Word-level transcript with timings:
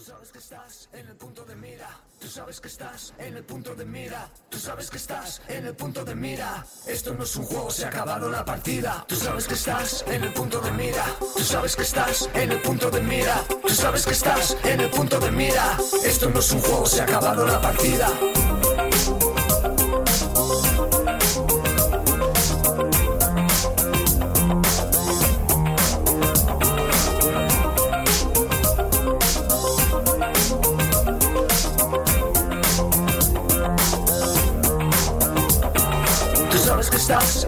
sabes 0.00 0.30
que 0.30 0.38
estás 0.38 0.88
en 0.92 1.06
el 1.08 1.16
punto 1.16 1.44
de 1.44 1.56
mira. 1.56 1.88
Tú 2.18 2.26
sabes 2.26 2.60
que 2.60 2.68
estás 2.68 3.12
en 3.18 3.36
el 3.36 3.44
punto 3.44 3.74
de 3.74 3.84
mira. 3.84 4.30
Tú 4.48 4.58
sabes 4.58 4.90
que 4.90 4.96
estás 4.96 5.42
en 5.48 5.66
el 5.66 5.74
punto 5.74 6.04
de 6.04 6.14
mira. 6.14 6.64
Esto 6.86 7.14
no 7.14 7.24
es 7.24 7.36
un 7.36 7.44
juego, 7.44 7.70
se 7.70 7.84
ha 7.84 7.88
acabado 7.88 8.30
la 8.30 8.44
partida. 8.44 9.04
Tú 9.06 9.16
sabes 9.16 9.46
que 9.46 9.54
estás 9.54 10.04
en 10.06 10.24
el 10.24 10.32
punto 10.32 10.60
de 10.60 10.70
mira. 10.72 11.04
Tú 11.18 11.44
sabes 11.44 11.76
que 11.76 11.82
estás 11.82 12.30
en 12.34 12.52
el 12.52 12.62
punto 12.62 12.90
de 12.90 13.00
mira. 13.00 13.44
Tú 13.62 13.74
sabes 13.74 14.06
que 14.06 14.12
estás 14.12 14.56
en 14.64 14.80
el 14.80 14.90
punto 14.90 15.20
de 15.20 15.30
mira. 15.30 15.76
Esto 16.04 16.30
no 16.30 16.40
es 16.40 16.50
un 16.52 16.60
juego, 16.60 16.86
se 16.86 17.00
ha 17.00 17.04
acabado 17.04 17.46
la 17.46 17.60
partida. 17.60 18.08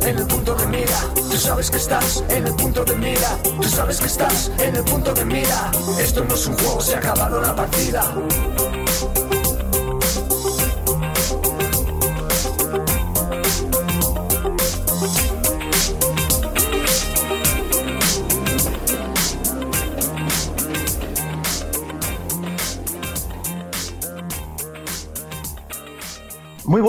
En 0.07 0.19
el 0.19 0.27
punto 0.27 0.55
de 0.55 0.67
mira. 0.67 0.99
Tú 1.15 1.37
sabes 1.37 1.71
que 1.71 1.77
estás 1.77 2.25
en 2.29 2.47
el 2.47 2.55
punto 2.55 2.85
de 2.85 2.97
mira. 2.97 3.39
Tú 3.61 3.69
sabes 3.69 4.01
que 4.01 4.07
estás 4.07 4.51
en 4.59 4.77
el 4.77 4.85
punto 4.85 5.13
de 5.13 5.25
mira. 5.25 5.71
Esto 5.99 6.25
no 6.25 6.35
es 6.35 6.47
un 6.47 6.57
juego, 6.59 6.81
se 6.81 6.95
ha 6.97 6.99
acabado 6.99 7.41
la 7.41 7.55
partida. 7.55 8.03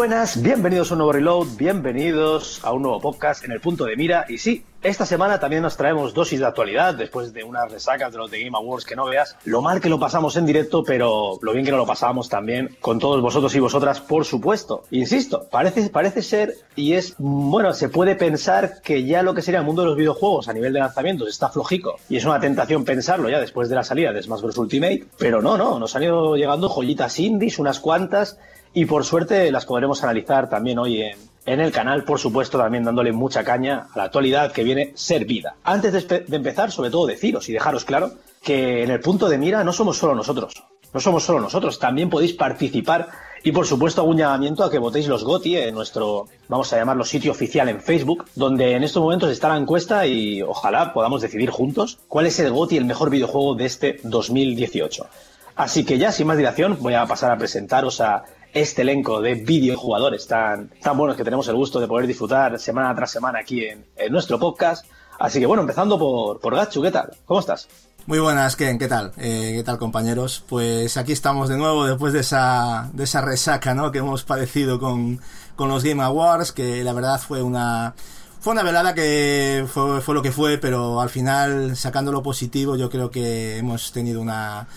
Buenas, 0.04 0.42
bienvenidos 0.42 0.92
a 0.92 0.96
un 0.96 0.98
nuevo 0.98 1.14
reload, 1.14 1.48
bienvenidos 1.56 2.60
a 2.62 2.74
un 2.74 2.82
nuevo 2.82 3.00
podcast 3.00 3.46
en 3.46 3.54
el 3.54 3.62
punto 3.62 3.86
de 3.86 3.96
mira. 3.96 4.26
Y 4.28 4.38
sí, 4.38 4.66
esta 4.82 5.06
semana 5.06 5.40
también 5.40 5.62
nos 5.62 5.78
traemos 5.78 6.14
dosis 6.14 6.42
de 6.42 6.46
actualidad 6.46 6.94
después 6.94 7.32
de 7.32 7.46
unas 7.46 7.72
resacas 7.72 8.12
de 8.12 8.18
los 8.18 8.30
de 8.30 8.44
Game 8.44 8.58
Awards 8.58 8.84
que 8.84 8.98
no 8.98 9.06
veas. 9.06 9.38
Lo 9.46 9.62
mal 9.62 9.80
que 9.80 9.88
lo 9.88 10.02
pasamos 10.02 10.36
en 10.36 10.46
directo, 10.46 10.84
pero 10.84 11.40
lo 11.42 11.54
bien 11.54 11.64
que 11.64 11.72
no 11.72 11.78
lo 11.78 11.86
pasamos 11.86 12.28
también 12.28 12.76
con 12.82 13.00
todos 13.00 13.22
vosotros 13.22 13.56
y 13.56 13.62
vosotras, 13.62 14.02
por 14.02 14.26
supuesto. 14.26 14.84
Insisto, 14.92 15.48
parece, 15.50 15.90
parece 15.90 16.22
ser 16.22 16.54
y 16.76 16.96
es, 16.96 17.16
bueno, 17.18 17.74
se 17.74 17.88
puede 17.88 18.18
pensar 18.18 18.82
que 18.82 19.06
ya 19.06 19.24
lo 19.24 19.34
que 19.34 19.42
sería 19.42 19.62
el 19.62 19.66
mundo 19.66 19.84
de 19.84 19.88
los 19.88 19.98
videojuegos 19.98 20.50
a 20.50 20.54
nivel 20.54 20.74
de 20.74 20.80
lanzamientos 20.80 21.30
está 21.30 21.48
flojico. 21.48 21.96
Y 22.10 22.18
es 22.18 22.26
una 22.26 22.42
tentación 22.42 22.84
pensarlo 22.84 23.30
ya 23.30 23.40
después 23.40 23.70
de 23.70 23.76
la 23.76 23.86
salida 23.86 24.12
de 24.12 24.22
Smash 24.22 24.42
Bros. 24.42 24.58
Ultimate. 24.58 25.06
Pero 25.18 25.42
no, 25.42 25.58
no, 25.58 25.80
nos 25.80 25.96
han 25.96 26.04
ido 26.04 26.36
llegando 26.36 26.68
joyitas 26.68 27.20
indies, 27.20 27.58
unas 27.58 27.80
cuantas 27.80 28.38
y 28.74 28.86
por 28.86 29.06
suerte 29.06 29.52
las 29.52 29.66
podremos 29.66 30.04
analizar 30.04 30.50
también 30.50 30.80
hoy 30.80 31.02
en, 31.02 31.18
en 31.46 31.60
el 31.60 31.72
canal, 31.72 32.04
por 32.04 32.20
supuesto, 32.20 32.58
también 32.58 32.84
dándole 32.84 33.12
mucha 33.12 33.44
caña 33.44 33.88
a 33.94 33.98
la 33.98 34.04
actualidad 34.06 34.52
que 34.52 34.64
viene 34.64 34.94
servida. 34.96 35.56
Antes 35.64 36.08
de, 36.08 36.26
empezar, 36.32 36.72
sobre 36.72 36.90
todo 36.90 37.06
deciros 37.06 37.50
y 37.50 37.54
dejaros 37.54 37.86
claro 37.86 38.12
que 38.42 38.84
en 38.84 38.92
el 38.92 39.00
punto 39.00 39.28
de 39.30 39.38
mira 39.38 39.64
no 39.64 39.74
somos 39.74 39.98
solo 39.98 40.16
nosotros. 40.16 40.54
No 40.94 41.00
somos 41.00 41.24
solo 41.24 41.40
nosotros, 41.40 41.80
también 41.80 42.10
podéis 42.10 42.34
participar 42.34 43.10
y 43.44 43.52
por 43.52 43.66
supuesto 43.66 44.02
hago 44.02 44.12
un 44.12 44.18
llamamiento 44.18 44.64
a 44.64 44.70
que 44.70 44.78
votéis 44.78 45.08
los 45.08 45.24
GOTI 45.24 45.58
en 45.58 45.74
nuestro, 45.74 46.28
vamos 46.48 46.72
a 46.72 46.78
llamarlo 46.78 47.04
sitio 47.04 47.32
oficial 47.32 47.68
en 47.68 47.82
Facebook, 47.82 48.26
donde 48.36 48.76
en 48.76 48.84
estos 48.84 49.02
momentos 49.02 49.32
está 49.32 49.50
la 49.50 49.58
encuesta 49.58 50.06
y 50.06 50.44
ojalá 50.44 50.94
podamos 50.94 51.22
decidir 51.22 51.50
juntos 51.50 51.98
cuál 52.08 52.28
es 52.28 52.40
el 52.40 52.52
GOTI, 52.52 52.78
el 52.78 52.86
mejor 52.86 53.10
videojuego 53.10 53.56
de 53.56 53.66
este 53.66 54.00
2018. 54.04 55.08
Así 55.56 55.84
que 55.84 55.98
ya, 55.98 56.12
sin 56.12 56.28
más 56.28 56.38
dilación, 56.38 56.78
voy 56.80 56.94
a 56.94 57.06
pasar 57.06 57.32
a 57.32 57.38
presentaros 57.38 58.00
a 58.00 58.24
este 58.54 58.84
elenco 58.84 59.20
de 59.20 59.36
videojugadores 59.36 60.28
tan, 60.28 60.70
tan 60.82 60.98
buenos 60.98 61.18
que 61.18 61.24
tenemos 61.24 61.48
el 61.48 61.56
gusto 61.56 61.80
de 61.80 61.88
poder 61.88 62.08
disfrutar 62.08 62.60
semana 62.60 62.94
tras 62.96 63.12
semana 63.12 63.40
aquí 63.40 63.66
en, 63.66 63.86
en 63.98 64.12
nuestro 64.12 64.40
podcast. 64.40 64.86
Así 65.20 65.40
que 65.40 65.46
bueno, 65.46 65.62
empezando 65.62 65.98
por, 65.98 66.40
por 66.40 66.56
Gachu, 66.56 66.82
¿qué 66.82 66.92
tal? 66.92 67.12
¿Cómo 67.26 67.40
estás? 67.40 67.68
Muy 68.06 68.20
buenas, 68.20 68.56
Ken, 68.56 68.78
¿qué 68.78 68.88
tal? 68.88 69.14
Eh, 69.18 69.54
¿Qué 69.56 69.64
tal, 69.64 69.78
compañeros? 69.78 70.44
Pues 70.48 70.98
aquí 70.98 71.14
estamos 71.14 71.50
de 71.50 71.58
nuevo 71.58 71.86
después 71.86 72.14
de 72.14 72.20
esa, 72.20 72.90
de 72.94 73.06
esa 73.06 73.22
resaca 73.22 73.74
¿no? 73.74 73.92
que 73.92 74.00
hemos 74.00 74.24
padecido 74.24 74.80
con, 74.80 75.20
con 75.56 75.70
los 75.70 75.84
Game 75.84 76.04
Awards, 76.04 76.52
que 76.52 76.84
la 76.84 76.92
verdad 76.92 77.20
fue 77.20 77.42
una, 77.42 77.96
fue 78.42 78.52
una 78.52 78.64
velada 78.64 78.94
que 78.94 79.66
fue, 79.72 80.02
fue 80.02 80.14
lo 80.14 80.22
que 80.22 80.34
fue, 80.34 80.58
pero 80.58 81.00
al 81.00 81.10
final, 81.10 81.78
sacando 81.78 82.12
lo 82.12 82.22
positivo, 82.22 82.76
yo 82.76 82.90
creo 82.90 83.10
que 83.10 83.58
hemos 83.58 83.94
tenido 83.94 84.20
una, 84.20 84.68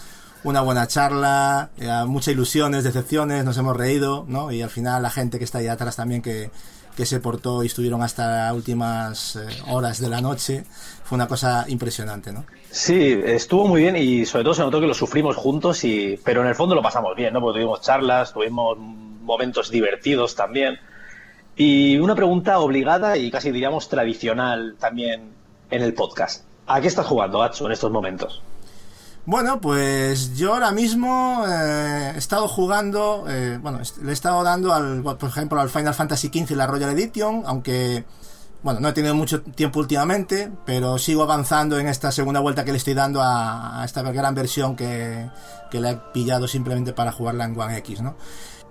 una 0.44 0.60
buena 0.60 0.86
charla, 0.86 1.70
eh, 1.78 1.90
muchas 2.06 2.34
ilusiones, 2.34 2.84
decepciones, 2.84 3.44
nos 3.44 3.56
hemos 3.58 3.76
reído, 3.76 4.24
¿no? 4.28 4.52
Y 4.52 4.62
al 4.62 4.70
final 4.70 5.02
la 5.02 5.10
gente 5.10 5.38
que 5.38 5.44
está 5.44 5.58
ahí 5.58 5.68
atrás 5.68 5.96
también 5.96 6.22
que, 6.22 6.50
que 6.96 7.04
se 7.04 7.20
portó 7.20 7.62
y 7.62 7.66
estuvieron 7.66 8.02
hasta 8.02 8.52
últimas 8.54 9.36
eh, 9.36 9.46
horas 9.68 10.00
de 10.00 10.08
la 10.08 10.20
noche, 10.20 10.64
fue 11.04 11.16
una 11.16 11.28
cosa 11.28 11.66
impresionante, 11.68 12.32
¿no? 12.32 12.44
Sí, 12.70 13.20
estuvo 13.24 13.68
muy 13.68 13.82
bien 13.82 13.96
y 13.96 14.24
sobre 14.26 14.44
todo 14.44 14.54
se 14.54 14.62
notó 14.62 14.80
que 14.80 14.86
lo 14.86 14.94
sufrimos 14.94 15.36
juntos, 15.36 15.84
y, 15.84 16.18
pero 16.24 16.40
en 16.40 16.48
el 16.48 16.54
fondo 16.54 16.74
lo 16.74 16.82
pasamos 16.82 17.14
bien, 17.14 17.34
¿no? 17.34 17.40
Porque 17.40 17.58
tuvimos 17.60 17.80
charlas, 17.82 18.32
tuvimos 18.32 18.78
momentos 18.78 19.70
divertidos 19.70 20.34
también. 20.34 20.78
Y 21.56 21.98
una 21.98 22.14
pregunta 22.14 22.58
obligada 22.58 23.16
y 23.16 23.30
casi 23.30 23.50
diríamos 23.50 23.88
tradicional 23.88 24.76
también 24.78 25.30
en 25.70 25.82
el 25.82 25.94
podcast. 25.94 26.44
¿A 26.66 26.80
qué 26.80 26.88
estás 26.88 27.06
jugando, 27.06 27.38
Gacho, 27.38 27.66
en 27.66 27.72
estos 27.72 27.90
momentos? 27.90 28.42
Bueno, 29.26 29.60
pues 29.60 30.36
yo 30.36 30.54
ahora 30.54 30.70
mismo 30.70 31.44
eh, 31.48 32.12
he 32.14 32.18
estado 32.18 32.46
jugando, 32.46 33.24
eh, 33.28 33.58
bueno, 33.60 33.80
le 34.00 34.10
he 34.10 34.12
estado 34.12 34.44
dando 34.44 34.72
al, 34.72 35.02
por 35.02 35.28
ejemplo, 35.28 35.60
al 35.60 35.68
Final 35.68 35.94
Fantasy 35.94 36.28
XV 36.28 36.52
la 36.52 36.68
Royal 36.68 36.90
Edition, 36.90 37.42
aunque, 37.44 38.04
bueno, 38.62 38.78
no 38.78 38.88
he 38.88 38.92
tenido 38.92 39.16
mucho 39.16 39.42
tiempo 39.42 39.80
últimamente, 39.80 40.52
pero 40.64 40.96
sigo 40.98 41.24
avanzando 41.24 41.76
en 41.76 41.88
esta 41.88 42.12
segunda 42.12 42.38
vuelta 42.38 42.64
que 42.64 42.70
le 42.70 42.78
estoy 42.78 42.94
dando 42.94 43.20
a, 43.20 43.82
a 43.82 43.84
esta 43.84 44.02
gran 44.02 44.36
versión 44.36 44.76
que, 44.76 45.28
que 45.72 45.80
la 45.80 45.90
he 45.90 45.96
pillado 46.14 46.46
simplemente 46.46 46.92
para 46.92 47.10
jugarla 47.10 47.46
en 47.46 47.58
One 47.58 47.78
X, 47.78 48.02
¿no? 48.02 48.14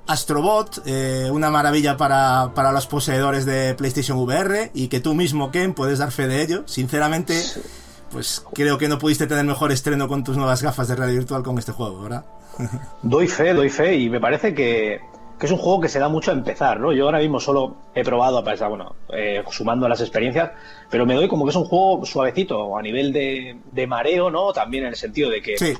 Astrobot, 0.08 0.84
eh, 0.86 1.30
una 1.32 1.50
maravilla 1.50 1.98
para, 1.98 2.54
para 2.54 2.72
los 2.72 2.88
poseedores 2.88 3.46
de 3.46 3.74
PlayStation 3.74 4.18
VR 4.20 4.72
y 4.74 4.88
que 4.88 5.02
tú 5.02 5.16
mismo, 5.16 5.52
Ken, 5.52 5.74
puedes 5.74 6.00
dar 6.00 6.12
fe 6.12 6.28
de 6.28 6.44
ello. 6.44 6.64
Sinceramente, 6.66 7.44
pues 8.16 8.46
creo 8.54 8.78
que 8.78 8.88
no 8.88 8.98
pudiste 8.98 9.28
tener 9.28 9.44
mejor 9.44 9.74
estreno 9.74 10.08
con 10.08 10.24
tus 10.24 10.38
nuevas 10.38 10.64
gafas 10.64 10.88
de 10.88 10.96
realidad 10.96 11.20
virtual 11.20 11.44
con 11.44 11.58
este 11.58 11.74
juego, 11.74 12.02
¿verdad? 12.04 12.24
Doy 13.02 13.28
fe, 13.28 13.54
doy 13.54 13.70
fe 13.70 13.98
y 13.98 14.10
me 14.10 14.22
parece 14.22 14.56
que, 14.56 15.02
que 15.38 15.46
es 15.46 15.52
un 15.52 15.58
juego 15.58 15.82
que 15.82 15.90
se 15.90 16.00
da 16.00 16.08
mucho 16.08 16.32
a 16.32 16.34
empezar, 16.34 16.80
¿no? 16.80 16.94
Yo 16.94 17.04
ahora 17.04 17.20
mismo 17.20 17.42
solo 17.42 17.76
he 17.94 18.06
probado, 18.06 18.38
a 18.38 18.44
pesar, 18.46 18.70
bueno, 18.70 18.96
eh, 19.10 19.44
sumando 19.52 19.90
las 19.90 20.00
experiencias, 20.00 20.52
pero 20.90 21.06
me 21.06 21.14
doy 21.14 21.28
como 21.28 21.44
que 21.44 21.50
es 21.50 21.58
un 21.58 21.66
juego 21.66 22.06
suavecito 22.06 22.78
a 22.78 22.82
nivel 22.82 23.12
de, 23.12 23.58
de 23.70 23.88
mareo, 23.88 24.32
¿no? 24.32 24.54
También 24.54 24.86
en 24.86 24.92
el 24.92 24.96
sentido 24.96 25.30
de 25.30 25.42
que 25.42 25.58
Sí. 25.58 25.74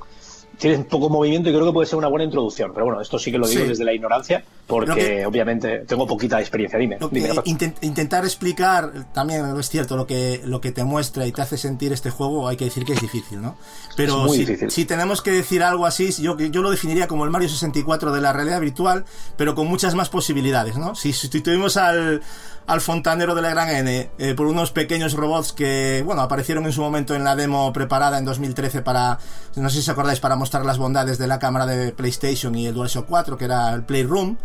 Tienes 0.58 0.86
poco 0.86 1.10
movimiento 1.10 1.50
y 1.50 1.54
creo 1.54 1.66
que 1.66 1.74
puede 1.74 1.88
ser 1.88 1.98
una 1.98 2.08
buena 2.08 2.26
introducción. 2.26 2.72
Pero 2.74 2.86
bueno, 2.86 3.02
esto 3.02 3.18
sí 3.20 3.32
que 3.32 3.38
lo 3.38 3.48
digo 3.48 3.64
Sí. 3.64 3.68
desde 3.70 3.84
la 3.86 3.94
ignorancia, 3.94 4.44
porque 4.68 4.94
que- 4.96 5.26
obviamente 5.26 5.80
tengo 5.88 6.08
poquita 6.08 6.40
experiencia. 6.40 6.80
Dime, 6.80 6.98
intent- 7.00 7.78
intentar 7.82 8.24
explicar 8.26 8.92
también 9.14 9.46
es 9.60 9.70
cierto 9.70 9.96
lo 9.96 10.08
que 10.08 10.42
lo 10.46 10.62
que 10.62 10.72
te 10.72 10.84
muestra 10.84 11.26
y 11.28 11.32
te 11.32 11.42
hace 11.42 11.58
sentir 11.58 11.94
este 11.94 12.10
juego 12.10 12.48
hay 12.48 12.58
que 12.58 12.66
decir 12.66 12.84
que 12.86 12.94
es 12.94 13.02
difícil 13.02 13.42
no 13.42 13.56
pero 13.96 14.26
difícil. 14.32 14.70
si 14.72 14.86
tenemos 14.86 15.22
que 15.22 15.32
decir 15.32 15.62
algo 15.64 15.86
así 15.86 16.12
yo 16.22 16.38
yo 16.38 16.62
lo 16.62 16.72
definiría 16.72 17.08
como 17.08 17.26
el 17.26 17.32
Mario 17.32 17.50
64 17.50 18.12
de 18.12 18.22
la 18.22 18.34
realidad 18.34 18.60
virtual 18.62 19.06
pero 19.38 19.56
con 19.56 19.68
muchas 19.68 19.96
más 19.96 20.10
posibilidades 20.10 20.78
no 20.78 20.96
si 20.96 21.14
sustituimos 21.14 21.78
al 21.78 22.22
al 22.68 22.82
fontanero 22.82 23.36
de 23.36 23.42
la 23.42 23.50
gran 23.50 23.70
N 23.70 24.10
eh, 24.18 24.34
por 24.36 24.48
unos 24.48 24.72
pequeños 24.72 25.14
robots 25.14 25.54
que 25.54 26.02
bueno 26.06 26.22
aparecieron 26.22 26.66
en 26.66 26.72
su 26.72 26.82
momento 26.82 27.14
en 27.16 27.24
la 27.24 27.36
demo 27.36 27.72
preparada 27.74 28.18
en 28.18 28.26
2013 28.26 28.82
para 28.82 29.20
no 29.56 29.70
sé 29.70 29.76
si 29.76 29.82
os 29.82 29.90
acordáis 29.90 30.20
para 30.20 30.36
mostrar 30.36 30.66
las 30.66 30.78
bondades 30.78 31.18
de 31.18 31.28
la 31.28 31.40
cámara 31.40 31.66
de 31.66 31.92
PlayStation 31.92 32.56
y 32.56 32.68
el 32.68 32.74
DualShock 32.74 33.06
4 33.08 33.38
que 33.38 33.46
era 33.46 33.74
el 33.74 33.84
Playroom 33.84 34.38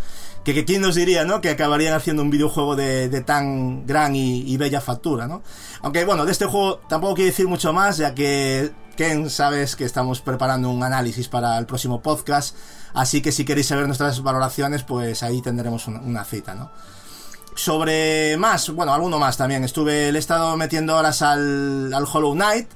que, 0.44 0.54
que 0.54 0.64
quién 0.64 0.80
nos 0.80 0.94
diría, 0.94 1.24
¿no? 1.24 1.40
Que 1.40 1.50
acabarían 1.50 1.94
haciendo 1.94 2.22
un 2.22 2.30
videojuego 2.30 2.76
de, 2.76 3.08
de 3.08 3.20
tan 3.20 3.86
gran 3.86 4.16
y, 4.16 4.40
y 4.50 4.56
bella 4.56 4.80
factura, 4.80 5.26
¿no? 5.26 5.42
Aunque 5.82 6.04
bueno, 6.04 6.24
de 6.24 6.32
este 6.32 6.46
juego 6.46 6.80
tampoco 6.88 7.16
quiero 7.16 7.30
decir 7.30 7.46
mucho 7.46 7.72
más, 7.72 7.98
ya 7.98 8.14
que 8.14 8.72
Ken 8.96 9.30
sabes 9.30 9.76
que 9.76 9.84
estamos 9.84 10.20
preparando 10.20 10.70
un 10.70 10.82
análisis 10.82 11.28
para 11.28 11.58
el 11.58 11.66
próximo 11.66 12.00
podcast, 12.00 12.56
así 12.94 13.20
que 13.22 13.32
si 13.32 13.44
queréis 13.44 13.66
saber 13.66 13.86
nuestras 13.86 14.22
valoraciones, 14.22 14.82
pues 14.82 15.22
ahí 15.22 15.42
tendremos 15.42 15.86
una, 15.86 16.00
una 16.00 16.24
cita, 16.24 16.54
¿no? 16.54 16.70
Sobre 17.60 18.38
más, 18.38 18.70
bueno, 18.70 18.94
alguno 18.94 19.18
más 19.18 19.36
también. 19.36 19.62
Estuve, 19.64 20.10
le 20.10 20.18
he 20.18 20.18
estado 20.18 20.56
metiendo 20.56 20.96
horas 20.96 21.20
al, 21.20 21.92
al 21.92 22.06
Hollow 22.10 22.32
Knight, 22.32 22.70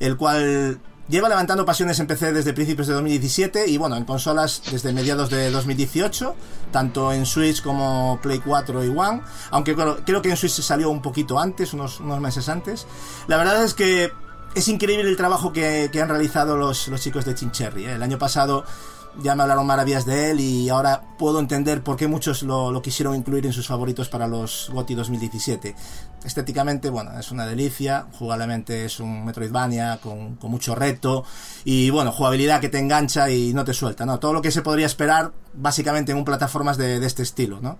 el 0.00 0.16
cual 0.16 0.80
lleva 1.08 1.28
levantando 1.28 1.64
pasiones 1.64 2.00
en 2.00 2.08
PC 2.08 2.32
desde 2.32 2.52
principios 2.52 2.88
de 2.88 2.94
2017 2.94 3.68
y 3.68 3.76
bueno, 3.76 3.94
en 3.94 4.04
consolas 4.04 4.60
desde 4.72 4.92
mediados 4.92 5.30
de 5.30 5.52
2018, 5.52 6.34
tanto 6.72 7.12
en 7.12 7.26
Switch 7.26 7.62
como 7.62 8.18
Play 8.20 8.40
4 8.40 8.82
y 8.82 8.88
One, 8.88 9.22
aunque 9.52 9.76
creo, 9.76 9.98
creo 10.04 10.20
que 10.20 10.30
en 10.30 10.36
Switch 10.36 10.54
se 10.54 10.62
salió 10.62 10.90
un 10.90 11.00
poquito 11.00 11.38
antes, 11.38 11.72
unos, 11.72 12.00
unos 12.00 12.18
meses 12.18 12.48
antes. 12.48 12.88
La 13.28 13.36
verdad 13.36 13.62
es 13.62 13.72
que 13.72 14.10
es 14.56 14.66
increíble 14.66 15.08
el 15.08 15.16
trabajo 15.16 15.52
que, 15.52 15.88
han 15.94 16.08
realizado 16.08 16.56
los, 16.56 16.88
los 16.88 17.00
chicos 17.00 17.24
de 17.24 17.36
Chincherry. 17.36 17.84
¿eh? 17.84 17.92
El 17.92 18.02
año 18.02 18.18
pasado 18.18 18.64
ya 19.22 19.34
me 19.34 19.42
hablaron 19.42 19.66
maravillas 19.66 20.04
de 20.04 20.30
él 20.30 20.40
y 20.40 20.68
ahora 20.68 21.02
puedo 21.18 21.38
entender 21.38 21.82
por 21.82 21.96
qué 21.96 22.08
muchos 22.08 22.42
lo, 22.42 22.80
quisieron 22.82 23.14
incluir 23.14 23.46
en 23.46 23.52
sus 23.52 23.66
favoritos 23.66 24.08
para 24.08 24.26
los 24.26 24.70
GOTY 24.72 24.94
2017. 24.94 25.74
Estéticamente, 26.24 26.90
bueno, 26.90 27.18
es 27.18 27.30
una 27.30 27.46
delicia, 27.46 28.06
jugablemente 28.18 28.84
es 28.84 29.00
un 29.00 29.24
Metroidvania 29.24 29.98
con, 30.02 30.36
con 30.36 30.50
mucho 30.50 30.74
reto 30.74 31.24
y 31.64 31.90
bueno, 31.90 32.12
jugabilidad 32.12 32.60
que 32.60 32.68
te 32.68 32.78
engancha 32.78 33.30
y 33.30 33.52
no 33.54 33.64
te 33.64 33.74
suelta, 33.74 34.06
¿no? 34.06 34.18
Todo 34.18 34.32
lo 34.32 34.42
que 34.42 34.50
se 34.50 34.62
podría 34.62 34.86
esperar 34.86 35.32
básicamente 35.54 36.12
en 36.12 36.18
un 36.18 36.24
plataformas 36.24 36.76
de, 36.76 37.04
este 37.04 37.22
estilo, 37.22 37.60
¿no? 37.60 37.78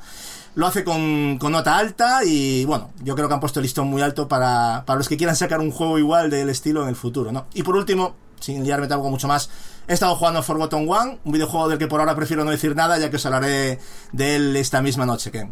Lo 0.55 0.67
hace 0.67 0.85
con, 0.85 1.39
con, 1.39 1.53
nota 1.53 1.77
alta 1.77 2.25
y 2.25 2.65
bueno, 2.65 2.91
yo 3.03 3.17
creo 3.17 3.27
que 3.27 3.35
han 3.35 3.41
puesto 3.41 3.59
el 3.61 3.65
listón 3.65 3.89
muy 3.89 4.03
alto 4.03 4.29
para, 4.29 4.85
para 4.87 4.99
los 4.99 5.09
que 5.09 5.17
quieran 5.17 5.35
sacar 5.35 5.61
un 5.61 5.73
juego 5.73 5.99
igual 5.99 6.31
del 6.31 6.49
estilo 6.49 6.83
en 6.83 6.89
el 6.89 6.97
futuro, 6.97 7.33
¿no? 7.33 7.47
Y 7.55 7.63
por 7.65 7.75
último, 7.75 8.15
sin 8.39 8.63
liarme 8.63 8.87
tampoco 8.87 9.11
mucho 9.11 9.27
más, 9.27 9.51
He 9.87 9.93
estado 9.93 10.17
jugando 10.17 10.43
Forgotten 10.43 10.89
One, 10.89 11.19
un 11.25 11.33
videojuego 11.33 11.69
del 11.69 11.79
que 11.79 11.87
por 11.87 12.01
ahora 12.01 12.15
prefiero 12.15 12.45
no 12.45 12.51
decir 12.51 12.75
nada, 12.75 12.99
ya 12.99 13.11
que 13.11 13.17
os 13.17 13.27
hablaré 13.27 13.79
de 14.13 14.37
él 14.37 14.57
esta 14.57 14.81
misma 14.81 15.05
noche, 15.05 15.31
Ken. 15.31 15.51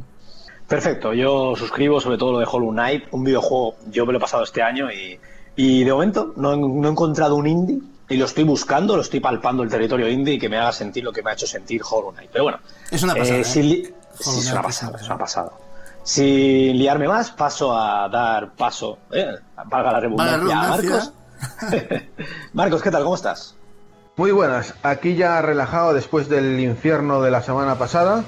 Perfecto, 0.67 1.13
yo 1.13 1.55
suscribo 1.55 2.01
sobre 2.01 2.17
todo 2.17 2.33
lo 2.33 2.39
de 2.39 2.47
Hollow 2.51 2.71
Knight, 2.71 3.05
un 3.11 3.25
videojuego, 3.25 3.77
yo 3.91 4.07
me 4.07 4.13
lo 4.13 4.19
he 4.19 4.21
pasado 4.21 4.43
este 4.43 4.63
año 4.63 4.87
y, 4.91 5.85
de 5.85 5.93
momento 5.93 6.33
no, 6.37 6.55
he 6.55 6.89
encontrado 6.89 7.37
un 7.37 7.47
indie 7.47 7.79
y 8.09 8.17
lo 8.17 8.25
estoy 8.25 8.45
buscando, 8.45 8.97
lo 8.97 9.03
estoy 9.03 9.21
palpando 9.21 9.63
el 9.63 9.69
territorio 9.69 10.09
indie 10.09 10.35
y 10.35 10.39
que 10.39 10.49
me 10.49 10.57
haga 10.57 10.73
sentir 10.73 11.05
lo 11.05 11.13
que 11.13 11.23
me 11.23 11.31
ha 11.31 11.35
hecho 11.35 11.47
sentir 11.47 11.83
Hollow 11.89 12.13
Knight. 12.13 12.31
Pero 12.33 12.45
bueno, 12.45 12.61
es 12.91 13.03
una 13.03 13.15
pasada. 13.15 13.37
Eh, 13.37 13.41
¿eh? 13.41 13.45
sí, 13.45 13.95
es 14.19 14.51
una 14.51 14.63
pasada, 14.63 14.99
es 14.99 15.07
una 15.07 15.19
pasada. 15.19 15.53
Sin 16.05 16.79
liarme 16.79 17.07
más, 17.07 17.31
paso 17.33 17.77
a 17.77 18.09
dar 18.09 18.55
paso, 18.55 18.99
eh, 19.11 19.27
valga 19.67 19.93
la 19.93 20.01
redundancia, 20.01 20.59
a 20.59 20.69
Marcos. 20.69 21.13
Marcos, 22.55 22.83
¿qué 22.83 22.91
tal? 22.91 23.03
¿Cómo 23.03 23.15
estás? 23.15 23.57
Muy 24.15 24.31
buenas, 24.31 24.75
aquí 24.83 25.17
ya 25.17 25.41
relajado 25.41 25.95
después 25.95 26.29
del 26.29 26.61
infierno 26.61 27.23
de 27.23 27.31
la 27.31 27.41
semana 27.41 27.79
pasada. 27.79 28.25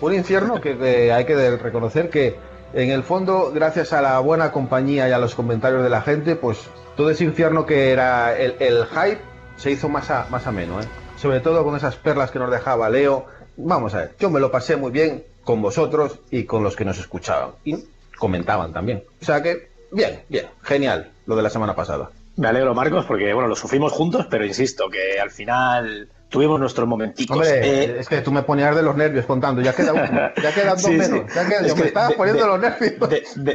Un 0.00 0.12
infierno 0.12 0.60
que, 0.60 1.12
hay 1.12 1.24
que 1.26 1.56
reconocer 1.56 2.10
que 2.10 2.36
en 2.72 2.90
el 2.90 3.04
fondo, 3.04 3.52
gracias 3.54 3.92
a 3.92 4.02
la 4.02 4.18
buena 4.18 4.50
compañía 4.50 5.08
y 5.08 5.12
a 5.12 5.18
los 5.18 5.36
comentarios 5.36 5.84
de 5.84 5.90
la 5.90 6.02
gente, 6.02 6.34
pues 6.34 6.58
todo 6.96 7.10
ese 7.10 7.22
infierno 7.22 7.66
que 7.66 7.92
era 7.92 8.36
el, 8.36 8.84
hype 8.86 9.20
se 9.56 9.70
hizo 9.70 9.88
más, 9.88 10.10
a, 10.10 10.26
más 10.28 10.48
ameno, 10.48 10.80
¿eh? 10.80 10.84
sobre 11.16 11.38
todo 11.38 11.62
con 11.62 11.76
esas 11.76 11.94
perlas 11.94 12.32
que 12.32 12.40
nos 12.40 12.50
dejaba 12.50 12.90
Leo. 12.90 13.26
Vamos 13.56 13.94
a 13.94 13.98
ver, 13.98 14.16
yo 14.18 14.30
me 14.30 14.40
lo 14.40 14.50
pasé 14.50 14.74
muy 14.74 14.90
bien 14.90 15.22
con 15.44 15.62
vosotros 15.62 16.18
y 16.32 16.44
con 16.44 16.64
los 16.64 16.74
que 16.74 16.84
nos 16.84 16.98
escuchaban 16.98 17.52
y 17.64 17.76
comentaban 18.18 18.72
también. 18.72 19.04
O 19.22 19.24
sea 19.24 19.40
que, 19.40 19.70
bien, 19.92 20.24
bien, 20.28 20.46
genial 20.64 21.12
lo 21.26 21.36
de 21.36 21.42
la 21.42 21.50
semana 21.50 21.76
pasada. 21.76 22.10
Me 22.38 22.46
alegro, 22.46 22.72
Marcos, 22.72 23.04
porque 23.04 23.34
bueno, 23.34 23.48
lo 23.48 23.56
sufrimos 23.56 23.92
juntos, 23.92 24.26
pero 24.30 24.46
insisto 24.46 24.88
que 24.88 25.20
al 25.20 25.32
final 25.32 26.08
tuvimos 26.28 26.60
nuestros 26.60 26.86
momentitos. 26.86 27.36
Hombre, 27.36 27.50
eh, 27.50 27.96
es 27.98 28.08
que 28.08 28.20
tú 28.20 28.30
me 28.30 28.44
ponías 28.44 28.76
de 28.76 28.82
los 28.82 28.94
nervios 28.94 29.26
contando, 29.26 29.60
ya 29.60 29.74
queda 29.74 29.92
uno, 29.92 30.30
ya 30.42 30.54
quedan 30.54 30.80
dos 30.80 30.88
menos. 30.88 31.34
Ya 31.34 31.48
queda, 31.48 31.66
yo 31.66 31.74
me 31.74 31.86
estaba 31.86 32.10
poniendo 32.10 32.46
los 32.46 32.60
nervios. 32.60 33.10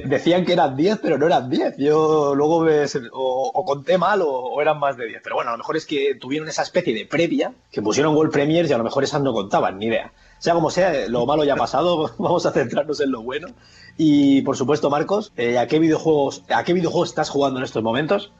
decían 0.05 0.43
que 0.43 0.51
eran 0.51 0.75
10, 0.75 0.99
pero 1.01 1.17
no 1.17 1.27
eran 1.27 1.49
10. 1.49 1.77
Yo 1.77 2.35
luego 2.35 2.59
ves, 2.61 2.99
o, 3.13 3.63
conté 3.65 3.97
mal 3.97 4.21
o, 4.21 4.61
eran 4.61 4.79
más 4.79 4.97
de 4.97 5.07
10. 5.07 5.21
Pero 5.23 5.35
bueno, 5.35 5.51
a 5.51 5.53
lo 5.53 5.59
mejor 5.59 5.77
es 5.77 5.85
que 5.85 6.15
tuvieron 6.19 6.49
esa 6.49 6.63
especie 6.63 6.93
de 6.93 7.05
previa, 7.05 7.53
que 7.71 7.81
pusieron 7.81 8.13
World 8.15 8.33
Premiers 8.33 8.69
y 8.69 8.73
a 8.73 8.77
lo 8.77 8.83
mejor 8.83 9.05
esas 9.05 9.21
no 9.21 9.31
contaban, 9.31 9.77
ni 9.77 9.85
idea. 9.85 10.11
Sea 10.39 10.55
como 10.55 10.71
sea, 10.71 11.07
lo 11.07 11.25
malo 11.25 11.45
ya 11.45 11.53
ha 11.53 11.57
pasado, 11.57 12.11
vamos 12.17 12.45
a 12.45 12.51
centrarnos 12.51 12.99
en 12.99 13.11
lo 13.11 13.21
bueno. 13.21 13.47
Y 13.97 14.41
por 14.41 14.57
supuesto, 14.57 14.89
Marcos, 14.89 15.31
eh, 15.37 15.57
¿a 15.57 15.67
qué 15.67 15.79
videojuegos, 15.79 16.43
a 16.49 16.63
qué 16.63 16.73
videojuegos 16.73 17.09
estás 17.09 17.29
jugando 17.29 17.59
en 17.59 17.63
estos 17.63 17.83
momentos? 17.83 18.33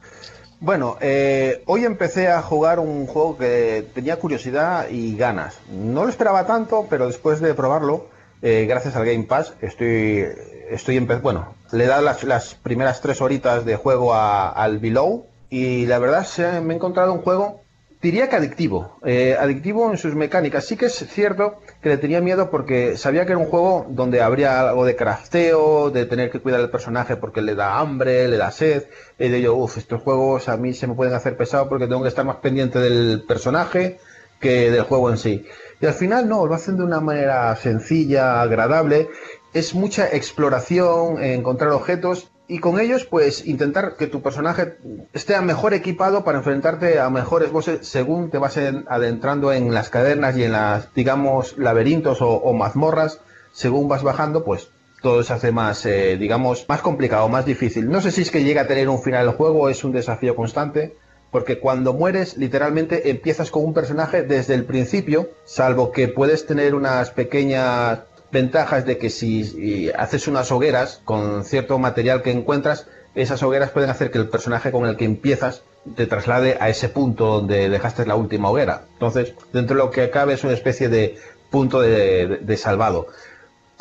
Bueno, 0.60 0.96
eh, 1.00 1.62
hoy 1.66 1.84
empecé 1.84 2.28
a 2.28 2.40
jugar 2.40 2.78
un 2.78 3.06
juego 3.06 3.36
que 3.36 3.86
tenía 3.94 4.16
curiosidad 4.18 4.88
y 4.90 5.16
ganas. 5.16 5.58
No 5.70 6.04
lo 6.04 6.10
esperaba 6.10 6.46
tanto, 6.46 6.86
pero 6.88 7.06
después 7.06 7.40
de 7.40 7.54
probarlo, 7.54 8.06
eh, 8.40 8.66
gracias 8.68 8.96
al 8.96 9.04
Game 9.04 9.24
Pass, 9.24 9.54
estoy, 9.60 10.24
estoy 10.70 10.98
bueno, 11.00 11.54
le 11.72 11.84
he 11.84 11.86
dado 11.86 12.02
las, 12.02 12.54
primeras 12.54 13.00
tres 13.00 13.20
horitas 13.20 13.64
de 13.64 13.76
juego 13.76 14.14
al 14.14 14.78
Below 14.78 15.26
y 15.50 15.86
la 15.86 15.98
verdad 15.98 16.24
se, 16.24 16.60
me 16.60 16.74
he 16.74 16.76
encontrado 16.76 17.12
un 17.12 17.22
juego 17.22 17.60
diría 18.04 18.28
que 18.28 18.36
adictivo, 18.36 18.98
eh, 19.02 19.34
adictivo 19.38 19.90
en 19.90 19.96
sus 19.96 20.14
mecánicas. 20.14 20.66
Sí 20.66 20.76
que 20.76 20.86
es 20.86 20.94
cierto 21.08 21.60
que 21.84 21.90
le 21.90 21.98
tenía 21.98 22.22
miedo 22.22 22.50
porque 22.50 22.96
sabía 22.96 23.26
que 23.26 23.32
era 23.32 23.38
un 23.38 23.44
juego 23.44 23.84
donde 23.90 24.22
habría 24.22 24.70
algo 24.70 24.86
de 24.86 24.96
crafteo, 24.96 25.90
de 25.90 26.06
tener 26.06 26.30
que 26.30 26.40
cuidar 26.40 26.60
al 26.60 26.70
personaje 26.70 27.16
porque 27.16 27.42
le 27.42 27.54
da 27.54 27.78
hambre, 27.78 28.26
le 28.26 28.38
da 28.38 28.50
sed. 28.50 28.84
Y 29.18 29.28
de 29.28 29.42
yo, 29.42 29.54
uff, 29.54 29.76
estos 29.76 30.00
juegos 30.00 30.48
a 30.48 30.56
mí 30.56 30.72
se 30.72 30.86
me 30.86 30.94
pueden 30.94 31.12
hacer 31.12 31.36
pesado 31.36 31.68
porque 31.68 31.86
tengo 31.86 32.02
que 32.02 32.08
estar 32.08 32.24
más 32.24 32.36
pendiente 32.36 32.78
del 32.78 33.24
personaje 33.28 33.98
que 34.40 34.70
del 34.70 34.84
juego 34.84 35.10
en 35.10 35.18
sí. 35.18 35.44
Y 35.78 35.84
al 35.84 35.92
final 35.92 36.26
no, 36.26 36.46
lo 36.46 36.54
hacen 36.54 36.78
de 36.78 36.84
una 36.84 37.00
manera 37.00 37.54
sencilla, 37.56 38.40
agradable. 38.40 39.10
Es 39.52 39.74
mucha 39.74 40.08
exploración, 40.08 41.22
encontrar 41.22 41.72
objetos 41.72 42.32
y 42.46 42.58
con 42.58 42.78
ellos 42.78 43.04
pues 43.04 43.46
intentar 43.46 43.96
que 43.96 44.06
tu 44.06 44.20
personaje 44.20 44.76
esté 45.12 45.40
mejor 45.40 45.72
equipado 45.72 46.24
para 46.24 46.38
enfrentarte 46.38 46.98
a 46.98 47.08
mejores 47.08 47.50
bosses 47.50 47.86
según 47.86 48.30
te 48.30 48.38
vas 48.38 48.58
adentrando 48.58 49.52
en 49.52 49.72
las 49.72 49.88
cadenas 49.88 50.36
y 50.36 50.44
en 50.44 50.52
las 50.52 50.92
digamos 50.94 51.56
laberintos 51.56 52.18
o, 52.20 52.52
mazmorras. 52.52 53.20
Según 53.52 53.88
vas 53.88 54.02
bajando 54.02 54.44
pues 54.44 54.68
todo 55.00 55.22
se 55.22 55.32
hace 55.32 55.52
más 55.52 55.86
eh, 55.86 56.16
digamos 56.18 56.66
más 56.68 56.82
complicado 56.82 57.28
más 57.28 57.46
difícil. 57.46 57.88
No 57.88 58.00
sé 58.00 58.10
si 58.10 58.22
es 58.22 58.30
que 58.30 58.44
llega 58.44 58.62
a 58.62 58.66
tener 58.66 58.88
un 58.88 59.02
final 59.02 59.26
el 59.26 59.34
juego 59.34 59.70
es 59.70 59.82
un 59.82 59.92
desafío 59.92 60.36
constante 60.36 60.94
porque 61.30 61.58
cuando 61.58 61.94
mueres 61.94 62.36
literalmente 62.36 63.10
empiezas 63.10 63.50
con 63.50 63.64
un 63.64 63.74
personaje 63.74 64.22
desde 64.22 64.54
el 64.54 64.64
principio 64.64 65.30
salvo 65.44 65.92
que 65.92 66.08
puedes 66.08 66.46
tener 66.46 66.74
unas 66.74 67.10
pequeñas 67.10 68.00
ventajas 68.34 68.84
de 68.84 68.98
que 68.98 69.10
si 69.10 69.90
haces 69.96 70.26
unas 70.26 70.50
hogueras 70.50 71.00
con 71.04 71.44
cierto 71.44 71.78
material 71.78 72.20
que 72.20 72.32
encuentras, 72.32 72.86
esas 73.14 73.42
hogueras 73.44 73.70
pueden 73.70 73.90
hacer 73.90 74.10
que 74.10 74.18
el 74.18 74.28
personaje 74.28 74.72
con 74.72 74.86
el 74.86 74.96
que 74.96 75.04
empiezas 75.04 75.62
te 75.96 76.06
traslade 76.06 76.58
a 76.60 76.68
ese 76.68 76.88
punto 76.88 77.26
donde 77.26 77.68
dejaste 77.68 78.04
la 78.04 78.16
última 78.16 78.50
hoguera. 78.50 78.82
Entonces, 78.94 79.34
dentro 79.52 79.76
de 79.76 79.84
lo 79.84 79.90
que 79.92 80.10
cabe 80.10 80.34
es 80.34 80.42
una 80.42 80.52
especie 80.52 80.88
de 80.88 81.16
punto 81.48 81.80
de, 81.80 82.56
salvado. 82.56 83.06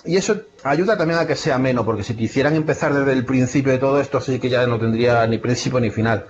Y 0.06 0.18
eso 0.18 0.42
ayuda 0.64 0.98
también 0.98 1.20
a 1.20 1.26
que 1.26 1.36
sea 1.36 1.58
menos, 1.58 1.84
porque 1.84 2.04
si 2.04 2.14
quisieran 2.14 2.54
empezar 2.56 2.94
desde 2.94 3.14
el 3.14 3.26
principio 3.26 3.72
de 3.72 3.80
todo 3.80 4.00
esto, 4.00 4.22
sí 4.22 4.38
que 4.38 4.50
ya 4.50 4.68
no 4.68 4.78
tendría 4.80 5.26
ni 5.26 5.40
principio 5.40 5.80
ni 5.80 5.90
final. 5.90 6.26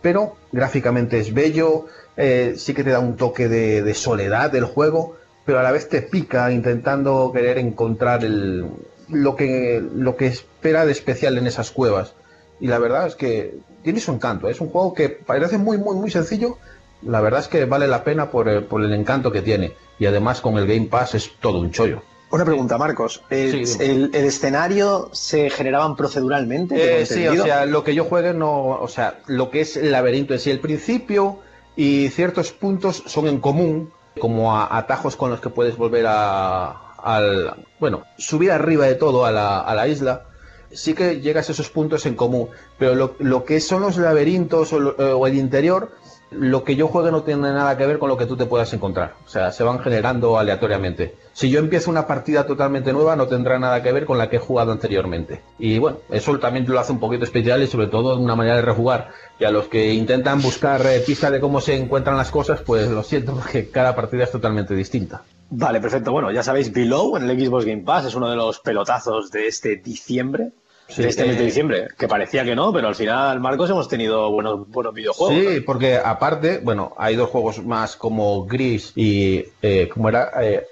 Pero 0.00 0.36
gráficamente 0.50 1.18
es 1.18 1.34
bello, 1.34 1.86
eh, 2.16 2.54
sí 2.56 2.72
que 2.72 2.84
te 2.84 2.90
da 2.90 3.00
un 3.00 3.16
toque 3.16 3.48
de 3.48 3.94
soledad 3.94 4.50
del 4.50 4.64
juego, 4.64 5.16
pero 5.46 5.60
a 5.60 5.62
la 5.62 5.72
vez 5.72 5.88
te 5.88 6.02
pica 6.02 6.52
intentando 6.52 7.30
querer 7.32 7.56
encontrar 7.58 8.24
el, 8.24 8.66
lo, 9.08 9.36
que, 9.36 9.82
lo 9.94 10.16
que 10.16 10.26
espera 10.26 10.84
de 10.84 10.92
especial 10.92 11.38
en 11.38 11.46
esas 11.46 11.70
cuevas. 11.70 12.14
Y 12.60 12.66
la 12.66 12.78
verdad 12.78 13.06
es 13.06 13.14
que 13.14 13.54
tiene 13.82 14.00
su 14.00 14.12
encanto. 14.12 14.48
Es 14.48 14.60
un 14.60 14.68
juego 14.68 14.92
que 14.92 15.08
parece 15.08 15.56
muy, 15.56 15.78
muy, 15.78 15.94
muy 15.94 16.10
sencillo. 16.10 16.58
La 17.02 17.20
verdad 17.20 17.40
es 17.40 17.48
que 17.48 17.64
vale 17.64 17.86
la 17.86 18.02
pena 18.02 18.30
por 18.30 18.48
el, 18.48 18.64
por 18.64 18.82
el 18.82 18.92
encanto 18.92 19.30
que 19.30 19.40
tiene. 19.40 19.74
Y 19.98 20.06
además 20.06 20.40
con 20.40 20.58
el 20.58 20.66
Game 20.66 20.86
Pass 20.86 21.14
es 21.14 21.30
todo 21.40 21.60
un 21.60 21.70
chollo. 21.70 22.02
Una 22.30 22.44
pregunta, 22.44 22.76
Marcos. 22.76 23.22
¿El, 23.30 24.10
escenario 24.12 25.10
se 25.12 25.48
generaban 25.48 25.94
proceduralmente? 25.94 27.02
Eh, 27.02 27.06
sí, 27.06 27.26
o 27.28 27.44
sea, 27.44 27.66
lo 27.66 27.84
que 27.84 27.94
yo 27.94 28.04
juegue 28.04 28.34
no. 28.34 28.70
O 28.80 28.88
sea, 28.88 29.20
lo 29.26 29.50
que 29.50 29.60
es 29.60 29.76
el 29.76 29.92
laberinto 29.92 30.34
en 30.34 30.40
sí, 30.40 30.50
el 30.50 30.58
principio 30.58 31.38
y 31.76 32.08
ciertos 32.08 32.52
puntos 32.52 33.04
son 33.06 33.28
en 33.28 33.38
común, 33.38 33.92
como 34.18 34.58
atajos 34.58 35.16
con 35.16 35.30
los 35.30 35.40
que 35.40 35.50
puedes 35.50 35.76
volver 35.76 36.06
a, 36.08 36.92
al, 36.98 37.66
bueno, 37.78 38.04
subir 38.16 38.50
arriba 38.50 38.86
de 38.86 38.94
todo 38.94 39.24
a 39.24 39.30
la, 39.30 39.60
a 39.60 39.74
la 39.74 39.88
isla, 39.88 40.24
sí 40.72 40.94
que 40.94 41.20
llegas 41.20 41.48
a 41.48 41.52
esos 41.52 41.70
puntos 41.70 42.06
en 42.06 42.14
común, 42.14 42.48
pero 42.78 42.94
lo, 42.94 43.14
lo 43.18 43.44
que 43.44 43.60
son 43.60 43.82
los 43.82 43.96
laberintos 43.96 44.72
o, 44.72 44.94
eh, 44.98 45.12
o, 45.12 45.26
el 45.26 45.36
interior, 45.36 45.92
lo 46.30 46.64
que 46.64 46.76
yo 46.76 46.88
juegue 46.88 47.10
no 47.10 47.22
tiene 47.22 47.52
nada 47.52 47.76
que 47.76 47.86
ver 47.86 47.98
con 47.98 48.08
lo 48.08 48.16
que 48.16 48.26
tú 48.26 48.36
te 48.36 48.46
puedas 48.46 48.72
encontrar, 48.72 49.14
o 49.24 49.28
sea, 49.28 49.52
se 49.52 49.62
van 49.62 49.78
generando 49.78 50.38
aleatoriamente. 50.38 51.14
Si 51.32 51.50
yo 51.50 51.60
empiezo 51.60 51.90
una 51.90 52.06
partida 52.06 52.46
totalmente 52.46 52.92
nueva, 52.92 53.14
no 53.14 53.26
tendrá 53.26 53.58
nada 53.58 53.82
que 53.82 53.92
ver 53.92 54.06
con 54.06 54.18
la 54.18 54.28
que 54.28 54.36
he 54.36 54.40
jugado 54.40 54.72
anteriormente. 54.72 55.42
Y 55.58 55.78
bueno, 55.78 55.98
eso 56.10 56.38
también 56.38 56.66
lo 56.66 56.80
hace 56.80 56.92
un 56.92 57.00
poquito 57.00 57.24
especial 57.24 57.62
y 57.62 57.66
sobre 57.66 57.88
todo 57.88 58.18
una 58.18 58.34
manera 58.34 58.56
de 58.56 58.62
rejugar. 58.62 59.10
Y 59.38 59.44
a 59.44 59.50
los 59.50 59.68
que 59.68 59.92
intentan 59.92 60.40
buscar 60.40 60.84
eh, 60.86 61.00
pistas 61.00 61.32
de 61.32 61.40
cómo 61.40 61.60
se 61.60 61.76
encuentran 61.76 62.16
las 62.16 62.30
cosas, 62.30 62.62
pues 62.62 62.90
lo 62.90 63.02
siento 63.02 63.34
porque 63.40 63.70
cada 63.70 63.94
partida 63.94 64.24
es 64.24 64.30
totalmente 64.30 64.74
distinta. 64.74 65.22
Vale, 65.50 65.80
perfecto. 65.80 66.10
Bueno, 66.10 66.32
ya 66.32 66.42
sabéis, 66.42 66.72
Below 66.72 67.16
en 67.18 67.30
el 67.30 67.38
Xbox 67.38 67.64
Game 67.64 67.82
Pass 67.82 68.06
es 68.06 68.14
uno 68.14 68.28
de 68.28 68.36
los 68.36 68.58
pelotazos 68.60 69.30
de 69.30 69.46
este 69.46 69.76
diciembre. 69.76 70.52
De 70.94 71.08
este 71.08 71.26
mes 71.26 71.36
de 71.36 71.42
eh, 71.42 71.46
diciembre, 71.46 71.88
que 71.98 72.06
parecía 72.08 72.44
que 72.44 72.54
no, 72.54 72.72
pero 72.72 72.88
al 72.88 72.94
final, 72.94 73.40
Marcos, 73.40 73.70
hemos 73.70 73.88
tenido 73.88 74.30
buenos, 74.30 74.68
buenos 74.68 74.94
videojuegos. 74.94 75.34
Sí, 75.34 75.60
porque 75.60 75.96
aparte, 75.96 76.58
bueno, 76.62 76.94
hay 76.96 77.16
dos 77.16 77.28
juegos 77.30 77.64
más 77.64 77.96
como 77.96 78.46
Gris 78.46 78.92
y, 78.94 79.44
eh, 79.62 79.88
¿cómo 79.92 80.08
era? 80.08 80.30
Eh, 80.40 80.66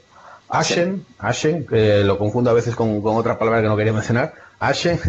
Ashen, 0.49 1.05
Ashen, 1.19 1.67
que 1.67 2.05
lo 2.05 2.17
confundo 2.17 2.51
a 2.51 2.55
veces 2.55 2.77
con, 2.77 3.01
otra 3.05 3.39
palabra 3.39 3.61
que 3.61 3.69
no 3.69 3.77
quería 3.77 3.93
mencionar, 3.93 4.35
Ashen, 4.61 5.01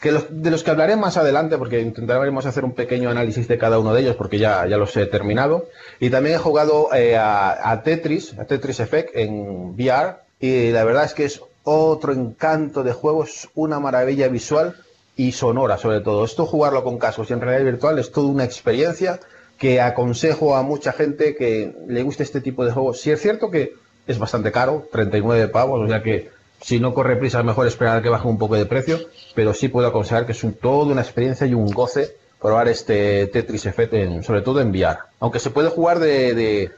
que 0.00 0.12
de 0.12 0.50
los 0.50 0.62
que 0.62 0.70
hablaré 0.70 0.96
más 0.96 1.16
adelante, 1.16 1.58
porque 1.58 1.80
intentaremos 1.80 2.46
hacer 2.46 2.64
un 2.64 2.72
pequeño 2.72 3.10
análisis 3.10 3.48
de 3.48 3.58
cada 3.58 3.78
uno 3.78 3.92
de 3.92 4.02
ellos, 4.02 4.16
porque 4.16 4.38
ya, 4.38 4.66
ya 4.66 4.76
los 4.76 4.96
he 4.96 5.06
terminado. 5.06 5.68
Y 5.98 6.10
también 6.10 6.36
he 6.36 6.38
jugado 6.38 6.94
eh, 6.94 7.16
a, 7.16 7.80
Tetris, 7.84 8.38
a 8.38 8.44
Tetris 8.44 8.80
Effect 8.80 9.16
en 9.16 9.74
VR, 9.74 10.16
y 10.40 10.70
la 10.70 10.84
verdad 10.84 11.04
es 11.04 11.14
que 11.14 11.24
es 11.24 11.40
otro 11.64 12.12
encanto 12.12 12.82
de 12.82 12.92
juego, 12.92 13.24
es 13.24 13.48
una 13.54 13.80
maravilla 13.80 14.28
visual 14.28 14.76
y 15.16 15.32
sonora 15.32 15.78
sobre 15.78 16.00
todo. 16.00 16.24
Esto 16.24 16.46
jugarlo 16.46 16.84
con 16.84 16.98
cascos 16.98 17.30
y 17.30 17.32
en 17.32 17.40
realidad 17.40 17.72
virtual 17.72 17.98
es 17.98 18.12
toda 18.12 18.28
una 18.28 18.44
experiencia 18.44 19.20
que 19.58 19.80
aconsejo 19.80 20.56
a 20.56 20.62
mucha 20.62 20.92
gente 20.92 21.36
que 21.36 21.74
le 21.86 22.02
guste 22.02 22.22
este 22.22 22.40
tipo 22.40 22.64
de 22.64 22.72
juegos. 22.72 23.00
Si 23.00 23.10
es 23.10 23.20
cierto 23.20 23.50
que 23.50 23.74
es 24.06 24.18
bastante 24.18 24.52
caro, 24.52 24.86
39 24.92 25.48
pavos, 25.48 25.84
o 25.84 25.88
sea 25.88 26.02
que 26.02 26.30
si 26.60 26.80
no 26.80 26.94
corre 26.94 27.16
prisa, 27.16 27.40
es 27.40 27.44
mejor 27.44 27.66
esperar 27.66 27.98
a 27.98 28.02
que 28.02 28.08
baje 28.08 28.26
un 28.26 28.38
poco 28.38 28.56
de 28.56 28.66
precio, 28.66 28.98
pero 29.34 29.54
sí 29.54 29.68
puedo 29.68 29.86
aconsejar 29.86 30.26
que 30.26 30.32
es 30.32 30.44
un, 30.44 30.54
toda 30.54 30.92
una 30.92 31.02
experiencia 31.02 31.46
y 31.46 31.54
un 31.54 31.70
goce 31.70 32.16
probar 32.40 32.68
este 32.68 33.26
Tetris 33.26 33.66
Effect, 33.66 34.22
sobre 34.22 34.42
todo 34.42 34.60
en 34.60 34.70
VR. 34.70 34.98
Aunque 35.20 35.40
se 35.40 35.50
puede 35.50 35.68
jugar 35.68 35.98
de, 35.98 36.34
de, 36.34 36.70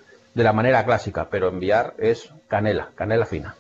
la 0.44 0.52
manera 0.52 0.84
clásica, 0.84 1.28
pero 1.30 1.48
en 1.48 1.58
VR 1.58 1.94
es 1.98 2.30
canela, 2.48 2.90
canela 2.94 3.26
fina. 3.26 3.56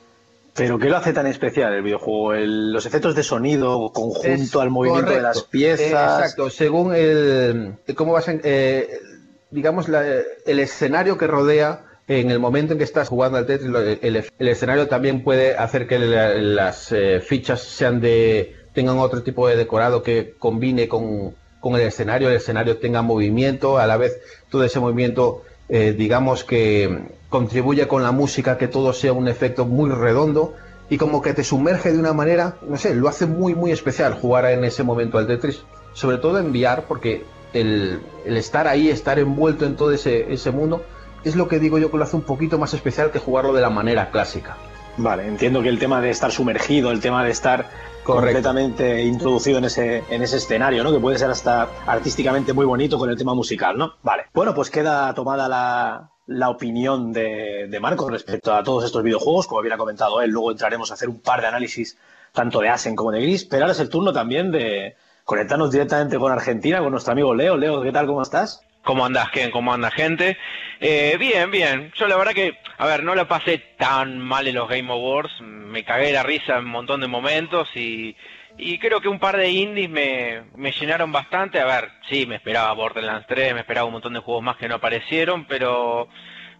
Pero 0.56 0.78
¿qué 0.78 0.88
lo 0.88 0.96
hace 0.96 1.12
tan 1.12 1.26
especial 1.26 1.74
el 1.74 1.82
videojuego? 1.82 2.34
los 2.34 2.86
efectos 2.86 3.14
de 3.14 3.22
sonido 3.22 3.90
conjunto 3.92 4.60
al 4.60 4.70
movimiento 4.70 5.12
de 5.12 5.20
las 5.20 5.42
piezas. 5.42 6.20
exacto, 6.20 6.50
según 6.50 6.94
el 6.94 7.74
cómo 7.94 8.12
vas 8.12 8.28
en, 8.28 8.40
eh, 8.42 8.88
digamos 9.50 9.86
el 9.88 10.58
escenario 10.58 11.18
que 11.18 11.26
rodea 11.26 11.84
en 12.08 12.30
el 12.30 12.38
momento 12.38 12.72
en 12.72 12.78
que 12.78 12.84
estás 12.84 13.08
jugando 13.08 13.36
al 13.36 13.46
Tetris, 13.46 13.70
el, 14.00 14.48
escenario 14.48 14.86
también 14.86 15.24
puede 15.24 15.56
hacer 15.56 15.88
que 15.88 15.98
las 15.98 16.92
eh, 16.92 17.20
fichas 17.20 17.62
sean 17.62 18.00
de 18.00 18.54
tengan 18.72 18.98
otro 18.98 19.22
tipo 19.22 19.48
de 19.48 19.56
decorado 19.56 20.02
que 20.02 20.34
combine 20.38 20.86
con, 20.86 21.34
el 21.64 21.80
escenario, 21.80 22.28
el 22.28 22.36
escenario 22.36 22.76
tenga 22.76 23.02
movimiento, 23.02 23.78
a 23.78 23.86
la 23.86 23.96
vez 23.96 24.20
todo 24.50 24.62
ese 24.62 24.78
movimiento, 24.78 25.42
eh, 25.68 25.94
digamos 25.96 26.44
que 26.44 27.08
contribuye 27.28 27.88
con 27.88 28.02
la 28.02 28.12
música, 28.12 28.58
que 28.58 28.68
todo 28.68 28.92
sea 28.92 29.12
un 29.12 29.28
efecto 29.28 29.66
muy 29.66 29.90
redondo 29.90 30.54
y 30.88 30.98
como 30.98 31.20
que 31.22 31.34
te 31.34 31.44
sumerge 31.44 31.92
de 31.92 31.98
una 31.98 32.12
manera, 32.12 32.56
no 32.68 32.76
sé, 32.76 32.94
lo 32.94 33.08
hace 33.08 33.26
muy, 33.26 33.54
muy 33.54 33.72
especial 33.72 34.14
jugar 34.14 34.46
en 34.46 34.64
ese 34.64 34.82
momento 34.82 35.18
al 35.18 35.26
Tetris, 35.26 35.64
sobre 35.92 36.18
todo 36.18 36.38
enviar, 36.38 36.84
porque 36.86 37.24
el, 37.52 38.00
estar 38.24 38.68
ahí, 38.68 38.88
estar 38.88 39.18
envuelto 39.18 39.64
en 39.64 39.76
todo 39.76 39.92
ese, 39.92 40.32
ese 40.32 40.50
mundo, 40.50 40.84
es 41.24 41.34
lo 41.34 41.48
que 41.48 41.58
digo 41.58 41.78
yo 41.78 41.90
que 41.90 41.96
lo 41.96 42.04
hace 42.04 42.16
un 42.16 42.22
poquito 42.22 42.58
más 42.58 42.72
especial 42.74 43.10
que 43.10 43.18
jugarlo 43.18 43.52
de 43.52 43.62
la 43.62 43.70
manera 43.70 44.10
clásica. 44.10 44.56
Vale, 44.98 45.26
entiendo 45.26 45.60
que 45.62 45.68
el 45.68 45.78
tema 45.78 46.00
de 46.00 46.10
estar 46.10 46.30
sumergido, 46.30 46.90
el 46.90 47.00
tema 47.00 47.22
de 47.24 47.30
estar 47.30 47.68
completamente 48.02 49.02
introducido 49.02 49.58
en 49.58 49.64
ese, 49.64 50.04
en 50.08 50.22
ese 50.22 50.36
escenario, 50.36 50.84
¿no? 50.84 50.92
Que 50.92 51.00
puede 51.00 51.18
ser 51.18 51.30
hasta 51.30 51.68
artísticamente 51.86 52.52
muy 52.52 52.64
bonito 52.64 52.96
con 52.96 53.10
el 53.10 53.16
tema 53.16 53.34
musical, 53.34 53.76
¿no? 53.76 53.94
Vale. 54.02 54.26
Bueno, 54.32 54.54
pues 54.54 54.70
queda 54.70 55.12
tomada 55.12 55.48
la, 55.48 56.10
la 56.26 56.50
opinión 56.50 57.12
de, 57.12 57.66
de 57.68 57.80
Marcos 57.80 58.10
respecto 58.10 58.54
a 58.54 58.62
todos 58.62 58.84
estos 58.84 59.02
videojuegos, 59.02 59.46
como 59.46 59.60
hubiera 59.60 59.76
comentado 59.76 60.20
él. 60.20 60.30
Luego 60.30 60.50
entraremos 60.50 60.90
a 60.90 60.94
hacer 60.94 61.08
un 61.08 61.20
par 61.20 61.40
de 61.40 61.46
análisis 61.46 61.96
tanto 62.32 62.60
de 62.60 62.68
Asen 62.68 62.96
como 62.96 63.12
de 63.12 63.22
Gris, 63.22 63.44
pero 63.44 63.64
ahora 63.64 63.72
es 63.72 63.80
el 63.80 63.88
turno 63.88 64.12
también 64.12 64.50
de 64.50 64.96
conectarnos 65.24 65.70
directamente 65.70 66.18
con 66.18 66.30
Argentina, 66.30 66.80
con 66.80 66.92
nuestro 66.92 67.12
amigo 67.12 67.34
Leo. 67.34 67.56
Leo, 67.56 67.82
¿qué 67.82 67.92
tal? 67.92 68.06
¿Cómo 68.06 68.22
estás? 68.22 68.62
¿Cómo 68.84 69.04
andas, 69.04 69.30
Ken? 69.30 69.50
¿Cómo 69.50 69.74
anda, 69.74 69.90
gente? 69.90 70.36
Eh, 70.80 71.16
bien, 71.18 71.50
bien. 71.50 71.92
Yo 71.96 72.06
la 72.06 72.16
verdad 72.16 72.34
que, 72.34 72.56
a 72.78 72.86
ver, 72.86 73.02
no 73.02 73.16
la 73.16 73.26
pasé 73.26 73.58
tan 73.76 74.20
mal 74.20 74.46
en 74.46 74.54
los 74.54 74.68
Game 74.68 74.92
Awards. 74.92 75.40
Me 75.40 75.84
cagué 75.84 76.12
la 76.12 76.22
risa 76.22 76.58
en 76.58 76.66
un 76.66 76.70
montón 76.70 77.00
de 77.00 77.08
momentos 77.08 77.68
y, 77.74 78.14
y 78.58 78.78
creo 78.78 79.00
que 79.00 79.08
un 79.08 79.18
par 79.18 79.36
de 79.36 79.50
indies 79.50 79.90
me, 79.90 80.42
me 80.54 80.72
llenaron 80.72 81.12
bastante. 81.12 81.60
A 81.60 81.64
ver, 81.64 81.90
sí, 82.08 82.26
me 82.26 82.36
esperaba 82.36 82.72
Borderlands 82.72 83.26
3, 83.26 83.54
me 83.54 83.60
esperaba 83.60 83.86
un 83.86 83.92
montón 83.92 84.14
de 84.14 84.20
juegos 84.20 84.42
más 84.42 84.56
que 84.56 84.68
no 84.68 84.76
aparecieron, 84.76 85.46
pero 85.46 86.08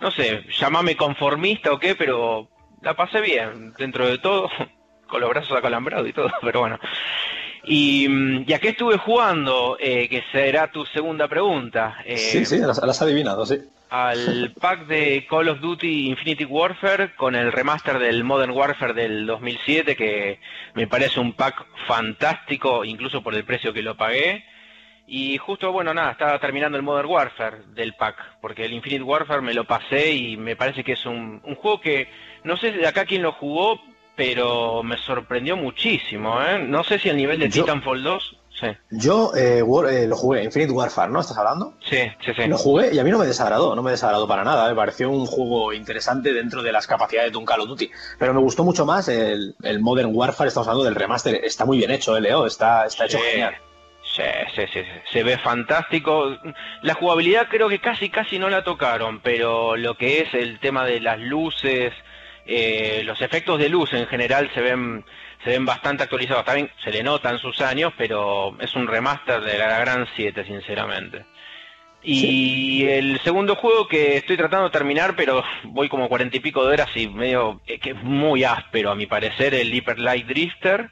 no 0.01 0.11
sé, 0.11 0.45
llamame 0.59 0.97
conformista 0.97 1.73
o 1.73 1.79
qué, 1.79 1.95
pero 1.95 2.49
la 2.83 2.95
pasé 2.95 3.21
bien 3.21 3.73
dentro 3.79 4.07
de 4.07 4.19
todo, 4.19 4.49
con 5.09 5.21
los 5.21 5.31
brazos 5.31 5.57
acalambrados 5.57 6.09
y 6.09 6.13
todo, 6.13 6.31
pero 6.43 6.61
bueno. 6.61 6.79
Y 7.69 8.45
ya 8.45 8.61
que 8.61 8.69
estuve 8.69 8.97
jugando, 8.97 9.77
eh, 9.81 10.09
que 10.09 10.23
será 10.31 10.71
tu 10.71 10.87
segunda 10.87 11.27
pregunta. 11.27 11.97
Eh, 12.05 12.17
sí, 12.17 12.45
sí, 12.45 12.59
las, 12.59 12.79
has 12.79 13.03
adivinado, 13.03 13.45
sí. 13.45 13.59
Al 13.89 14.53
pack 14.61 14.87
de 14.87 15.27
Call 15.29 15.49
of 15.49 15.61
Duty 15.61 16.09
Infinity 16.09 16.45
Warfare 16.45 17.15
con 17.15 17.37
el 17.37 17.53
remaster 17.53 17.99
del 17.99 18.25
Modern 18.25 18.51
Warfare 18.51 18.95
del 18.95 19.27
2007, 19.27 19.95
que 19.95 20.41
me 20.75 20.89
parece 20.89 21.21
un 21.21 21.35
pack 21.35 21.65
fantástico, 21.87 22.85
incluso 22.85 23.23
por 23.23 23.35
el 23.35 23.45
precio 23.45 23.73
que 23.73 23.83
lo 23.83 23.97
pagué. 23.97 24.45
Y 25.07 25.39
justo, 25.39 25.71
bueno, 25.71 25.95
nada, 25.95 26.11
estaba 26.13 26.39
terminando 26.41 26.77
el 26.77 26.83
Modern 26.83 27.09
Warfare 27.09 27.59
del 27.75 27.95
pack, 27.95 28.41
porque 28.41 28.65
el 28.65 28.73
Infinite 28.73 29.05
Warfare 29.05 29.41
me 29.41 29.55
lo 29.55 29.65
pasé 29.65 30.13
y 30.13 30.37
me 30.37 30.57
parece 30.57 30.83
que 30.83 30.93
es 30.93 31.07
un, 31.07 31.41
un 31.45 31.55
juego 31.55 31.81
que, 31.81 32.09
no 32.43 32.57
sé 32.57 32.73
de 32.73 32.89
acá 32.89 33.05
quién 33.05 33.23
lo 33.23 33.31
jugó, 33.31 33.81
pero 34.17 34.83
me 34.83 34.97
sorprendió 34.97 35.57
muchísimo, 35.57 36.43
¿eh? 36.43 36.59
No 36.59 36.83
sé 36.83 36.99
si 36.99 37.09
el 37.09 37.17
nivel 37.17 37.39
de 37.39 37.51
Titanfall 37.51 38.03
2... 38.03 38.37
Sí. 38.59 38.69
Yo 38.91 39.33
eh, 39.37 39.59
eh, 39.59 40.07
lo 40.07 40.17
jugué, 40.17 40.43
Infinite 40.43 40.73
Warfare, 40.73 41.13
¿no? 41.13 41.21
¿Estás 41.21 41.37
hablando? 41.37 41.75
Sí, 41.85 42.11
sí, 42.25 42.33
sí. 42.35 42.47
Lo 42.47 42.57
jugué 42.57 42.95
y 42.95 42.99
a 42.99 43.05
mí 43.05 43.11
no 43.11 43.19
me 43.19 43.27
desagradó, 43.27 43.77
no 43.77 43.83
me 43.83 43.91
desagradó 43.91 44.27
para 44.27 44.45
nada. 44.45 44.69
Me 44.69 44.75
pareció 44.75 45.11
un 45.11 45.27
juego 45.27 45.75
interesante 45.75 46.33
dentro 46.33 46.63
de 46.63 46.73
las 46.73 46.87
capacidades 46.87 47.33
de 47.33 47.39
un 47.39 47.45
Call 47.45 47.61
of 47.61 47.69
Duty. 47.69 47.91
Pero 48.19 48.33
me 48.33 48.41
gustó 48.41 48.65
mucho 48.65 48.87
más 48.87 49.09
el, 49.09 49.55
Modern 49.81 50.11
Warfare, 50.15 50.49
estamos 50.49 50.69
hablando 50.69 50.85
del 50.85 50.95
remaster. 50.95 51.45
Está 51.45 51.67
muy 51.67 51.77
bien 51.77 51.91
hecho, 51.91 52.17
¿eh, 52.17 52.21
Leo? 52.23 52.47
Está, 52.47 52.87
está 52.87 53.05
hecho 53.05 53.19
genial. 53.19 53.57
Sí, 54.03 54.23
sí, 54.55 54.63
sí, 54.73 54.81
se 55.13 55.23
ve 55.23 55.37
fantástico. 55.37 56.39
La 56.81 56.95
jugabilidad 56.95 57.49
creo 57.51 57.69
que 57.69 57.81
casi, 57.81 58.09
casi 58.09 58.39
no 58.39 58.49
la 58.49 58.65
tocaron, 58.65 59.21
pero 59.21 59.77
lo 59.77 59.99
que 59.99 60.23
es 60.23 60.33
el 60.33 60.59
tema 60.61 60.87
de 60.87 61.01
las 61.01 61.21
luces, 61.21 61.93
eh, 62.47 63.03
los 63.05 63.21
efectos 63.21 63.59
de 63.59 63.69
luz 63.69 63.93
en 63.93 64.07
general 64.07 64.51
se 64.55 64.63
ven 64.63 65.05
se 65.45 65.51
ven 65.51 65.65
bastante 65.65 66.03
actualizados. 66.03 66.45
También 66.45 66.71
se 66.83 66.91
le 66.91 67.03
notan 67.03 67.39
sus 67.39 67.61
años, 67.61 67.93
pero 67.97 68.57
es 68.61 68.75
un 68.75 68.87
remaster 68.87 69.41
de 69.41 69.59
la 69.59 69.79
Gran 69.79 70.07
7, 70.17 70.45
sinceramente. 70.45 71.25
Y 72.03 72.85
el 72.85 73.19
segundo 73.25 73.57
juego 73.57 73.89
que 73.89 74.17
estoy 74.17 74.37
tratando 74.37 74.67
de 74.67 74.71
terminar, 74.71 75.17
pero 75.17 75.43
voy 75.65 75.89
como 75.89 76.09
cuarenta 76.09 76.37
y 76.37 76.41
pico 76.41 76.65
de 76.65 76.75
horas 76.75 76.91
y 76.95 77.09
medio 77.09 77.61
eh, 77.67 77.81
que 77.81 77.91
es 77.91 78.03
muy 78.03 78.45
áspero 78.45 78.93
a 78.93 78.95
mi 78.95 79.07
parecer, 79.07 79.55
el 79.55 79.75
Hyper 79.75 79.99
Light 79.99 80.27
Drifter, 80.27 80.91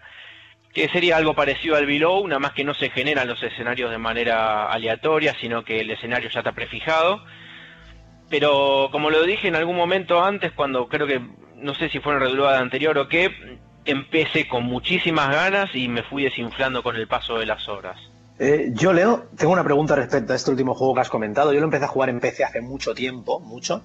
que 0.73 0.89
sería 0.89 1.17
algo 1.17 1.35
parecido 1.35 1.77
al 1.77 1.87
Below, 1.87 2.27
nada 2.27 2.41
más 2.41 2.53
que 2.53 2.65
no 2.65 2.75
se 2.75 2.91
generan 2.91 3.29
los 3.29 3.41
escenarios 3.41 3.93
de 3.93 3.99
manera 3.99 4.67
aleatoria, 4.67 5.37
sino 5.41 5.63
que 5.65 5.81
el 5.81 5.91
escenario 5.93 6.29
ya 6.31 6.41
está 6.41 6.51
prefijado. 6.51 7.25
Pero 8.29 8.89
como 8.91 9.11
lo 9.11 9.23
dije 9.23 9.47
en 9.47 9.55
algún 9.55 9.77
momento 9.77 10.25
antes, 10.25 10.51
cuando 10.51 10.89
creo 10.89 11.07
que 11.07 11.21
no 11.57 11.75
sé 11.75 11.91
si 11.91 12.01
fue 12.01 12.15
en 12.15 12.39
la 12.39 12.59
anterior 12.59 12.99
o 12.99 13.09
qué, 13.09 13.31
empecé 13.85 14.49
con 14.49 14.64
muchísimas 14.64 15.31
ganas 15.31 15.75
y 15.75 15.88
me 15.88 16.03
fui 16.03 16.25
desinflando 16.25 16.83
con 16.83 16.97
el 16.97 17.07
paso 17.07 17.38
de 17.38 17.47
las 17.47 17.69
horas. 17.69 17.99
Eh, 18.38 18.71
yo, 18.73 18.93
Leo, 18.93 19.26
tengo 19.37 19.53
una 19.53 19.62
pregunta 19.62 19.95
respecto 19.95 20.33
a 20.33 20.37
este 20.37 20.50
último 20.50 20.75
juego 20.75 20.95
que 20.95 21.00
has 21.03 21.09
comentado. 21.09 21.53
Yo 21.53 21.61
lo 21.61 21.67
empecé 21.67 21.85
a 21.85 21.88
jugar 21.88 22.09
en 22.09 22.21
PC 22.21 22.45
hace 22.45 22.61
mucho 22.61 22.95
tiempo, 22.95 23.41
mucho, 23.41 23.83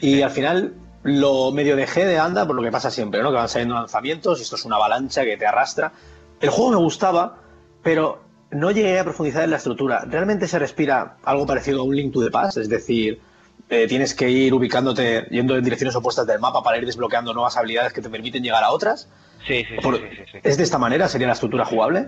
y 0.00 0.22
al 0.22 0.30
final 0.30 0.74
lo 1.02 1.52
medio 1.52 1.76
dejé 1.76 2.04
de 2.04 2.18
andar 2.18 2.46
por 2.46 2.56
lo 2.56 2.62
que 2.62 2.72
pasa 2.72 2.90
siempre, 2.90 3.22
¿no? 3.22 3.30
Que 3.30 3.36
van 3.36 3.48
saliendo 3.48 3.74
lanzamientos 3.74 4.38
y 4.38 4.42
esto 4.42 4.56
es 4.56 4.64
una 4.64 4.76
avalancha 4.76 5.24
que 5.24 5.36
te 5.36 5.46
arrastra. 5.46 5.92
El 6.40 6.50
juego 6.50 6.72
me 6.72 6.76
gustaba, 6.78 7.38
pero 7.82 8.20
no 8.50 8.70
llegué 8.70 8.98
a 8.98 9.04
profundizar 9.04 9.44
en 9.44 9.50
la 9.50 9.56
estructura. 9.56 10.04
¿Realmente 10.04 10.48
se 10.48 10.58
respira 10.58 11.16
algo 11.24 11.46
parecido 11.46 11.80
a 11.80 11.84
un 11.84 11.94
Link 11.94 12.12
to 12.12 12.24
the 12.24 12.30
Past? 12.30 12.58
Es 12.58 12.68
decir, 12.68 13.20
eh, 13.68 13.86
tienes 13.88 14.14
que 14.14 14.28
ir 14.28 14.52
ubicándote, 14.52 15.26
yendo 15.30 15.56
en 15.56 15.64
direcciones 15.64 15.96
opuestas 15.96 16.26
del 16.26 16.40
mapa 16.40 16.62
para 16.62 16.78
ir 16.78 16.86
desbloqueando 16.86 17.32
nuevas 17.32 17.56
habilidades 17.56 17.92
que 17.92 18.02
te 18.02 18.10
permiten 18.10 18.42
llegar 18.42 18.62
a 18.62 18.70
otras. 18.70 19.08
Sí, 19.46 19.64
sí, 19.64 19.76
sí, 19.80 20.38
¿Es 20.42 20.56
de 20.56 20.64
esta 20.64 20.78
manera? 20.78 21.08
¿Sería 21.08 21.28
la 21.28 21.34
estructura 21.34 21.64
jugable? 21.64 22.06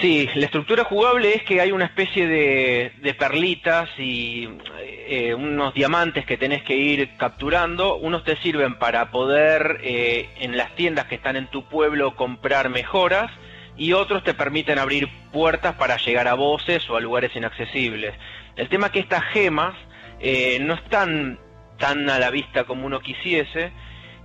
Sí, 0.00 0.28
la 0.34 0.46
estructura 0.46 0.84
jugable 0.84 1.34
es 1.34 1.42
que 1.42 1.60
hay 1.60 1.70
una 1.70 1.84
especie 1.84 2.26
de, 2.26 3.14
perlitas 3.18 3.88
y 3.98 4.48
eh, 4.80 5.34
unos 5.34 5.74
diamantes 5.74 6.24
que 6.24 6.36
tenés 6.36 6.62
que 6.62 6.76
ir 6.76 7.16
capturando. 7.16 7.96
Unos 7.96 8.24
te 8.24 8.36
sirven 8.36 8.78
para 8.78 9.10
poder 9.10 9.80
eh, 9.82 10.28
en 10.40 10.56
las 10.56 10.74
tiendas 10.74 11.06
que 11.06 11.16
están 11.16 11.36
en 11.36 11.46
tu 11.48 11.64
pueblo 11.68 12.16
comprar 12.16 12.68
mejoras 12.68 13.30
y 13.76 13.92
otros 13.92 14.24
te 14.24 14.34
permiten 14.34 14.78
abrir 14.78 15.08
puertas 15.32 15.74
para 15.74 15.96
llegar 15.98 16.28
a 16.28 16.34
voces 16.34 16.88
o 16.88 16.96
a 16.96 17.00
lugares 17.00 17.34
inaccesibles. 17.36 18.14
El 18.56 18.68
tema 18.68 18.86
es 18.86 18.92
que 18.92 19.00
estas 19.00 19.24
gemas 19.32 19.74
eh, 20.20 20.58
no 20.60 20.74
están 20.74 21.38
tan 21.78 22.08
a 22.10 22.18
la 22.18 22.30
vista 22.30 22.64
como 22.64 22.86
uno 22.86 23.00
quisiese 23.00 23.72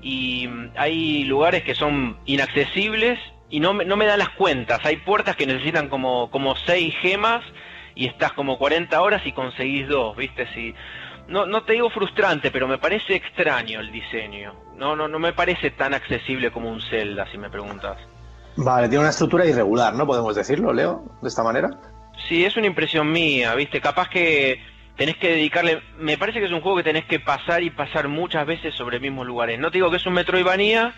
y 0.02 0.50
hay 0.76 1.24
lugares 1.24 1.64
que 1.64 1.76
son 1.76 2.18
inaccesibles 2.26 3.20
y 3.50 3.60
no, 3.60 3.74
no 3.74 3.98
me 3.98 4.06
dan 4.06 4.20
las 4.20 4.30
cuentas. 4.30 4.80
Hay 4.84 4.98
puertas 4.98 5.36
que 5.36 5.48
necesitan 5.48 5.90
como, 5.90 6.30
como 6.30 6.56
seis 6.56 6.94
gemas 7.02 7.44
y 7.96 8.06
estás 8.06 8.34
como 8.34 8.58
40 8.58 9.02
horas 9.02 9.26
y 9.26 9.32
conseguís 9.32 9.88
dos, 9.88 10.16
¿viste? 10.16 10.48
Si, 10.54 10.74
no, 11.28 11.46
no 11.46 11.64
te 11.64 11.74
digo 11.74 11.90
frustrante, 11.90 12.52
pero 12.52 12.68
me 12.68 12.78
parece 12.78 13.16
extraño 13.16 13.80
el 13.80 13.92
diseño. 13.92 14.54
No, 14.76 14.96
no, 14.96 15.08
no 15.08 15.20
me 15.20 15.34
parece 15.34 15.72
tan 15.72 15.94
accesible 15.94 16.52
como 16.52 16.70
un 16.70 16.82
Zelda, 16.82 17.30
si 17.32 17.38
me 17.38 17.50
preguntas. 17.50 17.98
Vale, 18.56 18.88
tiene 18.88 19.02
una 19.02 19.10
estructura 19.10 19.46
irregular, 19.46 19.94
¿no? 19.94 20.06
Podemos 20.06 20.36
decirlo, 20.36 20.74
Leo, 20.74 21.04
de 21.22 21.28
esta 21.28 21.44
manera. 21.44 21.70
Sí, 22.28 22.46
es 22.46 22.58
una 22.58 22.68
impresión 22.68 23.12
mía, 23.12 23.54
¿viste? 23.56 23.80
Capaz 23.82 24.10
que 24.10 24.60
tenés 24.98 25.18
que 25.18 25.30
dedicarle... 25.30 25.82
Me 25.98 26.18
parece 26.18 26.40
que 26.40 26.46
es 26.46 26.52
un 26.52 26.62
juego 26.62 26.78
que 26.78 26.84
tenés 26.84 27.06
que 27.06 27.20
pasar 27.20 27.64
y 27.64 27.70
pasar 27.70 28.08
muchas 28.08 28.46
veces 28.46 28.76
sobre 28.76 29.00
mismos 29.00 29.26
lugares. 29.26 29.60
No 29.60 29.72
te 29.72 29.78
digo 29.78 29.90
que 29.90 29.98
es 29.98 30.06
un 30.06 30.14
Metroidvania, 30.14 30.94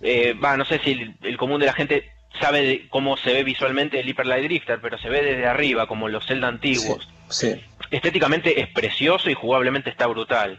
eh, 0.00 0.34
no 0.34 0.64
sé 0.64 0.80
si 0.80 0.92
el, 0.92 1.14
el 1.22 1.36
común 1.36 1.60
de 1.60 1.66
la 1.66 1.72
gente 1.72 2.10
sabe 2.40 2.62
de 2.62 2.88
cómo 2.88 3.16
se 3.16 3.32
ve 3.32 3.44
visualmente 3.44 4.00
el 4.00 4.08
Hyper 4.08 4.26
Light 4.26 4.44
Drifter, 4.44 4.80
pero 4.80 4.98
se 4.98 5.08
ve 5.08 5.22
desde 5.22 5.46
arriba, 5.46 5.86
como 5.86 6.08
los 6.08 6.26
Zelda 6.26 6.48
antiguos. 6.48 7.08
Sí. 7.28 7.62
Estéticamente 7.90 8.60
es 8.60 8.68
precioso 8.68 9.30
y 9.30 9.34
jugablemente 9.34 9.90
está 9.90 10.06
brutal. 10.06 10.58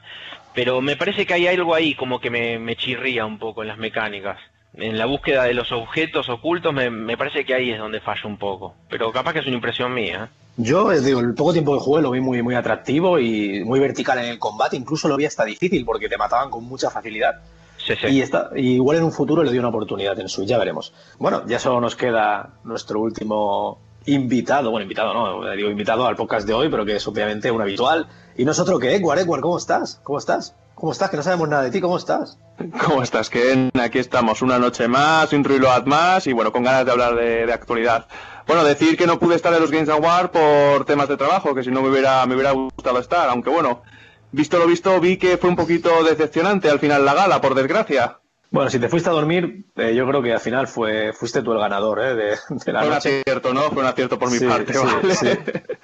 Pero 0.54 0.82
me 0.82 0.96
parece 0.96 1.26
que 1.26 1.34
hay 1.34 1.48
algo 1.48 1.74
ahí 1.74 1.96
como 1.96 2.22
que 2.22 2.30
me, 2.30 2.60
me 2.60 2.76
chirría 2.76 3.26
un 3.26 3.40
poco 3.40 3.64
en 3.64 3.70
las 3.70 3.78
mecánicas. 3.78 4.38
En 4.76 4.98
la 4.98 5.06
búsqueda 5.06 5.44
de 5.44 5.54
los 5.54 5.72
objetos 5.72 6.30
ocultos 6.30 6.74
me, 6.74 6.90
me 6.90 7.16
parece 7.16 7.46
que 7.46 7.54
ahí 7.54 7.72
es 7.72 7.80
donde 7.80 8.02
falla 8.02 8.22
un 8.26 8.38
poco. 8.38 8.74
Pero 8.90 9.12
capaz 9.12 9.34
que 9.34 9.40
es 9.40 9.46
una 9.46 9.56
impresión 9.56 9.94
mía. 9.94 10.30
¿eh? 10.32 10.44
Yo, 10.58 10.92
eh, 10.92 11.00
digo, 11.02 11.20
el 11.20 11.36
poco 11.36 11.54
tiempo 11.54 11.74
que 11.74 11.80
jugué 11.80 12.02
lo 12.02 12.12
vi 12.12 12.22
muy, 12.22 12.42
muy 12.42 12.56
atractivo 12.56 13.20
y 13.20 13.64
muy 13.64 13.80
vertical 13.80 14.18
en 14.20 14.26
el 14.26 14.40
combate. 14.40 14.76
Incluso 14.76 15.08
lo 15.08 15.16
vi 15.16 15.26
hasta 15.26 15.46
difícil 15.46 15.86
porque 15.86 16.10
te 16.10 16.18
mataban 16.18 16.50
con 16.50 16.64
mucha 16.64 16.90
facilidad. 16.90 17.42
Sí, 17.78 17.96
sí. 17.96 18.08
Y 18.08 18.22
está, 18.22 18.50
y 18.56 18.76
igual 18.76 18.98
en 18.98 19.04
un 19.04 19.12
futuro 19.12 19.44
le 19.44 19.52
dio 19.52 19.60
una 19.60 19.70
oportunidad 19.70 20.18
en 20.20 20.30
Switch, 20.30 20.48
ya 20.48 20.58
veremos. 20.58 20.94
Bueno, 21.20 21.44
ya 21.48 21.60
solo 21.60 21.82
nos 21.82 21.96
queda 21.96 22.54
nuestro 22.64 23.02
último 23.02 23.80
invitado, 24.06 24.72
bueno, 24.72 24.84
invitado 24.84 25.14
no, 25.14 25.52
digo 25.52 25.70
invitado 25.70 26.06
al 26.06 26.16
podcast 26.16 26.48
de 26.48 26.54
hoy, 26.54 26.70
pero 26.70 26.86
que 26.86 26.96
es 26.96 27.08
obviamente 27.08 27.52
un 27.52 27.62
habitual. 27.62 28.08
Y 28.38 28.46
nosotros 28.46 28.80
que, 28.80 28.96
Edward, 28.96 29.20
Edward, 29.20 29.42
¿cómo 29.42 29.58
estás? 29.58 30.00
¿Cómo 30.04 30.18
estás? 30.18 30.56
¿Cómo 30.76 30.92
estás? 30.92 31.10
Que 31.10 31.18
no 31.18 31.24
sabemos 31.24 31.48
nada 31.50 31.64
de 31.64 31.72
ti, 31.72 31.80
¿cómo 31.80 31.98
estás? 31.98 32.38
¿Cómo 32.86 33.04
estás, 33.04 33.30
Ken? 33.30 33.70
Aquí 33.80 34.00
estamos, 34.00 34.42
una 34.42 34.60
noche 34.60 34.88
más, 34.88 35.32
un 35.34 35.46
más 35.86 36.28
y 36.28 36.34
bueno, 36.34 36.52
con 36.52 36.64
ganas 36.64 36.86
de 36.86 36.92
hablar 36.92 37.16
de, 37.16 37.46
de, 37.46 37.54
actualidad. 37.54 38.08
Bueno, 38.48 38.64
decir 38.64 38.98
que 38.98 39.08
no 39.08 39.20
pude 39.20 39.36
estar 39.36 39.54
en 39.54 39.62
los 39.62 39.72
Games 39.72 39.90
Award 39.90 40.32
por 40.32 40.86
temas 40.86 41.08
de 41.08 41.18
trabajo, 41.18 41.56
que 41.56 41.64
si 41.64 41.72
no 41.72 41.82
me 41.82 41.90
hubiera, 41.90 42.26
me 42.26 42.36
hubiera 42.36 42.52
gustado 42.52 43.00
estar, 43.00 43.30
aunque 43.30 43.50
bueno, 43.50 43.84
visto 44.32 44.58
lo 44.60 44.68
visto, 44.68 45.00
vi 45.00 45.18
que 45.18 45.38
fue 45.38 45.50
un 45.50 45.56
poquito 45.56 46.04
decepcionante 46.04 46.70
al 46.70 46.80
final 46.80 47.06
la 47.06 47.14
gala, 47.14 47.40
por 47.40 47.56
desgracia. 47.56 48.20
Bueno, 48.52 48.70
si 48.70 48.78
te 48.78 48.88
fuiste 48.88 49.10
a 49.10 49.14
dormir, 49.14 49.66
eh, 49.78 49.96
yo 49.96 50.08
creo 50.08 50.22
que 50.22 50.32
al 50.32 50.40
final 50.40 50.68
fue 50.68 51.12
fuiste 51.12 51.42
tú 51.42 51.54
el 51.54 51.58
ganador 51.60 52.00
¿eh? 52.04 52.14
de, 52.14 52.26
de, 52.50 52.72
la 52.72 52.82
fue 52.82 52.90
noche. 52.92 53.10
un 53.16 53.22
acierto, 53.22 53.52
¿no? 53.52 53.62
Fue 53.72 53.82
un 53.82 53.88
acierto 53.88 54.20
por 54.20 54.30
mi 54.30 54.38
Sí, 54.38 54.46
parte, 54.46 54.74
sí, 54.76 54.80
¿vale? 54.86 55.16
sí, 55.16 55.28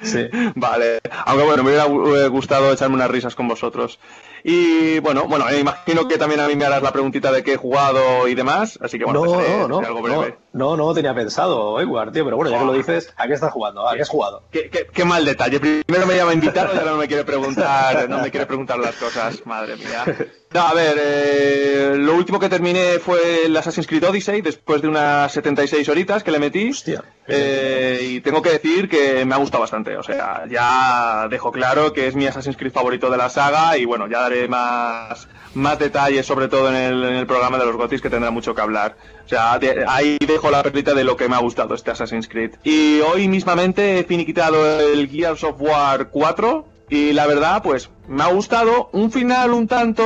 sí. 0.03 0.29
Vale. 0.55 0.99
Aunque 1.25 1.45
bueno, 1.45 1.63
me 1.63 1.71
hubiera 1.71 1.85
eh, 2.25 2.27
gustado 2.27 2.71
echarme 2.71 2.93
unas 2.93 3.09
risas 3.09 3.33
con 3.33 3.47
vosotros. 3.47 3.99
Y 4.43 4.99
bueno, 4.99 5.25
bueno, 5.27 5.45
me 5.45 5.57
imagino 5.59 6.07
que 6.07 6.17
también 6.17 6.39
a 6.41 6.47
mí 6.47 6.55
me 6.55 6.65
harás 6.65 6.81
la 6.81 6.91
preguntita 6.91 7.31
de 7.31 7.43
qué 7.43 7.53
he 7.53 7.57
jugado 7.57 8.27
y 8.27 8.35
demás, 8.35 8.77
así 8.81 8.97
que 8.97 9.05
bueno, 9.05 9.25
no, 9.25 9.33
pues, 9.33 9.47
seré- 9.47 9.57
no, 9.59 9.67
no, 9.67 9.79
algo 9.79 10.07
no, 10.07 10.19
breve. 10.19 10.37
no, 10.53 10.77
no 10.77 10.93
tenía 10.93 11.13
pensado, 11.13 11.79
Edward, 11.79 12.11
tío, 12.11 12.23
pero 12.25 12.37
bueno, 12.37 12.51
ya 12.51 12.59
que 12.59 12.65
lo 12.65 12.73
dices, 12.73 13.13
¿a 13.17 13.27
qué 13.27 13.33
estás 13.33 13.51
jugando? 13.51 13.87
¿A 13.87 13.95
qué 13.95 14.01
has 14.03 14.09
jugado? 14.09 14.43
Qué, 14.51 14.69
qué- 14.69 14.87
qué 14.93 15.05
mal 15.05 15.25
detalle. 15.25 15.59
Primero 15.59 16.05
me 16.07 16.15
llama 16.15 16.31
a 16.31 16.33
invitar 16.33 16.69
y 16.73 16.77
ahora 16.77 16.91
no 16.91 16.97
me 16.97 17.07
quiere 17.07 17.23
preguntar, 17.25 18.09
no 18.09 18.19
me 18.19 18.31
quiere 18.31 18.45
preguntar 18.45 18.79
las 18.79 18.95
cosas. 18.95 19.45
Madre 19.45 19.75
mía. 19.75 20.05
No, 20.51 20.61
a 20.61 20.73
ver, 20.73 20.97
eh, 20.99 21.93
lo 21.95 22.15
último 22.15 22.39
que 22.39 22.49
terminé 22.49 22.97
fue 22.99 23.45
el 23.45 23.55
Assassin's 23.55 23.85
Creed 23.85 24.03
Odyssey 24.03 24.41
después 24.41 24.81
de 24.81 24.87
unas 24.87 25.31
76 25.31 25.87
horitas 25.89 26.23
que 26.23 26.31
le 26.31 26.39
metí. 26.39 26.69
Hostia. 26.71 27.03
Eh, 27.27 27.99
y 28.03 28.21
tengo 28.21 28.41
que 28.41 28.49
decir 28.49 28.89
que 28.89 29.23
me 29.25 29.35
ha 29.35 29.37
gustado 29.37 29.61
bastante. 29.61 29.95
O 29.97 30.01
sea, 30.03 30.45
ya 30.49 31.27
dejo 31.29 31.51
claro 31.51 31.93
que 31.93 32.07
es 32.07 32.15
mi 32.15 32.25
Assassin's 32.25 32.57
Creed 32.57 32.71
favorito 32.71 33.11
de 33.11 33.17
la 33.17 33.29
saga 33.29 33.77
y 33.77 33.85
bueno, 33.85 34.07
ya 34.07 34.28
más, 34.47 35.27
más 35.55 35.79
detalles, 35.79 36.25
sobre 36.25 36.47
todo 36.47 36.69
en 36.69 36.75
el, 36.75 37.03
en 37.03 37.15
el 37.15 37.27
programa 37.27 37.57
de 37.57 37.65
los 37.65 37.75
Gotis, 37.75 38.01
que 38.01 38.09
tendrá 38.09 38.31
mucho 38.31 38.53
que 38.55 38.61
hablar. 38.61 38.95
O 39.25 39.29
sea, 39.29 39.59
ahí 39.87 40.17
dejo 40.25 40.49
la 40.51 40.63
perlita 40.63 40.93
de 40.93 41.03
lo 41.03 41.15
que 41.15 41.27
me 41.29 41.35
ha 41.35 41.39
gustado 41.39 41.75
este 41.75 41.91
Assassin's 41.91 42.27
Creed. 42.27 42.51
Y 42.63 42.99
hoy 43.01 43.27
mismamente 43.27 43.99
he 43.99 44.03
finiquitado 44.03 44.79
el 44.79 45.07
Gears 45.09 45.43
of 45.43 45.55
War 45.61 46.09
4. 46.09 46.65
Y 46.91 47.13
la 47.13 47.27
verdad, 47.27 47.61
pues 47.61 47.91
me 48.07 48.23
ha 48.23 48.27
gustado 48.33 48.89
un 48.93 49.11
final 49.11 49.51
un 49.53 49.67
tanto 49.67 50.03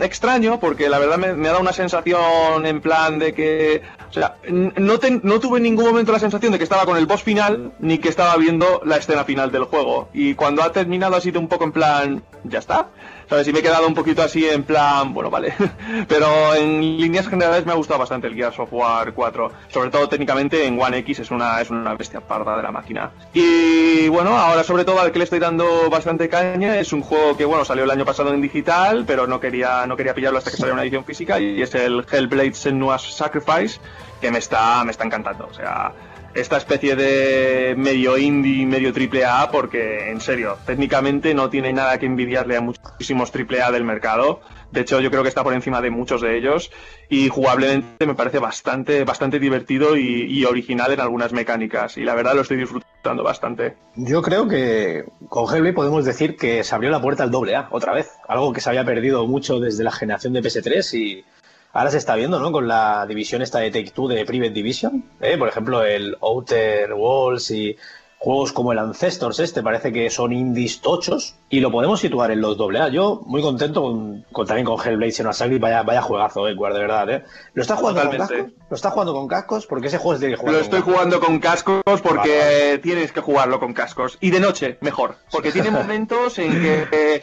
extraño, 0.00 0.58
porque 0.58 0.88
la 0.88 0.98
verdad 0.98 1.16
me, 1.16 1.28
ha 1.28 1.50
dado 1.52 1.60
una 1.60 1.72
sensación 1.72 2.66
en 2.66 2.80
plan 2.80 3.20
de 3.20 3.32
que, 3.34 3.82
o 4.10 4.12
sea, 4.12 4.34
no, 4.48 4.98
ten- 4.98 5.20
no 5.22 5.38
tuve 5.38 5.58
en 5.58 5.62
ningún 5.62 5.84
momento 5.86 6.10
la 6.10 6.18
sensación 6.18 6.50
de 6.50 6.58
que 6.58 6.64
estaba 6.64 6.86
con 6.86 6.96
el 6.96 7.06
boss 7.06 7.22
final, 7.22 7.72
ni 7.78 7.98
que 7.98 8.08
estaba 8.08 8.36
viendo 8.36 8.80
la 8.84 8.96
escena 8.96 9.22
final 9.22 9.52
del 9.52 9.62
juego. 9.66 10.08
Y 10.12 10.34
cuando 10.34 10.64
ha 10.64 10.72
terminado 10.72 11.14
ha 11.14 11.20
sido 11.20 11.38
un 11.38 11.46
poco 11.46 11.62
en 11.62 11.70
plan, 11.70 12.22
ya 12.42 12.58
está. 12.58 12.88
¿Sabes? 13.28 13.46
Y 13.46 13.52
me 13.52 13.58
he 13.58 13.62
quedado 13.62 13.86
un 13.86 13.94
poquito 13.94 14.22
así 14.22 14.48
en 14.48 14.64
plan, 14.64 15.12
bueno, 15.12 15.28
vale. 15.30 15.52
Pero 16.08 16.54
en 16.54 16.98
líneas 16.98 17.28
generales 17.28 17.66
me 17.66 17.72
ha 17.72 17.74
gustado 17.74 18.00
bastante 18.00 18.26
el 18.26 18.34
Gears 18.34 18.58
of 18.58 18.72
War 18.72 19.12
4. 19.12 19.52
Sobre 19.68 19.90
todo 19.90 20.08
técnicamente 20.08 20.64
en 20.64 20.80
One 20.80 20.98
X 20.98 21.18
es 21.20 21.30
una, 21.30 21.60
es 21.60 21.68
una 21.68 21.94
bestia 21.94 22.20
parda 22.20 22.56
de 22.56 22.62
la 22.62 22.72
máquina. 22.72 23.10
Y 23.34 24.08
bueno, 24.08 24.30
ahora 24.30 24.64
sobre 24.64 24.86
todo 24.86 25.00
al 25.00 25.12
que 25.12 25.18
le 25.18 25.24
estoy 25.24 25.40
dando 25.40 25.90
bastante 25.90 26.30
caña 26.30 26.78
es 26.78 26.92
un 26.94 27.02
juego 27.02 27.36
que, 27.36 27.44
bueno, 27.44 27.66
salió 27.66 27.84
el 27.84 27.90
año 27.90 28.06
pasado 28.06 28.32
en 28.32 28.40
digital, 28.40 29.04
pero 29.06 29.26
no 29.26 29.40
quería, 29.40 29.86
no 29.86 29.96
quería 29.96 30.14
pillarlo 30.14 30.38
hasta 30.38 30.50
que 30.50 30.56
saliera 30.56 30.74
una 30.74 30.82
edición 30.82 31.04
física 31.04 31.38
y 31.38 31.60
es 31.60 31.74
el 31.74 32.06
Hellblade 32.10 32.54
Senua's 32.54 33.14
Sacrifice, 33.14 33.78
que 34.22 34.30
me 34.30 34.38
está, 34.38 34.82
me 34.84 34.92
está 34.92 35.04
encantando. 35.04 35.46
O 35.50 35.54
sea, 35.54 35.92
esta 36.40 36.56
especie 36.56 36.96
de 36.96 37.74
medio 37.76 38.16
indie, 38.16 38.66
medio 38.66 38.92
triple 38.92 39.24
A, 39.24 39.50
porque 39.50 40.10
en 40.10 40.20
serio, 40.20 40.56
técnicamente 40.66 41.34
no 41.34 41.50
tiene 41.50 41.72
nada 41.72 41.98
que 41.98 42.06
envidiarle 42.06 42.56
a 42.56 42.60
muchísimos 42.60 43.32
triple 43.32 43.62
A 43.62 43.70
del 43.70 43.84
mercado. 43.84 44.40
De 44.70 44.82
hecho, 44.82 45.00
yo 45.00 45.10
creo 45.10 45.22
que 45.22 45.28
está 45.28 45.42
por 45.42 45.54
encima 45.54 45.80
de 45.80 45.90
muchos 45.90 46.20
de 46.20 46.36
ellos 46.36 46.70
y 47.08 47.28
jugablemente 47.28 48.06
me 48.06 48.14
parece 48.14 48.38
bastante, 48.38 49.04
bastante 49.04 49.38
divertido 49.38 49.96
y, 49.96 50.44
original 50.44 50.92
en 50.92 51.00
algunas 51.00 51.32
mecánicas. 51.32 51.96
Y 51.96 52.04
la 52.04 52.14
verdad 52.14 52.34
lo 52.34 52.42
estoy 52.42 52.58
disfrutando 52.58 53.22
bastante. 53.22 53.76
Yo 53.96 54.20
creo 54.22 54.46
que 54.46 55.04
con 55.28 55.46
Hellblade 55.46 55.72
podemos 55.72 56.04
decir 56.04 56.36
que 56.36 56.62
se 56.64 56.74
abrió 56.74 56.90
la 56.90 57.00
puerta 57.00 57.22
al 57.22 57.30
doble 57.30 57.56
A 57.56 57.68
otra 57.70 57.94
vez, 57.94 58.10
algo 58.28 58.52
que 58.52 58.60
se 58.60 58.68
había 58.68 58.84
perdido 58.84 59.26
mucho 59.26 59.58
desde 59.58 59.84
la 59.84 59.92
generación 59.92 60.34
de 60.34 60.42
PS3 60.42 60.94
y 60.98 61.24
ahora 61.72 61.90
se 61.90 61.98
está 61.98 62.14
viendo, 62.14 62.38
¿no? 62.40 62.50
Con 62.52 62.66
la 62.68 63.06
división 63.06 63.42
esta 63.42 63.58
de 63.58 63.70
Take 63.70 63.90
Two 63.90 64.08
de 64.08 64.24
Private 64.24 64.50
Division, 64.50 65.04
¿eh? 65.20 65.36
por 65.38 65.48
ejemplo 65.48 65.84
el 65.84 66.16
Outer 66.20 66.92
Walls 66.94 67.50
y 67.50 67.76
juegos 68.20 68.52
como 68.52 68.72
el 68.72 68.80
Ancestors 68.80 69.38
este 69.38 69.62
parece 69.62 69.92
que 69.92 70.10
son 70.10 70.32
indies 70.32 70.80
tochos 70.80 71.36
y 71.48 71.60
lo 71.60 71.70
podemos 71.70 72.00
situar 72.00 72.32
en 72.32 72.40
los 72.40 72.56
doble 72.56 72.80
A. 72.80 72.88
Yo 72.88 73.22
muy 73.26 73.40
contento 73.40 73.80
con, 73.82 74.24
con- 74.32 74.44
también 74.44 74.64
con 74.66 74.76
Hellblade 74.84 75.12
Senua's 75.12 75.36
Sacrifice, 75.36 75.60
vaya, 75.62 75.82
vaya 75.84 76.02
juegazo, 76.02 76.48
Edward, 76.48 76.74
de 76.74 76.80
verdad, 76.80 77.10
¿eh? 77.10 77.24
¿Lo 77.54 77.62
estás 77.62 77.78
jugando 77.78 78.00
con 78.08 78.16
cascos? 78.18 78.38
¿Lo 78.70 78.74
estás 78.76 78.92
jugando 78.92 79.14
con 79.14 79.28
cascos? 79.28 79.66
Porque 79.66 79.86
ese 79.86 79.98
juego 79.98 80.14
es 80.14 80.20
de 80.20 80.34
jugar 80.34 80.52
Lo 80.52 80.58
con 80.58 80.64
estoy 80.64 80.78
cascos. 80.80 80.94
jugando 80.94 81.20
con 81.20 81.38
cascos 81.38 81.82
porque 82.02 82.38
Vale, 82.38 82.72
eh, 82.74 82.78
tienes 82.78 83.12
que 83.12 83.20
jugarlo 83.20 83.60
con 83.60 83.72
cascos. 83.72 84.18
Y 84.20 84.30
de 84.30 84.40
noche, 84.40 84.78
mejor. 84.80 85.14
Porque 85.30 85.52
tiene 85.52 85.70
momentos 85.72 86.40
en 86.40 86.60
que 86.60 86.86
eh, 86.90 87.22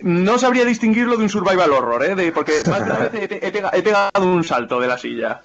no 0.00 0.38
sabría 0.38 0.64
distinguirlo 0.64 1.16
de 1.16 1.24
un 1.24 1.28
survival 1.28 1.70
horror, 1.72 2.04
¿eh? 2.04 2.14
De- 2.14 2.32
porque 2.32 2.52
más 2.70 2.84
de 2.84 2.90
una 2.90 2.98
vez 3.00 3.14
he, 3.14 3.46
he 3.46 3.52
pega- 3.52 3.70
he 3.72 3.82
pegado 3.82 4.10
un 4.26 4.44
salto 4.44 4.80
de 4.80 4.88
la 4.88 4.98
silla. 4.98 5.42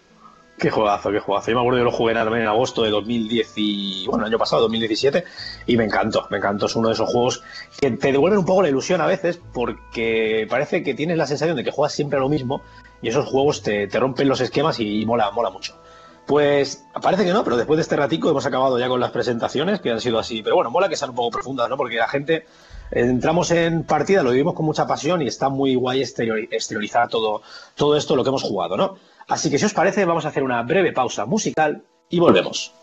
Qué 0.58 0.70
juegazo, 0.70 1.10
qué 1.12 1.20
juegazo. 1.20 1.52
Yo 1.52 1.56
me 1.56 1.62
acuerdo 1.62 1.80
que 1.80 1.84
lo 1.86 1.92
jugué 1.92 2.12
en 2.12 2.48
agosto 2.48 2.84
de 2.84 2.90
2010 2.90 3.54
y, 3.56 4.06
bueno, 4.08 4.26
el 4.26 4.30
año 4.32 4.38
pasado, 4.38 4.64
2017, 4.64 5.24
y 5.68 5.78
me 5.78 5.86
encantó, 5.86 6.28
me 6.30 6.36
encantó. 6.38 6.66
Es 6.66 6.76
uno 6.76 6.90
de 6.90 6.96
esos 6.96 7.10
juegos 7.10 7.42
que 7.80 7.92
te 7.92 8.12
devuelven 8.12 8.40
un 8.40 8.46
poco 8.46 8.62
la 8.62 8.68
ilusión 8.68 9.00
a 9.00 9.06
veces 9.06 9.40
porque 9.54 10.46
parece 10.50 10.84
que 10.84 10.94
tienes 10.96 11.18
la 11.18 11.28
sensación 11.28 11.56
de 11.56 11.64
que 11.64 11.72
juegas 11.72 11.94
siempre 11.94 12.18
a 12.18 12.22
lo 12.22 12.28
mismo 12.28 12.62
y 13.02 13.08
esos 13.08 13.26
juegos 13.26 13.64
te, 13.64 13.88
te 13.88 14.00
rompen 14.02 14.28
los 14.28 14.42
esquemas 14.42 14.82
y, 14.82 15.06
mola, 15.06 15.32
mola 15.32 15.50
mucho. 15.50 15.78
Pues 16.28 16.84
parece 17.02 17.24
que 17.24 17.32
no, 17.32 17.46
pero 17.46 17.56
después 17.56 17.78
de 17.78 17.84
este 17.84 17.96
ratico 17.96 18.30
hemos 18.30 18.46
acabado 18.46 18.78
ya 18.78 18.90
con 18.90 19.00
las 19.00 19.12
presentaciones 19.12 19.80
que 19.80 19.92
han 19.92 20.02
sido 20.02 20.20
así. 20.20 20.44
Pero 20.44 20.56
bueno, 20.58 20.70
mola 20.72 20.90
que 20.90 20.98
sean 20.98 21.12
un 21.12 21.16
poco 21.16 21.32
profundas, 21.32 21.70
¿no? 21.70 21.78
Porque 21.78 21.96
la 21.96 22.10
gente 22.10 22.46
entramos 22.92 23.52
en 23.52 23.84
partida, 23.84 24.24
lo 24.24 24.32
vivimos 24.32 24.54
con 24.54 24.66
mucha 24.66 24.88
pasión 24.88 25.22
y 25.22 25.28
está 25.28 25.50
muy 25.50 25.76
guay 25.76 26.02
exterior- 26.02 26.48
exteriorizar 26.52 27.10
todo, 27.10 27.42
todo 27.76 27.96
esto, 27.96 28.16
lo 28.16 28.24
que 28.24 28.30
hemos 28.30 28.44
jugado, 28.44 28.78
¿no? 28.78 28.98
Así 29.28 29.50
que 29.50 29.60
si 29.60 29.66
os 29.66 29.74
parece, 29.74 30.06
vamos 30.06 30.26
a 30.26 30.30
hacer 30.30 30.44
una 30.44 30.62
breve 30.64 30.92
pausa 30.92 31.26
musical 31.26 31.84
y 32.10 32.20
volvemos. 32.20 32.74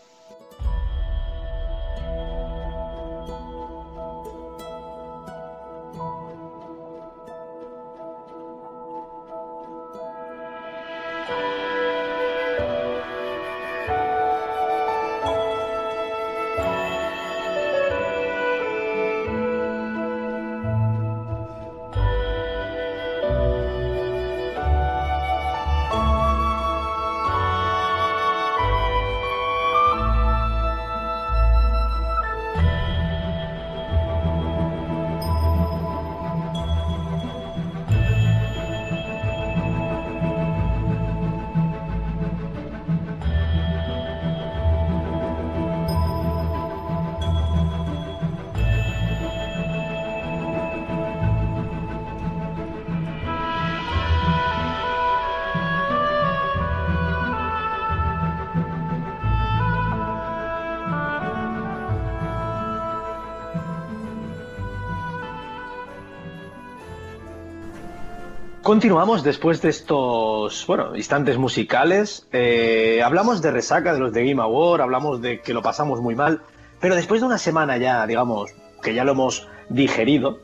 Continuamos 68.67 69.23
después 69.23 69.61
de 69.61 69.69
estos, 69.69 70.67
bueno, 70.67 70.93
instantes 70.93 71.37
musicales. 71.37 72.27
Eh, 72.33 73.01
hablamos 73.01 73.41
de 73.41 73.49
resaca 73.51 73.93
de 73.93 73.99
los 74.01 74.11
de 74.11 74.27
Game 74.27 74.41
Award, 74.41 74.81
hablamos 74.81 75.21
de 75.21 75.39
que 75.39 75.53
lo 75.53 75.61
pasamos 75.61 76.01
muy 76.01 76.15
mal, 76.15 76.41
pero 76.81 76.93
después 76.93 77.21
de 77.21 77.27
una 77.27 77.37
semana 77.37 77.77
ya, 77.77 78.05
digamos, 78.05 78.51
que 78.83 78.93
ya 78.93 79.05
lo 79.05 79.13
hemos 79.13 79.47
digerido, 79.69 80.41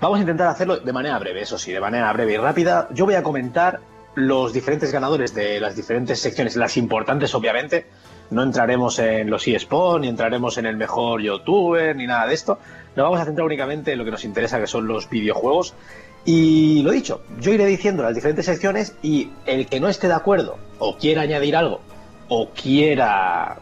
vamos 0.00 0.16
a 0.16 0.20
intentar 0.22 0.48
hacerlo 0.48 0.78
de 0.78 0.90
manera 0.90 1.18
breve, 1.18 1.42
eso 1.42 1.58
sí, 1.58 1.70
de 1.70 1.80
manera 1.80 2.10
breve 2.14 2.32
y 2.32 2.36
rápida. 2.38 2.88
Yo 2.94 3.04
voy 3.04 3.12
a 3.12 3.22
comentar 3.22 3.80
los 4.14 4.54
diferentes 4.54 4.90
ganadores 4.90 5.34
de 5.34 5.60
las 5.60 5.76
diferentes 5.76 6.18
secciones, 6.18 6.56
las 6.56 6.78
importantes 6.78 7.34
obviamente. 7.34 7.84
No 8.30 8.42
entraremos 8.42 8.98
en 9.00 9.28
los 9.28 9.46
eSports, 9.46 10.00
ni 10.00 10.08
entraremos 10.08 10.56
en 10.56 10.64
el 10.64 10.78
mejor 10.78 11.20
youtuber, 11.20 11.94
ni 11.94 12.06
nada 12.06 12.26
de 12.26 12.32
esto. 12.32 12.58
Nos 12.96 13.04
vamos 13.04 13.20
a 13.20 13.26
centrar 13.26 13.44
únicamente 13.44 13.92
en 13.92 13.98
lo 13.98 14.06
que 14.06 14.10
nos 14.10 14.24
interesa, 14.24 14.58
que 14.58 14.66
son 14.66 14.88
los 14.88 15.10
videojuegos. 15.10 15.74
Y 16.26 16.82
lo 16.82 16.90
dicho, 16.90 17.22
yo 17.40 17.52
iré 17.52 17.66
diciendo 17.66 18.02
las 18.02 18.14
diferentes 18.14 18.44
secciones 18.46 18.96
y 19.00 19.30
el 19.46 19.66
que 19.68 19.78
no 19.78 19.88
esté 19.88 20.08
de 20.08 20.14
acuerdo 20.14 20.58
o 20.80 20.96
quiera 20.96 21.22
añadir 21.22 21.54
algo 21.54 21.80
o 22.28 22.50
quiera, 22.50 23.56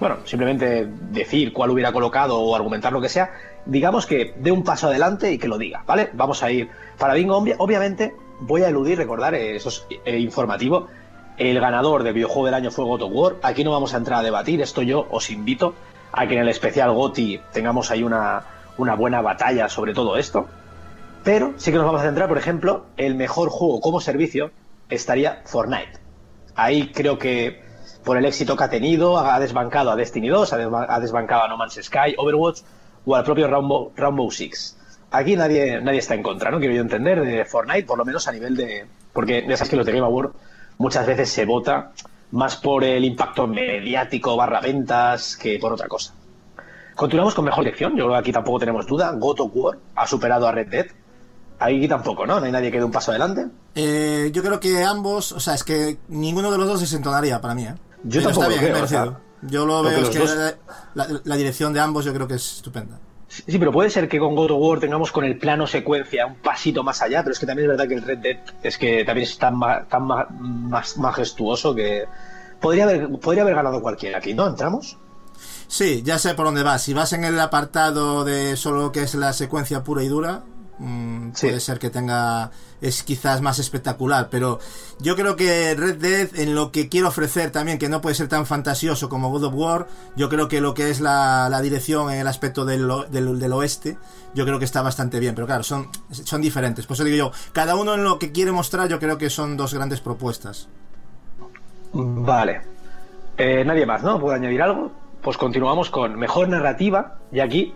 bueno, 0.00 0.18
simplemente 0.24 0.88
decir 1.12 1.52
cuál 1.52 1.70
hubiera 1.70 1.92
colocado 1.92 2.36
o 2.40 2.56
argumentar 2.56 2.92
lo 2.92 3.00
que 3.00 3.08
sea, 3.08 3.30
digamos 3.64 4.06
que 4.06 4.34
dé 4.36 4.50
un 4.50 4.64
paso 4.64 4.88
adelante 4.88 5.30
y 5.30 5.38
que 5.38 5.46
lo 5.46 5.56
diga, 5.56 5.84
¿vale? 5.86 6.10
Vamos 6.14 6.42
a 6.42 6.50
ir 6.50 6.68
para 6.98 7.14
bingo. 7.14 7.36
Obviamente 7.58 8.12
voy 8.40 8.62
a 8.62 8.68
eludir, 8.68 8.98
recordar, 8.98 9.36
eso 9.36 9.68
es 9.68 9.86
eh, 10.04 10.18
informativo, 10.18 10.88
el 11.36 11.60
ganador 11.60 12.02
del 12.02 12.14
videojuego 12.14 12.46
del 12.46 12.54
año 12.54 12.70
fue 12.72 12.84
God 12.84 13.02
of 13.02 13.12
War. 13.12 13.36
Aquí 13.42 13.62
no 13.62 13.70
vamos 13.70 13.94
a 13.94 13.98
entrar 13.98 14.18
a 14.18 14.22
debatir, 14.22 14.60
esto 14.60 14.82
yo 14.82 15.06
os 15.10 15.30
invito 15.30 15.74
a 16.12 16.26
que 16.26 16.34
en 16.34 16.40
el 16.40 16.48
especial 16.48 16.92
GOTI 16.92 17.40
tengamos 17.52 17.92
ahí 17.92 18.02
una, 18.02 18.42
una 18.78 18.94
buena 18.96 19.20
batalla 19.20 19.68
sobre 19.68 19.94
todo 19.94 20.16
esto. 20.16 20.48
Pero 21.24 21.54
sí 21.56 21.70
que 21.70 21.78
nos 21.78 21.86
vamos 21.86 22.02
a 22.02 22.04
centrar, 22.04 22.28
por 22.28 22.36
ejemplo, 22.36 22.84
el 22.98 23.14
mejor 23.14 23.48
juego 23.48 23.80
como 23.80 24.00
servicio 24.00 24.50
estaría 24.90 25.40
Fortnite. 25.46 25.98
Ahí 26.54 26.92
creo 26.92 27.18
que 27.18 27.62
por 28.04 28.18
el 28.18 28.26
éxito 28.26 28.56
que 28.56 28.64
ha 28.64 28.68
tenido, 28.68 29.18
ha 29.18 29.40
desbancado 29.40 29.90
a 29.90 29.96
Destiny 29.96 30.28
2, 30.28 30.52
ha 30.52 31.00
desbancado 31.00 31.44
a 31.44 31.48
No 31.48 31.56
Man's 31.56 31.80
Sky, 31.82 32.14
Overwatch 32.18 32.60
o 33.06 33.16
al 33.16 33.24
propio 33.24 33.48
Rainbow, 33.48 33.92
Rainbow 33.96 34.30
Six. 34.30 34.76
Aquí 35.10 35.34
nadie, 35.34 35.80
nadie 35.80 36.00
está 36.00 36.14
en 36.14 36.22
contra, 36.22 36.50
¿no? 36.50 36.58
Quiero 36.58 36.74
yo 36.74 36.82
entender, 36.82 37.24
de 37.24 37.46
Fortnite, 37.46 37.84
por 37.84 37.96
lo 37.96 38.04
menos 38.04 38.28
a 38.28 38.32
nivel 38.32 38.54
de... 38.54 38.84
Porque 39.12 39.46
ya 39.48 39.56
sabes 39.56 39.70
que 39.70 39.76
los 39.76 39.86
de 39.86 39.92
Game 39.92 40.04
Award 40.04 40.32
muchas 40.76 41.06
veces 41.06 41.30
se 41.30 41.46
vota 41.46 41.92
más 42.32 42.56
por 42.56 42.84
el 42.84 43.02
impacto 43.02 43.46
mediático 43.46 44.36
barra 44.36 44.60
ventas 44.60 45.36
que 45.36 45.58
por 45.58 45.72
otra 45.72 45.88
cosa. 45.88 46.12
Continuamos 46.94 47.34
con 47.34 47.46
mejor 47.46 47.64
lección, 47.64 47.92
yo 47.92 48.04
creo 48.04 48.10
que 48.10 48.18
aquí 48.18 48.32
tampoco 48.32 48.58
tenemos 48.58 48.86
duda. 48.86 49.12
God 49.12 49.40
of 49.40 49.52
War 49.54 49.78
ha 49.94 50.06
superado 50.06 50.46
a 50.46 50.52
Red 50.52 50.68
Dead 50.68 50.86
Ahí 51.64 51.88
tampoco, 51.88 52.26
¿no? 52.26 52.38
No 52.38 52.44
hay 52.44 52.52
nadie 52.52 52.70
que 52.70 52.76
dé 52.76 52.84
un 52.84 52.92
paso 52.92 53.10
adelante. 53.10 53.46
Eh, 53.74 54.28
yo 54.34 54.42
creo 54.42 54.60
que 54.60 54.84
ambos, 54.84 55.32
o 55.32 55.40
sea, 55.40 55.54
es 55.54 55.64
que 55.64 55.96
ninguno 56.08 56.52
de 56.52 56.58
los 56.58 56.68
dos 56.68 56.86
se 56.86 56.94
entonaría 56.94 57.40
para 57.40 57.54
mí, 57.54 57.64
¿eh? 57.64 57.74
Yo 58.02 58.22
tampoco 58.22 58.48
creo, 58.48 59.20
Yo 59.40 59.64
lo 59.64 59.82
veo, 59.82 59.98
es 60.00 60.10
que 60.10 60.56
la, 60.94 61.36
dirección 61.36 61.72
de 61.72 61.80
ambos 61.80 62.04
yo 62.04 62.12
creo 62.12 62.28
que 62.28 62.34
es 62.34 62.56
estupenda. 62.56 62.98
Sí, 63.28 63.58
pero 63.58 63.72
puede 63.72 63.88
ser 63.88 64.10
que 64.10 64.18
con 64.18 64.36
God 64.36 64.50
of 64.50 64.58
War 64.60 64.78
tengamos 64.78 65.10
con 65.10 65.24
el 65.24 65.38
plano 65.38 65.66
secuencia 65.66 66.26
un 66.26 66.34
pasito 66.34 66.82
más 66.82 67.00
allá, 67.00 67.22
pero 67.22 67.32
es 67.32 67.38
que 67.38 67.46
también 67.46 67.70
es 67.70 67.78
verdad 67.78 67.88
que 67.88 67.94
el 67.94 68.02
Red 68.02 68.18
Dead 68.18 68.36
es 68.62 68.76
que 68.76 69.02
también 69.02 69.26
es 69.26 69.38
tan, 69.38 69.58
tan 69.88 70.06
más 70.68 70.98
majestuoso 70.98 71.74
que 71.74 72.04
podría 72.60 72.84
haber, 72.84 73.08
podría 73.20 73.42
haber 73.42 73.54
ganado 73.54 73.80
cualquiera 73.80 74.18
aquí, 74.18 74.34
¿no? 74.34 74.46
¿Entramos? 74.46 74.98
Sí, 75.66 76.02
ya 76.04 76.18
sé 76.18 76.34
por 76.34 76.44
dónde 76.44 76.62
vas. 76.62 76.82
Si 76.82 76.92
vas 76.92 77.14
en 77.14 77.24
el 77.24 77.40
apartado 77.40 78.22
de 78.24 78.54
solo 78.56 78.92
que 78.92 79.02
es 79.02 79.14
la 79.14 79.32
secuencia 79.32 79.82
pura 79.82 80.02
y 80.02 80.08
dura, 80.08 80.42
Mm, 80.76 81.30
puede 81.40 81.60
ser 81.60 81.78
que 81.78 81.88
tenga 81.88 82.50
es 82.80 83.04
quizás 83.04 83.40
más 83.40 83.60
espectacular 83.60 84.26
pero 84.28 84.58
yo 84.98 85.14
creo 85.14 85.36
que 85.36 85.72
Red 85.76 85.98
Dead 85.98 86.28
en 86.34 86.56
lo 86.56 86.72
que 86.72 86.88
quiere 86.88 87.06
ofrecer 87.06 87.52
también 87.52 87.78
que 87.78 87.88
no 87.88 88.00
puede 88.00 88.16
ser 88.16 88.26
tan 88.26 88.44
fantasioso 88.44 89.08
como 89.08 89.30
God 89.30 89.44
of 89.44 89.54
War 89.54 89.86
yo 90.16 90.28
creo 90.28 90.48
que 90.48 90.60
lo 90.60 90.74
que 90.74 90.90
es 90.90 91.00
la, 91.00 91.48
dirección 91.62 92.10
en 92.10 92.18
el 92.18 92.26
aspecto 92.26 92.64
del, 92.64 92.90
del, 93.08 93.52
oeste 93.52 93.96
yo 94.34 94.44
creo 94.44 94.58
que 94.58 94.64
está 94.64 94.82
bastante 94.82 95.20
bien 95.20 95.36
pero 95.36 95.46
claro 95.46 95.62
son, 95.62 95.90
son 96.10 96.40
diferentes 96.40 96.86
por 96.86 96.96
eso 96.96 97.04
digo 97.04 97.18
yo 97.18 97.32
cada 97.52 97.76
uno 97.76 97.94
en 97.94 98.02
lo 98.02 98.18
que 98.18 98.32
quiere 98.32 98.50
mostrar 98.50 98.88
yo 98.88 98.98
creo 98.98 99.16
que 99.16 99.30
son 99.30 99.56
dos 99.56 99.74
grandes 99.74 100.00
propuestas 100.00 100.68
vale 101.92 102.62
eh, 103.38 103.62
nadie 103.64 103.86
más 103.86 104.02
¿no? 104.02 104.18
¿puede 104.18 104.38
añadir 104.38 104.60
algo? 104.60 104.90
pues 105.22 105.36
continuamos 105.36 105.88
con 105.88 106.18
mejor 106.18 106.48
narrativa 106.48 107.18
y 107.30 107.38
aquí 107.38 107.72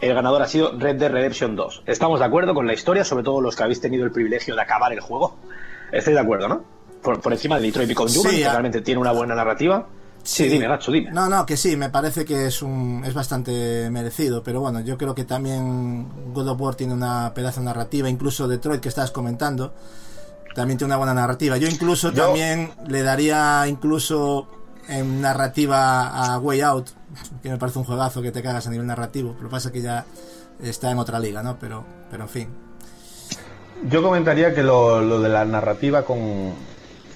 el 0.00 0.14
ganador 0.14 0.42
ha 0.42 0.46
sido 0.46 0.72
Red 0.78 0.96
Dead 0.96 1.10
Redemption 1.10 1.56
2. 1.56 1.82
Estamos 1.86 2.20
de 2.20 2.26
acuerdo 2.26 2.54
con 2.54 2.66
la 2.66 2.74
historia, 2.74 3.04
sobre 3.04 3.24
todo 3.24 3.40
los 3.40 3.56
que 3.56 3.62
habéis 3.62 3.80
tenido 3.80 4.04
el 4.04 4.12
privilegio 4.12 4.54
de 4.54 4.62
acabar 4.62 4.92
el 4.92 5.00
juego. 5.00 5.36
Estáis 5.92 6.14
de 6.14 6.20
acuerdo, 6.20 6.48
¿no? 6.48 6.64
Por, 7.02 7.32
encima 7.32 7.56
de 7.56 7.62
Detroit 7.62 7.88
Become 7.88 8.10
Human, 8.10 8.34
que 8.34 8.44
realmente 8.44 8.80
tiene 8.80 9.00
una 9.00 9.12
buena 9.12 9.34
narrativa. 9.34 9.86
Sí, 10.22 10.48
dime, 10.48 10.68
Gacho, 10.68 10.92
dime. 10.92 11.10
No, 11.10 11.28
no, 11.28 11.46
que 11.46 11.56
sí, 11.56 11.76
me 11.76 11.88
parece 11.90 12.24
que 12.24 12.46
es 12.46 12.60
un 12.60 13.02
es 13.06 13.14
bastante 13.14 13.88
merecido, 13.90 14.42
pero 14.42 14.60
bueno, 14.60 14.80
yo 14.80 14.98
creo 14.98 15.14
que 15.14 15.24
también 15.24 16.32
God 16.34 16.48
of 16.48 16.60
War 16.60 16.74
tiene 16.74 16.92
una 16.92 17.32
pedazo 17.34 17.62
narrativa, 17.62 18.10
incluso 18.10 18.46
Detroit 18.46 18.80
que 18.80 18.88
estás 18.88 19.10
comentando, 19.10 19.72
también 20.54 20.76
tiene 20.76 20.88
una 20.88 20.98
buena 20.98 21.14
narrativa. 21.14 21.56
Yo 21.56 21.68
incluso 21.68 22.12
también 22.12 22.72
le 22.88 23.02
daría 23.02 23.66
incluso 23.68 24.48
en 24.88 25.22
narrativa 25.22 26.08
a 26.08 26.38
Way 26.38 26.60
Out, 26.60 26.90
que 27.42 27.50
me 27.50 27.58
parece 27.58 27.78
un 27.78 27.84
juegazo 27.84 28.22
que 28.22 28.32
te 28.32 28.42
cagas 28.42 28.66
a 28.66 28.70
nivel 28.70 28.86
narrativo, 28.86 29.34
pero 29.36 29.48
pasa 29.48 29.72
que 29.72 29.82
ya 29.82 30.04
está 30.62 30.90
en 30.90 30.98
otra 30.98 31.18
liga, 31.18 31.42
¿no? 31.42 31.58
Pero, 31.58 31.84
pero 32.10 32.24
en 32.24 32.28
fin. 32.28 32.48
Yo 33.88 34.02
comentaría 34.02 34.54
que 34.54 34.62
lo, 34.62 35.20
de 35.20 35.28
la 35.28 35.44
narrativa 35.44 36.04
con, 36.04 36.52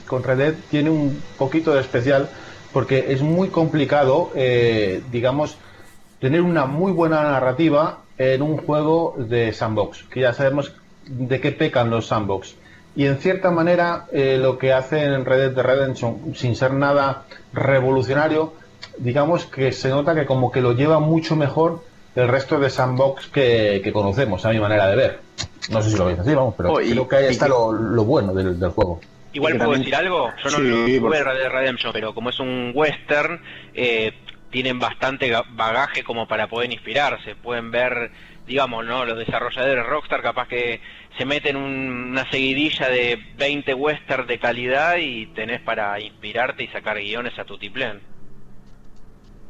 con 0.07 0.23
Red 0.23 0.39
Dead 0.39 0.55
tiene 0.71 0.91
un 0.91 1.21
poquito 1.37 1.75
de 1.75 1.81
especial 1.81 2.29
porque 2.73 3.13
es 3.13 3.23
muy 3.23 3.49
complicado, 3.49 4.31
eh, 4.35 5.03
digamos, 5.11 5.59
tener 6.21 6.41
una 6.41 6.67
muy 6.67 6.93
buena 6.93 7.23
narrativa 7.23 7.99
en 8.17 8.43
un 8.43 8.59
juego 8.59 9.15
de 9.19 9.53
sandbox, 9.53 10.05
que 10.05 10.21
ya 10.21 10.33
sabemos 10.33 10.73
de 11.07 11.41
qué 11.41 11.53
pecan 11.53 11.91
los 11.91 12.07
sandbox. 12.07 12.55
Y 12.95 13.07
en 13.07 13.19
cierta 13.19 13.51
manera, 13.51 14.07
eh, 14.13 14.39
lo 14.41 14.59
que 14.59 14.73
hace 14.73 15.03
en 15.03 15.25
Red 15.25 15.55
Dead 15.55 15.65
Redemption, 15.65 16.35
sin 16.35 16.55
ser 16.55 16.75
nada 16.75 17.25
revolucionario, 17.53 18.53
digamos 18.99 19.47
que 19.47 19.73
se 19.73 19.89
nota 19.89 20.15
que 20.15 20.27
como 20.27 20.51
que 20.51 20.61
lo 20.61 20.73
lleva 20.73 20.99
mucho 20.99 21.37
mejor 21.37 21.83
el 22.15 22.29
resto 22.29 22.59
de 22.59 22.71
sandbox 22.71 23.29
que, 23.29 23.91
conocemos, 23.93 24.45
a 24.45 24.51
mi 24.51 24.61
manera 24.61 24.89
de 24.89 24.97
ver. 24.97 25.21
No 25.71 25.81
sé 25.81 25.91
si 25.91 25.97
lo 25.97 26.07
veis 26.07 26.19
así, 26.19 26.35
vamos, 26.35 26.55
pero 26.57 26.73
oh, 26.73 26.77
creo 26.77 27.09
que 27.09 27.17
ahí 27.17 27.27
está 27.27 27.49
lo, 27.49 28.05
bueno 28.05 28.35
del, 28.35 28.57
juego. 28.71 29.01
Igual 29.33 29.57
puedo 29.57 29.73
decir 29.73 29.95
algo, 29.95 30.31
yo 30.43 30.51
no 30.51 30.59
lo 30.59 30.85
jugué 30.85 31.25
Dead 31.25 31.51
Redemption, 31.51 31.93
pero 31.93 32.15
como 32.15 32.31
es 32.31 32.39
un 32.39 32.73
western, 32.75 33.41
eh, 33.73 34.13
tienen 34.51 34.79
bastante 34.79 35.33
bagaje 35.55 36.05
como 36.05 36.29
para 36.29 36.49
poder 36.49 36.71
inspirarse, 36.71 37.35
pueden 37.35 37.71
ver, 37.71 38.11
digamos, 38.47 38.85
¿no? 38.85 39.07
Los 39.07 39.17
desarrolladores 39.17 39.87
Rockstar 39.87 40.21
capaz 40.21 40.49
que 40.49 40.81
se 41.17 41.25
meten 41.25 41.57
una 41.57 42.31
seguidilla 42.31 42.89
de 42.89 43.19
20 43.37 43.73
western 43.73 44.27
de 44.27 44.39
calidad 44.39 44.97
y 44.99 45.27
tenés 45.29 45.63
para 45.63 45.99
inspirarte 46.01 46.65
y 46.65 46.69
sacar 46.69 46.99
guiones 46.99 47.39
a 47.39 47.45
tu 47.45 47.57
tiplén. 47.57 48.12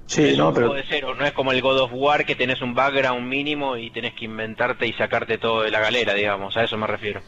Sí, 0.07 0.35
no, 0.37 0.53
pero... 0.53 0.75
De 0.75 0.85
cero, 0.89 1.15
no 1.19 1.25
es 1.25 1.33
como 1.33 1.53
el 1.53 1.63
God 1.63 1.81
of 1.81 1.91
War 1.95 2.25
que 2.27 2.35
tenés 2.35 2.61
un 2.61 2.75
background 2.75 3.27
mínimo 3.27 3.77
y 3.77 3.91
tenés 3.91 4.15
que 4.15 4.27
inventarte 4.27 4.87
y 4.87 4.93
sacarte 4.93 5.39
todo 5.39 5.63
de 5.63 5.71
la 5.71 5.81
galera, 5.81 6.15
digamos, 6.15 6.57
a 6.57 6.65
eso 6.65 6.77
me 6.77 6.87
refiero. 6.87 7.21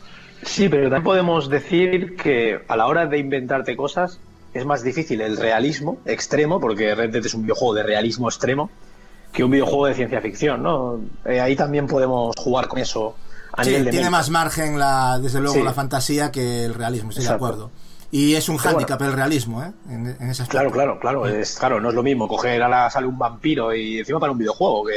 Sí, 0.42 0.68
pero 0.68 0.84
también 0.84 1.04
podemos 1.04 1.48
decir 1.48 2.16
que 2.16 2.60
a 2.68 2.76
la 2.76 2.86
hora 2.86 3.06
de 3.06 3.18
inventarte 3.18 3.76
cosas 3.76 4.20
es 4.52 4.64
más 4.66 4.82
difícil 4.82 5.20
el 5.20 5.36
realismo 5.36 5.98
extremo, 6.04 6.60
porque 6.60 6.94
Red 6.94 7.10
Dead 7.10 7.24
es 7.24 7.34
un 7.34 7.42
videojuego 7.42 7.74
de 7.74 7.82
realismo 7.82 8.28
extremo, 8.28 8.70
que 9.32 9.42
un 9.42 9.50
videojuego 9.50 9.86
de 9.86 9.94
ciencia 9.94 10.20
ficción, 10.20 10.62
¿no? 10.62 11.00
Eh, 11.24 11.40
ahí 11.40 11.56
también 11.56 11.86
podemos 11.86 12.36
jugar 12.36 12.68
con 12.68 12.78
eso 12.78 13.16
tiene 13.62 14.10
más 14.10 14.30
margen, 14.30 14.78
la, 14.78 15.18
desde 15.18 15.40
luego, 15.40 15.62
la 15.62 15.72
fantasía 15.72 16.32
que 16.32 16.64
el 16.64 16.74
realismo, 16.74 17.10
estoy 17.10 17.24
de 17.24 17.32
acuerdo. 17.32 17.70
Y 18.14 18.36
es 18.36 18.48
un 18.48 18.58
hándicap 18.58 19.02
el 19.02 19.12
realismo, 19.12 19.60
¿eh? 19.60 19.72
En, 19.90 20.06
en 20.06 20.30
ese 20.30 20.46
Claro, 20.46 20.70
claro, 20.70 21.00
claro. 21.00 21.26
Es, 21.26 21.56
claro, 21.58 21.80
no 21.80 21.88
es 21.88 21.96
lo 21.96 22.02
mismo 22.04 22.28
coger 22.28 22.62
a 22.62 22.68
la 22.68 22.88
sale 22.88 23.08
un 23.08 23.18
vampiro 23.18 23.74
y 23.74 23.98
encima 23.98 24.20
para 24.20 24.30
un 24.30 24.38
videojuego, 24.38 24.84
que 24.84 24.94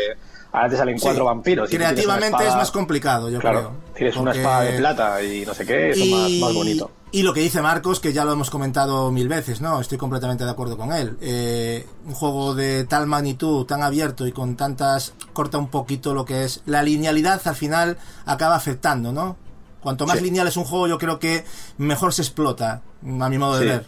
ahora 0.52 0.70
te 0.70 0.78
salen 0.78 1.00
cuatro 1.00 1.26
vampiros. 1.26 1.68
Creativamente 1.68 2.48
es 2.48 2.54
más 2.54 2.70
complicado, 2.70 3.32
yo 3.32 3.40
creo. 3.40 3.72
Tienes 3.96 4.16
una 4.18 4.34
espada 4.34 4.62
de 4.62 4.78
plata 4.78 5.24
y 5.24 5.44
no 5.48 5.56
sé 5.56 5.66
qué, 5.66 5.90
eso 5.90 6.06
más, 6.06 6.32
más 6.34 6.54
bonito. 6.54 6.92
Y 7.12 7.24
lo 7.24 7.34
que 7.34 7.40
dice 7.40 7.60
Marcos, 7.60 8.00
que 8.00 8.14
ya 8.14 8.24
lo 8.24 8.34
hemos 8.34 8.52
comentado 8.52 9.10
mil 9.10 9.28
veces, 9.28 9.62
¿no? 9.62 9.82
Estoy 9.82 9.98
completamente 9.98 10.44
de 10.44 10.52
acuerdo 10.52 10.78
con 10.78 10.94
él. 10.94 11.18
Eh, 11.20 11.88
un 12.06 12.14
juego 12.14 12.54
de 12.54 12.84
tal 12.84 13.08
magnitud, 13.08 13.66
tan 13.66 13.82
abierto 13.82 14.28
y 14.28 14.32
con 14.32 14.56
tantas... 14.56 15.16
corta 15.34 15.58
un 15.58 15.70
poquito 15.70 16.14
lo 16.14 16.24
que 16.24 16.44
es... 16.44 16.62
La 16.68 16.84
linealidad 16.84 17.42
al 17.46 17.56
final 17.56 17.98
acaba 18.26 18.56
afectando, 18.56 19.12
¿no? 19.12 19.38
Cuanto 19.82 20.06
más 20.06 20.22
lineal 20.22 20.48
es 20.48 20.58
un 20.58 20.66
juego, 20.66 20.88
yo 20.88 20.98
creo 20.98 21.20
que 21.20 21.44
mejor 21.78 22.14
se 22.14 22.22
explota, 22.22 22.82
a 23.04 23.30
mi 23.30 23.38
modo 23.38 23.60
de 23.60 23.66
ver. 23.66 23.86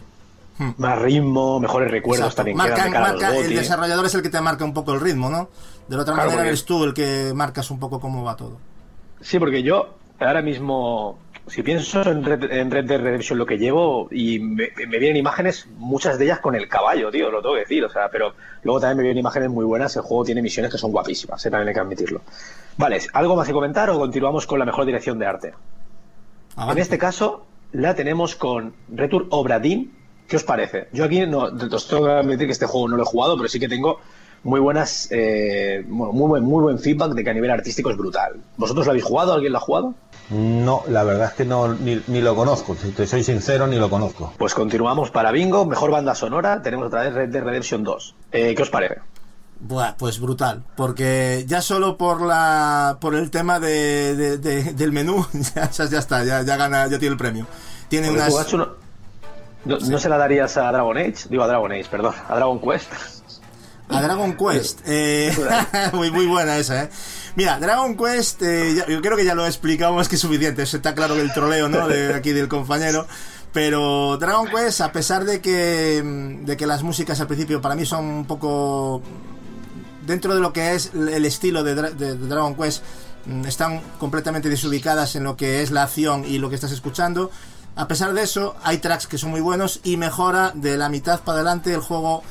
Hmm. 0.58 0.70
Más 0.76 0.98
ritmo, 0.98 1.58
mejores 1.58 1.90
recuerdos 1.90 2.34
también. 2.34 2.58
el 2.60 3.54
desarrollador 3.54 4.06
es 4.06 4.14
el 4.14 4.22
que 4.22 4.30
te 4.30 4.40
marca 4.40 4.64
un 4.64 4.74
poco 4.74 4.92
el 4.92 5.00
ritmo, 5.00 5.30
¿no? 5.30 5.48
De 5.88 5.96
la 5.96 6.02
otra 6.02 6.14
manera 6.14 6.46
eres 6.46 6.64
tú 6.64 6.84
el 6.84 6.94
que 6.94 7.32
marcas 7.34 7.70
un 7.70 7.80
poco 7.80 7.98
cómo 7.98 8.22
va 8.22 8.36
todo. 8.36 8.58
Sí, 9.20 9.38
porque 9.38 9.62
yo 9.62 9.94
ahora 10.20 10.42
mismo 10.42 11.18
si 11.50 11.62
pienso 11.62 12.02
en 12.02 12.24
Red, 12.24 12.50
en 12.52 12.70
Red 12.70 12.84
Dead 12.84 13.00
Redemption 13.00 13.38
lo 13.38 13.44
que 13.44 13.58
llevo 13.58 14.08
y 14.10 14.38
me, 14.38 14.68
me, 14.86 14.98
vienen 14.98 15.16
imágenes, 15.16 15.66
muchas 15.76 16.18
de 16.18 16.26
ellas 16.26 16.38
con 16.38 16.54
el 16.54 16.68
caballo, 16.68 17.10
tío, 17.10 17.30
lo 17.30 17.42
tengo 17.42 17.54
que 17.54 17.60
decir, 17.60 17.84
o 17.84 17.88
sea, 17.88 18.08
pero 18.08 18.34
luego 18.62 18.80
también 18.80 18.98
me 18.98 19.02
vienen 19.02 19.18
imágenes 19.18 19.50
muy 19.50 19.64
buenas, 19.64 19.96
el 19.96 20.02
juego 20.02 20.24
tiene 20.24 20.42
misiones 20.42 20.70
que 20.70 20.78
son 20.78 20.92
guapísimas, 20.92 21.44
¿eh? 21.44 21.50
también 21.50 21.68
hay 21.68 21.74
que 21.74 21.80
admitirlo. 21.80 22.20
Vale, 22.76 23.00
¿algo 23.12 23.34
más 23.34 23.46
que 23.46 23.52
comentar 23.52 23.90
o 23.90 23.98
continuamos 23.98 24.46
con 24.46 24.58
la 24.58 24.64
mejor 24.64 24.86
dirección 24.86 25.18
de 25.18 25.26
arte? 25.26 25.54
En 26.68 26.78
este 26.78 26.98
caso, 26.98 27.46
la 27.72 27.94
tenemos 27.94 28.36
con 28.36 28.74
Retur 28.88 29.26
Obradin. 29.30 29.92
¿Qué 30.28 30.36
os 30.36 30.44
parece? 30.44 30.88
Yo 30.92 31.04
aquí 31.04 31.26
no, 31.26 31.44
os 31.44 31.88
tengo 31.88 32.04
que 32.04 32.12
admitir 32.12 32.46
que 32.46 32.52
este 32.52 32.66
juego 32.66 32.88
no 32.88 32.96
lo 32.96 33.02
he 33.02 33.06
jugado, 33.06 33.36
pero 33.36 33.48
sí 33.48 33.58
que 33.58 33.68
tengo 33.68 33.98
muy 34.42 34.60
buenas, 34.60 35.08
eh, 35.10 35.84
muy, 35.88 36.28
buen, 36.28 36.44
muy 36.44 36.62
buen 36.62 36.78
feedback 36.78 37.12
de 37.12 37.24
que 37.24 37.30
a 37.30 37.34
nivel 37.34 37.50
artístico 37.50 37.90
es 37.90 37.96
brutal. 37.96 38.40
¿Vosotros 38.56 38.86
lo 38.86 38.92
habéis 38.92 39.04
jugado? 39.04 39.32
¿Alguien 39.32 39.52
lo 39.52 39.58
ha 39.58 39.62
jugado? 39.62 39.94
No, 40.30 40.84
la 40.88 41.02
verdad 41.02 41.28
es 41.28 41.34
que 41.34 41.44
no 41.44 41.74
ni, 41.74 42.00
ni, 42.06 42.20
lo 42.20 42.36
conozco. 42.36 42.76
Si 42.76 42.90
te 42.90 43.06
soy 43.06 43.24
sincero, 43.24 43.66
ni 43.66 43.76
lo 43.76 43.90
conozco. 43.90 44.32
Pues 44.38 44.54
continuamos 44.54 45.10
para 45.10 45.32
Bingo, 45.32 45.66
mejor 45.66 45.90
banda 45.90 46.14
sonora. 46.14 46.62
Tenemos 46.62 46.86
otra 46.86 47.02
vez 47.02 47.14
Red 47.14 47.30
Dead 47.30 47.42
Redemption 47.42 47.82
2. 47.82 48.14
Eh, 48.32 48.54
¿Qué 48.54 48.62
os 48.62 48.70
parece? 48.70 49.00
Buah, 49.60 49.96
pues 49.98 50.18
brutal, 50.20 50.62
porque 50.74 51.44
ya 51.46 51.60
solo 51.60 51.98
por 51.98 52.22
la 52.22 52.96
por 52.98 53.14
el 53.14 53.30
tema 53.30 53.60
de, 53.60 54.16
de, 54.16 54.38
de 54.38 54.72
del 54.72 54.90
menú 54.90 55.26
ya, 55.54 55.70
ya, 55.70 55.98
está, 55.98 56.24
ya, 56.24 56.42
ya 56.42 56.56
gana, 56.56 56.86
ya 56.86 56.98
tiene 56.98 57.12
el 57.12 57.18
premio. 57.18 57.46
Tiene 57.88 58.10
unas... 58.10 58.32
no, 58.52 58.68
no, 59.64 59.80
sí. 59.80 59.90
¿No 59.90 59.98
se 59.98 60.08
la 60.08 60.16
darías 60.16 60.56
a 60.56 60.72
Dragon 60.72 60.96
Age? 60.96 61.28
Digo 61.28 61.42
a 61.42 61.46
Dragon 61.46 61.72
Age, 61.72 61.86
perdón, 61.90 62.14
a 62.28 62.36
Dragon 62.36 62.58
Quest. 62.60 62.90
A 63.90 64.00
Dragon 64.00 64.36
Quest. 64.36 64.80
Eh, 64.86 65.32
muy, 65.92 66.10
muy 66.10 66.26
buena 66.26 66.56
esa, 66.56 66.84
¿eh? 66.84 66.90
Mira, 67.36 67.58
Dragon 67.58 67.96
Quest, 67.96 68.42
eh, 68.42 68.74
ya, 68.76 68.86
yo 68.86 69.00
creo 69.02 69.16
que 69.16 69.24
ya 69.24 69.34
lo 69.34 69.46
explicamos 69.46 70.08
que 70.08 70.14
es 70.14 70.20
suficiente. 70.20 70.62
Está 70.62 70.94
claro 70.94 71.14
que 71.14 71.20
el 71.20 71.32
troleo, 71.32 71.68
¿no? 71.68 71.86
De 71.86 72.14
aquí 72.14 72.32
del 72.32 72.48
compañero. 72.48 73.06
Pero 73.52 74.16
Dragon 74.18 74.48
Quest, 74.48 74.80
a 74.80 74.92
pesar 74.92 75.24
de 75.24 75.40
que, 75.40 76.02
de 76.42 76.56
que 76.56 76.66
las 76.66 76.82
músicas 76.82 77.20
al 77.20 77.26
principio 77.26 77.60
para 77.60 77.74
mí 77.74 77.84
son 77.84 78.04
un 78.04 78.24
poco. 78.24 79.02
Dentro 80.06 80.34
de 80.34 80.40
lo 80.40 80.52
que 80.52 80.74
es 80.74 80.92
el 80.94 81.24
estilo 81.24 81.62
de, 81.62 81.74
Dragon 81.74 82.54
Quest, 82.54 82.82
están 83.46 83.80
completamente 83.98 84.48
desubicadas 84.48 85.14
en 85.16 85.24
lo 85.24 85.36
que 85.36 85.62
es 85.62 85.70
la 85.70 85.82
acción 85.82 86.24
y 86.24 86.38
lo 86.38 86.48
que 86.48 86.54
estás 86.54 86.72
escuchando. 86.72 87.30
A 87.76 87.86
pesar 87.86 88.12
de 88.12 88.22
eso, 88.22 88.56
hay 88.62 88.78
tracks 88.78 89.06
que 89.06 89.18
son 89.18 89.30
muy 89.30 89.40
buenos 89.40 89.80
y 89.84 89.96
mejora 89.96 90.52
de 90.54 90.76
la 90.76 90.88
mitad 90.88 91.20
para 91.20 91.36
adelante 91.36 91.72
el 91.72 91.80
juego 91.80 92.22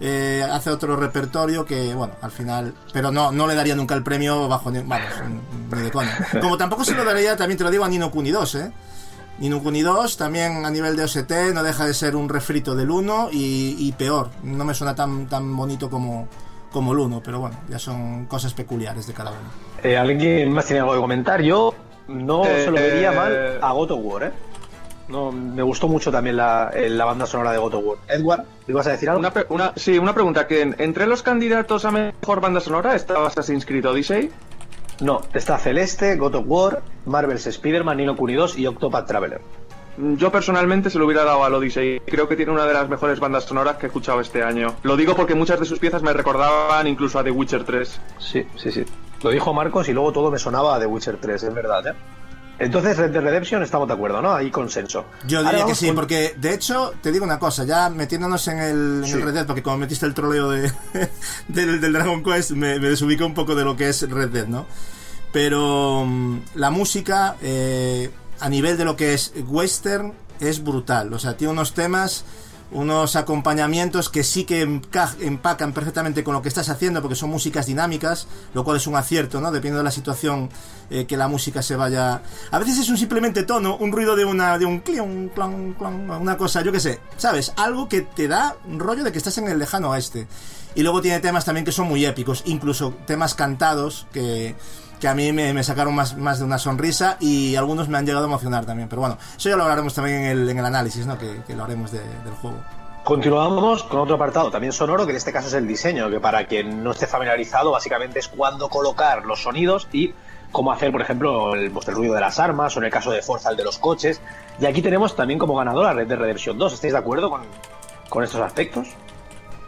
eh, 0.00 0.46
hace 0.48 0.70
otro 0.70 0.96
repertorio 0.96 1.64
que, 1.64 1.94
bueno, 1.94 2.14
al 2.20 2.30
final. 2.30 2.74
Pero 2.92 3.10
no, 3.10 3.32
no 3.32 3.46
le 3.46 3.54
daría 3.54 3.74
nunca 3.74 3.94
el 3.94 4.02
premio 4.02 4.48
bajo 4.48 4.70
ni, 4.70 4.80
vamos, 4.80 5.08
ni 5.70 5.82
de 5.82 5.90
coña. 5.90 6.16
Como 6.40 6.56
tampoco 6.56 6.84
se 6.84 6.94
lo 6.94 7.04
daría, 7.04 7.36
también 7.36 7.58
te 7.58 7.64
lo 7.64 7.70
digo, 7.70 7.84
a 7.84 7.88
Nino 7.88 8.10
Kuni 8.10 8.30
2, 8.30 8.54
¿eh? 8.56 8.72
Nino 9.38 9.62
Kuni 9.62 9.82
2 9.82 10.16
también 10.16 10.64
a 10.64 10.70
nivel 10.70 10.96
de 10.96 11.04
OST 11.04 11.30
no 11.54 11.62
deja 11.62 11.86
de 11.86 11.94
ser 11.94 12.16
un 12.16 12.28
refrito 12.28 12.74
del 12.74 12.90
1 12.90 13.28
y, 13.32 13.76
y 13.78 13.92
peor. 13.92 14.30
No 14.42 14.64
me 14.64 14.74
suena 14.74 14.94
tan, 14.94 15.28
tan 15.28 15.56
bonito 15.56 15.88
como, 15.88 16.28
como 16.72 16.92
el 16.92 16.98
1, 16.98 17.22
pero 17.24 17.40
bueno, 17.40 17.56
ya 17.68 17.78
son 17.78 18.26
cosas 18.26 18.54
peculiares 18.54 19.06
de 19.06 19.14
cada 19.14 19.30
uno. 19.30 19.40
Eh, 19.82 19.96
¿Alguien 19.96 20.52
más 20.52 20.66
tiene 20.66 20.80
algo 20.80 20.92
que 20.94 21.00
comentar? 21.00 21.40
Yo 21.40 21.74
no 22.08 22.44
eh, 22.44 22.64
se 22.64 22.70
lo 22.70 22.76
vería 22.76 23.12
mal 23.12 23.58
a 23.60 23.72
God 23.72 23.90
of 23.92 24.00
War, 24.02 24.22
¿eh? 24.24 24.32
No, 25.08 25.32
me 25.32 25.62
gustó 25.62 25.88
mucho 25.88 26.12
también 26.12 26.36
la, 26.36 26.70
la 26.74 27.04
banda 27.06 27.26
sonora 27.26 27.52
de 27.52 27.58
God 27.58 27.74
of 27.74 27.84
War. 27.84 27.98
Edward, 28.08 28.44
¿ibas 28.66 28.86
a 28.86 28.90
decir 28.90 29.08
algo? 29.08 29.20
Una, 29.20 29.32
una, 29.48 29.72
sí, 29.74 29.98
una 29.98 30.12
pregunta. 30.12 30.46
que 30.46 30.60
¿Entre 30.60 31.06
los 31.06 31.22
candidatos 31.22 31.84
a 31.86 31.90
mejor 31.90 32.40
banda 32.40 32.60
sonora 32.60 32.94
está 32.94 33.24
Assassin's 33.26 33.64
Creed 33.64 33.86
Odyssey? 33.86 34.30
No, 35.00 35.22
está 35.32 35.56
Celeste, 35.58 36.16
God 36.16 36.34
of 36.34 36.44
War, 36.46 36.82
Marvel's 37.06 37.46
Spider-Man, 37.46 37.96
Nino 37.96 38.16
Kuni 38.16 38.34
2 38.34 38.58
y 38.58 38.66
Octopath 38.66 39.06
Traveler. 39.06 39.40
Yo 40.16 40.30
personalmente 40.30 40.90
se 40.90 40.98
lo 40.98 41.06
hubiera 41.06 41.24
dado 41.24 41.44
al 41.44 41.54
Odyssey. 41.54 42.00
Creo 42.06 42.28
que 42.28 42.36
tiene 42.36 42.52
una 42.52 42.66
de 42.66 42.74
las 42.74 42.88
mejores 42.88 43.18
bandas 43.18 43.44
sonoras 43.44 43.76
que 43.76 43.86
he 43.86 43.88
escuchado 43.88 44.20
este 44.20 44.42
año. 44.42 44.76
Lo 44.82 44.96
digo 44.96 45.16
porque 45.16 45.34
muchas 45.34 45.58
de 45.58 45.66
sus 45.66 45.78
piezas 45.78 46.02
me 46.02 46.12
recordaban 46.12 46.86
incluso 46.86 47.18
a 47.18 47.24
The 47.24 47.30
Witcher 47.30 47.64
3. 47.64 48.00
Sí, 48.18 48.46
sí, 48.56 48.70
sí. 48.70 48.84
Lo 49.22 49.30
dijo 49.30 49.52
Marcos 49.52 49.88
y 49.88 49.92
luego 49.92 50.12
todo 50.12 50.30
me 50.30 50.38
sonaba 50.38 50.76
a 50.76 50.78
The 50.78 50.86
Witcher 50.86 51.18
3, 51.20 51.42
es 51.42 51.54
verdad, 51.54 51.86
¿eh? 51.88 51.94
Entonces, 52.60 52.96
Red 52.96 53.12
Dead 53.12 53.22
Redemption 53.22 53.62
estamos 53.62 53.86
de 53.86 53.94
acuerdo, 53.94 54.20
¿no? 54.20 54.34
Hay 54.34 54.50
consenso. 54.50 55.04
Yo 55.26 55.44
diría 55.44 55.64
que 55.64 55.76
sí, 55.76 55.86
con... 55.86 55.96
porque 55.96 56.34
de 56.36 56.54
hecho, 56.54 56.92
te 57.00 57.12
digo 57.12 57.24
una 57.24 57.38
cosa, 57.38 57.64
ya 57.64 57.88
metiéndonos 57.88 58.48
en 58.48 58.58
el, 58.58 59.02
sí. 59.04 59.12
en 59.12 59.18
el 59.18 59.24
Red 59.24 59.34
Dead, 59.34 59.46
porque 59.46 59.62
como 59.62 59.78
metiste 59.78 60.06
el 60.06 60.14
troleo 60.14 60.50
de, 60.50 60.72
del, 61.48 61.80
del, 61.80 61.92
Dragon 61.92 62.22
Quest, 62.22 62.52
me, 62.52 62.80
me 62.80 62.88
desubico 62.88 63.24
un 63.24 63.34
poco 63.34 63.54
de 63.54 63.64
lo 63.64 63.76
que 63.76 63.88
es 63.88 64.08
Red 64.10 64.30
Dead, 64.30 64.46
¿no? 64.48 64.66
Pero 65.32 66.00
um, 66.00 66.40
la 66.56 66.70
música, 66.70 67.36
eh, 67.42 68.10
a 68.40 68.48
nivel 68.48 68.76
de 68.76 68.84
lo 68.84 68.96
que 68.96 69.14
es 69.14 69.32
western, 69.46 70.14
es 70.40 70.62
brutal. 70.62 71.12
O 71.12 71.18
sea, 71.18 71.36
tiene 71.36 71.52
unos 71.52 71.74
temas 71.74 72.24
unos 72.70 73.16
acompañamientos 73.16 74.08
que 74.08 74.22
sí 74.22 74.44
que 74.44 74.60
empacan 74.60 75.72
perfectamente 75.72 76.22
con 76.22 76.34
lo 76.34 76.42
que 76.42 76.48
estás 76.48 76.68
haciendo 76.68 77.00
porque 77.00 77.16
son 77.16 77.30
músicas 77.30 77.66
dinámicas, 77.66 78.26
lo 78.52 78.64
cual 78.64 78.76
es 78.76 78.86
un 78.86 78.96
acierto, 78.96 79.40
¿no? 79.40 79.50
Dependiendo 79.50 79.78
de 79.78 79.84
la 79.84 79.90
situación 79.90 80.50
eh, 80.90 81.06
que 81.06 81.16
la 81.16 81.28
música 81.28 81.62
se 81.62 81.76
vaya... 81.76 82.22
A 82.50 82.58
veces 82.58 82.78
es 82.78 82.88
un 82.90 82.98
simplemente 82.98 83.44
tono, 83.44 83.76
un 83.76 83.92
ruido 83.92 84.16
de 84.16 84.24
una 84.24 84.58
de 84.58 84.66
un 84.66 84.80
clion, 84.80 85.30
clon, 85.34 85.74
clon, 85.74 86.10
una 86.10 86.36
cosa, 86.36 86.62
yo 86.62 86.72
qué 86.72 86.80
sé, 86.80 87.00
¿sabes? 87.16 87.52
Algo 87.56 87.88
que 87.88 88.02
te 88.02 88.28
da 88.28 88.56
un 88.66 88.78
rollo 88.78 89.04
de 89.04 89.12
que 89.12 89.18
estás 89.18 89.38
en 89.38 89.48
el 89.48 89.58
lejano 89.58 89.90
oeste. 89.90 90.26
Y 90.74 90.82
luego 90.82 91.00
tiene 91.00 91.20
temas 91.20 91.44
también 91.44 91.64
que 91.64 91.72
son 91.72 91.88
muy 91.88 92.04
épicos, 92.04 92.42
incluso 92.44 92.94
temas 93.06 93.34
cantados 93.34 94.06
que 94.12 94.54
que 95.00 95.08
a 95.08 95.14
mí 95.14 95.32
me, 95.32 95.52
me, 95.52 95.62
sacaron 95.62 95.94
más, 95.94 96.16
más 96.16 96.38
de 96.38 96.44
una 96.44 96.58
sonrisa 96.58 97.16
y 97.20 97.56
algunos 97.56 97.88
me 97.88 97.98
han 97.98 98.06
llegado 98.06 98.24
a 98.24 98.28
emocionar 98.28 98.66
también. 98.66 98.88
Pero 98.88 99.00
bueno, 99.00 99.18
eso 99.36 99.48
ya 99.48 99.56
lo 99.56 99.62
hablaremos 99.62 99.94
también 99.94 100.16
en 100.22 100.26
el, 100.26 100.48
en 100.48 100.58
el 100.58 100.64
análisis, 100.64 101.06
¿no? 101.06 101.18
Que, 101.18 101.42
que 101.46 101.54
lo 101.54 101.64
haremos 101.64 101.92
de, 101.92 102.00
del 102.00 102.34
juego. 102.40 102.58
Continuamos 103.04 103.84
con 103.84 104.00
otro 104.00 104.16
apartado 104.16 104.50
también 104.50 104.72
sonoro, 104.72 105.06
que 105.06 105.12
en 105.12 105.16
este 105.16 105.32
caso 105.32 105.48
es 105.48 105.54
el 105.54 105.66
diseño, 105.66 106.10
que 106.10 106.20
para 106.20 106.46
quien 106.46 106.84
no 106.84 106.90
esté 106.90 107.06
familiarizado, 107.06 107.70
básicamente 107.70 108.18
es 108.18 108.28
cuándo 108.28 108.68
colocar 108.68 109.24
los 109.24 109.42
sonidos 109.42 109.88
y 109.92 110.12
cómo 110.52 110.72
hacer, 110.72 110.92
por 110.92 111.00
ejemplo, 111.00 111.54
el, 111.54 111.70
pues, 111.70 111.88
el 111.88 111.94
ruido 111.94 112.14
de 112.14 112.20
las 112.20 112.38
armas 112.38 112.76
o 112.76 112.80
en 112.80 112.86
el 112.86 112.90
caso 112.90 113.10
de 113.10 113.22
Forza 113.22 113.50
el 113.50 113.56
de 113.56 113.64
los 113.64 113.78
coches. 113.78 114.20
Y 114.60 114.66
aquí 114.66 114.82
tenemos 114.82 115.16
también 115.16 115.38
como 115.38 115.56
ganadora 115.56 115.92
Red 115.92 116.08
Dead 116.08 116.18
Redemption 116.18 116.58
2. 116.58 116.74
¿Estáis 116.74 116.92
de 116.92 116.98
acuerdo 116.98 117.30
con, 117.30 117.42
con 118.08 118.24
estos 118.24 118.40
aspectos? 118.40 118.88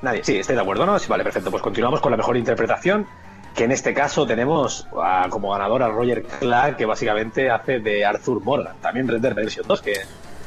Nadie. 0.03 0.25
Sí, 0.25 0.37
estáis 0.37 0.57
de 0.57 0.63
acuerdo, 0.63 0.87
¿no? 0.87 0.99
Sí, 0.99 1.09
vale, 1.09 1.25
perfecto. 1.25 1.51
Pues 1.51 1.63
continuamos 1.63 2.01
con 2.01 2.11
la 2.11 2.17
mejor 2.17 2.37
interpretación 2.37 3.07
que 3.55 3.65
en 3.65 3.73
este 3.73 3.95
caso 3.95 4.27
tenemos 4.27 4.87
a, 5.03 5.27
como 5.31 5.51
ganador 5.53 5.83
a 5.83 5.89
Roger 5.89 6.23
Clark, 6.23 6.77
que 6.77 6.87
básicamente 6.87 7.51
hace 7.51 7.81
de 7.81 8.05
Arthur 8.05 8.43
Morgan, 8.43 8.77
también 8.81 9.09
Red 9.09 9.21
Dead 9.21 9.33
Redemption 9.35 9.67
2, 9.67 9.83
que 9.83 9.95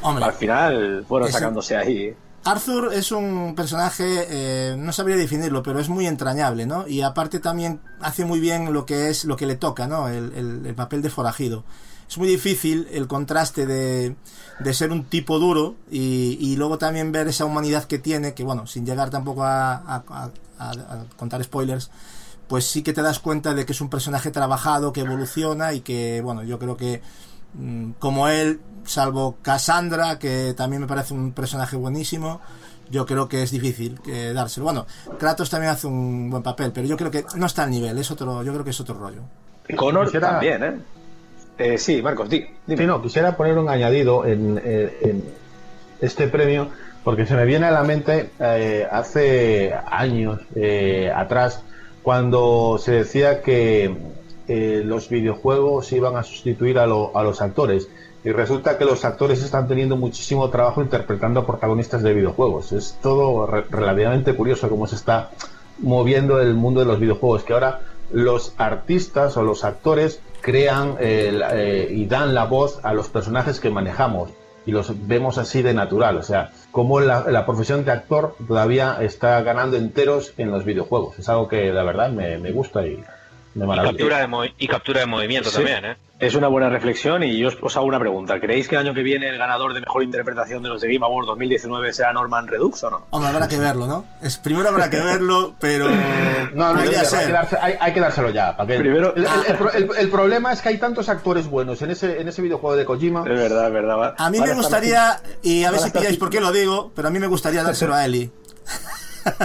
Hombre, 0.02 0.24
al 0.24 0.32
final 0.32 1.04
fueron 1.08 1.32
sacándose 1.32 1.76
ahí. 1.76 2.14
Arthur 2.44 2.92
es 2.92 3.10
un 3.10 3.54
personaje, 3.54 4.26
eh, 4.28 4.76
no 4.76 4.92
sabría 4.92 5.16
definirlo, 5.16 5.62
pero 5.62 5.80
es 5.80 5.88
muy 5.88 6.06
entrañable, 6.06 6.66
¿no? 6.66 6.86
Y 6.86 7.00
aparte 7.00 7.40
también 7.40 7.80
hace 8.00 8.26
muy 8.26 8.38
bien 8.38 8.72
lo 8.74 8.84
que 8.84 9.08
es 9.08 9.24
lo 9.24 9.36
que 9.36 9.46
le 9.46 9.56
toca, 9.56 9.86
¿no? 9.86 10.08
El, 10.08 10.32
el, 10.34 10.66
el 10.66 10.74
papel 10.74 11.00
de 11.00 11.08
forajido. 11.08 11.64
Es 12.06 12.18
muy 12.18 12.28
difícil 12.28 12.86
el 12.92 13.06
contraste 13.06 13.64
de, 13.64 14.14
de 14.60 14.74
ser 14.74 14.92
un 14.92 15.04
tipo 15.04 15.38
duro 15.38 15.76
y, 15.90 16.36
y, 16.38 16.56
luego 16.56 16.76
también 16.76 17.12
ver 17.12 17.28
esa 17.28 17.46
humanidad 17.46 17.84
que 17.84 17.98
tiene, 17.98 18.34
que 18.34 18.44
bueno, 18.44 18.66
sin 18.66 18.84
llegar 18.84 19.08
tampoco 19.08 19.42
a, 19.42 19.76
a, 19.76 20.04
a, 20.58 20.70
a 20.70 21.04
contar 21.16 21.42
spoilers, 21.42 21.90
pues 22.54 22.66
sí 22.66 22.84
que 22.84 22.92
te 22.92 23.02
das 23.02 23.18
cuenta 23.18 23.52
de 23.52 23.66
que 23.66 23.72
es 23.72 23.80
un 23.80 23.90
personaje 23.90 24.30
trabajado, 24.30 24.92
que 24.92 25.00
evoluciona 25.00 25.72
y 25.72 25.80
que, 25.80 26.20
bueno, 26.22 26.44
yo 26.44 26.60
creo 26.60 26.76
que 26.76 27.02
mmm, 27.54 27.90
como 27.98 28.28
él, 28.28 28.60
salvo 28.84 29.38
Cassandra, 29.42 30.20
que 30.20 30.54
también 30.56 30.80
me 30.80 30.86
parece 30.86 31.14
un 31.14 31.32
personaje 31.32 31.74
buenísimo, 31.74 32.40
yo 32.88 33.06
creo 33.06 33.28
que 33.28 33.42
es 33.42 33.50
difícil 33.50 34.00
que 34.00 34.32
dárselo. 34.32 34.66
Bueno, 34.66 34.86
Kratos 35.18 35.50
también 35.50 35.72
hace 35.72 35.88
un 35.88 36.30
buen 36.30 36.44
papel, 36.44 36.70
pero 36.72 36.86
yo 36.86 36.96
creo 36.96 37.10
que 37.10 37.24
no 37.34 37.46
está 37.46 37.64
al 37.64 37.70
nivel, 37.70 37.98
es 37.98 38.08
otro, 38.12 38.44
yo 38.44 38.52
creo 38.52 38.62
que 38.62 38.70
es 38.70 38.80
otro 38.80 38.94
rollo. 38.94 39.22
Connor 39.74 40.04
quisiera... 40.04 40.30
también, 40.30 40.62
¿eh? 40.62 40.74
¿eh? 41.58 41.76
Sí, 41.76 42.02
Marcos, 42.02 42.28
di, 42.28 42.46
dime. 42.68 42.82
Sí, 42.82 42.86
no, 42.86 43.02
quisiera 43.02 43.36
poner 43.36 43.58
un 43.58 43.68
añadido 43.68 44.24
en, 44.24 44.58
en, 44.64 44.92
en 45.00 45.24
este 46.00 46.28
premio, 46.28 46.68
porque 47.02 47.26
se 47.26 47.34
me 47.34 47.46
viene 47.46 47.66
a 47.66 47.72
la 47.72 47.82
mente 47.82 48.30
eh, 48.38 48.86
hace 48.88 49.74
años 49.90 50.38
eh, 50.54 51.12
atrás, 51.12 51.60
cuando 52.04 52.76
se 52.78 52.92
decía 52.92 53.40
que 53.40 53.96
eh, 54.46 54.82
los 54.84 55.08
videojuegos 55.08 55.90
iban 55.92 56.16
a 56.16 56.22
sustituir 56.22 56.78
a, 56.78 56.86
lo, 56.86 57.16
a, 57.16 57.22
los 57.22 57.40
actores. 57.40 57.88
Y 58.22 58.30
resulta 58.30 58.76
que 58.76 58.84
los 58.84 59.06
actores 59.06 59.42
están 59.42 59.68
teniendo 59.68 59.96
muchísimo 59.96 60.50
trabajo 60.50 60.82
interpretando 60.82 61.40
a 61.40 61.46
protagonistas 61.46 62.02
de 62.02 62.12
videojuegos. 62.12 62.72
Es 62.72 62.98
todo 63.02 63.46
re 63.46 63.64
relativamente 63.70 64.34
curioso 64.34 64.68
cómo 64.68 64.86
se 64.86 64.96
está 64.96 65.30
moviendo 65.78 66.40
el 66.40 66.54
mundo 66.54 66.80
de 66.80 66.86
los 66.86 67.00
videojuegos, 67.00 67.42
que 67.42 67.54
ahora 67.54 67.80
los 68.12 68.54
artistas 68.58 69.36
o 69.38 69.42
los 69.42 69.64
actores 69.64 70.20
crean 70.42 70.96
eh, 71.00 71.88
y 71.90 72.04
dan 72.04 72.34
la 72.34 72.44
voz 72.44 72.80
a 72.82 72.92
los 72.92 73.08
personajes 73.08 73.60
que 73.60 73.70
manejamos 73.70 74.30
y 74.66 74.72
los 74.72 75.06
vemos 75.06 75.38
así 75.38 75.62
de 75.62 75.74
natural. 75.74 76.16
O 76.16 76.22
sea, 76.22 76.50
como 76.70 77.00
la, 77.00 77.30
la, 77.30 77.46
profesión 77.46 77.84
de 77.84 77.92
actor 77.92 78.36
todavía 78.46 78.98
está 79.00 79.40
ganando 79.42 79.76
enteros 79.76 80.32
en 80.38 80.50
los 80.50 80.64
videojuegos. 80.64 81.18
Es 81.18 81.28
algo 81.28 81.48
que 81.48 81.72
la 81.72 81.82
verdad 81.82 82.10
me, 82.10 82.38
me 82.38 82.52
gusta 82.52 82.86
y, 82.86 83.02
de 83.54 83.64
Y 83.64 83.68
captura 83.78 84.18
de, 84.26 84.52
y 84.58 84.68
captura 84.68 85.00
de 85.00 85.06
movimiento 85.06 85.48
Sí. 85.50 85.56
también, 85.56 85.84
¿eh? 85.84 85.96
Es 86.20 86.34
una 86.36 86.46
buena 86.48 86.68
reflexión 86.70 87.22
y 87.24 87.36
yo 87.38 87.48
os, 87.48 87.56
os 87.60 87.76
hago 87.76 87.86
una 87.86 87.98
pregunta. 87.98 88.38
¿Creéis 88.40 88.68
que 88.68 88.76
el 88.76 88.82
año 88.82 88.94
que 88.94 89.02
viene 89.02 89.28
el 89.28 89.36
ganador 89.36 89.74
de 89.74 89.80
mejor 89.80 90.02
interpretación 90.04 90.62
de 90.62 90.68
los 90.68 90.80
de 90.80 90.92
Game 90.92 91.04
Awards 91.04 91.26
2019 91.26 91.92
será 91.92 92.12
Norman 92.12 92.46
Redux 92.46 92.84
o 92.84 92.90
no? 92.90 93.06
Hombre, 93.10 93.30
habrá 93.30 93.48
que 93.48 93.58
verlo, 93.58 93.86
¿no? 93.88 94.04
Es, 94.22 94.38
primero 94.38 94.68
habrá 94.68 94.88
que 94.88 95.00
verlo, 95.00 95.54
pero. 95.60 95.88
No, 96.54 96.72
no, 96.72 96.80
hay, 96.80 96.88
que 96.88 97.04
ser. 97.04 97.32
darse- 97.32 97.58
hay- 97.60 97.74
hay 97.80 97.92
que 97.92 98.00
dárselo 98.00 98.30
ya. 98.30 98.56
¿para 98.56 98.66
qué? 98.68 98.78
Primero- 98.78 99.14
el, 99.16 99.24
el- 99.24 99.30
el 99.76 99.90
el- 99.90 99.96
el 99.98 100.08
problema 100.08 100.52
es 100.52 100.62
que 100.62 100.68
hay 100.70 100.78
tantos 100.78 101.08
actores 101.08 101.48
buenos 101.48 101.82
en 101.82 101.90
ese, 101.90 102.20
en 102.20 102.28
ese 102.28 102.42
videojuego 102.42 102.76
de 102.76 102.84
Kojima. 102.84 103.20
Es 103.20 103.36
verdad, 103.38 103.66
es 103.66 103.72
verdad. 103.72 103.96
va- 103.98 104.14
A 104.16 104.30
mí 104.30 104.40
me 104.40 104.54
gustaría, 104.54 105.20
y 105.42 105.64
a 105.64 105.72
ver 105.72 105.80
si 105.80 105.90
pilláis 105.90 106.16
por 106.16 106.30
qué 106.30 106.40
lo 106.40 106.52
digo, 106.52 106.92
pero 106.94 107.08
a 107.08 107.10
mí 107.10 107.18
me 107.18 107.26
gustaría 107.26 107.62
dárselo 107.64 107.92
a 107.94 108.04
Eli. 108.04 108.30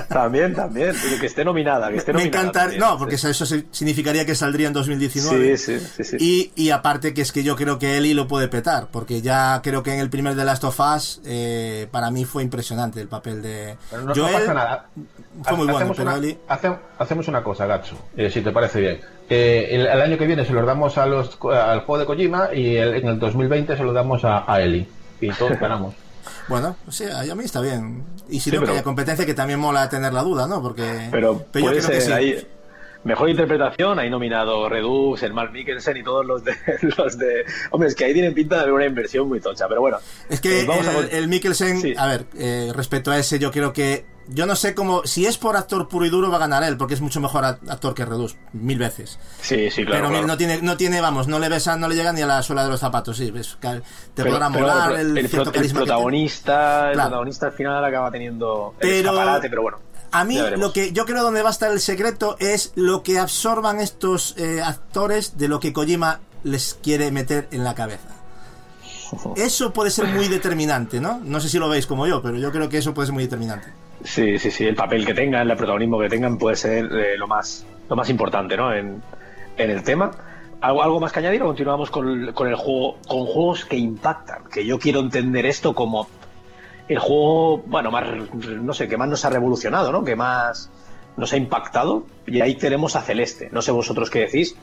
También, 0.09 0.53
también. 0.55 0.93
Que 1.19 1.25
esté 1.25 1.43
nominada, 1.45 1.89
que 1.89 1.97
esté 1.97 2.13
Me 2.13 2.23
encantaría. 2.23 2.77
No, 2.79 2.97
porque 2.97 3.15
eso 3.15 3.29
eso 3.29 3.45
significaría 3.71 4.25
que 4.25 4.35
saldría 4.35 4.67
en 4.67 4.73
2019. 4.73 5.57
Sí, 5.57 5.79
sí, 5.79 5.85
sí. 5.97 6.03
sí. 6.03 6.17
Y, 6.19 6.51
y 6.55 6.69
aparte 6.71 7.13
que 7.13 7.21
es 7.21 7.31
que 7.31 7.43
yo 7.43 7.55
creo 7.55 7.79
que 7.79 7.97
Eli 7.97 8.13
lo 8.13 8.27
puede 8.27 8.47
petar, 8.47 8.87
porque 8.91 9.21
ya 9.21 9.61
creo 9.63 9.83
que 9.83 9.93
en 9.93 9.99
el 9.99 10.09
primer 10.09 10.35
de 10.35 10.45
Last 10.45 10.63
of 10.63 10.79
Us 10.79 11.21
eh, 11.25 11.87
para 11.91 12.11
mí 12.11 12.25
fue 12.25 12.43
impresionante 12.43 12.99
el 13.01 13.07
papel 13.07 13.41
de 13.41 13.75
Pero 13.89 14.03
no, 14.03 14.13
pasa 14.13 14.53
nada. 14.53 14.85
fue 15.43 15.57
muy 15.57 15.65
bueno, 15.65 15.77
hacemos, 15.77 15.97
pero 15.97 16.09
una, 16.11 16.17
Eli- 16.19 16.37
hace- 16.47 16.75
hacemos 16.97 17.27
una 17.27 17.43
cosa, 17.43 17.65
Gatsu, 17.65 17.95
eh, 18.17 18.29
si 18.29 18.41
te 18.41 18.51
parece 18.51 18.79
bien. 18.81 19.01
Eh, 19.29 19.67
el, 19.71 19.81
el 19.87 20.01
año 20.01 20.17
que 20.17 20.25
viene 20.25 20.43
se 20.45 20.53
los 20.53 20.65
damos 20.65 20.97
a 20.97 21.05
los, 21.05 21.37
al 21.53 21.81
juego 21.81 21.99
de 21.99 22.05
Kojima 22.05 22.49
y 22.53 22.75
el- 22.77 22.95
en 22.95 23.07
el 23.07 23.19
2020 23.19 23.77
se 23.77 23.83
lo 23.83 23.93
damos 23.93 24.25
a, 24.25 24.51
a 24.51 24.61
Eli. 24.61 24.87
Y 25.21 25.29
todos 25.31 25.51
ganamos. 25.59 25.93
Bueno, 26.49 26.75
sí, 26.89 27.05
a 27.05 27.35
mí 27.35 27.43
está 27.45 27.61
bien. 27.61 28.03
Y 28.27 28.39
si 28.39 28.49
Sí, 28.49 28.55
no, 28.55 28.61
pero- 28.61 28.65
que 28.73 28.77
haya 28.79 28.83
competencia, 28.83 29.25
que 29.25 29.33
también 29.33 29.59
mola 29.59 29.87
tener 29.87 30.11
la 30.13 30.23
duda, 30.23 30.47
¿no? 30.47 30.61
Porque. 30.61 31.07
Pero 31.11 31.45
yo 31.53 31.71
que 31.71 31.81
ser 31.81 32.01
sí. 32.01 32.45
Mejor 33.05 33.29
interpretación, 33.29 33.97
ahí 33.97 34.09
nominado 34.09 34.67
Redux, 34.67 35.23
el 35.23 35.33
Mark 35.33 35.53
Mikkelsen 35.53 35.95
y 35.95 36.03
todos 36.03 36.25
los 36.25 36.43
de, 36.43 36.53
los 36.97 37.17
de... 37.17 37.45
Hombre, 37.71 37.87
es 37.87 37.95
que 37.95 38.03
ahí 38.03 38.11
tienen 38.13 38.33
pinta 38.33 38.55
de 38.55 38.61
haber 38.63 38.73
una 38.73 38.85
inversión 38.85 39.25
muy 39.29 39.39
tocha, 39.39 39.69
pero 39.69 39.79
bueno. 39.79 39.99
Es 40.27 40.41
que 40.41 40.61
Eh, 40.63 40.65
vamos 40.67 40.85
a 40.85 40.89
el, 40.91 40.95
con- 41.07 41.15
el 41.15 41.27
Mikkelsen, 41.29 41.79
Sí. 41.79 41.93
a 41.97 42.07
ver, 42.07 42.25
eh, 42.37 42.71
respecto 42.75 43.09
a 43.11 43.17
ese, 43.17 43.39
yo 43.39 43.51
creo 43.51 43.71
que. 43.71 44.05
Yo 44.31 44.45
no 44.45 44.55
sé 44.55 44.75
cómo. 44.75 45.01
Si 45.05 45.25
es 45.25 45.37
por 45.37 45.57
actor 45.57 45.87
puro 45.87 46.05
y 46.05 46.09
duro, 46.09 46.29
va 46.29 46.37
a 46.37 46.39
ganar 46.41 46.63
él, 46.63 46.77
porque 46.77 46.93
es 46.93 47.01
mucho 47.01 47.19
mejor 47.19 47.43
actor 47.45 47.93
que 47.95 48.05
Redus, 48.05 48.37
mil 48.53 48.77
veces. 48.77 49.17
Sí, 49.41 49.71
sí, 49.71 49.83
claro. 49.83 50.03
pero 50.03 50.09
claro. 50.09 50.27
no 50.27 50.37
tiene, 50.37 50.61
no 50.61 50.77
tiene, 50.77 51.01
vamos, 51.01 51.27
no 51.27 51.39
le 51.39 51.49
besa, 51.49 51.75
no 51.77 51.87
le 51.87 51.95
llega 51.95 52.13
ni 52.13 52.21
a 52.21 52.27
la 52.27 52.43
suela 52.43 52.63
de 52.63 52.69
los 52.69 52.79
zapatos, 52.79 53.17
sí. 53.17 53.31
ves, 53.31 53.57
que 53.59 53.67
te 53.69 53.81
Pero- 54.23 54.31
podrá 54.31 54.49
pero 54.51 54.59
molar 54.67 54.91
el, 54.93 55.11
el, 55.11 55.17
el 55.17 55.29
cierto 55.29 55.51
el 55.53 55.71
protagonista, 55.73 56.87
el 56.89 56.93
Claro. 56.93 57.09
protagonista 57.09 57.45
al 57.47 57.51
final 57.53 57.83
acaba 57.83 58.11
teniendo 58.11 58.75
el 58.79 58.87
Pero- 58.89 59.09
escaparate, 59.11 59.49
pero 59.49 59.61
bueno. 59.63 59.77
A 60.11 60.23
mí 60.25 60.39
lo 60.57 60.73
que 60.73 60.91
yo 60.91 61.05
creo 61.05 61.21
donde 61.23 61.41
va 61.43 61.49
a 61.49 61.51
estar 61.51 61.71
el 61.71 61.79
secreto 61.79 62.35
es 62.39 62.71
lo 62.75 63.03
que 63.03 63.19
absorban 63.19 63.79
estos 63.79 64.35
eh, 64.37 64.59
actores 64.61 65.37
de 65.37 65.47
lo 65.47 65.59
que 65.59 65.71
Kojima 65.73 66.19
les 66.43 66.75
quiere 66.81 67.11
meter 67.11 67.47
en 67.51 67.63
la 67.63 67.75
cabeza. 67.75 68.09
Eso 69.35 69.73
puede 69.73 69.91
ser 69.91 70.05
muy 70.07 70.27
determinante, 70.27 70.99
¿no? 70.99 71.19
No 71.23 71.39
sé 71.39 71.49
si 71.49 71.57
lo 71.59 71.69
veis 71.69 71.85
como 71.87 72.07
yo, 72.07 72.21
pero 72.21 72.37
yo 72.37 72.51
creo 72.51 72.69
que 72.69 72.77
eso 72.77 72.93
puede 72.93 73.07
ser 73.07 73.13
muy 73.13 73.23
determinante. 73.23 73.67
Sí, 74.03 74.39
sí, 74.39 74.49
sí, 74.51 74.65
el 74.65 74.75
papel 74.75 75.05
que 75.05 75.13
tengan, 75.13 75.49
el 75.49 75.57
protagonismo 75.57 75.99
que 75.99 76.09
tengan 76.09 76.37
puede 76.37 76.55
ser 76.55 76.85
eh, 76.85 77.17
lo 77.17 77.27
más 77.27 77.65
lo 77.89 77.95
más 77.95 78.09
importante, 78.09 78.55
¿no? 78.55 78.73
En, 78.73 79.01
en 79.57 79.69
el 79.69 79.83
tema. 79.83 80.11
¿Algo, 80.61 80.83
¿Algo 80.83 80.99
más 80.99 81.11
que 81.11 81.19
añadir 81.19 81.41
continuamos 81.41 81.89
con, 81.89 82.31
con 82.33 82.47
el 82.47 82.55
juego, 82.55 82.97
con 83.07 83.25
juegos 83.25 83.65
que 83.65 83.77
impactan? 83.77 84.43
Que 84.51 84.65
yo 84.65 84.77
quiero 84.77 84.99
entender 84.99 85.45
esto 85.45 85.73
como 85.73 86.07
el 86.87 86.99
juego, 86.99 87.63
bueno, 87.65 87.91
más, 87.91 88.05
no 88.33 88.73
sé, 88.73 88.87
que 88.87 88.97
más 88.97 89.09
nos 89.09 89.25
ha 89.25 89.29
revolucionado, 89.29 89.91
¿no? 89.91 90.03
Que 90.03 90.15
más 90.15 90.69
nos 91.17 91.33
ha 91.33 91.37
impactado. 91.37 92.03
Y 92.27 92.41
ahí 92.41 92.55
tenemos 92.55 92.95
a 92.95 93.01
Celeste. 93.01 93.49
No 93.51 93.61
sé 93.61 93.71
vosotros 93.71 94.09
qué 94.09 94.19
decís, 94.19 94.55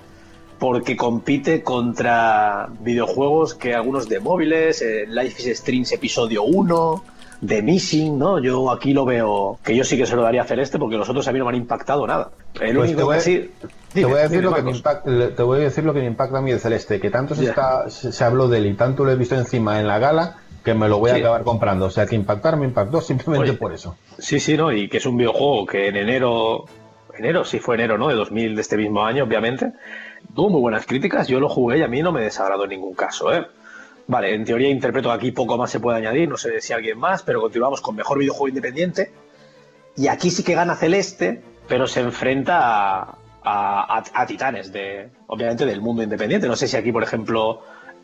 porque 0.59 0.97
compite 0.97 1.63
contra 1.63 2.69
videojuegos 2.81 3.55
que 3.55 3.75
algunos 3.75 4.09
de 4.09 4.21
móviles, 4.21 4.83
eh, 4.83 5.07
Life 5.09 5.43
is 5.43 5.49
Strange 5.61 5.95
Episodio 5.95 6.45
1, 6.45 7.05
de 7.41 7.63
Missing, 7.63 8.19
¿no? 8.19 8.39
Yo 8.39 8.71
aquí 8.71 8.93
lo 8.93 9.05
veo, 9.05 9.59
que 9.63 9.77
yo 9.77 9.85
sí 9.85 9.97
que 9.97 10.07
se 10.07 10.17
lo 10.17 10.23
daría 10.23 10.43
a 10.43 10.45
Celeste 10.47 10.79
porque 10.79 10.97
los 10.97 11.09
otros 11.09 11.27
a 11.29 11.33
mí 11.33 11.39
no 11.39 11.45
me 11.45 11.51
han 11.51 11.57
impactado 11.57 12.07
nada. 12.07 12.31
El 12.61 12.77
Pues 12.77 12.89
único 12.89 12.99
te 12.99 13.05
voy 13.05 13.15
que 13.17 13.21
sí... 13.21 13.51
Te 13.93 14.01
Dime, 14.01 14.11
voy, 14.11 14.19
a 14.19 14.23
decir 14.25 14.39
dime, 14.41 14.51
lo 14.51 14.55
que 14.57 14.63
me 14.63 14.71
impacta, 14.73 15.11
te 15.37 15.43
voy 15.43 15.61
a 15.61 15.63
decir 15.63 15.85
lo 15.85 15.95
que 15.95 16.01
me 16.01 16.07
impacta 16.07 16.39
a 16.39 16.43
mí 16.43 16.53
de 16.53 16.59
Celeste, 16.59 17.01
que 17.01 17.11
tanto 17.11 17.35
se, 17.35 17.45
Ya. 17.45 17.51
está, 17.51 17.89
se, 17.91 18.13
se 18.13 18.25
habló 18.25 18.47
de 18.49 18.59
él 18.59 18.67
y 18.67 18.75
tanto 18.75 19.05
lo 19.05 19.11
he 19.11 19.17
visto 19.17 19.35
encima 19.35 19.81
en 19.81 19.87
la 19.87 19.99
gala 19.99 20.37
que 20.65 20.75
me 20.75 20.89
lo 20.89 20.99
voy 20.99 21.11
a 21.13 21.15
Sí. 21.15 21.21
acabar 21.21 21.45
comprando. 21.45 21.87
O 21.87 21.91
sea, 21.91 22.07
que 22.07 22.15
impactar 22.17 22.57
me 22.57 22.67
impactó 22.67 23.01
simplemente 23.01 23.51
Oye. 23.51 23.59
por 23.59 23.73
eso. 23.73 23.97
Sí, 24.19 24.39
sí, 24.41 24.57
¿no? 24.57 24.73
Y 24.73 24.89
que 24.89 24.99
es 24.99 25.07
un 25.07 25.17
videojuego 25.17 25.65
que 25.65 25.89
en 25.89 25.97
enero, 25.97 26.65
enero, 27.17 27.45
sí 27.45 27.59
fue 27.59 27.77
enero, 27.77 27.97
¿no? 27.97 28.09
De 28.09 28.15
2000, 28.17 28.55
de 28.55 28.61
este 28.61 28.77
mismo 28.77 29.03
año, 29.05 29.25
obviamente, 29.25 29.73
tuvo 30.35 30.51
muy 30.51 30.61
buenas 30.61 30.85
críticas. 30.85 31.29
Yo 31.29 31.41
lo 31.41 31.49
jugué 31.49 31.79
y 31.79 31.83
a 31.83 31.89
mí 31.89 32.03
no 32.03 32.13
me 32.13 32.21
desagradó 32.21 32.65
en 32.65 32.71
ningún 32.71 32.95
caso, 32.95 33.33
¿eh? 33.33 33.47
Vale, 34.09 34.35
en 34.35 34.45
teoría 34.45 34.69
interpreto 34.69 35.09
que 35.09 35.15
aquí 35.17 35.33
poco 35.33 35.57
más 35.59 35.71
se 35.71 35.81
puede 35.81 35.99
añadir, 35.99 36.29
no 36.29 36.37
sé 36.37 36.61
si 36.61 36.73
alguien 36.73 36.99
más, 36.99 37.23
pero 37.23 37.41
continuamos 37.41 37.81
con 37.81 37.97
mejor 37.97 38.19
videojuego 38.19 38.49
independiente. 38.49 39.11
Y 39.97 40.09
aquí 40.09 40.31
sí 40.31 40.45
que 40.45 40.55
gana 40.55 40.77
Celeste, 40.77 41.43
pero 41.69 41.87
se 41.89 42.01
enfrenta 42.01 43.01
a, 43.43 44.03
a- 44.15 44.27
titanes, 44.27 44.73
de, 44.73 45.09
obviamente 45.27 45.67
del 45.67 45.81
mundo 45.81 46.03
independiente. 46.03 46.47
No 46.47 46.55
sé 46.57 46.69
si 46.69 46.77
aquí, 46.77 46.93
por 46.93 47.03
ejemplo, 47.03 47.63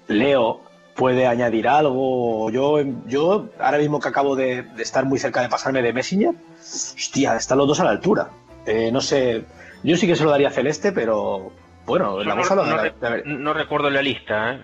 Leo 0.08 0.60
puede 0.96 1.26
añadir 1.26 1.68
algo. 1.68 2.50
Yo, 2.50 2.80
yo 3.06 3.48
ahora 3.60 3.78
mismo 3.78 4.00
que 4.00 4.08
acabo 4.08 4.34
de, 4.34 4.62
de 4.62 4.82
estar 4.82 5.04
muy 5.04 5.18
cerca 5.20 5.40
de 5.42 5.48
pasarme 5.48 5.82
de 5.82 5.92
Messenger, 5.92 6.34
hostia, 6.60 7.36
están 7.36 7.58
los 7.58 7.68
dos 7.68 7.78
a 7.80 7.84
la 7.84 7.90
altura. 7.90 8.30
Eh, 8.66 8.90
no 8.92 9.00
sé, 9.00 9.44
yo 9.84 9.96
sí 9.96 10.06
que 10.08 10.16
se 10.16 10.24
lo 10.24 10.30
daría 10.30 10.48
a 10.48 10.52
Celeste, 10.52 10.90
pero 10.92 11.52
bueno, 11.86 12.18
Yo 12.18 12.24
la 12.24 12.34
no, 12.34 12.42
cosa 12.42 12.54
lo 12.56 12.64
no 12.66 12.76
re- 12.76 13.22
no 13.24 13.52
recuerdo 13.52 13.90
la 13.90 14.02
lista, 14.02 14.54
¿eh? 14.54 14.62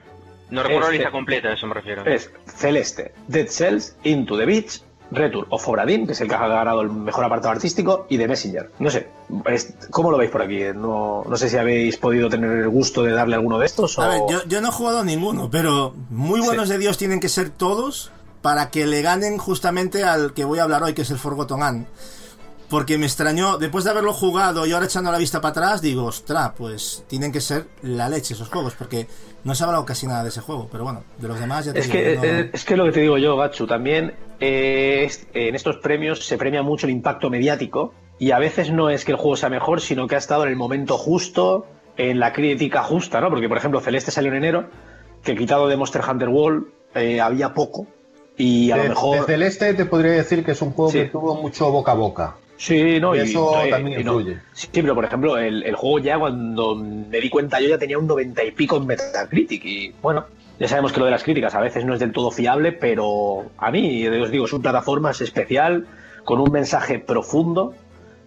No 0.50 0.62
recuerdo 0.62 0.86
Este- 0.86 0.92
la 0.92 0.98
lista 1.04 1.10
completa, 1.12 1.48
a 1.48 1.52
eso 1.54 1.66
me 1.66 1.74
refiero. 1.74 2.04
Es 2.06 2.30
Celeste, 2.56 3.12
Dead 3.26 3.46
Cells, 3.48 3.96
Into 4.04 4.36
the 4.38 4.46
Beach, 4.46 4.82
Return 5.10 5.46
of 5.50 5.66
Obradin, 5.68 6.06
que 6.06 6.12
es 6.12 6.20
el 6.20 6.28
que 6.28 6.34
ha 6.34 6.46
ganado 6.48 6.82
el 6.82 6.90
mejor 6.90 7.24
apartado 7.24 7.52
artístico, 7.52 8.06
y 8.10 8.18
The 8.18 8.28
Messenger. 8.28 8.70
No 8.78 8.90
sé, 8.90 9.08
es- 9.46 9.74
¿cómo 9.90 10.10
lo 10.10 10.18
veis 10.18 10.30
por 10.30 10.42
aquí? 10.42 10.60
No, 10.74 11.24
no 11.28 11.36
sé 11.36 11.48
si 11.48 11.56
habéis 11.56 11.96
podido 11.96 12.28
tener 12.28 12.50
el 12.50 12.68
gusto 12.68 13.02
de 13.02 13.12
darle 13.12 13.34
alguno 13.36 13.58
de 13.58 13.66
estos 13.66 13.98
o... 13.98 14.02
A 14.02 14.08
ver, 14.08 14.20
yo, 14.28 14.44
yo 14.46 14.60
no 14.60 14.68
he 14.68 14.72
jugado 14.72 15.00
a 15.00 15.04
ninguno, 15.04 15.48
pero 15.50 15.94
muy 16.10 16.40
buenos 16.40 16.68
Sí. 16.68 16.72
de 16.74 16.78
Dios 16.78 16.98
tienen 16.98 17.20
que 17.20 17.28
ser 17.30 17.50
todos 17.50 18.10
para 18.42 18.70
que 18.70 18.86
le 18.86 19.00
ganen 19.02 19.38
justamente 19.38 20.04
al 20.04 20.32
que 20.34 20.44
voy 20.44 20.58
a 20.58 20.64
hablar 20.64 20.82
hoy, 20.82 20.92
que 20.94 21.02
es 21.02 21.10
el 21.10 21.18
Forgotten 21.18 21.62
Anne. 21.62 21.86
Porque 22.70 22.98
me 22.98 23.06
extrañó, 23.06 23.56
después 23.56 23.84
de 23.84 23.90
haberlo 23.90 24.12
jugado 24.12 24.66
y 24.66 24.72
ahora 24.72 24.84
echando 24.84 25.10
la 25.10 25.16
vista 25.16 25.40
para 25.40 25.52
atrás, 25.52 25.80
digo, 25.80 26.04
ostra, 26.04 26.52
pues 26.54 27.02
tienen 27.08 27.32
que 27.32 27.40
ser 27.40 27.66
la 27.82 28.10
leche 28.10 28.34
esos 28.34 28.48
juegos, 28.48 28.74
porque 28.74 29.06
no 29.44 29.54
se 29.54 29.62
ha 29.62 29.66
hablado 29.66 29.86
casi 29.86 30.06
nada 30.06 30.22
de 30.22 30.28
ese 30.28 30.42
juego, 30.42 30.68
pero 30.70 30.84
bueno, 30.84 31.02
de 31.18 31.28
los 31.28 31.40
demás 31.40 31.64
ya 31.64 31.72
te 31.72 31.78
Es 31.80 31.86
digo, 31.90 31.98
que, 31.98 32.16
no- 32.16 32.24
eh, 32.24 32.50
es 32.52 32.64
que 32.66 32.76
lo 32.76 32.84
que 32.84 32.92
te 32.92 33.00
digo 33.00 33.16
yo, 33.16 33.36
Gachu, 33.38 33.66
también 33.66 34.14
eh, 34.38 35.04
es- 35.06 35.26
en 35.32 35.54
estos 35.54 35.76
premios 35.78 36.26
se 36.26 36.36
premia 36.36 36.62
mucho 36.62 36.86
el 36.86 36.92
impacto 36.92 37.30
mediático 37.30 37.94
y 38.18 38.32
a 38.32 38.38
veces 38.38 38.70
no 38.70 38.90
es 38.90 39.06
que 39.06 39.12
el 39.12 39.16
juego 39.16 39.36
sea 39.36 39.48
mejor, 39.48 39.80
sino 39.80 40.06
que 40.06 40.16
ha 40.16 40.18
estado 40.18 40.42
en 40.44 40.50
el 40.50 40.56
momento 40.56 40.98
justo, 40.98 41.64
en 41.96 42.20
la 42.20 42.34
crítica 42.34 42.82
justa, 42.82 43.20
¿no? 43.22 43.30
Porque, 43.30 43.48
por 43.48 43.56
ejemplo, 43.56 43.80
Celeste 43.80 44.10
salió 44.10 44.30
en 44.30 44.36
enero, 44.36 44.66
que 45.22 45.34
quitado 45.36 45.68
de 45.68 45.76
Monster 45.78 46.02
Hunter 46.06 46.28
World 46.28 46.66
eh, 46.94 47.20
había 47.20 47.54
poco 47.54 47.86
y 48.36 48.70
a 48.72 48.76
de, 48.76 48.82
lo 48.84 48.88
mejor... 48.90 49.20
de 49.20 49.24
Celeste 49.26 49.72
te 49.74 49.86
podría 49.86 50.12
decir 50.12 50.44
que 50.44 50.52
es 50.52 50.60
un 50.60 50.72
juego 50.72 50.90
Sí. 50.92 50.98
que 50.98 51.04
tuvo 51.06 51.34
mucho 51.40 51.70
boca 51.72 51.92
a 51.92 51.94
boca. 51.94 52.36
Sí, 52.58 52.98
no, 53.00 53.14
Y 53.14 53.18
y, 53.18 53.22
eso 53.22 53.52
no, 53.64 53.70
también 53.70 54.00
y 54.00 54.04
no. 54.04 54.20
influye. 54.20 54.40
Sí, 54.52 54.68
pero 54.72 54.94
por 54.94 55.04
ejemplo, 55.04 55.38
el, 55.38 55.62
el 55.62 55.76
juego 55.76 56.00
ya 56.00 56.18
cuando 56.18 56.74
me 56.74 57.20
di 57.20 57.30
cuenta 57.30 57.60
yo 57.60 57.68
ya 57.68 57.78
tenía 57.78 57.98
un 57.98 58.06
90 58.08 58.44
y 58.44 58.50
pico 58.50 58.76
en 58.78 58.86
Metacritic 58.86 59.64
y 59.64 59.94
bueno, 60.02 60.26
ya 60.58 60.66
sabemos 60.66 60.92
que 60.92 60.98
lo 60.98 61.04
de 61.06 61.12
las 61.12 61.22
críticas 61.22 61.54
a 61.54 61.60
veces 61.60 61.84
no 61.84 61.94
es 61.94 62.00
del 62.00 62.10
todo 62.12 62.32
fiable, 62.32 62.72
pero 62.72 63.46
a 63.58 63.70
mí, 63.70 64.06
os 64.08 64.30
digo, 64.30 64.46
es 64.46 64.52
una 64.52 64.62
plataforma 64.62 65.12
es 65.12 65.20
especial, 65.20 65.86
con 66.24 66.40
un 66.40 66.50
mensaje 66.50 66.98
profundo, 66.98 67.74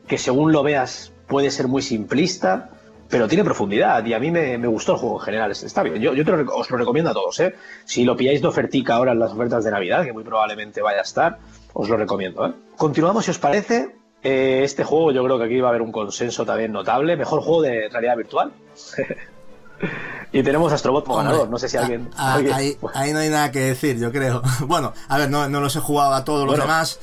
que 0.08 0.18
según 0.18 0.54
lo 0.54 0.64
veas 0.64 1.12
puede 1.28 1.52
ser 1.52 1.68
muy 1.68 1.82
simplista, 1.82 2.70
pero 3.10 3.28
tiene 3.28 3.44
profundidad 3.44 4.06
y 4.06 4.14
a 4.14 4.20
mí 4.20 4.32
me, 4.32 4.58
me 4.58 4.68
gustó 4.68 4.94
el 4.94 5.00
juego 5.00 5.20
en 5.20 5.26
general, 5.26 5.52
está 5.52 5.84
bien, 5.84 5.98
yo, 5.98 6.14
yo 6.14 6.24
te 6.24 6.32
lo 6.32 6.56
os 6.56 6.70
lo 6.72 6.78
recomiendo 6.78 7.12
a 7.12 7.14
todos, 7.14 7.38
¿eh? 7.42 7.54
si 7.84 8.06
lo 8.06 8.16
pilláis 8.16 8.42
de 8.42 8.48
ofertica 8.48 8.96
ahora 8.96 9.12
en 9.12 9.20
las 9.20 9.34
ofertas 9.34 9.66
de 9.66 9.72
Navidad, 9.72 10.06
que 10.06 10.14
muy 10.14 10.24
probablemente 10.24 10.82
vaya 10.82 11.00
a 11.00 11.04
estar, 11.04 11.38
os 11.74 11.90
lo 11.90 11.98
recomiendo. 11.98 12.48
¿eh? 12.48 12.54
Continuamos, 12.78 13.26
si 13.26 13.32
os 13.32 13.38
parece. 13.40 14.01
Eh, 14.24 14.62
este 14.64 14.84
juego 14.84 15.12
yo 15.12 15.24
creo 15.24 15.38
que 15.40 15.46
aquí 15.46 15.60
va 15.60 15.68
a 15.68 15.72
haber 15.72 15.82
un 15.82 15.92
consenso 15.92 16.46
también 16.46 16.72
notable. 16.72 17.16
Mejor 17.18 17.42
juego 17.42 17.62
de 17.64 17.90
realidad 17.90 18.18
virtual. 18.18 18.52
y 20.32 20.44
tenemos 20.44 20.72
Astrobot 20.72 21.06
como 21.06 21.18
ganador. 21.18 21.50
No 21.50 21.58
sé 21.58 21.68
si 21.70 21.78
alguien... 21.78 22.10
a- 22.16 22.36
alguien- 22.36 22.54
ahí, 22.54 22.78
ahí 22.94 23.14
no 23.14 23.20
hay 23.20 23.30
nada 23.30 23.52
que 23.52 23.60
decir, 23.60 23.98
yo 24.00 24.12
creo. 24.12 24.42
Bueno, 24.68 24.94
a 25.08 25.18
ver, 25.18 25.30
no, 25.30 25.48
no 25.50 25.60
los 25.60 25.76
he 25.76 25.80
jugado 25.80 26.14
a 26.14 26.24
todos 26.24 26.46
los 26.48 26.58
demás. 26.58 27.00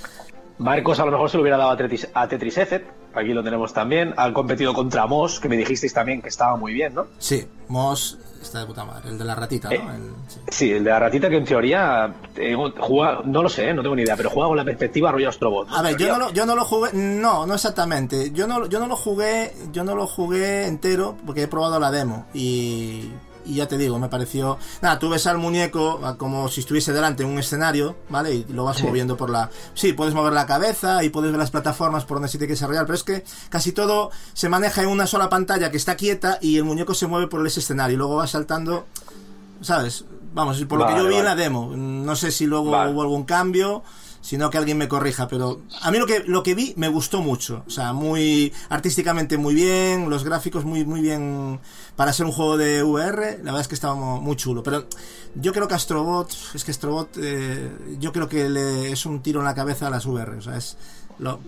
Marcos 0.58 0.98
a 0.98 1.04
lo 1.04 1.12
mejor 1.12 1.30
se 1.30 1.36
lo 1.36 1.42
hubiera 1.42 1.56
dado 1.56 1.70
a 1.70 1.76
Tetris, 1.76 2.08
a 2.14 2.26
Tetris 2.26 2.58
Effect. 2.58 2.88
Aquí 3.14 3.32
lo 3.32 3.42
tenemos 3.42 3.72
también. 3.72 4.12
Han 4.16 4.32
competido 4.32 4.74
contra 4.74 5.06
Moss, 5.06 5.40
que 5.40 5.48
me 5.48 5.56
dijisteis 5.56 5.92
también 5.94 6.20
que 6.22 6.28
estaba 6.28 6.56
muy 6.56 6.72
bien, 6.72 6.94
¿no? 6.94 7.06
Sí, 7.18 7.46
Moss 7.68 8.18
está 8.42 8.60
de 8.60 8.66
puta 8.66 8.84
madre. 8.84 9.08
El 9.10 9.18
de 9.18 9.24
la 9.24 9.34
ratita, 9.34 9.68
¿no? 9.68 9.74
Eh, 9.74 9.80
El- 9.94 10.12
sí. 10.28 10.40
Sí, 10.50 10.72
el 10.72 10.84
de 10.84 10.90
la 10.90 10.98
ratita 10.98 11.28
que 11.28 11.36
en 11.36 11.44
teoría 11.44 12.12
eh, 12.36 12.54
juega, 12.78 13.20
no 13.24 13.42
lo 13.42 13.48
sé, 13.48 13.68
eh, 13.68 13.74
no 13.74 13.82
tengo 13.82 13.96
ni 13.96 14.02
idea, 14.02 14.16
pero 14.16 14.30
juega 14.30 14.48
con 14.48 14.56
la 14.56 14.64
perspectiva 14.64 15.10
rollo 15.12 15.28
Astrobot. 15.28 15.68
A 15.70 15.82
ver, 15.82 15.96
yo 15.96 16.08
no, 16.08 16.18
lo, 16.18 16.32
yo 16.32 16.46
no 16.46 16.54
lo 16.56 16.64
jugué, 16.64 16.90
no, 16.94 17.46
no 17.46 17.54
exactamente. 17.54 18.30
Yo 18.32 18.46
no, 18.46 18.66
yo 18.66 18.78
no 18.78 18.86
lo 18.86 18.96
jugué, 18.96 19.52
yo 19.72 19.84
no 19.84 19.94
lo 19.94 20.06
jugué 20.06 20.66
entero 20.66 21.16
porque 21.26 21.42
he 21.42 21.48
probado 21.48 21.78
la 21.80 21.90
demo 21.90 22.26
y, 22.34 23.10
y 23.48 23.54
ya 23.56 23.66
te 23.66 23.78
digo, 23.78 23.98
me 23.98 24.08
pareció, 24.08 24.58
nada, 24.82 24.98
tú 24.98 25.08
ves 25.08 25.26
al 25.26 25.38
muñeco 25.38 26.00
a- 26.04 26.16
como 26.16 26.48
si 26.48 26.60
estuviese 26.60 26.92
delante 26.92 27.22
en 27.22 27.30
un 27.30 27.38
escenario, 27.38 27.96
¿vale? 28.10 28.34
Y 28.34 28.44
lo 28.50 28.64
vas 28.64 28.76
Sí. 28.76 28.82
moviendo 28.84 29.16
por 29.16 29.30
la, 29.30 29.50
sí, 29.74 29.92
puedes 29.94 30.14
mover 30.14 30.32
la 30.32 30.46
cabeza 30.46 31.02
y 31.02 31.08
puedes 31.08 31.30
ver 31.30 31.38
las 31.40 31.50
plataformas 31.50 32.04
por 32.04 32.16
donde 32.18 32.28
se 32.28 32.38
tiene 32.38 32.48
que 32.48 32.52
desarrollar, 32.54 32.84
pero 32.86 32.94
es 32.96 33.04
que 33.04 33.24
casi 33.48 33.72
todo 33.72 34.10
se 34.34 34.48
maneja 34.48 34.82
en 34.82 34.88
una 34.88 35.06
sola 35.06 35.28
pantalla 35.28 35.70
que 35.70 35.76
está 35.78 35.96
quieta 35.96 36.38
y 36.40 36.56
el 36.58 36.64
muñeco 36.64 36.94
se 36.94 37.06
mueve 37.06 37.26
por 37.28 37.44
ese 37.46 37.60
escenario 37.60 37.94
y 37.94 37.98
luego 37.98 38.16
va 38.16 38.26
saltando, 38.26 38.86
¿sabes? 39.60 40.04
Vamos, 40.34 40.62
por 40.66 40.78
lo 40.78 40.86
que 40.86 40.92
Vale, 40.92 41.04
yo 41.04 41.08
vi 41.10 41.16
en 41.16 41.24
la 41.24 41.34
demo, 41.34 41.72
no 41.74 42.14
sé 42.14 42.30
si 42.30 42.46
luego 42.46 42.70
Vale. 42.70 42.92
hubo 42.92 43.02
algún 43.02 43.24
cambio, 43.24 43.82
sino 44.20 44.50
que 44.50 44.58
alguien 44.58 44.76
me 44.76 44.88
corrija, 44.88 45.26
pero 45.26 45.62
a 45.80 45.90
mí 45.90 45.98
lo 45.98 46.04
que 46.06 46.22
lo 46.26 46.42
que 46.42 46.54
vi 46.54 46.74
me 46.76 46.88
gustó 46.88 47.22
mucho, 47.22 47.64
o 47.66 47.70
sea, 47.70 47.92
muy 47.94 48.52
artísticamente 48.68 49.38
muy 49.38 49.54
bien, 49.54 50.10
los 50.10 50.24
gráficos 50.24 50.64
muy 50.64 50.84
muy 50.84 51.00
bien 51.00 51.60
para 51.98 52.12
ser 52.12 52.26
un 52.26 52.32
juego 52.32 52.56
de 52.56 52.84
VR, 52.84 53.38
la 53.38 53.46
verdad 53.46 53.62
es 53.62 53.66
que 53.66 53.74
estaba 53.74 53.96
muy 53.96 54.36
chulo, 54.36 54.62
pero 54.62 54.84
yo 55.34 55.52
creo 55.52 55.66
que 55.66 55.74
Astrobot, 55.74 56.30
es 56.54 56.64
que 56.64 56.70
Astrobot 56.70 57.08
eh, 57.20 57.72
yo 57.98 58.12
creo 58.12 58.28
que 58.28 58.92
es 58.92 59.04
un 59.04 59.20
tiro 59.20 59.40
en 59.40 59.46
la 59.46 59.54
cabeza 59.56 59.88
a 59.88 59.90
las 59.90 60.06
VR, 60.06 60.36
o 60.36 60.40
sea, 60.40 60.56
es 60.56 60.78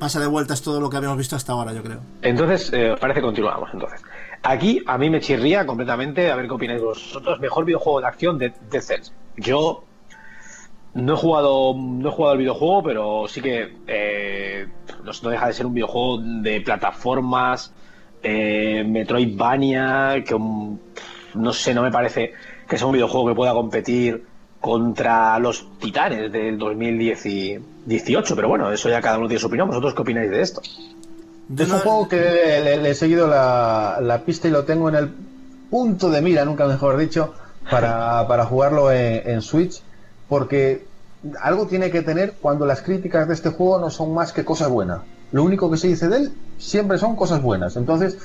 pasa 0.00 0.18
de 0.18 0.26
vueltas 0.26 0.60
todo 0.60 0.80
lo 0.80 0.90
que 0.90 0.96
habíamos 0.96 1.18
visto 1.18 1.36
hasta 1.36 1.52
ahora, 1.52 1.72
yo 1.72 1.84
creo. 1.84 2.00
Entonces, 2.22 2.68
eh, 2.72 2.96
parece 3.00 3.20
que 3.20 3.26
continuamos 3.26 3.70
entonces. 3.72 4.02
Aquí 4.42 4.82
a 4.86 4.98
mí 4.98 5.08
me 5.08 5.20
chirría 5.20 5.64
completamente, 5.64 6.32
a 6.32 6.34
ver 6.34 6.48
qué 6.48 6.54
opináis 6.54 6.82
vosotros, 6.82 7.38
mejor 7.38 7.64
videojuego 7.64 8.00
de 8.00 8.06
acción 8.08 8.36
de 8.36 8.52
Dead 8.72 8.82
Cells. 8.82 9.12
Yo 9.36 9.84
no 10.94 11.14
he 11.14 11.16
jugado 11.16 11.74
no 11.76 12.08
he 12.08 12.12
jugado 12.12 12.32
el 12.32 12.38
videojuego, 12.40 12.82
pero 12.82 13.28
sí 13.28 13.40
que 13.40 13.76
eh, 13.86 14.66
no 15.22 15.30
deja 15.30 15.46
de 15.46 15.52
ser 15.52 15.66
un 15.66 15.74
videojuego 15.74 16.18
de 16.18 16.60
plataformas, 16.60 17.72
eh, 18.22 18.84
Metroidvania, 18.86 20.22
que 20.26 20.34
un- 20.34 20.80
no 21.34 21.52
sé, 21.52 21.74
no 21.74 21.82
me 21.82 21.90
parece 21.90 22.32
que 22.68 22.76
sea 22.78 22.86
un 22.86 22.92
videojuego 22.92 23.28
que 23.28 23.34
pueda 23.34 23.52
competir 23.52 24.24
contra 24.60 25.38
los 25.38 25.66
titanes 25.78 26.30
del 26.30 26.58
2018, 26.58 28.36
pero 28.36 28.48
bueno, 28.48 28.70
eso 28.72 28.88
ya 28.88 29.00
cada 29.00 29.18
uno 29.18 29.26
tiene 29.28 29.40
su 29.40 29.46
opinión. 29.46 29.68
¿Vosotros 29.68 29.94
qué 29.94 30.02
opináis 30.02 30.30
de 30.30 30.40
esto? 30.42 30.60
Yo 31.48 31.64
Es 31.64 31.68
no- 31.70 31.76
un 31.76 31.80
juego 31.80 32.08
que 32.08 32.16
le, 32.18 32.76
le 32.76 32.90
he 32.90 32.94
seguido 32.94 33.26
la, 33.26 33.98
la 34.00 34.24
pista 34.24 34.48
y 34.48 34.50
lo 34.50 34.64
tengo 34.64 34.88
en 34.88 34.94
el 34.96 35.10
punto 35.70 36.10
de 36.10 36.20
mira, 36.20 36.44
nunca 36.44 36.66
mejor 36.66 36.96
dicho, 36.96 37.34
para, 37.70 38.24
para 38.28 38.44
jugarlo 38.44 38.92
en, 38.92 39.28
en 39.28 39.42
Switch, 39.42 39.82
porque 40.28 40.86
algo 41.42 41.66
tiene 41.66 41.90
que 41.90 42.02
tener 42.02 42.34
cuando 42.40 42.66
las 42.66 42.82
críticas 42.82 43.28
de 43.28 43.34
este 43.34 43.50
juego 43.50 43.78
no 43.80 43.90
son 43.90 44.14
más 44.14 44.32
que 44.32 44.44
cosas 44.44 44.68
buenas. 44.68 45.00
Lo 45.32 45.44
único 45.44 45.70
que 45.70 45.76
se 45.76 45.88
dice 45.88 46.08
de 46.08 46.16
él 46.18 46.32
siempre 46.58 46.98
son 46.98 47.16
cosas 47.16 47.42
buenas. 47.42 47.76
Entonces, 47.76 48.18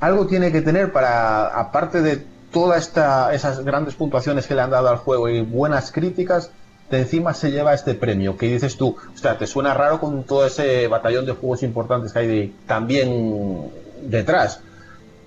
algo 0.00 0.26
tiene 0.26 0.52
que 0.52 0.62
tener 0.62 0.92
para, 0.92 1.46
aparte 1.46 2.02
de 2.02 2.24
todas 2.52 2.92
esas 3.32 3.64
grandes 3.64 3.94
puntuaciones 3.94 4.46
que 4.46 4.54
le 4.54 4.60
han 4.60 4.70
dado 4.70 4.88
al 4.88 4.98
juego 4.98 5.28
y 5.28 5.40
buenas 5.40 5.90
críticas, 5.90 6.50
de 6.90 7.00
encima 7.00 7.32
se 7.32 7.50
lleva 7.50 7.72
este 7.72 7.94
premio. 7.94 8.36
Que 8.36 8.46
dices 8.46 8.76
tú, 8.76 8.96
o 9.14 9.18
sea, 9.18 9.38
te 9.38 9.46
suena 9.46 9.74
raro 9.74 9.98
con 9.98 10.24
todo 10.24 10.46
ese 10.46 10.86
batallón 10.88 11.24
de 11.24 11.32
juegos 11.32 11.62
importantes 11.62 12.12
que 12.12 12.18
hay 12.18 12.56
también 12.66 13.70
detrás. 14.02 14.60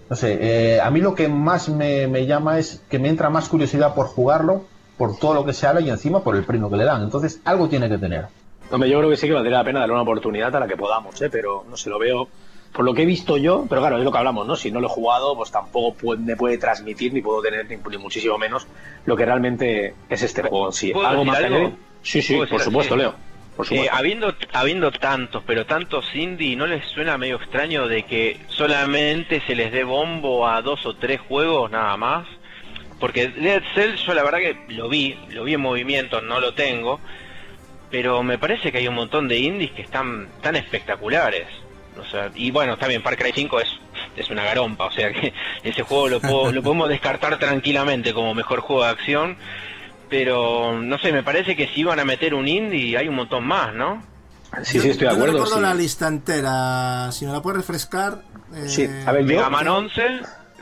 No 0.07 0.15
sé, 0.15 0.37
eh, 0.39 0.81
a 0.81 0.91
mí 0.91 1.01
lo 1.01 1.15
que 1.15 1.27
más 1.27 1.67
me, 1.67 2.07
me 2.07 2.27
llama 2.27 2.59
es 2.59 2.81
que 2.89 2.99
me 2.99 3.09
entra 3.09 3.31
más 3.31 3.49
curiosidad 3.49 3.95
por 3.95 4.05
jugarlo, 4.05 4.65
por 4.97 5.17
todo 5.17 5.33
lo 5.33 5.45
que 5.45 5.53
se 5.53 5.65
habla 5.65 5.81
y 5.81 5.89
encima 5.89 6.23
por 6.23 6.35
el 6.35 6.43
premio 6.43 6.69
que 6.69 6.77
le 6.77 6.85
dan. 6.85 7.01
Entonces, 7.01 7.39
algo 7.43 7.67
tiene 7.67 7.89
que 7.89 7.97
tener. 7.97 8.27
Hombre, 8.71 8.89
yo 8.89 8.97
creo 8.97 9.09
que 9.09 9.17
sí 9.17 9.27
que 9.27 9.33
valdría 9.33 9.57
la 9.59 9.63
pena 9.63 9.79
darle 9.81 9.93
una 9.93 10.01
oportunidad 10.03 10.55
a 10.55 10.59
la 10.59 10.67
que 10.67 10.75
podamos, 10.75 11.21
¿eh? 11.21 11.29
pero 11.29 11.65
no 11.69 11.77
se 11.77 11.89
lo 11.89 11.99
veo. 11.99 12.27
Por 12.73 12.83
lo 12.83 12.93
que 12.93 13.03
he 13.03 13.05
visto 13.05 13.37
yo, 13.37 13.65
pero 13.69 13.79
claro, 13.79 13.97
es 13.97 14.03
lo 14.03 14.11
que 14.11 14.17
hablamos, 14.17 14.45
¿no? 14.45 14.55
Si 14.57 14.69
no 14.69 14.81
lo 14.81 14.87
he 14.87 14.89
jugado, 14.89 15.33
pues 15.37 15.49
tampoco 15.49 15.95
puede- 15.95 16.19
me 16.21 16.35
puede 16.35 16.57
transmitir, 16.57 17.13
ni 17.13 17.21
puedo 17.21 17.41
tener, 17.41 17.65
ni, 17.69 17.77
ni 17.77 17.97
muchísimo 17.97 18.37
menos, 18.37 18.67
lo 19.05 19.15
que 19.15 19.23
realmente 19.25 19.93
es 20.09 20.23
este 20.23 20.41
juego 20.41 20.67
en 20.67 20.73
sí. 20.73 20.91
¿Puedo 20.91 21.07
¿Algo 21.07 21.23
más 21.23 21.37
algo? 21.41 21.71
Sí, 22.01 22.21
sí, 22.21 22.35
¿Puedo 22.35 22.49
por 22.49 22.59
supuesto? 22.61 22.97
Leo. 22.97 23.13
Por 23.55 23.65
Eh, 23.67 23.69
supuesto. 23.69 23.95
habiendo, 23.95 24.35
habiendo 24.51 24.91
tantos, 24.91 25.41
pero 25.47 25.65
tantos 25.65 26.05
indie, 26.13 26.57
¿no 26.57 26.67
les 26.67 26.85
suena 26.89 27.17
medio 27.17 27.37
extraño 27.37 27.87
de 27.87 28.03
que 28.03 28.41
solamente 28.49 29.41
se 29.47 29.55
les 29.55 29.71
dé 29.71 29.85
bombo 29.85 30.45
a 30.45 30.61
dos 30.61 30.85
o 30.85 30.95
tres 30.97 31.21
juegos 31.21 31.71
nada 31.71 31.95
más? 31.95 32.27
Porque 32.99 33.29
Dead 33.29 33.63
Cells 33.73 34.01
yo 34.05 34.13
la 34.13 34.23
verdad 34.23 34.39
que 34.39 34.57
lo 34.73 34.89
vi, 34.89 35.17
lo 35.29 35.45
vi 35.45 35.53
en 35.53 35.61
movimiento, 35.61 36.19
no 36.21 36.41
lo 36.41 36.53
tengo, 36.53 36.99
pero 37.91 38.23
me 38.23 38.37
parece 38.37 38.71
que 38.71 38.79
hay 38.79 38.87
un 38.87 38.95
montón 38.95 39.27
de 39.27 39.37
indies 39.37 39.71
que 39.71 39.81
están 39.83 40.27
tan 40.41 40.55
espectaculares. 40.55 41.47
O 41.99 42.03
sea, 42.03 42.29
y 42.35 42.51
bueno, 42.51 42.73
está 42.73 42.87
bien, 42.87 43.01
Far 43.01 43.15
Cry 43.15 43.31
5 43.33 43.59
es, 43.61 43.69
es 44.17 44.29
una 44.29 44.43
garompa, 44.43 44.85
o 44.85 44.91
sea 44.91 45.11
que 45.13 45.33
ese 45.63 45.81
juego 45.83 46.09
lo, 46.09 46.19
puedo- 46.19 46.51
lo 46.51 46.61
podemos 46.61 46.89
descartar 46.89 47.39
tranquilamente 47.39 48.13
como 48.13 48.33
mejor 48.33 48.59
juego 48.59 48.83
de 48.83 48.89
acción, 48.89 49.37
pero 50.09 50.77
no 50.81 50.97
sé, 50.97 51.11
me 51.11 51.23
parece 51.23 51.55
que 51.55 51.67
si 51.67 51.81
iban 51.81 51.99
a 51.99 52.05
meter 52.05 52.33
un 52.33 52.47
indie 52.47 52.97
hay 52.97 53.07
un 53.07 53.15
montón 53.15 53.45
más, 53.45 53.73
¿no? 53.73 54.03
sí, 54.63 54.77
yo- 54.77 54.83
sí, 54.83 54.89
estoy 54.89 55.07
de 55.07 55.13
yo 55.13 55.17
acuerdo. 55.17 55.33
No 55.37 55.43
recuerdo 55.45 55.55
sí. 55.55 55.61
la 55.61 55.73
lista 55.73 56.07
entera, 56.07 57.11
si 57.11 57.25
me 57.25 57.31
la 57.31 57.41
puedes 57.41 57.57
refrescar. 57.61 58.21
eh, 58.53 58.67
Sí, 58.67 58.87
a 59.05 59.11
ver, 59.11 59.21
yo- 59.21 59.27
Mega 59.27 59.49
Man 59.49 59.67
11, 59.67 60.03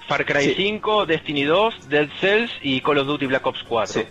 Far 0.08 0.26
Cry 0.26 0.44
Sí. 0.44 0.54
5, 0.56 1.06
Destiny 1.08 1.44
2, 1.44 1.90
Dead 1.90 2.08
Cells 2.22 2.52
y 2.62 2.80
Call 2.82 3.00
of 3.00 3.08
Duty 3.08 3.26
Black 3.26 3.46
Ops 3.48 3.64
4. 3.68 4.02
Sí. 4.02 4.08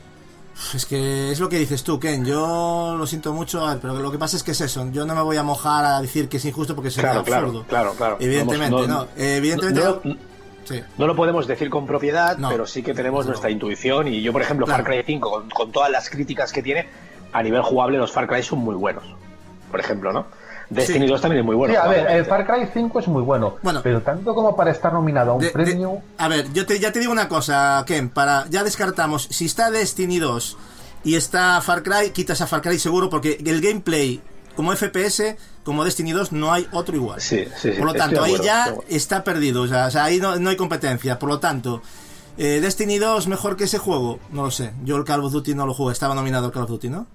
Es 0.74 0.86
que 0.86 1.32
es 1.32 1.40
lo 1.40 1.48
que 1.48 1.59
dices 1.59 1.82
tú, 1.82 1.98
Ken. 1.98 2.24
Yo 2.24 2.94
lo 2.96 3.07
siento 3.07 3.32
mucho, 3.32 3.64
pero 3.80 3.94
lo 3.98 4.11
que 4.12 4.18
pasa 4.18 4.36
es 4.36 4.42
que 4.42 4.53
es 4.53 4.61
eso. 4.61 4.86
Yo 4.92 5.05
no 5.07 5.14
me 5.14 5.22
voy 5.22 5.36
a 5.36 5.42
mojar 5.42 5.84
a 5.84 6.00
decir 6.00 6.28
que 6.28 6.36
es 6.36 6.44
injusto 6.44 6.74
porque 6.74 6.90
sería 6.90 7.22
Claro, 7.22 7.46
absurdo. 7.46 7.64
claro, 7.68 7.94
claro. 7.94 8.16
Evidentemente, 8.20 8.74
Vamos, 8.74 8.88
no. 8.88 9.03
eh, 9.16 9.36
evidentemente, 9.36 9.80
no- 9.80 10.00
no. 10.05 10.16
Sí. 10.64 10.80
No 10.96 11.07
lo 11.09 11.16
podemos 11.16 11.46
decir 11.48 11.68
con 11.70 11.86
propiedad, 11.86 12.36
No. 12.38 12.48
pero 12.50 12.66
sí 12.66 12.82
que 12.84 12.94
tenemos 12.94 13.26
nuestra 13.26 13.50
intuición. 13.50 14.07
Y 14.09 14.22
yo, 14.22 14.32
por 14.32 14.42
ejemplo. 14.42 14.66
Far 14.66 14.84
Cry 14.84 15.03
5, 15.05 15.30
con, 15.30 15.50
con 15.50 15.72
todas 15.72 15.90
las 15.90 16.09
críticas 16.09 16.53
que 16.53 16.62
tiene, 16.62 16.86
a 17.32 17.42
nivel 17.42 17.62
jugable, 17.62 17.98
los 17.98 18.12
Far 18.12 18.28
Cry 18.28 18.42
son 18.44 18.61
muy 18.61 18.76
buenos. 18.76 19.03
Por 19.70 19.80
ejemplo, 19.80 20.12
¿no? 20.12 20.26
Destiny 20.75 21.07
Sí. 21.07 21.11
2 21.12 21.20
también 21.20 21.41
es 21.41 21.47
muy 21.47 21.57
bueno. 21.57 21.75
Sí, 21.75 21.81
a 21.81 21.89
ver, 21.89 22.11
el 22.11 22.25
Far 22.25 22.47
Cry 22.47 22.68
5 22.73 23.01
es 23.01 23.09
muy 23.09 23.23
bueno, 23.23 23.57
Bueno. 23.62 23.81
pero 23.83 24.01
tanto 24.03 24.35
como 24.35 24.55
para 24.57 24.70
estar 24.70 24.93
nominado 24.93 25.33
a 25.33 25.35
un 25.35 25.41
De- 25.41 25.47
de- 25.47 25.53
premio... 25.53 25.99
a 26.18 26.29
ver, 26.29 26.53
yo 26.53 26.66
te, 26.66 26.79
ya 26.81 26.93
te 26.93 27.01
digo 27.01 27.12
una 27.12 27.29
cosa, 27.29 27.83
Ken. 27.87 28.09
Para, 28.11 28.47
ya 28.51 28.64
descartamos. 28.64 29.29
Si 29.31 29.47
está 29.47 29.70
Destiny 29.70 30.18
2 30.18 30.57
y 31.05 31.14
está 31.16 31.61
Far 31.61 31.83
Cry, 31.83 32.11
quitas 32.11 32.41
a 32.41 32.47
Far 32.47 32.62
Cry 32.62 32.79
seguro 32.79 33.09
porque 33.11 33.39
el 33.45 33.61
gameplay 33.61 34.20
como 34.57 34.73
FPS, 34.77 35.37
como 35.64 35.83
Destiny 35.85 36.12
2, 36.12 36.33
no 36.33 36.53
hay 36.53 36.66
otro 36.73 36.95
igual. 36.95 37.20
Sí, 37.20 37.45
sí, 37.57 37.73
sí, 37.73 37.79
Por 37.79 37.87
lo 37.87 37.95
tanto, 37.95 38.23
ahí 38.23 38.37
ya 38.43 38.75
está 38.89 39.25
perdido. 39.25 39.62
O 39.62 39.66
sea, 39.68 39.87
o 39.87 39.91
sea, 39.91 40.05
ahí 40.05 40.18
no, 40.18 40.37
no 40.39 40.51
hay 40.51 40.57
competencia. 40.57 41.18
Por 41.18 41.31
lo 41.31 41.39
tanto, 41.41 41.81
eh, 42.37 42.61
Destiny 42.61 42.99
2 42.99 43.29
mejor 43.29 43.57
que 43.57 43.64
ese 43.64 43.79
juego, 43.79 44.18
no 44.31 44.43
lo 44.43 44.51
sé. 44.51 44.73
Yo 44.85 44.97
el 44.97 45.05
Call 45.05 45.25
of 45.25 45.33
Duty 45.33 45.55
no 45.55 45.64
lo 45.66 45.73
jugué, 45.73 45.93
estaba 45.93 46.14
nominado 46.14 46.47
el 46.47 46.53
Call 46.53 46.64
of 46.64 46.68
Duty, 46.70 46.91
¿no? 46.91 47.07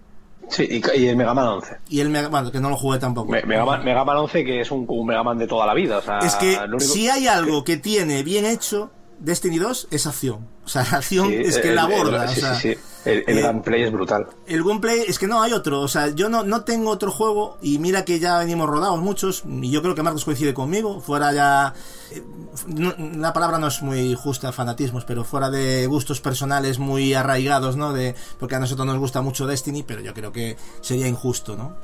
Sí, 0.50 0.68
y, 0.70 1.00
y 1.00 1.08
el 1.08 1.18
Mega 1.18 1.34
Man 1.34 1.45
11. 1.48 1.78
Y 1.89 2.00
el 2.00 2.10
Mega, 2.10 2.30
bueno, 2.30 2.52
que 2.52 2.60
no 2.60 2.70
lo 2.70 2.78
jugué 2.78 3.00
tampoco. 3.00 3.32
Me- 3.32 3.43
Mega 3.43 3.66
Man, 3.66 3.84
Mega 3.84 4.04
Man 4.06 4.18
11 4.18 4.45
que 4.45 4.62
es 4.62 4.72
un, 4.72 4.86
un 4.88 5.06
Mega 5.06 5.24
Man 5.24 5.38
de 5.38 5.48
toda 5.48 5.66
la 5.66 5.74
vida. 5.74 5.98
O 5.98 6.02
sea, 6.02 6.20
es 6.20 6.36
que 6.36 6.58
único- 6.66 6.80
si 6.80 7.10
hay 7.10 7.28
algo 7.28 7.64
que 7.64 7.78
tiene 7.78 8.24
bien 8.24 8.45
hecho 8.45 8.91
Destiny 9.20 9.57
2 9.57 9.88
es 9.91 10.05
acción. 10.07 10.47
O 10.65 10.70
sea, 10.70 10.84
la 10.91 10.97
acción 10.97 11.30
Sí, 11.30 11.36
es 11.36 11.57
que 11.57 11.70
el- 11.70 11.76
la 11.76 11.86
el- 11.86 11.91
borda. 11.97 12.28
sí, 12.28 12.38
o 12.38 12.41
sea, 12.41 12.55
sí, 12.55 12.74
sí. 12.74 12.80
El, 13.05 13.24
el 13.26 13.38
eh, 13.38 13.41
gameplay 13.41 13.84
es 13.84 13.91
brutal. 13.91 14.28
El 14.47 14.63
gameplay 14.63 14.99
es 15.07 15.18
que 15.18 15.28
no 15.28 15.41
hay 15.41 15.53
otro. 15.53 15.80
O 15.82 15.88
sea, 15.88 16.09
yo 16.09 16.28
no, 16.30 16.43
no 16.43 16.63
tengo 16.65 16.89
otro 16.91 17.09
juego. 17.11 17.57
Y 17.61 17.80
mira 17.80 18.03
que 18.03 18.20
ya 18.20 18.38
venimos 18.39 18.68
rodados 18.70 18.99
muchos. 18.99 19.43
Y 19.47 19.72
yo 19.72 19.82
creo 19.82 19.95
que 19.95 20.03
Marcos 20.03 20.26
coincide 20.26 20.53
conmigo. 20.53 20.99
Fuera 20.99 21.32
ya. 21.34 21.74
eh, 22.11 22.22
no- 22.68 22.93
la 23.18 23.32
palabra 23.34 23.57
no 23.59 23.68
es 23.68 23.82
muy 23.82 24.13
justa, 24.15 24.51
fanatismos, 24.51 25.05
pero 25.05 25.24
fuera 25.24 25.49
de 25.49 25.88
gustos 25.88 26.20
personales 26.22 26.80
muy 26.80 27.13
arraigados, 27.13 27.78
¿no? 27.78 27.93
De, 27.93 28.13
porque 28.39 28.55
a 28.55 28.59
nosotros 28.59 28.86
nos 28.86 28.97
gusta 28.99 29.22
mucho 29.22 29.47
Destiny, 29.47 29.84
pero 29.84 30.01
yo 30.01 30.13
creo 30.13 30.32
que 30.34 30.57
sería 30.82 31.07
injusto, 31.07 31.55
¿no? 31.55 31.76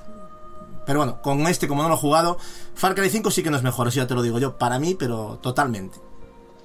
Pero 0.85 0.99
bueno, 0.99 1.21
con 1.21 1.47
este, 1.47 1.69
como 1.69 1.81
no 1.83 1.87
lo 1.87 1.95
he 1.95 1.97
jugado, 1.97 2.37
Far 2.75 2.93
Cry 2.93 3.09
5 3.09 3.31
sí 3.31 3.41
que 3.41 3.49
no 3.49 3.55
es 3.55 3.63
mejor, 3.63 3.87
eso 3.87 3.97
ya 4.01 4.07
te 4.07 4.15
lo 4.15 4.21
digo 4.21 4.37
yo, 4.39 4.57
para 4.57 4.79
mí, 4.79 4.95
pero 4.99 5.39
totalmente. 5.41 5.97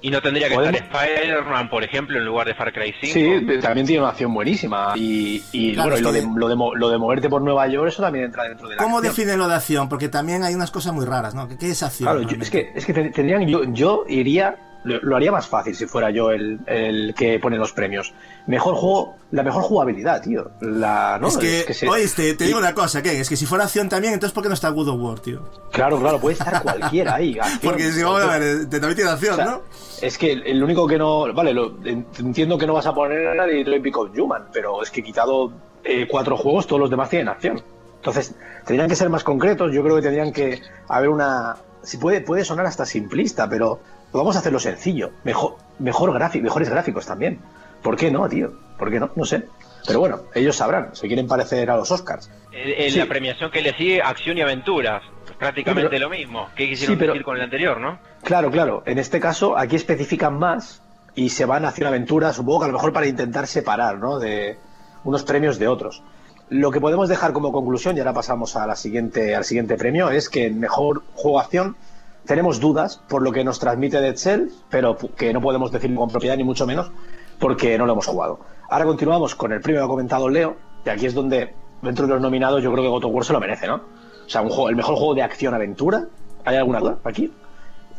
Y 0.01 0.09
no 0.11 0.21
tendría 0.21 0.47
que 0.47 0.55
Podemos- 0.55 0.79
estar 0.81 1.05
Spider-Man, 1.09 1.69
por 1.69 1.83
ejemplo, 1.83 2.17
en 2.17 2.25
lugar 2.25 2.47
de 2.47 2.53
Far 2.55 2.71
Cry 2.71 2.93
5. 3.01 3.13
Sí, 3.13 3.59
también 3.61 3.85
tiene 3.85 4.01
una 4.01 4.11
acción 4.11 4.33
buenísima. 4.33 4.93
Y, 4.95 5.43
y, 5.51 5.73
Claro, 5.73 5.89
bueno, 5.91 6.03
lo, 6.07 6.13
de, 6.13 6.27
lo, 6.35 6.47
de, 6.47 6.55
mo- 6.55 6.73
lo 6.75 6.89
de 6.89 6.97
moverte 6.97 7.29
por 7.29 7.41
Nueva 7.41 7.67
York, 7.67 7.89
eso 7.89 8.01
también 8.01 8.25
entra 8.25 8.43
dentro 8.45 8.69
de 8.69 8.75
la 8.75 8.81
¿Cómo 8.83 8.99
acción. 8.99 9.13
define 9.15 9.35
lo 9.37 9.47
de 9.49 9.55
acción? 9.55 9.89
Porque 9.89 10.07
también 10.07 10.43
hay 10.43 10.55
unas 10.55 10.71
cosas 10.71 10.93
muy 10.93 11.05
raras, 11.05 11.35
¿no? 11.35 11.47
¿Qué, 11.49 11.57
qué 11.57 11.71
es 11.71 11.83
acción? 11.83 12.09
Claro, 12.09 12.21
yo- 12.29 12.37
es 12.41 12.49
que, 12.49 12.71
es 12.73 12.85
que 12.85 12.93
te- 12.93 13.09
tendrían, 13.09 13.45
yo, 13.47 13.63
yo 13.65 14.05
iría 14.07 14.55
lo, 14.83 14.99
lo 15.01 15.15
haría 15.15 15.31
más 15.31 15.47
fácil 15.47 15.75
si 15.75 15.85
fuera 15.85 16.09
yo 16.09 16.31
el, 16.31 16.59
el 16.65 17.13
que 17.15 17.37
pone 17.39 17.57
los 17.57 17.71
premios. 17.73 18.13
Mejor 18.47 18.75
juego, 18.75 19.15
la 19.31 19.43
mejor 19.43 19.63
jugabilidad, 19.63 20.21
tío. 20.21 20.51
La, 20.61 21.17
¿no? 21.21 21.27
Es 21.27 21.37
que, 21.37 21.73
se- 21.73 21.87
este, 22.01 22.33
te 22.33 22.45
digo 22.45 22.57
una 22.59 22.73
cosa, 22.73 23.01
¿qué? 23.01 23.19
Es 23.19 23.29
que 23.29 23.35
si 23.35 23.45
fuera 23.45 23.65
acción 23.65 23.89
también, 23.89 24.13
entonces 24.13 24.33
¿por 24.33 24.43
qué 24.43 24.49
no 24.49 24.55
está 24.55 24.69
God 24.69 24.87
of 24.89 24.99
War, 25.01 25.19
tío? 25.19 25.41
Claro, 25.71 25.99
claro, 25.99 26.19
puede 26.19 26.33
estar 26.37 26.61
cualquiera 26.63 27.15
ahí. 27.15 27.37
acción, 27.37 27.59
Porque 27.63 27.91
si 27.91 28.01
vamos 28.03 28.21
a 28.23 28.37
ver, 28.37 28.69
te 28.69 28.79
también 28.79 28.95
tiene 28.95 29.11
acción, 29.11 29.33
O 29.33 29.35
sea, 29.37 29.45
¿no? 29.45 29.61
Es 30.01 30.17
que 30.17 30.31
el 30.31 30.63
único 30.63 30.87
que 30.87 30.97
no. 30.97 31.33
Vale, 31.33 31.53
lo- 31.53 31.75
entiendo 31.83 32.57
que 32.57 32.65
no 32.65 32.73
vas 32.73 32.85
a 32.87 32.93
poner 32.93 33.39
a 33.39 33.45
Detroit 33.45 33.83
Become 33.83 34.21
Human, 34.21 34.45
pero 34.53 34.81
es 34.81 34.89
que 34.91 35.01
he 35.01 35.03
quitado 35.03 35.51
eh, 35.83 36.07
cuatro 36.09 36.37
juegos, 36.37 36.67
todos 36.67 36.79
los 36.79 36.89
demás 36.89 37.09
tienen 37.09 37.27
acción. 37.29 37.61
Entonces, 37.97 38.33
tendrían 38.65 38.87
que 38.87 38.95
ser 38.95 39.09
más 39.09 39.25
concretos. 39.25 39.73
Yo 39.73 39.83
creo 39.83 39.97
que 39.97 40.01
tendrían 40.01 40.31
que 40.31 40.61
haber 40.87 41.09
una. 41.09 41.57
Si 41.83 41.97
puede, 41.97 42.21
puede 42.21 42.45
sonar 42.45 42.65
hasta 42.65 42.85
simplista, 42.85 43.49
pero 43.49 43.79
vamos 44.13 44.35
a 44.35 44.39
hacerlo 44.39 44.59
sencillo. 44.59 45.11
Mejor, 45.23 45.55
mejor 45.79 46.13
gráfico, 46.13 46.43
mejores 46.43 46.69
gráficos 46.69 47.05
también. 47.05 47.39
¿Por 47.81 47.95
qué 47.95 48.11
no, 48.11 48.27
tío? 48.27 48.51
¿Por 48.77 48.89
qué 48.91 48.99
no? 48.99 49.09
No 49.15 49.25
sé. 49.25 49.43
Pero 49.87 49.99
bueno, 49.99 50.21
ellos 50.35 50.55
sabrán. 50.57 50.89
Se 50.95 51.07
quieren 51.07 51.27
parecer 51.27 51.69
a 51.71 51.77
los 51.77 51.89
Oscars. 51.91 52.29
En, 52.51 52.91
Sí. 52.91 52.99
la 52.99 53.05
premiación 53.05 53.49
que 53.51 53.61
le 53.61 53.73
sigue, 53.75 54.01
acción 54.01 54.37
y 54.37 54.41
aventuras. 54.41 55.01
Prácticamente 55.37 55.89
pero- 55.89 56.09
lo 56.09 56.09
mismo. 56.09 56.49
¿Qué 56.55 56.67
quisieron 56.67 56.95
Sí, 56.95 56.99
pero- 56.99 57.13
decir 57.13 57.23
con 57.23 57.37
el 57.37 57.43
anterior, 57.43 57.79
no? 57.79 57.99
Claro, 58.23 58.51
claro. 58.51 58.83
En 58.85 58.97
este 58.97 59.19
caso, 59.21 59.57
aquí 59.57 59.77
especifican 59.77 60.37
más 60.37 60.81
y 61.15 61.29
se 61.29 61.45
van 61.45 61.63
hacia 61.65 61.83
una 61.83 61.89
aventura, 61.89 62.33
supongo 62.33 62.59
que 62.59 62.65
a 62.65 62.67
lo 62.67 62.73
mejor 62.73 62.91
para 62.91 63.07
intentar 63.07 63.47
separar, 63.47 63.97
¿no? 63.99 64.19
De 64.19 64.57
unos 65.05 65.23
premios 65.23 65.57
de 65.57 65.67
otros. 65.69 66.03
Lo 66.49 66.71
que 66.71 66.81
podemos 66.81 67.07
dejar 67.07 67.31
como 67.31 67.51
conclusión, 67.53 67.95
y 67.95 67.99
ahora 67.99 68.13
pasamos 68.13 68.55
a 68.57 68.67
la 68.67 68.75
siguiente, 68.75 69.35
al 69.35 69.45
siguiente 69.45 69.77
premio, 69.77 70.09
es 70.09 70.29
que 70.29 70.47
en 70.47 70.59
mejor 70.59 71.03
juego 71.13 71.39
acción 71.39 71.77
tenemos 72.25 72.59
dudas 72.59 73.01
por 73.09 73.21
lo 73.21 73.31
que 73.31 73.43
nos 73.43 73.59
transmite 73.59 74.01
Dead 74.01 74.15
Cells, 74.15 74.53
pero 74.69 74.97
que 74.97 75.33
no 75.33 75.41
podemos 75.41 75.71
decir 75.71 75.93
con 75.95 76.09
propiedad 76.09 76.37
ni 76.37 76.43
mucho 76.43 76.65
menos 76.67 76.91
porque 77.39 77.77
no 77.77 77.85
lo 77.85 77.93
hemos 77.93 78.05
jugado. 78.05 78.39
Ahora 78.69 78.85
continuamos 78.85 79.33
con 79.35 79.51
el 79.51 79.61
premio 79.61 79.81
que 79.81 79.85
ha 79.85 79.87
comentado 79.87 80.29
Leo, 80.29 80.57
y 80.85 80.89
aquí 80.89 81.05
es 81.05 81.13
donde, 81.13 81.53
dentro 81.81 82.05
de 82.05 82.13
los 82.13 82.21
nominados, 82.21 82.61
yo 82.61 82.71
creo 82.71 82.83
que 82.83 82.89
God 82.89 83.05
of 83.05 83.13
War 83.13 83.25
se 83.25 83.33
lo 83.33 83.39
merece, 83.39 83.67
¿no? 83.67 83.75
O 83.75 84.29
sea, 84.29 84.41
el 84.41 84.75
mejor 84.75 84.95
juego 84.95 85.15
de 85.15 85.23
acción-aventura. 85.23 86.05
¿Hay 86.45 86.55
alguna 86.55 86.79
duda 86.79 86.99
aquí? 87.03 87.33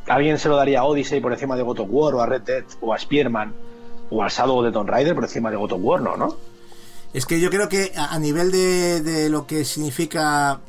¿Alguien 0.06 0.38
se 0.38 0.48
lo 0.48 0.56
daría 0.56 0.80
a 0.80 0.84
Odyssey 0.84 1.20
por 1.20 1.32
encima 1.32 1.56
de 1.56 1.62
God 1.62 1.80
of 1.80 1.88
War, 1.90 2.14
o 2.14 2.20
a 2.20 2.26
Red 2.26 2.42
Dead, 2.42 2.64
o 2.80 2.94
a 2.94 2.98
Spearman, 2.98 3.52
o 4.10 4.22
al 4.22 4.30
Shadow 4.30 4.62
de 4.62 4.72
Tomb 4.72 4.88
Raider 4.88 5.14
por 5.14 5.24
encima 5.24 5.50
de 5.50 5.56
God 5.56 5.72
of 5.72 5.80
War? 5.82 6.00
No, 6.00 6.16
¿no? 6.16 6.36
Es 7.12 7.26
que 7.26 7.40
yo 7.40 7.50
creo 7.50 7.68
que 7.68 7.92
a, 7.96 8.16
nivel 8.20 8.52
de, 8.52 9.00
de 9.00 9.28
lo 9.28 9.46
que 9.46 9.64
significa, 9.64 10.60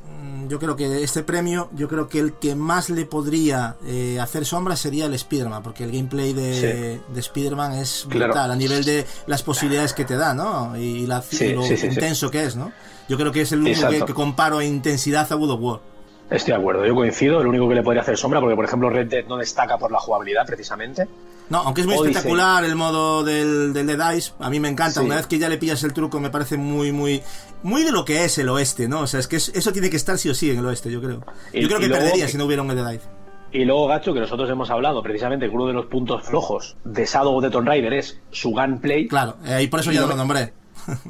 yo 0.48 0.60
creo 0.60 0.76
que 0.76 1.04
este 1.04 1.24
premio, 1.24 1.70
yo 1.74 1.88
creo 1.88 2.08
que 2.08 2.20
el 2.20 2.34
que 2.34 2.56
más 2.56 2.90
le 2.90 3.06
podría 3.06 3.76
eh, 3.86 4.20
hacer 4.20 4.46
sombra 4.46 4.76
sería 4.76 5.06
el 5.06 5.14
Spider-Man, 5.14 5.64
porque 5.64 5.84
el 5.84 5.92
gameplay 5.92 6.34
de, 6.34 7.02
de 7.08 7.20
Spider-Man 7.20 7.74
es 7.74 8.06
Claro. 8.10 8.28
brutal, 8.34 8.52
a 8.52 8.56
nivel 8.56 8.84
de 8.86 9.06
las 9.28 9.44
posibilidades 9.44 9.94
que 9.94 10.06
te 10.06 10.16
da, 10.16 10.34
¿no? 10.34 10.78
Y, 10.78 11.06
la, 11.08 11.22
Sí, 11.22 11.46
y 11.46 11.54
lo 11.54 11.64
sí, 11.64 11.70
sí, 11.78 11.78
sí. 11.78 11.88
intenso 11.88 12.30
que 12.32 12.44
es, 12.46 12.56
¿no? 12.56 12.72
Yo 13.10 13.18
creo 13.18 13.32
que 13.32 13.42
es 13.42 13.52
el 13.52 13.60
único 13.62 13.88
que, 14.06 14.14
comparo 14.14 14.62
en 14.62 14.68
intensidad 14.76 15.32
a 15.32 15.36
God 15.36 15.52
of 15.52 15.60
War. 15.62 15.80
Estoy 16.30 16.54
de 16.54 16.60
acuerdo, 16.60 16.86
yo 16.86 16.96
coincido. 16.96 17.42
El 17.42 17.48
único 17.48 17.68
que 17.68 17.76
le 17.76 17.84
podría 17.84 18.02
hacer 18.04 18.16
sombra, 18.18 18.40
porque 18.40 18.56
por 18.56 18.64
ejemplo 18.64 18.90
Red 18.90 19.08
Dead 19.08 19.26
no 19.28 19.36
destaca 19.36 19.78
por 19.78 19.92
la 19.92 20.00
jugabilidad 20.00 20.46
precisamente. 20.46 21.06
No, 21.50 21.58
aunque 21.58 21.82
es 21.82 21.88
muy 21.88 21.98
Odyssey. 21.98 22.12
espectacular 22.12 22.64
el 22.64 22.78
modo 22.78 23.26
del, 23.26 23.74
del 23.74 23.86
Dead 23.86 24.14
Dice, 24.14 24.32
a 24.40 24.50
mí 24.50 24.62
me 24.62 24.70
encanta. 24.70 25.02
Sí. 25.02 25.06
Una 25.06 25.18
vez 25.18 25.28
que 25.28 25.38
ya 25.38 25.50
le 25.50 25.58
pillas 25.58 25.84
el 25.84 25.92
truco, 25.92 26.22
me 26.22 26.30
parece 26.30 26.56
muy, 26.56 26.94
muy, 26.94 27.22
muy 27.64 27.84
de 27.84 27.92
lo 27.92 28.06
que 28.06 28.26
es 28.26 28.38
el 28.38 28.50
oeste, 28.50 28.88
¿no? 28.88 29.02
O 29.02 29.08
sea, 29.08 29.20
es 29.20 29.28
que 29.28 29.36
es- 29.38 29.50
eso 29.56 29.72
tiene 29.72 29.90
que 29.90 29.98
estar 29.98 30.18
sí 30.18 30.30
o 30.30 30.34
sí 30.36 30.50
en 30.52 30.60
el 30.60 30.66
oeste, 30.66 30.92
yo 30.92 31.02
creo. 31.02 31.24
Y- 31.54 31.62
yo 31.62 31.68
creo 31.68 31.80
que 31.80 31.90
perdería 31.90 32.26
que- 32.26 32.32
si 32.32 32.38
no 32.38 32.46
hubiera 32.46 32.62
un 32.62 32.70
Dead 32.76 32.90
Dice. 32.92 33.06
Y 33.54 33.66
luego, 33.66 33.88
Gacho, 33.88 34.14
que 34.14 34.22
nosotros 34.22 34.50
hemos 34.50 34.70
hablado 34.70 35.04
precisamente 35.04 35.50
que 35.50 35.54
uno 35.54 35.68
de 35.68 35.74
los 35.74 35.88
puntos 35.88 36.24
flojos 36.24 36.78
de 36.86 37.06
Shadow 37.06 37.42
de 37.42 37.50
Tomb 37.50 37.68
Raider 37.68 37.94
es 37.94 38.18
su 38.32 38.52
gunplay. 38.52 39.08
Claro, 39.10 39.36
eh, 39.46 39.64
y 39.64 39.68
por 39.68 39.82
eso 39.82 39.92
Y 39.92 39.96
ya 39.96 40.02
lo- 40.02 40.08
no 40.08 40.14
lo 40.14 40.18
nombré. 40.18 40.54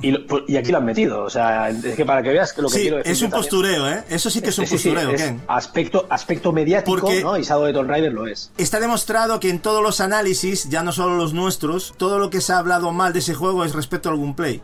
Y, 0.02 0.12
lo- 0.12 0.26
pues, 0.28 0.44
y 0.50 0.58
aquí 0.58 0.70
lo 0.72 0.80
han 0.80 0.86
metido. 0.86 1.24
O 1.24 1.30
sea, 1.30 1.70
es 1.70 1.96
que 1.96 2.04
para 2.04 2.22
que 2.22 2.30
veas 2.30 2.52
que 2.52 2.62
lo 2.62 2.68
que 2.68 2.76
Sí, 2.76 2.82
quiero 2.82 2.98
decir. 2.98 3.12
es 3.12 3.22
un 3.22 3.28
yo 3.28 3.32
también- 3.32 3.50
postureo, 3.50 3.90
¿eh? 3.90 4.04
Eso 4.10 4.30
sí 4.30 4.42
que 4.42 4.50
es 4.50 4.58
un 4.60 4.66
Sí, 4.66 4.78
sí, 4.78 4.90
postureo, 4.90 5.12
es 5.12 5.22
Ken. 5.22 5.42
aspecto, 5.48 6.08
aspecto 6.10 6.52
mediático, 6.52 7.00
Porque- 7.00 7.22
¿no? 7.24 7.38
Y 7.38 7.44
Shadow 7.44 7.64
de 7.66 7.74
Tomb 7.74 7.90
Raider 7.90 8.12
lo 8.12 8.28
es. 8.28 8.52
Está 8.58 8.80
demostrado 8.82 9.40
que 9.40 9.50
en 9.50 9.60
todos 9.60 9.82
los 9.82 10.02
análisis, 10.02 10.68
ya 10.70 10.84
no 10.84 10.92
solo 10.92 11.16
los 11.16 11.34
nuestros, 11.34 11.94
todo 11.96 12.20
lo 12.20 12.30
que 12.30 12.42
se 12.42 12.52
ha 12.52 12.58
hablado 12.58 12.92
mal 12.92 13.14
de 13.14 13.20
ese 13.20 13.34
juego 13.34 13.64
es 13.64 13.74
respecto 13.74 14.10
al 14.10 14.18
gameplay. 14.18 14.62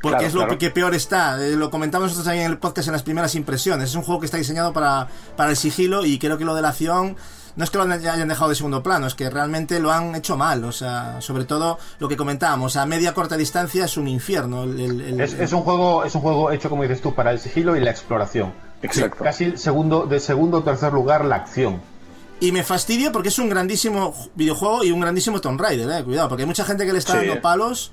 Porque 0.00 0.18
Claro, 0.18 0.26
es 0.28 0.34
lo 0.34 0.40
claro. 0.42 0.58
que 0.58 0.70
peor 0.70 0.94
está. 0.94 1.44
Eh, 1.44 1.56
lo 1.56 1.70
comentamos 1.70 2.06
nosotros 2.06 2.24
también 2.26 2.46
en 2.46 2.52
el 2.52 2.58
podcast 2.58 2.86
en 2.88 2.92
las 2.92 3.02
primeras 3.02 3.34
impresiones. 3.34 3.90
Es 3.90 3.96
un 3.96 4.02
juego 4.02 4.20
que 4.20 4.26
está 4.26 4.36
diseñado 4.38 4.72
para, 4.72 5.08
para 5.36 5.50
el 5.50 5.56
sigilo 5.56 6.04
y 6.04 6.18
creo 6.18 6.38
que 6.38 6.44
lo 6.44 6.54
de 6.54 6.62
la 6.62 6.68
acción 6.68 7.16
no 7.56 7.64
es 7.64 7.70
que 7.70 7.78
lo 7.78 7.82
hayan 7.84 8.28
dejado 8.28 8.50
de 8.50 8.54
segundo 8.54 8.84
plano, 8.84 9.08
es 9.08 9.16
que 9.16 9.28
realmente 9.28 9.80
lo 9.80 9.90
han 9.90 10.14
hecho 10.14 10.36
mal. 10.36 10.62
O 10.64 10.70
sea, 10.70 11.16
sobre 11.20 11.44
todo 11.44 11.80
lo 11.98 12.08
que 12.08 12.16
comentábamos, 12.16 12.76
a 12.76 12.86
media 12.86 13.12
corta 13.14 13.36
distancia 13.36 13.86
es 13.86 13.96
un 13.96 14.06
infierno. 14.06 14.62
el- 14.62 14.78
el- 14.80 15.00
el- 15.00 15.20
Es, 15.20 15.32
es 15.32 15.52
un 15.52 15.62
juego, 15.62 16.04
es 16.04 16.14
un 16.14 16.20
juego 16.20 16.52
hecho, 16.52 16.70
como 16.70 16.82
dices 16.82 17.00
tú, 17.00 17.12
para 17.16 17.32
el 17.32 17.40
sigilo 17.40 17.76
y 17.76 17.80
la 17.80 17.90
exploración. 17.90 18.52
Exacto. 18.82 19.24
Casi 19.24 19.56
segundo, 19.56 20.06
de 20.06 20.20
segundo 20.20 20.58
o 20.58 20.62
tercer 20.62 20.92
lugar 20.92 21.24
la 21.24 21.34
acción. 21.34 21.80
Y 22.38 22.52
me 22.52 22.62
fastidia 22.62 23.10
porque 23.10 23.30
es 23.30 23.38
un 23.40 23.48
grandísimo 23.48 24.12
ju- 24.14 24.30
videojuego 24.36 24.84
y 24.84 24.92
un 24.92 25.00
grandísimo 25.00 25.40
Tomb 25.40 25.60
Raider, 25.60 25.90
eh. 25.90 26.04
Cuidado, 26.04 26.28
porque 26.28 26.42
hay 26.44 26.46
mucha 26.46 26.64
gente 26.64 26.86
que 26.86 26.92
le 26.92 27.00
está 27.00 27.18
Sí. 27.20 27.26
dando 27.26 27.42
palos. 27.42 27.90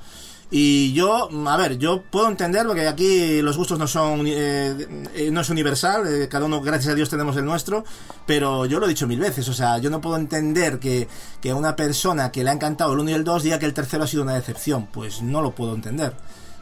Y 0.52 0.94
yo, 0.94 1.30
a 1.48 1.58
ver, 1.58 1.78
yo 1.80 2.04
puedo 2.04 2.28
entender 2.30 2.68
porque 2.68 2.88
aquí 2.88 3.42
los 3.42 3.58
gustos 3.58 3.80
no 3.80 3.88
son 3.88 4.26
eh, 4.28 5.08
eh, 5.16 5.30
no 5.32 5.42
es 5.42 5.50
universal, 5.50 6.06
eh, 6.08 6.28
cada 6.30 6.46
uno, 6.46 6.62
gracias 6.62 6.94
a 6.94 6.96
Dios, 6.96 7.10
tenemos 7.10 7.36
el 7.36 7.46
nuestro, 7.46 7.84
pero 8.28 8.66
yo 8.68 8.80
lo 8.80 8.86
he 8.86 8.90
dicho 8.90 9.08
mil 9.08 9.20
veces, 9.20 9.50
o 9.50 9.54
sea, 9.54 9.80
yo 9.80 9.90
no 9.90 10.02
puedo 10.02 10.18
entender 10.18 10.78
que, 10.78 11.08
que 11.42 11.52
una 11.54 11.76
persona 11.76 12.32
que 12.32 12.44
le 12.44 12.52
ha 12.52 12.54
encantado 12.54 12.94
el 12.94 13.00
1 13.00 13.10
y 13.10 13.14
el 13.14 13.24
2 13.24 13.44
diga 13.44 13.60
que 13.60 13.66
el 13.66 13.74
tercero 13.74 14.04
ha 14.04 14.08
sido 14.08 14.22
una 14.22 14.36
decepción, 14.36 14.88
pues 14.88 15.24
no 15.24 15.42
lo 15.42 15.52
puedo 15.52 15.74
entender. 15.74 16.14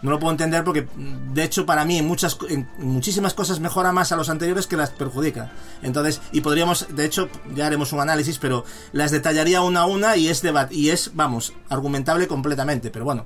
No 0.03 0.11
lo 0.11 0.19
puedo 0.19 0.31
entender 0.31 0.65
porque, 0.65 0.85
de 1.33 1.43
hecho, 1.43 1.65
para 1.65 1.85
mí 1.85 2.01
muchas, 2.01 2.37
en 2.49 2.67
muchísimas 2.77 3.33
cosas 3.33 3.61
mejora 3.61 3.93
más 3.93 4.11
a 4.11 4.17
los 4.17 4.29
anteriores 4.29 4.67
que 4.67 4.75
las 4.75 4.89
perjudica. 4.89 5.53
Entonces, 5.81 6.19
y 6.33 6.41
podríamos, 6.41 6.87
de 6.93 7.05
hecho, 7.05 7.29
ya 7.55 7.67
haremos 7.67 7.93
un 7.93 8.01
análisis, 8.01 8.37
pero 8.37 8.65
las 8.91 9.11
detallaría 9.11 9.61
una 9.61 9.81
a 9.81 9.85
una 9.85 10.17
y 10.17 10.27
es, 10.27 10.41
debat 10.41 10.69
y 10.73 10.89
es 10.89 11.11
vamos, 11.13 11.53
argumentable 11.69 12.27
completamente. 12.27 12.91
Pero 12.91 13.05
bueno, 13.05 13.25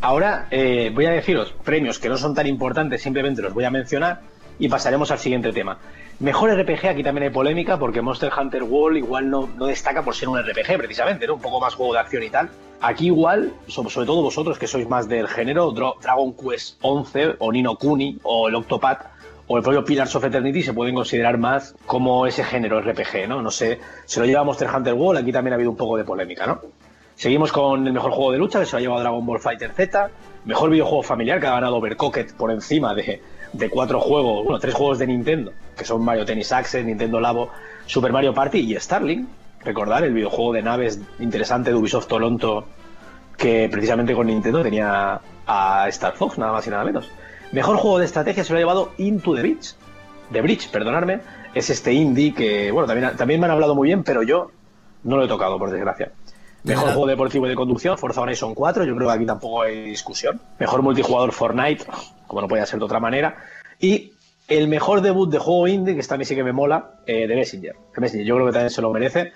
Ahora 0.00 0.46
eh, 0.50 0.90
voy 0.94 1.06
a 1.06 1.10
deciros 1.10 1.52
premios 1.64 1.98
que 1.98 2.08
no 2.08 2.16
son 2.16 2.34
tan 2.34 2.46
importantes, 2.46 3.02
simplemente 3.02 3.42
los 3.42 3.54
voy 3.54 3.64
a 3.64 3.70
mencionar 3.70 4.20
y 4.58 4.68
pasaremos 4.68 5.10
al 5.10 5.18
siguiente 5.18 5.52
tema. 5.52 5.78
Mejor 6.20 6.50
RPG, 6.58 6.86
aquí 6.88 7.02
también 7.02 7.24
hay 7.24 7.30
polémica 7.30 7.78
porque 7.78 8.00
Monster 8.00 8.30
Hunter 8.38 8.62
World 8.62 8.98
igual 8.98 9.28
no, 9.28 9.46
destaca 9.66 10.02
por 10.02 10.14
ser 10.14 10.28
un 10.28 10.38
RPG 10.40 10.78
precisamente, 10.78 11.26
¿no? 11.26 11.34
un 11.34 11.40
poco 11.40 11.60
más 11.60 11.74
juego 11.74 11.92
de 11.92 11.98
acción 12.00 12.22
y 12.22 12.30
tal. 12.30 12.50
Aquí 12.80 13.06
igual, 13.06 13.52
so- 13.66 13.88
sobre 13.90 14.06
todo 14.06 14.22
vosotros 14.22 14.58
que 14.58 14.66
sois 14.66 14.88
más 14.88 15.08
del 15.08 15.28
género, 15.28 15.72
Dragon 15.72 16.34
Quest 16.34 16.78
11 16.82 17.36
o 17.38 17.52
Nino 17.52 17.76
Kuni 17.76 18.18
o 18.22 18.48
el 18.48 18.54
Octopath 18.54 19.06
o 19.48 19.56
el 19.58 19.62
propio 19.62 19.84
Pillars 19.84 20.14
of 20.16 20.24
Eternity 20.24 20.62
se 20.62 20.72
pueden 20.72 20.94
considerar 20.94 21.38
más 21.38 21.74
como 21.86 22.26
ese 22.26 22.42
género 22.44 22.80
RPG, 22.80 23.28
¿no? 23.28 23.42
No 23.42 23.50
sé, 23.50 23.78
se 24.04 24.20
lo 24.20 24.26
lleva 24.26 24.42
Monster 24.44 24.68
Hunter 24.74 24.94
World, 24.94 25.20
aquí 25.22 25.32
también 25.32 25.52
ha 25.52 25.56
habido 25.56 25.70
un 25.70 25.76
poco 25.76 25.96
de 25.96 26.04
polémica, 26.04 26.46
¿no? 26.46 26.60
Seguimos 27.16 27.50
con 27.50 27.86
el 27.86 27.94
mejor 27.94 28.12
juego 28.12 28.32
de 28.32 28.38
lucha, 28.38 28.60
que 28.60 28.66
se 28.66 28.72
lo 28.72 28.76
ha 28.76 28.80
llevado 28.82 29.00
Dragon 29.00 29.24
Ball 29.24 29.40
Fighter 29.40 29.72
Z. 29.72 30.10
Mejor 30.44 30.68
videojuego 30.68 31.02
familiar, 31.02 31.40
que 31.40 31.46
ha 31.46 31.52
ganado 31.52 31.76
Overcooked 31.76 32.34
por 32.34 32.50
encima 32.50 32.94
de, 32.94 33.22
cuatro 33.70 34.00
juegos, 34.00 34.44
bueno, 34.44 34.58
tres 34.58 34.74
juegos 34.74 34.98
de 34.98 35.06
Nintendo, 35.06 35.52
que 35.78 35.86
son 35.86 36.04
Mario 36.04 36.26
Tennis 36.26 36.52
Access, 36.52 36.84
Nintendo 36.84 37.18
Labo, 37.18 37.48
Super 37.86 38.12
Mario 38.12 38.34
Party 38.34 38.58
y 38.58 38.78
Starlink. 38.78 39.26
Recordar 39.64 40.04
el 40.04 40.12
videojuego 40.12 40.52
de 40.52 40.62
naves 40.62 41.00
interesante 41.18 41.70
de 41.70 41.76
Ubisoft 41.76 42.06
Toronto, 42.06 42.66
que 43.38 43.66
precisamente 43.72 44.14
con 44.14 44.26
Nintendo 44.26 44.62
tenía 44.62 45.18
a 45.46 45.88
Star 45.88 46.16
Fox, 46.16 46.36
nada 46.36 46.52
más 46.52 46.66
y 46.66 46.70
nada 46.70 46.84
menos. 46.84 47.10
Mejor 47.50 47.78
juego 47.78 47.98
de 47.98 48.04
estrategia 48.04 48.44
se 48.44 48.52
lo 48.52 48.58
ha 48.58 48.60
llevado 48.60 48.92
Into 48.98 49.34
the 49.34 49.40
Bridge. 49.40 49.74
The 50.32 50.42
Bridge, 50.42 50.70
perdonadme. 50.70 51.20
Es 51.54 51.70
este 51.70 51.94
indie 51.94 52.34
que, 52.34 52.70
bueno, 52.70 52.86
también, 52.86 53.16
también 53.16 53.40
me 53.40 53.46
han 53.46 53.52
hablado 53.52 53.74
muy 53.74 53.88
bien, 53.88 54.04
pero 54.04 54.22
yo 54.22 54.50
no 55.02 55.16
lo 55.16 55.24
he 55.24 55.28
tocado, 55.28 55.58
por 55.58 55.70
desgracia. 55.70 56.12
Mejor 56.66 56.88
juego 56.88 57.06
deportivo 57.06 57.46
y 57.46 57.50
de 57.50 57.54
conducción, 57.54 57.96
Forza 57.96 58.20
Horizon 58.20 58.54
4, 58.54 58.84
yo 58.84 58.96
creo 58.96 59.08
que 59.08 59.14
aquí 59.14 59.26
tampoco 59.26 59.62
hay 59.62 59.82
discusión. 59.84 60.40
Mejor 60.58 60.82
multijugador 60.82 61.32
Fortnite, 61.32 61.84
como 62.26 62.40
no 62.40 62.48
podía 62.48 62.66
ser 62.66 62.80
de 62.80 62.84
otra 62.84 62.98
manera. 62.98 63.36
Y 63.78 64.12
el 64.48 64.68
mejor 64.68 65.00
debut 65.00 65.30
de 65.30 65.38
juego 65.38 65.68
indie, 65.68 65.94
que 65.94 66.00
esta 66.00 66.16
a 66.16 66.18
mí 66.18 66.24
sí 66.24 66.34
que 66.34 66.44
me 66.44 66.52
mola, 66.52 67.00
eh, 67.06 67.26
de 67.26 67.34
Messenger. 67.34 67.76
Messenger. 67.96 68.26
Yo 68.26 68.34
creo 68.34 68.46
que 68.46 68.52
también 68.52 68.70
se 68.70 68.82
lo 68.82 68.92
merece. 68.92 69.32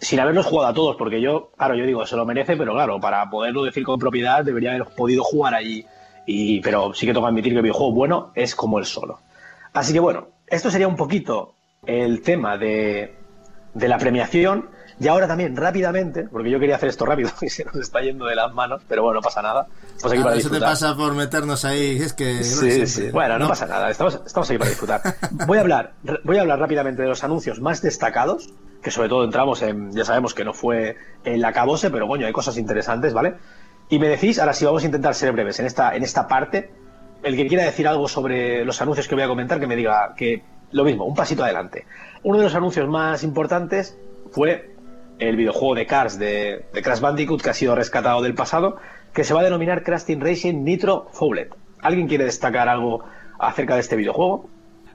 Sin 0.00 0.20
haberlos 0.20 0.46
jugado 0.46 0.68
a 0.68 0.74
todos, 0.74 0.96
porque 0.96 1.20
yo, 1.20 1.50
claro, 1.56 1.74
yo 1.74 1.86
digo, 1.86 2.06
se 2.06 2.16
lo 2.16 2.26
merece, 2.26 2.56
pero 2.56 2.72
claro, 2.72 3.00
para 3.00 3.28
poderlo 3.30 3.64
decir 3.64 3.82
con 3.82 3.98
propiedad 3.98 4.44
debería 4.44 4.72
haber 4.72 4.84
podido 4.94 5.24
jugar 5.24 5.54
allí. 5.54 5.86
Y, 6.26 6.60
pero 6.60 6.92
sí 6.92 7.06
que 7.06 7.12
tengo 7.12 7.24
que 7.24 7.30
admitir 7.30 7.52
que 7.52 7.58
el 7.58 7.62
videojuego 7.62 7.92
bueno 7.92 8.32
es 8.34 8.54
como 8.54 8.78
el 8.78 8.84
solo. 8.84 9.20
Así 9.72 9.92
que 9.92 10.00
bueno, 10.00 10.28
esto 10.46 10.70
sería 10.70 10.88
un 10.88 10.96
poquito 10.96 11.54
el 11.86 12.22
tema 12.22 12.58
de, 12.58 13.14
de 13.74 13.88
la 13.88 13.98
premiación. 13.98 14.68
Y 14.98 15.08
ahora 15.08 15.28
también, 15.28 15.54
rápidamente, 15.56 16.24
porque 16.24 16.50
yo 16.50 16.58
quería 16.58 16.76
hacer 16.76 16.88
esto 16.88 17.04
rápido 17.04 17.30
y 17.42 17.50
se 17.50 17.64
nos 17.64 17.76
está 17.76 18.00
yendo 18.00 18.26
de 18.26 18.34
las 18.34 18.52
manos, 18.52 18.82
pero 18.88 19.02
bueno, 19.02 19.20
no 19.20 19.22
pasa 19.22 19.42
nada. 19.42 19.66
Estamos 19.94 20.12
aquí 20.12 20.16
ahora 20.16 20.24
para 20.24 20.36
eso 20.36 20.50
te 20.50 20.60
pasa 20.60 20.96
por 20.96 21.14
meternos 21.14 21.64
ahí, 21.64 21.98
es 21.98 22.12
que... 22.12 22.42
Sí, 22.42 22.86
sí. 22.86 23.10
Bueno, 23.10 23.38
no, 23.38 23.48
pasa 23.48 23.66
nada, 23.66 23.90
estamos, 23.90 24.20
estamos 24.24 24.48
aquí 24.48 24.58
para 24.58 24.70
disfrutar. 24.70 25.02
Voy 25.46 25.58
a 25.58 25.60
hablar, 25.60 25.92
voy 26.24 26.38
a 26.38 26.40
hablar 26.40 26.58
rápidamente 26.58 27.02
de 27.02 27.08
los 27.08 27.22
anuncios 27.24 27.60
más 27.60 27.82
destacados 27.82 28.50
que 28.86 28.92
sobre 28.92 29.08
todo 29.08 29.24
entramos 29.24 29.62
en, 29.62 29.90
ya 29.92 30.04
sabemos 30.04 30.32
que 30.32 30.44
no 30.44 30.52
fue 30.52 30.96
en 31.24 31.40
la 31.40 31.52
cabose, 31.52 31.90
pero 31.90 32.06
coño, 32.06 32.24
hay 32.24 32.32
cosas 32.32 32.56
interesantes, 32.56 33.12
¿vale? 33.12 33.34
Y 33.88 33.98
me 33.98 34.08
decís, 34.08 34.38
ahora 34.38 34.52
sí 34.52 34.64
vamos 34.64 34.84
a 34.84 34.86
intentar 34.86 35.12
ser 35.14 35.32
breves 35.32 35.58
en 35.58 35.66
esta, 35.66 35.96
en 35.96 36.04
esta 36.04 36.28
parte. 36.28 36.70
El 37.24 37.34
que 37.34 37.48
quiera 37.48 37.64
decir 37.64 37.88
algo 37.88 38.06
sobre 38.06 38.64
los 38.64 38.80
anuncios 38.80 39.08
que 39.08 39.16
voy 39.16 39.24
a 39.24 39.26
comentar, 39.26 39.58
que 39.58 39.66
me 39.66 39.74
diga 39.74 40.14
que 40.16 40.44
lo 40.70 40.84
mismo, 40.84 41.04
un 41.04 41.16
pasito 41.16 41.42
adelante. 41.42 41.84
Uno 42.22 42.38
de 42.38 42.44
los 42.44 42.54
anuncios 42.54 42.88
más 42.88 43.24
importantes 43.24 43.98
fue 44.30 44.75
el 45.18 45.36
videojuego 45.36 45.74
de 45.74 45.86
Cars 45.86 46.18
de, 46.18 46.66
de 46.72 46.82
Crash 46.82 47.00
Bandicoot, 47.00 47.42
que 47.42 47.50
ha 47.50 47.54
sido 47.54 47.74
rescatado 47.74 48.22
del 48.22 48.34
pasado, 48.34 48.76
que 49.12 49.24
se 49.24 49.34
va 49.34 49.40
a 49.40 49.44
denominar 49.44 49.82
Crash 49.82 50.04
Team 50.04 50.20
Racing 50.20 50.64
Nitro 50.64 51.08
Foulet. 51.12 51.54
¿Alguien 51.80 52.08
quiere 52.08 52.24
destacar 52.24 52.68
algo 52.68 53.04
acerca 53.38 53.74
de 53.74 53.80
este 53.80 53.96
videojuego? 53.96 54.48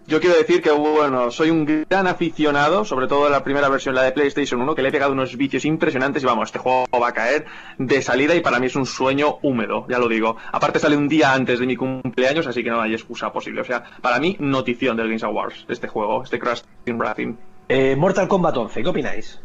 Yo 0.08 0.20
quiero 0.20 0.36
decir 0.36 0.62
que, 0.62 0.72
bueno, 0.72 1.30
soy 1.30 1.52
un 1.52 1.86
gran 1.88 2.08
aficionado, 2.08 2.84
sobre 2.84 3.08
todo 3.08 3.26
de 3.26 3.30
la 3.30 3.44
primera 3.44 3.70
versión, 3.70 3.94
la 3.94 4.04
de 4.04 4.12
PlayStation 4.12 4.62
1, 4.62 4.76
que 4.76 4.82
le 4.82 4.90
he 4.90 4.92
pegado 4.92 5.14
unos 5.14 5.38
vicios 5.38 5.64
impresionantes 5.64 6.24
y 6.24 6.26
vamos, 6.26 6.50
este 6.50 6.60
juego 6.60 6.86
va 7.02 7.10
a 7.10 7.14
caer 7.14 7.46
de 7.78 8.02
salida 8.02 8.36
y 8.36 8.42
para 8.42 8.60
mí 8.60 8.66
es 8.66 8.76
un 8.76 8.86
sueño 8.86 9.38
húmedo, 9.44 9.86
ya 9.88 10.00
lo 10.00 10.08
digo. 10.08 10.38
Aparte 10.52 10.80
sale 10.80 10.98
un 10.98 11.08
día 11.08 11.34
antes 11.34 11.60
de 11.60 11.68
mi 11.68 11.76
cumpleaños, 11.76 12.48
así 12.48 12.64
que 12.64 12.72
no 12.72 12.82
hay 12.82 12.94
excusa 12.94 13.32
posible. 13.32 13.62
O 13.62 13.64
sea, 13.64 13.84
para 14.02 14.20
mí, 14.20 14.36
notición 14.40 14.98
del 14.98 15.08
Games 15.08 15.24
Awards, 15.24 15.66
este 15.70 15.88
juego, 15.88 16.24
este 16.24 16.40
Crash 16.40 16.62
Team 16.84 17.00
Racing. 17.00 17.36
Eh, 17.70 17.96
Mortal 17.96 18.28
Kombat 18.28 18.58
11, 18.58 18.82
¿qué 18.82 18.90
opináis? 18.90 19.40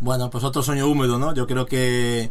Bueno, 0.00 0.30
pues 0.30 0.44
otro 0.44 0.62
sueño 0.62 0.86
húmedo, 0.88 1.18
¿no? 1.18 1.34
Yo 1.34 1.46
creo 1.46 1.66
que 1.66 2.30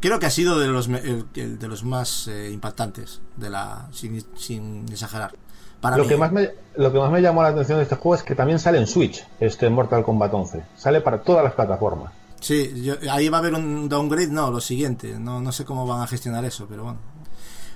creo 0.00 0.18
que 0.18 0.26
ha 0.26 0.30
sido 0.30 0.58
de 0.58 0.68
los 0.68 0.88
el, 0.88 1.26
el 1.34 1.58
de 1.58 1.68
los 1.68 1.84
más 1.84 2.28
eh, 2.28 2.50
impactantes 2.52 3.20
de 3.36 3.50
la 3.50 3.88
sin, 3.92 4.24
sin 4.36 4.86
exagerar. 4.90 5.32
Para 5.80 5.96
lo 5.96 6.02
mí, 6.04 6.08
que 6.08 6.14
¿eh? 6.14 6.18
más 6.18 6.30
me 6.32 6.50
lo 6.76 6.92
que 6.92 6.98
más 6.98 7.10
me 7.10 7.20
llamó 7.22 7.42
la 7.42 7.48
atención 7.48 7.78
de 7.78 7.84
este 7.84 7.96
juego 7.96 8.14
es 8.14 8.22
que 8.22 8.34
también 8.34 8.58
sale 8.58 8.78
en 8.78 8.86
Switch 8.86 9.26
este 9.40 9.68
Mortal 9.70 10.04
Kombat 10.04 10.32
11 10.32 10.62
sale 10.76 11.00
para 11.00 11.22
todas 11.22 11.42
las 11.42 11.54
plataformas 11.54 12.12
Sí, 12.40 12.82
yo- 12.82 12.94
ahí 13.10 13.28
va 13.28 13.38
a 13.38 13.40
haber 13.40 13.52
un 13.54 13.86
downgrade, 13.88 14.28
no, 14.28 14.50
lo 14.50 14.60
siguiente. 14.62 15.18
No, 15.18 15.40
no 15.42 15.52
sé 15.52 15.66
cómo 15.66 15.86
van 15.86 16.00
a 16.00 16.06
gestionar 16.06 16.42
eso, 16.46 16.66
pero 16.66 16.84
bueno. 16.84 16.98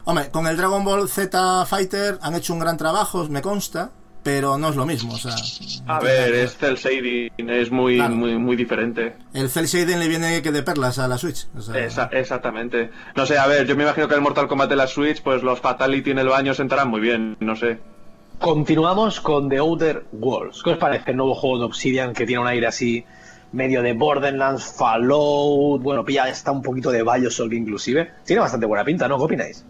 Hombre, 0.07 0.31
con 0.31 0.47
el 0.47 0.57
Dragon 0.57 0.83
Ball 0.85 1.07
Z 1.09 1.67
Fighter 1.67 2.19
han 2.23 2.35
hecho 2.35 2.55
un 2.55 2.61
gran 2.61 2.77
trabajo, 2.79 3.27
me 3.29 3.43
consta, 3.43 3.91
pero 4.25 4.59
no 4.59 4.71
es 4.71 4.75
lo 4.77 4.85
mismo. 4.87 5.13
O 5.15 5.17
sea, 5.19 5.35
A 5.87 6.01
ver, 6.01 6.35
es 6.35 6.57
cel 6.57 6.75
shading, 6.77 7.31
es 7.51 7.71
muy, 7.71 7.97
Claro. 7.97 8.17
muy, 8.17 8.37
muy 8.39 8.57
diferente. 8.57 9.15
El 9.35 9.49
Cell 9.51 9.67
Shading 9.67 9.99
le 10.01 10.09
viene 10.09 10.43
que 10.43 10.51
de 10.51 10.63
perlas 10.65 10.99
a 10.99 11.07
la 11.07 11.19
Switch. 11.19 11.47
o 11.57 11.61
sea, 11.61 11.79
Esa- 11.79 12.09
exactamente. 12.11 12.91
No 13.15 13.27
sé, 13.27 13.39
a 13.39 13.47
ver, 13.47 13.67
yo 13.67 13.77
me 13.77 13.85
imagino 13.85 14.09
que 14.09 14.15
el 14.15 14.21
Mortal 14.23 14.49
Kombat 14.49 14.71
de 14.71 14.77
la 14.77 14.87
Switch, 14.87 15.23
pues 15.23 15.43
los 15.43 15.61
Fatality 15.61 16.11
en 16.11 16.19
el 16.19 16.29
baño 16.29 16.55
sentarán 16.55 16.89
muy 16.89 17.01
bien, 17.01 17.37
no 17.39 17.55
sé. 17.55 17.79
Continuamos 18.41 19.21
con 19.21 19.49
The 19.49 19.59
Outer 19.59 20.07
Worlds. 20.13 20.63
¿Qué 20.65 20.71
os 20.71 20.79
parece 20.79 21.13
el 21.13 21.17
nuevo 21.19 21.35
juego 21.35 21.59
de 21.61 21.65
Obsidian 21.67 22.13
que 22.15 22.27
tiene 22.27 22.43
un 22.43 22.49
aire 22.49 22.67
así 22.67 23.05
medio 23.53 23.83
de 23.83 23.93
Borderlands, 23.93 24.75
Fallout? 24.77 25.83
Bueno, 25.83 26.05
pilla 26.05 26.29
está 26.29 26.51
un 26.51 26.63
poquito 26.63 26.91
de 26.91 27.03
Bioshock 27.03 27.53
inclusive. 27.53 28.11
Tiene 28.25 28.41
bastante 28.41 28.67
buena 28.67 28.85
pinta, 28.85 29.07
¿no? 29.07 29.19
¿Qué 29.19 29.25
opináis? 29.25 29.65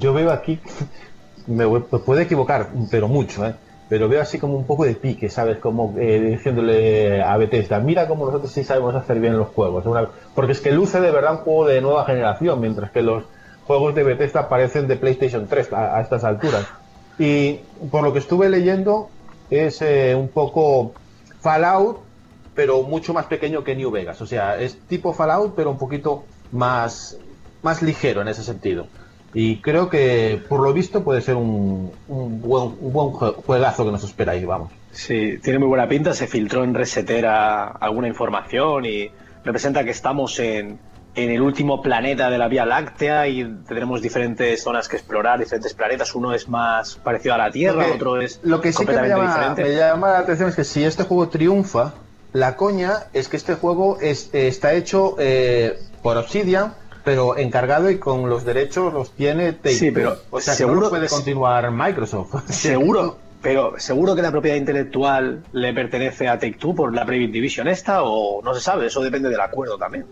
yo 0.00 0.12
veo 0.14 0.30
aquí 0.30 0.60
me 1.48 1.66
puedo 1.66 2.20
equivocar 2.20 2.68
pero 2.90 3.08
mucho 3.08 3.44
¿eh? 3.44 3.54
Pero 3.88 4.08
veo 4.08 4.20
así 4.20 4.38
como 4.38 4.56
un 4.56 4.66
poco 4.66 4.84
de 4.84 4.94
pique 4.94 5.28
sabes 5.28 5.58
como 5.58 5.94
eh, 5.98 6.20
diciéndole 6.20 7.22
a 7.22 7.36
Bethesda 7.36 7.80
mira 7.80 8.06
como 8.08 8.26
nosotros 8.26 8.52
sí 8.52 8.64
sabemos 8.64 8.94
hacer 8.94 9.18
bien 9.20 9.36
los 9.38 9.48
juegos 9.48 9.86
Una- 9.86 10.10
porque 10.34 10.52
es 10.52 10.60
que 10.60 10.72
luce 10.72 11.00
de 11.00 11.10
verdad 11.10 11.32
un 11.32 11.38
juego 11.38 11.66
de 11.66 11.80
nueva 11.80 12.04
generación 12.04 12.60
mientras 12.60 12.90
que 12.90 13.02
los 13.02 13.24
juegos 13.64 13.94
de 13.94 14.02
Bethesda 14.02 14.48
parecen 14.48 14.88
de 14.88 14.96
PlayStation 14.96 15.46
3 15.48 15.72
a, 15.72 15.96
a 15.96 16.00
estas 16.00 16.24
alturas 16.24 16.66
y 17.18 17.54
por 17.90 18.02
lo 18.02 18.12
que 18.12 18.18
estuve 18.20 18.48
leyendo 18.48 19.10
es 19.50 19.80
eh, 19.82 20.14
un 20.14 20.28
poco 20.28 20.94
Fallout 21.40 22.06
pero 22.54 22.82
mucho 22.82 23.14
más 23.14 23.26
pequeño 23.26 23.62
que 23.62 23.76
New 23.76 23.92
Vegas. 23.92 24.20
O 24.20 24.26
sea, 24.26 24.58
es 24.60 24.84
tipo 24.88 25.12
Fallout, 25.12 25.54
pero 25.54 25.70
un 25.70 25.78
poquito 25.78 26.24
más, 26.50 27.16
más 27.62 27.82
ligero 27.82 28.20
en 28.20 28.26
ese 28.26 28.42
sentido. 28.42 28.88
Y 29.34 29.60
creo 29.60 29.88
que, 29.90 30.42
por 30.48 30.60
lo 30.60 30.72
visto, 30.72 31.04
puede 31.04 31.20
ser 31.20 31.34
un, 31.36 31.92
un 32.08 32.40
buen, 32.40 32.74
un 32.80 32.92
buen 32.92 33.08
jue- 33.08 33.34
juegazo 33.34 33.84
que 33.84 33.92
nos 33.92 34.02
espera 34.04 34.32
ahí, 34.32 34.44
vamos. 34.44 34.72
Sí, 34.90 35.38
tiene 35.42 35.58
muy 35.58 35.68
buena 35.68 35.86
pinta. 35.86 36.14
Se 36.14 36.26
filtró 36.26 36.64
en 36.64 36.74
Resetera 36.74 37.66
alguna 37.68 38.08
información 38.08 38.86
y 38.86 39.10
representa 39.44 39.84
que 39.84 39.90
estamos 39.90 40.38
en, 40.40 40.78
en 41.14 41.30
el 41.30 41.42
último 41.42 41.82
planeta 41.82 42.30
de 42.30 42.38
la 42.38 42.48
Vía 42.48 42.64
Láctea 42.64 43.28
y 43.28 43.44
tendremos 43.44 44.00
diferentes 44.00 44.62
zonas 44.62 44.88
que 44.88 44.96
explorar, 44.96 45.38
diferentes 45.38 45.74
planetas. 45.74 46.14
Uno 46.14 46.32
es 46.32 46.48
más 46.48 46.96
parecido 46.96 47.34
a 47.34 47.38
la 47.38 47.50
Tierra, 47.50 47.84
que- 47.84 47.92
otro 47.92 48.20
es 48.20 48.40
Lo 48.42 48.60
que 48.62 48.72
sí 48.72 48.78
que 48.86 48.92
me 48.92 48.98
completamente 48.98 49.26
llama, 49.28 49.34
diferente. 49.52 49.62
me 49.64 49.76
llama 49.76 50.10
la 50.12 50.18
atención 50.20 50.48
es 50.48 50.56
que 50.56 50.64
si 50.64 50.84
este 50.84 51.04
juego 51.04 51.28
triunfa, 51.28 51.92
la 52.32 52.56
coña 52.56 53.04
es 53.12 53.28
que 53.28 53.36
este 53.36 53.54
juego 53.54 53.98
es, 54.00 54.30
está 54.32 54.72
hecho 54.72 55.16
eh, 55.18 55.78
por 56.02 56.16
Obsidian, 56.16 56.74
pero 57.08 57.38
encargado 57.38 57.90
y 57.90 57.96
con 57.96 58.28
los 58.28 58.44
derechos 58.44 58.92
los 58.92 59.12
tiene 59.12 59.54
Take 59.54 59.74
Sí, 59.74 59.90
pero 59.90 60.18
o 60.30 60.40
sea, 60.42 60.52
que 60.52 60.58
seguro- 60.58 60.76
no 60.76 60.82
lo 60.82 60.90
puede 60.90 61.08
continuar 61.08 61.70
Microsoft. 61.70 62.34
Seguro, 62.50 63.16
pero 63.40 63.72
seguro 63.78 64.14
que 64.14 64.20
la 64.20 64.30
propiedad 64.30 64.56
intelectual 64.58 65.42
le 65.52 65.72
pertenece 65.72 66.28
a 66.28 66.38
Take 66.38 66.58
Two 66.58 66.74
por 66.74 66.94
la 66.94 67.06
Private 67.06 67.32
Division 67.32 67.66
esta 67.66 68.02
o 68.02 68.42
no 68.42 68.52
se 68.54 68.60
sabe, 68.60 68.88
eso 68.88 69.00
depende 69.00 69.30
del 69.30 69.40
acuerdo 69.40 69.78
también. 69.78 70.04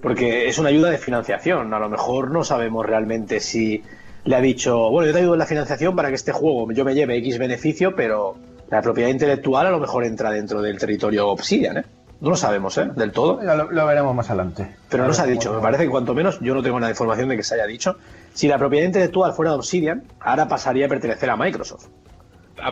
Porque 0.00 0.46
es 0.48 0.58
una 0.58 0.68
ayuda 0.68 0.90
de 0.90 0.98
financiación, 0.98 1.74
a 1.74 1.80
lo 1.80 1.88
mejor 1.88 2.30
no 2.30 2.44
sabemos 2.44 2.86
realmente 2.86 3.40
si 3.40 3.82
le 4.24 4.36
ha 4.36 4.40
dicho, 4.40 4.90
bueno, 4.90 5.08
yo 5.08 5.12
te 5.12 5.18
ayudo 5.18 5.32
en 5.32 5.40
la 5.40 5.46
financiación 5.46 5.96
para 5.96 6.08
que 6.10 6.14
este 6.14 6.30
juego 6.30 6.70
yo 6.70 6.84
me 6.84 6.94
lleve 6.94 7.16
X 7.16 7.38
beneficio, 7.38 7.96
pero 7.96 8.36
la 8.70 8.80
propiedad 8.80 9.08
intelectual 9.10 9.66
a 9.66 9.70
lo 9.72 9.80
mejor 9.80 10.04
entra 10.04 10.30
dentro 10.30 10.62
del 10.62 10.78
territorio 10.78 11.28
Obsidian, 11.30 11.78
¿eh? 11.78 11.84
No 12.22 12.30
lo 12.30 12.36
sabemos, 12.36 12.78
¿eh? 12.78 12.88
Del 12.94 13.10
todo. 13.10 13.40
Lo, 13.42 13.70
lo 13.72 13.86
veremos 13.86 14.14
más 14.14 14.30
adelante. 14.30 14.76
Pero 14.88 15.06
no 15.08 15.12
se 15.12 15.22
ha 15.22 15.24
A 15.24 15.26
dicho, 15.26 15.52
me 15.52 15.60
parece 15.60 15.82
que 15.84 15.90
cuanto 15.90 16.14
menos 16.14 16.38
yo 16.40 16.54
no 16.54 16.62
tengo 16.62 16.78
nada 16.78 16.86
de 16.86 16.92
información 16.92 17.28
de 17.28 17.36
que 17.36 17.42
se 17.42 17.56
haya 17.56 17.66
dicho. 17.66 17.98
Si 18.32 18.46
la 18.46 18.58
propiedad 18.58 18.86
intelectual 18.86 19.32
fuera 19.32 19.50
de 19.50 19.56
Obsidian, 19.58 20.04
ahora 20.20 20.46
pasaría 20.46 20.86
a 20.86 20.88
pertenecer 20.88 21.28
a 21.30 21.36
Microsoft. 21.36 21.86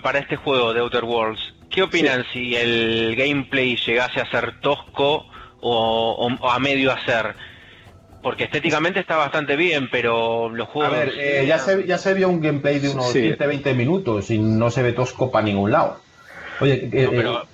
Para 0.04 0.20
este 0.20 0.36
juego 0.36 0.72
de 0.72 0.78
Outer 0.80 1.02
Worlds, 1.04 1.40
¿qué 1.68 1.82
opinan 1.82 2.24
si 2.32 2.54
el 2.54 3.16
gameplay 3.16 3.76
llegase 3.76 4.20
a 4.20 4.30
ser 4.30 4.60
tosco 4.60 5.24
o, 5.62 6.16
o- 6.16 6.46
o 6.46 6.50
a 6.50 6.58
medio 6.60 6.92
hacer? 6.92 7.34
Porque 8.22 8.44
estéticamente 8.44 9.00
está 9.00 9.16
bastante 9.16 9.56
bien, 9.56 9.88
pero 9.90 10.48
los 10.50 10.68
A 10.68 10.70
juegos... 10.70 10.92
ver, 10.96 11.12
eh, 11.18 11.44
ya, 11.48 11.58
se, 11.58 11.84
ya 11.88 11.98
se 11.98 12.14
vio 12.14 12.28
un 12.28 12.40
gameplay 12.40 12.78
de 12.78 12.90
unos 12.90 13.10
Sí. 13.10 13.32
15-20 13.32 13.74
minutos 13.74 14.30
y 14.30 14.38
no 14.38 14.70
se 14.70 14.82
ve 14.84 14.92
tosco 14.92 15.28
para 15.32 15.44
ningún 15.46 15.72
lado. 15.72 15.96
Oye, 16.60 16.84
eh, 16.84 16.90
No, 16.92 16.98
eh, 17.00 17.08
pero, 17.10 17.46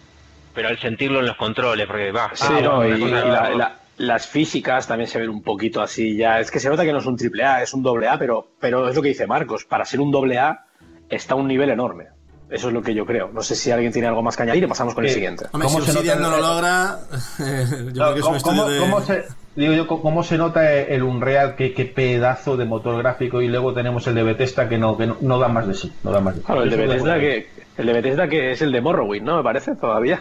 pero 0.56 0.68
al 0.68 0.78
sentirlo 0.80 1.20
en 1.20 1.26
los 1.26 1.36
controles, 1.36 1.86
porque 1.86 2.10
va... 2.10 2.30
Sí, 2.34 2.46
ah, 2.50 2.60
no, 2.60 2.84
y, 2.84 2.98
la- 3.08 3.50
la- 3.50 3.76
las 3.98 4.26
físicas 4.26 4.86
también 4.88 5.08
se 5.08 5.18
ven 5.20 5.28
un 5.30 5.42
poquito 5.42 5.80
así 5.80 6.16
ya. 6.16 6.40
Es 6.40 6.50
que 6.50 6.58
se 6.58 6.68
nota 6.68 6.82
que 6.84 6.92
no 6.92 6.98
es 6.98 7.06
un 7.06 7.16
triple 7.16 7.44
A, 7.44 7.62
es 7.62 7.72
un 7.72 7.82
doble 7.82 8.08
A, 8.08 8.18
pero, 8.18 8.48
pero 8.60 8.88
es 8.88 8.96
lo 8.96 9.00
que 9.02 9.08
dice 9.08 9.26
Marcos. 9.28 9.64
Para 9.64 9.84
ser 9.84 10.00
un 10.00 10.10
doble 10.10 10.38
A 10.38 10.64
está 11.08 11.34
a 11.34 11.36
un 11.36 11.46
nivel 11.46 11.70
enorme. 11.70 12.06
Eso 12.50 12.68
es 12.68 12.74
lo 12.74 12.82
que 12.82 12.94
yo 12.94 13.04
creo. 13.06 13.28
No 13.32 13.42
sé 13.42 13.54
si 13.56 13.70
alguien 13.70 13.92
tiene 13.92 14.06
algo 14.08 14.22
más 14.22 14.36
que 14.36 14.42
añadir 14.44 14.64
y 14.64 14.66
pasamos 14.66 14.94
con 14.94 15.04
el 15.04 15.10
Eh, 15.10 15.14
siguiente. 15.14 15.46
Hombre, 15.50 15.68
si 15.68 15.74
¿Cómo 15.76 15.84
se 15.86 15.92
Obsidian 15.92 16.20
nota 16.20 16.30
no 16.30 16.36
el- 16.36 16.42
lo 16.42 16.48
logra, 16.54 16.98
yo 17.38 18.02
creo 18.02 18.14
que 18.14 18.20
es 18.20 18.26
un 18.26 18.32
¿Cómo, 18.32 18.36
estudio 18.36 18.62
cómo- 18.62 18.70
de... 18.70 18.78
cómo 18.80 19.00
se, 19.00 19.24
digo 19.56 19.72
yo, 19.72 19.86
cómo 19.88 20.22
se 20.22 20.36
nota 20.38 20.72
el 20.72 21.02
Unreal? 21.02 21.56
Qué, 21.56 21.72
qué 21.72 21.86
pedazo 21.86 22.56
de 22.56 22.64
motor 22.66 22.98
gráfico 22.98 23.40
y 23.42 23.48
luego 23.48 23.72
tenemos 23.74 24.06
el 24.06 24.14
de 24.14 24.22
Bethesda 24.22 24.68
que 24.68 24.78
no, 24.78 24.96
que 24.96 25.06
no, 25.08 25.16
no 25.22 25.38
da 25.38 25.48
más 25.48 25.66
de 25.66 25.74
sí. 25.74 25.92
No 26.04 26.12
da 26.12 26.20
más 26.20 26.34
de 26.34 26.40
sí. 26.42 26.46
Claro, 26.46 26.62
el 26.62 26.70
de 26.70 26.76
Bethesda 26.76 27.08
da- 27.14 27.18
que, 27.18 27.48
el 27.78 27.86
de 27.86 27.92
Bethesda 27.92 28.28
que 28.28 28.52
es 28.52 28.62
el 28.62 28.70
de 28.72 28.80
Morrowind, 28.80 29.24
¿no? 29.26 29.36
Me 29.38 29.42
parece, 29.42 29.74
todavía. 29.74 30.20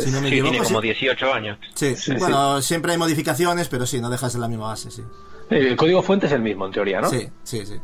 Si 0.00 0.10
no 0.10 0.20
me 0.20 0.28
Sí, 0.28 0.34
equivoco, 0.34 0.52
tiene 0.52 0.66
como 0.66 0.80
18 0.80 1.32
años. 1.34 1.58
Sí, 1.74 1.96
Sí, 1.96 2.14
bueno, 2.18 2.60
siempre 2.62 2.92
hay 2.92 2.98
modificaciones, 2.98 3.68
pero 3.68 3.86
sí, 3.86 4.00
no 4.00 4.10
dejas 4.10 4.34
en 4.34 4.40
la 4.40 4.48
misma 4.48 4.68
base, 4.68 4.90
sí. 4.90 5.02
El 5.50 5.76
código 5.76 6.02
fuente 6.02 6.26
es 6.26 6.32
el 6.32 6.42
mismo, 6.42 6.66
en 6.66 6.72
teoría, 6.72 7.00
¿no? 7.00 7.08
Sí, 7.08 7.28
sí, 7.42 7.64
sí. 7.64 7.80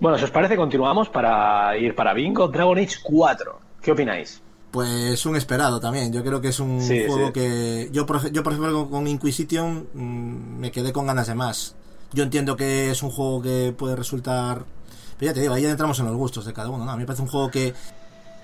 Bueno, 0.00 0.18
si 0.18 0.24
os 0.24 0.30
parece, 0.30 0.56
continuamos 0.56 1.08
para 1.08 1.76
ir 1.76 1.94
para 1.94 2.14
Bingo. 2.14 2.48
Dragon 2.48 2.78
Age 2.78 2.96
4. 3.02 3.60
¿Qué 3.80 3.92
opináis? 3.92 4.40
Pues 4.70 5.24
un 5.26 5.36
esperado 5.36 5.78
también. 5.78 6.12
Yo 6.12 6.24
creo 6.24 6.40
que 6.40 6.48
es 6.48 6.58
un 6.58 6.80
juego 6.80 7.32
que. 7.32 7.88
Yo 7.92 8.06
yo, 8.32 8.42
por 8.42 8.52
ejemplo, 8.52 8.90
con, 8.90 9.06
Inquisition 9.06 9.88
mm, 9.94 10.58
me 10.58 10.72
quedé 10.72 10.92
con 10.92 11.06
ganas 11.06 11.28
de 11.28 11.34
más. 11.34 11.76
Yo 12.12 12.24
entiendo 12.24 12.56
que 12.56 12.90
es 12.90 13.02
un 13.02 13.10
juego 13.10 13.40
que 13.42 13.74
puede 13.76 13.94
resultar. 13.94 14.64
Pero 15.18 15.30
ya 15.30 15.34
te 15.34 15.40
digo, 15.40 15.54
ahí 15.54 15.62
ya 15.62 15.70
entramos 15.70 15.98
en 16.00 16.06
los 16.06 16.16
gustos 16.16 16.44
de 16.44 16.52
cada 16.52 16.70
uno. 16.70 16.84
¿no? 16.84 16.90
A 16.90 16.96
mí 16.96 17.02
me 17.02 17.06
parece 17.06 17.22
un 17.22 17.28
juego 17.28 17.50
que. 17.50 17.72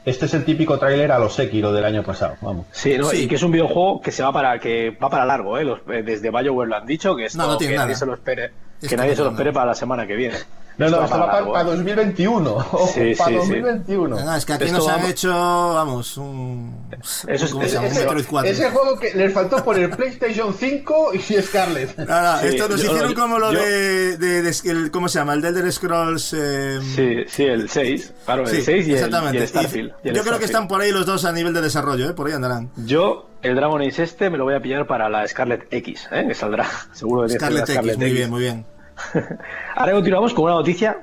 Este 0.04 0.26
es 0.26 0.34
el 0.34 0.44
típico 0.44 0.78
tráiler 0.78 1.12
a 1.12 1.18
los 1.18 1.34
Sekiro 1.34 1.72
del 1.72 1.84
año 1.84 2.02
pasado. 2.02 2.36
Vamos. 2.40 2.66
Sí, 2.72 2.96
¿no? 2.96 3.04
Sí. 3.04 3.24
y 3.24 3.28
que 3.28 3.34
es 3.34 3.42
un 3.42 3.52
videojuego 3.52 4.00
que 4.00 4.10
se 4.10 4.22
va 4.22 4.32
para 4.32 4.58
que 4.58 4.90
va 5.02 5.10
para 5.10 5.24
largo, 5.26 5.58
¿eh? 5.58 5.64
Los- 5.64 5.80
eh, 5.90 6.02
desde 6.02 6.30
BioWare 6.30 6.68
lo 6.68 6.76
han 6.76 6.86
dicho, 6.86 7.14
que, 7.14 7.26
esto, 7.26 7.38
No, 7.38 7.46
no 7.48 7.56
tiene 7.58 7.72
que 7.72 7.76
nada. 7.76 7.86
nadie 7.86 7.96
se 7.98 8.06
lo 8.06 8.14
espere, 8.14 8.50
que 8.88 8.96
nadie 8.96 9.14
se 9.14 9.22
lo 9.22 9.30
espere 9.30 9.52
para 9.52 9.66
la 9.66 9.74
semana 9.74 10.06
que 10.06 10.14
viene. 10.16 10.36
No, 10.80 10.90
no, 10.90 10.98
va 10.98 11.04
esto 11.04 11.18
va 11.18 11.26
para, 11.30 11.40
largo, 11.40 11.58
¿eh? 11.58 11.64
2021. 11.64 12.50
Ojo, 12.54 12.86
Sí, 12.92 13.14
para 13.16 13.30
sí, 13.30 13.32
sí. 13.32 13.36
2021. 13.38 14.24
No, 14.24 14.34
es 14.36 14.46
que 14.46 14.52
aquí 14.54 14.64
Esto 14.64 14.76
nos 14.78 14.88
han 14.88 15.04
hecho, 15.06 15.28
vamos, 15.30 16.16
un. 16.16 16.86
Eso 16.90 17.28
es- 17.28 17.50
¿Cómo 17.52 17.62
se 17.62 17.68
ese-? 17.68 17.78
Un 17.78 17.84
ese- 17.86 18.00
Metroid 18.00 18.24
4. 18.28 18.50
Ese 18.50 18.70
juego 18.70 18.98
que 18.98 19.14
les 19.14 19.32
faltó 19.32 19.64
por 19.64 19.78
el 19.78 19.90
PlayStation 19.90 20.54
5 20.58 21.12
y 21.14 21.18
Scarlet. 21.42 21.96
No, 21.98 22.04
no, 22.22 22.38
Sí, 22.40 22.46
esto 22.48 22.68
nos 22.68 22.82
yo- 22.82 22.86
hicieron 22.90 23.10
yo- 23.14 23.20
como 23.20 23.38
lo 23.38 23.52
yo- 23.52 23.60
de, 23.60 24.16
de- 24.16 24.42
de- 24.42 24.56
el- 24.70 24.90
¿Cómo 24.90 25.08
se 25.08 25.18
llama? 25.18 25.34
El 25.34 25.42
de 25.42 25.48
Elder 25.48 25.72
Scrolls. 25.72 26.34
eh, 26.36 26.80
Sí, 26.96 27.24
sí, 27.28 27.44
el 27.44 27.68
6. 27.68 28.12
Claro, 28.24 28.42
el 28.42 28.48
sí, 28.48 28.62
6 28.62 28.86
y 28.86 28.90
el, 28.90 28.90
y 28.90 28.94
exactamente. 28.94 29.38
el 29.38 29.44
Y 29.44 29.46
Starfield. 29.46 29.92
y 30.04 30.08
el 30.08 30.14
yo 30.14 30.22
creo 30.24 30.38
que 30.38 30.44
están 30.46 30.66
por 30.66 30.80
ahí 30.80 30.90
los 30.92 31.06
dos 31.06 31.24
a 31.24 31.32
nivel 31.32 31.52
de 31.54 31.60
desarrollo, 31.60 32.08
¿eh? 32.10 32.14
por 32.14 32.26
ahí 32.26 32.32
andarán. 32.32 32.70
Yo 32.76 33.28
el 33.42 33.54
Dragon 33.54 33.80
Age 33.82 34.02
este 34.02 34.30
me 34.30 34.38
lo 34.38 34.44
voy 34.44 34.54
a 34.54 34.60
pillar 34.60 34.86
para 34.86 35.08
la 35.08 35.26
Scarlet 35.26 35.66
X, 35.70 36.08
¿eh? 36.12 36.24
que 36.28 36.34
saldrá 36.34 36.66
seguro 36.92 37.26
que 37.26 37.34
Scarlet, 37.34 37.62
X, 37.62 37.74
Scarlet 37.74 37.96
muy 37.98 38.10
bien, 38.12 38.30
muy 38.30 38.40
bien. 38.40 38.66
Ahora 39.76 39.92
continuamos 39.92 40.34
con 40.34 40.44
una 40.44 40.54
noticia, 40.54 40.98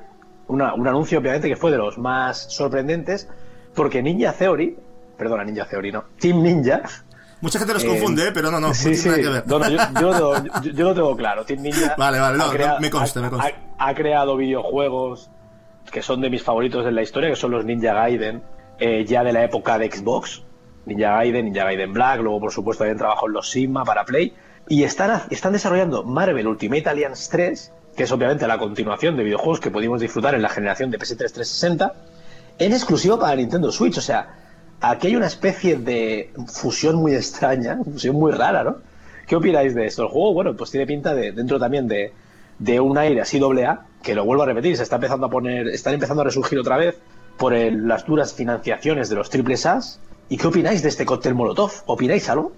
una, 0.48 0.74
un 0.74 0.86
anuncio 0.86 1.18
obviamente 1.18 1.48
que 1.48 1.56
fue 1.56 1.70
de 1.70 1.78
los 1.78 1.98
más 1.98 2.38
sorprendentes, 2.52 3.28
porque 3.74 4.02
Ninja 4.02 4.32
Theory, 4.32 4.76
perdona, 5.16 5.44
Ninja 5.44 5.66
Theory, 5.66 5.92
no, 5.92 6.04
Team 6.18 6.42
Ninja. 6.42 6.82
Mucha 7.40 7.58
gente 7.58 7.74
los 7.74 7.84
eh, 7.84 7.88
confunde, 7.88 8.28
¿eh? 8.28 8.30
pero 8.34 8.50
no, 8.50 8.58
no, 8.58 8.74
sí, 8.74 8.96
sí. 8.96 9.08
que 9.08 9.28
ver. 9.28 9.46
No, 9.46 9.58
no, 9.58 9.68
yo, 9.68 9.78
yo, 10.00 10.44
yo, 10.62 10.72
yo, 10.72 10.84
lo 10.84 10.94
tengo 10.94 11.16
claro. 11.16 11.44
Team 11.44 11.62
Ninja 11.62 11.94
vale, 11.98 12.18
vale, 12.18 12.38
no, 12.38 12.50
crea, 12.50 12.78
me 12.80 12.90
consta, 12.90 13.20
me 13.20 13.30
consta. 13.30 13.52
Ha, 13.78 13.88
ha, 13.88 13.94
creado 13.94 14.36
videojuegos 14.36 15.30
que 15.90 16.02
son 16.02 16.20
de 16.20 16.30
mis 16.30 16.42
favoritos 16.42 16.86
en 16.86 16.94
la 16.94 17.02
historia, 17.02 17.30
que 17.30 17.36
son 17.36 17.52
los 17.52 17.64
Ninja 17.64 17.94
Gaiden, 17.94 18.42
eh, 18.78 19.04
ya 19.04 19.22
de 19.24 19.32
la 19.32 19.44
época 19.44 19.78
de 19.78 19.90
Xbox. 19.90 20.42
Ninja 20.86 21.10
Gaiden, 21.16 21.44
Ninja 21.44 21.64
Gaiden 21.64 21.92
Black, 21.92 22.20
luego 22.20 22.40
por 22.40 22.52
supuesto 22.52 22.84
habían 22.84 22.98
trabajado 22.98 23.26
en 23.28 23.32
los 23.34 23.50
Sigma 23.50 23.84
para 23.84 24.04
Play. 24.04 24.34
Y 24.68 24.82
están, 24.82 25.22
están 25.30 25.52
desarrollando 25.52 26.04
Marvel 26.04 26.46
Ultimate 26.46 26.88
Alliance 26.88 27.28
3, 27.30 27.72
que 27.98 28.04
es 28.04 28.12
obviamente 28.12 28.46
la 28.46 28.58
continuación 28.58 29.16
de 29.16 29.24
videojuegos 29.24 29.58
que 29.58 29.72
pudimos 29.72 30.00
disfrutar 30.00 30.32
en 30.36 30.40
la 30.40 30.48
generación 30.48 30.88
de 30.92 31.00
PS3 31.00 31.16
360, 31.16 31.94
en 32.60 32.72
exclusivo 32.72 33.18
para 33.18 33.34
Nintendo 33.34 33.72
Switch. 33.72 33.98
O 33.98 34.00
sea, 34.00 34.36
aquí 34.80 35.08
hay 35.08 35.16
una 35.16 35.26
especie 35.26 35.76
de 35.76 36.32
fusión 36.46 36.94
muy 36.94 37.16
extraña, 37.16 37.76
fusión 37.84 38.14
muy 38.14 38.30
rara, 38.30 38.62
¿no? 38.62 38.76
¿Qué 39.26 39.34
opináis 39.34 39.74
de 39.74 39.86
esto? 39.86 40.04
El 40.04 40.10
juego, 40.10 40.32
bueno, 40.32 40.56
pues 40.56 40.70
tiene 40.70 40.86
pinta 40.86 41.12
de, 41.12 41.32
dentro 41.32 41.58
también 41.58 41.88
de, 41.88 42.12
de 42.60 42.78
un 42.78 42.96
aire 42.96 43.20
así 43.20 43.40
doble 43.40 43.66
A, 43.66 43.86
que 44.00 44.14
lo 44.14 44.24
vuelvo 44.24 44.44
a 44.44 44.46
repetir, 44.46 44.76
se 44.76 44.84
está 44.84 44.94
empezando 44.94 45.26
a 45.26 45.30
poner, 45.30 45.66
están 45.66 45.94
empezando 45.94 46.22
a 46.22 46.24
resurgir 46.24 46.56
otra 46.60 46.76
vez 46.76 46.96
por 47.36 47.52
las 47.52 48.06
duras 48.06 48.32
financiaciones 48.32 49.08
de 49.08 49.16
los 49.16 49.28
triples 49.28 49.66
As. 49.66 49.98
¿Y 50.28 50.36
qué 50.36 50.46
opináis 50.46 50.84
de 50.84 50.88
este 50.88 51.04
cóctel 51.04 51.34
Molotov? 51.34 51.72
¿Opináis 51.86 52.28
algo? 52.28 52.52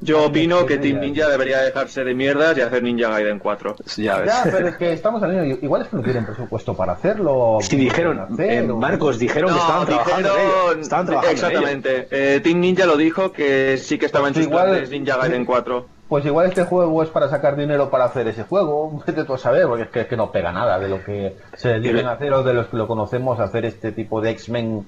Yo 0.00 0.24
opino 0.26 0.64
que 0.64 0.78
Team 0.78 1.00
Ninja 1.00 1.28
debería 1.28 1.58
dejarse 1.60 2.04
de 2.04 2.14
mierdas 2.14 2.56
y 2.56 2.60
hacer 2.60 2.82
Ninja 2.82 3.08
Gaiden 3.08 3.38
4. 3.38 3.76
Ya, 3.96 4.24
ya 4.24 4.44
pero 4.44 4.68
es 4.68 4.76
que 4.76 4.92
estamos 4.92 5.22
hablando, 5.22 5.44
igual 5.60 5.82
es 5.82 5.88
que 5.88 5.96
no 5.96 6.02
tienen 6.02 6.24
presupuesto 6.24 6.74
para 6.74 6.92
hacerlo. 6.92 7.58
Sí, 7.60 7.76
dijeron, 7.76 8.20
hacer, 8.20 8.50
eh, 8.50 8.62
Marcos, 8.62 9.18
dijeron 9.18 9.50
no, 9.50 9.56
que 9.56 9.60
estaban 9.62 9.86
dijeron, 9.86 10.04
trabajando 10.06 10.34
en 10.34 10.40
ello. 10.40 10.80
Estaban 10.82 11.06
trabajando 11.06 11.32
exactamente. 11.32 11.90
En 11.90 12.00
ello. 12.00 12.08
Eh, 12.10 12.40
Team 12.40 12.60
Ninja 12.60 12.86
lo 12.86 12.96
dijo 12.96 13.32
que 13.32 13.76
sí 13.78 13.98
que 13.98 14.06
estaba 14.06 14.28
en 14.28 14.34
sus 14.34 14.44
igual, 14.44 14.68
planes 14.68 14.90
Ninja 14.90 15.16
Gaiden 15.16 15.44
4. 15.44 15.86
Pues 16.08 16.24
igual 16.24 16.46
este 16.46 16.64
juego 16.64 17.02
es 17.02 17.10
para 17.10 17.28
sacar 17.28 17.54
dinero 17.54 17.90
para 17.90 18.06
hacer 18.06 18.26
ese 18.28 18.44
juego, 18.44 19.02
vete 19.06 19.24
tú 19.24 19.34
a 19.34 19.38
saber, 19.38 19.66
porque 19.66 19.82
es 19.84 19.90
que, 19.90 20.00
es 20.00 20.06
que 20.06 20.16
no 20.16 20.32
pega 20.32 20.52
nada 20.52 20.78
de 20.78 20.88
lo 20.88 21.04
que 21.04 21.36
se 21.54 21.74
a 21.74 22.12
hacer 22.12 22.32
o 22.32 22.42
de 22.42 22.54
los 22.54 22.68
que 22.68 22.76
lo 22.76 22.86
conocemos, 22.86 23.38
hacer 23.40 23.66
este 23.66 23.92
tipo 23.92 24.20
de 24.20 24.30
X-Men 24.30 24.86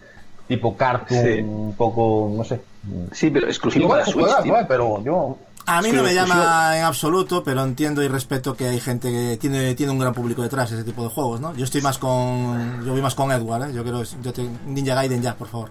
tipo 0.50 0.76
cartoon, 0.76 1.22
sí. 1.24 1.40
un 1.40 1.74
poco, 1.76 2.30
no 2.36 2.44
sé. 2.44 2.60
Sí, 3.12 3.30
pero 3.30 3.46
exclusivo 3.46 3.88
para 3.88 4.04
Switch, 4.04 4.16
juegazo, 4.16 4.42
tío. 4.42 4.56
eh, 4.58 4.64
pero 4.68 5.02
yo... 5.02 5.38
A 5.66 5.80
mí 5.82 5.90
Sí, 5.90 5.96
no 5.96 6.02
me 6.02 6.10
exclusivo. 6.10 6.42
llama 6.42 6.78
en 6.78 6.84
absoluto, 6.84 7.44
pero 7.44 7.62
entiendo 7.62 8.02
y 8.02 8.08
respeto 8.08 8.54
que 8.56 8.66
hay 8.68 8.80
gente 8.80 9.10
que 9.12 9.36
tiene, 9.40 9.74
tiene 9.74 9.92
un 9.92 9.98
gran 9.98 10.12
público 10.14 10.42
detrás 10.42 10.72
ese 10.72 10.82
tipo 10.84 11.02
de 11.04 11.10
juegos, 11.10 11.40
¿no? 11.40 11.54
Yo 11.54 11.64
estoy 11.64 11.80
más 11.82 11.98
con. 11.98 12.82
Yo 12.84 12.92
voy 12.92 13.02
más 13.02 13.14
con 13.14 13.30
Edward, 13.30 13.70
¿eh? 13.70 13.72
Yo 13.74 13.84
creo. 13.84 14.02
Yo 14.22 14.32
te- 14.32 14.48
Ninja 14.66 14.94
Gaiden 14.94 15.22
ya, 15.22 15.34
por 15.36 15.46
favor. 15.48 15.70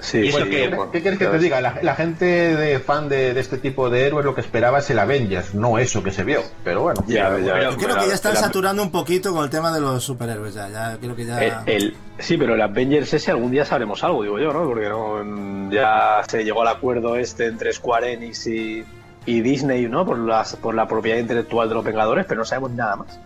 Sí, 0.00 0.30
bueno, 0.30 0.90
¿Qué 0.92 1.00
quieres 1.02 1.18
que 1.18 1.26
te 1.26 1.38
diga? 1.38 1.60
La, 1.60 1.78
la 1.82 1.94
gente 1.96 2.24
de 2.24 2.78
fan 2.78 3.08
de, 3.08 3.34
de 3.34 3.40
este 3.40 3.58
tipo 3.58 3.90
de 3.90 4.06
héroes 4.06 4.24
lo 4.24 4.34
que 4.34 4.40
esperaba 4.40 4.78
es 4.78 4.88
el 4.90 4.98
Avengers, 5.00 5.54
no 5.54 5.76
eso 5.78 6.02
que 6.04 6.12
se 6.12 6.22
vio. 6.22 6.40
Pero 6.62 6.82
bueno. 6.82 7.02
Ya, 7.08 7.36
ya, 7.38 7.52
Pero- 7.54 7.70
Yo 7.72 7.76
creo 7.78 7.98
que 7.98 8.06
ya 8.08 8.14
están 8.14 8.36
saturando 8.36 8.82
un 8.82 8.92
poquito 8.92 9.32
con 9.32 9.42
el 9.44 9.50
tema 9.50 9.72
de 9.72 9.80
los 9.80 10.04
superhéroes, 10.04 10.54
ya. 10.54 10.68
Ya 10.68 10.96
creo 11.00 11.16
que 11.16 11.24
ya. 11.26 11.42
El, 11.42 11.52
el- 11.66 11.96
sí, 12.18 12.36
pero 12.36 12.54
el 12.54 12.62
Avengers 12.62 13.12
ese 13.12 13.32
algún 13.32 13.50
día 13.50 13.64
sabremos 13.64 14.04
algo, 14.04 14.22
digo 14.22 14.38
yo, 14.38 14.52
¿no? 14.52 14.64
Porque 14.66 14.88
no, 14.88 15.70
ya 15.72 16.22
se 16.28 16.44
llegó 16.44 16.62
al 16.62 16.68
acuerdo 16.68 17.16
este 17.16 17.46
entre 17.46 17.72
Square 17.72 18.12
Enix 18.12 18.46
y, 18.46 18.84
y 19.26 19.40
Disney, 19.40 19.88
¿no? 19.88 20.06
Por, 20.06 20.18
las, 20.18 20.54
por 20.56 20.74
la 20.76 20.86
propiedad 20.86 21.18
intelectual 21.18 21.68
de 21.68 21.74
los 21.74 21.84
Vengadores, 21.84 22.24
pero 22.28 22.38
no 22.40 22.44
sabemos 22.44 22.70
nada 22.70 22.96
más. 22.96 23.18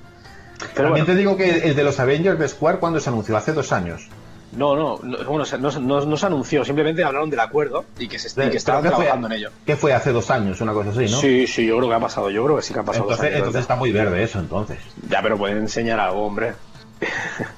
Pero 0.59 0.89
También 0.89 0.91
bueno, 0.93 1.07
te 1.07 1.15
digo 1.17 1.37
que 1.37 1.69
el 1.69 1.75
de 1.77 1.85
los 1.85 2.01
Avengers 2.01 2.39
de 2.39 2.49
Square, 2.49 2.79
cuando 2.79 2.99
se 2.99 3.11
anunció? 3.11 3.37
Hace 3.37 3.53
dos 3.53 3.73
años. 3.73 4.09
No, 4.53 4.77
no, 4.77 4.99
no, 5.03 5.19
bueno, 5.25 5.45
se- 5.45 5.59
no, 5.59 5.71
no- 5.81 6.05
no 6.05 6.17
se 6.17 6.27
anunció, 6.27 6.65
simplemente 6.65 7.03
hablaron 7.05 7.31
del 7.31 7.41
acuerdo 7.41 7.85
y 7.99 8.07
que, 8.09 8.19
se, 8.19 8.29
y 8.47 8.51
que 8.51 8.57
estaban 8.57 8.83
trabajando 8.83 9.27
en 9.29 9.33
ello. 9.35 9.51
¿Qué 9.67 9.77
fue 9.77 9.93
hace 9.95 10.13
dos 10.13 10.31
años? 10.31 10.61
Una 10.61 10.73
cosa 10.73 10.91
así, 10.91 11.01
¿no? 11.11 11.19
Sí, 11.21 11.47
sí, 11.47 11.67
yo 11.67 11.77
creo 11.79 11.89
que 11.89 11.95
ha 11.95 12.01
pasado, 12.01 12.31
yo 12.31 12.45
creo 12.45 12.57
que 12.57 12.63
sí 12.63 12.73
que 12.75 12.81
ha 12.81 12.83
pasado. 12.83 13.05
dos 13.05 13.13
Entonces, 13.15 13.27
años, 13.35 13.39
entonces 13.39 13.61
está 13.63 13.77
muy 13.77 13.93
verde 13.93 14.23
eso, 14.23 14.39
entonces. 14.39 14.79
Ya, 15.09 15.23
pero 15.23 15.37
pueden 15.39 15.59
enseñar 15.59 15.99
algo, 16.01 16.23
hombre. 16.27 16.53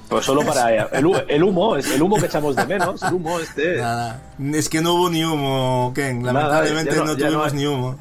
Pues 0.09 0.25
solo 0.25 0.41
para 0.43 0.69
el, 0.69 1.05
hu- 1.05 1.23
el 1.27 1.43
humo, 1.43 1.75
es 1.75 1.91
el 1.91 2.01
humo 2.01 2.17
que 2.17 2.27
echamos 2.27 2.55
de 2.55 2.65
menos, 2.65 3.01
el 3.03 3.13
humo 3.13 3.39
este. 3.39 3.77
Nada. 3.77 4.21
Es 4.53 4.69
que 4.69 4.81
no 4.81 4.93
hubo 4.93 5.09
ni 5.09 5.23
humo, 5.25 5.91
Ken. 5.93 6.23
Lamentablemente 6.25 6.95
no- 6.95 7.05
no, 7.05 7.13
ya 7.17 7.25
no 7.25 7.31
tuvimos 7.33 7.53
ni 7.53 7.65
humo. 7.65 7.99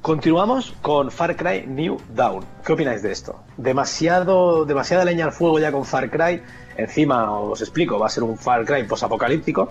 Continuamos 0.00 0.72
con 0.80 1.10
Far 1.10 1.36
Cry 1.36 1.66
New 1.66 2.00
Dawn. 2.14 2.44
¿Qué 2.64 2.72
opináis 2.72 3.02
de 3.02 3.12
esto? 3.12 3.38
Demasiado, 3.58 4.64
demasiada 4.64 5.04
leña 5.04 5.26
al 5.26 5.32
fuego 5.32 5.58
ya 5.58 5.70
con 5.72 5.84
Far 5.84 6.10
Cry. 6.10 6.40
Encima 6.80 7.30
os 7.30 7.60
explico, 7.60 7.98
va 7.98 8.06
a 8.06 8.10
ser 8.10 8.22
un 8.22 8.36
Far 8.36 8.64
Cry 8.64 8.84
posapocalíptico 8.84 9.70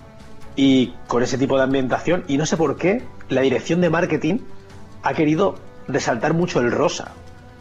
y 0.55 0.93
con 1.07 1.24
ese 1.24 1.38
tipo 1.38 1.57
de 1.57 1.64
ambientación. 1.64 2.24
Y 2.28 2.38
no 2.38 2.45
sé 2.45 2.57
por 2.57 2.78
qué 2.78 3.03
la 3.30 3.41
dirección 3.41 3.82
de 3.82 3.89
marketing 3.89 4.39
ha 5.03 5.14
querido 5.14 5.55
resaltar 5.88 6.34
mucho 6.34 6.60
el 6.60 6.72
rosa, 6.72 7.12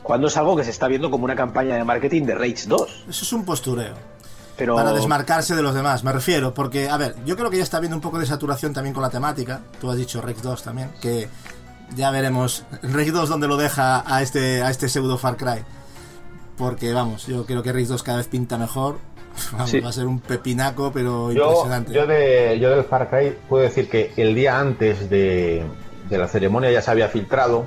cuando 0.03 0.28
es 0.28 0.36
algo 0.36 0.57
que 0.57 0.64
se 0.64 0.70
está 0.70 0.88
viendo 0.88 1.11
como 1.11 1.24
una 1.24 1.36
campaña 1.36 1.76
de 1.76 1.84
marketing 1.84 2.22
de 2.22 2.34
Rage 2.34 2.64
2. 2.66 3.05
Eso 3.09 3.24
es 3.24 3.32
un 3.32 3.44
postureo. 3.44 3.94
Pero 4.57 4.74
Para 4.74 4.92
desmarcarse 4.92 5.55
de 5.55 5.62
los 5.62 5.72
demás, 5.72 6.03
me 6.03 6.12
refiero, 6.12 6.53
porque, 6.53 6.88
a 6.88 6.96
ver, 6.96 7.14
yo 7.24 7.36
creo 7.36 7.49
que 7.49 7.59
ya 7.59 7.62
está 7.62 7.76
habiendo 7.76 7.96
un 7.96 8.01
poco 8.01 8.18
de 8.18 8.26
saturación 8.26 8.72
también 8.72 8.92
con 8.92 9.05
la 9.05 9.11
temática. 9.11 9.61
Tú 9.80 9.88
has 9.88 9.96
dicho 9.96 10.20
Rex 10.20 10.42
2 10.42 10.62
también, 10.64 10.90
que 11.01 11.28
ya 11.94 12.11
veremos 12.11 12.64
Rex 12.82 13.12
2 13.12 13.28
donde 13.28 13.46
lo 13.46 13.57
deja 13.57 14.03
a 14.05 14.20
este, 14.20 14.62
a 14.62 14.70
este 14.70 14.88
pseudo 14.88 15.16
Far 15.16 15.36
Cry. 15.36 15.62
Porque, 16.57 16.92
vamos, 16.92 17.28
yo 17.28 17.46
creo 17.46 17.62
que 17.62 17.72
Rex 17.72 17.88
2 17.88 18.03
cada 18.03 18.18
vez 18.18 18.26
pinta 18.26 18.59
mejor. 18.59 18.99
Vamos, 19.53 19.70
Sí. 19.70 19.80
Va 19.80 19.89
a 19.89 19.93
ser 19.93 20.07
un 20.07 20.20
pepinaco, 20.20 20.91
pero 20.93 21.32
Yo, 21.32 21.43
impresionante. 21.45 21.93
yo, 21.93 22.07
de, 22.07 22.59
yo 22.61 22.70
del 22.70 22.84
Far 22.84 23.09
Cry 23.11 23.36
puedo 23.49 23.62
decir 23.62 23.89
que 23.89 24.12
el 24.16 24.34
día 24.34 24.59
antes 24.59 25.09
de, 25.11 25.64
de 26.09 26.18
la 26.18 26.28
ceremonia 26.28 26.70
ya 26.70 26.82
se 26.82 26.91
había 26.91 27.09
filtrado. 27.09 27.66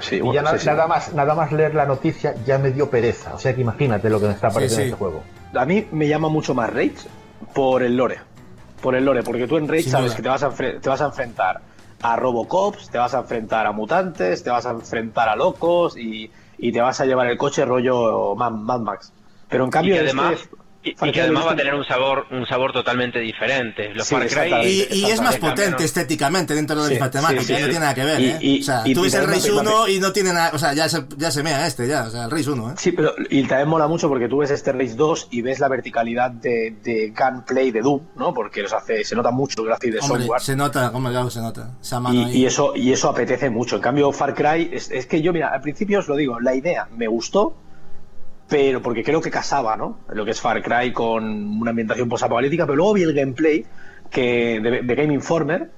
Sí, 0.00 0.16
y 0.16 0.20
bueno, 0.20 0.34
ya 0.34 0.42
na- 0.42 0.50
sí, 0.52 0.58
sí. 0.60 0.66
nada 0.66 0.86
más 0.88 1.12
nada 1.14 1.34
más 1.34 1.52
leer 1.52 1.74
la 1.76 1.86
noticia 1.86 2.34
ya 2.44 2.58
me 2.58 2.70
dio 2.72 2.90
pereza. 2.90 3.34
O 3.34 3.38
sea 3.38 3.54
que 3.54 3.60
imagínate 3.60 4.10
lo 4.10 4.18
que 4.20 4.26
me 4.26 4.32
está 4.32 4.48
pareciendo 4.50 4.84
sí. 4.84 4.90
este 4.90 4.96
juego. 4.98 5.22
A 5.54 5.64
mí 5.64 5.86
me 5.92 6.08
llama 6.08 6.28
mucho 6.28 6.54
más 6.54 6.70
Rage 6.70 6.94
por 7.54 7.82
el 7.82 7.96
lore. 7.96 8.18
Por 8.80 8.96
el 8.96 9.04
lore, 9.04 9.22
porque 9.22 9.46
tú 9.46 9.58
en 9.58 9.68
Rage 9.68 9.84
sabes 9.90 10.06
duda. 10.06 10.16
que 10.16 10.22
te 10.22 10.28
vas, 10.28 10.42
a 10.42 10.50
te 10.50 10.88
vas 10.88 11.00
a 11.00 11.04
enfrentar 11.06 11.60
a 12.02 12.16
Robocops, 12.16 12.90
te 12.90 12.98
vas 12.98 13.14
a 13.14 13.20
enfrentar 13.20 13.64
a 13.66 13.70
mutantes, 13.70 14.42
te 14.42 14.50
vas 14.50 14.66
a 14.66 14.70
enfrentar 14.70 15.28
a 15.28 15.36
locos 15.36 15.96
y, 15.96 16.28
y 16.58 16.72
te 16.72 16.80
vas 16.80 17.00
a 17.00 17.04
llevar 17.06 17.28
el 17.28 17.38
coche 17.38 17.64
rollo 17.64 18.34
Mad, 18.34 18.50
Mad 18.50 18.80
Max. 18.80 19.12
Pero 19.48 19.62
en 19.64 19.68
Y 19.68 19.70
cambio, 19.70 19.94
que 19.94 20.00
este- 20.06 20.18
además, 20.18 20.48
y, 20.84 20.94
que 21.12 21.20
además 21.22 21.46
va 21.46 21.52
a 21.52 21.56
tener 21.56 21.74
un 21.74 21.84
sabor, 21.84 22.26
un 22.30 22.44
sabor 22.46 22.72
totalmente 22.72 23.18
diferente. 23.20 23.94
Los 23.94 24.06
Sí, 24.08 24.14
Far 24.16 24.26
Cry. 24.28 24.86
Y, 24.90 24.94
y 24.96 25.04
es 25.06 25.20
más 25.20 25.36
potente 25.36 25.84
estéticamente 25.84 26.54
dentro 26.54 26.76
de 26.76 26.82
la 26.82 26.88
Sí, 26.88 26.94
misma 26.94 27.10
temática, 27.10 27.40
sí, 27.42 27.46
sí, 27.46 27.52
no 27.52 27.58
sí. 27.58 27.64
tiene 27.64 27.80
nada 27.80 27.94
que 27.94 28.04
ver, 28.04 28.20
Y- 28.20 28.24
¿eh? 28.30 28.38
y- 28.40 28.60
o 28.60 28.64
sea, 28.64 28.82
y 28.84 28.94
tú 28.94 29.02
ves 29.02 29.14
el 29.14 29.26
Race 29.26 29.50
me- 29.52 29.60
1 29.60 29.88
y 29.88 29.98
no 30.00 30.12
tiene 30.12 30.32
nada, 30.32 30.50
o 30.54 30.58
sea, 30.58 30.72
ya 30.74 30.88
se, 30.88 31.04
ya 31.16 31.30
se 31.30 31.42
mea 31.42 31.66
este, 31.66 31.86
ya, 31.86 32.04
o 32.04 32.10
sea, 32.10 32.24
el 32.24 32.30
Race 32.30 32.50
1, 32.50 32.70
¿eh? 32.70 32.74
Sí, 32.78 32.92
pero 32.92 33.14
y 33.30 33.44
también 33.44 33.68
mola 33.68 33.86
mucho 33.86 34.08
porque 34.08 34.28
tú 34.28 34.38
ves 34.38 34.50
este 34.50 34.72
Race 34.72 34.94
2 34.96 35.28
y 35.30 35.42
ves 35.42 35.60
la 35.60 35.68
verticalidad 35.68 36.30
de, 36.32 36.76
de 36.82 37.14
gunplay 37.16 37.70
de 37.70 37.80
Doom, 37.80 38.00
¿no? 38.16 38.34
Porque 38.34 38.62
los 38.62 38.72
hace, 38.72 39.04
se 39.04 39.14
nota 39.14 39.30
mucho 39.30 39.60
el 39.62 39.68
gráfico 39.68 39.94
de 39.94 40.00
Hombre, 40.00 40.18
software. 40.22 40.40
se 40.42 40.56
nota, 40.56 40.90
hombre, 40.92 41.12
claro, 41.12 41.30
se 41.30 41.40
nota. 41.40 41.70
Esa 41.80 42.00
mano 42.00 42.14
Y, 42.20 42.24
ahí. 42.24 42.36
y 42.38 42.46
eso, 42.46 42.72
y 42.74 42.92
eso 42.92 43.08
apetece 43.08 43.50
mucho. 43.50 43.76
En 43.76 43.82
cambio, 43.82 44.10
Far 44.12 44.34
Cry, 44.34 44.70
es, 44.72 44.90
es 44.90 45.06
que 45.06 45.22
yo, 45.22 45.32
mira, 45.32 45.48
al 45.48 45.60
principio 45.60 46.00
os 46.00 46.08
lo 46.08 46.16
digo, 46.16 46.40
la 46.40 46.54
idea 46.54 46.88
me 46.96 47.06
gustó, 47.06 47.54
pero 48.52 48.82
porque 48.82 49.02
creo 49.02 49.22
que 49.22 49.30
casaba, 49.30 49.78
¿no? 49.78 50.00
Lo 50.10 50.26
que 50.26 50.32
es 50.32 50.40
Far 50.42 50.62
Cry 50.62 50.92
con 50.92 51.24
una 51.24 51.70
ambientación 51.70 52.06
posapocalíptica, 52.06 52.66
pero 52.66 52.76
luego 52.76 52.92
vi 52.92 53.02
el 53.02 53.14
gameplay 53.14 53.64
que, 54.10 54.60
de, 54.60 54.82
de 54.82 54.94
Game 54.94 55.14
Informer 55.14 55.70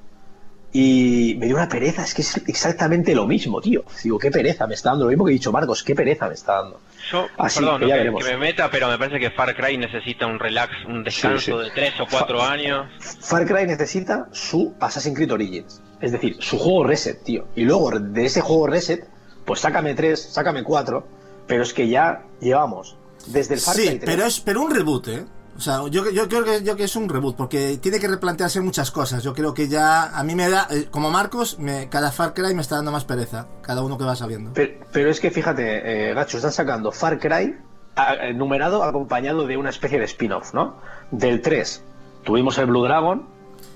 y 0.72 1.36
me 1.38 1.46
dio 1.46 1.54
una 1.54 1.68
pereza, 1.68 2.02
es 2.02 2.14
que 2.14 2.22
es 2.22 2.36
exactamente 2.48 3.14
lo 3.14 3.28
mismo, 3.28 3.60
tío. 3.60 3.84
Digo, 4.02 4.18
qué 4.18 4.32
pereza 4.32 4.66
me 4.66 4.74
está 4.74 4.90
dando, 4.90 5.04
lo 5.04 5.10
mismo 5.10 5.24
que 5.24 5.30
he 5.30 5.34
dicho 5.34 5.52
Marcos, 5.52 5.84
qué 5.84 5.94
pereza 5.94 6.26
me 6.26 6.34
está 6.34 6.62
dando. 6.62 6.80
Yo, 7.12 7.28
Así 7.38 7.60
perdón, 7.60 7.78
que 7.78 7.84
no 7.84 7.88
ya 7.90 7.94
que, 7.94 7.98
veremos. 8.00 8.24
que 8.24 8.32
me 8.32 8.38
meta, 8.38 8.68
pero 8.72 8.88
me 8.88 8.98
parece 8.98 9.20
que 9.20 9.30
Far 9.30 9.54
Cry 9.54 9.78
necesita 9.78 10.26
un 10.26 10.40
relax, 10.40 10.72
un 10.88 11.04
descanso 11.04 11.62
sí. 11.62 11.68
de 11.68 11.70
tres 11.70 11.94
o 12.00 12.06
cuatro 12.10 12.42
años. 12.42 12.88
Far 13.20 13.46
Cry 13.46 13.68
necesita 13.68 14.26
su 14.32 14.74
Assassin's 14.80 15.14
Creed 15.14 15.30
Origins. 15.32 15.80
Es 16.00 16.10
decir, 16.10 16.38
su 16.40 16.58
juego 16.58 16.82
reset, 16.82 17.22
tío. 17.22 17.46
Y 17.54 17.62
luego 17.62 17.92
de 18.00 18.24
ese 18.24 18.40
juego 18.40 18.66
reset, 18.66 19.06
pues 19.44 19.60
sácame 19.60 19.94
tres, 19.94 20.20
sácame 20.20 20.64
cuatro. 20.64 21.06
Pero 21.46 21.62
es 21.62 21.72
que 21.74 21.88
ya 21.88 22.22
llevamos 22.40 22.96
desde 23.26 23.54
el 23.54 23.60
Far 23.60 23.74
Sí, 23.74 23.82
Cry 23.88 23.98
3. 23.98 24.04
pero 24.14 24.26
es 24.26 24.40
pero 24.40 24.62
un 24.62 24.70
reboot, 24.74 25.08
¿eh? 25.08 25.24
O 25.56 25.60
sea, 25.60 25.86
yo, 25.88 26.10
yo 26.10 26.28
creo 26.28 26.44
que, 26.44 26.64
yo 26.64 26.74
que 26.74 26.82
es 26.84 26.96
un 26.96 27.08
reboot, 27.08 27.36
porque 27.36 27.78
tiene 27.78 28.00
que 28.00 28.08
replantearse 28.08 28.60
muchas 28.60 28.90
cosas. 28.90 29.22
Yo 29.22 29.32
creo 29.34 29.54
que 29.54 29.68
ya, 29.68 30.06
a 30.18 30.24
mí 30.24 30.34
me 30.34 30.48
da, 30.50 30.66
eh, 30.70 30.88
como 30.90 31.10
Marcos, 31.12 31.60
me, 31.60 31.88
cada 31.88 32.10
Far 32.10 32.34
Cry 32.34 32.54
me 32.54 32.60
está 32.62 32.74
dando 32.76 32.90
más 32.90 33.04
pereza, 33.04 33.46
cada 33.62 33.82
uno 33.82 33.96
que 33.96 34.02
va 34.04 34.16
sabiendo. 34.16 34.50
Pero, 34.52 34.84
pero 34.90 35.10
es 35.10 35.20
que 35.20 35.30
fíjate, 35.30 36.10
eh, 36.10 36.14
Gacho, 36.14 36.38
están 36.38 36.50
sacando 36.52 36.90
Far 36.90 37.20
Cry 37.20 37.54
a- 37.94 38.32
numerado 38.34 38.82
acompañado 38.82 39.46
de 39.46 39.56
una 39.56 39.70
especie 39.70 40.00
de 40.00 40.06
spin-off, 40.06 40.54
¿no? 40.54 40.76
Del 41.12 41.40
3 41.40 41.84
tuvimos 42.24 42.58
el 42.58 42.66
Blue 42.66 42.82
Dragon. 42.82 43.24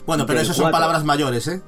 Bueno, 0.04 0.26
pero 0.26 0.40
eso 0.40 0.52
son 0.54 0.72
palabras 0.72 1.04
mayores, 1.04 1.46
¿eh? 1.46 1.62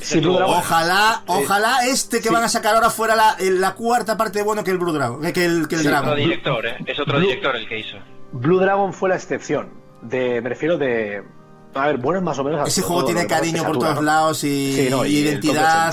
Sí, 0.00 0.20
Blue 0.20 0.34
Dragon. 0.34 0.56
Ojalá, 0.56 1.22
ojalá 1.26 1.86
este 1.86 2.18
que 2.20 2.28
sí. 2.28 2.34
van 2.34 2.42
a 2.44 2.48
sacar 2.48 2.74
ahora 2.74 2.88
fuera 2.90 3.14
la, 3.16 3.36
la 3.38 3.74
cuarta 3.74 4.16
parte 4.16 4.38
de 4.38 4.44
bueno 4.44 4.64
que 4.64 4.70
el 4.70 4.78
Blue 4.78 4.92
Dragon, 4.92 5.20
que 5.32 5.44
el, 5.44 5.68
que 5.68 5.74
el 5.76 5.80
Sí, 5.82 5.86
Otro 5.88 6.00
Dragon. 6.00 6.16
director, 6.16 6.66
¿eh? 6.66 6.76
Es 6.86 6.98
otro 6.98 7.18
Blue- 7.18 7.26
director 7.26 7.56
el 7.56 7.68
que 7.68 7.78
hizo. 7.80 7.96
Blue 8.32 8.58
Dragon 8.60 8.92
fue 8.92 9.08
la 9.10 9.16
excepción. 9.16 9.70
De, 10.02 10.40
me 10.40 10.48
refiero 10.48 10.78
de. 10.78 11.22
A 11.74 11.86
ver, 11.86 11.98
bueno, 11.98 12.20
más 12.22 12.38
o 12.38 12.44
menos. 12.44 12.66
Ese 12.68 12.82
juego 12.82 13.04
tiene 13.04 13.26
cariño 13.26 13.62
por 13.64 13.78
todos 13.78 14.02
lados 14.02 14.42
y, 14.44 14.72
Sí, 14.74 14.88
no, 14.90 15.04
y 15.04 15.10
y 15.18 15.28
el 15.28 15.34
toque 15.40 15.46
identidad. 15.48 15.92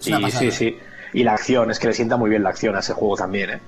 y 0.00 0.30
sí, 0.30 0.50
sí. 0.50 0.78
Y 1.12 1.22
la 1.24 1.34
acción, 1.34 1.70
es 1.70 1.78
que 1.78 1.86
le 1.88 1.92
sienta 1.94 2.16
muy 2.16 2.30
bien 2.30 2.42
la 2.42 2.50
acción 2.50 2.76
a 2.76 2.80
ese 2.80 2.92
juego 2.94 3.16
también, 3.16 3.50
¿eh? 3.50 3.60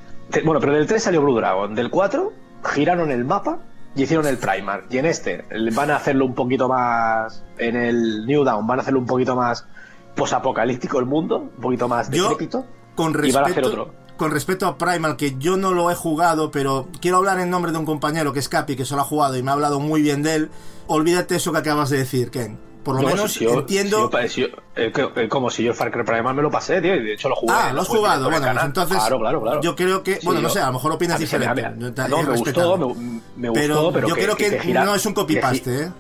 Bueno, 0.45 0.61
pero 0.61 0.73
del 0.75 0.87
3 0.87 1.03
salió 1.03 1.21
Blue 1.23 1.37
Dragon. 1.37 1.75
Del 1.75 1.91
4 1.91 2.33
giraron 2.75 3.11
el 3.11 3.25
mapa 3.25 3.59
y 3.95 4.03
hicieron 4.03 4.27
el 4.27 4.39
Primar. 4.39 4.85
Y 4.91 4.99
en 4.99 5.07
este 5.07 5.45
van 5.75 5.91
a 5.91 5.97
hacerlo 5.97 6.25
un 6.27 6.35
poquito 6.35 6.69
más. 6.69 7.45
En 7.59 7.77
el 7.77 8.27
New 8.27 8.45
Dawn 8.45 8.67
van 8.67 8.79
a 8.79 8.83
hacerlo 8.83 9.01
un 9.01 9.07
poquito 9.07 9.35
más 9.37 9.67
posapocalíptico 10.15 10.99
el 10.99 11.07
mundo, 11.07 11.39
un 11.39 11.61
poquito 11.63 11.89
más 11.89 12.11
Yo, 12.11 12.29
decrépito. 12.31 12.67
con 12.95 13.13
y 13.25 13.33
van 13.33 13.45
a 13.45 13.47
hacer 13.47 13.63
respecto, 13.65 13.69
otro. 13.83 13.95
con 14.17 14.31
respecto 14.31 14.67
a 14.67 14.77
Primal, 14.79 15.17
que 15.17 15.37
yo 15.39 15.57
no 15.57 15.73
lo 15.73 15.91
he 15.91 15.95
jugado, 15.95 16.51
pero 16.51 16.89
quiero 17.01 17.19
hablar 17.19 17.41
en 17.41 17.51
nombre 17.51 17.73
de 17.73 17.79
un 17.79 17.87
compañero 17.87 18.33
que 18.33 18.41
es 18.41 18.49
Capi, 18.49 18.77
que 18.77 18.85
se 18.85 18.95
lo 18.95 19.03
ha 19.03 19.05
jugado 19.05 19.37
y 19.37 19.43
me 19.43 19.51
ha 19.51 19.55
hablado 19.55 19.81
muy 19.81 20.03
bien 20.03 20.23
de 20.23 20.35
él. 20.35 20.51
Olvídate 20.87 21.37
eso 21.37 21.53
que 21.53 21.59
acabas 21.59 21.91
de 21.91 21.99
decir, 21.99 22.31
Ken. 22.31 22.59
Por 22.85 22.97
lo 22.97 23.03
No, 23.03 23.09
menos 23.09 23.33
si 23.35 23.45
yo- 23.45 23.61
entiendo. 23.61 24.11
si 24.29 24.41
yo- 24.41 24.49
eh, 24.75 25.29
como 25.29 25.51
si 25.51 25.65
yo 25.65 25.73
el 25.73 25.77
Far 25.77 25.91
Cry 25.91 26.03
Primal 26.03 26.35
me 26.35 26.41
lo 26.43 26.51
pasé, 26.51 26.81
tío, 26.81 26.95
y 26.95 27.03
de 27.05 27.13
hecho 27.13 27.29
lo 27.29 27.37
jugué. 27.37 27.53
Ah, 27.55 27.73
lo 27.75 27.83
has 27.83 27.89
jugado. 27.89 28.31
Bueno, 28.31 28.47
pues 28.53 28.65
entonces. 28.65 28.97
Claro, 28.97 29.19
claro, 29.19 29.43
claro. 29.43 29.61
Yo 29.61 29.77
creo 29.77 30.03
que. 30.03 30.15
Sí, 30.15 30.27
Bueno, 30.27 30.41
no 30.41 30.49
sé, 30.49 30.61
a 30.61 30.67
lo 30.69 30.73
mejor 30.75 30.93
opinas 30.93 31.19
me- 31.19 31.25
diferente. 31.27 31.55
mira, 31.55 32.09
no, 32.09 32.23
me 32.23 32.37
gustó, 32.39 32.79
me, 32.79 32.95
me 33.37 33.49
gustó, 33.51 33.93
pero, 33.93 34.09
yo 34.09 34.15
que, 34.15 34.23
creo 34.23 34.37
que, 34.37 34.57
que 34.59 34.73
no 34.73 34.95
es 34.95 35.05
un 35.05 35.13
copy-paste, 35.15 35.83
¿eh? 35.85 35.93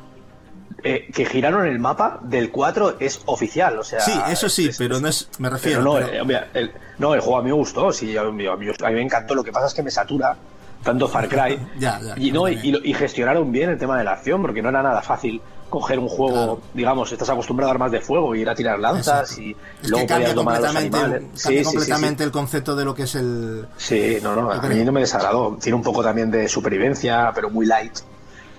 eh, 0.82 1.10
que 1.12 1.26
giraron 1.26 1.66
el 1.66 1.78
mapa 1.78 2.18
del 2.22 2.50
4 2.50 2.96
es 3.00 3.20
oficial, 3.26 3.78
o 3.78 3.84
sea... 3.84 4.00
Sí, 4.00 4.18
eso 4.30 4.48
sí, 4.48 4.68
es- 4.68 4.78
pero 4.78 4.98
no 4.98 5.08
es. 5.08 5.28
Me 5.38 5.48
pero 5.50 5.56
refiero. 5.56 5.82
no, 5.82 5.94
pero- 5.94 6.08
eh, 6.08 6.44
el, 6.54 6.72
no, 6.96 7.12
el 7.14 7.20
juego 7.20 7.38
a 7.38 7.42
mí 7.42 7.48
me 7.48 7.54
gustó, 7.54 7.92
sí, 7.92 8.16
a 8.16 8.22
mí, 8.24 8.46
a 8.46 8.56
mí- 8.56 8.68
a 8.68 8.88
mí 8.88 8.94
me 8.94 9.02
encantó, 9.02 9.34
lo 9.34 9.44
que 9.44 9.52
pasa 9.52 9.66
es 9.66 9.74
que 9.74 9.82
me 9.82 9.90
satura 9.90 10.34
tanto 10.82 11.06
Far 11.08 11.28
Cry 11.28 11.58
Ya, 11.78 12.00
ya, 12.00 12.14
y, 12.16 12.32
no, 12.32 12.48
y 12.48 12.94
gestionaron 12.94 13.52
bien 13.52 13.68
el 13.68 13.78
tema 13.78 13.98
de 13.98 14.04
la 14.04 14.12
acción, 14.12 14.40
porque 14.40 14.62
no 14.62 14.70
era 14.70 14.82
nada 14.82 15.02
fácil 15.02 15.42
coger 15.70 15.98
un 15.98 16.08
juego, 16.08 16.32
Claro. 16.34 16.60
digamos, 16.74 17.10
estás 17.12 17.30
acostumbrado 17.30 17.70
a 17.70 17.72
armas 17.74 17.90
de 17.92 18.00
fuego 18.00 18.34
y 18.34 18.40
ir 18.42 18.48
a 18.50 18.54
tirar 18.54 18.78
lanzas 18.78 19.30
Exacto. 19.30 19.42
y 19.42 19.56
Es 19.82 19.88
luego 19.90 20.06
que 20.06 20.12
cambia 20.12 20.34
domar 20.34 20.56
a 20.56 20.60
los 20.60 20.66
completamente, 20.74 21.18
cambia 21.18 21.30
Sí, 21.34 21.48
sí, 21.48 21.48
sí, 21.50 21.58
sí. 21.58 21.64
completamente 21.64 22.24
el 22.24 22.30
concepto 22.30 22.76
de 22.76 22.84
lo 22.84 22.94
que 22.94 23.04
es 23.04 23.14
el. 23.14 23.66
Sí, 23.76 24.18
no, 24.22 24.34
no, 24.36 24.50
a 24.50 24.60
mí 24.62 24.84
no 24.84 24.92
me 24.92 25.00
desagradó. 25.00 25.56
Tiene 25.60 25.76
un 25.76 25.82
poco 25.82 26.02
también 26.02 26.30
de 26.30 26.48
supervivencia, 26.48 27.30
pero 27.34 27.48
muy 27.48 27.64
light. 27.66 27.92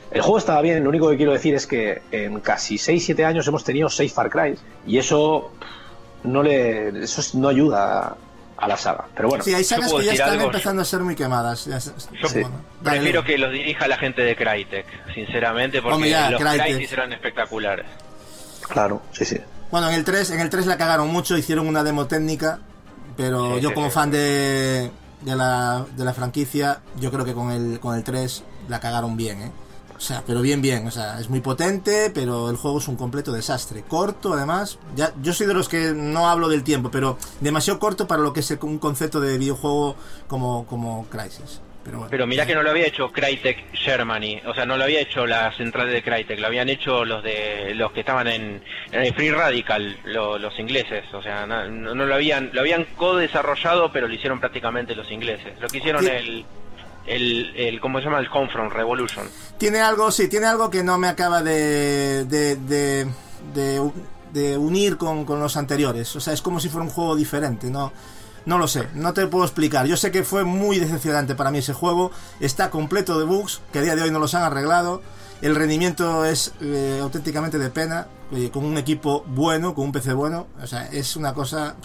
El 0.10 0.22
juego 0.22 0.40
estaba 0.40 0.62
bien, 0.62 0.84
lo 0.84 0.90
único 0.90 1.10
que 1.10 1.16
quiero 1.18 1.32
decir 1.32 1.56
es 1.56 1.68
que 1.68 2.02
en 2.12 2.40
casi 2.42 2.76
6-7 2.76 3.24
años 3.26 3.48
hemos 3.48 3.64
tenido 3.64 3.90
6 3.90 4.12
Far 4.12 4.30
Cry 4.30 4.58
y 4.86 4.98
eso 4.98 5.52
no 6.24 6.44
le 6.44 7.04
eso 7.04 7.22
no 7.38 7.48
ayuda 7.48 8.16
a 8.62 8.68
la 8.68 8.78
saga. 8.78 9.06
Pero 9.16 9.28
bueno, 9.30 9.44
Sí, 9.44 9.54
hay 9.54 9.64
sagas 9.64 9.92
que 9.92 10.06
ya 10.06 10.14
están 10.14 10.30
algo? 10.32 10.46
empezando 10.46 10.82
a 10.84 10.86
ser 10.86 11.02
muy 11.02 11.16
quemadas. 11.16 11.66
ya 11.66 11.80
Yo 11.80 12.28
Sí. 12.30 12.42
bueno, 12.42 12.62
Prefiero 12.84 13.24
que 13.24 13.38
los 13.38 13.52
dirija 13.52 13.88
la 13.88 13.98
gente 13.98 14.22
de 14.22 14.36
Crytek, 14.36 14.86
sinceramente, 15.14 15.82
porque 15.82 15.96
Hombre, 15.96 16.10
ya, 16.12 16.30
los 16.30 16.40
Crytek. 16.42 16.64
Crytek 16.78 16.92
eran 16.94 17.14
espectaculares. 17.14 17.86
claro, 18.70 19.02
sí, 19.12 19.26
sí. 19.26 19.38
Bueno, 19.72 19.90
en 19.90 19.96
el 19.96 20.04
3, 20.04 20.32
en 20.32 20.40
el 20.42 20.50
3 20.50 20.66
la 20.68 20.78
cagaron 20.78 21.10
mucho, 21.10 21.38
hicieron 21.38 21.68
una 21.68 21.84
demo 21.84 22.06
técnica, 22.08 22.60
pero 23.18 23.56
Sí, 23.56 23.62
yo 23.62 23.70
sí, 23.70 23.76
como 23.76 23.88
sí. 23.88 23.94
fan 23.94 24.12
de, 24.12 24.92
de, 25.22 25.36
la, 25.36 25.86
de 25.96 26.06
la 26.06 26.14
franquicia, 26.14 26.80
yo 27.00 27.12
creo 27.12 27.26
que 27.26 27.34
con 27.34 27.52
el, 27.52 27.80
con 27.80 27.96
el 27.96 28.04
3 28.04 28.44
la 28.70 28.80
cagaron 28.80 29.18
bien, 29.18 29.42
¿eh? 29.42 29.52
O 30.02 30.04
sea, 30.04 30.24
pero 30.26 30.42
bien, 30.42 30.64
bien, 30.64 30.88
o 30.88 30.90
sea, 30.90 31.20
es 31.20 31.30
muy 31.30 31.42
potente, 31.42 32.10
pero 32.12 32.50
el 32.50 32.56
juego 32.56 32.80
es 32.80 32.88
un 32.88 32.96
completo 32.96 33.32
desastre. 33.32 33.84
Corto, 33.88 34.34
además, 34.34 34.80
ya, 34.96 35.14
yo 35.22 35.32
soy 35.32 35.46
de 35.46 35.54
los 35.54 35.70
que 35.70 35.94
no 35.96 36.28
hablo 36.28 36.50
del 36.50 36.64
tiempo, 36.64 36.90
pero 36.90 37.20
demasiado 37.40 37.78
corto 37.78 38.08
para 38.08 38.24
lo 38.24 38.34
que 38.34 38.40
es 38.40 38.50
un 38.64 38.80
concepto 38.80 39.22
de 39.22 39.38
videojuego 39.38 39.96
como, 40.28 40.66
como 40.66 41.06
Crysis. 41.08 41.62
Pero, 41.84 41.98
bueno, 42.00 42.10
Pero 42.10 42.26
mirá 42.28 42.48
que 42.48 42.56
no 42.56 42.64
lo 42.64 42.72
había 42.72 42.88
hecho 42.88 43.12
Crytek 43.12 43.74
Germany, 43.76 44.42
o 44.48 44.56
sea, 44.56 44.66
no 44.66 44.76
lo 44.76 44.86
había 44.86 45.02
hecho 45.02 45.28
la 45.28 45.56
central 45.56 45.92
de 45.92 46.02
Crytek, 46.02 46.40
lo 46.40 46.48
habían 46.48 46.70
hecho 46.70 47.06
los 47.06 47.24
de 47.24 47.74
los 47.76 47.92
que 47.92 48.00
estaban 48.00 48.28
en, 48.28 48.64
en 48.92 49.02
el 49.02 49.14
Free 49.14 49.30
Radical, 49.32 49.98
lo- 50.06 50.40
los 50.40 50.58
ingleses, 50.60 51.04
o 51.14 51.22
sea, 51.22 51.46
no, 51.46 51.68
no 51.70 52.06
lo 52.06 52.16
habían 52.16 52.50
lo 52.54 52.62
habían 52.62 52.86
co-desarrollado, 52.98 53.92
pero 53.92 54.08
lo 54.08 54.14
hicieron 54.16 54.40
prácticamente 54.40 54.96
los 54.96 55.12
ingleses. 55.12 55.60
Lo 55.60 55.68
que 55.68 55.78
hicieron 55.80 56.08
el 56.08 56.46
el, 57.06 57.54
el 57.56 57.80
¿cómo 57.80 58.00
se 58.00 58.06
llama? 58.06 58.20
El 58.20 58.28
Homefront 58.32 58.72
Revolution. 58.74 59.26
Tiene 59.58 59.80
algo, 59.80 60.12
sí, 60.12 60.28
tiene 60.28 60.48
algo 60.48 60.70
que 60.70 60.84
no 60.84 60.98
me 60.98 61.08
acaba 61.08 61.42
de, 61.42 62.26
de, 62.26 63.08
de, 64.34 64.58
unir 64.58 64.98
con, 64.98 65.26
con 65.26 65.40
los 65.40 65.58
anteriores. 65.58 66.16
O 66.16 66.20
sea, 66.20 66.34
es 66.34 66.42
como 66.42 66.60
si 66.60 66.70
fuera 66.70 66.86
un 66.86 66.92
juego 66.92 67.16
diferente, 67.16 67.70
¿no? 67.70 67.92
No 68.46 68.58
lo 68.58 68.68
sé, 68.68 68.88
no 68.96 69.14
te 69.14 69.28
puedo 69.28 69.46
explicar. 69.46 69.86
Yo 69.86 69.98
sé 69.98 70.12
que 70.12 70.24
fue 70.24 70.44
muy 70.44 70.80
decepcionante 70.80 71.36
para 71.36 71.52
mí 71.52 71.60
ese 71.60 71.74
juego. 71.74 72.12
Está 72.40 72.72
completo 72.72 73.20
de 73.20 73.26
bugs, 73.26 73.62
que 73.72 73.80
a 73.80 73.82
día 73.84 73.96
de 73.96 74.02
hoy 74.02 74.12
no 74.12 74.20
los 74.20 74.34
han 74.34 74.44
arreglado. 74.44 75.02
El 75.42 75.56
rendimiento 75.56 76.26
es 76.26 76.54
eh, 76.62 77.00
auténticamente 77.02 77.58
de 77.58 77.70
pena, 77.70 78.08
eh, 78.32 78.50
con 78.52 78.66
un 78.66 78.78
equipo 78.78 79.24
bueno, 79.28 79.76
con 79.76 79.86
un 79.86 79.92
PC 79.92 80.14
bueno. 80.14 80.48
O 80.62 80.68
sea, 80.68 80.88
es 80.88 81.16
una 81.16 81.34
cosa... 81.34 81.76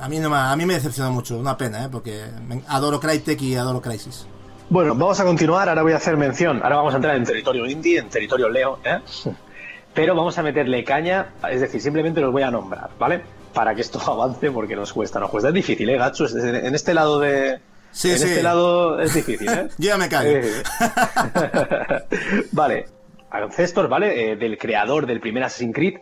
A 0.00 0.08
mí, 0.08 0.18
no 0.18 0.28
me, 0.28 0.36
a 0.36 0.54
mí 0.56 0.66
me 0.66 0.74
decepcionó 0.74 1.12
mucho, 1.12 1.38
una 1.38 1.56
pena, 1.56 1.84
¿eh? 1.84 1.88
porque 1.90 2.24
adoro 2.66 2.98
Crytek 2.98 3.40
y 3.42 3.54
adoro 3.54 3.80
Crysis. 3.80 4.26
Bueno, 4.70 4.94
vamos 4.94 5.20
a 5.20 5.24
continuar. 5.24 5.68
Ahora 5.68 5.82
voy 5.82 5.92
a 5.92 5.96
hacer 5.96 6.16
mención. 6.16 6.60
Ahora 6.62 6.76
vamos 6.76 6.94
a 6.94 6.96
entrar 6.96 7.16
en 7.16 7.24
territorio 7.24 7.66
indie, 7.66 7.98
en 7.98 8.08
territorio 8.08 8.48
Leo, 8.48 8.78
¿eh? 8.84 8.98
Pero 9.92 10.14
vamos 10.16 10.36
a 10.38 10.42
meterle 10.42 10.82
caña, 10.82 11.28
es 11.48 11.60
decir, 11.60 11.80
simplemente 11.80 12.20
los 12.20 12.32
voy 12.32 12.42
a 12.42 12.50
nombrar, 12.50 12.90
¿vale? 12.98 13.22
Para 13.52 13.74
que 13.74 13.82
esto 13.82 14.00
avance, 14.10 14.50
porque 14.50 14.74
nos 14.74 14.92
cuesta, 14.92 15.20
nos 15.20 15.30
cuesta. 15.30 15.48
Es 15.48 15.54
difícil, 15.54 15.88
¿eh, 15.90 15.96
Gatsu? 15.98 16.24
Es- 16.24 16.34
En 16.34 16.74
este 16.74 16.94
lado 16.94 17.20
de. 17.20 17.60
Sí, 17.92 18.10
en 18.10 18.18
sí. 18.18 18.24
este 18.24 18.42
lado 18.42 18.98
es 19.00 19.14
difícil, 19.14 19.48
¿eh? 19.48 19.68
Yo 19.78 19.88
ya 19.90 19.96
me 19.98 20.08
callo. 20.08 20.40
Vale, 22.52 22.86
Ancestor, 23.30 23.88
¿vale? 23.88 24.32
Eh, 24.32 24.36
del 24.36 24.58
creador 24.58 25.06
del 25.06 25.20
primer 25.20 25.44
Assassin's 25.44 25.74
Creed, 25.74 25.98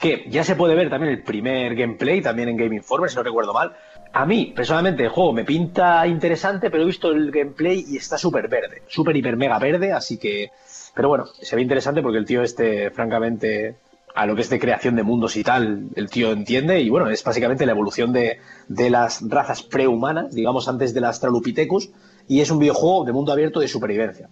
que 0.00 0.24
ya 0.28 0.42
se 0.42 0.56
puede 0.56 0.74
ver 0.74 0.90
también 0.90 1.12
el 1.12 1.22
primer 1.22 1.76
gameplay, 1.76 2.20
también 2.22 2.48
en 2.48 2.56
Game 2.56 2.74
Informer, 2.74 3.08
si 3.10 3.14
no 3.16 3.22
recuerdo 3.22 3.52
mal. 3.52 3.76
A 4.12 4.26
mí, 4.26 4.52
personalmente, 4.54 5.04
el 5.04 5.10
juego 5.10 5.32
me 5.32 5.44
pinta 5.44 6.06
interesante, 6.06 6.70
pero 6.70 6.82
he 6.82 6.86
visto 6.86 7.10
el 7.10 7.30
gameplay 7.30 7.84
y 7.88 7.98
está 7.98 8.18
súper 8.18 8.48
verde, 8.48 8.82
súper 8.88 9.16
hiper 9.16 9.36
mega 9.36 9.58
verde, 9.58 9.92
así 9.92 10.18
que... 10.18 10.50
Pero 10.94 11.08
bueno, 11.08 11.26
se 11.26 11.54
ve 11.54 11.62
interesante 11.62 12.02
porque 12.02 12.18
el 12.18 12.24
tío 12.24 12.42
este, 12.42 12.90
francamente, 12.90 13.76
a 14.14 14.26
lo 14.26 14.34
que 14.34 14.40
es 14.40 14.50
de 14.50 14.58
creación 14.58 14.96
de 14.96 15.04
mundos 15.04 15.36
y 15.36 15.44
tal, 15.44 15.88
el 15.94 16.10
tío 16.10 16.32
entiende 16.32 16.80
y 16.80 16.88
bueno, 16.88 17.08
es 17.08 17.22
básicamente 17.22 17.66
la 17.66 17.72
evolución 17.72 18.12
de, 18.12 18.40
de 18.66 18.90
las 18.90 19.22
razas 19.28 19.62
prehumanas, 19.62 20.34
digamos 20.34 20.66
antes 20.66 20.92
de 20.94 21.00
las 21.00 21.20
Tralupithecus, 21.20 21.90
y 22.26 22.40
es 22.40 22.50
un 22.50 22.58
videojuego 22.58 23.04
de 23.04 23.12
mundo 23.12 23.32
abierto 23.32 23.60
de 23.60 23.68
supervivencia. 23.68 24.28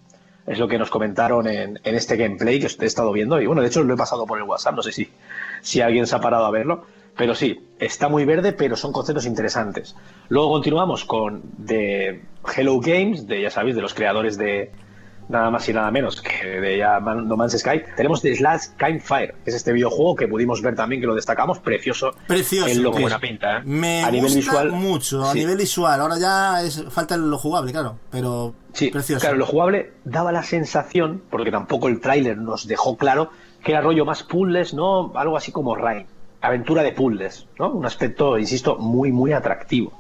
Es 0.47 0.59
lo 0.59 0.67
que 0.69 0.79
nos 0.79 0.91
comentaron 0.91 1.47
en, 1.47 1.79
en 1.85 1.95
este 1.95 2.17
gameplay 2.17 2.59
que 2.59 2.67
he 2.67 2.87
estado 2.87 3.13
viendo. 3.13 3.41
Y 3.41 3.47
bueno, 3.47 3.63
de 3.63 3.69
hecho 3.69 3.83
lo 3.85 3.95
he 3.95 3.97
pasado 3.97 4.27
por 4.27 4.39
el 4.39 4.45
WhatsApp, 4.45 4.75
no 4.75 4.83
sé 4.83 4.93
si, 4.93 5.09
si 5.61 5.81
alguien 5.81 6.07
se 6.07 6.17
ha 6.17 6.21
parado 6.21 6.47
a 6.47 6.51
verlo. 6.51 6.85
Pero 7.17 7.35
sí, 7.35 7.67
está 7.79 8.09
muy 8.09 8.25
verde, 8.25 8.53
pero 8.53 8.77
son 8.77 8.93
conceptos 8.93 9.25
interesantes. 9.27 9.97
Luego 10.29 10.51
continuamos 10.51 11.05
con 11.05 11.43
de 11.57 12.23
Hello 12.55 12.79
Games, 12.81 13.27
de 13.27 13.41
ya 13.43 13.51
sabéis, 13.51 13.75
de 13.75 13.83
los 13.83 13.95
creadores 13.95 14.37
de 14.37 14.71
nada 15.29 15.51
más 15.51 15.69
y 15.69 15.73
nada 15.73 15.91
menos 15.91 16.21
que 16.21 16.47
de 16.61 16.79
ya 16.79 17.01
Man- 17.01 17.27
No 17.27 17.37
Man's 17.37 17.59
Sky. 17.59 17.83
Tenemos 17.97 18.21
The 18.23 18.37
Slash 18.37 18.67
Campfire, 18.77 19.35
que 19.45 19.51
es 19.51 19.57
este 19.57 19.73
videojuego 19.73 20.15
que 20.15 20.29
pudimos 20.29 20.61
ver 20.63 20.77
también, 20.77 21.01
que 21.01 21.07
lo 21.07 21.15
destacamos, 21.15 21.59
precioso. 21.59 22.11
Precioso, 22.29 22.69
en 22.69 22.83
lo 22.83 22.93
que- 22.93 23.01
Buena 23.01 23.19
pinta, 23.19 23.59
¿eh? 23.59 23.63
Me 23.65 24.05
A 24.05 24.11
nivel 24.11 24.35
gusta 24.35 24.39
visual, 24.53 24.73
mucho, 24.73 25.25
a 25.25 25.33
sí. 25.33 25.39
nivel 25.41 25.57
visual. 25.57 26.01
Ahora 26.01 26.19
ya 26.19 26.63
es, 26.63 26.85
falta 26.91 27.17
lo 27.17 27.39
jugable, 27.39 27.73
claro, 27.73 27.99
pero 28.11 28.55
Sí, 28.75 28.89
precioso. 28.91 29.21
claro, 29.23 29.37
lo 29.39 29.47
jugable 29.47 29.93
daba 30.05 30.31
la 30.33 30.43
sensación, 30.43 31.23
porque 31.31 31.51
tampoco 31.51 31.89
el 31.89 31.99
tráiler 32.01 32.37
nos 32.37 32.69
dejó 32.69 32.97
claro, 32.97 33.31
que 33.65 33.73
era 33.73 33.81
rollo 33.81 34.05
más 34.05 34.23
puzzles, 34.23 34.75
¿no? 34.75 35.13
Algo 35.17 35.37
así 35.37 35.51
como 35.51 35.75
Rain, 35.75 36.07
aventura 36.47 36.83
de 36.83 36.93
puzzles, 36.93 37.47
¿no? 37.59 37.71
Un 37.71 37.87
aspecto, 37.87 38.39
insisto, 38.39 38.77
muy, 38.77 39.13
muy 39.13 39.33
atractivo. 39.33 39.93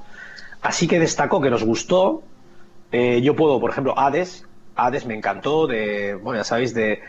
Así 0.63 0.89
que 0.89 0.99
destacó 0.99 1.41
que 1.41 1.51
nos 1.51 1.65
gustó. 1.65 2.23
Eh, 2.93 3.21
yo 3.23 3.37
puedo, 3.37 3.61
por 3.61 3.71
ejemplo, 3.71 3.99
Hades. 3.99 4.45
Hades 4.75 5.07
me 5.07 5.15
encantó, 5.15 5.67
de, 5.67 6.15
bueno, 6.15 6.41
ya 6.41 6.45
sabéis, 6.45 6.75
de 6.75 7.01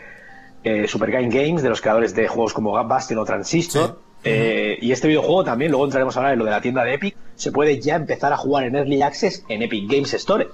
eh, 0.64 0.86
Super 0.88 1.10
Game 1.10 1.28
Games, 1.28 1.62
de 1.62 1.68
los 1.68 1.80
creadores 1.80 2.14
de 2.14 2.28
juegos 2.28 2.52
como 2.52 2.72
Bastion 2.72 3.18
o 3.18 3.24
Transistor. 3.24 3.98
Eh, 4.24 4.78
y 4.80 4.92
este 4.92 5.08
videojuego 5.08 5.44
también, 5.44 5.70
luego 5.70 5.84
entraremos 5.84 6.16
a 6.16 6.20
hablar 6.20 6.32
de 6.32 6.36
lo 6.38 6.44
de 6.44 6.50
la 6.50 6.60
tienda 6.60 6.82
de 6.82 6.94
Epic, 6.94 7.16
se 7.36 7.52
puede 7.52 7.80
ya 7.80 7.94
empezar 7.94 8.32
a 8.32 8.36
jugar 8.36 8.64
en 8.64 8.74
Early 8.74 9.00
Access 9.02 9.44
en 9.48 9.62
Epic 9.62 9.90
Games 9.90 10.12
Store. 10.14 10.48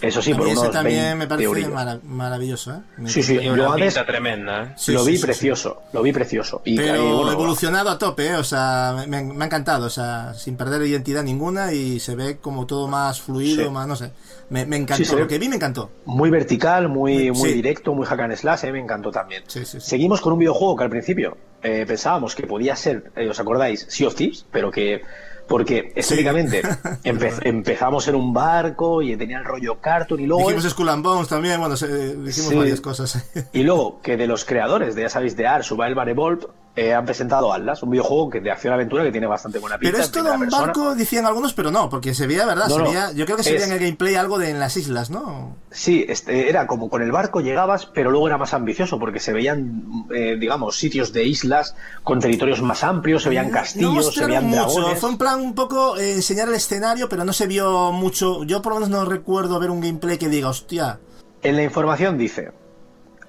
Eso 0.00 0.22
sí, 0.22 0.32
A 0.32 0.36
por 0.36 0.46
ese 0.46 0.60
unos 0.60 0.70
también 0.72 1.02
20 1.02 1.14
me 1.16 1.26
parece 1.26 1.68
maravilloso, 2.04 2.72
¿eh? 2.72 2.78
Me- 2.98 3.10
Sí, 3.10 3.22
sí, 3.22 3.34
yo 3.42 3.74
pinta 3.74 4.06
tremenda, 4.06 4.62
¿eh? 4.62 4.74
Sí, 4.76 4.92
lo 4.92 5.04
sí, 5.04 5.10
vi 5.10 5.16
sí, 5.16 5.22
precioso, 5.24 5.82
lo 5.92 6.02
vi 6.02 6.12
precioso. 6.12 6.62
Y, 6.64 6.76
Pero 6.76 7.16
bueno, 7.16 7.32
evolucionado 7.32 7.90
a 7.90 7.98
tope, 7.98 8.28
¿eh? 8.28 8.34
o 8.36 8.44
sea, 8.44 9.04
me, 9.08 9.22
me 9.24 9.42
ha 9.44 9.46
encantado, 9.46 9.86
o 9.86 9.90
sea, 9.90 10.34
sin 10.34 10.56
perder 10.56 10.82
identidad 10.82 11.24
ninguna 11.24 11.72
y 11.72 11.98
se 11.98 12.14
ve 12.14 12.36
como 12.38 12.64
todo 12.66 12.86
más 12.86 13.20
fluido, 13.20 13.70
más, 13.72 13.88
no 13.88 13.96
sé. 13.96 14.12
Me, 14.50 14.64
me 14.64 14.76
encantó, 14.76 15.18
lo 15.18 15.26
que 15.26 15.38
vi 15.38 15.48
me 15.48 15.56
encantó. 15.56 15.90
muy 16.06 16.30
vertical, 16.30 16.88
muy, 16.88 17.30
muy 17.32 17.52
directo, 17.52 17.92
muy 17.92 18.06
hack 18.06 18.20
and 18.20 18.36
slash, 18.36 18.64
eh, 18.64 18.72
me 18.72 18.78
encantó 18.80 19.10
también. 19.10 19.42
Seguimos 19.48 20.20
con 20.20 20.32
un 20.32 20.38
videojuego 20.38 20.76
que 20.76 20.84
al 20.84 20.90
principio 20.90 21.36
eh, 21.62 21.84
pensábamos 21.86 22.34
que 22.36 22.46
podía 22.46 22.76
ser, 22.76 23.10
eh, 23.16 23.28
¿os 23.28 23.38
acordáis? 23.40 23.84
Sea 23.90 24.06
of 24.08 24.14
Thieves, 24.14 24.46
pero 24.52 24.70
que 24.70 25.02
porque 25.48 25.92
estéticamente 25.96 26.62
empe- 27.04 27.40
empezamos 27.44 28.06
en 28.08 28.14
un 28.14 28.32
barco 28.32 29.02
y 29.02 29.16
tenía 29.16 29.38
el 29.38 29.44
rollo 29.44 29.80
cartoon 29.80 30.20
y 30.20 30.26
luego 30.26 30.42
Dijimos 30.48 30.70
Skull 30.70 30.88
and 30.90 31.02
Bones 31.04 31.28
también, 31.28 31.58
bueno, 31.60 31.76
se- 31.76 32.16
dijimos 32.16 32.50
Sí. 32.50 32.54
varias 32.56 32.80
cosas. 32.80 33.30
y 33.52 33.62
luego 33.62 34.00
que 34.02 34.16
de 34.16 34.26
los 34.26 34.44
creadores 34.44 34.94
de 34.94 35.02
ya 35.02 35.08
sabéis 35.08 35.36
de 35.36 35.46
Ars, 35.46 35.66
Survival 35.66 36.08
Evolved 36.08 36.46
eh, 36.78 36.94
han 36.94 37.04
presentado 37.04 37.52
Atlas, 37.52 37.82
un 37.82 37.90
videojuego 37.90 38.30
que 38.30 38.40
de 38.40 38.52
acción 38.52 38.72
aventura 38.72 39.02
que 39.02 39.10
tiene 39.10 39.26
bastante 39.26 39.58
buena 39.58 39.78
pinta. 39.78 39.90
Pero 39.90 40.04
es 40.04 40.12
todo 40.12 40.32
un 40.32 40.38
persona. 40.38 40.66
barco, 40.66 40.94
decían 40.94 41.26
algunos, 41.26 41.52
pero 41.52 41.72
no, 41.72 41.88
porque 41.88 42.14
se 42.14 42.28
veía, 42.28 42.46
¿verdad? 42.46 42.68
No, 42.68 42.74
se 42.76 42.78
no. 42.80 42.84
veía, 42.88 43.12
yo 43.12 43.24
creo 43.24 43.36
que 43.36 43.42
se 43.42 43.52
veía 43.52 43.66
en 43.66 43.72
el 43.72 43.80
gameplay 43.80 44.14
algo 44.14 44.38
de 44.38 44.50
en 44.50 44.60
las 44.60 44.76
islas, 44.76 45.10
¿no? 45.10 45.56
Sí, 45.72 46.06
este, 46.08 46.48
era 46.48 46.68
como 46.68 46.88
con 46.88 47.02
el 47.02 47.10
barco 47.10 47.40
llegabas, 47.40 47.86
pero 47.86 48.12
luego 48.12 48.28
era 48.28 48.38
más 48.38 48.54
ambicioso 48.54 49.00
porque 49.00 49.18
se 49.18 49.32
veían, 49.32 50.06
eh, 50.14 50.36
digamos, 50.38 50.76
sitios 50.76 51.12
de 51.12 51.24
islas 51.24 51.74
con 52.04 52.20
territorios 52.20 52.62
más 52.62 52.84
amplios, 52.84 53.24
se 53.24 53.28
veían 53.30 53.48
no 53.48 53.54
castillos, 53.54 54.14
se 54.14 54.26
veían 54.26 54.44
mucho, 54.44 54.72
dragones. 54.74 55.00
fue 55.00 55.10
en 55.10 55.18
plan 55.18 55.40
un 55.40 55.54
poco 55.56 55.96
eh, 55.96 56.12
enseñar 56.14 56.48
el 56.48 56.54
escenario, 56.54 57.08
pero 57.08 57.24
no 57.24 57.32
se 57.32 57.48
vio 57.48 57.90
mucho. 57.90 58.44
Yo 58.44 58.62
por 58.62 58.74
lo 58.74 58.80
menos 58.80 58.90
no 58.90 59.04
recuerdo 59.04 59.58
ver 59.58 59.70
un 59.70 59.80
gameplay 59.80 60.16
que 60.16 60.28
diga, 60.28 60.48
hostia. 60.48 61.00
En 61.42 61.56
la 61.56 61.64
información 61.64 62.16
dice, 62.18 62.52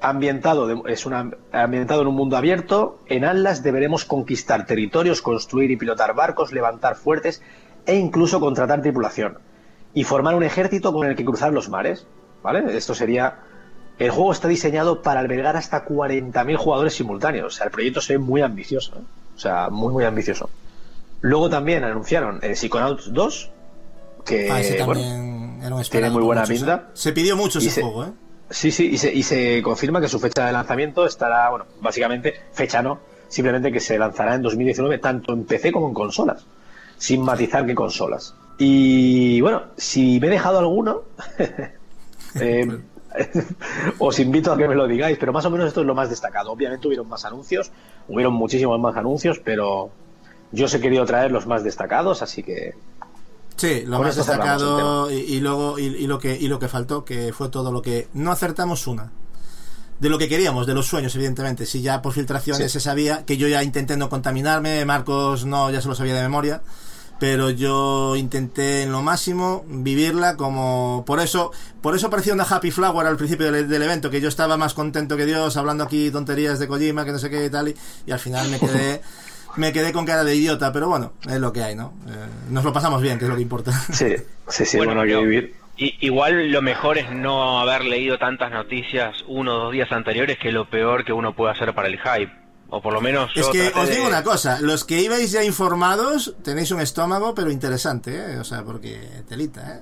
ambientado, 0.01 0.85
es 0.87 1.05
una, 1.05 1.31
ambientado 1.51 2.01
en 2.01 2.07
un 2.07 2.15
mundo 2.15 2.37
abierto, 2.37 2.99
en 3.07 3.25
Atlas 3.25 3.63
deberemos 3.63 4.05
conquistar 4.05 4.65
territorios, 4.65 5.21
construir 5.21 5.71
y 5.71 5.77
pilotar 5.77 6.13
barcos, 6.15 6.51
levantar 6.51 6.95
fuertes 6.95 7.41
e 7.85 7.95
incluso 7.95 8.39
contratar 8.39 8.81
tripulación 8.81 9.37
y 9.93 10.03
formar 10.03 10.35
un 10.35 10.43
ejército 10.43 10.93
con 10.93 11.07
el 11.07 11.15
que 11.15 11.25
cruzar 11.25 11.51
los 11.53 11.69
mares. 11.69 12.05
¿Vale? 12.43 12.77
Esto 12.77 12.95
sería... 12.95 13.39
El 13.97 14.11
juego 14.11 14.31
está 14.31 14.47
diseñado 14.47 15.01
para 15.01 15.19
albergar 15.19 15.57
hasta 15.57 15.85
40.000 15.85 16.55
jugadores 16.55 16.93
simultáneos. 16.93 17.53
O 17.53 17.57
sea, 17.57 17.65
el 17.65 17.71
proyecto 17.71 17.99
se 17.99 18.13
ve 18.13 18.19
muy 18.19 18.41
ambicioso. 18.41 18.95
¿eh? 18.95 19.01
O 19.35 19.39
sea, 19.39 19.69
muy, 19.69 19.91
muy 19.91 20.05
ambicioso. 20.05 20.49
Luego 21.19 21.49
también 21.49 21.83
anunciaron 21.83 22.39
el 22.41 22.55
Psychonauts 22.55 23.11
2, 23.13 23.51
que 24.25 24.49
Ah, 24.49 24.61
ese 24.61 24.81
bueno, 24.83 25.01
tiene 25.91 26.09
muy 26.11 26.23
buena 26.23 26.45
pinta. 26.45 26.75
¿eh? 26.75 26.91
Se 26.93 27.11
pidió 27.11 27.35
mucho 27.35 27.59
Y 27.59 27.63
ese 27.67 27.75
se- 27.75 27.81
juego, 27.81 28.05
¿eh? 28.05 28.11
Sí, 28.49 28.71
sí, 28.71 28.89
y 28.91 28.97
se, 28.97 29.13
y 29.13 29.23
se 29.23 29.61
confirma 29.61 30.01
que 30.01 30.07
su 30.07 30.19
fecha 30.19 30.47
de 30.47 30.51
lanzamiento 30.51 31.05
estará, 31.05 31.49
bueno, 31.49 31.65
básicamente, 31.81 32.33
fecha 32.51 32.81
no, 32.81 32.99
simplemente 33.27 33.71
que 33.71 33.79
se 33.79 33.97
lanzará 33.99 34.35
en 34.35 34.41
2019 34.41 34.97
tanto 34.97 35.33
en 35.33 35.45
PC 35.45 35.71
como 35.71 35.87
en 35.87 35.93
consolas, 35.93 36.45
sin 36.97 37.21
matizar 37.21 37.65
que 37.65 37.75
consolas. 37.75 38.33
Y 38.57 39.39
bueno, 39.41 39.63
si 39.77 40.19
me 40.19 40.27
he 40.27 40.29
dejado 40.31 40.59
alguno, 40.59 41.03
eh, 42.41 42.67
os 43.99 44.19
invito 44.19 44.51
a 44.51 44.57
que 44.57 44.67
me 44.67 44.75
lo 44.75 44.87
digáis, 44.87 45.17
pero 45.17 45.31
más 45.31 45.45
o 45.45 45.51
menos 45.51 45.67
esto 45.67 45.81
es 45.81 45.87
lo 45.87 45.95
más 45.95 46.09
destacado. 46.09 46.51
Obviamente 46.51 46.87
hubieron 46.87 47.07
más 47.07 47.25
anuncios, 47.25 47.71
hubieron 48.07 48.33
muchísimos 48.33 48.79
más 48.79 48.95
anuncios, 48.97 49.39
pero 49.43 49.91
yo 50.51 50.65
os 50.65 50.73
he 50.73 50.81
querido 50.81 51.05
traer 51.05 51.31
los 51.31 51.45
más 51.47 51.63
destacados, 51.63 52.21
así 52.21 52.43
que 52.43 52.73
Sí, 53.59 53.83
lo 53.85 53.97
Con 53.97 54.07
más 54.07 54.15
destacado 54.15 55.11
y, 55.11 55.15
y 55.15 55.39
luego 55.41 55.77
y, 55.77 55.87
y 55.87 56.07
lo 56.07 56.17
que 56.17 56.37
y 56.37 56.47
lo 56.47 56.59
que 56.59 56.69
faltó 56.69 57.03
que 57.03 57.33
fue 57.33 57.49
todo 57.49 57.73
lo 57.73 57.81
que 57.81 58.07
no 58.13 58.31
acertamos 58.31 58.87
una. 58.87 59.11
De 59.99 60.07
lo 60.07 60.17
que 60.17 60.29
queríamos, 60.29 60.65
de 60.65 60.73
los 60.73 60.87
sueños, 60.87 61.13
evidentemente. 61.15 61.65
Si 61.65 61.81
ya 61.81 62.01
por 62.01 62.13
filtraciones 62.13 62.71
se 62.71 62.79
sabía, 62.79 63.25
que 63.25 63.35
yo 63.35 63.49
ya 63.49 63.61
intenté 63.63 63.97
no 63.97 64.07
contaminarme, 64.07 64.85
Marcos 64.85 65.45
no, 65.45 65.69
ya 65.71 65.81
se 65.81 65.89
lo 65.89 65.95
sabía 65.95 66.13
de 66.13 66.21
memoria, 66.21 66.61
pero 67.19 67.49
yo 67.49 68.15
intenté 68.15 68.83
en 68.83 68.93
lo 68.93 69.01
máximo 69.01 69.65
vivirla 69.67 70.37
como... 70.37 71.03
Por 71.05 71.19
eso 71.19 71.51
por 71.81 71.97
eso 71.97 72.09
parecía 72.09 72.33
una 72.33 72.45
happy 72.45 72.71
flower 72.71 73.07
al 73.07 73.17
principio 73.17 73.51
del, 73.51 73.67
del 73.67 73.81
evento, 73.81 74.09
que 74.09 74.21
yo 74.21 74.29
estaba 74.29 74.55
más 74.55 74.73
contento 74.73 75.17
que 75.17 75.25
Dios, 75.25 75.57
hablando 75.57 75.83
aquí 75.83 76.09
tonterías 76.11 76.59
de 76.59 76.69
Kojima, 76.69 77.03
que 77.03 77.11
no 77.11 77.19
sé 77.19 77.29
qué 77.29 77.47
y 77.47 77.49
tal, 77.49 77.67
y, 77.67 77.75
y 78.05 78.11
al 78.11 78.19
final 78.19 78.47
me 78.49 78.57
quedé... 78.57 79.01
Me 79.55 79.73
quedé 79.73 79.91
con 79.91 80.05
cara 80.05 80.23
de 80.23 80.35
idiota, 80.35 80.71
pero 80.71 80.87
bueno, 80.89 81.13
es 81.27 81.39
lo 81.39 81.51
que 81.51 81.63
hay, 81.63 81.75
¿no? 81.75 81.93
Eh, 82.07 82.11
nos 82.49 82.63
lo 82.63 82.71
pasamos 82.73 83.01
bien, 83.01 83.17
que 83.17 83.25
es 83.25 83.29
lo 83.29 83.35
que 83.35 83.41
importa. 83.41 83.71
sí, 83.91 84.15
sí, 84.47 84.65
sí, 84.65 84.77
Bueno, 84.77 85.01
vivir. 85.03 85.55
I- 85.77 85.95
igual 86.01 86.51
lo 86.51 86.61
mejor 86.61 86.97
es 86.97 87.09
no 87.11 87.59
haber 87.59 87.85
leído 87.85 88.17
tantas 88.17 88.51
noticias 88.51 89.15
uno 89.27 89.55
o 89.55 89.59
dos 89.65 89.71
días 89.73 89.91
anteriores 89.91 90.37
que 90.37 90.51
lo 90.51 90.69
peor 90.69 91.05
que 91.05 91.13
uno 91.13 91.33
puede 91.35 91.53
hacer 91.53 91.73
para 91.73 91.87
el 91.87 91.97
hype. 91.99 92.31
O 92.71 92.81
por 92.81 92.93
lo 92.93 93.01
menos 93.01 93.31
yo 93.33 93.41
Es 93.41 93.47
que 93.47 93.71
os 93.73 93.87
de- 93.87 93.95
digo 93.95 94.07
una 94.07 94.21
cosa, 94.23 94.59
los 94.61 94.85
que 94.85 95.01
ibais 95.01 95.31
ya 95.31 95.43
informados 95.43 96.35
tenéis 96.43 96.69
un 96.71 96.81
estómago 96.81 97.33
pero 97.33 97.49
interesante, 97.49 98.15
¿eh? 98.15 98.37
O 98.37 98.43
sea, 98.43 98.63
porque 98.63 98.99
telita, 99.27 99.77
¿eh? 99.77 99.79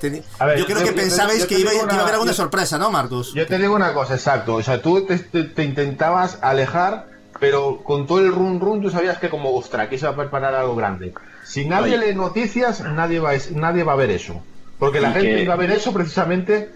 Teni- 0.00 0.22
A 0.38 0.46
ver, 0.46 0.58
yo 0.58 0.66
creo 0.66 0.78
yo- 0.78 0.84
que 0.84 0.90
yo- 0.90 0.96
pensabais 0.96 1.40
yo 1.40 1.46
te 1.46 1.54
que, 1.54 1.60
iba, 1.60 1.70
que 1.70 1.76
iba 1.76 1.84
a 1.86 1.90
haber 1.90 2.02
una- 2.04 2.12
alguna 2.12 2.32
yo- 2.32 2.36
sorpresa, 2.36 2.76
¿no, 2.78 2.90
Marcus? 2.90 3.32
Yo 3.34 3.46
te 3.46 3.58
digo 3.58 3.74
una 3.74 3.92
cosa, 3.94 4.14
exacto. 4.14 4.54
O 4.56 4.62
sea, 4.62 4.82
tú 4.82 5.06
te, 5.06 5.18
te- 5.18 5.44
te 5.44 5.64
intentabas 5.64 6.38
alejar, 6.42 7.06
pero 7.40 7.78
con 7.84 8.06
todo 8.06 8.20
el 8.20 8.32
run 8.32 8.60
run 8.60 8.82
tú 8.82 8.90
sabías 8.90 9.18
que 9.18 9.28
como, 9.28 9.50
ostra, 9.54 9.84
aquí 9.84 9.98
se 9.98 10.06
va 10.06 10.12
a 10.12 10.16
preparar 10.16 10.54
algo 10.54 10.74
grande. 10.76 11.12
Si 11.44 11.66
nadie 11.66 11.96
Oye. 11.98 12.08
lee 12.08 12.14
noticias, 12.14 12.80
nadie 12.80 13.20
va, 13.20 13.32
nadie 13.54 13.82
va 13.84 13.92
a 13.92 13.96
ver 13.96 14.10
eso. 14.10 14.42
Porque 14.78 15.00
la 15.00 15.10
Y 15.10 15.12
gente 15.14 15.34
que- 15.36 15.42
iba 15.42 15.54
a 15.54 15.56
ver 15.56 15.70
eso 15.70 15.92
precisamente 15.92 16.70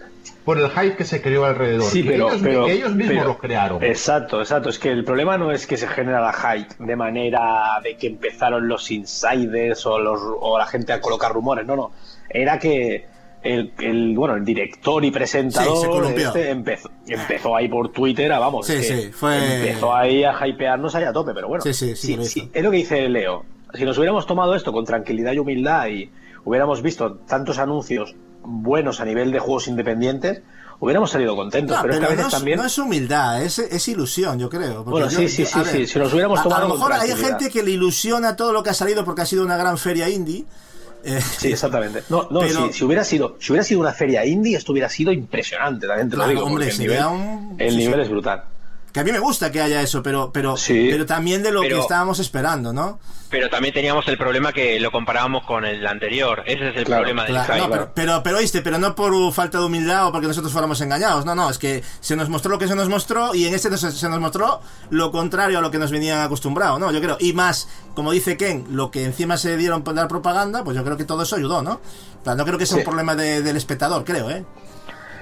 por 0.45 0.57
el 0.57 0.69
hype 0.69 0.95
que 0.95 1.05
se 1.05 1.21
creó 1.21 1.45
alrededor. 1.45 1.89
Sí, 1.89 2.03
que, 2.03 2.09
pero, 2.11 2.27
ellos, 2.29 2.41
pero- 2.43 2.65
que 2.65 2.71
ellos 2.73 2.95
mismos 2.95 3.15
pero- 3.17 3.27
lo 3.29 3.37
crearon. 3.37 3.83
Exacto, 3.83 4.39
exacto. 4.41 4.69
Es 4.69 4.79
que 4.79 4.89
el 4.89 5.03
problema 5.05 5.37
no 5.37 5.51
es 5.51 5.67
que 5.67 5.77
se 5.77 5.87
genera 5.87 6.19
la 6.21 6.33
hype 6.33 6.75
de 6.79 6.95
manera 6.95 7.79
de 7.83 7.95
que 7.97 8.07
empezaron 8.07 8.67
los 8.67 8.89
insiders 8.91 9.85
o, 9.85 9.99
los, 9.99 10.19
o 10.39 10.57
la 10.57 10.65
gente 10.65 10.91
a 10.93 10.99
colocar 11.01 11.31
rumores. 11.31 11.65
No, 11.65 11.75
no. 11.75 11.91
Era 12.29 12.57
que 12.59 13.05
el, 13.43 13.73
el, 13.79 14.15
bueno, 14.15 14.35
el 14.35 14.45
director 14.45 15.03
y 15.03 15.11
presentador 15.11 16.07
Sí, 16.15 16.21
este 16.21 16.49
empezó, 16.49 16.89
empezó 17.07 17.55
ahí 17.55 17.67
por 17.67 17.91
Twitter 17.91 18.31
a 18.31 18.39
vamos. 18.39 18.65
Sí, 18.67 18.73
que 18.77 18.83
sí, 18.83 19.09
fue- 19.11 19.67
Empezó 19.67 19.93
ahí 19.93 20.23
a 20.23 20.33
hypearnos 20.47 20.95
ahí 20.95 21.03
a 21.03 21.13
tope, 21.13 21.33
pero 21.33 21.47
bueno. 21.47 21.63
Es 22.53 22.63
lo 22.63 22.71
que 22.71 22.77
dice 22.77 23.09
Leo. 23.09 23.45
Si 23.73 23.85
nos 23.85 23.97
hubiéramos 23.97 24.25
tomado 24.27 24.55
esto 24.55 24.71
con 24.71 24.85
tranquilidad 24.85 25.33
y 25.33 25.39
humildad 25.39 25.87
y 25.87 26.09
hubiéramos 26.45 26.81
visto 26.81 27.15
tantos 27.27 27.57
anuncios 27.59 28.15
buenos 28.43 28.99
a 28.99 29.05
nivel 29.05 29.31
de 29.31 29.39
juegos 29.39 29.67
independientes, 29.67 30.41
hubiéramos 30.79 31.11
salido 31.11 31.35
contentos. 31.35 31.75
No, 31.77 31.81
pero, 31.81 31.93
es 31.93 31.99
que 31.99 32.05
a 32.05 32.07
pero 32.09 32.17
veces 32.17 32.23
no, 32.23 32.27
es, 32.27 32.33
también. 32.33 32.59
no 32.59 32.65
es 32.65 32.77
humildad, 32.77 33.41
es, 33.43 33.59
es 33.59 33.87
ilusión, 33.87 34.37
yo 34.37 34.49
creo. 34.49 34.83
Bueno, 34.83 35.09
sí, 35.09 35.27
sí, 35.29 35.43
yo- 35.43 35.49
sí, 35.49 35.59
sí, 35.71 35.77
ver, 35.79 35.87
si 35.87 35.99
nos 35.99 36.11
hubiéramos 36.13 36.43
tomado 36.43 36.65
A, 36.65 36.67
lo 36.67 36.73
mejor 36.75 36.93
hay 36.93 37.09
gente 37.15 37.49
que 37.49 37.63
le 37.63 37.71
ilusiona 37.71 38.35
todo 38.35 38.51
lo 38.53 38.61
que 38.63 38.69
ha 38.69 38.73
salido 38.73 39.03
porque 39.05 39.21
ha 39.21 39.25
sido 39.25 39.43
una 39.43 39.57
gran 39.57 39.77
feria 39.77 40.09
indie. 40.09 40.45
Eh, 41.03 41.19
Sí, 41.21 41.51
exactamente. 41.51 42.03
No, 42.09 42.27
no, 42.31 42.39
Pero- 42.41 42.67
si, 42.67 42.73
si 42.73 42.83
hubiera 42.85 43.03
sido, 43.03 43.35
si 43.39 43.51
hubiera 43.51 43.63
sido 43.63 43.79
una 43.81 43.93
feria 43.93 44.25
indie, 44.25 44.57
esto 44.57 44.71
hubiera 44.71 44.89
sido 44.89 45.11
impresionante, 45.11 45.87
también 45.87 46.09
te 46.09 46.15
lo 46.15 46.23
Claro, 46.23 46.31
digo. 46.39 46.45
hombre, 46.47 46.69
el 46.69 46.79
nivel, 46.79 47.05
un- 47.05 47.55
el 47.59 47.71
sí, 47.71 47.77
nivel 47.77 47.95
sí. 47.95 48.01
es 48.01 48.09
brutal. 48.09 48.43
Que 48.93 48.99
a 48.99 49.03
mí 49.03 49.11
me 49.11 49.19
gusta 49.19 49.51
que 49.51 49.59
haya 49.59 49.81
eso, 49.81 50.03
pero, 50.03 50.31
pero, 50.31 50.55
Sí. 50.55 50.87
pero 50.91 51.05
también 51.05 51.41
de 51.41 51.51
lo 51.51 51.61
Pero- 51.61 51.77
que 51.77 51.81
estábamos 51.81 52.19
esperando, 52.19 52.71
¿no? 52.71 52.99
Pero 53.29 53.49
también 53.49 53.73
teníamos 53.73 54.07
el 54.07 54.15
problema 54.19 54.53
que 54.53 54.79
lo 54.79 54.91
comparábamos 54.91 55.43
con 55.45 55.65
el 55.65 55.87
anterior. 55.87 56.43
Ese 56.45 56.69
es 56.69 56.77
el 56.77 56.83
Claro, 56.85 57.01
problema 57.01 57.23
del 57.23 57.33
Claro, 57.33 57.57
no, 57.57 57.69
pero, 57.71 57.91
pero, 57.95 58.21
pero, 58.23 58.37
oíste, 58.37 58.61
pero 58.61 58.77
no 58.77 58.93
por 58.93 59.11
falta 59.33 59.57
de 59.57 59.65
humildad 59.65 60.05
o 60.07 60.11
porque 60.11 60.27
nosotros 60.27 60.53
fuéramos 60.53 60.79
engañados. 60.81 61.25
No, 61.25 61.33
no, 61.33 61.49
es 61.49 61.57
que 61.57 61.83
se 61.99 62.15
nos 62.15 62.29
mostró 62.29 62.51
lo 62.51 62.59
que 62.59 62.67
se 62.67 62.75
nos 62.75 62.87
mostró 62.89 63.33
y 63.33 63.47
en 63.47 63.55
este 63.55 63.75
se 63.75 64.09
nos 64.09 64.19
mostró 64.19 64.61
lo 64.91 65.11
contrario 65.11 65.57
a 65.57 65.61
lo 65.61 65.71
que 65.71 65.79
nos 65.79 65.89
venían 65.89 66.21
acostumbrados, 66.21 66.79
¿no? 66.79 66.91
Yo 66.91 67.01
creo. 67.01 67.17
Y 67.19 67.33
más, 67.33 67.67
como 67.95 68.11
dice 68.11 68.37
Ken, 68.37 68.65
lo 68.69 68.91
que 68.91 69.03
encima 69.03 69.37
se 69.37 69.57
dieron 69.57 69.81
por 69.83 69.95
dar 69.95 70.07
propaganda, 70.07 70.63
pues 70.63 70.77
yo 70.77 70.83
creo 70.83 70.95
que 70.97 71.05
todo 71.05 71.23
eso 71.23 71.35
ayudó, 71.35 71.63
¿no? 71.63 71.81
O 72.21 72.23
sea, 72.23 72.35
no 72.35 72.45
creo 72.45 72.59
que 72.59 72.67
sea 72.67 72.75
Sí. 72.75 72.81
un 72.81 72.85
problema 72.85 73.15
de- 73.15 73.41
del 73.41 73.57
espectador, 73.57 74.03
creo, 74.05 74.29
¿eh? 74.29 74.45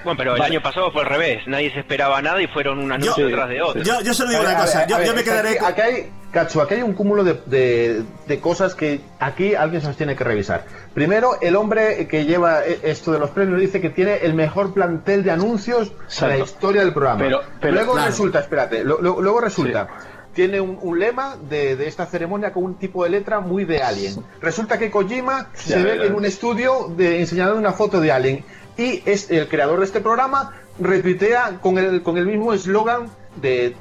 Bueno, 0.03 0.17
pero 0.17 0.33
el 0.33 0.39
Vale. 0.39 0.55
año 0.55 0.63
pasado 0.63 0.91
fue 0.91 1.01
al 1.01 1.07
revés. 1.07 1.47
Nadie 1.47 1.71
se 1.71 1.79
esperaba 1.79 2.21
nada 2.21 2.41
y 2.41 2.47
fueron 2.47 2.79
un 2.79 2.91
anuncio 2.91 3.17
Yo- 3.23 3.27
detrás 3.27 3.49
de 3.49 3.61
otro. 3.61 3.83
Yo, 3.83 4.01
yo 4.01 4.13
solo 4.13 4.29
digo 4.31 4.41
A 4.41 4.45
ver, 4.45 4.53
una 4.55 4.63
a 4.63 4.65
cosa, 4.65 4.79
ver, 4.79 4.87
yo, 4.89 4.95
a 4.97 5.03
yo 5.03 5.13
me 5.13 5.23
quedaré 5.23 5.49
Aquí, 5.51 5.65
aquí 5.65 5.81
hay, 5.81 6.11
Cacho, 6.31 6.61
aquí 6.61 6.75
hay 6.75 6.81
un 6.81 6.93
cúmulo 6.93 7.23
de, 7.25 7.39
de- 7.45 8.03
de 8.25 8.39
cosas 8.39 8.73
que 8.73 9.01
aquí 9.19 9.53
alguien 9.53 9.81
se 9.81 9.87
las 9.87 9.97
tiene 9.97 10.15
que 10.15 10.23
revisar. 10.23 10.65
Primero, 10.93 11.37
el 11.41 11.55
hombre 11.57 12.07
que 12.07 12.25
lleva 12.25 12.65
e- 12.65 12.79
esto 12.83 13.11
de 13.11 13.19
los 13.19 13.29
premios 13.31 13.59
dice 13.59 13.81
que 13.81 13.89
tiene 13.89 14.15
el 14.17 14.33
mejor 14.33 14.73
plantel 14.73 15.23
de 15.23 15.31
anuncios 15.31 15.91
de 16.21 16.27
la 16.27 16.37
historia 16.37 16.81
del 16.83 16.93
programa. 16.93 17.19
Pero- 17.19 17.41
pero, 17.59 17.73
luego 17.73 17.93
claro. 17.93 18.07
resulta, 18.07 18.39
espérate, 18.39 18.83
lo- 18.83 19.01
lo- 19.01 19.21
luego 19.21 19.41
resulta. 19.41 19.87
Tiene 20.33 20.61
un, 20.61 20.79
un 20.81 20.97
lema 20.97 21.35
de, 21.49 21.75
de 21.75 21.87
esta 21.89 22.05
ceremonia 22.05 22.53
con 22.53 22.63
un 22.63 22.75
tipo 22.79 23.03
de 23.03 23.09
letra 23.09 23.41
muy 23.41 23.65
de 23.65 23.81
Alien. 23.83 24.23
Resulta 24.39 24.79
que 24.79 24.89
Kojima 24.89 25.49
Ya 25.53 25.59
se 25.75 25.83
ve 25.83 26.05
en 26.07 26.15
un 26.15 26.23
estudio 26.23 26.87
de, 26.95 27.19
enseñando 27.19 27.57
una 27.57 27.73
foto 27.73 27.99
de 27.99 28.13
Alien. 28.13 28.45
Y 28.81 29.03
es 29.05 29.29
el 29.29 29.47
creador 29.47 29.79
de 29.79 29.85
este 29.85 30.01
programa 30.01 30.53
retuitea 30.79 31.59
con 31.61 31.77
el, 31.77 32.01
con 32.01 32.17
el 32.17 32.25
mismo 32.25 32.53
eslogan 32.53 33.09
de, 33.35 33.75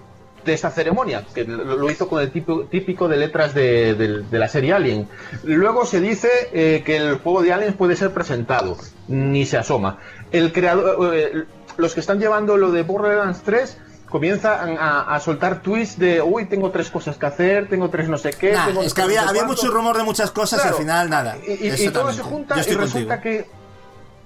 de 0.44 0.53
esta 0.53 0.70
ceremonia, 0.70 1.24
que 1.34 1.44
lo, 1.44 1.90
hizo 1.90 2.09
con 2.09 2.20
el 2.20 2.30
tipo, 2.30 2.64
típico 2.64 3.09
de 3.09 3.16
letras 3.16 3.55
de, 3.55 3.94
de- 3.94 4.22
de 4.22 4.38
la 4.38 4.48
serie 4.48 4.72
Alien. 4.74 5.09
Luego 5.44 5.86
se 5.86 6.01
dice 6.01 6.28
eh, 6.53 6.82
que 6.84 6.96
el 6.96 7.18
juego 7.18 7.42
de 7.42 7.53
Aliens 7.53 7.76
puede 7.76 7.96
ser 7.96 8.12
presentado, 8.12 8.76
ni 9.09 9.46
se 9.46 9.57
asoma. 9.57 9.98
El 10.32 10.53
creador, 10.53 11.14
eh, 11.14 11.44
los 11.78 11.94
que 11.94 12.01
están 12.01 12.18
llevando 12.18 12.57
lo 12.59 12.70
de 12.70 12.82
Borderlands 12.82 13.40
3 13.42 13.78
comienzan 14.11 14.76
a, 14.78 15.14
a 15.14 15.20
soltar 15.20 15.62
tweets 15.62 15.96
de 15.98 16.20
uy 16.20 16.44
tengo 16.46 16.70
tres 16.72 16.90
cosas 16.90 17.16
que 17.16 17.26
hacer 17.26 17.68
tengo 17.68 17.88
tres 17.90 18.09
no 18.09 18.18
sé 18.18 18.30
qué 18.32 18.51
Nah, 18.53 18.66
tengo 18.66 18.82
es 18.82 18.92
que 18.92 19.03
había, 19.03 19.20
había 19.22 19.44
cuánto". 19.44 19.62
mucho 19.62 19.72
rumor 19.72 19.96
de 19.96 20.03
muchas 20.03 20.32
cosas 20.32 20.64
y 20.64 20.68
al 20.68 20.74
final 20.74 21.09
nada. 21.09 21.36
Y, 21.46 21.68
y- 21.68 21.86
y 21.86 21.90
todo 21.90 22.12
se 22.12 22.20
junta 22.22 22.57
y 22.59 22.74
resulta 22.74 23.20
contigo. 23.22 23.44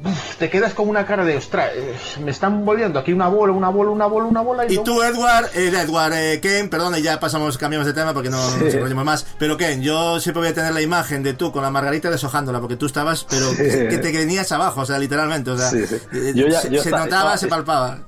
Que 0.05 0.36
te 0.38 0.50
quedas 0.50 0.74
con 0.74 0.88
una 0.88 1.07
cara 1.07 1.24
de, 1.24 1.36
ostras, 1.36 1.70
eh, 1.74 1.94
me 2.22 2.30
están 2.30 2.64
volviendo 2.64 2.98
aquí 2.98 3.12
una 3.12 3.28
bola, 3.28 3.52
una 3.52 3.68
bola, 3.70 3.90
una 3.90 4.07
bola, 4.07 4.26
una 4.26 4.40
bola. 4.42 4.66
Y 4.70 4.76
no- 4.76 4.82
tú, 4.82 5.02
Edward, 5.02 5.46
eh, 5.55 5.68
Edward, 5.74 6.12
eh, 6.14 6.40
Ken, 6.40 6.68
perdón, 6.68 6.94
y 6.96 7.02
ya 7.02 7.18
pasamos, 7.20 7.57
cambiamos 7.59 7.86
de 7.86 7.92
tema 7.92 8.12
porque 8.12 8.30
no 8.30 8.38
Sí. 8.50 8.64
nos 8.64 8.74
enrollemos 8.74 9.05
más. 9.05 9.26
Pero 9.38 9.57
Ken, 9.57 9.82
yo 9.82 10.20
siempre 10.20 10.40
voy 10.42 10.50
a 10.50 10.55
tener 10.55 10.72
la 10.72 10.80
imagen 10.82 11.22
de 11.22 11.34
tú 11.34 11.50
con 11.52 11.62
la 11.62 11.70
margarita 11.70 12.11
deshojándola, 12.11 12.61
porque 12.61 12.76
tú 12.76 12.86
estabas, 12.86 13.24
pero 13.28 13.46
Sí. 13.50 13.57
que 13.88 13.98
te 13.98 14.12
venías 14.12 14.50
abajo, 14.52 14.82
o 14.82 14.86
sea, 14.86 14.98
literalmente, 14.98 15.50
o 15.50 15.57
sea, 15.59 15.70
Sí, 15.70 15.78
eh, 16.12 16.32
Yo 16.34 16.46
ya- 16.48 16.61
se, 16.61 16.70
yo 16.70 16.82
se 16.82 16.90
notaba, 16.90 17.05
estaba- 17.07 17.36
se 17.36 17.48
palpaba. 17.48 17.98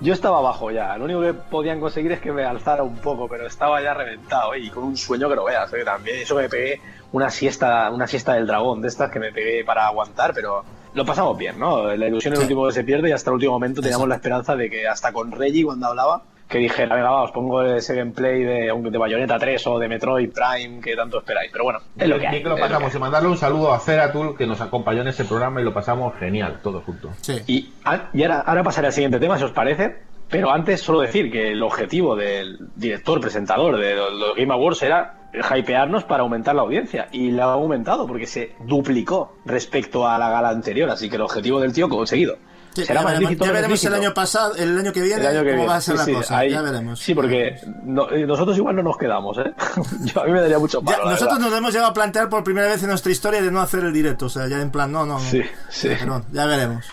Yo 0.00 0.12
estaba 0.12 0.38
abajo 0.38 0.70
ya, 0.70 0.94
lo 0.98 1.06
único 1.06 1.22
que 1.22 1.32
podían 1.32 1.80
conseguir 1.80 2.12
es 2.12 2.20
que 2.20 2.30
me 2.30 2.44
alzara 2.44 2.82
un 2.82 2.96
poco, 2.98 3.28
pero 3.28 3.46
estaba 3.46 3.80
ya 3.80 3.94
reventado 3.94 4.54
y 4.54 4.68
con 4.68 4.84
un 4.84 4.96
sueño 4.96 5.26
que 5.28 5.36
no 5.36 5.44
veas, 5.44 5.70
también. 5.86 6.18
Eso 6.18 6.34
me 6.34 6.50
pegué 6.50 6.80
una 7.12 7.30
siesta, 7.30 7.90
una 7.90 8.06
siesta 8.06 8.34
del 8.34 8.46
dragón 8.46 8.82
de 8.82 8.88
estas 8.88 9.10
que 9.10 9.18
me 9.18 9.32
pegué 9.32 9.64
para 9.64 9.86
aguantar, 9.86 10.32
pero 10.34 10.64
lo 10.96 11.04
pasamos 11.04 11.36
bien, 11.38 11.58
¿no? 11.58 11.94
La 11.94 12.06
ilusión 12.08 12.32
es 12.32 12.38
Sí. 12.40 12.44
lo 12.44 12.46
último 12.48 12.66
que 12.66 12.72
se 12.72 12.82
pierde 12.84 13.08
y 13.10 13.12
hasta 13.12 13.30
el 13.30 13.34
último 13.34 13.52
momento 13.52 13.80
teníamos 13.82 14.08
la 14.08 14.16
esperanza 14.16 14.56
de 14.56 14.68
que 14.70 14.88
hasta 14.88 15.12
con 15.12 15.30
Reggie 15.30 15.64
cuando 15.64 15.86
hablaba, 15.86 16.22
que 16.48 16.58
dijera, 16.58 16.94
venga, 16.94 17.10
va, 17.10 17.22
os 17.22 17.32
pongo 17.32 17.62
ese 17.62 17.94
gameplay 17.94 18.42
de, 18.44 18.70
aunque 18.70 18.90
de 18.90 18.98
Bayonetta 18.98 19.38
3 19.38 19.66
o 19.66 19.78
de 19.78 19.88
Metroid 19.88 20.30
Prime 20.32 20.80
que 20.80 20.94
tanto 20.96 21.18
esperáis, 21.18 21.50
pero 21.52 21.64
bueno, 21.64 21.80
es 21.98 22.08
lo 22.08 22.18
que 22.18 22.26
hay. 22.26 22.30
Bien 22.30 22.42
que 22.44 22.48
lo 22.48 22.54
es 22.54 22.60
lo 22.60 22.66
que 22.66 22.72
pasamos 22.72 22.94
y 22.94 22.98
mandarle 22.98 23.28
un 23.28 23.36
saludo 23.36 23.72
a 23.72 23.80
Feratul 23.80 24.36
que 24.36 24.46
nos 24.46 24.60
acompañó 24.60 25.02
en 25.02 25.08
ese 25.08 25.24
programa 25.24 25.60
y 25.60 25.64
lo 25.64 25.74
pasamos 25.74 26.14
genial, 26.18 26.60
todos 26.62 26.84
juntos. 26.84 27.10
Sí. 27.20 27.42
Y, 27.46 27.72
a- 27.84 28.10
y 28.12 28.22
ahora, 28.22 28.40
ahora 28.46 28.62
pasaré 28.62 28.86
al 28.86 28.92
siguiente 28.92 29.18
tema, 29.18 29.36
si 29.38 29.44
os 29.44 29.52
parece. 29.52 29.96
Pero 30.28 30.50
antes, 30.50 30.80
solo 30.82 31.00
decir 31.00 31.30
que 31.30 31.52
el 31.52 31.62
objetivo 31.62 32.16
del 32.16 32.58
director, 32.74 33.20
presentador 33.20 33.78
de 33.78 33.94
los 33.94 34.34
Game 34.36 34.52
Awards 34.52 34.82
era 34.82 35.28
hypearnos 35.56 36.04
para 36.04 36.22
aumentar 36.22 36.54
la 36.54 36.62
audiencia. 36.62 37.08
Y 37.12 37.30
la 37.30 37.44
ha 37.44 37.52
aumentado 37.52 38.06
porque 38.06 38.26
se 38.26 38.54
duplicó 38.64 39.36
respecto 39.44 40.08
a 40.08 40.18
la 40.18 40.28
gala 40.30 40.48
anterior. 40.48 40.90
Así 40.90 41.08
que 41.08 41.16
el 41.16 41.22
objetivo 41.22 41.60
del 41.60 41.72
tío 41.72 41.88
conseguido. 41.88 42.36
Sí, 42.74 42.84
Será 42.84 43.00
ya 43.02 43.06
veremos, 43.08 43.36
ya 43.38 43.52
veremos 43.52 43.84
el 43.86 43.94
año 43.94 44.12
pasado, 44.12 44.54
el 44.56 44.78
año 44.78 44.92
que 44.92 45.00
viene, 45.00 45.22
El 45.22 45.26
año 45.28 45.38
que 45.44 45.50
cómo 45.52 45.56
viene. 45.62 45.66
va 45.66 45.76
a 45.76 45.80
ser 45.80 45.94
Sí, 45.94 45.98
la 45.98 46.04
sí, 46.04 46.12
cosa, 46.12 46.38
ahí- 46.38 46.50
ya 46.50 46.60
veremos. 46.60 47.00
Sí, 47.00 47.14
porque 47.14 47.56
no- 47.84 48.10
eh, 48.10 48.26
nosotros 48.26 48.54
igual 48.58 48.76
no 48.76 48.82
nos 48.82 48.98
quedamos, 48.98 49.38
¿eh? 49.38 49.54
Yo, 50.12 50.20
a 50.20 50.26
mí 50.26 50.32
me 50.32 50.42
daría 50.42 50.58
mucho 50.58 50.82
palo, 50.82 51.04
nosotros 51.08 51.38
verdad. 51.38 51.48
nos 51.50 51.58
hemos 51.58 51.72
llegado 51.72 51.90
a 51.90 51.94
plantear 51.94 52.28
por 52.28 52.44
primera 52.44 52.66
vez 52.66 52.82
en 52.82 52.90
nuestra 52.90 53.10
historia 53.10 53.40
de 53.40 53.50
no 53.50 53.62
hacer 53.62 53.82
el 53.82 53.94
directo, 53.94 54.26
o 54.26 54.28
sea, 54.28 54.46
ya 54.46 54.60
en 54.60 54.70
plan, 54.70 54.92
no, 54.92 55.06
no, 55.06 55.14
no. 55.14 55.20
Sí, 55.20 55.40
sí. 55.70 55.88
Pero 55.98 56.22
ya 56.32 56.44
veremos. 56.44 56.84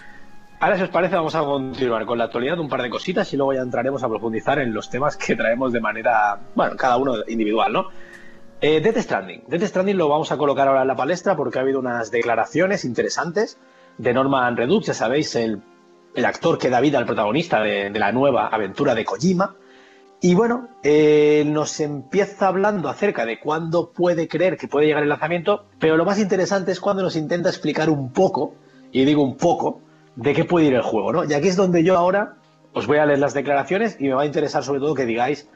Ahora, 0.64 0.78
si 0.78 0.84
os 0.84 0.90
parece, 0.92 1.18
vamos 1.18 1.36
a 1.36 1.42
continuar 1.42 2.06
con 2.06 2.18
la 2.18 2.24
actualidad, 2.24 2.58
un 2.58 2.70
par 2.70 2.82
de 2.82 2.90
cositas 2.90 3.34
y 3.34 3.36
luego 3.36 3.52
ya 3.52 3.60
entraremos 3.60 4.02
a 4.02 4.08
profundizar 4.08 4.60
en 4.60 4.74
los 4.74 4.90
temas 4.90 5.18
que 5.18 5.36
traemos 5.36 5.74
de 5.74 5.82
manera, 5.82 6.40
bueno, 6.56 6.78
cada 6.78 6.96
uno 6.96 7.16
individual, 7.28 7.74
¿no? 7.74 7.88
Eh, 8.62 8.80
Death 8.80 9.00
Stranding. 9.00 9.44
Death 9.50 9.64
Stranding 9.64 9.98
lo 9.98 10.08
vamos 10.08 10.32
a 10.32 10.38
colocar 10.38 10.70
ahora 10.70 10.84
en 10.84 10.88
la 10.88 10.96
palestra 10.96 11.36
porque 11.36 11.60
ha 11.60 11.64
habido 11.64 11.82
unas 11.82 12.12
declaraciones 12.12 12.86
interesantes 12.86 13.60
de 13.98 14.14
Norman 14.14 14.56
Reedus, 14.56 14.86
ya 14.86 14.94
sabéis, 14.94 15.36
el, 15.36 15.62
el 16.16 16.24
actor 16.24 16.58
que 16.58 16.70
da 16.70 16.80
vida 16.80 16.98
al 16.98 17.06
protagonista 17.06 17.60
de, 17.60 17.90
de 17.90 18.00
la 18.00 18.14
nueva 18.14 18.48
aventura 18.48 18.96
de 18.96 19.04
Kojima. 19.04 19.58
Y 20.22 20.34
bueno, 20.34 20.70
eh, 20.82 21.44
nos 21.46 21.78
empieza 21.82 22.48
hablando 22.48 22.88
acerca 22.88 23.26
de 23.26 23.38
cuándo 23.38 23.92
puede 23.92 24.30
creer 24.30 24.56
que 24.56 24.70
puede 24.70 24.86
llegar 24.86 25.04
el 25.04 25.10
lanzamiento, 25.10 25.66
pero 25.78 25.98
lo 25.98 26.06
más 26.06 26.20
interesante 26.20 26.72
es 26.72 26.80
cuando 26.80 27.04
nos 27.04 27.18
intenta 27.18 27.50
explicar 27.50 27.90
un 27.90 28.14
poco, 28.14 28.56
y 28.94 29.04
digo 29.04 29.24
un 29.24 29.36
poco, 29.36 29.82
de 30.16 30.34
qué 30.34 30.46
puede 30.46 30.68
ir 30.68 30.74
el 30.74 30.82
juego, 30.82 31.12
¿no? 31.12 31.24
Y 31.24 31.34
aquí 31.34 31.48
es 31.48 31.56
donde 31.56 31.84
yo 31.84 31.98
ahora 31.98 32.36
os 32.74 32.88
voy 32.88 32.98
a 32.98 33.06
leer 33.06 33.20
las 33.20 33.34
declaraciones 33.34 33.98
y 34.00 34.06
me 34.06 34.14
va 34.14 34.24
a 34.24 34.26
interesar 34.26 34.64
sobre 34.64 34.80
todo 34.80 34.96
que 34.96 35.06
digáis 35.06 35.48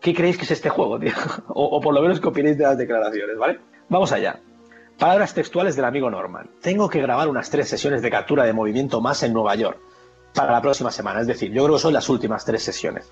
qué 0.00 0.14
creéis 0.14 0.36
que 0.36 0.44
es 0.44 0.50
este 0.50 0.68
juego, 0.68 0.98
tío. 0.98 1.12
O, 1.48 1.80
por 1.80 1.94
lo 1.94 2.02
menos 2.02 2.20
qué 2.20 2.28
opináis 2.28 2.58
de 2.58 2.64
las 2.64 2.78
declaraciones, 2.78 3.36
¿vale? 3.38 3.60
Vamos 3.88 4.12
allá. 4.12 4.40
Palabras 4.98 5.34
textuales 5.34 5.76
del 5.76 5.84
amigo 5.84 6.10
Norman. 6.10 6.50
Tengo 6.62 6.88
que 6.88 7.00
grabar 7.00 7.28
unas 7.28 7.50
tres 7.50 7.68
sesiones 7.68 8.02
de 8.02 8.10
captura 8.10 8.44
de 8.44 8.52
movimiento 8.52 9.00
más 9.00 9.22
en 9.22 9.32
Nueva 9.32 9.54
York 9.54 9.78
para 10.34 10.52
la 10.52 10.62
próxima 10.62 10.90
semana. 10.90 11.20
Es 11.20 11.26
decir, 11.26 11.52
yo 11.52 11.64
creo 11.64 11.76
que 11.76 11.82
son 11.82 11.92
las 11.92 12.08
últimas 12.08 12.44
tres 12.44 12.62
sesiones. 12.62 13.08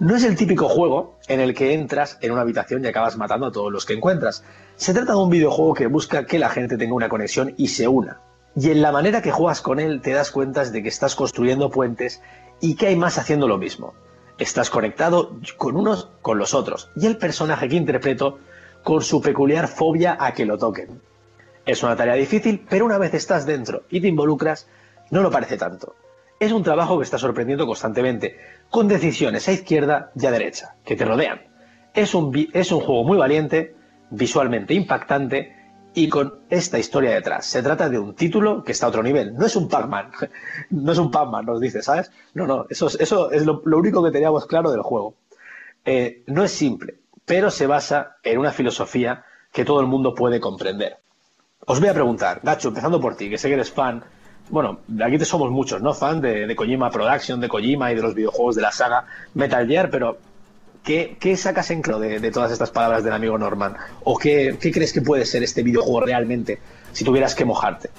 No 0.00 0.14
es 0.14 0.24
el 0.24 0.36
típico 0.36 0.68
juego 0.68 1.18
en 1.26 1.40
el 1.40 1.54
que 1.54 1.74
entras 1.74 2.18
en 2.20 2.30
una 2.30 2.42
habitación 2.42 2.84
y 2.84 2.88
acabas 2.88 3.16
matando 3.16 3.46
a 3.46 3.52
todos 3.52 3.72
los 3.72 3.84
que 3.84 3.94
encuentras. 3.94 4.44
Se 4.76 4.94
trata 4.94 5.12
de 5.12 5.18
un 5.18 5.30
videojuego 5.30 5.74
que 5.74 5.86
busca 5.88 6.24
que 6.24 6.38
la 6.38 6.48
gente 6.48 6.76
tenga 6.76 6.94
una 6.94 7.08
conexión 7.08 7.54
y 7.56 7.68
se 7.68 7.88
una. 7.88 8.20
Y 8.60 8.72
en 8.72 8.82
la 8.82 8.90
manera 8.90 9.22
que 9.22 9.30
juegas 9.30 9.60
con 9.60 9.78
él 9.78 10.00
te 10.02 10.10
das 10.10 10.32
cuenta 10.32 10.64
de 10.64 10.82
que 10.82 10.88
estás 10.88 11.14
construyendo 11.14 11.70
puentes 11.70 12.20
y 12.60 12.74
que 12.74 12.88
hay 12.88 12.96
más 12.96 13.16
haciendo 13.16 13.46
lo 13.46 13.56
mismo. 13.56 13.94
Estás 14.36 14.68
conectado 14.68 15.36
con 15.56 15.76
unos 15.76 16.10
con 16.22 16.38
los 16.38 16.54
otros. 16.54 16.90
Y 16.96 17.06
el 17.06 17.18
personaje 17.18 17.68
que 17.68 17.76
interpreto 17.76 18.40
con 18.82 19.02
su 19.02 19.20
peculiar 19.20 19.68
fobia 19.68 20.16
a 20.18 20.34
que 20.34 20.44
lo 20.44 20.58
toquen. 20.58 21.00
Es 21.66 21.84
una 21.84 21.94
tarea 21.94 22.14
difícil, 22.14 22.66
pero 22.68 22.84
una 22.84 22.98
vez 22.98 23.14
estás 23.14 23.46
dentro 23.46 23.84
y 23.90 24.00
te 24.00 24.08
involucras, 24.08 24.66
no 25.12 25.22
lo 25.22 25.30
parece 25.30 25.56
tanto. 25.56 25.94
Es 26.40 26.50
un 26.50 26.64
trabajo 26.64 26.98
que 26.98 27.04
está 27.04 27.16
sorprendiendo 27.16 27.64
constantemente, 27.64 28.38
con 28.70 28.88
decisiones 28.88 29.46
a 29.46 29.52
izquierda 29.52 30.10
y 30.16 30.26
a 30.26 30.32
derecha, 30.32 30.74
que 30.84 30.96
te 30.96 31.04
rodean. 31.04 31.42
Es 31.94 32.12
un, 32.12 32.32
es 32.52 32.72
un 32.72 32.80
juego 32.80 33.04
muy 33.04 33.18
valiente, 33.18 33.76
visualmente 34.10 34.74
impactante 34.74 35.57
y 35.98 36.08
con 36.08 36.42
esta 36.48 36.78
historia 36.78 37.10
detrás. 37.10 37.44
Se 37.46 37.60
trata 37.60 37.88
de 37.88 37.98
un 37.98 38.14
título 38.14 38.62
que 38.62 38.70
está 38.70 38.86
a 38.86 38.90
otro 38.90 39.02
nivel. 39.02 39.34
No 39.34 39.46
es 39.46 39.56
un 39.56 39.68
Pac-Man. 39.68 40.12
No 40.70 40.92
es 40.92 40.98
un 40.98 41.10
Pac-Man, 41.10 41.44
nos 41.44 41.60
dice, 41.60 41.82
¿sabes? 41.82 42.12
No, 42.34 42.46
no, 42.46 42.66
eso 42.68 42.86
es, 42.88 43.46
lo, 43.46 43.62
único 43.64 44.04
que 44.04 44.12
teníamos 44.12 44.46
claro 44.46 44.70
del 44.70 44.82
juego. 44.82 45.14
Eh, 45.84 46.22
no 46.26 46.44
es 46.44 46.52
simple, 46.52 46.98
pero 47.24 47.50
se 47.50 47.66
basa 47.66 48.16
en 48.22 48.38
una 48.38 48.52
filosofía 48.52 49.24
que 49.52 49.64
todo 49.64 49.80
el 49.80 49.88
mundo 49.88 50.14
puede 50.14 50.38
comprender. 50.38 50.98
Os 51.66 51.80
voy 51.80 51.88
a 51.88 51.94
preguntar, 51.94 52.40
Gacho, 52.44 52.68
empezando 52.68 53.00
por 53.00 53.16
ti, 53.16 53.28
que 53.28 53.38
sé 53.38 53.48
que 53.48 53.54
eres 53.54 53.72
fan. 53.72 54.04
Bueno, 54.50 54.80
aquí 55.04 55.18
te 55.18 55.24
somos 55.24 55.50
muchos, 55.50 55.82
¿no? 55.82 55.94
Fan 55.94 56.20
de, 56.20 56.46
de 56.46 56.56
Kojima 56.56 56.90
Production, 56.90 57.40
de 57.40 57.48
Kojima 57.48 57.90
y 57.90 57.96
de 57.96 58.02
los 58.02 58.14
videojuegos 58.14 58.54
de 58.54 58.62
la 58.62 58.70
saga 58.70 59.04
Metal 59.34 59.66
Gear, 59.66 59.90
pero 59.90 60.18
¿qué, 60.88 61.18
qué 61.20 61.36
sacas 61.36 61.70
en 61.70 61.82
claro 61.82 62.00
de, 62.00 62.18
de 62.18 62.30
todas 62.30 62.50
estas 62.50 62.70
palabras 62.70 63.04
del 63.04 63.12
amigo 63.12 63.36
Norman? 63.36 63.76
¿O 64.04 64.16
qué, 64.16 64.56
qué 64.58 64.72
crees 64.72 64.94
que 64.94 65.02
puede 65.02 65.26
ser 65.26 65.42
este 65.42 65.62
videojuego 65.62 66.00
realmente 66.00 66.60
si 66.94 67.04
tuvieras 67.04 67.34
que 67.34 67.44
mojarte? 67.44 67.90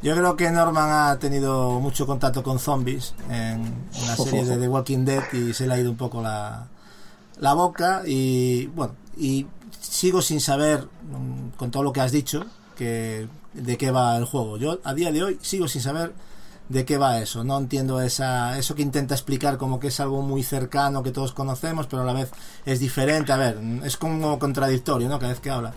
Yo 0.00 0.16
creo 0.16 0.34
que 0.34 0.50
Norman 0.50 0.90
ha 0.90 1.18
tenido 1.18 1.80
mucho 1.80 2.06
contacto 2.06 2.42
con 2.42 2.58
zombies 2.58 3.14
en 3.28 3.60
una 4.02 4.16
serie 4.16 4.44
de 4.46 4.56
The 4.60 4.68
Walking 4.68 5.04
Dead 5.04 5.22
y 5.34 5.52
se 5.52 5.66
le 5.66 5.74
ha 5.74 5.78
ido 5.78 5.90
un 5.90 5.98
poco 5.98 6.22
la, 6.22 6.68
la 7.40 7.52
boca 7.52 8.02
y 8.06 8.68
bueno, 8.68 8.94
y 9.18 9.46
sigo 9.78 10.22
sin 10.22 10.40
saber 10.40 10.84
mm, 10.84 11.56
con 11.58 11.70
todo 11.70 11.82
lo 11.82 11.92
que 11.92 12.00
has 12.00 12.12
dicho 12.12 12.46
que 12.78 13.28
de 13.52 13.76
qué 13.76 13.90
va 13.90 14.16
el 14.16 14.24
juego. 14.24 14.56
Yo 14.56 14.78
a 14.82 14.94
día 14.94 15.12
de 15.12 15.24
hoy 15.24 15.38
sigo 15.42 15.68
sin 15.68 15.82
saber 15.82 16.14
de 16.68 16.84
qué 16.84 16.98
va 16.98 17.20
eso. 17.20 17.44
No 17.44 17.58
entiendo 17.58 18.00
esa 18.00 18.58
eso 18.58 18.74
que 18.74 18.82
intenta 18.82 19.14
explicar 19.14 19.58
como 19.58 19.80
que 19.80 19.88
es 19.88 20.00
algo 20.00 20.22
muy 20.22 20.42
cercano 20.42 21.02
que 21.02 21.10
todos 21.10 21.32
conocemos, 21.32 21.86
pero 21.86 22.02
a 22.02 22.04
la 22.04 22.12
vez 22.12 22.30
es 22.66 22.80
diferente. 22.80 23.32
A 23.32 23.36
ver, 23.36 23.58
es 23.84 23.96
como 23.96 24.38
contradictorio, 24.38 25.08
¿no? 25.08 25.18
Cada 25.18 25.32
vez 25.32 25.40
que 25.40 25.50
habla. 25.50 25.72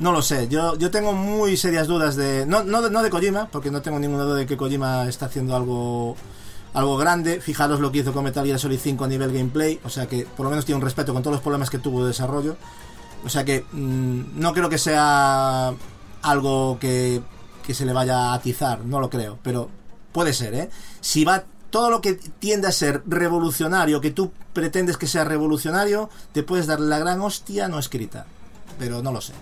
No 0.00 0.12
lo 0.12 0.22
sé, 0.22 0.46
yo, 0.48 0.76
yo 0.76 0.92
tengo 0.92 1.12
muy 1.12 1.56
serias 1.56 1.88
dudas 1.88 2.14
de 2.14 2.46
no, 2.46 2.62
no 2.62 2.88
no 2.88 3.02
de 3.02 3.10
Kojima, 3.10 3.48
porque 3.50 3.70
no 3.70 3.82
tengo 3.82 3.98
ninguna 3.98 4.22
duda 4.22 4.36
de 4.36 4.46
que 4.46 4.56
Kojima 4.56 5.08
está 5.08 5.26
haciendo 5.26 5.56
algo 5.56 6.16
algo 6.74 6.96
grande. 6.96 7.40
Fijaros 7.40 7.80
lo 7.80 7.90
que 7.90 7.98
hizo 7.98 8.12
con 8.12 8.24
Metal 8.24 8.46
Gear 8.46 8.58
Solid 8.60 8.78
5 8.78 9.04
a 9.04 9.08
nivel 9.08 9.32
gameplay, 9.32 9.80
o 9.84 9.90
sea 9.90 10.06
que 10.06 10.24
por 10.36 10.44
lo 10.44 10.50
menos 10.50 10.64
tiene 10.64 10.76
un 10.76 10.84
respeto 10.84 11.12
con 11.12 11.22
todos 11.22 11.34
los 11.36 11.42
problemas 11.42 11.70
que 11.70 11.78
tuvo 11.78 12.02
de 12.02 12.08
desarrollo. 12.08 12.56
O 13.24 13.28
sea 13.28 13.44
que 13.44 13.64
mmm, 13.72 14.38
no 14.38 14.52
creo 14.52 14.68
que 14.68 14.78
sea 14.78 15.74
algo 16.22 16.78
que, 16.78 17.20
que 17.66 17.74
se 17.74 17.84
le 17.84 17.92
vaya 17.92 18.30
a 18.30 18.34
atizar, 18.34 18.84
no 18.84 19.00
lo 19.00 19.10
creo, 19.10 19.38
pero 19.42 19.68
puede 20.18 20.32
ser, 20.32 20.52
¿eh? 20.54 20.68
Si 21.00 21.24
va 21.24 21.44
todo 21.70 21.90
lo 21.90 22.00
que 22.00 22.14
tiende 22.14 22.66
a 22.66 22.72
ser 22.72 23.02
revolucionario, 23.06 24.00
que 24.00 24.10
tú 24.10 24.32
pretendes 24.52 24.96
que 24.96 25.06
sea 25.06 25.22
revolucionario, 25.22 26.10
te 26.32 26.42
puedes 26.42 26.66
dar 26.66 26.80
la 26.80 26.98
gran 26.98 27.20
hostia 27.20 27.68
no 27.68 27.78
escrita. 27.78 28.26
Pero 28.80 29.00
no 29.00 29.12
lo 29.12 29.20
sé. 29.20 29.32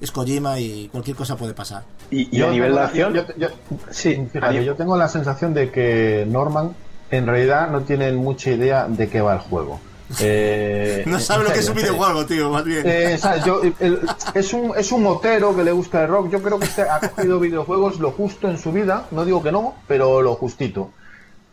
Es 0.00 0.12
Kojima 0.12 0.60
y 0.60 0.86
cualquier 0.92 1.16
cosa 1.16 1.36
puede 1.36 1.52
pasar. 1.52 1.82
Y, 2.12 2.28
y 2.38 2.42
a 2.42 2.50
nivel 2.50 2.70
de 2.70 2.76
la- 2.76 2.84
acción, 2.84 3.12
yo- 3.12 3.24
yo- 3.36 3.48
sí, 3.90 4.24
fíjate, 4.32 4.64
yo 4.64 4.76
tengo 4.76 4.96
la 4.96 5.08
sensación 5.08 5.52
de 5.52 5.72
que 5.72 6.24
Norman 6.28 6.76
en 7.10 7.26
realidad 7.26 7.68
no 7.72 7.80
tiene 7.80 8.12
mucha 8.12 8.50
idea 8.52 8.86
de 8.88 9.08
qué 9.08 9.20
va 9.20 9.32
el 9.32 9.40
juego. 9.40 9.80
Eh, 10.18 11.04
No 11.06 11.20
sabe 11.20 11.44
lo 11.44 11.52
que 11.52 11.60
es 11.60 11.68
un 11.68 11.76
videojuego, 11.76 12.26
tío, 12.26 12.50
más 12.50 12.64
bien. 12.64 12.82
Eh, 12.84 13.16
¿sabes? 13.18 13.44
Yo, 13.44 13.60
el- 13.78 14.00
es, 14.34 14.52
un, 14.52 14.72
es 14.76 14.90
un 14.92 15.02
motero 15.02 15.54
que 15.54 15.62
le 15.62 15.72
gusta 15.72 16.02
el 16.02 16.08
rock. 16.08 16.30
Yo 16.30 16.42
creo 16.42 16.58
que 16.58 16.64
este 16.66 16.82
ha 16.82 16.98
cogido 17.00 17.38
videojuegos 17.38 18.00
lo 18.00 18.10
justo 18.10 18.48
en 18.48 18.58
su 18.58 18.72
vida. 18.72 19.06
No 19.12 19.24
digo 19.24 19.42
que 19.42 19.52
no, 19.52 19.74
pero 19.86 20.20
lo 20.22 20.34
justito. 20.34 20.90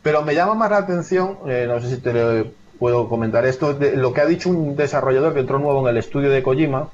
Pero 0.01 0.23
me 0.23 0.33
llama 0.33 0.55
más 0.55 0.71
la 0.71 0.77
atención, 0.77 1.37
eh, 1.47 1.65
no 1.67 1.79
sé 1.81 1.89
si 1.89 1.97
te 1.97 2.51
puedo 2.79 3.09
comentar 3.09 3.45
esto, 3.45 3.73
de 3.73 3.95
lo 3.97 4.13
que 4.13 4.21
ha 4.21 4.25
dicho 4.25 4.49
un 4.49 4.75
desarrollador 4.75 5.33
que 5.33 5.41
entró 5.41 5.59
nuevo 5.59 5.81
en 5.81 5.87
el 5.95 5.97
estudio 5.97 6.29
de 6.29 6.41
Kojima. 6.43 6.89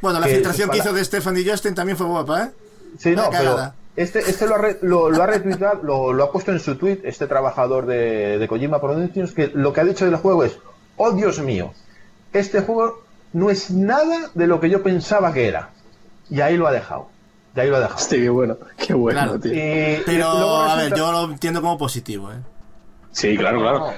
Bueno, 0.00 0.20
la 0.20 0.26
que 0.26 0.34
filtración 0.34 0.70
que 0.70 0.78
para- 0.78 0.88
hizo 0.90 0.94
de 0.94 1.04
Stefan 1.04 1.36
y 1.36 1.48
Justin 1.48 1.74
también 1.74 1.96
fue 1.96 2.06
guapa, 2.06 2.44
¿eh? 2.44 2.50
Sí, 2.98 3.10
no, 3.14 3.28
pero 3.30 3.72
este, 3.94 4.18
este 4.20 4.46
lo 4.46 4.54
ha, 4.54 4.58
re- 4.58 4.78
lo, 4.82 5.10
lo 5.10 5.22
ha 5.22 5.26
retuitado, 5.26 5.80
lo, 5.82 6.12
lo 6.12 6.24
ha 6.24 6.32
puesto 6.32 6.50
en 6.52 6.60
su 6.60 6.76
tweet, 6.76 7.00
este 7.04 7.26
trabajador 7.26 7.86
de, 7.86 8.38
de 8.38 8.48
Kojima 8.48 8.80
Productions, 8.80 9.32
que 9.32 9.50
lo 9.54 9.72
que 9.72 9.80
ha 9.80 9.84
dicho 9.84 10.04
del 10.06 10.16
juego 10.16 10.44
es, 10.44 10.58
oh 10.96 11.12
Dios 11.12 11.38
mío, 11.40 11.72
este 12.32 12.60
juego 12.62 13.02
no 13.32 13.50
es 13.50 13.70
nada 13.70 14.30
de 14.34 14.46
lo 14.46 14.60
que 14.60 14.70
yo 14.70 14.82
pensaba 14.82 15.32
que 15.32 15.46
era. 15.48 15.70
Y 16.30 16.40
ahí 16.40 16.56
lo 16.56 16.66
ha 16.66 16.72
dejado. 16.72 17.08
De 17.54 17.62
ahí 17.62 17.68
lo 17.70 17.76
he 17.76 17.80
dejado. 17.80 17.96
Hostia, 17.96 18.18
qué 18.18 18.28
bueno, 18.28 18.56
qué 18.76 18.94
bueno, 18.94 19.20
Claro. 19.20 19.40
tío. 19.40 19.52
Y- 19.54 19.56
y 19.58 20.02
Pero, 20.04 20.28
a 20.28 20.74
ver, 20.76 20.94
yo 20.94 21.12
lo 21.12 21.24
entiendo 21.24 21.60
como 21.62 21.78
positivo, 21.78 22.30
¿eh? 22.32 22.36
Sí, 23.12 23.36
claro, 23.36 23.60
claro. 23.60 23.90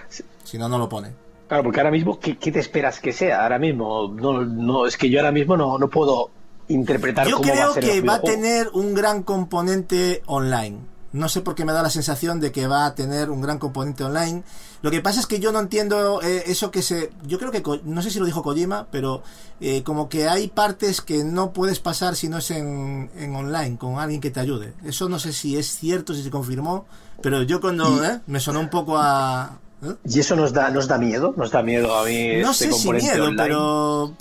Si 0.45 0.59
no, 0.59 0.69
no 0.69 0.79
lo 0.79 0.89
pone. 0.89 1.13
Claro, 1.49 1.63
porque 1.65 1.81
ahora 1.81 1.91
mismo, 1.91 2.21
¿qué, 2.21 2.37
qué 2.37 2.53
te 2.53 2.61
esperas 2.61 3.01
que 3.01 3.13
sea? 3.13 3.43
Ahora 3.43 3.59
mismo, 3.59 4.09
no, 4.15 4.45
no, 4.45 4.87
es 4.87 4.97
que 4.97 5.09
yo 5.11 5.19
ahora 5.19 5.33
mismo 5.33 5.57
no, 5.57 5.79
no 5.79 5.89
puedo 5.89 6.31
interpretar 6.69 7.27
Yo 7.27 7.37
cómo 7.39 7.49
va 7.49 7.55
creo 7.55 7.71
a 7.71 7.75
ser 7.75 7.85
que 7.85 8.01
va 8.03 8.15
a 8.17 8.21
tener 8.21 8.69
un 8.75 8.95
gran 8.95 9.23
componente 9.23 10.23
online. 10.27 10.79
No 11.13 11.29
sé 11.29 11.41
por 11.41 11.55
qué 11.55 11.65
me 11.65 11.73
da 11.73 11.83
la 11.83 11.91
sensación 11.91 12.39
de 12.39 12.53
que 12.53 12.67
va 12.67 12.85
a 12.85 12.95
tener 12.95 13.31
un 13.31 13.41
gran 13.41 13.59
componente 13.59 14.05
online. 14.05 14.43
Lo 14.83 14.91
que 14.91 15.01
pasa 15.01 15.21
es 15.21 15.27
que 15.27 15.41
yo 15.41 15.53
no 15.53 15.59
entiendo 15.59 16.21
eh, 16.23 16.45
eso 16.47 16.71
que 16.71 16.83
se... 16.83 17.11
Yo 17.27 17.39
creo 17.39 17.51
que... 17.51 17.63
No 17.85 18.03
sé 18.03 18.11
si 18.11 18.19
lo 18.19 18.27
dijo 18.27 18.43
Kojima, 18.43 18.87
pero 18.91 19.23
eh, 19.61 19.83
como 19.83 20.09
que 20.09 20.29
hay 20.29 20.49
partes 20.49 21.01
que 21.01 21.25
no 21.25 21.53
puedes 21.53 21.81
pasar 21.81 22.15
si 22.15 22.29
no 22.29 22.39
es 22.39 22.51
en, 22.51 23.11
en 23.17 23.35
online, 23.35 23.79
con 23.79 23.99
alguien 23.99 24.21
que 24.21 24.31
te 24.31 24.41
ayude. 24.41 24.75
Eso 24.85 25.09
no 25.09 25.19
sé 25.19 25.33
si 25.33 25.57
es 25.57 25.79
cierto, 25.79 26.15
si 26.15 26.23
se 26.23 26.31
confirmó, 26.31 26.87
pero 27.23 27.43
yo 27.43 27.61
cuando... 27.61 28.05
¿eh? 28.05 28.21
Me 28.27 28.41
sonó 28.41 28.61
un 28.61 28.71
poco 28.71 28.99
a... 28.99 29.59
¿eh? 29.83 29.95
¿Y 30.05 30.21
eso 30.21 30.37
nos 30.37 30.53
da, 30.53 30.71
nos 30.71 30.89
da 30.89 30.99
miedo? 30.99 31.35
¿Nos 31.37 31.51
da 31.51 31.63
miedo 31.63 31.97
a 31.99 32.05
mí 32.05 32.37
No 32.43 32.51
este 32.51 32.67
sé 32.67 32.73
si 32.73 32.91
miedo, 32.91 33.25
online? 33.27 33.43
pero 33.43 34.13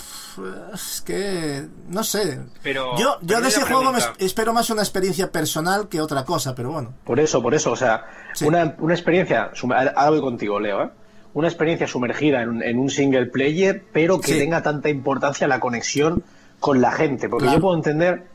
es 0.74 1.00
que 1.00 1.66
no 1.88 2.04
sé. 2.04 2.40
Pero- 2.62 2.96
yo 2.96 3.18
yo 3.20 3.26
pero 3.26 3.40
de 3.42 3.48
ese 3.48 3.62
juego 3.62 3.92
me 3.92 3.98
espero 4.18 4.52
más 4.52 4.70
una 4.70 4.82
experiencia 4.82 5.30
personal 5.32 5.88
que 5.88 6.00
otra 6.00 6.24
cosa, 6.24 6.54
pero 6.54 6.70
bueno. 6.72 6.92
Por 7.04 7.18
eso, 7.20 7.42
por 7.42 7.54
eso, 7.54 7.72
o 7.72 7.76
sea, 7.76 8.04
Sí. 8.34 8.44
una, 8.46 8.74
una 8.78 8.94
experiencia, 8.94 9.50
ahora 9.62 10.10
voy 10.10 10.20
contigo, 10.20 10.60
Leo, 10.60 10.82
¿eh? 10.84 10.90
una 11.34 11.48
experiencia 11.48 11.86
sumergida 11.86 12.42
en 12.42 12.48
un, 12.48 12.62
en 12.62 12.78
un 12.78 12.90
single 12.90 13.26
player, 13.26 13.84
pero 13.92 14.20
que 14.20 14.32
Sí. 14.32 14.38
tenga 14.38 14.62
tanta 14.62 14.88
importancia 14.88 15.46
la 15.48 15.60
conexión 15.60 16.22
con 16.60 16.80
la 16.80 16.90
gente, 16.92 17.28
porque 17.28 17.44
Claro. 17.44 17.58
yo 17.58 17.62
puedo 17.62 17.76
entender 17.76 18.26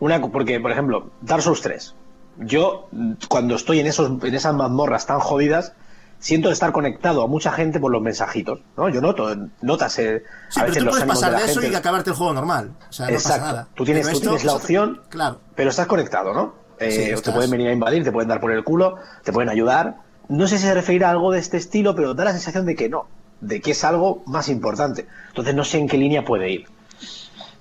una, 0.00 0.20
porque 0.20 0.60
por 0.60 0.70
ejemplo, 0.72 1.10
Dark 1.22 1.42
Souls 1.42 1.60
3, 1.62 1.94
yo 2.38 2.88
mm, 2.92 3.12
cuando 3.28 3.54
estoy 3.56 3.80
en 3.80 3.86
esos, 3.86 4.22
en 4.22 4.34
esas 4.34 4.54
mazmorras 4.54 5.06
tan 5.06 5.20
jodidas, 5.20 5.72
siento 6.18 6.50
estar 6.50 6.72
conectado 6.72 7.22
a 7.22 7.26
mucha 7.26 7.52
gente 7.52 7.78
por 7.80 7.92
los 7.92 8.02
mensajitos, 8.02 8.60
¿no? 8.76 8.88
Yo 8.88 9.00
noto, 9.00 9.34
notas 9.62 9.98
eh, 9.98 10.22
Sí, 10.48 10.60
a 10.60 10.64
pero 10.64 10.66
veces 10.66 10.78
tú 10.78 10.84
los 10.86 10.94
puedes 10.94 11.08
pasar 11.08 11.36
de 11.36 11.44
eso 11.50 11.60
gente. 11.60 11.74
y 11.74 11.76
acabarte 11.78 12.10
el 12.10 12.16
juego 12.16 12.32
normal. 12.34 12.70
O 12.88 12.92
sea, 12.92 13.06
no 13.06 13.12
Exacto. 13.12 13.38
pasa 13.40 13.52
nada. 13.52 13.68
Tú 13.74 13.84
tienes, 13.84 14.06
Pero 14.06 14.12
tú 14.12 14.18
esto 14.18 14.30
tienes 14.30 14.44
la 14.44 14.54
opción, 14.54 15.00
Claro. 15.08 15.40
pero 15.54 15.70
estás 15.70 15.86
conectado, 15.86 16.32
¿no? 16.34 16.54
Eh, 16.78 17.14
Sí, 17.16 17.22
te 17.22 17.32
pueden 17.32 17.50
venir 17.50 17.68
a 17.68 17.72
invadir, 17.72 18.04
te 18.04 18.12
pueden 18.12 18.28
dar 18.28 18.40
por 18.40 18.52
el 18.52 18.62
culo, 18.64 18.96
te 19.24 19.32
pueden 19.32 19.48
ayudar. 19.48 19.94
No 20.28 20.46
sé 20.46 20.58
si 20.58 20.64
se 20.66 20.74
referirá 20.74 21.08
a 21.08 21.10
algo 21.12 21.32
de 21.32 21.38
este 21.38 21.56
estilo, 21.56 21.94
pero 21.94 22.12
da 22.14 22.24
la 22.24 22.32
sensación 22.32 22.66
de 22.66 22.74
que 22.74 22.88
no, 22.88 23.06
de 23.40 23.60
que 23.60 23.70
es 23.70 23.84
algo 23.84 24.22
más 24.26 24.48
importante. 24.48 25.06
Entonces 25.28 25.54
no 25.54 25.64
sé 25.64 25.78
en 25.78 25.88
qué 25.88 25.96
línea 25.96 26.24
puede 26.24 26.50
ir. 26.50 26.66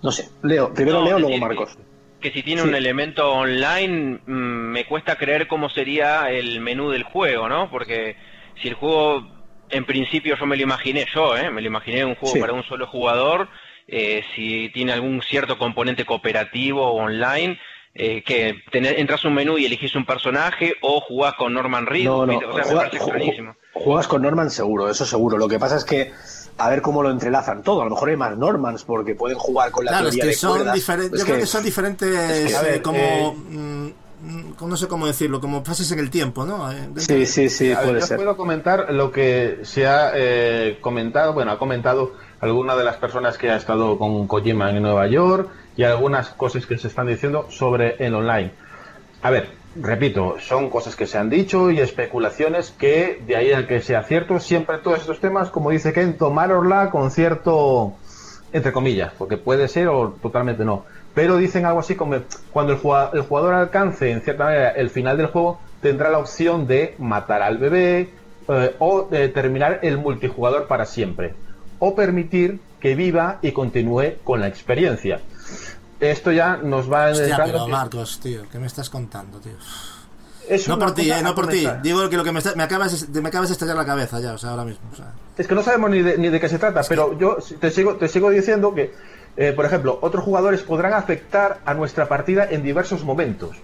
No 0.01 0.11
sé. 0.11 0.29
Leo, 0.43 0.73
primero 0.73 0.99
No, 0.99 1.05
Leo, 1.05 1.19
luego 1.19 1.37
Marcos. 1.37 1.77
Que 2.19 2.31
si 2.31 2.41
tiene 2.43 2.61
Sí. 2.63 2.67
un 2.67 2.75
elemento 2.75 3.31
online, 3.31 4.19
mm, 4.25 4.31
me 4.71 4.85
cuesta 4.87 5.15
creer 5.15 5.47
cómo 5.47 5.69
sería 5.69 6.29
el 6.31 6.59
menú 6.59 6.89
del 6.89 7.03
juego, 7.03 7.47
¿no? 7.47 7.69
Porque 7.69 8.15
si 8.61 8.67
el 8.69 8.73
juego, 8.75 9.23
en 9.69 9.85
principio 9.85 10.35
yo 10.37 10.45
me 10.45 10.55
lo 10.57 10.63
imaginé 10.63 11.05
yo, 11.13 11.35
¿eh? 11.37 11.49
Me 11.49 11.61
lo 11.61 11.67
imaginé 11.67 12.05
un 12.05 12.15
juego 12.15 12.35
Sí. 12.35 12.39
para 12.41 12.53
un 12.53 12.63
solo 12.63 12.87
jugador, 12.87 13.47
eh, 13.87 14.23
si 14.35 14.69
tiene 14.73 14.93
algún 14.93 15.21
cierto 15.21 15.57
componente 15.57 16.05
cooperativo 16.05 16.81
o 16.85 17.03
online, 17.03 17.59
eh, 17.93 18.23
que 18.23 18.55
tener- 18.71 18.99
entras 18.99 19.23
a 19.23 19.27
un 19.29 19.35
menú 19.35 19.57
y 19.57 19.65
elegís 19.65 19.95
un 19.95 20.05
personaje 20.05 20.73
o 20.81 20.99
jugás 21.01 21.33
con 21.35 21.53
Norman 21.53 21.85
Reedus, 21.85 22.05
No, 22.05 22.25
no, 22.25 22.37
o 22.37 22.39
sea, 22.39 22.49
me 22.49 22.63
juega- 22.63 22.89
parece 22.89 22.99
ju- 22.99 23.55
juegas 23.73 24.07
con 24.07 24.21
Norman 24.21 24.49
seguro, 24.49 24.89
eso 24.89 25.05
seguro. 25.05 25.37
Lo 25.37 25.47
que 25.47 25.59
pasa 25.59 25.77
es 25.77 25.85
que 25.85 26.11
a 26.57 26.69
ver 26.69 26.81
cómo 26.81 27.03
lo 27.03 27.09
entrelazan 27.11 27.63
todo. 27.63 27.81
A 27.81 27.85
lo 27.85 27.91
mejor 27.91 28.09
hay 28.09 28.15
más 28.17 28.37
Normans 28.37 28.83
porque 28.83 29.15
pueden 29.15 29.37
jugar 29.37 29.71
con 29.71 29.85
la 29.85 29.91
Claro, 29.91 30.07
es 30.09 30.15
que 30.17 30.27
de 30.27 30.33
son 30.33 30.55
cuerdas. 30.55 30.73
diferentes. 30.75 31.13
Es 31.13 31.19
Yo 31.19 31.25
creo 31.25 31.39
que 31.39 31.45
son 31.45 31.63
diferentes, 31.63 32.09
es 32.09 32.53
que, 32.59 32.67
eh, 32.67 32.71
ver, 32.71 32.81
como. 32.81 32.97
eh, 32.97 33.33
mm, 33.49 33.89
no 34.61 34.77
sé 34.77 34.87
cómo 34.87 35.07
decirlo, 35.07 35.39
como 35.39 35.63
fases 35.63 35.91
en 35.91 35.99
el 35.99 36.09
tiempo, 36.09 36.45
¿no? 36.45 36.71
Eh, 36.71 36.89
Sí, 36.97 37.25
sí, 37.25 37.49
sí, 37.49 37.71
A 37.71 37.79
ver, 37.79 37.87
puede 37.89 37.99
yo 38.01 38.05
ser. 38.07 38.17
puedo 38.17 38.37
comentar 38.37 38.91
lo 38.93 39.11
que 39.11 39.59
se 39.63 39.87
ha 39.87 40.11
eh, 40.15 40.77
comentado, 40.81 41.33
bueno, 41.33 41.51
ha 41.51 41.59
comentado 41.59 42.13
alguna 42.39 42.75
de 42.75 42.83
las 42.83 42.97
personas 42.97 43.37
que 43.37 43.49
ha 43.49 43.55
estado 43.55 43.97
con 43.97 44.27
Kojima 44.27 44.69
en 44.71 44.81
Nueva 44.81 45.07
York 45.07 45.49
y 45.77 45.83
algunas 45.83 46.29
cosas 46.29 46.65
que 46.65 46.77
se 46.77 46.87
están 46.87 47.07
diciendo 47.07 47.47
sobre 47.49 47.95
el 48.05 48.13
online. 48.13 48.51
A 49.21 49.29
ver, 49.29 49.49
repito, 49.75 50.35
son 50.39 50.69
cosas 50.69 50.95
que 50.95 51.07
se 51.07 51.17
han 51.17 51.29
dicho 51.29 51.71
y 51.71 51.79
especulaciones 51.79 52.71
que 52.71 53.21
de 53.25 53.35
ahí 53.35 53.51
a 53.53 53.67
que 53.67 53.81
sea 53.81 54.03
cierto, 54.03 54.39
siempre 54.39 54.77
todos 54.79 54.99
estos 54.99 55.19
temas, 55.19 55.49
como 55.49 55.71
dice 55.71 55.93
Ken, 55.93 56.17
tomárosla 56.17 56.89
con 56.91 57.11
cierto, 57.11 57.93
entre 58.53 58.71
comillas, 58.71 59.13
porque 59.17 59.37
puede 59.37 59.67
ser 59.67 59.87
o 59.87 60.15
totalmente 60.21 60.63
no. 60.63 60.85
Pero 61.15 61.37
dicen 61.37 61.65
algo 61.65 61.79
así 61.79 61.95
como 61.95 62.17
cuando 62.51 62.73
el 62.73 62.79
jugador, 62.79 63.15
el 63.15 63.21
jugador 63.23 63.53
alcance 63.55 64.11
en 64.11 64.21
cierta 64.21 64.43
manera 64.43 64.69
el 64.71 64.89
final 64.89 65.17
del 65.17 65.27
juego, 65.27 65.59
tendrá 65.81 66.09
la 66.09 66.19
opción 66.19 66.67
de 66.67 66.93
matar 66.99 67.41
al 67.41 67.57
bebé 67.57 68.09
eh, 68.47 68.75
o 68.79 69.07
de 69.09 69.29
terminar 69.29 69.79
el 69.81 69.97
multijugador 69.97 70.67
para 70.67 70.85
siempre. 70.85 71.33
O 71.79 71.95
permitir 71.95 72.59
que 72.79 72.95
viva 72.95 73.39
y 73.41 73.51
continúe 73.53 74.15
con 74.23 74.41
la 74.41 74.47
experiencia. 74.47 75.19
Esto 75.99 76.31
ya 76.31 76.57
nos 76.57 76.91
va 76.91 77.07
Hostia, 77.11 77.39
pero 77.43 77.65
que- 77.65 77.71
Marcos, 77.71 78.19
tío, 78.19 78.41
¿qué 78.51 78.59
me 78.59 78.67
estás 78.67 78.89
contando, 78.89 79.39
tío? 79.39 79.53
es 80.47 80.67
No 80.67 80.77
por 80.77 80.93
ti, 80.93 81.09
eh, 81.09 81.21
no 81.23 81.33
por 81.33 81.47
ti. 81.47 81.65
Digo 81.81 82.07
que 82.09 82.17
lo 82.17 82.23
que 82.23 82.31
me, 82.31 82.39
está- 82.39 82.53
me 82.55 82.63
acabas 82.63 83.11
de, 83.11 83.21
me 83.21 83.29
acabas 83.29 83.49
de 83.49 83.53
estallar 83.53 83.75
la 83.75 83.85
cabeza 83.85 84.19
ya, 84.19 84.33
o 84.33 84.37
sea, 84.37 84.51
ahora 84.51 84.63
mismo. 84.65 84.83
O 84.91 84.95
sea. 84.95 85.11
Es 85.37 85.47
que 85.47 85.55
no 85.55 85.63
sabemos 85.63 85.89
ni 85.89 86.01
de, 86.01 86.17
ni 86.17 86.29
de 86.29 86.39
qué 86.39 86.47
se 86.49 86.59
trata, 86.59 86.81
pero 86.87 87.17
yo 87.17 87.37
te 87.59 87.71
sigo, 87.71 87.95
te 87.95 88.07
sigo 88.07 88.29
diciendo 88.29 88.73
que, 88.75 88.93
eh, 89.37 89.51
por 89.53 89.65
ejemplo, 89.65 89.99
otros 90.01 90.23
jugadores 90.23 90.61
podrán 90.61 90.93
afectar 90.93 91.59
a 91.65 91.73
nuestra 91.73 92.07
partida 92.07 92.47
en 92.49 92.63
diversos 92.63 93.03
momentos. 93.03 93.55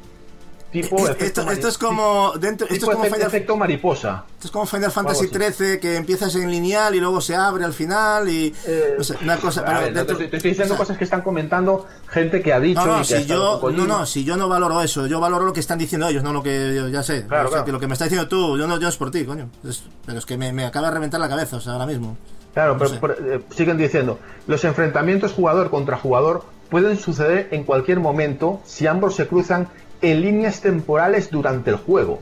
Tipo 0.71 0.99
Es- 0.99 1.09
efecto 1.09 1.41
esto, 1.41 1.51
esto 1.51 1.67
es 1.67 1.77
como 1.77 2.31
dentro, 2.39 2.65
esto 2.69 2.75
es 2.75 2.81
como 2.83 2.99
efecto, 3.03 3.15
Final, 3.15 3.27
efecto 3.27 3.57
mariposa. 3.57 4.23
esto 4.35 4.47
es 4.47 4.51
como 4.51 4.65
Final 4.65 4.89
Fantasy. 4.89 5.27
13 5.27 5.81
que 5.81 5.97
empiezas 5.97 6.33
en 6.35 6.49
lineal 6.49 6.95
y 6.95 7.01
luego 7.01 7.19
se 7.19 7.35
abre 7.35 7.65
al 7.65 7.73
final 7.73 8.29
y 8.29 8.55
Eh, 8.65 8.95
no 8.97 9.03
sé, 9.03 9.17
una 9.21 9.35
cosa, 9.35 9.61
a 9.61 9.65
pero 9.65 9.79
ver, 9.81 9.89
no 9.91 9.97
dentro- 9.97 10.17
te, 10.17 10.27
te 10.29 10.37
estoy 10.37 10.51
diciendo 10.51 10.73
o 10.75 10.77
sea, 10.77 10.85
cosas 10.85 10.97
que 10.97 11.03
están 11.03 11.23
comentando 11.23 11.85
gente 12.07 12.41
que 12.41 12.53
ha 12.53 12.59
dicho 12.61 12.79
No, 12.79 12.85
no, 12.85 13.01
y 13.03 13.05
que 13.05 13.15
ha 13.15 13.19
si 13.19 13.25
yo, 13.25 13.59
no, 13.85 14.05
si 14.05 14.23
yo 14.23 14.37
no 14.37 14.47
valoro 14.47 14.81
eso, 14.81 15.07
yo 15.07 15.19
valoro 15.19 15.43
lo 15.45 15.51
que 15.51 15.59
están 15.59 15.77
diciendo 15.77 16.07
ellos, 16.07 16.23
no 16.23 16.31
lo 16.31 16.41
que 16.41 16.73
yo 16.73 16.87
ya 16.87 17.03
sé. 17.03 17.27
Claro, 17.27 17.49
O 17.49 17.51
sea, 17.51 17.55
claro. 17.55 17.65
que 17.65 17.71
lo 17.73 17.79
que 17.81 17.87
me 17.87 17.93
está 17.93 18.05
diciendo 18.05 18.29
tú, 18.29 18.57
yo 18.57 18.65
no, 18.65 18.79
yo 18.79 18.87
es 18.87 18.95
por 18.95 19.11
ti, 19.11 19.25
coño. 19.25 19.49
Es- 19.67 19.83
pero 20.05 20.19
es 20.19 20.25
que 20.25 20.37
me, 20.37 20.53
me 20.53 20.63
acaba 20.63 20.87
de 20.87 20.93
reventar 20.93 21.19
la 21.19 21.27
cabeza, 21.27 21.57
o 21.57 21.59
sea, 21.59 21.73
ahora 21.73 21.85
mismo. 21.85 22.15
Claro, 22.53 22.73
No 22.73 22.79
pero 22.79 22.89
sé. 22.91 22.97
por- 22.97 23.11
eh, 23.19 23.41
siguen 23.55 23.77
diciendo, 23.77 24.19
los 24.47 24.63
enfrentamientos 24.65 25.31
jugador 25.33 25.69
contra 25.69 25.97
jugador 25.97 26.43
pueden 26.69 26.97
suceder 26.97 27.47
en 27.51 27.63
cualquier 27.63 27.99
momento 27.99 28.61
si 28.65 28.87
ambos 28.87 29.15
se 29.15 29.27
cruzan 29.27 29.67
en 30.01 30.21
líneas 30.21 30.61
temporales 30.61 31.29
durante 31.31 31.69
el 31.69 31.75
juego. 31.77 32.19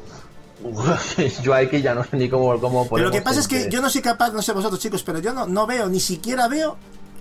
yo 1.43 1.53
aquí 1.53 1.81
ya 1.81 1.95
no 1.95 2.03
sé 2.03 2.17
ni 2.17 2.29
cómo, 2.29 2.59
cómo 2.59 2.87
Pero 2.89 3.05
lo 3.05 3.11
que 3.11 3.21
pasa 3.21 3.39
es 3.39 3.47
que 3.47 3.69
yo 3.69 3.81
no 3.81 3.89
soy 3.89 4.01
capaz, 4.01 4.31
no 4.33 4.41
sé 4.41 4.51
vosotros 4.51 4.79
chicos, 4.79 5.03
pero 5.03 5.19
yo 5.19 5.33
no, 5.33 5.47
no 5.47 5.65
veo, 5.65 5.87
ni 5.87 5.99
siquiera 6.01 6.47
veo 6.47 6.75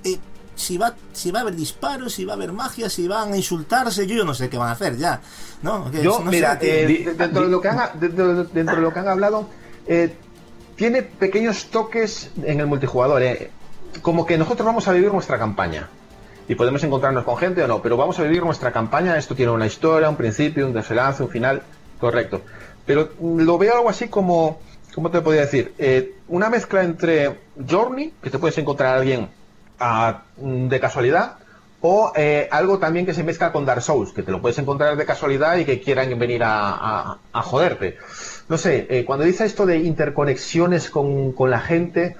eh, 0.04 0.18
si 0.56 0.76
va 0.76 0.94
si 1.12 1.30
va 1.30 1.38
a 1.40 1.42
haber 1.42 1.54
disparos, 1.54 2.12
si 2.14 2.24
va 2.24 2.32
a 2.32 2.36
haber 2.36 2.52
magia, 2.52 2.90
si 2.90 3.06
van 3.06 3.32
a 3.32 3.36
insultarse, 3.36 4.06
yo, 4.08 4.16
yo 4.16 4.24
no 4.24 4.34
sé 4.34 4.48
qué 4.48 4.58
van 4.58 4.68
a 4.70 4.72
hacer 4.72 4.96
ya. 4.96 5.20
¿no? 5.62 5.88
Que 5.90 6.02
Yo, 6.02 6.18
no 6.18 6.30
sé, 6.30 6.36
mira, 6.36 6.58
tío. 6.58 6.68
eh, 6.68 7.14
dentro, 7.16 7.42
de 7.42 7.48
lo 7.48 7.60
que 7.60 7.68
han, 7.68 8.00
dentro, 8.00 8.34
de- 8.34 8.44
dentro 8.52 8.76
de 8.76 8.82
lo 8.82 8.92
que 8.92 8.98
han 8.98 9.08
hablado, 9.08 9.48
eh, 9.86 10.16
tiene 10.78 11.02
pequeños 11.02 11.66
toques 11.66 12.30
en 12.42 12.60
el 12.60 12.66
multijugador. 12.66 13.20
eh. 13.22 13.50
Como 14.00 14.24
que 14.24 14.38
nosotros 14.38 14.64
vamos 14.64 14.86
a 14.86 14.92
vivir 14.92 15.12
nuestra 15.12 15.36
campaña. 15.36 15.88
Y 16.48 16.54
podemos 16.54 16.82
encontrarnos 16.84 17.24
con 17.24 17.36
gente 17.36 17.62
o 17.62 17.66
no, 17.66 17.82
pero 17.82 17.96
vamos 17.96 18.18
a 18.18 18.22
vivir 18.22 18.42
nuestra 18.44 18.70
campaña. 18.70 19.18
Esto 19.18 19.34
tiene 19.34 19.50
una 19.50 19.66
historia, 19.66 20.08
un 20.08 20.16
principio, 20.16 20.66
un 20.66 20.72
desenlace, 20.72 21.24
un 21.24 21.28
final. 21.28 21.62
Correcto. 21.98 22.42
Pero 22.86 23.10
lo 23.20 23.58
veo 23.58 23.74
algo 23.74 23.90
así 23.90 24.08
como, 24.08 24.60
¿cómo 24.94 25.10
te 25.10 25.20
podría 25.20 25.42
decir? 25.42 25.74
Eh, 25.78 26.14
una 26.28 26.48
mezcla 26.48 26.84
entre 26.84 27.40
Journey, 27.68 28.14
que 28.22 28.30
te 28.30 28.38
puedes 28.38 28.56
encontrar 28.56 28.94
a 28.94 28.98
alguien 29.00 29.28
ah, 29.80 30.22
de 30.36 30.80
casualidad, 30.80 31.38
o 31.80 32.12
eh, 32.14 32.48
algo 32.52 32.78
también 32.78 33.04
que 33.04 33.14
se 33.14 33.24
mezcla 33.24 33.50
con 33.50 33.66
Dark 33.66 33.82
Souls, 33.82 34.12
que 34.12 34.22
te 34.22 34.30
lo 34.30 34.40
puedes 34.40 34.58
encontrar 34.58 34.96
de 34.96 35.04
casualidad 35.04 35.56
y 35.56 35.64
que 35.64 35.80
quieran 35.80 36.16
venir 36.18 36.42
a 36.44 37.18
joderte. 37.42 37.98
No 38.48 38.56
sé, 38.58 38.86
eh, 38.88 39.04
cuando 39.04 39.24
dice 39.24 39.44
esto 39.44 39.66
de 39.66 39.78
interconexiones 39.78 40.88
con, 40.90 41.32
con 41.32 41.50
la 41.50 41.60
gente, 41.60 42.16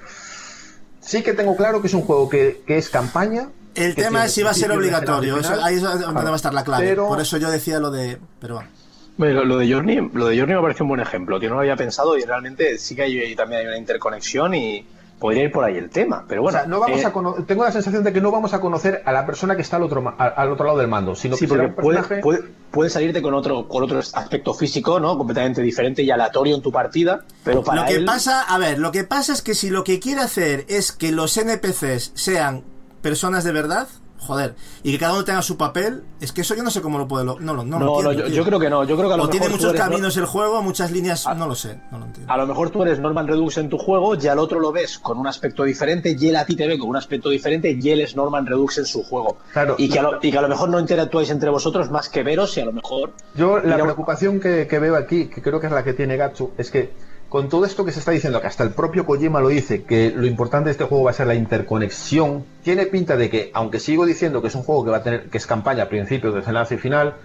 sí 0.99 1.23
que 1.23 1.33
tengo 1.33 1.55
claro 1.55 1.81
que 1.81 1.87
es 1.87 1.93
un 1.93 2.01
juego 2.01 2.29
que, 2.29 2.61
que 2.65 2.77
es 2.77 2.89
campaña. 2.89 3.49
El 3.75 3.95
que 3.95 4.01
tema 4.03 4.19
tiene 4.19 4.25
es 4.27 4.33
si 4.33 4.43
va 4.43 4.51
a 4.51 4.53
ser 4.53 4.71
obligatorio, 4.71 5.37
final, 5.37 5.53
eso- 5.53 5.63
ahí 5.65 5.75
es 5.75 5.81
donde 5.81 6.05
Claro. 6.05 6.23
va 6.27 6.33
a 6.33 6.35
estar 6.35 6.53
la 6.53 6.63
clave. 6.63 6.87
Pero- 6.89 7.07
Por 7.07 7.21
eso 7.21 7.37
yo 7.37 7.49
decía 7.49 7.79
lo 7.79 7.89
de. 7.91 8.17
Pero 8.39 8.55
bueno. 8.55 8.69
Bueno, 9.17 9.43
lo 9.43 9.57
de 9.57 9.69
Journey, 9.71 10.09
lo 10.13 10.27
de 10.27 10.37
Journey 10.37 10.55
me 10.55 10.61
parece 10.61 10.83
un 10.83 10.89
buen 10.89 11.01
ejemplo, 11.01 11.39
tío, 11.39 11.49
no 11.49 11.55
lo 11.55 11.61
había 11.61 11.75
pensado 11.75 12.17
y 12.17 12.23
realmente 12.23 12.77
sí 12.77 12.95
que 12.95 13.01
hay, 13.03 13.35
también 13.35 13.61
hay 13.61 13.67
una 13.67 13.77
interconexión 13.77 14.53
y 14.55 14.85
podría 15.19 15.43
ir 15.43 15.51
por 15.51 15.63
ahí 15.65 15.75
el 15.77 15.89
tema, 15.89 16.25
pero 16.27 16.41
O 16.41 16.43
bueno. 16.43 16.57
sea, 16.59 16.67
no 16.67 16.79
vamos 16.79 17.01
eh, 17.01 17.05
a 17.05 17.11
cono- 17.11 17.33
tengo 17.45 17.63
la 17.63 17.71
sensación 17.71 18.03
de 18.03 18.13
que 18.13 18.21
no 18.21 18.31
vamos 18.31 18.53
a 18.53 18.61
conocer 18.61 19.01
a 19.05 19.11
la 19.11 19.25
persona 19.25 19.55
que 19.55 19.61
está 19.61 19.75
al 19.75 19.83
otro, 19.83 20.01
ma- 20.01 20.15
al, 20.17 20.33
al 20.35 20.51
otro 20.51 20.65
lado 20.65 20.77
del 20.79 20.87
mando, 20.87 21.15
sino 21.15 21.35
Sí, 21.35 21.45
que 21.45 21.51
será 21.51 21.75
porque 21.75 21.81
puede, 21.81 22.21
puede, 22.21 22.43
puede 22.71 22.89
salirte 22.89 23.21
con 23.21 23.33
otro, 23.33 23.67
con 23.67 23.83
otro 23.83 23.99
aspecto 23.99 24.53
físico, 24.53 24.99
¿no? 24.99 25.17
Completamente 25.17 25.61
diferente 25.61 26.03
y 26.03 26.09
aleatorio 26.11 26.55
en 26.55 26.61
tu 26.61 26.71
partida, 26.71 27.25
pero 27.43 27.63
para 27.63 27.81
Lo 27.81 27.87
que 27.87 27.95
él- 27.95 28.05
pasa, 28.05 28.41
a 28.43 28.57
ver, 28.57 28.79
lo 28.79 28.91
que 28.91 29.03
pasa 29.03 29.33
es 29.33 29.41
que 29.41 29.55
si 29.55 29.69
lo 29.69 29.83
que 29.83 29.99
quiere 29.99 30.21
hacer 30.21 30.65
es 30.69 30.91
que 30.93 31.11
los 31.11 31.35
NPCs 31.37 32.11
sean 32.15 32.63
personas 33.01 33.43
de 33.43 33.51
verdad, 33.51 33.87
joder, 34.19 34.55
y 34.83 34.91
que 34.91 34.99
cada 34.99 35.13
uno 35.13 35.23
tenga 35.23 35.41
su 35.41 35.57
papel, 35.57 36.03
es 36.21 36.31
que 36.31 36.41
eso 36.41 36.53
yo 36.55 36.63
no 36.63 36.69
sé 36.71 36.81
cómo 36.81 36.97
lo 36.97 37.07
puede. 37.07 37.25
No, 37.25 37.37
no, 37.39 37.53
no, 37.53 37.63
No, 37.63 37.79
lo 37.79 37.85
no, 38.03 38.11
entiendo, 38.11 38.27
yo, 38.35 38.43
creo 38.45 38.59
que 38.59 38.69
no. 38.69 38.83
Yo 38.83 38.95
creo 38.95 39.07
que 39.09 39.13
a 39.13 39.17
lo 39.17 39.23
O 39.23 39.29
tiene 39.29 39.45
mejor 39.47 39.59
tú 39.59 39.65
muchos 39.65 39.75
eres- 39.79 39.89
caminos 39.89 40.17
el 40.17 40.25
juego, 40.25 40.61
muchas 40.61 40.91
líneas, 40.91 41.25
no 41.35 41.47
lo 41.47 41.55
sé, 41.55 41.79
no 41.91 41.99
lo 41.99 42.05
entiendo. 42.05 42.31
A 42.31 42.37
lo 42.37 42.47
mejor 42.47 42.69
tú 42.69 42.83
eres 42.83 42.99
Norman 42.99 43.27
Redux 43.27 43.57
en 43.57 43.69
tu 43.69 43.77
juego, 43.77 44.15
y 44.15 44.27
al 44.27 44.39
otro 44.39 44.59
lo 44.59 44.71
ves 44.71 44.99
con 44.99 45.17
un 45.17 45.27
aspecto 45.27 45.63
diferente, 45.63 46.15
y 46.19 46.27
él 46.29 46.35
a 46.35 46.45
ti 46.45 46.55
te 46.55 46.67
ve 46.67 46.77
con 46.77 46.89
un 46.89 46.95
aspecto 46.97 47.29
diferente, 47.29 47.77
y 47.81 47.89
él 47.89 48.01
es 48.01 48.15
Norman 48.15 48.45
Redux 48.45 48.77
en 48.77 48.85
su 48.85 49.03
juego. 49.03 49.37
Claro. 49.53 49.75
Y, 49.77 49.89
que 49.89 49.99
a 49.99 50.03
lo, 50.03 50.19
y 50.21 50.31
que 50.31 50.37
a 50.37 50.41
lo 50.41 50.49
mejor 50.49 50.69
no 50.69 50.79
interactuáis 50.79 51.29
entre 51.29 51.49
vosotros 51.49 51.89
más 51.89 52.09
que 52.09 52.23
veros, 52.23 52.55
y 52.57 52.61
a 52.61 52.65
lo 52.65 52.73
mejor. 52.73 53.13
Yo 53.35 53.59
la 53.59 53.77
preocupación 53.77 54.39
que, 54.39 54.67
que 54.67 54.79
veo 54.79 54.95
aquí, 54.95 55.27
que 55.27 55.41
creo 55.41 55.59
que 55.59 55.67
es 55.67 55.73
la 55.73 55.83
que 55.83 55.93
tiene 55.93 56.17
Gatsu, 56.17 56.51
es 56.57 56.69
que 56.71 56.91
con 57.29 57.47
todo 57.47 57.63
esto 57.65 57.85
que 57.85 57.91
se 57.91 57.99
está 57.99 58.11
diciendo, 58.11 58.41
que 58.41 58.47
hasta 58.47 58.63
el 58.63 58.71
propio 58.71 59.05
Kojima 59.05 59.39
lo 59.39 59.49
dice, 59.49 59.83
que 59.83 60.11
lo 60.11 60.25
importante 60.25 60.65
de 60.65 60.71
este 60.71 60.85
juego 60.85 61.03
va 61.05 61.11
a 61.11 61.13
ser 61.13 61.27
la 61.27 61.35
interconexión, 61.35 62.43
tiene 62.63 62.87
pinta 62.87 63.17
de 63.17 63.29
que, 63.29 63.51
aunque 63.53 63.79
sigo 63.79 64.05
diciendo 64.05 64.41
que 64.41 64.47
es 64.47 64.55
un 64.55 64.63
juego 64.63 64.83
que 64.83 64.91
va 64.91 64.97
a 64.97 65.03
tener, 65.03 65.29
que 65.29 65.37
es 65.37 65.45
campaña, 65.45 65.87
principio, 65.87 66.31
desenlace 66.31 66.75
y 66.75 66.77
final, 66.79 67.15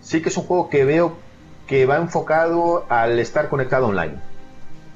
sí 0.00 0.20
que 0.20 0.30
es 0.30 0.36
un 0.36 0.44
juego 0.44 0.68
que 0.68 0.84
veo 0.84 1.16
que 1.68 1.86
va 1.86 1.96
enfocado 1.96 2.86
al 2.88 3.18
estar 3.20 3.48
conectado 3.48 3.86
online. 3.86 4.14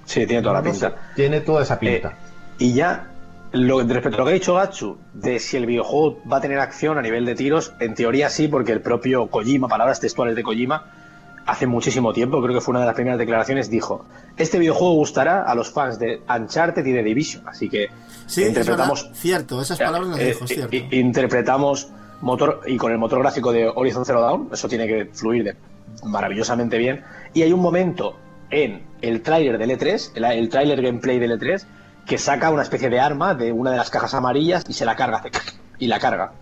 Sí, 0.05 0.27
tiene 0.27 0.43
toda 0.43 0.55
la 0.55 0.63
pinta. 0.63 0.95
tiene 1.15 1.41
toda 1.41 1.63
esa 1.63 1.79
pinta. 1.79 2.09
Eh, 2.09 2.15
y 2.59 2.73
ya, 2.75 3.13
lo, 3.53 3.83
respecto 3.85 4.17
a 4.17 4.19
lo 4.19 4.25
que 4.25 4.31
ha 4.31 4.35
dicho 4.35 4.55
Gatsu, 4.55 4.99
de 5.15 5.39
si 5.39 5.57
el 5.57 5.67
videojuego 5.67 6.19
va 6.31 6.39
a 6.39 6.41
tener 6.41 6.59
acción 6.59 6.99
a 6.99 7.03
nivel 7.03 7.25
de 7.25 7.37
tiros, 7.37 7.73
en 7.79 7.95
teoría 7.95 8.31
sí, 8.31 8.49
porque 8.49 8.73
el 8.73 8.81
propio 8.81 9.29
Kojima, 9.29 9.69
palabras 9.69 10.01
textuales 10.01 10.35
de 10.35 10.43
Kojima, 10.43 10.87
hace 11.47 11.66
muchísimo 11.66 12.12
tiempo, 12.12 12.43
creo 12.43 12.55
que 12.55 12.60
fue 12.60 12.73
una 12.73 12.81
de 12.81 12.86
las 12.86 12.94
primeras 12.94 13.18
declaraciones, 13.18 13.70
dijo, 13.70 14.05
este 14.36 14.59
videojuego 14.59 14.94
gustará 14.94 15.43
a 15.43 15.55
los 15.55 15.70
fans 15.70 15.98
de 15.98 16.20
Uncharted 16.28 16.85
y 16.85 16.93
de 16.93 17.02
Division, 17.02 17.47
así 17.48 17.68
que 17.68 17.89
Sí, 18.27 18.43
es 18.43 18.48
interpretamos... 18.48 19.05
verdad, 19.05 19.16
cierto, 19.16 19.62
esas 19.62 19.78
palabras 19.78 20.10
las 20.10 20.18
Eh, 20.20 20.27
dijo, 20.27 20.44
es 20.44 20.51
eh, 20.51 20.55
cierto. 20.68 20.97
interpretamos 20.97 21.89
motor 22.20 22.60
y 22.66 22.77
con 22.77 22.90
el 22.93 22.98
motor 22.98 23.20
gráfico 23.20 23.52
de 23.52 23.68
Horizon 23.68 24.05
Zero 24.05 24.20
Dawn, 24.23 24.48
eso 24.52 24.68
tiene 24.68 24.86
que 24.89 25.05
fluir 25.12 25.44
de 25.44 25.56
maravillosamente 26.05 26.78
bien. 26.78 27.02
Y 27.32 27.43
hay 27.43 27.52
un 27.52 27.60
momento 27.60 28.16
en 28.51 28.82
el 29.01 29.23
tráiler 29.23 29.59
del 29.59 29.70
E3, 29.70 30.12
el, 30.16 30.24
el 30.24 30.48
tráiler 30.48 30.82
gameplay 30.82 31.18
del 31.18 31.39
E3, 31.39 31.64
que 32.06 32.18
saca 32.18 32.51
una 32.51 32.62
especie 32.62 32.89
de 32.90 33.01
arma 33.01 33.35
de 33.35 33.52
una 33.52 33.70
de 33.70 33.77
las 33.77 33.90
cajas 33.90 34.14
amarillas 34.14 34.64
y 34.68 34.73
se 34.73 34.85
la 34.85 34.97
carga, 34.97 35.18
hace 35.18 35.31
y 35.78 35.86
la 35.86 35.98
carga. 35.98 36.32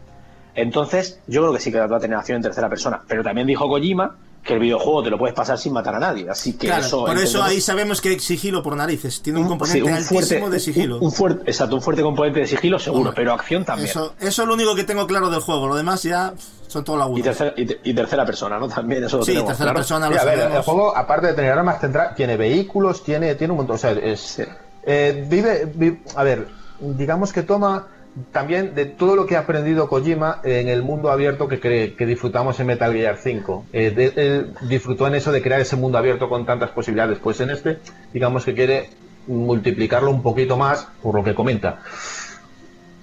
Entonces, 0.54 1.20
yo 1.26 1.40
creo 1.42 1.52
que 1.52 1.60
sí 1.60 1.72
que 1.72 1.80
va 1.80 1.96
a 1.96 2.00
tener 2.00 2.16
acción 2.16 2.36
en 2.36 2.42
tercera 2.42 2.68
persona. 2.68 3.02
Pero 3.08 3.22
también 3.24 3.46
dijo 3.46 3.68
Kojima 3.68 4.16
que 4.44 4.52
el 4.54 4.60
videojuego 4.60 5.02
te 5.02 5.10
lo 5.10 5.18
puedes 5.18 5.34
pasar 5.34 5.58
sin 5.58 5.72
matar 5.72 5.94
a 5.94 5.98
nadie. 5.98 6.28
Así 6.28 6.52
que 6.52 6.66
Claro, 6.66 6.84
eso. 6.84 7.04
por 7.06 7.16
eso 7.18 7.42
ahí 7.42 7.60
sabemos 7.60 8.00
que 8.00 8.10
hay 8.10 8.20
sigilo 8.20 8.62
por 8.62 8.76
narices, 8.76 9.22
tiene 9.22 9.38
un 9.38 9.46
Sí, 9.46 9.48
componente 9.48 9.82
un 9.82 9.88
altísimo 9.88 10.20
fuerte- 10.20 10.50
de 10.50 10.60
sigilo. 10.60 10.96
Un, 10.98 11.04
un 11.04 11.12
fuerte, 11.12 11.50
exacto, 11.50 11.76
un 11.76 11.82
fuerte 11.82 12.02
componente 12.02 12.40
de 12.40 12.46
sigilo, 12.46 12.78
seguro, 12.78 13.00
Hombre, 13.08 13.14
pero 13.16 13.32
acción 13.32 13.64
también. 13.64 13.88
Eso, 13.88 14.14
eso 14.20 14.42
es 14.42 14.48
lo 14.48 14.54
único 14.54 14.74
que 14.74 14.84
tengo 14.84 15.06
claro 15.06 15.30
del 15.30 15.40
juego, 15.40 15.66
lo 15.66 15.74
demás 15.76 16.02
ya 16.02 16.34
son 16.68 16.84
todo 16.84 17.16
Y 17.16 17.22
tercera, 17.22 17.54
y, 17.56 17.64
te- 17.66 17.80
y 17.84 17.94
tercera 17.94 18.26
persona, 18.26 18.58
¿no? 18.58 18.68
También 18.68 19.04
eso 19.04 19.16
lo 19.18 19.24
Sí, 19.24 19.30
tenemos 19.32 19.48
tercera 19.48 19.66
claro. 19.72 19.78
persona 19.78 20.08
Sí, 20.08 20.14
lo 20.14 20.20
a 20.20 20.24
ver, 20.24 20.38
el 20.56 20.62
juego, 20.62 20.96
aparte 20.96 21.26
de 21.28 21.32
tener 21.34 21.52
armas, 21.52 21.80
tendrá, 21.80 22.14
tiene 22.14 22.36
vehículos, 22.36 23.02
tiene, 23.02 23.34
tiene 23.36 23.52
un 23.52 23.58
montón. 23.58 23.76
O 23.76 23.78
sea, 23.78 23.92
es, 23.92 24.20
Sí. 24.20 24.42
eh, 24.84 25.24
vive, 25.28 25.70
vi- 25.74 26.00
a 26.16 26.22
ver, 26.22 26.48
digamos 26.80 27.32
que 27.32 27.42
toma 27.44 27.86
también 28.32 28.74
de 28.74 28.86
todo 28.86 29.16
lo 29.16 29.26
que 29.26 29.36
ha 29.36 29.40
aprendido 29.40 29.88
Kojima 29.88 30.40
en 30.44 30.68
el 30.68 30.82
mundo 30.82 31.10
abierto 31.10 31.48
que, 31.48 31.60
cre- 31.60 31.96
que 31.96 32.06
disfrutamos 32.06 32.58
en 32.60 32.66
Metal 32.68 32.92
Gear 32.92 33.16
5. 33.22 33.66
Eh, 33.72 33.90
de- 33.90 34.12
él 34.16 34.54
disfrutó 34.68 35.06
en 35.08 35.16
eso 35.16 35.32
de 35.32 35.42
crear 35.42 35.60
ese 35.60 35.76
mundo 35.76 35.98
abierto 35.98 36.28
con 36.28 36.46
tantas 36.46 36.70
posibilidades. 36.70 37.18
Pues 37.18 37.40
en 37.40 37.50
este, 37.50 37.78
digamos 38.12 38.44
que 38.44 38.54
quiere 38.54 38.90
multiplicarlo 39.26 40.10
un 40.10 40.22
poquito 40.22 40.56
más 40.56 40.86
por 41.02 41.14
lo 41.14 41.24
que 41.24 41.34
comenta. 41.34 41.80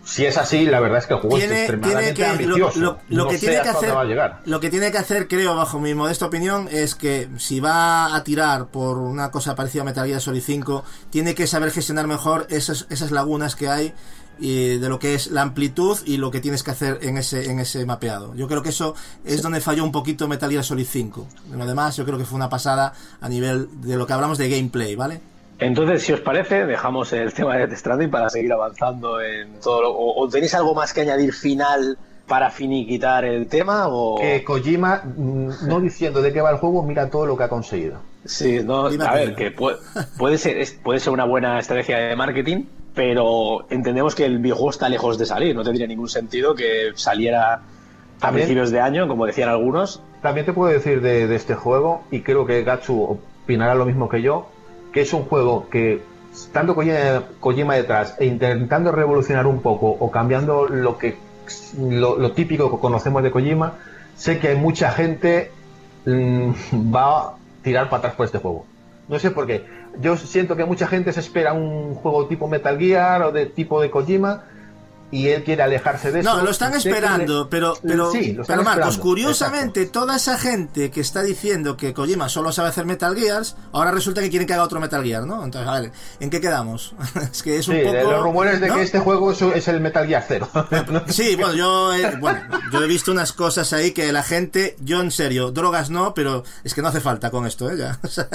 Si 0.04 0.26
es 0.26 0.38
así, 0.38 0.66
la 0.66 0.80
verdad 0.80 0.98
es 0.98 1.06
que 1.08 1.14
el 1.14 1.20
juego 1.22 1.38
es 1.38 1.44
tiene, 1.44 1.56
tiene 1.56 1.66
extremadamente 1.68 2.14
que 2.16 2.26
ambicioso. 2.26 2.80
lo- 2.80 3.00
lo 3.10 3.24
No 3.26 3.30
que 3.30 3.38
tiene 3.38 3.62
que 3.62 3.70
hacer 3.70 3.96
va 3.96 4.02
a 4.02 4.06
llegar. 4.06 4.42
lo 4.46 4.60
que 4.60 4.70
tiene 4.70 4.92
que 4.92 4.98
hacer 4.98 5.28
creo 5.28 5.56
bajo 5.56 5.80
mi 5.80 5.94
modesta 5.94 6.26
opinión 6.26 6.68
es 6.72 6.96
que 6.96 7.30
si 7.38 7.60
va 7.60 8.14
a 8.16 8.24
tirar 8.24 8.68
por 8.68 8.98
una 8.98 9.30
cosa 9.32 9.56
parecida 9.56 9.84
a 9.84 9.86
Metal 9.86 10.06
Gear 10.08 10.20
Solid 10.20 10.42
5 10.42 10.84
tiene 11.12 11.34
que 11.36 11.48
saber 11.48 11.72
gestionar 11.72 12.08
mejor 12.08 12.48
esas, 12.50 12.88
esas 12.90 13.12
lagunas 13.12 13.56
que 13.56 13.70
hay 13.70 13.94
y 14.40 14.78
de 14.78 14.90
lo 14.90 14.98
que 15.00 15.14
es 15.16 15.32
la 15.32 15.42
amplitud 15.44 15.98
y 16.06 16.18
lo 16.18 16.32
que 16.32 16.40
tienes 16.42 16.64
que 16.64 16.72
hacer 16.72 17.00
en 17.02 17.18
ese 17.18 17.50
en 17.52 17.60
ese 17.60 17.86
mapeado 17.86 18.34
yo 18.36 18.48
creo 18.48 18.62
que 18.64 18.70
eso 18.70 18.96
es 19.24 19.42
donde 19.42 19.62
falló 19.62 19.84
un 19.84 19.92
poquito 19.92 20.28
Metal 20.28 20.50
Gear 20.50 20.64
Solid 20.64 20.86
5 20.90 21.28
en 21.54 21.60
lo 21.60 21.66
demás 21.66 21.96
yo 21.98 22.06
creo 22.06 22.18
que 22.18 22.26
fue 22.26 22.38
una 22.38 22.50
pasada 22.50 22.94
a 23.20 23.30
nivel 23.30 23.68
de 23.82 23.96
lo 23.98 24.08
que 24.08 24.14
hablamos 24.14 24.38
de 24.38 24.50
gameplay 24.50 24.96
vale 24.96 25.20
Entonces, 25.60 26.02
si 26.02 26.12
os 26.12 26.22
parece, 26.22 26.66
dejamos 26.66 27.14
el 27.14 27.32
tema 27.38 27.56
de 27.56 27.68
Death 27.68 27.78
Stranding 27.78 28.10
para 28.10 28.30
seguir 28.30 28.52
avanzando 28.52 29.22
en 29.22 29.60
todo 29.62 29.82
lo- 29.84 29.92
o, 29.92 30.24
o 30.24 30.28
tenéis 30.28 30.56
algo 30.56 30.74
más 30.74 30.92
que 30.92 31.02
añadir 31.02 31.34
final 31.34 31.98
para 32.28 32.50
finiquitar 32.50 33.26
el 33.26 33.46
tema? 33.48 33.88
O... 33.90 34.18
que 34.18 34.44
Kojima, 34.44 35.04
mm, 35.04 35.68
no 35.68 35.80
diciendo 35.82 36.22
de 36.22 36.32
qué 36.34 36.42
va 36.42 36.50
el 36.52 36.58
juego, 36.58 36.82
mira 36.82 37.10
todo 37.12 37.26
lo 37.28 37.38
que 37.38 37.44
ha 37.44 37.50
conseguido. 37.50 38.00
Sí, 38.26 38.62
no, 38.64 38.86
a 38.88 39.14
ver, 39.14 39.36
que 39.36 39.52
puede, 39.52 39.78
puede 40.18 40.38
ser, 40.38 40.66
puede 40.84 41.00
ser 41.00 41.12
una 41.14 41.26
buena 41.26 41.60
estrategia 41.60 41.98
de 41.98 42.16
marketing, 42.16 42.64
pero 42.94 43.66
entendemos 43.70 44.16
que 44.16 44.26
el 44.26 44.40
videojuego 44.40 44.72
está 44.72 44.90
lejos 44.90 45.18
de 45.18 45.26
salir. 45.26 45.56
No 45.56 45.64
tendría 45.64 45.88
ningún 45.88 46.10
sentido 46.10 46.56
que 46.56 46.92
saliera 46.96 47.62
a 48.20 48.32
principios 48.32 48.72
de 48.72 48.80
año, 48.80 49.08
como 49.08 49.26
decían 49.26 49.50
algunos. 49.50 50.02
También 50.22 50.46
te 50.46 50.54
puedo 50.54 50.72
decir 50.72 51.02
de, 51.02 51.28
de 51.28 51.36
este 51.36 51.56
juego, 51.56 52.04
y 52.12 52.22
creo 52.22 52.46
que 52.46 52.64
Gatsu 52.64 53.20
opinará 53.44 53.76
lo 53.76 53.86
mismo 53.86 54.10
que 54.10 54.22
yo, 54.22 54.50
que 54.94 55.02
es 55.02 55.14
un 55.14 55.24
juego 55.24 55.68
que, 55.70 56.02
estando 56.32 56.76
Kojima, 56.76 57.24
Kojima 57.40 57.76
detrás 57.76 58.16
e 58.20 58.26
intentando 58.26 58.92
revolucionar 58.92 59.48
un 59.48 59.62
poco 59.62 59.88
o 59.88 60.12
cambiando 60.12 60.68
lo 60.68 60.98
que 60.98 61.18
lo, 61.80 62.18
lo 62.18 62.32
típico 62.34 62.72
que 62.72 62.78
conocemos 62.80 63.24
de 63.24 63.32
Kojima, 63.32 63.74
sé 64.16 64.40
que 64.40 64.50
hay 64.50 64.56
mucha 64.56 64.92
gente 64.92 65.52
mm, 66.06 66.52
va 66.94 67.20
a 67.20 67.34
tirar 67.64 67.90
para 67.90 68.00
atrás 68.00 68.16
por 68.16 68.26
este 68.26 68.38
juego. 68.38 68.66
No 69.08 69.20
sé 69.20 69.32
por 69.32 69.48
qué. 69.48 69.66
Yo 70.00 70.16
siento 70.18 70.56
que 70.56 70.66
mucha 70.66 70.88
gente 70.88 71.12
se 71.12 71.20
espera 71.20 71.54
un 71.54 71.96
juego 71.96 72.28
tipo 72.28 72.48
Metal 72.48 72.78
Gear 72.78 73.24
o 73.24 73.32
de 73.32 73.46
tipo 73.46 73.82
de 73.82 73.90
Kojima 73.90 74.44
y 75.12 75.28
él 75.28 75.44
quiere 75.44 75.62
alejarse 75.64 76.12
de 76.12 76.22
eso. 76.22 76.36
No, 76.38 76.42
lo 76.44 76.50
están 76.52 76.74
esperando, 76.74 77.44
le- 77.44 77.50
pero, 77.50 77.74
pero, 77.86 78.12
Sí, 78.12 78.34
lo 78.34 78.44
están 78.44 78.58
pero 78.60 78.70
Marcos, 78.70 78.98
curiosamente, 78.98 79.86
toda 79.86 80.16
esa 80.16 80.38
gente 80.38 80.90
que 80.92 81.02
está 81.02 81.22
diciendo 81.22 81.76
que 81.78 81.94
Kojima 81.94 82.30
solo 82.30 82.52
sabe 82.52 82.70
hacer 82.70 82.86
Metal 82.86 83.16
Gears, 83.16 83.56
ahora 83.74 83.92
resulta 83.92 84.22
que 84.22 84.30
quieren 84.30 84.48
que 84.48 84.54
haga 84.54 84.64
otro 84.64 84.80
Metal 84.80 85.04
Gear, 85.04 85.26
¿no? 85.26 85.44
Entonces, 85.44 85.70
a 85.70 85.80
ver, 85.82 85.92
¿en 86.20 86.30
qué 86.30 86.40
quedamos? 86.42 86.94
es 87.32 87.44
que 87.44 87.58
es 87.58 87.68
un 87.68 87.76
Sí, 87.76 87.82
poco... 87.84 88.12
los 88.12 88.24
rumores 88.24 88.62
de 88.62 88.68
¿no? 88.68 88.76
que 88.76 88.82
este 88.84 89.00
juego 89.00 89.32
es, 89.32 89.42
es 89.42 89.68
el 89.68 89.82
Metal 89.82 90.08
Gear 90.08 90.24
Zero. 90.28 90.50
Sí, 91.08 91.36
bueno 91.36 91.54
yo, 91.54 91.94
he, 91.94 92.16
bueno, 92.18 92.40
yo 92.72 92.82
he 92.84 92.88
visto 92.88 93.12
unas 93.12 93.34
cosas 93.34 93.74
ahí 93.74 93.92
que 93.92 94.12
la 94.14 94.24
gente, 94.24 94.76
yo 94.80 95.02
en 95.02 95.12
serio, 95.12 95.52
drogas 95.52 95.90
no, 95.90 96.14
pero 96.14 96.44
es 96.64 96.74
que 96.74 96.82
no 96.82 96.88
hace 96.88 97.02
falta 97.02 97.32
con 97.32 97.46
esto, 97.46 97.70
¿eh? 97.70 97.78
Ya. 97.78 98.00
O 98.04 98.08
sea, 98.08 98.28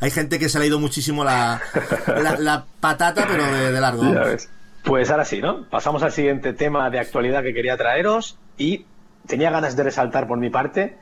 hay 0.00 0.10
gente 0.10 0.38
que 0.38 0.48
se 0.48 0.58
le 0.58 0.64
ha 0.64 0.68
ido 0.68 0.78
muchísimo 0.80 1.24
la, 1.24 1.60
la, 2.06 2.36
la 2.38 2.64
patata, 2.80 3.26
pero 3.26 3.44
de, 3.44 3.72
de 3.72 3.80
largo. 3.80 4.04
Ya 4.12 4.20
ves. 4.20 4.48
Pues 4.84 5.10
ahora 5.10 5.24
sí, 5.24 5.40
¿no? 5.40 5.64
Pasamos 5.70 6.02
al 6.02 6.12
siguiente 6.12 6.52
tema 6.52 6.90
de 6.90 6.98
actualidad 6.98 7.42
que 7.42 7.54
quería 7.54 7.74
traeros 7.78 8.38
y 8.58 8.84
tenía 9.26 9.50
ganas 9.50 9.76
de 9.76 9.82
resaltar 9.82 10.28
por 10.28 10.36
mi 10.36 10.50
parte 10.50 10.98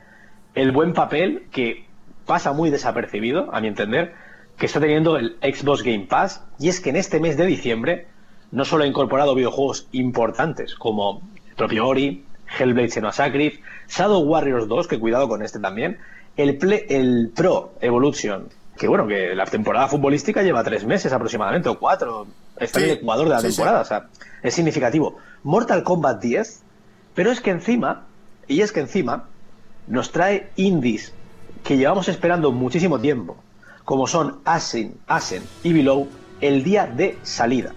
el 0.55 0.71
buen 0.71 0.93
papel 0.93 1.47
que 1.51 1.85
pasa 2.25 2.53
muy 2.53 2.69
desapercibido, 2.69 3.53
a 3.53 3.59
mi 3.59 3.67
entender, 3.67 4.13
que 4.57 4.67
está 4.67 4.79
teniendo 4.79 5.17
el 5.17 5.35
Xbox 5.41 5.83
Game 5.83 6.07
Pass 6.07 6.45
y 6.59 6.69
es 6.69 6.79
que 6.79 6.91
en 6.91 6.95
este 6.95 7.19
mes 7.19 7.35
de 7.35 7.45
diciembre 7.45 8.07
no 8.51 8.63
solo 8.63 8.85
ha 8.85 8.87
incorporado 8.87 9.35
videojuegos 9.35 9.89
importantes 9.91 10.75
como 10.75 11.21
propio 11.57 11.85
Ori, 11.85 12.23
Hellblade 12.57 12.89
Senua 12.89 13.11
Sacrifice, 13.11 13.61
Shadow 13.89 14.21
Warriors 14.21 14.69
2, 14.69 14.87
que 14.87 14.99
cuidado 14.99 15.27
con 15.27 15.43
este 15.43 15.59
también, 15.59 15.97
el, 16.37 16.57
el 16.87 17.31
Pro 17.35 17.73
Evolution, 17.81 18.47
que 18.83 18.89
bueno, 18.89 19.07
que 19.07 19.33
la 19.33 19.45
temporada 19.45 19.87
futbolística 19.87 20.43
lleva 20.43 20.61
tres 20.61 20.83
meses 20.83 21.13
aproximadamente, 21.13 21.69
o 21.69 21.79
cuatro, 21.79 22.27
está 22.57 22.79
en 22.79 22.85
Sí, 22.85 22.91
el 22.91 22.97
Ecuador 22.97 23.29
de 23.29 23.33
la 23.33 23.39
sí, 23.39 23.49
sí. 23.49 23.55
temporada, 23.55 23.79
o 23.79 23.85
sea, 23.85 24.07
es 24.41 24.53
significativo. 24.53 25.15
Mortal 25.43 25.83
Kombat 25.83 26.21
10, 26.21 26.63
pero 27.13 27.31
es 27.31 27.39
que 27.39 27.51
encima, 27.51 28.07
y 28.45 28.59
es 28.59 28.73
que 28.73 28.81
encima, 28.81 29.29
nos 29.87 30.11
trae 30.11 30.49
indies 30.57 31.13
que 31.63 31.77
llevamos 31.77 32.09
esperando 32.09 32.51
muchísimo 32.51 32.99
tiempo, 32.99 33.37
como 33.85 34.05
son 34.05 34.41
Ascen, 34.43 34.95
Ascen 35.07 35.43
y 35.63 35.71
Below, 35.71 36.09
el 36.41 36.65
día 36.65 36.85
de 36.85 37.17
salida. 37.23 37.71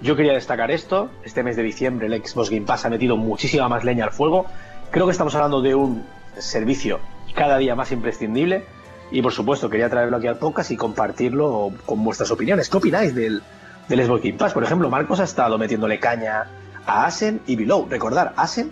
Yo 0.00 0.16
quería 0.16 0.32
destacar 0.32 0.70
esto, 0.70 1.10
este 1.22 1.42
mes 1.42 1.56
de 1.56 1.64
diciembre 1.64 2.06
el 2.06 2.26
Xbox 2.26 2.48
Game 2.48 2.64
Pass 2.64 2.86
ha 2.86 2.88
metido 2.88 3.18
muchísima 3.18 3.68
más 3.68 3.84
leña 3.84 4.06
al 4.06 4.12
fuego, 4.12 4.46
creo 4.90 5.04
que 5.04 5.12
estamos 5.12 5.34
hablando 5.34 5.60
de 5.60 5.74
un 5.74 6.02
servicio 6.38 6.98
cada 7.34 7.58
día 7.58 7.74
más 7.74 7.92
imprescindible 7.92 8.64
y 9.10 9.22
por 9.22 9.32
supuesto 9.32 9.70
quería 9.70 9.88
traerlo 9.88 10.16
aquí 10.16 10.26
al 10.26 10.38
podcast 10.38 10.70
y 10.70 10.76
compartirlo 10.76 11.72
con 11.84 12.02
vuestras 12.04 12.30
opiniones. 12.30 12.68
¿Qué 12.68 12.76
opináis 12.76 13.14
del, 13.14 13.42
del 13.88 14.04
Xbox 14.04 14.22
Game 14.22 14.38
Pass? 14.38 14.52
Por 14.52 14.64
ejemplo, 14.64 14.90
Marcos 14.90 15.20
ha 15.20 15.24
estado 15.24 15.58
metiéndole 15.58 15.98
caña 15.98 16.46
a 16.86 17.06
Ascen 17.06 17.40
y 17.46 17.56
Below. 17.56 17.86
Recordar, 17.88 18.32
Ascen 18.36 18.70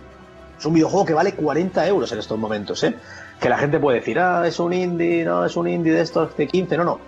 es 0.58 0.64
un 0.66 0.74
videojuego 0.74 1.04
que 1.04 1.14
vale 1.14 1.34
40 1.34 1.86
euros 1.86 2.12
en 2.12 2.18
estos 2.18 2.38
momentos, 2.38 2.82
¿eh? 2.84 2.94
Que 3.40 3.48
la 3.48 3.58
gente 3.58 3.78
puede 3.78 3.98
decir, 3.98 4.18
ah, 4.18 4.46
es 4.46 4.58
un 4.58 4.72
indie, 4.72 5.24
no, 5.24 5.44
es 5.44 5.56
un 5.56 5.68
indie 5.68 5.92
de 5.92 6.00
estos 6.00 6.36
de 6.36 6.46
15, 6.46 6.76
no, 6.76 6.84
no. 6.84 7.00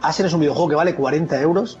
Ascen 0.00 0.26
es 0.26 0.32
un 0.32 0.40
videojuego 0.40 0.68
que 0.68 0.76
vale 0.76 0.94
40 0.94 1.40
euros 1.40 1.78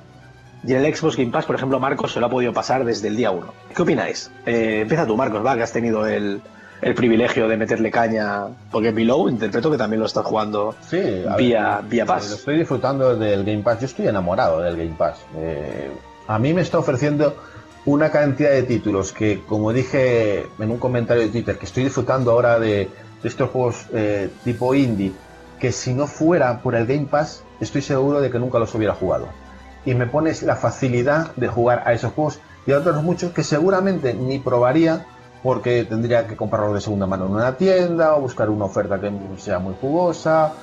Y 0.66 0.72
en 0.72 0.84
el 0.84 0.96
Xbox 0.96 1.16
Game 1.16 1.30
Pass, 1.30 1.44
por 1.44 1.56
ejemplo, 1.56 1.78
Marcos 1.78 2.12
se 2.12 2.20
lo 2.20 2.26
ha 2.26 2.30
podido 2.30 2.52
pasar 2.52 2.84
desde 2.84 3.08
el 3.08 3.16
día 3.16 3.30
1. 3.30 3.52
¿Qué 3.74 3.82
opináis? 3.82 4.30
Eh, 4.46 4.80
empieza 4.82 5.06
tú, 5.06 5.16
Marcos, 5.16 5.44
va, 5.44 5.54
que 5.56 5.62
has 5.62 5.72
tenido 5.72 6.06
el, 6.06 6.40
el 6.84 6.94
privilegio 6.94 7.48
de 7.48 7.56
meterle 7.56 7.90
caña, 7.90 8.46
porque 8.70 8.90
Below 8.92 9.30
interpreto 9.30 9.70
que 9.70 9.78
también 9.78 10.00
lo 10.00 10.06
estás 10.06 10.26
jugando 10.26 10.74
Sí, 10.86 11.00
vía, 11.38 11.76
ver, 11.78 11.84
vía 11.88 12.02
eh, 12.02 12.06
Pass. 12.06 12.30
Estoy 12.30 12.58
disfrutando 12.58 13.16
del 13.16 13.42
Game 13.42 13.62
Pass. 13.62 13.80
Yo 13.80 13.86
estoy 13.86 14.06
enamorado 14.06 14.60
del 14.60 14.76
Game 14.76 14.94
Pass. 14.96 15.16
Eh, 15.34 15.90
a 16.28 16.38
mí 16.38 16.52
me 16.52 16.60
está 16.60 16.78
ofreciendo 16.78 17.36
una 17.86 18.10
cantidad 18.10 18.50
de 18.50 18.64
títulos 18.64 19.12
que, 19.12 19.42
como 19.48 19.72
dije 19.72 20.46
en 20.58 20.70
un 20.70 20.76
comentario 20.76 21.22
de 21.22 21.30
Twitter, 21.30 21.56
que 21.56 21.64
estoy 21.64 21.84
disfrutando 21.84 22.32
ahora 22.32 22.58
de, 22.58 22.90
de 23.22 23.28
estos 23.28 23.48
juegos 23.48 23.86
eh, 23.94 24.28
tipo 24.44 24.74
indie, 24.74 25.12
que 25.58 25.72
si 25.72 25.94
no 25.94 26.06
fuera 26.06 26.60
por 26.60 26.74
el 26.74 26.86
Game 26.86 27.06
Pass, 27.06 27.44
estoy 27.60 27.80
seguro 27.80 28.20
de 28.20 28.30
que 28.30 28.38
nunca 28.38 28.58
los 28.58 28.74
hubiera 28.74 28.92
jugado. 28.92 29.28
Y 29.86 29.94
me 29.94 30.06
pones 30.06 30.42
la 30.42 30.56
facilidad 30.56 31.34
de 31.36 31.48
jugar 31.48 31.82
a 31.86 31.94
esos 31.94 32.12
juegos 32.12 32.40
y 32.66 32.72
a 32.72 32.78
otros 32.78 33.02
muchos 33.02 33.32
que 33.32 33.42
seguramente 33.42 34.12
ni 34.12 34.38
probaría 34.38 35.06
porque 35.44 35.84
tendría 35.84 36.26
que 36.26 36.36
comprarlos 36.36 36.72
de 36.72 36.80
segunda 36.80 37.06
mano 37.06 37.26
en 37.26 37.32
una 37.32 37.54
tienda 37.58 38.16
o 38.16 38.22
buscar 38.22 38.48
una 38.48 38.64
oferta 38.64 38.98
que 38.98 39.12
sea 39.36 39.58
muy 39.58 39.74
jugosa 39.78 40.54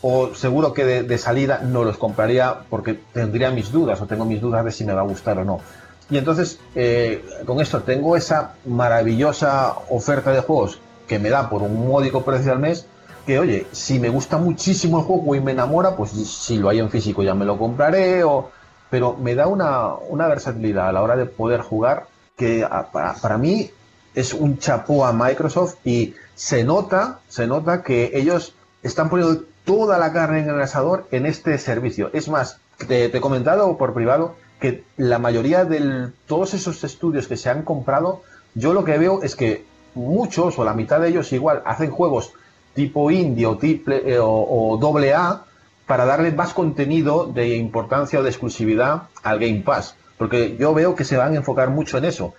o 0.00 0.34
seguro 0.34 0.72
que 0.72 0.86
de, 0.86 1.02
de 1.02 1.18
salida 1.18 1.60
no 1.62 1.84
los 1.84 1.98
compraría 1.98 2.60
porque 2.70 2.98
tendría 3.12 3.50
mis 3.50 3.70
dudas 3.70 4.00
o 4.00 4.06
tengo 4.06 4.24
mis 4.24 4.40
dudas 4.40 4.64
de 4.64 4.72
si 4.72 4.86
me 4.86 4.94
va 4.94 5.02
a 5.02 5.04
gustar 5.04 5.38
o 5.38 5.44
no. 5.44 5.60
Y 6.08 6.16
entonces, 6.16 6.58
eh, 6.74 7.22
con 7.44 7.60
esto 7.60 7.82
tengo 7.82 8.16
esa 8.16 8.54
maravillosa 8.64 9.74
oferta 9.90 10.32
de 10.32 10.40
juegos 10.40 10.80
que 11.06 11.18
me 11.18 11.28
da 11.28 11.50
por 11.50 11.60
un 11.60 11.86
módico 11.86 12.22
precio 12.22 12.52
al 12.52 12.58
mes, 12.58 12.86
que 13.26 13.38
oye, 13.38 13.66
si 13.72 14.00
me 14.00 14.08
gusta 14.08 14.38
muchísimo 14.38 15.00
el 15.00 15.04
juego 15.04 15.34
y 15.34 15.40
me 15.40 15.52
enamora, 15.52 15.94
pues 15.94 16.10
si 16.10 16.56
lo 16.56 16.70
hay 16.70 16.78
en 16.78 16.88
físico 16.88 17.22
ya 17.22 17.34
me 17.34 17.44
lo 17.44 17.58
compraré, 17.58 18.24
o... 18.24 18.50
pero 18.88 19.14
me 19.14 19.34
da 19.34 19.46
una, 19.46 19.94
una 20.08 20.26
versatilidad 20.26 20.88
a 20.88 20.92
la 20.92 21.02
hora 21.02 21.16
de 21.16 21.26
poder 21.26 21.60
jugar 21.60 22.06
que 22.34 22.66
para, 22.92 23.12
para 23.14 23.36
mí 23.36 23.70
es 24.14 24.34
un 24.34 24.58
chapó 24.58 25.04
a 25.04 25.12
Microsoft 25.12 25.76
y 25.84 26.14
se 26.34 26.64
nota, 26.64 27.20
se 27.28 27.46
nota 27.46 27.82
que 27.82 28.10
ellos 28.14 28.54
están 28.82 29.08
poniendo 29.08 29.44
toda 29.64 29.98
la 29.98 30.12
carne 30.12 30.40
en 30.40 30.50
el 30.50 30.60
asador 30.60 31.06
en 31.10 31.26
este 31.26 31.56
servicio. 31.58 32.10
Es 32.12 32.28
más, 32.28 32.58
te, 32.88 33.04
he 33.06 33.20
comentado 33.20 33.76
por 33.76 33.94
privado 33.94 34.34
que 34.60 34.84
la 34.96 35.18
mayoría 35.18 35.64
de 35.64 36.10
todos 36.26 36.54
esos 36.54 36.82
estudios 36.84 37.26
que 37.26 37.36
se 37.36 37.50
han 37.50 37.62
comprado, 37.62 38.22
yo 38.54 38.72
lo 38.72 38.84
que 38.84 38.98
veo 38.98 39.22
es 39.22 39.36
que 39.36 39.64
muchos 39.94 40.58
o 40.58 40.64
la 40.64 40.74
mitad 40.74 41.00
de 41.00 41.08
ellos 41.08 41.32
igual 41.32 41.62
hacen 41.64 41.90
juegos 41.90 42.32
tipo 42.74 43.10
indie 43.10 43.46
o, 43.46 43.58
triple, 43.58 44.02
eh, 44.06 44.18
o 44.20 44.78
doble 44.80 45.12
A 45.14 45.44
para 45.86 46.06
darle 46.06 46.32
más 46.32 46.54
contenido 46.54 47.26
de 47.26 47.56
importancia 47.56 48.18
o 48.18 48.22
de 48.22 48.30
exclusividad 48.30 49.02
al 49.22 49.38
Game 49.38 49.60
Pass. 49.60 49.96
Porque 50.16 50.56
yo 50.56 50.72
veo 50.72 50.94
que 50.94 51.04
se 51.04 51.16
van 51.16 51.34
a 51.34 51.36
enfocar 51.36 51.70
mucho 51.70 51.98
en 51.98 52.04
eso. 52.04 52.34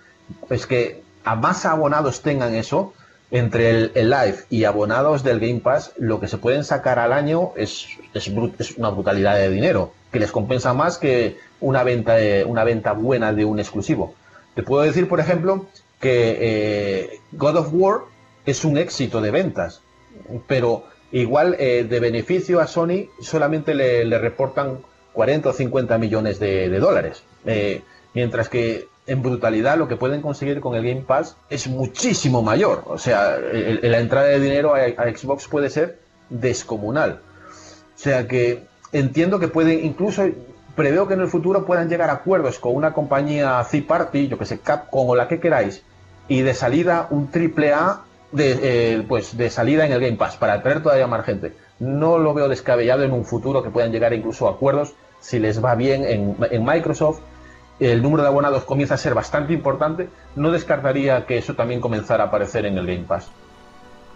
Es 0.48 0.66
que 0.66 1.03
a 1.24 1.34
más 1.34 1.64
abonados 1.64 2.20
tengan 2.22 2.54
eso, 2.54 2.92
entre 3.30 3.90
el, 3.94 4.10
live 4.10 4.36
y 4.50 4.64
abonados 4.64 5.24
del 5.24 5.40
Game 5.40 5.60
Pass, 5.60 5.92
lo 5.98 6.20
que 6.20 6.28
se 6.28 6.38
pueden 6.38 6.62
sacar 6.62 6.98
al 6.98 7.12
año 7.12 7.52
es, 7.56 7.86
es, 8.12 8.28
una 8.76 8.90
brutalidad 8.90 9.36
de 9.36 9.50
dinero, 9.50 9.92
que 10.12 10.20
les 10.20 10.30
compensa 10.30 10.72
más 10.74 10.98
que 10.98 11.38
una 11.60 11.82
venta, 11.82 12.16
una 12.46 12.62
venta 12.62 12.92
buena 12.92 13.32
de 13.32 13.44
un 13.44 13.58
exclusivo. 13.58 14.14
Te 14.54 14.62
puedo 14.62 14.82
decir, 14.84 15.08
por 15.08 15.18
ejemplo, 15.18 15.66
que 15.98 16.38
eh, 16.40 17.20
God 17.32 17.56
of 17.56 17.68
War 17.72 18.00
es 18.46 18.64
un 18.64 18.78
éxito 18.78 19.20
de 19.20 19.30
ventas, 19.30 19.80
pero 20.46 20.84
igual 21.10 21.56
eh, 21.58 21.84
de 21.88 22.00
beneficio 22.00 22.60
a 22.60 22.66
Sony 22.66 23.08
solamente 23.20 23.74
le, 23.74 24.18
reportan 24.18 24.78
40 25.12 25.48
o 25.48 25.52
50 25.52 25.98
millones 25.98 26.38
de, 26.38 26.68
de 26.68 26.78
dólares. 26.78 27.24
Eh, 27.46 27.82
mientras 28.14 28.48
que 28.48 28.86
en 29.06 29.22
brutalidad 29.22 29.76
lo 29.76 29.86
que 29.88 29.96
pueden 29.96 30.20
conseguir 30.22 30.60
con 30.60 30.74
el 30.74 30.82
Game 30.86 31.02
Pass 31.02 31.36
es 31.50 31.66
muchísimo 31.68 32.42
mayor. 32.42 32.82
O 32.86 32.98
sea, 32.98 33.36
el- 33.36 33.80
la 33.82 33.98
entrada 33.98 34.26
de 34.28 34.40
dinero 34.40 34.74
a, 34.74 34.78
a 34.80 35.10
Xbox 35.16 35.46
puede 35.48 35.68
ser 35.70 35.98
descomunal. 36.30 37.20
O 37.94 37.98
sea 37.98 38.26
que 38.26 38.64
entiendo 38.92 39.38
que 39.38 39.48
pueden, 39.48 39.84
incluso 39.84 40.24
preveo 40.74 41.06
que 41.06 41.14
en 41.14 41.20
el 41.20 41.28
futuro 41.28 41.64
puedan 41.66 41.88
llegar 41.88 42.10
a 42.10 42.14
acuerdos 42.14 42.58
con 42.58 42.74
una 42.74 42.92
compañía 42.92 43.64
third 43.70 43.86
party, 43.86 44.28
yo 44.28 44.38
que 44.38 44.44
sé, 44.46 44.58
Capcom 44.58 45.08
o 45.08 45.14
la 45.16 45.28
que 45.28 45.38
queráis, 45.38 45.82
y 46.26 46.40
de 46.42 46.54
salida 46.54 47.06
un 47.10 47.30
triple 47.30 47.72
A 47.72 48.00
de, 48.32 48.58
eh, 48.62 49.04
pues 49.06 49.36
de 49.36 49.50
salida 49.50 49.86
en 49.86 49.92
el 49.92 50.00
Game 50.00 50.16
Pass 50.16 50.36
para 50.36 50.54
atraer 50.54 50.82
todavía 50.82 51.06
más 51.06 51.24
gente. 51.24 51.52
No 51.78 52.18
lo 52.18 52.34
veo 52.34 52.48
descabellado 52.48 53.02
en 53.04 53.12
un 53.12 53.24
futuro 53.24 53.62
que 53.62 53.70
puedan 53.70 53.92
llegar 53.92 54.12
incluso 54.12 54.48
a 54.48 54.52
acuerdos 54.52 54.94
si 55.20 55.38
les 55.38 55.62
va 55.64 55.74
bien 55.74 56.04
en, 56.04 56.36
en 56.50 56.64
Microsoft. 56.64 57.20
El 57.80 58.02
número 58.02 58.22
de 58.22 58.28
abonados 58.28 58.64
comienza 58.64 58.94
a 58.94 58.98
ser 58.98 59.14
bastante 59.14 59.52
importante. 59.52 60.08
No 60.36 60.50
descartaría 60.50 61.26
que 61.26 61.38
eso 61.38 61.54
también 61.54 61.80
comenzara 61.80 62.24
a 62.24 62.26
aparecer 62.28 62.66
en 62.66 62.78
el 62.78 62.86
Game 62.86 63.04
Pass. 63.04 63.28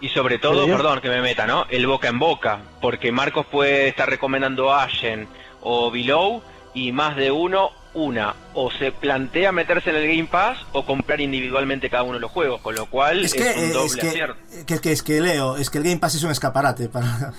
Y 0.01 0.07
sobre 0.09 0.39
todo, 0.39 0.65
perdón 0.65 1.01
que 1.01 1.09
me 1.09 1.21
meta, 1.21 1.45
¿no? 1.45 1.65
El 1.69 1.85
boca 1.85 2.07
en 2.07 2.19
boca, 2.19 2.59
porque 2.81 3.11
Marcos 3.11 3.45
puede 3.51 3.89
estar 3.89 4.09
recomendando 4.09 4.73
Ashen 4.73 5.27
o 5.61 5.91
Below 5.91 6.41
y 6.73 6.93
más 6.93 7.17
de 7.17 7.31
uno, 7.31 7.71
una, 7.93 8.33
o 8.53 8.71
se 8.71 8.93
plantea 8.93 9.51
meterse 9.51 9.89
en 9.89 9.97
el 9.97 10.07
Game 10.07 10.29
Pass 10.31 10.59
o 10.71 10.85
comprar 10.85 11.19
individualmente 11.19 11.89
cada 11.89 12.03
uno 12.03 12.13
de 12.13 12.19
los 12.21 12.31
juegos, 12.31 12.61
con 12.61 12.75
lo 12.75 12.85
cual 12.85 13.25
Es 13.25 13.33
es, 13.35 13.41
que, 13.43 13.59
un 13.59 13.65
eh, 13.65 13.73
doble 13.73 13.85
es, 13.87 13.95
que, 13.97 14.07
acierto. 14.07 14.35
que, 14.67 14.79
que- 14.79 14.91
es 14.93 15.03
que 15.03 15.19
Leo, 15.19 15.57
es 15.57 15.69
que 15.69 15.79
el 15.79 15.83
Game 15.83 15.97
Pass 15.97 16.15
es 16.15 16.23
un 16.23 16.31
escaparate 16.31 16.87
para... 16.87 17.33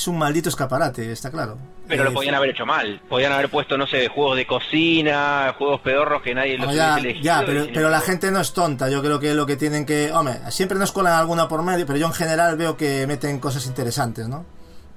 Es 0.00 0.08
un 0.08 0.16
maldito 0.16 0.48
escaparate, 0.48 1.12
está 1.12 1.30
claro. 1.30 1.58
Pero 1.86 2.00
Eh, 2.00 2.04
lo 2.06 2.14
podían 2.14 2.34
haber 2.34 2.48
hecho 2.48 2.64
mal. 2.64 3.02
Podían 3.06 3.32
haber 3.32 3.50
puesto, 3.50 3.76
no 3.76 3.86
sé, 3.86 4.08
juegos 4.08 4.34
de 4.34 4.46
cocina, 4.46 5.54
juegos 5.58 5.82
pedorros 5.82 6.22
que 6.22 6.34
nadie 6.34 6.56
los 6.56 6.74
ya, 6.74 6.96
elegido. 6.96 7.22
ya, 7.22 7.42
pero, 7.44 7.90
la 7.90 8.00
gente 8.00 8.30
no 8.30 8.40
es 8.40 8.54
tonta. 8.54 8.88
Yo 8.88 9.02
creo 9.02 9.20
que 9.20 9.34
lo 9.34 9.44
que 9.44 9.56
tienen 9.56 9.84
que. 9.84 10.10
Hombre, 10.10 10.38
siempre 10.48 10.78
nos 10.78 10.90
colan 10.92 11.12
alguna 11.12 11.48
por 11.48 11.62
medio, 11.62 11.84
pero 11.84 11.98
yo 11.98 12.06
en 12.06 12.14
general 12.14 12.56
veo 12.56 12.78
que 12.78 13.06
meten 13.06 13.38
cosas 13.40 13.66
interesantes, 13.66 14.26
¿no? 14.26 14.46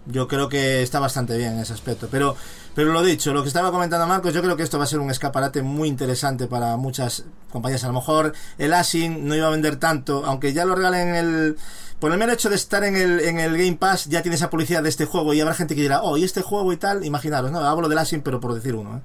Yo 0.05 0.29
creo 0.29 0.47
que 0.47 0.81
está 0.81 0.99
bastante 1.01 1.37
bien 1.37 1.51
en 1.55 1.59
ese 1.59 1.73
aspecto. 1.73 2.07
Pero, 2.09 2.37
pero 2.73 2.93
lo 2.93 3.03
dicho, 3.03 3.33
lo 3.33 3.41
que 3.41 3.49
estaba 3.49 3.71
comentando 3.71 4.07
Marcos, 4.07 4.33
yo 4.33 4.41
creo 4.41 4.55
que 4.55 4.63
esto 4.63 4.77
va 4.77 4.85
a 4.85 4.87
ser 4.87 4.99
un 4.99 5.11
escaparate 5.11 5.61
muy 5.63 5.89
interesante 5.89 6.47
para 6.47 6.77
muchas 6.77 7.25
compañías. 7.51 7.83
A 7.83 7.87
lo 7.87 7.93
mejor 7.93 8.31
el 8.57 8.73
Asin 8.73 9.27
no 9.27 9.35
iba 9.35 9.47
a 9.47 9.51
vender 9.51 9.75
tanto, 9.75 10.23
aunque 10.25 10.53
ya 10.53 10.63
lo 10.63 10.75
regalen 10.75 11.09
en 11.09 11.15
el. 11.15 11.57
Por 12.03 12.11
el 12.11 12.17
mero 12.17 12.33
hecho 12.33 12.49
de 12.49 12.57
estar 12.57 12.83
en 12.83 12.97
el, 12.97 13.21
en 13.21 13.39
el 13.39 13.57
Game 13.57 13.77
Pass, 13.77 14.07
ya 14.09 14.21
tiene 14.21 14.35
esa 14.35 14.49
publicidad 14.49 14.83
de 14.83 14.89
este 14.89 15.05
juego 15.05 15.33
y 15.33 15.39
habrá 15.39 15.53
gente 15.53 15.73
que 15.73 15.83
dirá, 15.83 16.01
oh, 16.01 16.17
y 16.17 16.25
este 16.25 16.41
juego 16.41 16.73
y 16.73 16.75
tal. 16.75 17.05
Imaginaros, 17.05 17.49
¿no? 17.49 17.59
Hablo 17.59 17.87
del 17.87 17.97
Asin, 17.97 18.21
pero 18.21 18.41
por 18.41 18.53
decir 18.53 18.75
uno, 18.75 18.97
¿eh? 18.97 19.01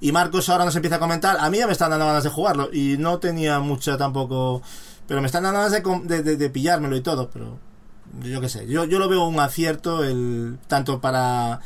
Y 0.00 0.10
Marcos 0.10 0.48
ahora 0.48 0.64
nos 0.64 0.74
empieza 0.74 0.96
a 0.96 0.98
comentar. 0.98 1.36
A 1.38 1.48
mí 1.48 1.58
ya 1.58 1.68
me 1.68 1.72
están 1.72 1.90
dando 1.90 2.06
ganas 2.06 2.24
de 2.24 2.30
jugarlo. 2.30 2.68
Y 2.72 2.96
no 2.98 3.20
tenía 3.20 3.60
mucha 3.60 3.96
tampoco. 3.96 4.62
Pero 5.06 5.20
me 5.20 5.28
están 5.28 5.44
dando 5.44 5.60
ganas 5.60 5.80
de, 6.08 6.22
de, 6.24 6.50
pillármelo 6.50 6.96
y 6.96 7.02
todo. 7.02 7.30
Pero 7.30 7.56
yo 8.20 8.40
qué 8.40 8.48
sé. 8.48 8.66
Yo, 8.66 8.84
yo 8.84 8.98
lo 8.98 9.08
veo 9.08 9.28
un 9.28 9.38
acierto 9.38 10.02
el 10.02 10.58
tanto 10.66 11.00
para 11.00 11.60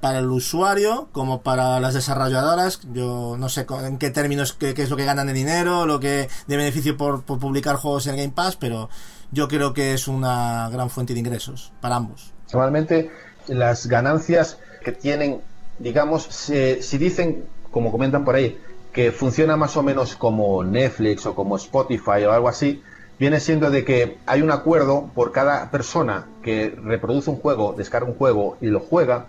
para 0.00 0.20
el 0.20 0.30
usuario 0.30 1.08
como 1.10 1.42
para 1.42 1.80
las 1.80 1.94
desarrolladoras. 1.94 2.80
Yo 2.92 3.34
no 3.36 3.48
sé 3.48 3.66
en 3.82 3.98
qué 3.98 4.10
términos 4.10 4.52
qué, 4.52 4.74
qué 4.74 4.82
es 4.82 4.90
lo 4.90 4.96
que 4.96 5.04
ganan 5.04 5.26
de 5.26 5.32
dinero, 5.32 5.86
lo 5.86 5.98
que 5.98 6.28
de 6.46 6.56
beneficio 6.56 6.96
por, 6.96 7.24
por 7.24 7.40
publicar 7.40 7.74
juegos 7.74 8.06
en 8.06 8.16
Game 8.16 8.30
Pass, 8.30 8.56
pero 8.56 8.88
yo 9.32 9.48
creo 9.48 9.72
que 9.74 9.92
es 9.94 10.08
una 10.08 10.68
gran 10.70 10.90
fuente 10.90 11.12
de 11.14 11.20
ingresos 11.20 11.72
para 11.80 11.96
ambos. 11.96 12.32
Normalmente 12.52 13.10
las 13.48 13.86
ganancias 13.86 14.58
que 14.84 14.92
tienen, 14.92 15.40
digamos, 15.78 16.24
se- 16.24 16.82
si 16.82 16.98
dicen, 16.98 17.44
como 17.70 17.92
comentan 17.92 18.24
por 18.24 18.34
ahí, 18.34 18.58
que 18.92 19.12
funciona 19.12 19.56
más 19.56 19.76
o 19.76 19.82
menos 19.82 20.16
como 20.16 20.64
Netflix 20.64 21.24
o 21.26 21.34
como 21.34 21.56
Spotify 21.56 22.24
o 22.26 22.32
algo 22.32 22.48
así, 22.48 22.82
viene 23.18 23.38
siendo 23.38 23.70
de 23.70 23.84
que 23.84 24.18
hay 24.26 24.42
un 24.42 24.50
acuerdo 24.50 25.10
por 25.14 25.30
cada 25.30 25.70
persona 25.70 26.26
que 26.42 26.74
reproduce 26.82 27.30
un 27.30 27.36
juego, 27.36 27.74
descarga 27.76 28.08
un 28.08 28.16
juego 28.16 28.56
y 28.60 28.66
lo 28.66 28.80
juega, 28.80 29.26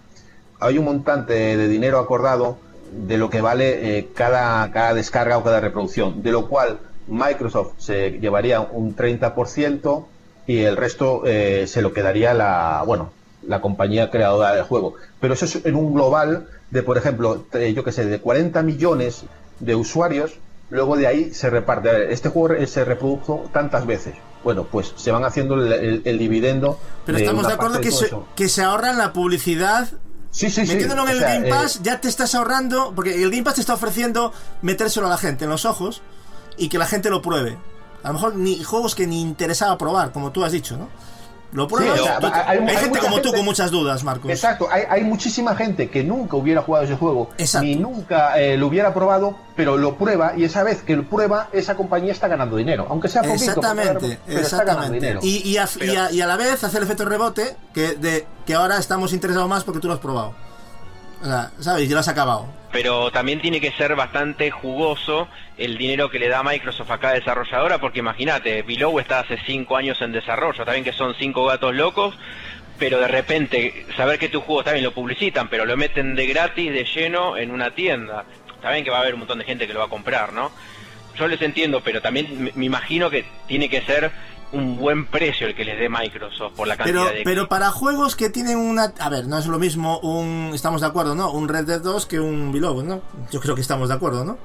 hay 0.60 0.78
un 0.78 0.86
montante 0.86 1.34
de 1.34 1.68
dinero 1.68 2.00
acordado 2.00 2.58
de 2.92 3.18
lo 3.18 3.30
que 3.30 3.42
vale 3.42 3.98
eh, 4.00 4.10
cada, 4.16 4.72
cada 4.72 4.94
descarga 4.94 5.38
o 5.38 5.44
cada 5.44 5.60
reproducción, 5.60 6.24
de 6.24 6.32
lo 6.32 6.48
cual 6.48 6.80
Microsoft 7.12 7.74
se 7.78 8.12
llevaría 8.20 8.62
un 8.62 8.96
30% 8.96 10.06
y 10.48 10.60
el 10.64 10.78
resto 10.78 11.24
eh, 11.26 11.66
se 11.68 11.82
lo 11.82 11.94
quedaría 11.94 12.34
la, 12.34 12.84
bueno, 12.86 13.12
la 13.48 13.62
compañía 13.62 14.10
creadora 14.10 14.56
del 14.56 14.64
juego. 14.64 14.96
Pero 15.20 15.34
eso 15.34 15.46
es 15.46 15.64
en 15.66 15.76
un 15.76 15.94
global 15.94 16.48
de, 16.72 16.84
por 16.84 16.98
ejemplo, 16.98 17.46
yo 17.74 17.84
que 17.84 17.92
sé, 17.92 18.06
de 18.06 18.20
40 18.20 18.64
millones 18.64 19.24
de 19.60 19.76
usuarios, 19.76 20.34
luego 20.70 20.96
de 20.98 21.08
ahí 21.08 21.34
se 21.34 21.50
reparte. 21.50 21.90
A 21.90 21.94
ver, 21.94 22.12
este 22.12 22.30
juego 22.30 22.66
se 22.66 22.86
reprodujo 22.86 23.50
tantas 23.54 23.86
veces. 23.86 24.16
Bueno, 24.44 24.64
pues 24.64 24.94
se 24.96 25.12
van 25.12 25.24
haciendo 25.24 25.56
el, 25.56 25.72
el- 25.72 26.02
el 26.06 26.18
dividendo. 26.18 26.80
Pero 27.06 27.18
estamos 27.20 27.46
de 27.48 27.54
acuerdo 27.54 27.80
que 27.82 27.92
se, 27.92 28.10
que 28.36 28.50
se 28.50 28.64
ahorran 28.64 28.98
la 28.98 29.14
publicidad 29.14 29.88
Sí, 30.32 30.50
sí, 30.50 30.66
sí. 30.66 30.72
Metiéndolo 30.72 31.02
en 31.04 31.08
O 31.10 31.12
el 31.12 31.20
sea, 31.20 31.34
Game 31.34 31.48
eh, 31.48 31.50
Pass, 31.52 31.82
ya 31.84 32.00
te 32.00 32.08
estás 32.08 32.34
ahorrando, 32.36 32.94
porque 32.96 33.22
el 33.22 33.30
Game 33.32 33.44
Pass 33.44 33.56
te 33.56 33.62
está 33.62 33.74
ofreciendo 33.74 34.32
metérselo 34.62 35.08
a 35.08 35.10
la 35.10 35.18
gente 35.18 35.44
en 35.44 35.50
los 35.50 35.66
ojos 35.66 36.02
y 36.64 36.70
que 36.70 36.78
la 36.78 36.86
gente 36.86 37.10
lo 37.10 37.22
pruebe. 37.22 37.58
A 38.04 38.08
lo 38.08 38.14
mejor 38.16 38.36
ni 38.36 38.64
juegos 38.64 38.96
que 38.96 39.06
ni 39.08 39.22
interesaba 39.22 39.78
probar, 39.78 40.12
como 40.12 40.32
tú 40.32 40.44
has 40.44 40.52
dicho, 40.52 40.78
¿no? 40.78 40.88
Lo 41.54 41.68
pruebas. 41.68 42.00
o 42.00 42.04
sea, 42.06 42.18
tú- 42.20 42.28
hay- 42.28 42.60
hay 42.60 42.68
hay, 42.70 42.78
gente 42.78 43.00
como 43.00 43.18
tú 43.18 43.24
gente- 43.24 43.38
con 43.40 43.46
muchas 43.46 43.72
dudas, 43.72 44.04
Marcos. 44.06 44.32
Exacto, 44.32 44.70
hay, 44.72 44.84
hay 44.90 45.04
muchísima 45.04 45.54
gente 45.54 45.90
que 45.90 46.02
nunca 46.02 46.38
hubiera 46.38 46.62
jugado 46.62 46.86
ese 46.86 46.96
juego, 46.96 47.30
Exacto. 47.38 47.66
ni 47.68 47.76
nunca 47.76 48.40
eh, 48.40 48.56
lo 48.56 48.68
hubiera 48.68 48.94
probado, 48.94 49.38
pero 49.56 49.76
lo 49.78 49.98
prueba 49.98 50.32
y 50.38 50.46
esa 50.46 50.64
vez 50.64 50.82
que 50.82 50.96
lo 50.96 51.04
prueba, 51.10 51.50
esa 51.52 51.76
compañía 51.76 52.14
está 52.14 52.30
ganando 52.30 52.56
dinero, 52.56 52.88
aunque 52.90 53.10
sea 53.10 53.22
poquito, 53.22 53.44
Exactamente, 53.44 54.18
pero 54.26 54.40
está 54.40 54.64
ganando 54.64 54.96
exactamente. 54.96 54.96
dinero. 55.08 55.20
Y, 55.24 55.50
y, 55.50 55.58
a, 55.58 55.68
y 55.82 55.96
a- 55.98 56.12
y 56.14 56.22
a 56.22 56.28
la 56.28 56.38
vez 56.38 56.64
hacer 56.64 56.78
el 56.78 56.84
efecto 56.86 57.04
rebote 57.04 57.58
que, 57.74 57.96
de, 57.96 58.26
que 58.46 58.54
ahora 58.56 58.78
estamos 58.78 59.12
interesados 59.12 59.50
más 59.50 59.66
porque 59.66 59.82
tú 59.82 59.88
lo 59.90 59.96
has 59.96 60.00
probado. 60.00 60.34
O 61.22 61.26
sea, 61.26 61.52
¿sabes? 61.60 61.84
Y 61.84 61.90
lo 61.94 62.00
has 62.00 62.08
acabado. 62.08 62.46
Pero 62.72 63.12
también 63.12 63.42
tiene 63.42 63.60
que 63.60 63.72
ser 63.72 63.96
bastante 63.96 64.50
jugoso 64.52 65.28
el 65.58 65.78
dinero 65.78 66.10
que 66.10 66.20
le 66.20 66.30
da 66.30 66.44
Microsoft 66.44 66.92
a 66.92 66.98
cada 66.98 67.14
desarrolladora, 67.14 67.80
porque 67.80 68.00
imagínate, 68.00 68.62
Below 68.62 69.00
está 69.00 69.20
hace 69.20 69.38
cinco 69.46 69.76
años 69.76 70.02
en 70.02 70.12
desarrollo, 70.12 70.64
también 70.64 70.84
que 70.84 70.94
son 70.94 71.14
cinco 71.16 71.46
gatos 71.46 71.76
locos, 71.76 72.18
pero 72.80 73.00
de 73.00 73.08
repente 73.08 73.86
saber 73.96 74.18
que 74.18 74.30
tu 74.30 74.42
juego 74.42 74.64
también 74.64 74.86
lo 74.86 74.94
publicitan, 74.94 75.50
pero 75.50 75.66
lo 75.66 75.78
meten 75.78 76.16
de 76.16 76.26
gratis, 76.28 76.72
de 76.72 76.86
lleno, 76.86 77.38
en 77.38 77.52
una 77.52 77.72
tienda. 77.72 78.26
También 78.62 78.84
que 78.84 78.90
va 78.90 78.98
a 78.98 79.02
haber 79.02 79.14
un 79.14 79.20
montón 79.20 79.40
de 79.40 79.46
gente 79.46 79.68
que 79.68 79.74
lo 79.74 79.80
va 79.80 79.86
a 79.86 79.90
comprar, 79.90 80.34
¿no? 80.34 80.52
Yo 81.18 81.28
les 81.28 81.42
entiendo, 81.42 81.82
pero 81.82 82.02
también 82.02 82.52
me 82.56 82.66
imagino 82.66 83.10
que 83.10 83.26
tiene 83.48 83.70
que 83.70 83.82
ser 83.82 84.12
un 84.54 84.78
buen 84.78 85.06
precio 85.06 85.48
el 85.48 85.56
que 85.56 85.64
les 85.64 85.80
dé 85.80 85.90
Microsoft 85.90 86.54
por 86.56 86.68
la 86.68 86.76
cantidad 86.76 87.04
Pero, 87.06 87.18
de... 87.18 87.22
pero 87.24 87.48
para 87.48 87.72
juegos 87.72 88.16
que 88.16 88.30
tienen 88.30 88.58
una... 88.58 88.94
A 89.00 89.10
ver, 89.10 89.28
no 89.28 89.38
es 89.38 89.46
lo 89.46 89.60
mismo 89.60 90.00
un... 90.00 90.52
Estamos 90.54 90.82
de 90.82 90.88
acuerdo, 90.88 91.16
¿no? 91.16 91.32
Un 91.32 91.48
Red 91.48 91.66
Dead 91.66 91.82
2 91.82 92.06
que 92.06 92.20
un 92.20 92.52
Below, 92.52 92.84
¿no? 92.84 93.02
Yo 93.32 93.40
creo 93.40 93.56
que 93.56 93.62
estamos 93.62 93.90
de 93.90 93.96
acuerdo, 93.96 94.26
¿no? 94.26 94.38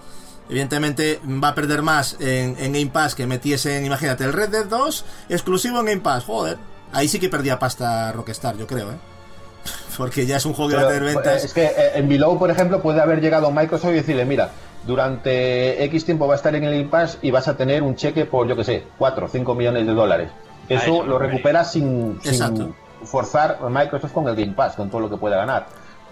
Evidentemente 0.49 1.21
va 1.43 1.49
a 1.49 1.55
perder 1.55 1.83
más 1.83 2.17
en, 2.21 2.57
en 2.59 2.73
Game 2.73 2.91
Pass 2.93 3.15
que 3.17 3.27
metiesen, 3.27 3.85
imagínate, 3.85 4.25
el 4.25 4.33
Red 4.33 4.51
Dead 4.51 4.67
2 4.67 5.05
exclusivo 5.29 5.81
en 5.81 5.87
Game 5.87 6.01
Pass, 6.01 6.25
joder. 6.25 6.57
Ahí 6.93 7.09
sí 7.09 7.19
que 7.19 7.29
perdía 7.29 7.59
pasta 7.59 8.13
Rockstar, 8.13 8.57
yo 8.57 8.67
creo, 8.67 8.93
¿eh? 8.93 8.97
Porque 9.97 10.25
ya 10.25 10.37
es 10.37 10.47
un 10.47 10.53
juego 10.53 10.71
que 10.71 10.77
va 10.77 10.83
a 10.83 10.89
Pero, 10.89 11.01
tener 11.01 11.15
ventas. 11.17 11.45
Es 11.45 11.53
que 11.53 11.65
eh, 11.65 11.93
en 11.95 12.09
Below, 12.09 12.39
por 12.39 12.51
ejemplo, 12.51 12.81
puede 12.81 13.01
haber 13.01 13.21
llegado 13.21 13.51
Microsoft 13.51 13.91
y 13.91 13.95
decirle, 13.95 14.25
mira, 14.25 14.51
durante 14.87 15.83
X 15.85 16.05
tiempo 16.05 16.27
va 16.27 16.35
a 16.35 16.37
estar 16.37 16.55
en 16.55 16.65
el 16.65 16.73
Game 16.79 16.89
Pass 16.89 17.19
y 17.23 17.31
vas 17.31 17.49
a 17.49 17.57
tener 17.57 17.83
un 17.83 17.97
cheque 17.97 18.25
por, 18.25 18.47
yo 18.47 18.57
que 18.57 18.65
sé, 18.65 18.85
4 18.99 19.27
o 19.27 19.29
5 19.29 19.55
millones 19.55 19.87
de 19.87 19.93
dólares. 19.93 20.31
Eso, 20.69 20.83
eso 20.85 21.03
lo 21.05 21.19
recuperas 21.19 21.73
sin, 21.73 22.19
sin 22.23 22.75
forzar 23.05 23.59
a 23.63 23.69
Microsoft 23.69 24.13
con 24.13 24.27
el 24.29 24.35
Game 24.37 24.53
Pass, 24.53 24.75
con 24.77 24.89
todo 24.91 25.01
lo 25.03 25.11
que 25.11 25.17
puede 25.17 25.37
ganar. 25.37 25.67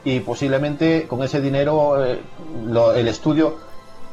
Y 0.04 0.20
posiblemente 0.20 1.06
con 1.08 1.22
ese 1.22 1.40
dinero 1.40 2.04
eh, 2.04 2.20
lo- 2.66 2.92
el 2.94 3.08
estudio 3.08 3.56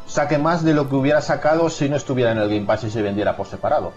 saque 0.08 0.38
más 0.38 0.64
de 0.64 0.74
lo 0.74 0.90
que 0.90 0.96
hubiera 0.96 1.22
sacado 1.22 1.70
si 1.70 1.90
no 1.90 1.96
estuviera 1.96 2.32
en 2.32 2.38
el 2.38 2.50
Game 2.50 2.66
Pass 2.66 2.84
y 2.86 2.90
se 2.92 3.02
vendiera 3.02 3.36
por 3.36 3.48
separado. 3.48 3.92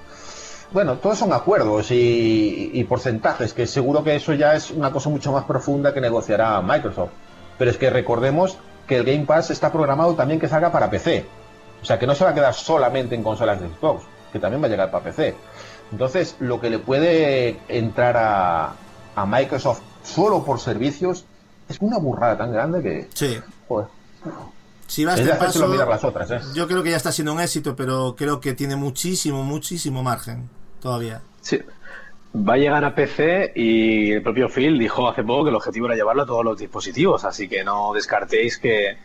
Bueno, 0.72 0.96
todos 0.96 1.18
son 1.18 1.32
acuerdos 1.32 1.90
y, 1.92 2.70
y 2.74 2.84
porcentajes, 2.84 3.52
que 3.54 3.66
seguro 3.66 4.02
que 4.02 4.16
eso 4.16 4.32
ya 4.32 4.54
es 4.54 4.70
una 4.70 4.90
cosa 4.90 5.08
mucho 5.08 5.30
más 5.30 5.44
profunda 5.44 5.94
que 5.94 6.00
negociará 6.00 6.60
Microsoft. 6.62 7.10
Pero 7.58 7.70
es 7.70 7.76
que 7.78 7.90
recordemos 7.90 8.58
que 8.86 8.96
el 8.96 9.04
Game 9.04 9.24
Pass 9.24 9.50
está 9.50 9.72
programado 9.72 10.14
también 10.14 10.40
que 10.40 10.48
salga 10.48 10.70
para 10.70 10.90
PC. 10.90 11.26
O 11.82 11.84
sea, 11.84 11.98
que 11.98 12.06
no 12.06 12.14
se 12.14 12.24
va 12.24 12.30
a 12.30 12.34
quedar 12.34 12.54
solamente 12.54 13.14
en 13.14 13.22
consolas 13.22 13.60
de 13.60 13.68
Xbox, 13.68 14.04
que 14.32 14.38
también 14.38 14.62
va 14.62 14.66
a 14.66 14.70
llegar 14.70 14.90
para 14.90 15.04
PC. 15.04 15.34
Entonces, 15.92 16.36
lo 16.40 16.60
que 16.60 16.70
le 16.70 16.78
puede 16.78 17.58
entrar 17.68 18.16
a, 18.16 18.72
a 19.14 19.26
Microsoft 19.26 19.80
solo 20.02 20.44
por 20.44 20.60
servicios 20.60 21.24
es 21.68 21.78
una 21.80 21.98
burrada 21.98 22.36
tan 22.36 22.52
grande 22.52 22.82
que... 22.82 23.08
Sí. 23.14 23.38
joder, 23.68 23.86
Si 24.86 25.04
va 25.04 25.12
a 25.12 25.14
este 25.16 25.32
hacérselo 25.32 25.66
paso, 25.66 25.72
mirar 25.72 25.88
las 25.88 26.04
otras, 26.04 26.30
¿eh? 26.30 26.40
yo 26.54 26.66
creo 26.66 26.82
que 26.82 26.90
ya 26.90 26.96
está 26.96 27.12
siendo 27.12 27.32
un 27.32 27.40
éxito, 27.40 27.74
pero 27.76 28.14
creo 28.16 28.40
que 28.40 28.54
tiene 28.54 28.76
muchísimo, 28.76 29.42
muchísimo 29.44 30.02
margen 30.02 30.48
todavía. 30.80 31.22
Sí. 31.40 31.60
Va 32.36 32.54
a 32.54 32.56
llegar 32.56 32.84
a 32.84 32.94
PC 32.94 33.52
y 33.54 34.10
el 34.12 34.22
propio 34.22 34.48
Phil 34.48 34.78
dijo 34.78 35.08
hace 35.08 35.22
poco 35.22 35.44
que 35.44 35.50
el 35.50 35.56
objetivo 35.56 35.86
era 35.86 35.94
llevarlo 35.94 36.22
a 36.22 36.26
todos 36.26 36.44
los 36.44 36.58
dispositivos, 36.58 37.24
así 37.24 37.48
que 37.48 37.62
no 37.62 37.92
descartéis 37.92 38.58
que 38.58 38.96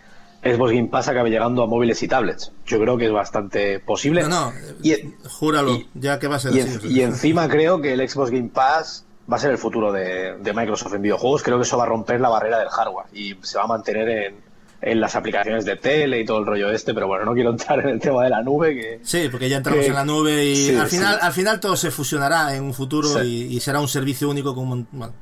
Xbox 0.43 0.71
Game 0.71 0.87
Pass 0.87 1.09
acabe 1.09 1.29
llegando 1.29 1.61
a 1.61 1.67
móviles 1.67 2.01
y 2.01 2.07
tablets. 2.07 2.51
Yo 2.65 2.79
creo 2.79 2.97
que 2.97 3.05
es 3.05 3.11
bastante 3.11 3.79
posible. 3.79 4.23
No, 4.23 4.29
no, 4.29 4.53
Y, 4.81 4.95
júralo, 5.27 5.73
y- 5.73 5.87
ya 5.93 6.17
que 6.17 6.27
va 6.27 6.37
a 6.37 6.39
ser 6.39 6.55
y 6.55 6.61
así. 6.61 6.87
y 6.87 7.01
encima 7.01 7.47
creo 7.47 7.79
que 7.81 7.93
el 7.93 8.09
Xbox 8.09 8.31
Game 8.31 8.49
Pass 8.49 9.05
va 9.31 9.35
a 9.35 9.39
ser 9.39 9.51
el 9.51 9.57
futuro 9.59 9.91
de, 9.91 10.37
de 10.39 10.53
Microsoft 10.53 10.95
en 10.95 11.03
videojuegos. 11.03 11.43
Creo 11.43 11.57
que 11.57 11.63
eso 11.63 11.77
va 11.77 11.83
a 11.83 11.87
romper 11.87 12.19
la 12.19 12.29
barrera 12.29 12.57
del 12.57 12.69
hardware 12.69 13.05
y 13.13 13.35
se 13.43 13.59
va 13.59 13.65
a 13.65 13.67
mantener 13.67 14.09
en, 14.09 14.35
en 14.81 15.01
las 15.01 15.15
aplicaciones 15.15 15.65
de 15.65 15.75
tele 15.75 16.21
y 16.21 16.25
todo 16.25 16.39
el 16.39 16.45
rollo 16.45 16.71
este, 16.71 16.93
pero 16.93 17.07
bueno, 17.07 17.25
no 17.25 17.33
quiero 17.33 17.49
entrar 17.49 17.79
en 17.81 17.89
el 17.89 17.99
tema 17.99 18.23
de 18.23 18.29
la 18.29 18.41
nube 18.41 18.73
que... 18.75 18.99
Sí, 19.03 19.27
porque 19.29 19.49
ya 19.49 19.57
entramos 19.57 19.81
que- 19.83 19.87
en 19.89 19.93
la 19.95 20.05
nube 20.05 20.45
y 20.45 20.55
sí, 20.55 20.75
al 20.75 20.87
final 20.87 21.15
sí. 21.15 21.19
al 21.21 21.33
final 21.33 21.59
todo 21.59 21.75
se 21.75 21.91
fusionará 21.91 22.55
en 22.55 22.63
un 22.63 22.73
futuro 22.73 23.07
Sí. 23.21 23.47
y, 23.51 23.57
y 23.57 23.59
será 23.59 23.79
un 23.81 23.87
servicio 23.89 24.29
único 24.29 24.55
con 24.55 24.87
bueno, 24.91 25.13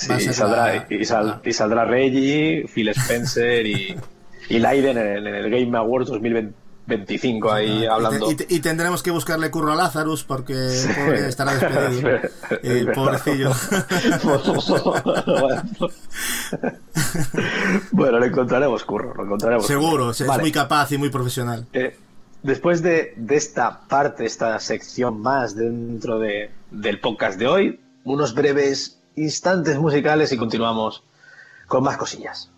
y 0.00 0.20
saldrá, 0.32 0.66
la- 0.74 0.86
y, 0.90 1.04
sal- 1.04 1.40
y 1.44 1.52
saldrá 1.52 1.84
Reggie, 1.84 2.66
Phil 2.72 2.88
Spencer 2.88 3.66
y, 3.66 3.96
y 4.48 4.58
Leiden 4.58 4.96
en 4.98 5.06
el, 5.06 5.26
en 5.26 5.34
el 5.34 5.50
Game 5.50 5.76
Awards 5.78 6.10
2025 6.88 7.52
ahí 7.52 7.84
hablando. 7.86 8.30
Y, 8.30 8.34
te- 8.34 8.46
y 8.48 8.60
tendremos 8.60 9.02
que 9.02 9.10
buscarle 9.10 9.50
curro 9.50 9.72
a 9.72 9.76
Lazarus 9.76 10.24
porque 10.24 10.54
pobre, 10.96 11.28
estará 11.28 11.54
despedido. 11.54 12.08
Eh, 12.62 12.86
pobrecillo. 12.94 13.50
bueno, 17.92 18.18
lo 18.18 18.24
encontraremos, 18.24 18.84
curro, 18.84 19.14
lo 19.14 19.24
encontraremos. 19.24 19.66
Seguro, 19.66 20.10
es 20.10 20.26
Vale. 20.26 20.42
muy 20.42 20.52
capaz 20.52 20.90
y 20.92 20.98
muy 20.98 21.10
profesional. 21.10 21.66
Eh, 21.72 21.96
después 22.42 22.82
de, 22.82 23.12
de 23.16 23.36
esta 23.36 23.80
parte, 23.88 24.24
esta 24.26 24.58
sección 24.60 25.20
más 25.20 25.54
dentro 25.54 26.18
de, 26.18 26.50
del 26.70 27.00
podcast 27.00 27.38
de 27.38 27.46
hoy, 27.46 27.80
unos 28.04 28.34
breves 28.34 28.98
instantes 29.16 29.78
musicales 29.78 30.32
y 30.32 30.36
continuamos 30.36 31.02
con 31.66 31.82
más 31.84 31.96
cosillas. 31.96 32.50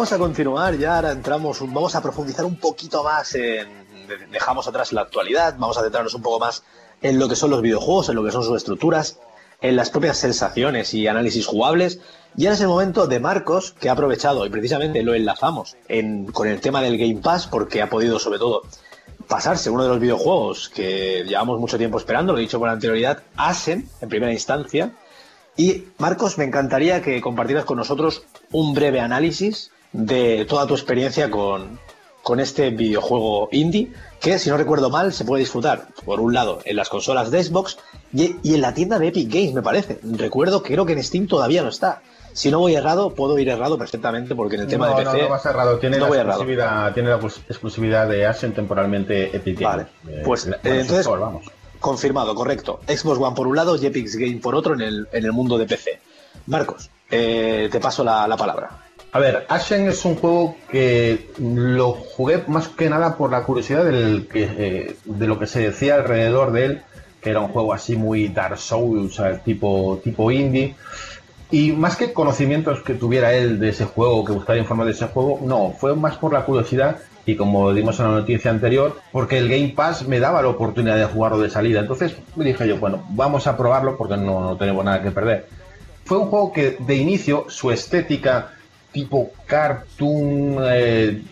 Vamos 0.00 0.12
a 0.14 0.18
continuar, 0.18 0.78
ya 0.78 0.96
ahora 0.96 1.12
entramos, 1.12 1.60
vamos 1.60 1.94
a 1.94 2.00
profundizar 2.00 2.46
un 2.46 2.56
poquito 2.56 3.04
más 3.04 3.34
en. 3.34 3.68
de- 4.08 4.26
Dejamos 4.32 4.66
atrás 4.66 4.94
la 4.94 5.02
actualidad, 5.02 5.56
vamos 5.58 5.76
a 5.76 5.82
centrarnos 5.82 6.14
un 6.14 6.22
poco 6.22 6.40
más 6.40 6.62
en 7.02 7.18
lo 7.18 7.28
que 7.28 7.36
son 7.36 7.50
los 7.50 7.60
videojuegos, 7.60 8.08
en 8.08 8.14
lo 8.14 8.24
que 8.24 8.30
son 8.30 8.42
sus 8.42 8.56
estructuras, 8.56 9.18
en 9.60 9.76
las 9.76 9.90
propias 9.90 10.16
sensaciones 10.16 10.94
y 10.94 11.06
análisis 11.06 11.44
jugables. 11.44 12.00
Y 12.34 12.46
ahora 12.46 12.54
es 12.54 12.62
el 12.62 12.68
momento 12.68 13.08
de 13.08 13.20
Marcos, 13.20 13.72
que 13.78 13.90
ha 13.90 13.92
aprovechado, 13.92 14.46
y 14.46 14.48
precisamente 14.48 15.02
lo 15.02 15.12
enlazamos 15.12 15.76
en- 15.86 16.32
con 16.32 16.48
el 16.48 16.62
tema 16.62 16.80
del 16.80 16.96
Game 16.96 17.20
Pass, 17.22 17.46
porque 17.46 17.82
ha 17.82 17.90
podido, 17.90 18.18
sobre 18.18 18.38
todo, 18.38 18.62
pasarse 19.28 19.68
uno 19.68 19.82
de 19.82 19.90
los 19.90 20.00
videojuegos 20.00 20.70
que 20.70 21.24
llevamos 21.28 21.60
mucho 21.60 21.76
tiempo 21.76 21.98
esperando, 21.98 22.32
lo 22.32 22.38
he 22.38 22.42
dicho 22.42 22.58
con 22.58 22.70
anterioridad, 22.70 23.22
Asen, 23.36 23.86
en 24.00 24.08
primera 24.08 24.32
instancia, 24.32 24.92
Y 25.56 25.88
Marcos, 25.98 26.38
me 26.38 26.44
encantaría 26.44 27.02
que 27.02 27.20
compartieras 27.20 27.66
con 27.66 27.76
nosotros 27.76 28.22
un 28.50 28.72
breve 28.72 29.00
análisis 29.00 29.70
de 29.92 30.44
toda 30.48 30.66
tu 30.66 30.74
experiencia 30.74 31.30
con, 31.30 31.78
con 32.22 32.40
este 32.40 32.70
videojuego 32.70 33.48
indie, 33.52 33.92
que 34.20 34.38
si 34.38 34.50
no 34.50 34.56
recuerdo 34.56 34.90
mal 34.90 35.12
se 35.12 35.24
puede 35.24 35.40
disfrutar, 35.40 35.88
por 36.04 36.20
un 36.20 36.32
lado, 36.34 36.60
en 36.64 36.76
las 36.76 36.88
consolas 36.88 37.30
de 37.30 37.42
Xbox 37.42 37.78
y, 38.12 38.36
y 38.42 38.54
en 38.54 38.60
la 38.60 38.74
tienda 38.74 38.98
de 38.98 39.08
Epic 39.08 39.32
Games, 39.32 39.54
me 39.54 39.62
parece. 39.62 39.98
Recuerdo 40.02 40.62
que 40.62 40.74
creo 40.74 40.86
que 40.86 40.92
en 40.92 41.02
Steam 41.02 41.26
todavía 41.26 41.62
no 41.62 41.68
está. 41.68 42.02
Si 42.32 42.48
no 42.50 42.60
voy 42.60 42.76
errado, 42.76 43.10
puedo 43.12 43.36
ir 43.40 43.48
errado 43.48 43.76
perfectamente, 43.76 44.36
porque 44.36 44.54
en 44.54 44.62
el 44.62 44.68
tema 44.68 44.88
no, 44.90 44.96
de 44.96 45.04
PC... 45.04 45.16
no, 45.16 45.22
no 45.24 45.28
vas 45.30 45.46
errado. 45.46 45.78
Tiene, 45.78 45.96
no 45.96 46.04
la 46.04 46.08
voy 46.10 46.18
errado. 46.18 46.38
exclusividad, 46.42 46.94
tiene 46.94 47.08
la 47.10 47.18
exclus- 47.18 47.40
exclusividad 47.48 48.08
de 48.08 48.24
Ashen 48.26 48.52
temporalmente 48.54 49.36
Epic 49.36 49.60
Vale, 49.60 49.86
Games. 50.04 50.18
Eh, 50.20 50.22
pues 50.24 50.46
eh, 50.46 50.54
entonces, 50.62 51.00
Store, 51.00 51.20
vamos. 51.20 51.46
confirmado, 51.80 52.32
correcto. 52.36 52.78
Xbox 52.86 53.18
One 53.18 53.34
por 53.34 53.48
un 53.48 53.56
lado 53.56 53.74
y 53.76 53.84
Epic 53.84 54.06
Game 54.14 54.36
por 54.36 54.54
otro 54.54 54.74
en 54.74 54.80
el, 54.82 55.08
en 55.10 55.24
el 55.24 55.32
mundo 55.32 55.58
de 55.58 55.66
PC. 55.66 56.00
Marcos, 56.46 56.88
eh, 57.10 57.68
te 57.72 57.80
paso 57.80 58.04
la, 58.04 58.28
la 58.28 58.36
palabra. 58.36 58.70
A 59.12 59.18
ver, 59.18 59.44
Ashen 59.48 59.88
es 59.88 60.04
un 60.04 60.14
juego 60.14 60.56
que 60.70 61.30
lo 61.38 61.92
jugué 61.92 62.44
más 62.46 62.68
que 62.68 62.88
nada 62.88 63.16
por 63.16 63.32
la 63.32 63.42
curiosidad 63.42 63.84
eh, 63.92 64.96
de 65.04 65.26
lo 65.26 65.38
que 65.38 65.46
se 65.46 65.60
decía 65.60 65.96
alrededor 65.96 66.52
de 66.52 66.64
él, 66.64 66.82
que 67.20 67.30
era 67.30 67.40
un 67.40 67.48
juego 67.48 67.72
así 67.72 67.96
muy 67.96 68.28
Dark 68.28 68.58
Souls, 68.58 69.16
sea, 69.16 69.38
tipo, 69.38 70.00
tipo 70.04 70.30
indie. 70.30 70.76
Y 71.50 71.72
más 71.72 71.96
que 71.96 72.12
conocimientos 72.12 72.82
que 72.82 72.94
tuviera 72.94 73.34
él 73.34 73.58
de 73.58 73.70
ese 73.70 73.84
juego, 73.84 74.24
que 74.24 74.32
buscara 74.32 74.60
informar 74.60 74.86
de 74.86 74.92
ese 74.92 75.06
juego, 75.06 75.40
no, 75.42 75.72
fue 75.76 75.96
más 75.96 76.16
por 76.16 76.32
la 76.32 76.44
curiosidad 76.44 76.98
y 77.26 77.34
como 77.34 77.72
dimos 77.72 77.98
en 77.98 78.06
la 78.06 78.12
noticia 78.12 78.52
anterior, 78.52 79.00
porque 79.10 79.38
el 79.38 79.48
Game 79.48 79.72
Pass 79.74 80.06
me 80.06 80.20
daba 80.20 80.40
la 80.40 80.48
oportunidad 80.48 80.96
de 80.96 81.06
jugarlo 81.06 81.40
de 81.40 81.50
salida. 81.50 81.80
Entonces 81.80 82.14
me 82.36 82.44
dije 82.44 82.68
yo, 82.68 82.78
bueno, 82.78 83.04
vamos 83.10 83.48
a 83.48 83.56
probarlo 83.56 83.96
porque 83.96 84.16
no 84.16 84.56
tenemos 84.56 84.84
nada 84.84 85.02
que 85.02 85.10
perder. 85.10 85.48
Fue 86.04 86.18
un 86.18 86.28
juego 86.28 86.52
que 86.52 86.76
de 86.78 86.94
inicio 86.94 87.46
su 87.48 87.72
estética 87.72 88.52
tipo 88.92 89.30
cartoon, 89.46 90.56
eh, 90.70 91.22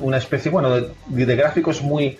una 0.00 0.18
especie, 0.18 0.50
bueno, 0.50 0.70
de, 0.70 1.36
gráficos 1.36 1.82
muy, 1.82 2.18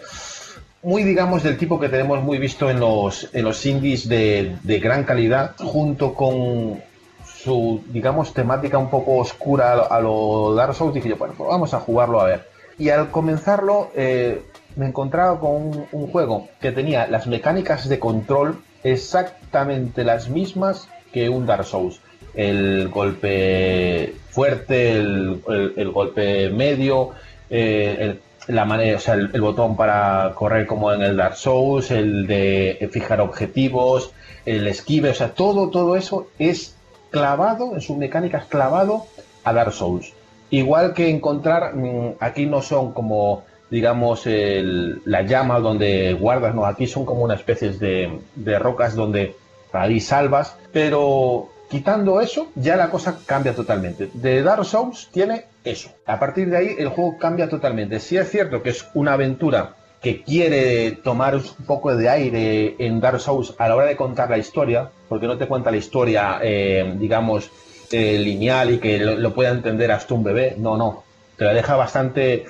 muy, 0.83 1.03
digamos, 1.03 1.43
del 1.43 1.57
tipo 1.59 1.79
que 1.79 1.89
tenemos 1.89 2.23
muy 2.23 2.39
visto 2.39 2.71
en 2.71 2.81
los, 2.81 3.29
en 3.33 3.45
los 3.45 3.65
indies 3.67 4.09
de, 4.09 4.57
de 4.63 4.79
gran 4.79 5.05
calidad, 5.05 5.53
junto 5.59 6.15
con 6.15 6.83
su, 7.25 7.83
digamos, 7.89 8.33
temática 8.33 8.79
un 8.79 8.91
poco 8.91 9.17
oscura 9.19 9.73
a 9.73 9.77
lo, 9.77 9.93
a 9.93 10.01
lo 10.01 10.55
Dark 10.55 10.75
Souls, 10.75 10.95
dije 10.95 11.11
yo, 11.11 11.17
bueno, 11.17 11.35
pues 11.37 11.49
vamos 11.49 11.75
a 11.75 11.81
jugarlo 11.81 12.21
a 12.21 12.25
ver. 12.25 12.49
Y 12.79 12.91
al 12.91 13.11
comenzarlo, 13.11 13.91
eh, 13.95 14.43
me 14.77 14.87
encontraba 14.87 15.41
con 15.41 15.51
un, 15.53 15.87
un 15.93 16.07
juego 16.09 16.49
que 16.61 16.73
tenía 16.73 17.07
las 17.07 17.27
mecánicas 17.27 17.89
de 17.89 17.99
control 17.99 18.63
exactamente 18.83 20.05
las 20.05 20.29
mismas 20.29 20.89
que 21.13 21.29
un 21.29 21.47
Dark 21.47 21.65
Souls. 21.65 22.01
El 22.37 22.89
golpe 22.89 24.15
fuerte, 24.31 24.93
el, 24.93 25.41
el- 25.77 25.91
golpe 25.91 26.51
medio, 26.51 27.11
eh, 27.51 27.97
el, 27.99 28.55
la 28.55 28.65
manera, 28.65 28.99
o 28.99 29.01
sea, 29.01 29.15
el, 29.15 29.41
botón 29.41 29.77
para 29.77 30.33
correr 30.35 30.67
como 30.67 30.93
en 30.93 31.03
el 31.03 31.17
Dark 31.17 31.37
Souls, 31.37 31.91
el 31.91 32.27
de 32.27 32.89
fijar 32.93 33.21
objetivos, 33.21 34.13
el 34.45 34.67
esquive, 34.69 35.11
o 35.11 35.15
sea, 35.15 35.31
todo, 35.33 35.71
todo 35.71 35.97
eso 35.97 36.29
es 36.39 36.77
clavado, 37.11 37.75
en 37.75 37.81
sus 37.81 37.97
mecánicas 37.97 38.45
clavado 38.45 39.07
a 39.43 39.53
Dark 39.53 39.73
Souls. 39.73 40.13
Igual 40.51 40.93
que 40.95 41.09
encontrar, 41.09 41.75
mm, 41.75 42.17
aquí 42.21 42.47
no 42.47 42.63
son 42.63 42.93
como, 42.93 43.43
digamos, 43.71 44.23
la 44.27 45.23
llama 45.23 45.59
donde 45.59 46.13
guardas, 46.13 46.55
no, 46.55 46.67
aquí 46.67 46.87
son 46.87 47.05
como 47.05 47.23
una 47.25 47.35
especie 47.35 47.71
de, 47.71 48.21
de 48.37 48.59
rocas 48.59 48.95
donde 48.95 49.35
ahí 49.73 49.99
salvas, 50.01 50.57
pero 50.73 51.49
quitando 51.69 52.21
eso, 52.21 52.51
ya 52.55 52.77
la 52.77 52.91
cosa 52.91 53.19
cambia 53.27 53.55
totalmente. 53.55 54.11
De 54.13 54.43
Dark 54.43 54.65
Souls 54.65 55.09
tiene 55.13 55.45
eso. 55.65 55.91
A 56.07 56.19
partir 56.19 56.49
de 56.51 56.57
ahí, 56.57 56.77
el 56.79 56.89
juego 56.89 57.19
cambia 57.19 57.49
totalmente. 57.49 58.01
Si 58.01 58.17
es 58.17 58.31
cierto 58.31 58.63
que 58.63 58.71
es 58.71 58.87
una 58.95 59.15
aventura 59.15 59.77
que 60.01 60.23
quiere 60.23 60.93
tomar 60.93 61.35
un 61.37 61.67
poco 61.67 61.97
de 61.97 62.09
aire 62.09 62.77
en 62.79 63.01
Dark 63.01 63.21
Souls 63.21 63.55
a 63.59 63.69
la 63.69 63.77
hora 63.77 63.87
de 63.87 63.97
contar 63.97 64.31
la 64.31 64.39
historia, 64.39 64.91
porque 65.09 65.27
no 65.27 65.37
te 65.37 65.49
cuenta 65.49 65.71
la 65.71 65.79
historia, 65.79 66.39
eh, 66.43 66.95
digamos, 66.99 67.51
eh, 67.91 68.19
lineal 68.19 68.73
y 68.73 68.79
que 68.79 68.99
lo, 68.99 69.17
lo 69.17 69.35
pueda 69.35 69.51
entender 69.51 69.91
hasta 69.91 70.15
un 70.15 70.25
bebé. 70.25 70.55
No, 70.59 70.77
no. 70.77 71.05
Te 71.37 71.45
la 71.45 71.53
deja 71.53 71.77
bastante 71.77 72.47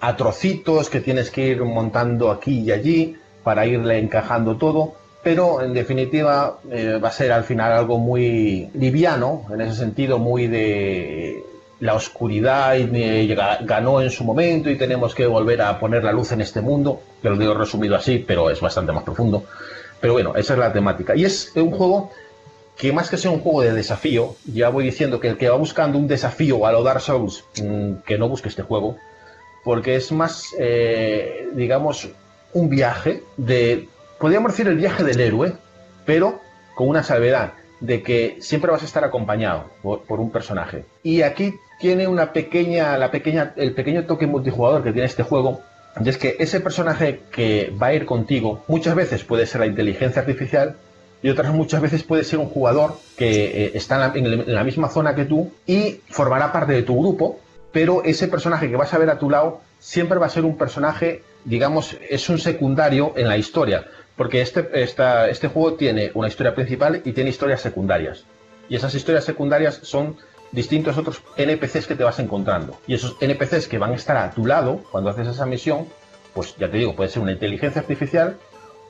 a 0.00 0.16
trocitos 0.16 0.88
que 0.88 1.00
tienes 1.00 1.30
que 1.30 1.46
ir 1.48 1.62
montando 1.62 2.30
aquí 2.30 2.60
y 2.60 2.72
allí 2.72 3.16
para 3.42 3.66
irle 3.66 3.98
encajando 3.98 4.56
todo. 4.56 4.94
Pero 5.22 5.60
en 5.62 5.74
definitiva 5.74 6.58
eh, 6.70 6.98
va 7.02 7.08
a 7.08 7.12
ser 7.12 7.30
al 7.32 7.44
final 7.44 7.72
algo 7.72 7.98
muy 7.98 8.70
liviano, 8.74 9.44
en 9.52 9.60
ese 9.60 9.76
sentido, 9.76 10.18
muy 10.18 10.46
de 10.46 11.42
la 11.80 11.94
oscuridad 11.94 12.74
y 12.76 12.84
ga- 13.28 13.58
ganó 13.64 14.00
en 14.02 14.10
su 14.10 14.24
momento 14.24 14.70
y 14.70 14.76
tenemos 14.76 15.14
que 15.14 15.26
volver 15.26 15.60
a 15.62 15.78
poner 15.78 16.04
la 16.04 16.12
luz 16.12 16.32
en 16.32 16.40
este 16.40 16.60
mundo. 16.62 17.00
Te 17.22 17.28
lo 17.30 17.36
digo 17.36 17.54
resumido 17.54 17.96
así, 17.96 18.18
pero 18.26 18.50
es 18.50 18.60
bastante 18.60 18.92
más 18.92 19.02
profundo. 19.02 19.44
Pero 20.00 20.14
bueno, 20.14 20.34
esa 20.36 20.54
es 20.54 20.58
la 20.58 20.72
temática. 20.72 21.14
Y 21.14 21.24
es 21.24 21.52
un 21.54 21.70
juego 21.70 22.10
que 22.78 22.92
más 22.92 23.10
que 23.10 23.18
ser 23.18 23.30
un 23.30 23.40
juego 23.40 23.60
de 23.60 23.72
desafío, 23.74 24.36
ya 24.50 24.70
voy 24.70 24.84
diciendo 24.84 25.20
que 25.20 25.28
el 25.28 25.36
que 25.36 25.50
va 25.50 25.56
buscando 25.56 25.98
un 25.98 26.08
desafío 26.08 26.64
a 26.66 26.72
lo 26.72 26.82
Dark 26.82 27.02
Souls, 27.02 27.44
mm, 27.62 27.96
que 28.06 28.16
no 28.16 28.26
busque 28.26 28.48
este 28.48 28.62
juego, 28.62 28.96
porque 29.64 29.96
es 29.96 30.10
más, 30.12 30.46
eh, 30.58 31.46
digamos, 31.52 32.08
un 32.54 32.70
viaje 32.70 33.22
de, 33.36 33.86
podríamos 34.20 34.52
decir 34.52 34.68
el 34.68 34.76
viaje 34.76 35.02
del 35.02 35.18
héroe, 35.18 35.54
pero 36.04 36.40
con 36.74 36.88
una 36.88 37.02
salvedad 37.02 37.54
de 37.80 38.02
que 38.02 38.36
siempre 38.40 38.70
vas 38.70 38.82
a 38.82 38.84
estar 38.84 39.02
acompañado 39.02 39.64
por, 39.82 40.20
un 40.20 40.30
personaje. 40.30 40.84
Y 41.02 41.22
aquí 41.22 41.54
tiene 41.80 42.06
una 42.06 42.32
pequeña, 42.32 42.98
la 42.98 43.10
pequeña, 43.10 43.54
el 43.56 43.72
pequeño 43.72 44.04
toque 44.04 44.26
multijugador 44.26 44.84
que 44.84 44.92
tiene 44.92 45.06
este 45.06 45.22
juego, 45.22 45.62
y 46.04 46.08
es 46.08 46.18
que 46.18 46.36
ese 46.38 46.60
personaje 46.60 47.22
que 47.32 47.72
va 47.82 47.88
a 47.88 47.94
ir 47.94 48.04
contigo 48.04 48.62
muchas 48.68 48.94
veces 48.94 49.24
puede 49.24 49.46
ser 49.46 49.62
la 49.62 49.66
inteligencia 49.66 50.20
artificial 50.20 50.76
y 51.22 51.30
otras 51.30 51.52
muchas 51.52 51.80
veces 51.80 52.02
puede 52.02 52.22
ser 52.22 52.38
un 52.38 52.46
jugador 52.46 52.96
que 53.16 53.64
eh, 53.64 53.72
está 53.74 54.12
en 54.14 54.30
la, 54.30 54.42
en 54.44 54.54
la 54.54 54.64
misma 54.64 54.88
zona 54.88 55.14
que 55.14 55.24
tú 55.24 55.50
y 55.66 56.00
formará 56.08 56.52
parte 56.52 56.74
de 56.74 56.82
tu 56.82 56.98
grupo, 57.00 57.40
pero 57.72 58.04
ese 58.04 58.28
personaje 58.28 58.68
que 58.68 58.76
vas 58.76 58.92
a 58.94 58.98
ver 58.98 59.10
a 59.10 59.18
tu 59.18 59.30
lado 59.30 59.62
siempre 59.78 60.18
va 60.18 60.26
a 60.26 60.30
ser 60.30 60.44
un 60.44 60.56
personaje, 60.56 61.22
digamos, 61.44 61.96
es 62.08 62.28
un 62.28 62.38
secundario 62.38 63.14
en 63.16 63.26
la 63.26 63.36
historia, 63.36 63.86
porque 64.20 64.42
este, 64.42 64.68
esta- 64.82 65.30
este 65.30 65.48
juego 65.48 65.76
tiene 65.76 66.10
una 66.12 66.28
historia 66.28 66.54
principal 66.54 67.00
y 67.06 67.12
tiene 67.12 67.30
historias 67.30 67.62
secundarias. 67.62 68.24
Y 68.68 68.76
esas 68.76 68.94
historias 68.94 69.24
secundarias 69.24 69.80
son 69.82 70.14
distintos 70.52 70.98
otros 70.98 71.22
NPCs 71.38 71.86
que 71.86 71.94
te 71.94 72.04
vas 72.04 72.18
encontrando. 72.18 72.76
Y 72.86 72.92
esos 72.92 73.16
NPCs 73.18 73.66
que 73.66 73.78
van 73.78 73.92
a 73.92 73.94
estar 73.94 74.18
a 74.18 74.30
tu 74.30 74.44
lado 74.44 74.82
cuando 74.92 75.08
haces 75.08 75.26
esa 75.26 75.46
misión, 75.46 75.86
pues 76.34 76.54
ya 76.58 76.70
te 76.70 76.76
digo, 76.76 76.94
puede 76.94 77.08
ser 77.08 77.22
una 77.22 77.32
inteligencia 77.32 77.80
artificial 77.80 78.36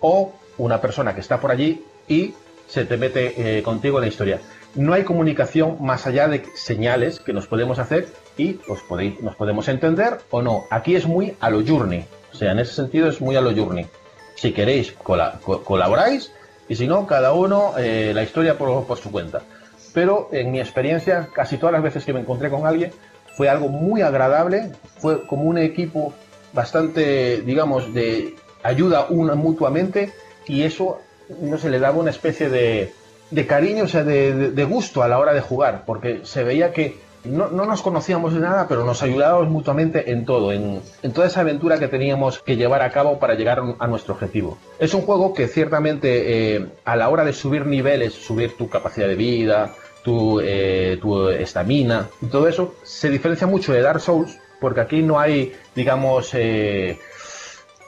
o 0.00 0.32
una 0.58 0.80
persona 0.80 1.14
que 1.14 1.20
está 1.20 1.38
por 1.40 1.52
allí 1.52 1.84
y 2.08 2.34
se 2.66 2.84
te 2.84 2.96
mete 2.96 3.58
eh, 3.58 3.62
contigo 3.62 3.98
en 3.98 4.02
la 4.02 4.08
historia. 4.08 4.40
No 4.74 4.94
hay 4.94 5.04
comunicación 5.04 5.76
más 5.80 6.08
allá 6.08 6.26
de 6.26 6.42
señales 6.56 7.20
que 7.20 7.32
nos 7.32 7.46
podemos 7.46 7.78
hacer 7.78 8.08
y 8.36 8.58
os 8.68 8.80
podéis, 8.80 9.20
nos 9.20 9.36
podemos 9.36 9.68
entender 9.68 10.18
o 10.30 10.42
no. 10.42 10.64
Aquí 10.70 10.96
es 10.96 11.06
muy 11.06 11.36
a 11.38 11.50
lo 11.50 11.64
journey. 11.64 12.04
O 12.32 12.36
sea, 12.36 12.50
en 12.50 12.58
ese 12.58 12.74
sentido 12.74 13.08
es 13.08 13.20
muy 13.20 13.36
a 13.36 13.40
lo 13.40 13.54
journey. 13.54 13.86
Si 14.40 14.52
queréis, 14.52 14.92
cola- 14.92 15.38
co- 15.44 15.62
colaboráis 15.62 16.32
y 16.68 16.74
si 16.76 16.86
no, 16.86 17.06
cada 17.06 17.32
uno 17.34 17.74
eh, 17.78 18.12
la 18.14 18.22
historia 18.22 18.56
por, 18.56 18.86
su 18.98 19.10
cuenta. 19.12 19.42
Pero 19.92 20.28
en 20.32 20.50
mi 20.50 20.60
experiencia, 20.60 21.28
casi 21.34 21.58
todas 21.58 21.72
las 21.74 21.82
veces 21.82 22.04
que 22.04 22.12
me 22.14 22.20
encontré 22.20 22.48
con 22.48 22.66
alguien, 22.66 22.90
fue 23.36 23.48
algo 23.50 23.68
muy 23.68 24.00
agradable, 24.02 24.72
fue 24.98 25.26
como 25.26 25.42
un 25.44 25.58
equipo 25.58 26.14
bastante, 26.54 27.42
digamos, 27.42 27.92
de 27.92 28.34
ayuda 28.62 29.06
una 29.10 29.34
mutuamente 29.34 30.12
y 30.46 30.62
eso, 30.62 31.00
no 31.40 31.58
se 31.58 31.68
le 31.70 31.78
daba 31.78 31.98
una 31.98 32.10
especie 32.10 32.48
de, 32.48 32.92
de 33.30 33.46
cariño, 33.46 33.84
o 33.84 33.88
sea, 33.88 34.04
de- 34.04 34.50
de 34.52 34.64
gusto 34.64 35.02
a 35.02 35.08
la 35.08 35.18
hora 35.18 35.32
de 35.34 35.40
jugar, 35.40 35.82
porque 35.84 36.20
se 36.24 36.44
veía 36.44 36.72
que 36.72 36.98
no, 37.24 37.48
no 37.48 37.66
nos 37.66 37.82
conocíamos 37.82 38.34
de 38.34 38.40
nada, 38.40 38.66
pero 38.68 38.84
nos 38.84 39.02
ayudábamos 39.02 39.48
mutuamente 39.48 40.10
en 40.10 40.24
todo, 40.24 40.52
en, 40.52 40.82
toda 41.12 41.26
esa 41.26 41.40
aventura 41.40 41.78
que 41.78 41.88
teníamos 41.88 42.40
que 42.40 42.56
llevar 42.56 42.82
a 42.82 42.90
cabo 42.90 43.18
para 43.18 43.34
llegar 43.34 43.62
a 43.78 43.86
nuestro 43.86 44.14
objetivo. 44.14 44.58
Es 44.78 44.94
un 44.94 45.02
juego 45.02 45.34
que 45.34 45.46
ciertamente 45.48 46.54
eh, 46.56 46.66
a 46.84 46.96
la 46.96 47.08
hora 47.08 47.24
de 47.24 47.32
subir 47.32 47.66
niveles, 47.66 48.14
subir 48.14 48.56
tu 48.56 48.68
capacidad 48.68 49.06
de 49.06 49.16
vida, 49.16 49.74
tu 50.02 50.40
eh, 50.40 50.98
estamina 51.38 52.08
y 52.22 52.26
todo 52.26 52.48
eso, 52.48 52.74
se 52.82 53.10
diferencia 53.10 53.46
mucho 53.46 53.72
de 53.72 53.82
Dark 53.82 54.00
Souls, 54.00 54.38
porque 54.60 54.80
aquí 54.80 55.02
no 55.02 55.18
hay, 55.18 55.54
digamos, 55.74 56.30
eh, 56.34 56.98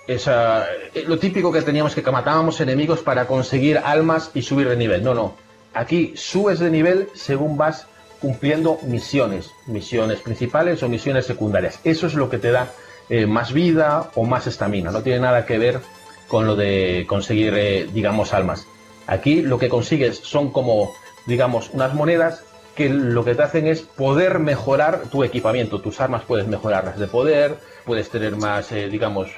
esa, 0.06 0.66
lo 1.06 1.18
típico 1.18 1.52
que 1.52 1.62
teníamos 1.62 1.94
que 1.94 2.02
matábamos 2.10 2.60
enemigos 2.60 3.00
para 3.00 3.26
conseguir 3.26 3.78
almas 3.78 4.30
y 4.34 4.42
subir 4.42 4.68
de 4.68 4.76
nivel. 4.76 5.02
No, 5.02 5.14
no. 5.14 5.36
Aquí 5.74 6.12
subes 6.16 6.58
de 6.58 6.70
nivel 6.70 7.08
según 7.14 7.56
vas 7.56 7.86
cumpliendo 8.22 8.78
misiones, 8.84 9.50
misiones 9.66 10.20
principales 10.20 10.82
o 10.82 10.88
misiones 10.88 11.26
secundarias. 11.26 11.80
Eso 11.82 12.06
es 12.06 12.14
lo 12.14 12.30
que 12.30 12.38
te 12.38 12.52
da 12.52 12.68
eh, 13.10 13.26
más 13.26 13.52
vida 13.52 14.10
o 14.14 14.24
más 14.24 14.46
estamina. 14.46 14.92
No 14.92 15.02
tiene 15.02 15.20
nada 15.20 15.44
que 15.44 15.58
ver 15.58 15.80
con 16.28 16.46
lo 16.46 16.54
de 16.54 17.04
conseguir, 17.08 17.52
eh, 17.54 17.88
digamos, 17.92 18.32
almas. 18.32 18.66
Aquí 19.08 19.42
lo 19.42 19.58
que 19.58 19.68
consigues 19.68 20.18
son 20.18 20.50
como 20.50 20.92
digamos, 21.26 21.70
unas 21.72 21.94
monedas 21.94 22.44
que 22.74 22.88
lo 22.88 23.24
que 23.24 23.34
te 23.34 23.42
hacen 23.42 23.66
es 23.66 23.82
poder 23.82 24.38
mejorar 24.38 25.02
tu 25.10 25.24
equipamiento. 25.24 25.80
Tus 25.80 26.00
armas 26.00 26.22
puedes 26.26 26.46
mejorarlas 26.46 26.98
de 26.98 27.06
poder, 27.06 27.56
puedes 27.84 28.08
tener 28.08 28.36
más, 28.36 28.72
eh, 28.72 28.88
digamos, 28.88 29.30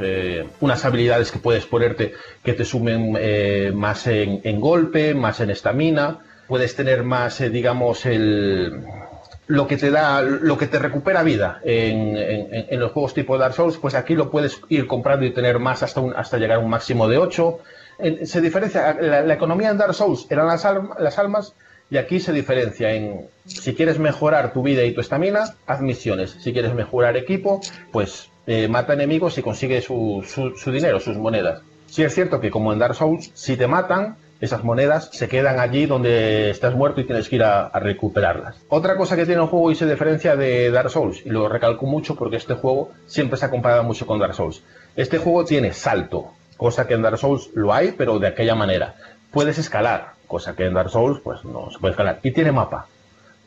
unas 0.61 0.85
habilidades 0.85 1.32
que 1.32 1.40
puedes 1.40 1.66
ponerte 1.66 2.12
que 2.44 2.52
te 2.52 2.65
sumen 2.65 3.19
más 3.74 4.06
en, 4.06 4.40
en 4.44 4.61
golpe, 4.61 5.15
más 5.15 5.40
en 5.40 5.51
estamina. 5.51 6.20
Puedes 6.49 6.77
tener 6.77 7.03
más, 7.05 7.41
eh, 7.41 7.51
digamos, 7.51 8.05
el, 8.07 8.81
lo 9.47 9.66
que 9.66 9.77
te 9.77 9.91
da, 9.91 10.21
lo 10.23 10.57
que 10.59 10.66
te 10.66 10.79
recupera 10.79 11.23
vida 11.23 11.61
en, 11.65 12.16
en- 12.16 12.66
en 12.71 12.81
los 12.81 12.93
juegos 12.93 13.15
tipo 13.15 13.37
Dark 13.39 13.55
Souls, 13.55 13.77
pues 13.79 13.95
aquí 13.95 14.15
lo 14.15 14.31
puedes 14.31 14.61
ir 14.69 14.87
comprando 14.87 15.25
y 15.25 15.33
tener 15.33 15.59
más 15.59 15.83
hasta, 15.83 16.01
un- 16.01 16.15
hasta 16.16 16.39
llegar 16.39 16.59
a 16.59 16.61
un 16.61 16.71
máximo 16.71 17.09
de 17.09 17.19
8. 17.19 17.59
se 18.25 18.41
diferencia, 18.41 18.97
la, 19.01 19.23
la 19.23 19.35
economía 19.35 19.71
en 19.71 19.79
Dark 19.79 19.95
Souls 19.95 20.27
eran 20.31 20.47
las, 20.47 20.65
alm- 20.65 20.99
las 20.99 21.19
almas 21.19 21.55
y 21.91 21.97
aquí 21.99 22.19
se 22.21 22.33
diferencia 22.33 22.93
en 22.93 23.27
si 23.47 23.75
quieres 23.75 23.99
mejorar 23.99 24.53
tu 24.53 24.62
vida 24.62 24.83
y 24.85 24.93
tu 24.93 25.01
estamina, 25.01 25.45
haz 25.66 25.81
misiones. 25.81 26.37
Si 26.41 26.53
quieres 26.53 26.75
mejorar 26.75 27.16
equipo, 27.16 27.61
pues 27.93 28.31
eh, 28.47 28.69
mata 28.69 28.95
enemigos 28.95 29.37
y 29.39 29.43
consigue 29.43 29.81
su, 29.83 30.25
su- 30.27 30.57
su 30.57 30.73
dinero, 30.73 30.99
sus 31.01 31.16
monedas. 31.16 31.61
Sí 31.87 32.03
es 32.03 32.15
cierto 32.15 32.41
que 32.41 32.51
como 32.51 32.73
en 32.73 32.79
Dark 32.79 32.95
Souls, 32.97 33.31
si 33.35 33.57
te 33.57 33.66
matan, 33.66 34.16
esas 34.40 34.65
monedas 34.65 35.11
se 35.12 35.28
quedan 35.28 35.59
allí 35.59 35.86
donde 35.86 36.51
estás 36.51 36.74
muerto 36.74 37.01
y 37.01 37.05
tienes 37.05 37.28
que 37.28 37.36
ir 37.36 37.44
a, 37.44 37.70
recuperarlas. 37.78 38.56
Otra 38.69 38.97
cosa 38.97 39.16
que 39.16 39.27
tiene 39.27 39.43
el 39.43 39.48
juego 39.48 39.70
y 39.70 39.74
se 39.74 39.86
diferencia 39.86 40.36
de 40.36 40.70
Dark 40.70 40.90
Souls, 40.90 41.24
y 41.24 41.31
lo 41.31 41.48
recalco 41.48 41.86
mucho 41.86 42.15
porque 42.16 42.36
este 42.36 42.55
juego 42.55 42.90
siempre 43.06 43.39
se 43.39 43.47
ha 43.47 43.51
comparado 43.51 43.82
mucho 43.85 44.06
con 44.06 44.19
Dark 44.19 44.35
Souls. 44.35 44.62
Este 44.97 45.19
juego 45.19 45.44
tiene 45.44 45.73
salto, 45.73 46.32
cosa 46.56 46.86
que 46.86 46.94
en 46.94 47.02
Dark 47.02 47.19
Souls 47.19 47.51
lo 47.55 47.73
hay, 47.73 47.93
pero 47.93 48.19
de 48.19 48.28
aquella 48.28 48.55
manera. 48.55 48.94
Puedes 49.31 49.59
escalar, 49.59 50.12
cosa 50.27 50.55
que 50.55 50.66
en 50.66 50.74
Dark 50.74 50.90
Souls 50.90 51.20
pues 51.23 51.44
no 51.44 51.70
se 51.70 51.78
puede 51.78 51.93
escalar. 51.93 52.20
Y 52.23 52.31
tiene 52.32 52.52
mapa. 52.52 52.86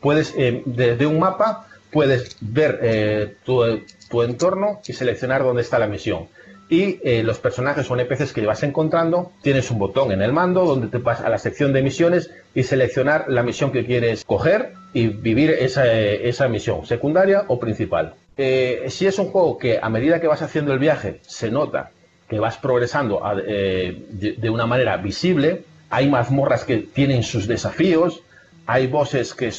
Puedes, 0.00 0.34
eh, 0.36 0.62
desde 0.64 1.06
un 1.06 1.18
mapa, 1.18 1.66
puedes 1.90 2.36
ver 2.40 2.78
eh, 2.82 3.36
tu, 3.44 3.62
tu 4.08 4.22
entorno 4.22 4.80
y 4.86 4.92
seleccionar 4.92 5.42
dónde 5.42 5.62
está 5.62 5.78
la 5.78 5.86
misión. 5.86 6.28
Y 6.70 6.98
eh, 7.02 7.22
los 7.22 7.38
personajes 7.38 7.90
o 7.90 7.94
NPCs 7.94 8.32
que 8.32 8.44
vas 8.44 8.62
encontrando, 8.62 9.32
tienes 9.42 9.70
un 9.70 9.78
botón 9.78 10.12
en 10.12 10.20
el 10.20 10.32
mando 10.32 10.64
donde 10.64 10.88
te 10.88 10.98
vas 10.98 11.20
a 11.20 11.28
la 11.28 11.38
sección 11.38 11.72
de 11.72 11.82
misiones 11.82 12.30
y 12.54 12.62
seleccionar 12.62 13.24
la 13.28 13.42
misión 13.42 13.72
que 13.72 13.86
quieres 13.86 14.24
coger 14.24 14.74
y 14.92 15.06
vivir 15.08 15.50
esa, 15.50 15.86
eh, 15.86 16.28
esa 16.28 16.48
misión, 16.48 16.84
secundaria 16.84 17.44
o 17.48 17.58
principal. 17.58 18.14
Eh, 18.36 18.84
si 18.88 19.06
es 19.06 19.18
un 19.18 19.26
juego 19.26 19.56
que 19.56 19.78
a 19.80 19.88
medida 19.88 20.20
que 20.20 20.26
vas 20.26 20.42
haciendo 20.42 20.72
el 20.72 20.78
viaje 20.78 21.20
se 21.22 21.50
nota 21.50 21.90
que 22.28 22.38
vas 22.38 22.58
progresando 22.58 23.22
de, 23.34 24.36
de 24.36 24.50
una 24.50 24.66
manera 24.66 24.98
visible, 24.98 25.62
hay 25.88 26.10
mazmorras 26.10 26.64
que 26.64 26.76
tienen 26.76 27.22
sus 27.22 27.46
desafíos, 27.46 28.22
hay 28.66 28.86
bosses 28.86 29.32
que 29.32 29.50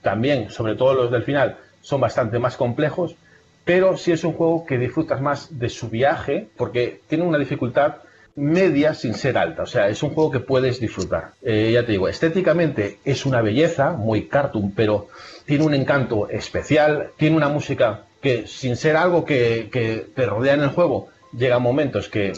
también, 0.00 0.50
sobre 0.50 0.74
todo 0.74 0.94
los 0.94 1.10
del 1.10 1.22
final, 1.22 1.58
son 1.82 2.00
bastante 2.00 2.38
más 2.38 2.56
complejos, 2.56 3.16
pero 3.64 3.96
sí 3.96 4.12
es 4.12 4.24
un 4.24 4.32
juego 4.34 4.66
que 4.66 4.78
disfrutas 4.78 5.20
más 5.20 5.58
de 5.58 5.68
su 5.68 5.88
viaje 5.88 6.48
porque 6.56 7.00
tiene 7.08 7.24
una 7.24 7.38
dificultad 7.38 7.96
media 8.36 8.94
sin 8.94 9.14
ser 9.14 9.38
alta, 9.38 9.62
o 9.62 9.66
sea, 9.66 9.88
es 9.88 10.02
un 10.02 10.10
juego 10.10 10.30
que 10.30 10.40
puedes 10.40 10.80
disfrutar. 10.80 11.30
Eh, 11.42 11.70
ya 11.72 11.86
te 11.86 11.92
digo, 11.92 12.08
estéticamente 12.08 12.98
es 13.04 13.26
una 13.26 13.40
belleza, 13.42 13.92
muy 13.92 14.26
cartoon, 14.26 14.72
pero 14.72 15.08
tiene 15.46 15.64
un 15.64 15.74
encanto 15.74 16.28
especial, 16.28 17.10
tiene 17.16 17.36
una 17.36 17.48
música 17.48 18.02
que 18.20 18.46
sin 18.48 18.76
ser 18.76 18.96
algo 18.96 19.24
que, 19.24 19.68
que 19.70 20.06
te 20.14 20.26
rodea 20.26 20.54
en 20.54 20.62
el 20.62 20.70
juego, 20.70 21.08
llega 21.36 21.56
a 21.56 21.60
momentos 21.60 22.08
que 22.08 22.32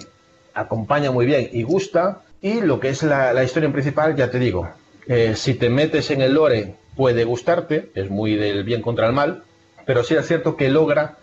acompaña 0.53 1.11
muy 1.11 1.27
bien 1.27 1.49
y 1.53 1.63
gusta, 1.63 2.23
y 2.43 2.61
lo 2.61 2.81
que 2.81 2.91
es 2.91 3.03
la, 3.03 3.43
historia 3.43 3.73
principal, 3.73 4.17
ya 4.17 4.31
te 4.31 4.39
digo, 4.39 4.69
eh, 5.07 5.35
si 5.37 5.55
te 5.55 5.71
metes 5.71 6.11
en 6.11 6.21
el 6.21 6.35
lore 6.35 6.75
puede 6.95 7.25
gustarte, 7.25 7.91
es 7.95 8.11
muy 8.11 8.37
del 8.37 8.65
bien 8.65 8.83
contra 8.83 9.07
el 9.07 9.13
mal, 9.13 9.43
pero 9.87 10.05
sí 10.05 10.15
es 10.15 10.27
cierto 10.27 10.57
que 10.57 10.69
logra 10.69 11.17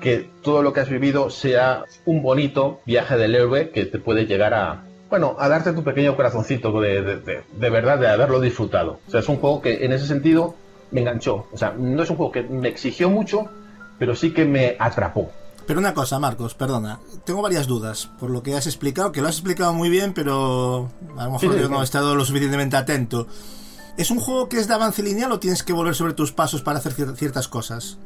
que 0.00 0.28
todo 0.42 0.62
lo 0.62 0.72
que 0.72 0.80
has 0.80 0.88
vivido 0.90 1.30
sea 1.30 1.84
un 2.04 2.22
bonito 2.22 2.80
viaje 2.84 3.16
del 3.16 3.34
héroe 3.34 3.70
que 3.70 3.86
te 3.86 3.98
puede 3.98 4.26
llegar 4.26 4.52
a, 4.54 4.82
bueno, 5.08 5.36
a 5.38 5.48
darte 5.48 5.72
tu 5.72 5.82
pequeño 5.84 6.16
corazoncito 6.16 6.78
de, 6.80 7.02
de- 7.02 7.16
de- 7.20 7.42
de 7.58 7.70
verdad 7.70 7.98
de 7.98 8.08
haberlo 8.08 8.40
disfrutado. 8.40 8.98
O 9.06 9.10
sea, 9.10 9.20
es 9.20 9.28
un 9.28 9.36
juego 9.36 9.62
que 9.62 9.84
en 9.84 9.92
ese 9.92 10.06
sentido 10.06 10.54
me 10.90 11.00
enganchó. 11.00 11.46
O 11.52 11.56
sea, 11.56 11.74
no 11.78 12.02
es 12.02 12.10
un 12.10 12.16
juego 12.16 12.32
que 12.32 12.42
me 12.42 12.68
exigió 12.68 13.08
mucho, 13.08 13.48
pero 13.98 14.14
sí 14.14 14.32
que 14.32 14.44
me 14.44 14.76
atrapó. 14.78 15.30
Pero 15.66 15.80
una 15.80 15.94
cosa, 15.94 16.18
Marcos, 16.20 16.54
perdona. 16.54 17.00
Tengo 17.24 17.42
varias 17.42 17.66
dudas 17.66 18.08
por 18.20 18.30
lo 18.30 18.42
que 18.42 18.54
has 18.54 18.66
explicado, 18.66 19.10
que 19.12 19.20
lo 19.20 19.28
has 19.28 19.34
explicado 19.36 19.72
muy 19.72 19.88
bien, 19.88 20.12
pero 20.14 20.90
a 21.16 21.24
lo 21.24 21.30
mejor 21.32 21.40
Sí, 21.40 21.48
sí, 21.56 21.62
yo 21.62 21.68
no 21.68 21.80
he 21.80 21.84
estado 21.84 22.14
lo 22.14 22.24
suficientemente 22.24 22.76
atento. 22.76 23.26
¿Es 23.96 24.10
un 24.10 24.18
juego 24.20 24.48
que 24.48 24.58
es 24.58 24.68
de 24.68 24.74
avance 24.74 25.02
lineal 25.02 25.32
o 25.32 25.38
tienes 25.40 25.62
que 25.62 25.72
volver 25.72 25.94
sobre 25.94 26.12
tus 26.12 26.32
pasos 26.32 26.62
para 26.62 26.78
hacer 26.78 26.92
cier- 26.92 27.14
ciertas 27.14 27.48
cosas? 27.48 27.98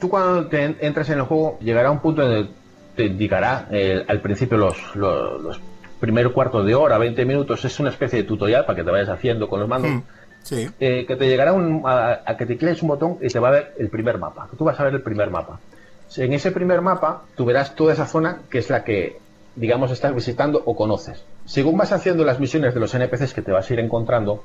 Tú 0.00 0.08
cuando 0.08 0.46
te 0.46 0.62
en- 0.64 0.76
entres 0.80 1.08
en 1.10 1.18
el 1.18 1.24
juego 1.24 1.58
llegará 1.60 1.90
un 1.90 2.00
punto 2.00 2.22
en 2.22 2.32
el 2.32 2.46
que 2.46 2.52
te 2.96 3.04
indicará 3.06 3.66
eh, 3.72 4.04
al 4.06 4.20
principio 4.20 4.56
los, 4.56 4.76
los, 4.94 5.42
los 5.42 5.60
primer 5.98 6.30
cuarto 6.32 6.62
de 6.62 6.74
hora, 6.74 6.98
20 6.98 7.24
minutos, 7.24 7.64
es 7.64 7.80
una 7.80 7.90
especie 7.90 8.22
de 8.22 8.28
tutorial 8.28 8.64
para 8.66 8.76
que 8.76 8.84
te 8.84 8.90
vayas 8.90 9.08
haciendo 9.08 9.48
con 9.48 9.60
los 9.60 9.68
mandos. 9.68 9.90
Hmm, 9.90 10.02
Sí. 10.42 10.68
eh, 10.78 11.06
que 11.08 11.16
te 11.16 11.26
llegará 11.26 11.54
un- 11.54 11.82
a, 11.86 12.20
a 12.26 12.36
que 12.36 12.44
te 12.44 12.58
cliques 12.58 12.82
un 12.82 12.88
botón 12.88 13.16
y 13.22 13.28
te 13.28 13.38
va 13.38 13.48
a 13.48 13.52
ver 13.52 13.74
el 13.78 13.88
primer 13.88 14.18
mapa. 14.18 14.46
Tú 14.58 14.64
vas 14.64 14.78
a 14.78 14.84
ver 14.84 14.92
el 14.94 15.00
primer 15.02 15.30
mapa. 15.30 15.58
En 16.18 16.32
ese 16.34 16.50
primer 16.52 16.82
mapa 16.82 17.22
tú 17.34 17.46
verás 17.46 17.74
toda 17.74 17.94
esa 17.94 18.06
zona 18.06 18.40
que 18.50 18.58
es 18.58 18.68
la 18.68 18.84
que, 18.84 19.18
digamos, 19.56 19.90
estás 19.90 20.14
visitando 20.14 20.62
o 20.66 20.76
conoces. 20.76 21.24
Según 21.46 21.78
vas 21.78 21.92
haciendo 21.92 22.24
las 22.26 22.38
misiones 22.40 22.74
de 22.74 22.80
los 22.80 22.94
NPCs 22.94 23.32
que 23.32 23.40
te 23.42 23.52
vas 23.52 23.68
a 23.68 23.72
ir 23.72 23.80
encontrando, 23.80 24.44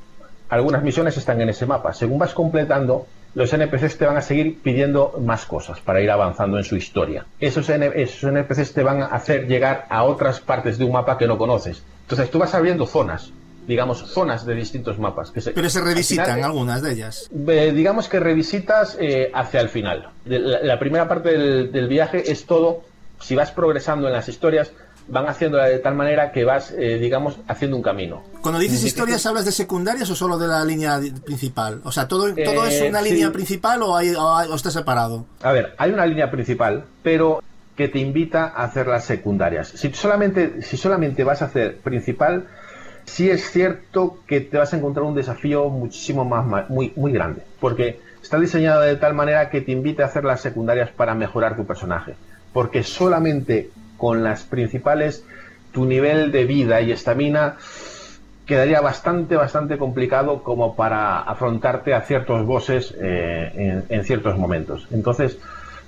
algunas 0.49 0.83
misiones 0.83 1.15
están 1.17 1.39
en 1.41 1.49
ese 1.49 1.65
mapa. 1.65 1.93
Según 1.93 2.19
vas 2.19 2.33
completando, 2.33 3.07
los 3.35 3.53
NPCs 3.53 3.97
te 3.97 4.05
van 4.05 4.17
a 4.17 4.21
seguir 4.21 4.59
pidiendo 4.61 5.15
más 5.23 5.45
cosas 5.45 5.79
para 5.79 6.01
ir 6.01 6.09
avanzando 6.09 6.57
en 6.57 6.63
su 6.63 6.75
historia. 6.75 7.25
Esos, 7.39 7.69
N- 7.69 7.91
esos 7.95 8.23
NPCs 8.31 8.73
te 8.73 8.83
van 8.83 9.03
a 9.03 9.05
hacer 9.07 9.47
llegar 9.47 9.85
a 9.89 10.03
otras 10.03 10.39
partes 10.39 10.77
de 10.77 10.85
un 10.85 10.91
mapa 10.93 11.17
que 11.17 11.27
no 11.27 11.37
conoces. 11.37 11.83
Entonces 12.03 12.31
tú 12.31 12.39
vas 12.39 12.53
abriendo 12.55 12.87
zonas, 12.87 13.31
digamos, 13.67 13.99
zonas 14.11 14.47
de 14.47 14.55
distintos 14.55 14.97
mapas. 14.97 15.29
Que 15.29 15.41
se, 15.41 15.51
Pero 15.51 15.69
se 15.69 15.79
revisitan 15.81 16.25
final, 16.25 16.43
algunas 16.43 16.81
de 16.81 16.93
ellas. 16.93 17.29
eh, 17.47 17.71
digamos 17.75 18.09
que 18.09 18.19
revisitas 18.19 18.97
eh, 18.99 19.29
hacia 19.33 19.61
el 19.61 19.69
final. 19.69 20.09
La, 20.25 20.61
la 20.63 20.79
primera 20.79 21.07
parte 21.07 21.29
del, 21.37 21.71
del 21.71 21.87
viaje 21.87 22.31
es 22.31 22.47
todo, 22.47 22.81
si 23.21 23.35
vas 23.35 23.51
progresando 23.51 24.07
en 24.07 24.13
las 24.13 24.27
historias, 24.27 24.71
van 25.09 25.27
haciéndola 25.27 25.65
de 25.65 25.79
tal 25.79 25.95
manera 25.95 26.31
que 26.31 26.43
vas, 26.43 26.71
eh, 26.77 26.97
digamos, 26.99 27.37
haciendo 27.47 27.77
un 27.77 27.83
camino. 27.83 28.23
Cuando 28.41 28.59
dices 28.59 28.83
historias, 28.83 29.25
¿hablas 29.25 29.45
de 29.45 29.51
secundarias 29.51 30.09
o 30.09 30.15
solo 30.15 30.37
de 30.37 30.47
la 30.47 30.63
línea 30.63 30.99
principal? 31.25 31.81
O 31.83 31.91
sea, 31.91 32.07
¿todo, 32.07 32.33
todo 32.33 32.65
Eh, 32.65 32.69
es 32.69 32.81
una 32.89 33.01
sí. 33.01 33.11
línea 33.11 33.31
principal 33.31 33.81
o, 33.83 33.95
hay, 33.95 34.13
o, 34.15 34.55
está 34.55 34.71
separado? 34.71 35.25
A 35.41 35.51
ver, 35.51 35.73
hay 35.77 35.91
una 35.91 36.05
línea 36.05 36.29
principal, 36.29 36.85
pero 37.03 37.41
que 37.75 37.87
te 37.87 37.99
invita 37.99 38.45
a 38.45 38.65
hacer 38.65 38.87
las 38.87 39.05
secundarias. 39.05 39.69
Si 39.69 39.91
solamente, 39.93 40.61
si 40.61 40.77
solamente 40.77 41.23
vas 41.23 41.41
a 41.41 41.45
hacer 41.45 41.77
principal, 41.77 42.45
sí 43.05 43.29
es 43.29 43.49
cierto 43.51 44.19
que 44.27 44.41
te 44.41 44.57
vas 44.57 44.73
a 44.73 44.77
encontrar 44.77 45.05
un 45.05 45.15
desafío 45.15 45.69
muchísimo 45.69 46.25
más 46.25 46.69
muy, 46.69 46.93
muy 46.95 47.11
grande, 47.11 47.41
porque 47.59 47.99
está 48.21 48.39
diseñado 48.39 48.81
de 48.81 48.95
tal 48.97 49.13
manera 49.13 49.49
que 49.49 49.61
te 49.61 49.71
invita 49.71 50.03
a 50.03 50.07
hacer 50.07 50.23
las 50.25 50.41
secundarias 50.41 50.89
para 50.91 51.15
mejorar 51.15 51.55
tu 51.55 51.65
personaje, 51.65 52.15
porque 52.53 52.83
solamente 52.83 53.69
con 53.99 54.23
las 54.23 54.43
principales 54.43 55.23
tu 55.71 55.85
nivel 55.85 56.31
de 56.31 56.45
vida 56.45 56.81
y 56.81 56.91
estamina 56.91 57.57
quedaría 58.47 58.81
bastante, 58.81 59.35
bastante 59.35 59.77
complicado 59.77 60.41
como 60.41 60.75
para 60.75 61.19
afrontarte 61.19 61.93
a 61.93 62.01
ciertos 62.01 62.43
bosses 62.47 62.95
eh, 62.99 63.51
en, 63.55 63.85
en 63.95 64.03
ciertos 64.03 64.35
momentos. 64.35 64.87
Entonces, 64.89 65.37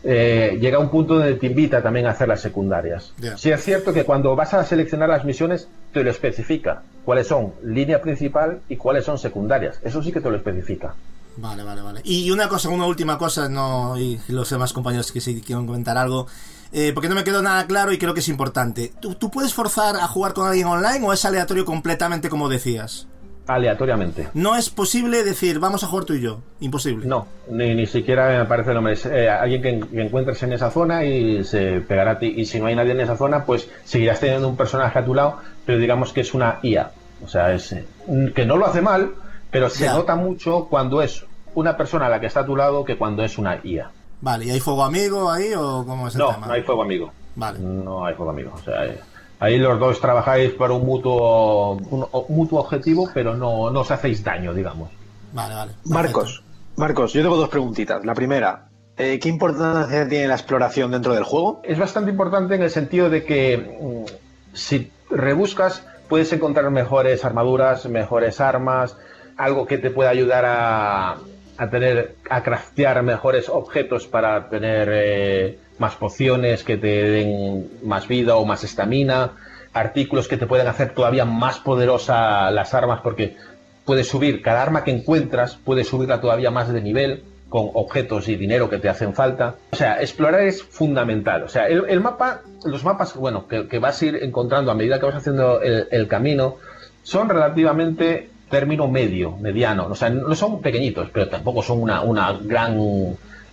eh, 0.04 0.58
llega 0.60 0.80
un 0.80 0.90
punto 0.90 1.16
donde 1.16 1.36
te 1.36 1.48
invita 1.48 1.82
también 1.82 2.08
a 2.08 2.12
hacer 2.12 2.28
las 2.28 2.42
secundarias. 2.42 3.14
Ya. 3.20 3.38
Sí 3.38 3.52
es 3.52 3.64
cierto 3.64 3.94
que 3.94 4.04
cuando 4.04 4.36
vas 4.36 4.54
a 4.54 4.64
seleccionar 4.64 5.10
las 5.10 5.26
misiones, 5.26 5.68
te 5.92 6.04
lo 6.04 6.12
especifica. 6.12 6.84
Cuáles 7.06 7.28
son 7.28 7.54
línea 7.64 8.02
principal 8.02 8.62
y 8.70 8.78
cuáles 8.78 9.06
son 9.06 9.18
secundarias. 9.18 9.80
Eso 9.84 10.04
sí 10.04 10.12
que 10.12 10.22
te 10.22 10.30
lo 10.30 10.36
especifica. 10.36 10.94
Vale, 11.38 11.64
vale, 11.64 11.82
vale. 11.82 12.02
Y 12.04 12.30
una 12.30 12.50
cosa, 12.50 12.70
una 12.70 12.86
última 12.86 13.18
cosa, 13.18 13.48
no, 13.48 13.98
y 13.98 14.20
los 14.28 14.50
demás 14.50 14.74
compañeros 14.74 15.12
que 15.12 15.22
sí 15.22 15.42
quieren 15.42 15.66
comentar 15.66 15.98
algo, 15.98 16.28
eh, 16.72 16.92
porque 16.94 17.10
no 17.10 17.16
me 17.16 17.24
quedó 17.24 17.42
nada 17.42 17.66
claro 17.68 17.92
y 17.92 17.98
creo 17.98 18.14
que 18.14 18.20
es 18.22 18.30
importante. 18.30 18.92
¿Tú, 19.00 19.16
tú 19.16 19.30
puedes 19.30 19.54
forzar 19.54 19.96
a 19.96 20.08
jugar 20.08 20.34
con 20.34 20.48
alguien 20.48 20.68
online 20.68 21.06
o 21.06 21.14
es 21.14 21.26
aleatorio 21.26 21.66
completamente 21.66 22.30
como 22.30 22.50
decías? 22.50 23.08
Aleatoriamente. 23.48 24.30
No 24.34 24.56
es 24.56 24.70
posible 24.70 25.24
decir, 25.24 25.60
vamos 25.60 25.84
a 25.84 25.88
jugar 25.88 26.06
tú 26.06 26.14
y 26.14 26.22
yo. 26.22 26.40
Imposible. 26.60 27.06
No, 27.06 27.28
ni, 27.50 27.74
ni 27.74 27.86
siquiera 27.86 28.38
me 28.38 28.46
parece 28.46 28.74
lo 28.74 28.82
merece. 28.82 29.10
Eh, 29.24 29.30
alguien 29.30 29.62
que, 29.62 29.80
que 29.88 30.02
encuentres 30.02 30.42
en 30.44 30.54
esa 30.54 30.72
zona 30.72 31.04
y 31.04 31.44
se 31.44 31.82
pegará 31.82 32.12
a 32.12 32.20
ti. 32.20 32.34
Y 32.38 32.46
si 32.46 32.60
no 32.60 32.68
hay 32.68 32.76
nadie 32.76 32.92
en 32.92 33.02
esa 33.02 33.18
zona, 33.18 33.44
pues 33.44 33.68
seguirás 33.84 34.20
teniendo 34.20 34.48
un 34.48 34.56
personaje 34.56 34.98
a 34.98 35.04
tu 35.04 35.14
lado, 35.14 35.40
pero 35.66 35.80
digamos 35.80 36.14
que 36.14 36.22
es 36.22 36.34
una 36.34 36.60
IA. 36.62 36.92
O 37.24 37.28
sea, 37.28 37.54
es 37.54 37.72
eh, 37.74 37.86
que 38.34 38.46
no 38.46 38.58
lo 38.58 38.68
hace 38.68 38.82
mal, 38.82 39.12
pero 39.50 39.70
se 39.70 39.88
nota 39.88 40.16
mucho 40.16 40.68
cuando 40.70 41.02
es 41.02 41.26
una 41.54 41.76
persona 41.76 42.06
a 42.06 42.10
la 42.10 42.20
que 42.20 42.28
está 42.28 42.42
a 42.42 42.46
tu 42.46 42.56
lado 42.56 42.86
que 42.86 42.98
cuando 42.98 43.24
es 43.24 43.38
una 43.38 43.60
IA. 43.64 43.92
Vale, 44.22 44.46
¿y 44.46 44.52
hay 44.52 44.60
fuego 44.60 44.84
amigo 44.84 45.30
ahí 45.32 45.54
o 45.56 45.84
cómo 45.86 46.08
es 46.08 46.16
el 46.16 46.20
No, 46.20 46.30
tema? 46.34 46.48
no 46.48 46.54
hay 46.54 46.62
fuego 46.62 46.84
amigo. 46.84 47.12
Vale. 47.36 47.60
No 47.60 48.06
hay 48.06 48.14
fuego 48.16 48.32
amigo. 48.32 48.52
O 48.56 48.60
sea, 48.60 48.86
eh, 48.86 49.00
Ahí 49.40 49.58
los 49.58 49.80
dos 49.80 50.00
trabajáis 50.00 50.52
por 50.52 50.70
un 50.72 50.86
mutuo, 50.86 51.72
un, 51.72 52.06
un 52.12 52.36
mutuo 52.36 52.60
objetivo, 52.60 53.10
pero 53.12 53.36
no, 53.36 53.72
no 53.72 53.80
os 53.80 53.90
hacéis 53.90 54.24
daño, 54.24 54.54
digamos. 54.54 54.92
Vale, 55.34 55.56
vale. 55.56 55.72
Marcos, 55.86 56.44
Marcos, 56.76 57.14
yo 57.14 57.24
tengo 57.24 57.38
dos 57.38 57.50
preguntitas. 57.50 58.06
La 58.06 58.14
primera, 58.14 58.68
eh, 58.98 59.18
¿qué 59.20 59.30
importancia 59.30 60.08
tiene 60.08 60.28
la 60.28 60.36
exploración 60.36 60.92
dentro 60.92 61.16
del 61.16 61.24
juego? 61.24 61.60
Es 61.64 61.80
bastante 61.80 62.12
importante 62.12 62.54
en 62.54 62.62
el 62.62 62.70
sentido 62.70 63.10
de 63.10 63.24
que 63.26 63.80
mm, 63.82 64.56
si 64.56 64.92
rebuscas 65.10 65.84
puedes 66.08 66.32
encontrar 66.34 66.70
mejores 66.70 67.26
armaduras, 67.26 67.88
mejores 67.88 68.40
armas, 68.42 68.96
algo 69.38 69.66
que 69.66 69.80
te 69.80 69.90
pueda 69.90 70.12
ayudar 70.12 70.46
a, 70.46 71.18
a 71.62 71.70
tener, 71.70 72.16
a 72.28 72.42
craftear 72.42 73.04
mejores 73.04 73.48
objetos 73.48 74.08
para 74.08 74.50
tener 74.50 74.90
eh, 74.92 75.60
más 75.78 75.96
pociones 75.96 76.64
que 76.64 76.76
te 76.76 76.88
den 76.88 77.70
más 77.84 78.08
vida 78.08 78.36
o 78.36 78.46
más 78.46 78.64
estamina, 78.64 79.34
artículos 79.72 80.28
que 80.28 80.38
te 80.38 80.48
pueden 80.48 80.66
hacer 80.66 80.96
todavía 80.96 81.24
más 81.24 81.60
poderosa 81.60 82.50
las 82.50 82.74
armas 82.74 83.02
porque 83.04 83.38
puedes 83.86 84.08
subir 84.08 84.42
cada 84.42 84.64
arma 84.64 84.84
que 84.84 84.90
encuentras, 84.90 85.56
puedes 85.64 85.88
subirla 85.88 86.20
todavía 86.20 86.50
más 86.50 86.74
de 86.74 86.82
nivel 86.82 87.24
con 87.48 87.70
objetos 87.76 88.28
y 88.28 88.38
dinero 88.38 88.68
que 88.68 88.80
te 88.80 88.90
hacen 88.90 89.14
falta. 89.14 89.54
O 89.70 89.76
sea, 89.76 90.02
explorar 90.02 90.42
es 90.42 90.64
fundamental. 90.64 91.44
O 91.44 91.48
sea, 91.48 91.68
el, 91.68 92.00
mapa, 92.00 92.42
los 92.66 92.84
mapas, 92.84 93.14
bueno, 93.16 93.48
que, 93.48 93.78
vas 93.78 94.02
a 94.02 94.06
ir 94.08 94.16
encontrando 94.24 94.72
a 94.72 94.74
medida 94.74 95.00
que 95.00 95.06
vas 95.06 95.16
haciendo 95.16 95.62
el 95.62 96.08
camino, 96.08 96.56
son 97.04 97.30
relativamente 97.30 98.31
término 98.52 98.88
medio, 98.88 99.36
mediano. 99.38 99.88
O 99.88 99.96
sea, 99.96 100.12
no 100.12 100.36
son 100.36 100.62
pequeñitos, 100.62 101.10
pero 101.12 101.28
tampoco 101.28 101.64
son 101.64 101.82
una, 101.82 102.02
una 102.02 102.34
gran 102.34 102.78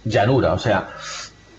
llanura. 0.04 0.52
O 0.52 0.58
sea, 0.58 0.90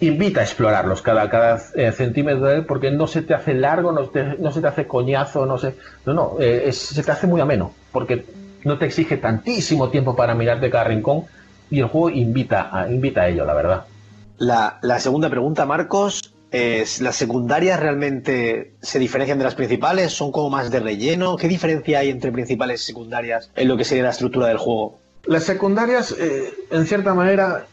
invita 0.02 0.41
a 0.41 0.44
explorarlos 0.44 1.02
cada, 1.02 1.30
cada 1.30 1.60
eh, 1.76 1.91
centímetro 1.91 2.45
de 2.45 2.57
él 2.57 2.66
porque 2.66 2.91
no 2.91 3.07
se 3.07 3.24
te 3.24 3.34
hace 3.34 3.53
largo, 3.53 3.91
no, 3.91 4.03
te, 4.03 4.38
no 4.38 4.52
se 4.52 4.61
te 4.61 4.68
hace 4.68 4.86
coñazo, 4.86 5.45
no 5.45 5.57
sé. 5.57 5.76
No, 6.06 6.14
no, 6.14 6.36
eh, 6.40 6.72
se 6.72 7.02
te 7.02 7.11
hace 7.11 7.26
muy 7.26 7.41
ameno 7.41 7.74
porque 7.91 8.26
no 8.64 8.78
te 8.78 8.86
exige 8.86 9.18
tantísimo 9.18 9.90
tiempo 9.90 10.16
para 10.16 10.36
mirarte 10.36 10.70
cada 10.70 10.84
rincón 10.84 11.24
y 11.72 11.80
el 11.80 11.86
juego 11.86 12.10
invita 12.10 12.70
a, 12.72 12.90
invita 12.91 13.22
a 13.22 13.30
ello, 13.30 13.45
la 13.45 13.53
verdad. 13.53 13.86
La, 14.38 14.80
la 14.82 14.99
segunda 14.99 15.30
pregunta, 15.30 15.66
Marcos, 15.66 16.28
es, 16.52 17.02
¿las 17.02 17.16
secundarias 17.16 17.80
realmente 17.80 18.74
se 18.82 19.00
diferencian 19.00 19.38
de 19.38 19.44
las 19.44 19.56
principales? 19.56 20.12
¿Son 20.12 20.32
como 20.32 20.50
más 20.50 20.72
de 20.72 20.80
relleno? 20.80 21.36
¿Qué 21.38 21.48
diferencia 21.48 22.00
hay 22.00 22.10
entre 22.10 22.32
principales 22.32 22.82
y 22.82 22.86
secundarias 22.86 23.52
en 23.56 23.68
lo 23.68 23.78
que 23.78 23.86
sería 23.86 24.04
la 24.04 24.10
estructura 24.12 24.48
del 24.48 24.58
juego? 24.58 25.00
Las 25.26 25.44
secundarias, 25.44 26.16
eh, 26.18 26.52
en 26.72 26.88
cierta 26.88 27.14
manera, 27.14 27.68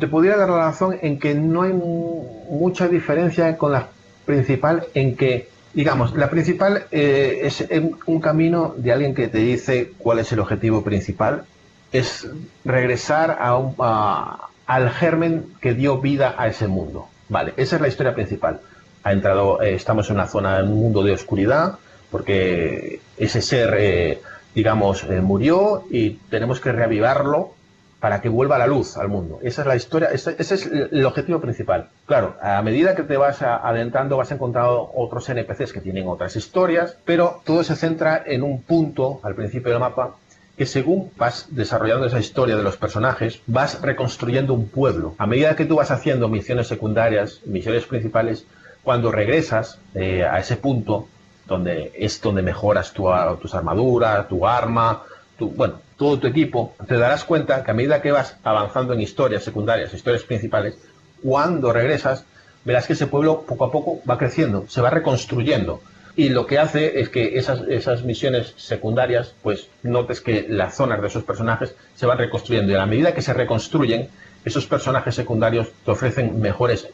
te 0.00 0.08
podría 0.08 0.36
dar 0.36 0.48
la 0.48 0.58
razón 0.58 0.98
en 1.00 1.18
que 1.18 1.34
no 1.34 1.62
hay 1.62 1.72
mucha 1.72 2.88
diferencia 2.88 3.56
con 3.56 3.72
la 3.72 3.88
principal 4.24 4.86
en 4.94 5.16
que, 5.16 5.48
digamos, 5.74 6.14
la 6.16 6.28
principal 6.28 6.86
eh, 6.90 7.40
es 7.44 7.64
un 8.06 8.20
camino 8.20 8.74
de 8.76 8.92
alguien 8.92 9.14
que 9.14 9.28
te 9.28 9.38
dice 9.38 9.92
cuál 9.98 10.18
es 10.18 10.32
el 10.32 10.40
objetivo 10.40 10.82
principal, 10.82 11.44
es 11.92 12.28
regresar 12.64 13.38
a 13.40 13.56
un, 13.56 13.74
a, 13.78 14.48
al 14.66 14.90
germen 14.90 15.46
que 15.60 15.74
dio 15.74 15.98
vida 15.98 16.34
a 16.36 16.48
ese 16.48 16.66
mundo. 16.66 17.08
Vale, 17.28 17.54
esa 17.56 17.76
es 17.76 17.82
la 17.82 17.88
historia 17.88 18.14
principal. 18.14 18.60
Ha 19.02 19.12
entrado, 19.12 19.62
eh, 19.62 19.74
estamos 19.74 20.08
en 20.08 20.16
una 20.16 20.26
zona, 20.26 20.58
en 20.58 20.68
un 20.68 20.80
mundo 20.80 21.02
de 21.02 21.12
oscuridad, 21.12 21.78
porque 22.10 23.00
ese 23.16 23.42
ser, 23.42 23.74
eh, 23.78 24.20
digamos, 24.54 25.04
eh, 25.04 25.20
murió 25.20 25.84
y 25.90 26.10
tenemos 26.30 26.60
que 26.60 26.72
reavivarlo 26.72 27.54
para 28.00 28.20
que 28.20 28.28
vuelva 28.28 28.58
la 28.58 28.66
luz 28.66 28.96
al 28.96 29.08
mundo. 29.08 29.40
Esa 29.42 29.62
es 29.62 29.66
la 29.66 29.76
historia, 29.76 30.08
ese, 30.12 30.36
ese 30.38 30.54
es 30.54 30.66
el 30.66 31.04
objetivo 31.04 31.40
principal. 31.40 31.88
Claro, 32.06 32.36
a 32.40 32.62
medida 32.62 32.94
que 32.94 33.02
te 33.02 33.16
vas 33.16 33.42
adentrando 33.42 34.16
vas 34.16 34.30
encontrando 34.30 34.92
otros 34.94 35.28
NPCs 35.28 35.72
que 35.72 35.80
tienen 35.80 36.06
otras 36.06 36.36
historias, 36.36 36.96
pero 37.04 37.42
todo 37.44 37.64
se 37.64 37.74
centra 37.74 38.22
en 38.24 38.44
un 38.44 38.62
punto 38.62 39.20
al 39.24 39.34
principio 39.34 39.72
del 39.72 39.80
mapa 39.80 40.14
que 40.58 40.66
según 40.66 41.12
vas 41.16 41.46
desarrollando 41.50 42.06
esa 42.06 42.18
historia 42.18 42.56
de 42.56 42.64
los 42.64 42.76
personajes, 42.76 43.40
vas 43.46 43.80
reconstruyendo 43.80 44.54
un 44.54 44.68
pueblo. 44.68 45.14
A 45.16 45.26
medida 45.26 45.54
que 45.54 45.64
tú 45.64 45.76
vas 45.76 45.92
haciendo 45.92 46.28
misiones 46.28 46.66
secundarias, 46.66 47.40
misiones 47.46 47.84
principales, 47.84 48.44
cuando 48.82 49.12
regresas 49.12 49.78
eh, 49.94 50.24
a 50.24 50.40
ese 50.40 50.56
punto, 50.56 51.06
donde 51.46 51.92
es 51.96 52.20
donde 52.20 52.42
mejoras 52.42 52.92
tu, 52.92 53.04
tus 53.40 53.54
armaduras, 53.54 54.26
tu 54.26 54.44
arma, 54.46 55.04
tu, 55.38 55.48
bueno, 55.50 55.80
todo 55.96 56.18
tu 56.18 56.26
equipo, 56.26 56.74
te 56.88 56.98
darás 56.98 57.24
cuenta 57.24 57.62
que 57.62 57.70
a 57.70 57.74
medida 57.74 58.02
que 58.02 58.10
vas 58.10 58.36
avanzando 58.42 58.94
en 58.94 59.00
historias 59.00 59.44
secundarias, 59.44 59.94
historias 59.94 60.24
principales, 60.24 60.76
cuando 61.22 61.72
regresas, 61.72 62.24
verás 62.64 62.88
que 62.88 62.94
ese 62.94 63.06
pueblo 63.06 63.42
poco 63.42 63.64
a 63.64 63.70
poco 63.70 64.00
va 64.10 64.18
creciendo, 64.18 64.64
se 64.68 64.80
va 64.80 64.90
reconstruyendo 64.90 65.80
y 66.18 66.30
lo 66.30 66.48
que 66.48 66.58
hace 66.58 66.98
es 66.98 67.10
que 67.10 67.38
esas, 67.38 68.02
misiones 68.02 68.52
secundarias, 68.56 69.36
pues 69.40 69.68
notes 69.84 70.20
que 70.20 70.46
las 70.48 70.74
zonas 70.76 71.00
de 71.00 71.06
esos 71.06 71.22
personajes 71.22 71.76
se 71.94 72.06
van 72.06 72.18
reconstruyendo 72.18 72.72
y 72.72 72.74
a 72.74 72.78
la 72.78 72.86
medida 72.86 73.14
que 73.14 73.22
se 73.22 73.32
reconstruyen, 73.32 74.08
esos 74.44 74.66
personajes 74.66 75.14
secundarios 75.14 75.68
te 75.84 75.92
ofrecen 75.92 76.40
mejores 76.40 76.88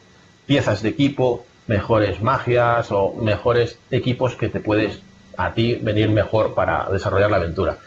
piezas 0.45 0.83
de 0.83 0.91
equipo, 0.91 1.47
mejores 1.67 2.21
magias 2.21 2.93
o 2.93 3.15
mejores 3.15 3.79
equipos 3.91 4.37
que 4.37 4.51
te 4.51 4.61
puedes 4.61 5.01
a 5.39 5.55
ti 5.55 5.77
venir 5.77 6.11
mejor 6.11 6.55
para 6.55 6.91
desarrollar 6.93 7.31
la 7.31 7.39
aventura. 7.39 7.79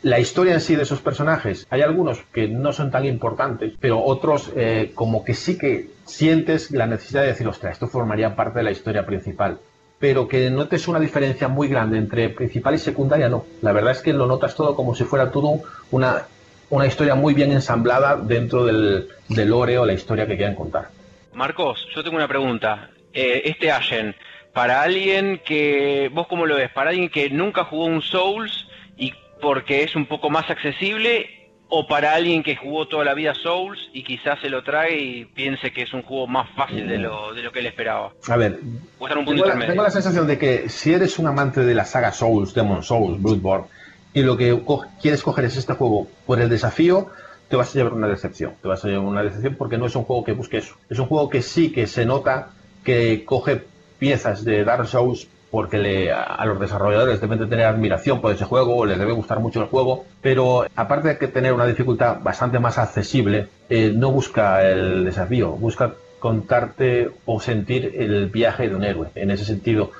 La 0.00 0.18
historia 0.18 0.54
en 0.54 0.62
sí 0.62 0.76
de 0.76 0.84
esos 0.84 1.02
personajes, 1.02 1.66
hay 1.68 1.82
algunos 1.82 2.20
que 2.32 2.48
no 2.48 2.72
son 2.72 2.90
tan 2.90 3.04
importantes, 3.04 3.74
pero 3.78 4.02
otros 4.02 4.50
eh, 4.56 4.92
como 4.94 5.26
que 5.26 5.34
sí 5.34 5.58
que 5.58 5.90
sientes 6.06 6.70
la 6.70 6.86
necesidad 6.86 7.20
de 7.20 7.28
decir, 7.28 7.46
ostras, 7.46 7.74
esto 7.74 7.86
formaría 7.86 8.34
parte 8.34 8.60
de 8.60 8.64
la 8.64 8.70
historia 8.70 9.04
principal 9.04 9.58
pero 9.98 10.28
que 10.28 10.50
notes 10.50 10.88
una 10.88 11.00
diferencia 11.00 11.48
muy 11.48 11.68
grande 11.68 11.98
entre 11.98 12.28
principal 12.28 12.74
y 12.74 12.78
secundaria, 12.78 13.28
no. 13.28 13.44
La 13.62 13.72
verdad 13.72 13.92
es 13.92 14.00
que 14.00 14.12
lo 14.12 14.26
notas 14.26 14.54
todo 14.54 14.76
como 14.76 14.94
si 14.94 15.04
fuera 15.04 15.30
todo 15.30 15.62
una, 15.90 16.26
una 16.70 16.86
historia 16.86 17.14
muy 17.14 17.34
bien 17.34 17.52
ensamblada 17.52 18.16
dentro 18.16 18.64
del, 18.64 19.08
del 19.28 19.48
lore 19.48 19.78
o 19.78 19.86
la 19.86 19.92
historia 19.92 20.26
que 20.26 20.36
quieran 20.36 20.54
contar. 20.54 20.88
Marcos, 21.32 21.86
yo 21.94 22.02
tengo 22.02 22.16
una 22.16 22.28
pregunta. 22.28 22.90
Eh, 23.12 23.42
este 23.46 23.70
Ashen, 23.70 24.14
para 24.52 24.82
alguien 24.82 25.40
que, 25.44 26.10
vos 26.12 26.26
cómo 26.26 26.46
lo 26.46 26.56
ves, 26.56 26.70
para 26.70 26.90
alguien 26.90 27.08
que 27.08 27.30
nunca 27.30 27.64
jugó 27.64 27.86
un 27.86 28.02
Souls 28.02 28.68
y 28.96 29.12
porque 29.40 29.82
es 29.82 29.96
un 29.96 30.06
poco 30.06 30.30
más 30.30 30.48
accesible, 30.48 31.33
o 31.76 31.88
para 31.88 32.14
alguien 32.14 32.44
que 32.44 32.54
jugó 32.54 32.86
toda 32.86 33.04
la 33.04 33.14
vida 33.14 33.34
Souls 33.34 33.78
y 33.92 34.04
quizás 34.04 34.38
se 34.40 34.48
lo 34.48 34.62
trae 34.62 34.96
y 34.96 35.24
piense 35.24 35.72
que 35.72 35.82
es 35.82 35.92
un 35.92 36.02
juego 36.02 36.28
más 36.28 36.48
fácil 36.54 36.86
de 36.86 36.98
lo, 36.98 37.34
de 37.34 37.42
lo 37.42 37.50
que 37.50 37.58
él 37.58 37.66
esperaba. 37.66 38.12
A 38.28 38.36
ver, 38.36 38.60
un 39.00 39.08
tengo, 39.08 39.44
la, 39.44 39.58
tengo, 39.58 39.82
la, 39.82 39.90
sensación 39.90 40.28
de 40.28 40.38
que 40.38 40.68
si 40.68 40.92
eres 40.92 41.18
un 41.18 41.26
amante 41.26 41.64
de 41.64 41.74
la 41.74 41.84
saga 41.84 42.12
Souls, 42.12 42.54
Demon 42.54 42.84
Souls, 42.84 43.20
Bloodborne, 43.20 43.66
y 44.12 44.22
lo 44.22 44.36
que 44.36 44.56
co 44.64 44.86
quieres 45.02 45.24
coger 45.24 45.46
es 45.46 45.56
este 45.56 45.72
juego 45.72 46.06
por 46.26 46.40
el 46.40 46.48
desafío, 46.48 47.08
te 47.48 47.56
vas 47.56 47.74
a 47.74 47.78
llevar 47.78 47.94
una 47.94 48.06
decepción. 48.06 48.54
Te 48.62 48.68
vas 48.68 48.84
a 48.84 48.88
llevar 48.88 49.06
una 49.06 49.24
decepción 49.24 49.56
porque 49.56 49.76
no 49.76 49.86
es 49.86 49.96
un 49.96 50.04
juego 50.04 50.22
que 50.22 50.32
busque 50.32 50.58
eso. 50.58 50.76
Es 50.88 51.00
un 51.00 51.06
juego 51.06 51.28
que 51.28 51.42
sí 51.42 51.72
que 51.72 51.88
se 51.88 52.06
nota 52.06 52.50
que 52.84 53.24
coge 53.24 53.64
piezas 53.98 54.44
de 54.44 54.62
Dark 54.62 54.86
Souls 54.86 55.26
porque 55.54 55.78
le, 55.78 56.10
a 56.10 56.44
los 56.46 56.58
desarrolladores 56.58 57.20
deben 57.20 57.38
de 57.38 57.46
tener 57.46 57.66
admiración 57.66 58.20
por 58.20 58.34
ese 58.34 58.44
juego, 58.44 58.84
les 58.86 58.98
debe 58.98 59.12
gustar 59.12 59.38
mucho 59.38 59.60
el 59.60 59.68
juego, 59.68 60.04
pero 60.20 60.66
aparte 60.74 61.10
de 61.10 61.16
que 61.16 61.28
tener 61.28 61.52
una 61.52 61.64
dificultad 61.64 62.18
bastante 62.24 62.58
más 62.58 62.76
accesible, 62.76 63.46
eh, 63.68 63.92
no 63.94 64.10
busca 64.10 64.68
el 64.68 65.04
desafío, 65.04 65.52
busca 65.52 65.94
contarte 66.18 67.08
o 67.24 67.40
sentir 67.40 67.92
el 67.94 68.26
viaje 68.30 68.68
de 68.68 68.74
un 68.74 68.82
héroe, 68.82 69.10
en 69.14 69.30
ese 69.30 69.44
sentido. 69.44 69.92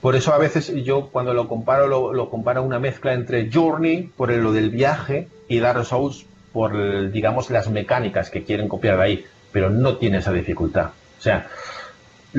Por 0.00 0.16
eso 0.16 0.34
a 0.34 0.38
veces 0.38 0.74
yo 0.82 1.10
cuando 1.12 1.34
lo 1.34 1.46
comparo, 1.46 1.86
lo, 1.86 2.12
lo 2.12 2.28
comparo 2.28 2.64
una 2.64 2.80
mezcla 2.80 3.14
entre 3.14 3.48
Journey, 3.48 4.10
por 4.16 4.32
lo 4.32 4.50
del 4.50 4.70
viaje, 4.70 5.28
y 5.46 5.60
Dark 5.60 5.84
Souls, 5.84 6.26
por, 6.52 7.12
digamos, 7.12 7.48
las 7.50 7.70
mecánicas 7.70 8.28
que 8.28 8.42
quieren 8.42 8.66
copiar 8.66 8.96
de 8.96 9.02
ahí, 9.04 9.24
pero 9.52 9.70
no 9.70 9.98
tiene 9.98 10.18
esa 10.18 10.32
dificultad. 10.32 10.86
O 11.16 11.22
sea, 11.22 11.46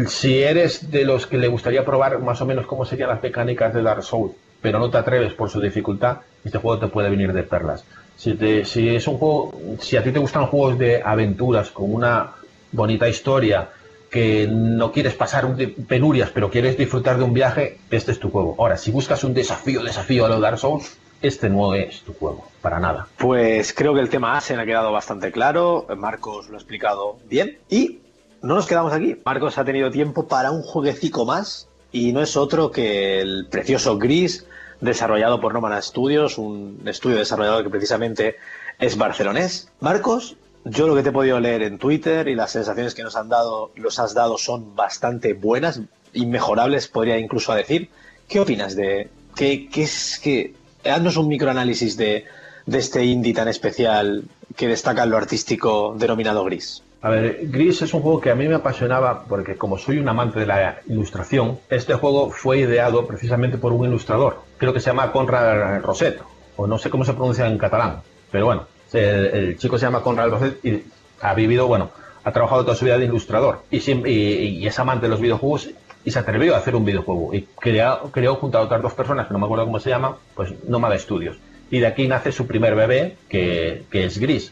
si 0.08 0.42
eres 0.42 0.92
de 0.92 1.06
los 1.06 1.28
que 1.28 1.38
le 1.38 1.48
gustaría 1.48 1.86
probar 1.86 2.20
más 2.20 2.42
o 2.42 2.46
menos 2.46 2.66
cómo 2.66 2.86
serían 2.86 3.10
las 3.10 3.22
mecánicas 3.22 3.74
de 3.74 3.82
Dark 3.82 4.04
Souls, 4.04 4.34
pero 4.62 4.80
no 4.80 4.90
te 4.90 4.98
atreves 4.98 5.34
por 5.34 5.50
su 5.50 5.60
dificultad, 5.60 6.20
este 6.44 6.58
juego 6.58 6.80
te 6.80 6.88
puede 6.88 7.10
venir 7.10 7.34
de 7.34 7.44
perlas. 7.44 7.84
Si, 8.16 8.38
es 8.40 9.08
un 9.08 9.18
juego, 9.18 9.52
si 9.80 9.98
a 9.98 10.04
ti 10.04 10.12
te 10.12 10.20
gustan 10.20 10.46
juegos 10.46 10.78
de 10.78 11.02
aventuras 11.04 11.72
con 11.72 11.92
una 11.94 12.34
bonita 12.72 13.10
historia, 13.10 13.70
que 14.12 14.48
no 14.48 14.92
quieres 14.92 15.16
pasar 15.16 15.48
penurias, 15.88 16.30
pero 16.32 16.50
quieres 16.50 16.78
disfrutar 16.78 17.18
de 17.18 17.24
un 17.24 17.34
viaje, 17.34 17.78
este 17.90 18.12
es 18.12 18.20
tu 18.20 18.30
juego. 18.30 18.56
Ahora, 18.60 18.78
si 18.78 18.92
buscas 18.92 19.24
un 19.24 19.34
desafío, 19.34 19.82
desafío 19.84 20.26
a 20.26 20.30
lo 20.30 20.40
Dark 20.40 20.60
Souls, 20.60 20.98
este 21.22 21.50
no 21.50 21.74
es 21.74 22.02
tu 22.02 22.14
juego, 22.14 22.46
para 22.62 22.80
nada. 22.80 23.08
Pues 23.18 23.74
creo 23.74 23.94
que 23.94 24.02
el 24.02 24.10
tema 24.10 24.38
Asen 24.38 24.60
ha 24.60 24.66
quedado 24.66 24.92
bastante 24.92 25.32
claro, 25.32 25.88
Marcos 25.98 26.50
lo 26.50 26.56
ha 26.56 26.60
explicado 26.60 27.18
bien 27.30 27.58
y 27.70 28.00
no 28.42 28.56
nos 28.56 28.66
quedamos 28.66 28.94
aquí. 28.94 29.16
Marcos 29.24 29.58
ha 29.58 29.66
tenido 29.66 29.92
tiempo 29.92 30.28
para 30.28 30.52
un 30.52 30.64
jueguecito 30.64 31.26
más 31.26 31.68
y 31.92 32.12
no 32.14 32.22
es 32.22 32.36
otro 32.36 32.72
que 32.72 33.20
el 33.20 33.48
precioso 33.50 33.98
Gris 33.98 34.46
desarrollado 34.80 35.40
por 35.40 35.54
Nomad 35.54 35.80
Studios, 35.82 36.38
un 36.38 36.82
estudio 36.86 37.18
desarrollador 37.18 37.64
que 37.64 37.70
precisamente 37.70 38.38
es 38.80 38.98
barcelonés. 38.98 39.70
Marcos, 39.80 40.36
yo 40.66 40.88
lo 40.88 40.96
que 40.96 41.04
te 41.04 41.10
he 41.10 41.14
podido 41.14 41.40
leer 41.40 41.62
en 41.62 41.78
Twitter 41.78 42.28
y 42.28 42.36
las 42.36 42.52
sensaciones 42.52 42.96
que 42.96 43.04
nos 43.04 43.16
han 43.16 43.30
dado, 43.30 43.72
los 43.76 44.00
has 44.00 44.14
dado 44.14 44.38
son 44.38 44.76
bastante 44.76 45.34
buenas. 45.34 45.82
inmejorables, 46.14 46.88
podría 46.88 47.18
incluso 47.18 47.54
decir. 47.54 47.90
¿Qué 48.28 48.40
opinas 48.40 48.76
de 48.76 49.10
qué 49.36 49.70
es 49.76 50.20
que 50.22 50.54
haznos 50.84 51.16
un 51.18 51.28
microanálisis 51.28 51.96
de, 51.96 52.26
de 52.66 52.78
este 52.78 53.06
indie 53.06 53.34
tan 53.34 53.48
especial 53.48 54.24
que 54.56 54.68
destaca 54.68 55.04
en 55.04 55.10
lo 55.12 55.18
artístico 55.18 55.96
denominado 55.98 56.44
gris? 56.44 56.84
A 57.04 57.10
ver, 57.10 57.40
Gris 57.44 57.82
es 57.82 57.94
un 57.96 58.02
juego 58.02 58.22
que 58.22 58.30
a 58.30 58.36
mí 58.36 58.48
me 58.48 58.56
apasionaba 58.56 59.24
porque 59.28 59.56
como 59.56 59.78
soy 59.80 59.98
un 59.98 60.08
amante 60.08 60.40
de 60.40 60.46
la 60.46 60.82
ilustración, 60.88 61.58
este 61.70 61.96
juego 61.96 62.30
fue 62.30 62.60
ideado 62.60 63.08
precisamente 63.08 63.58
por 63.58 63.74
un 63.74 63.86
ilustrador. 63.88 64.42
Creo 64.58 64.72
que 64.72 64.80
se 64.80 64.88
llama 64.92 65.12
Conrad 65.12 65.82
Roset, 65.82 66.22
o 66.58 66.68
no 66.68 66.78
sé 66.78 66.92
cómo 66.92 67.04
se 67.04 67.14
pronuncia 67.14 67.48
en 67.48 67.58
catalán, 67.58 68.02
pero 68.32 68.46
bueno, 68.46 68.68
el, 68.94 69.26
el 69.26 69.58
chico 69.58 69.80
se 69.80 69.86
llama 69.88 70.02
Conrad 70.04 70.30
Roset 70.30 70.64
y 70.64 70.84
ha 71.22 71.34
vivido, 71.34 71.66
bueno, 71.66 71.90
ha 72.24 72.32
trabajado 72.32 72.64
toda 72.66 72.76
su 72.76 72.86
vida 72.86 73.00
de 73.00 73.06
ilustrador 73.06 73.62
y, 73.72 73.78
y- 73.78 74.60
y 74.60 74.68
es 74.68 74.78
amante 74.78 75.08
de 75.08 75.10
los 75.10 75.20
videojuegos 75.22 75.72
y 76.06 76.12
se 76.12 76.20
atrevió 76.20 76.54
a 76.54 76.60
hacer 76.60 76.76
un 76.76 76.86
videojuego 76.86 77.34
y 77.34 77.48
creó, 77.60 78.12
creó 78.12 78.36
junto 78.36 78.60
a 78.60 78.62
otras 78.62 78.80
dos 78.84 78.94
personas 78.94 79.26
que 79.26 79.34
no 79.34 79.40
me 79.40 79.46
acuerdo 79.46 79.66
cómo 79.66 79.80
se 79.80 79.90
llaman, 79.90 80.14
pues 80.36 80.54
Nómada 80.68 81.00
Studios. 81.00 81.38
Y 81.72 81.80
de 81.80 81.88
aquí 81.88 82.08
nace 82.08 82.32
su 82.32 82.46
primer 82.46 82.76
bebé, 82.76 83.16
que, 83.28 83.86
que 83.90 84.06
es 84.06 84.20
Gris. 84.20 84.52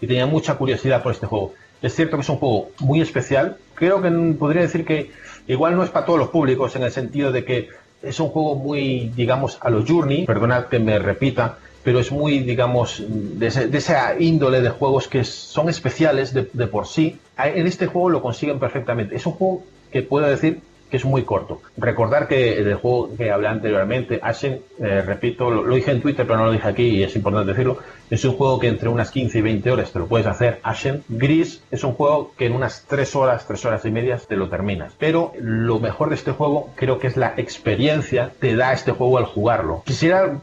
Y 0.00 0.06
tenía 0.06 0.26
mucha 0.26 0.56
curiosidad 0.56 1.02
por 1.02 1.12
este 1.12 1.26
juego. 1.26 1.54
Es 1.82 1.94
cierto 1.94 2.16
que 2.16 2.22
es 2.22 2.28
un 2.28 2.36
juego 2.36 2.70
muy 2.80 3.00
especial. 3.00 3.56
Creo 3.74 4.00
que 4.02 4.10
podría 4.38 4.62
decir 4.62 4.84
que 4.84 5.10
igual 5.46 5.76
no 5.76 5.82
es 5.84 5.90
para 5.90 6.06
todos 6.06 6.18
los 6.18 6.28
públicos 6.28 6.74
en 6.76 6.82
el 6.82 6.90
sentido 6.90 7.32
de 7.32 7.44
que 7.44 7.68
es 8.02 8.18
un 8.20 8.28
juego 8.28 8.54
muy, 8.56 9.10
digamos, 9.14 9.58
a 9.60 9.70
los 9.70 9.88
Journey, 9.88 10.26
perdonad 10.26 10.66
que 10.66 10.78
me 10.78 10.98
repita, 10.98 11.58
pero 11.82 11.98
es 12.00 12.10
muy, 12.12 12.40
digamos, 12.40 13.02
de, 13.08 13.46
ese- 13.46 13.68
de 13.68 13.78
esa 13.78 14.18
índole 14.18 14.60
de 14.60 14.70
juegos 14.70 15.08
que 15.08 15.24
son 15.24 15.68
especiales 15.68 16.32
de, 16.34 16.48
de 16.52 16.66
por 16.66 16.86
sí. 16.86 17.18
En 17.38 17.66
este 17.66 17.86
juego 17.86 18.10
lo 18.10 18.22
consiguen 18.22 18.58
perfectamente. 18.58 19.14
Es 19.16 19.26
un 19.26 19.32
juego 19.32 19.62
que 19.92 20.02
puedo 20.02 20.26
decir 20.26 20.60
que 20.90 20.96
es 20.96 21.04
muy 21.04 21.22
corto. 21.24 21.60
Recordar 21.76 22.28
que 22.28 22.58
el 22.58 22.74
juego 22.74 23.10
que 23.16 23.30
hablé 23.30 23.48
anteriormente, 23.48 24.20
Ashen, 24.22 24.60
eh, 24.78 25.02
repito, 25.02 25.50
lo, 25.50 25.74
dije 25.74 25.90
en 25.90 26.00
Twitter, 26.00 26.26
pero 26.26 26.38
no 26.38 26.46
lo 26.46 26.52
dije 26.52 26.68
aquí 26.68 26.82
y 26.82 27.02
es 27.02 27.14
importante 27.16 27.52
decirlo, 27.52 27.78
es 28.10 28.24
un 28.24 28.36
juego 28.36 28.58
que 28.58 28.68
entre 28.68 28.88
unas 28.88 29.10
15 29.10 29.38
y 29.38 29.42
20 29.42 29.70
horas 29.70 29.92
te 29.92 29.98
lo 29.98 30.06
puedes 30.06 30.26
hacer. 30.26 30.60
Ashen 30.62 31.02
Gris 31.08 31.62
es 31.70 31.84
un 31.84 31.92
juego 31.92 32.32
que 32.36 32.46
en 32.46 32.52
unas 32.52 32.84
3 32.86 33.16
horas, 33.16 33.46
3 33.46 33.64
horas 33.64 33.84
y 33.84 33.90
media 33.90 34.18
te 34.18 34.36
lo 34.36 34.48
terminas. 34.48 34.94
Pero 34.98 35.32
lo 35.40 35.80
mejor 35.80 36.08
de 36.08 36.14
este 36.14 36.32
juego 36.32 36.70
creo 36.76 36.98
que 36.98 37.08
es 37.08 37.16
la 37.16 37.34
experiencia 37.36 38.32
que 38.40 38.54
da 38.54 38.72
este 38.72 38.92
juego 38.92 39.18
al 39.18 39.24
jugarlo. 39.24 39.82
Quisiera 39.84 40.40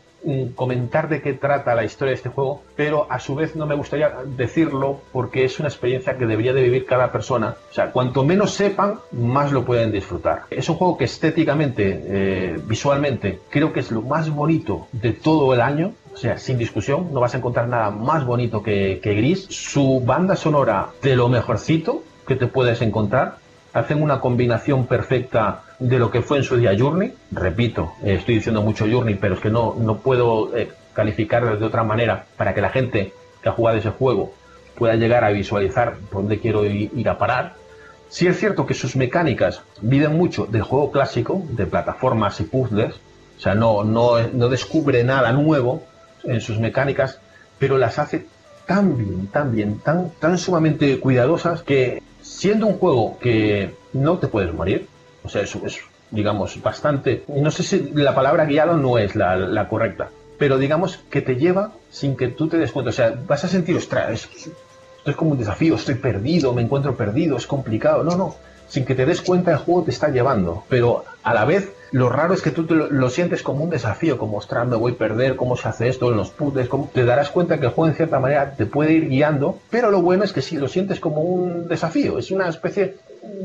comentar 0.55 1.09
de 1.09 1.21
qué 1.21 1.33
trata 1.33 1.75
la 1.75 1.83
historia 1.83 2.11
de 2.11 2.15
este 2.15 2.29
juego, 2.29 2.63
pero 2.75 3.07
a 3.09 3.19
su 3.19 3.35
vez 3.35 3.55
no 3.55 3.65
me 3.65 3.75
gustaría 3.75 4.13
decirlo 4.25 5.01
porque 5.11 5.45
es 5.45 5.59
una 5.59 5.69
experiencia 5.69 6.17
que 6.17 6.25
debería 6.25 6.53
de 6.53 6.63
vivir 6.63 6.85
cada 6.85 7.11
persona. 7.11 7.55
O 7.69 7.73
sea, 7.73 7.91
cuanto 7.91 8.23
menos 8.23 8.51
sepan, 8.51 8.99
más 9.11 9.51
lo 9.51 9.65
pueden 9.65 9.91
disfrutar. 9.91 10.43
Es 10.49 10.69
un 10.69 10.75
juego 10.75 10.97
que 10.97 11.05
estéticamente, 11.05 12.03
eh, 12.05 12.59
visualmente, 12.65 13.39
creo 13.49 13.73
que 13.73 13.81
es 13.81 13.91
lo 13.91 14.01
más 14.01 14.29
bonito 14.29 14.87
de 14.91 15.13
todo 15.13 15.53
el 15.53 15.61
año. 15.61 15.93
O 16.13 16.17
sea, 16.17 16.37
sin 16.37 16.57
discusión, 16.57 17.11
no 17.11 17.19
vas 17.19 17.33
a 17.33 17.37
encontrar 17.37 17.67
nada 17.67 17.89
más 17.89 18.25
bonito 18.25 18.61
que, 18.61 18.99
que 19.01 19.15
Gris. 19.15 19.47
Su 19.49 20.01
banda 20.05 20.35
sonora 20.35 20.89
de 21.01 21.15
lo 21.15 21.27
mejorcito 21.27 22.03
que 22.27 22.35
te 22.35 22.47
puedes 22.47 22.81
encontrar 22.81 23.37
hacen 23.73 24.01
una 24.01 24.21
combinación 24.21 24.85
perfecta 24.85 25.63
de 25.83 25.99
lo 25.99 26.09
que 26.09 26.21
fue 26.21 26.37
en 26.37 26.43
su 26.43 26.55
día 26.55 26.75
Journey. 26.77 27.13
Repito, 27.31 27.93
eh, 28.03 28.15
estoy 28.15 28.35
diciendo 28.35 28.61
mucho 28.61 28.85
Journey, 28.89 29.15
pero 29.15 29.35
es 29.35 29.41
que 29.41 29.49
no, 29.49 29.75
no 29.77 29.97
puedo 29.97 30.55
eh, 30.55 30.71
de 30.95 31.65
otra 31.65 31.83
manera 31.83 32.25
para 32.37 32.53
que 32.53 32.61
la 32.61 32.69
gente 32.69 33.13
que 33.41 33.49
ha 33.49 33.51
jugado 33.51 33.77
ese 33.77 33.89
juego 33.89 34.33
pueda 34.75 34.95
llegar 34.95 35.23
a 35.23 35.31
visualizar 35.31 35.97
dónde 36.11 36.39
quiero 36.39 36.65
ir 36.65 37.09
a 37.09 37.17
parar. 37.17 37.55
Sí 38.09 38.27
es 38.27 38.39
cierto 38.39 38.65
que 38.65 38.75
sus 38.75 38.95
mecánicas 38.95 39.61
viven 39.81 40.15
mucho 40.15 40.45
del 40.45 40.61
juego 40.61 40.91
clásico, 40.91 41.43
de 41.49 41.65
plataformas 41.65 42.39
y 42.39 42.43
puzzles, 42.43 42.93
o 43.37 43.41
sea, 43.41 43.55
no, 43.55 43.83
no, 43.83 44.19
no 44.31 44.49
descubre 44.49 45.03
nada 45.03 45.31
nuevo 45.31 45.83
en 46.23 46.39
sus 46.39 46.59
mecánicas, 46.59 47.19
pero 47.59 47.77
las 47.77 47.97
hace 47.97 48.27
tan 48.67 48.95
bien, 48.97 49.27
tan 49.27 49.51
bien, 49.51 49.79
tan, 49.79 50.11
tan 50.19 50.37
sumamente 50.37 50.99
cuidadosas 50.99 51.63
que 51.63 52.01
siendo 52.21 52.67
un 52.67 52.77
juego 52.77 53.17
que 53.19 53.73
no 53.93 54.19
te 54.19 54.27
puedes 54.27 54.53
morir, 54.53 54.87
o 55.23 55.29
sea, 55.29 55.41
es, 55.41 55.55
es, 55.55 55.79
digamos, 56.11 56.61
bastante, 56.61 57.23
no 57.27 57.49
sé 57.51 57.63
si 57.63 57.91
la 57.93 58.13
palabra 58.15 58.45
guiado 58.45 58.77
no 58.77 58.97
es 58.97 59.15
la, 59.15 59.67
correcta, 59.69 60.09
pero 60.37 60.57
digamos 60.57 60.99
que 61.09 61.21
te 61.21 61.35
lleva 61.35 61.71
sin 61.89 62.15
que 62.17 62.27
tú 62.27 62.47
te 62.47 62.57
des 62.57 62.71
cuenta, 62.71 62.89
o 62.89 62.93
sea, 62.93 63.13
vas 63.27 63.43
a 63.43 63.47
sentir, 63.47 63.75
ostras, 63.77 64.11
es- 64.11 64.29
esto 64.35 65.11
es 65.11 65.15
como 65.15 65.31
un 65.31 65.37
desafío, 65.37 65.75
estoy 65.75 65.95
perdido, 65.95 66.53
me 66.53 66.61
encuentro 66.61 66.95
perdido, 66.95 67.35
es 67.37 67.45
complicado, 67.47 68.03
no, 68.03 68.15
no, 68.15 68.35
sin 68.69 68.85
que 68.85 68.95
te 68.95 69.05
des 69.05 69.21
cuenta 69.21 69.51
el 69.51 69.57
juego 69.57 69.83
te 69.83 69.91
está 69.91 70.09
llevando, 70.09 70.63
pero 70.69 71.03
a 71.23 71.33
la 71.33 71.45
vez 71.45 71.71
lo 71.91 72.09
raro 72.09 72.33
es 72.33 72.41
que 72.41 72.49
tú 72.51 72.63
lo, 72.63 73.09
sientes 73.09 73.43
como 73.43 73.63
un 73.63 73.69
desafío, 73.69 74.17
como 74.17 74.37
ostras, 74.37 74.67
me 74.67 74.75
voy 74.77 74.93
a 74.93 74.97
perder, 74.97 75.35
cómo 75.35 75.55
se 75.57 75.67
hace 75.67 75.89
esto 75.89 76.09
en 76.09 76.17
los 76.17 76.29
puzzles, 76.31 76.67
cómo- 76.69 76.89
te 76.93 77.05
darás 77.05 77.29
cuenta 77.29 77.59
que 77.59 77.65
el 77.67 77.71
juego 77.71 77.89
en 77.89 77.95
cierta 77.95 78.19
manera 78.19 78.53
te 78.55 78.65
puede 78.65 78.93
ir 78.93 79.09
guiando, 79.09 79.59
pero 79.69 79.91
lo 79.91 80.01
bueno 80.01 80.23
es 80.23 80.33
que 80.33 80.41
sí, 80.41 80.57
lo 80.57 80.67
sientes 80.67 80.99
como 80.99 81.21
un 81.21 81.67
desafío, 81.67 82.17
es 82.17 82.31
una 82.31 82.47
especie 82.49 82.95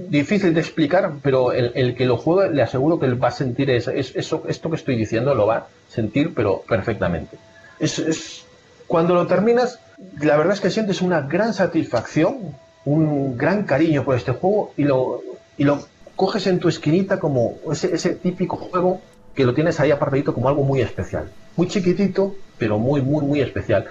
difícil 0.09 0.55
de 0.55 0.60
explicar, 0.60 1.12
pero 1.22 1.52
el, 1.52 1.72
el 1.74 1.94
que 1.94 2.06
lo 2.06 2.16
juegue 2.16 2.55
le 2.55 2.62
aseguro 2.62 2.98
que 2.98 3.09
va 3.14 3.28
a 3.28 3.32
sentir 3.32 3.70
es- 3.70 3.88
es- 3.88 4.16
eso, 4.16 4.42
esto 4.48 4.70
que 4.70 4.76
estoy 4.76 4.96
diciendo, 4.96 5.34
lo 5.34 5.46
va 5.46 5.56
a 5.56 5.66
sentir, 5.88 6.34
pero 6.34 6.62
perfectamente. 6.68 7.36
Es, 7.78 7.98
es- 7.98 8.44
cuando 8.86 9.14
lo 9.14 9.26
terminas, 9.26 9.78
la 10.20 10.36
verdad 10.36 10.55
es 10.55 10.60
que 10.60 10.70
sientes 10.70 11.02
una 11.02 11.20
gran 11.22 11.52
satisfacción, 11.52 12.38
un 12.84 13.36
gran 13.36 13.64
cariño 13.64 14.05
por 14.05 14.16
este 14.16 14.32
juego 14.32 14.72
y 14.76 14.84
lo, 14.84 15.20
y 15.59 15.64
lo 15.64 15.80
coges 16.16 16.46
en 16.46 16.59
tu 16.59 16.68
esquinita 16.68 17.18
como 17.20 17.56
ese, 17.70 17.94
ese 17.94 18.14
típico 18.14 18.56
juego 18.56 19.00
que 19.34 19.44
lo 19.44 19.55
tienes 19.55 19.78
ahí 19.78 19.90
apartadito 19.90 20.34
como 20.34 20.48
algo 20.48 20.64
muy 20.64 20.80
especial. 20.80 21.28
Muy 21.56 21.68
chiquitito, 21.68 22.34
pero 22.56 22.78
muy, 22.78 23.02
muy, 23.02 23.24
muy 23.24 23.40
especial. 23.40 23.84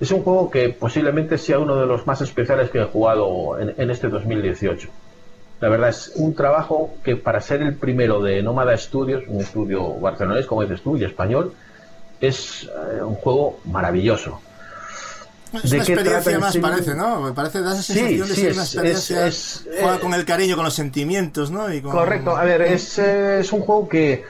Es 0.00 0.10
un 0.12 0.22
juego 0.22 0.50
que 0.50 0.68
posiblemente 0.70 1.36
sea 1.36 1.58
uno 1.58 1.76
de 1.76 1.86
los 1.86 2.06
más 2.06 2.20
especiales 2.20 2.70
que 2.70 2.78
he 2.80 2.84
jugado 2.84 3.58
en, 3.58 3.74
en 3.76 3.90
este 3.90 4.08
2018. 4.08 4.88
La 5.60 5.68
verdad 5.68 5.88
es 5.88 6.12
un 6.14 6.34
trabajo 6.34 6.94
que 7.02 7.16
para 7.16 7.40
ser 7.40 7.62
el 7.62 7.74
primero 7.74 8.22
de 8.22 8.42
Nómada 8.42 8.76
Studios, 8.76 9.24
un 9.26 9.40
estudio 9.40 9.94
barcelonés, 9.94 10.46
como 10.46 10.62
dices 10.62 10.82
tú, 10.82 10.96
y 10.96 11.04
español, 11.04 11.52
es 12.20 12.64
eh, 12.64 13.02
un 13.02 13.14
juego 13.16 13.58
maravilloso. 13.64 14.40
Es 15.52 15.70
¿De 15.70 15.76
una 15.78 15.84
experiencia 15.84 16.32
en 16.32 16.40
más, 16.40 16.52
sí? 16.52 16.58
parece, 16.60 16.94
¿no? 16.94 17.22
Me 17.22 17.32
parece, 17.32 17.62
da 17.62 17.72
esa 17.72 17.82
Sí, 17.82 17.94
sensación 17.94 18.28
de 18.28 18.34
sí, 18.34 18.40
ser 18.42 18.52
una 18.52 18.62
es- 18.62 18.68
experiencia. 18.74 19.26
es- 19.26 19.36
es- 19.66 19.80
juega 19.80 19.96
eh, 19.96 20.00
con 20.00 20.14
el 20.14 20.24
cariño, 20.24 20.54
con 20.56 20.64
los 20.64 20.74
sentimientos, 20.74 21.50
¿no? 21.50 21.72
Y 21.72 21.80
con- 21.80 21.90
Correcto, 21.90 22.36
a 22.36 22.44
ver, 22.44 22.62
es, 22.62 22.98
eh, 22.98 23.40
es 23.40 23.52
un 23.52 23.60
juego 23.62 23.88
que 23.88 24.24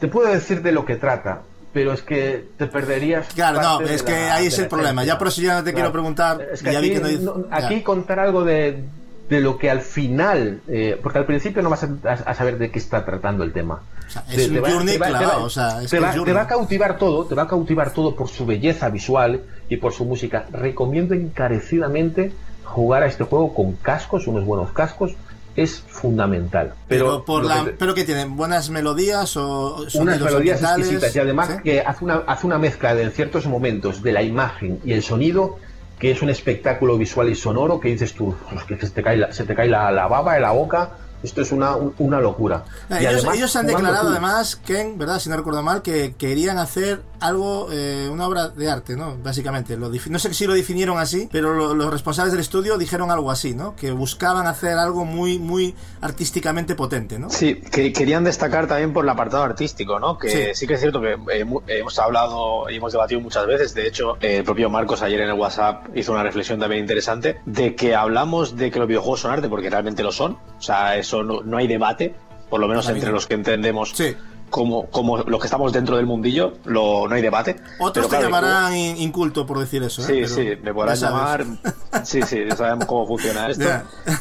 te 0.00 0.08
puedo 0.08 0.28
decir 0.28 0.60
de 0.60 0.72
lo 0.72 0.84
que 0.84 0.96
trata, 0.96 1.40
pero 1.72 1.92
es 1.92 2.02
que 2.02 2.48
te 2.58 2.66
perderías. 2.66 3.28
Claro, 3.34 3.62
no, 3.62 3.80
es 3.82 4.02
que 4.02 4.12
la- 4.12 4.34
ahí 4.34 4.46
es 4.48 4.58
el 4.58 4.66
problema. 4.68 5.04
Ya 5.04 5.16
por 5.16 5.28
eso 5.28 5.40
ya 5.40 5.54
no 5.54 5.64
te 5.64 5.72
quiero 5.72 5.90
preguntar, 5.92 6.42
Es 6.52 6.62
que 6.62 6.72
ya 6.72 6.78
aquí, 6.80 6.88
vi 6.88 6.94
que 6.96 7.00
no 7.00 7.08
dice- 7.08 7.22
no- 7.22 7.48
ya. 7.48 7.56
aquí 7.66 7.82
contar 7.82 8.18
algo 8.18 8.44
de, 8.44 8.82
de 9.28 9.40
lo 9.40 9.56
que 9.58 9.70
al 9.70 9.80
final, 9.80 10.60
eh, 10.68 10.98
porque 11.02 11.18
al 11.18 11.24
principio 11.26 11.62
no 11.62 11.70
vas 11.70 11.84
a, 11.84 11.88
a 12.12 12.34
saber 12.34 12.58
de 12.58 12.70
qué 12.70 12.78
está 12.78 13.04
tratando 13.04 13.42
el 13.42 13.52
tema. 13.52 13.80
Te- 14.28 14.42
es 14.42 14.48
te 14.50 14.58
un 14.58 14.64
va- 14.64 14.70
journey 14.70 14.94
te 14.94 14.98
va- 14.98 15.06
te 15.06 15.12
va- 15.12 15.18
clavado, 15.18 15.44
o 15.44 15.50
sea, 15.50 15.82
es 15.82 15.90
te 15.90 15.96
que 15.96 16.00
va, 16.00 16.08
es 16.08 16.12
te 16.12 16.18
journey. 16.18 16.34
va 16.34 16.42
a 16.42 16.46
cautivar 16.46 16.98
todo, 16.98 17.24
te 17.24 17.34
va 17.34 17.42
a 17.44 17.48
cautivar 17.48 17.92
todo 17.92 18.14
por 18.14 18.28
su 18.28 18.44
belleza 18.46 18.88
visual 18.90 19.40
y 19.68 19.78
por 19.78 19.92
su 19.92 20.04
música. 20.04 20.46
Recomiendo 20.52 21.14
encarecidamente 21.14 22.32
jugar 22.64 23.02
a 23.02 23.06
este 23.06 23.24
juego 23.24 23.54
con 23.54 23.72
cascos, 23.76 24.26
unos 24.26 24.44
buenos 24.44 24.72
cascos, 24.72 25.12
es 25.56 25.78
fundamental. 25.86 26.74
Pero, 26.88 27.04
Pero, 27.06 27.24
por 27.24 27.44
la, 27.44 27.64
que 27.64 27.70
te- 27.70 27.76
pero 27.76 27.94
que 27.94 28.04
tienen 28.04 28.36
buenas 28.36 28.70
melodías 28.70 29.36
o 29.36 29.86
unas 29.94 30.20
melodías 30.20 30.60
exquisitas 30.62 31.14
y 31.14 31.18
además 31.20 31.48
¿sí? 31.48 31.62
que 31.62 31.80
hace 31.80 32.04
una, 32.04 32.22
hace 32.26 32.46
una 32.46 32.58
mezcla 32.58 32.94
de 32.94 33.04
en 33.04 33.12
ciertos 33.12 33.46
momentos 33.46 34.02
de 34.02 34.12
la 34.12 34.22
imagen 34.22 34.80
y 34.84 34.92
el 34.92 35.02
sonido 35.02 35.58
que 36.04 36.10
es 36.10 36.20
un 36.20 36.28
espectáculo 36.28 36.98
visual 36.98 37.30
y 37.30 37.34
sonoro 37.34 37.80
que 37.80 37.88
dices 37.88 38.12
tú, 38.12 38.34
"Pues 38.50 38.64
que 38.64 38.76
se 38.76 38.92
te 38.92 39.02
cae 39.02 39.16
la, 39.16 39.32
se 39.32 39.44
te 39.44 39.54
cae 39.54 39.70
la, 39.70 39.90
la 39.90 40.06
baba 40.06 40.36
en 40.36 40.42
la 40.42 40.50
boca, 40.50 40.90
esto 41.24 41.42
es 41.42 41.50
una, 41.52 41.74
un- 41.76 41.94
una 41.98 42.20
locura. 42.20 42.64
Ah, 42.90 43.00
Y 43.00 43.06
Ellos, 43.06 43.14
además, 43.20 43.36
ellos 43.36 43.56
han 43.56 43.66
declarado 43.66 44.04
tú- 44.06 44.12
además, 44.12 44.56
Ken, 44.56 44.96
¿verdad? 44.98 45.18
Si 45.18 45.28
no 45.30 45.36
recuerdo 45.36 45.62
mal, 45.62 45.82
que 45.82 46.14
querían 46.16 46.58
hacer 46.58 47.02
algo, 47.20 47.68
eh, 47.72 48.08
una 48.12 48.26
obra 48.28 48.48
de 48.50 48.70
arte, 48.70 48.94
¿no? 48.96 49.16
Básicamente. 49.22 49.76
Lo 49.76 49.88
no 49.90 50.18
sé 50.18 50.34
si 50.34 50.46
lo 50.46 50.52
definieron 50.54 50.98
así, 50.98 51.28
pero 51.32 51.54
lo- 51.54 51.74
los 51.74 51.90
responsables 51.90 52.32
del 52.32 52.40
estudio 52.40 52.76
dijeron 52.78 53.10
algo 53.10 53.30
así, 53.30 53.54
¿no? 53.54 53.74
Que 53.74 53.90
buscaban 53.92 54.46
hacer 54.46 54.76
algo 54.78 55.04
muy, 55.04 55.38
muy 55.38 55.74
artísticamente 56.02 56.74
potente, 56.74 57.18
¿no? 57.18 57.30
Sí, 57.30 57.56
que 57.56 57.92
querían 57.92 58.24
destacar 58.24 58.66
también 58.66 58.92
por 58.92 59.04
el 59.04 59.10
apartado 59.10 59.42
artístico, 59.42 59.98
¿no? 59.98 60.18
Que 60.18 60.28
Sí. 60.28 60.60
sí, 60.60 60.66
que 60.66 60.74
es 60.74 60.80
cierto 60.80 61.00
que 61.00 61.12
eh, 61.32 61.46
hemos 61.68 61.98
hablado 61.98 62.68
y 62.70 62.76
hemos 62.76 62.92
debatido 62.92 63.20
muchas 63.20 63.46
veces. 63.46 63.74
De 63.74 63.86
hecho, 63.88 64.16
eh, 64.20 64.36
el 64.38 64.44
propio 64.44 64.68
Marcos 64.70 65.02
ayer 65.02 65.20
en 65.22 65.28
el 65.30 65.34
WhatsApp 65.38 65.86
hizo 65.96 66.12
una 66.12 66.22
reflexión 66.22 66.60
también 66.60 66.82
interesante 66.82 67.40
de 67.46 67.74
que 67.74 67.94
hablamos 67.94 68.56
de 68.56 68.70
que 68.70 68.78
los 68.78 68.86
videojuegos 68.86 69.20
son 69.20 69.30
arte 69.32 69.48
porque 69.48 69.70
realmente 69.70 70.02
lo 70.02 70.12
son. 70.12 70.32
O 70.58 70.62
sea, 70.62 70.96
eso 70.96 71.13
no, 71.22 71.42
no 71.42 71.56
hay 71.58 71.66
debate, 71.66 72.14
por 72.50 72.60
lo 72.60 72.68
menos 72.68 72.88
entre 72.88 73.10
los 73.12 73.26
que 73.26 73.34
entendemos 73.34 73.90
Sí. 73.94 74.14
como, 74.50 74.86
como 74.86 75.18
los 75.18 75.40
que 75.40 75.46
estamos 75.46 75.72
dentro 75.72 75.96
del 75.96 76.06
mundillo, 76.06 76.54
lo, 76.64 77.06
no 77.08 77.14
hay 77.14 77.22
debate. 77.22 77.56
Otros 77.78 78.06
te 78.06 78.10
claro, 78.10 78.24
llamarán 78.26 78.76
in- 78.76 78.96
inculto 78.98 79.46
por 79.46 79.58
decir 79.58 79.82
eso, 79.82 80.02
¿eh? 80.02 80.04
Sí, 80.04 80.12
Pero 80.14 80.28
sí, 80.28 80.60
me 80.62 80.74
podrán 80.74 80.96
llamar. 80.96 81.44
Sí, 82.04 82.22
sí, 82.22 82.40
ya 82.48 82.56
sabemos 82.56 82.84
cómo 82.86 83.06
funciona 83.06 83.48
esto. 83.48 83.64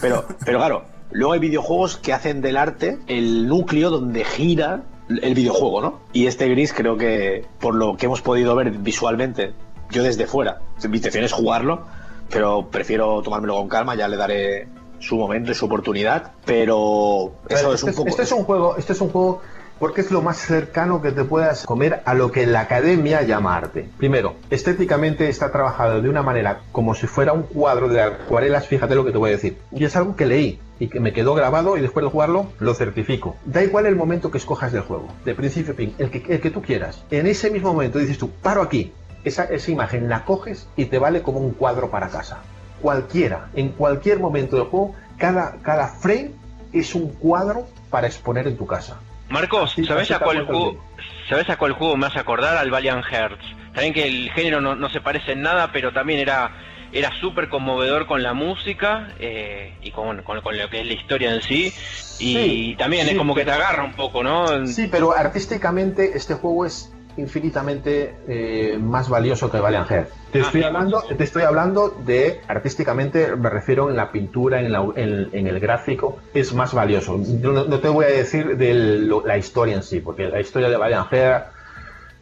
Pero, 0.01 0.25
pero 0.45 0.57
claro, 0.59 0.85
luego 1.11 1.33
hay 1.33 1.39
videojuegos 1.39 1.97
que 1.97 2.13
hacen 2.13 2.41
del 2.41 2.57
arte 2.57 2.99
el 3.07 3.47
núcleo 3.47 3.89
donde 3.89 4.23
gira 4.23 4.83
el 5.09 5.33
videojuego, 5.35 5.81
¿no? 5.81 5.99
Y 6.13 6.27
este 6.27 6.47
gris 6.47 6.71
creo 6.73 6.97
que, 6.97 7.45
por 7.59 7.75
lo 7.75 7.97
que 7.97 8.05
hemos 8.05 8.21
podido 8.21 8.55
ver 8.55 8.71
visualmente, 8.71 9.53
yo 9.91 10.01
desde 10.01 10.25
fuera, 10.27 10.61
mi 10.89 10.97
intención 10.97 11.23
es 11.25 11.33
jugarlo, 11.33 11.85
pero 12.29 12.69
prefiero 12.71 13.21
tomármelo 13.21 13.55
con 13.57 13.67
calma, 13.67 13.95
ya 13.95 14.07
le 14.07 14.17
daré 14.17 14.67
su 15.03 15.17
momento 15.17 15.51
y 15.51 15.55
su 15.55 15.65
oportunidad, 15.65 16.31
pero 16.45 17.33
eso 17.49 17.73
este, 17.73 17.89
es 17.89 17.97
un 17.97 18.03
poco... 18.03 18.09
este 18.09 18.23
es 18.23 18.31
un 18.31 18.43
juego, 18.43 18.75
este 18.77 18.93
es 18.93 19.01
un 19.01 19.09
juego 19.09 19.41
porque 19.79 20.01
es 20.01 20.11
lo 20.11 20.21
más 20.21 20.37
cercano 20.37 21.01
que 21.01 21.11
te 21.11 21.25
puedas 21.25 21.65
comer 21.65 22.01
a 22.05 22.13
lo 22.13 22.31
que 22.31 22.45
la 22.45 22.61
academia 22.61 23.21
llama 23.23 23.57
arte. 23.57 23.89
Primero, 23.97 24.35
estéticamente 24.49 25.27
está 25.27 25.51
trabajado 25.51 26.01
de 26.01 26.07
una 26.07 26.21
manera 26.21 26.61
como 26.71 26.95
si 26.95 27.05
fuera 27.05 27.33
un 27.33 27.43
cuadro 27.43 27.89
de 27.89 28.01
acuarelas, 28.01 28.67
fíjate 28.67 28.95
lo 28.95 29.03
que 29.03 29.11
te 29.11 29.17
voy 29.17 29.31
a 29.31 29.33
decir. 29.33 29.57
Y 29.71 29.83
es 29.83 29.95
algo 29.97 30.15
que 30.15 30.25
leí 30.25 30.59
y 30.79 30.87
que 30.87 31.01
me 31.01 31.11
quedó 31.11 31.33
grabado 31.33 31.75
y 31.75 31.81
después 31.81 32.05
de 32.05 32.11
jugarlo 32.11 32.47
lo 32.59 32.73
certifico. 32.75 33.35
Da 33.45 33.61
igual 33.61 33.85
el 33.85 33.97
momento 33.97 34.31
que 34.31 34.37
escojas 34.37 34.71
del 34.71 34.83
juego, 34.83 35.09
de 35.25 35.35
principio 35.35 35.73
a 35.73 35.75
fin, 35.75 35.93
el 35.97 36.09
que, 36.09 36.23
el 36.33 36.39
que 36.39 36.51
tú 36.51 36.61
quieras. 36.61 37.03
En 37.11 37.27
ese 37.27 37.49
mismo 37.51 37.73
momento 37.73 37.99
dices 37.99 38.17
tú, 38.17 38.29
paro 38.29 38.61
aquí, 38.61 38.93
esa, 39.25 39.43
esa 39.45 39.71
imagen 39.71 40.07
la 40.07 40.23
coges 40.23 40.67
y 40.77 40.85
te 40.85 40.97
vale 40.97 41.23
como 41.23 41.39
un 41.39 41.51
cuadro 41.51 41.89
para 41.91 42.07
casa. 42.07 42.41
Cualquiera, 42.83 43.47
en 43.55 43.69
cualquier 43.69 44.19
momento 44.19 44.57
del 44.57 44.65
juego, 44.65 44.93
cada, 45.17 45.55
cada 45.61 45.87
frame 45.87 46.31
es 46.73 46.93
un 46.93 47.13
cuadro 47.13 47.65
para 47.89 48.07
exponer 48.07 48.45
en 48.45 48.57
tu 48.57 48.67
casa. 48.67 48.99
Marcos, 49.29 49.71
Sí, 49.71 49.85
¿sabes 49.85 50.03
así 50.03 50.13
a 50.13 50.19
cuál 50.19 50.45
juego? 50.45 50.83
¿Sabes 51.29 51.49
a 51.49 51.55
cuál 51.55 51.71
juego 51.71 51.95
me 51.95 52.07
hace 52.07 52.19
acordar? 52.19 52.57
Al 52.57 52.69
Valiant 52.69 53.05
Hearts. 53.05 53.45
Saben 53.73 53.93
que 53.93 54.05
el 54.05 54.29
género 54.31 54.59
no, 54.59 54.75
no 54.75 54.89
se 54.89 54.99
parece 54.99 55.31
en 55.31 55.41
nada, 55.43 55.71
pero 55.71 55.93
también 55.93 56.19
era 56.19 56.51
era 56.91 57.09
súper 57.19 57.49
conmovedor 57.49 58.05
con 58.05 58.21
la 58.21 58.33
música 58.33 59.13
eh, 59.17 59.73
y 59.81 59.91
con, 59.91 60.21
con, 60.23 60.41
con 60.41 60.57
lo 60.57 60.69
que 60.69 60.81
es 60.81 60.85
la 60.85 60.93
historia 60.93 61.33
en 61.33 61.41
sí. 61.41 61.73
Y 62.19 62.35
Sí, 62.35 62.75
también 62.77 63.05
sí, 63.05 63.13
es 63.13 63.17
como 63.17 63.33
que 63.33 63.45
te 63.45 63.51
agarra 63.51 63.83
un 63.83 63.93
poco, 63.93 64.23
¿no? 64.23 64.67
Sí, 64.67 64.87
pero 64.91 65.15
artísticamente 65.17 66.11
este 66.15 66.35
juego 66.35 66.65
es 66.65 66.93
infinitamente 67.17 68.15
eh, 68.27 68.77
más 68.79 69.09
valioso 69.09 69.49
que 69.51 69.59
Valiant. 69.59 69.87
Te 69.87 70.39
Ah, 70.39 70.41
estoy 70.41 70.63
hablando, 70.63 71.03
te 71.15 71.23
estoy 71.23 71.43
hablando 71.43 71.89
de 72.05 72.41
artísticamente, 72.47 73.35
me 73.35 73.49
refiero 73.49 73.89
en 73.89 73.95
la 73.95 74.11
pintura, 74.11 74.59
en, 74.61 74.71
la- 74.71 74.87
en- 74.95 75.29
en 75.31 75.47
el 75.47 75.59
gráfico, 75.59 76.17
es 76.33 76.53
más 76.53 76.73
valioso. 76.73 77.17
No, 77.41 77.51
no 77.65 77.79
te 77.79 77.87
voy 77.89 78.05
a 78.05 78.09
decir 78.09 78.57
de 78.57 78.73
lo- 78.73 79.25
la 79.25 79.37
historia 79.37 79.75
en 79.75 79.83
sí, 79.83 79.99
porque 79.99 80.27
la 80.27 80.39
historia 80.41 80.69
de 80.69 80.77
Valiant 80.77 81.07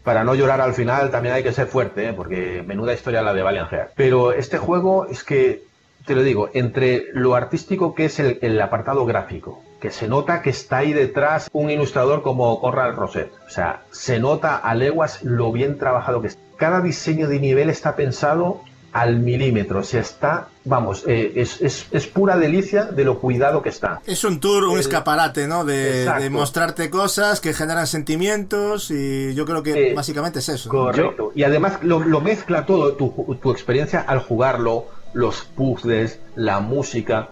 para 0.04 0.24
no 0.24 0.34
llorar 0.36 0.60
al 0.62 0.74
final 0.74 1.12
también 1.12 1.36
hay 1.36 1.44
que 1.44 1.52
ser 1.54 1.68
fuerte, 1.68 2.10
¿eh? 2.10 2.14
porque 2.14 2.64
menuda 2.66 2.94
historia 2.94 3.22
la 3.22 3.34
de 3.34 3.44
Valiant. 3.44 3.70
Pero 3.96 4.34
este 4.34 4.58
juego 4.58 5.06
es 5.06 5.24
que, 5.24 5.62
te 6.06 6.16
lo 6.16 6.24
digo, 6.24 6.50
entre 6.54 7.06
lo 7.14 7.36
artístico 7.36 7.94
que 7.96 8.06
es 8.06 8.20
el, 8.20 8.40
el 8.42 8.60
apartado 8.62 9.06
gráfico, 9.06 9.62
que 9.80 9.92
se 9.92 10.08
nota 10.08 10.42
que 10.42 10.50
está 10.52 10.78
ahí 10.78 10.94
detrás 10.94 11.50
un 11.54 11.70
ilustrador 11.70 12.22
como 12.22 12.60
Conrad 12.62 12.94
Roset. 12.96 13.32
O 13.48 13.50
sea, 13.50 13.82
se 13.92 14.20
nota 14.20 14.58
a 14.58 14.76
leguas 14.76 15.24
lo 15.24 15.52
bien 15.52 15.78
trabajado 15.78 16.22
que 16.22 16.28
está. 16.30 16.42
Cada 16.58 16.82
diseño 16.82 17.28
de 17.28 17.40
nivel 17.40 17.70
está 17.70 17.96
pensado 17.96 18.62
al 18.94 19.20
milímetro. 19.20 19.80
O 19.80 19.84
sea, 19.84 20.02
está, 20.02 20.50
vamos, 20.66 21.06
eh, 21.08 21.32
es, 21.38 21.62
es- 21.62 21.88
es 21.92 22.08
pura 22.08 22.38
delicia 22.38 22.84
de 22.86 23.06
lo 23.06 23.20
cuidado 23.20 23.62
que 23.64 23.70
está. 23.70 24.02
Es 24.06 24.24
un 24.26 24.40
tour, 24.40 24.66
un 24.66 24.74
El- 24.74 24.82
escaparate, 24.82 25.48
¿no? 25.48 25.64
De 25.64 26.30
mostrarte 26.30 26.90
cosas 26.90 27.40
que 27.40 27.54
generan 27.54 27.88
sentimientos 27.88 28.92
y 28.92 29.34
yo 29.34 29.46
creo 29.46 29.64
que 29.64 29.92
Eh, 29.92 29.94
básicamente 29.96 30.40
es 30.40 30.50
eso. 30.50 30.70
Correcto. 30.70 31.32
Y 31.34 31.44
además 31.44 31.80
lo, 31.84 32.00
lo 32.02 32.22
mezcla 32.22 32.66
todo, 32.66 32.94
tu, 32.94 33.10
tu 33.42 33.52
experiencia 33.52 34.02
al 34.02 34.20
jugarlo, 34.20 34.86
los 35.14 35.42
puzzles, 35.42 36.20
la 36.36 36.60
música, 36.60 37.30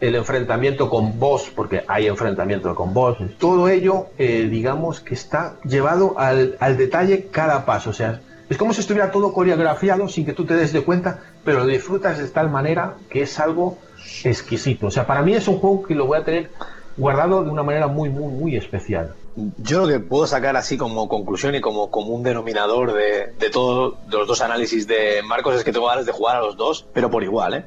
el 0.00 0.14
enfrentamiento 0.14 0.88
con 0.88 1.18
boss, 1.18 1.50
porque 1.54 1.84
hay 1.86 2.06
enfrentamiento 2.06 2.74
con 2.74 2.94
boss. 2.94 3.18
Todo 3.38 3.68
ello, 3.68 4.06
eh, 4.18 4.48
digamos 4.50 5.00
que 5.00 5.14
está 5.14 5.56
llevado 5.64 6.18
al, 6.18 6.56
al 6.58 6.76
detalle 6.76 7.26
cada 7.30 7.66
paso. 7.66 7.90
O 7.90 7.92
sea, 7.92 8.20
es 8.48 8.56
como 8.56 8.72
si 8.72 8.80
estuviera 8.80 9.10
todo 9.10 9.32
coreografiado 9.32 10.08
sin 10.08 10.24
que 10.24 10.32
tú 10.32 10.44
te 10.44 10.54
des 10.54 10.72
de 10.72 10.82
cuenta, 10.82 11.20
pero 11.44 11.60
lo 11.60 11.66
disfrutas 11.66 12.18
de 12.18 12.26
tal 12.28 12.50
manera 12.50 12.94
que 13.08 13.22
es 13.22 13.38
algo 13.38 13.78
exquisito. 14.24 14.86
O 14.86 14.90
sea, 14.90 15.06
para 15.06 15.22
mí 15.22 15.34
es 15.34 15.46
un 15.46 15.58
juego 15.58 15.82
que 15.82 15.94
lo 15.94 16.06
voy 16.06 16.18
a 16.18 16.24
tener 16.24 16.50
guardado 16.96 17.44
de 17.44 17.50
una 17.50 17.62
manera 17.62 17.86
muy, 17.86 18.08
muy, 18.08 18.32
muy 18.32 18.56
especial. 18.56 19.14
Yo 19.58 19.80
lo 19.80 19.88
que 19.88 20.00
puedo 20.00 20.26
sacar 20.26 20.56
así 20.56 20.76
como 20.76 21.08
conclusión 21.08 21.54
y 21.54 21.60
como 21.60 21.90
común 21.90 22.22
denominador 22.22 22.92
de, 22.92 23.32
de 23.38 23.50
todos 23.50 23.94
los 24.08 24.26
dos 24.26 24.40
análisis 24.42 24.86
de 24.86 25.22
Marcos 25.22 25.54
es 25.54 25.64
que 25.64 25.72
tengo 25.72 25.86
ganas 25.86 26.06
de 26.06 26.12
jugar 26.12 26.36
a 26.36 26.40
los 26.40 26.56
dos, 26.56 26.86
pero 26.92 27.10
por 27.10 27.22
igual, 27.22 27.54
¿eh? 27.54 27.64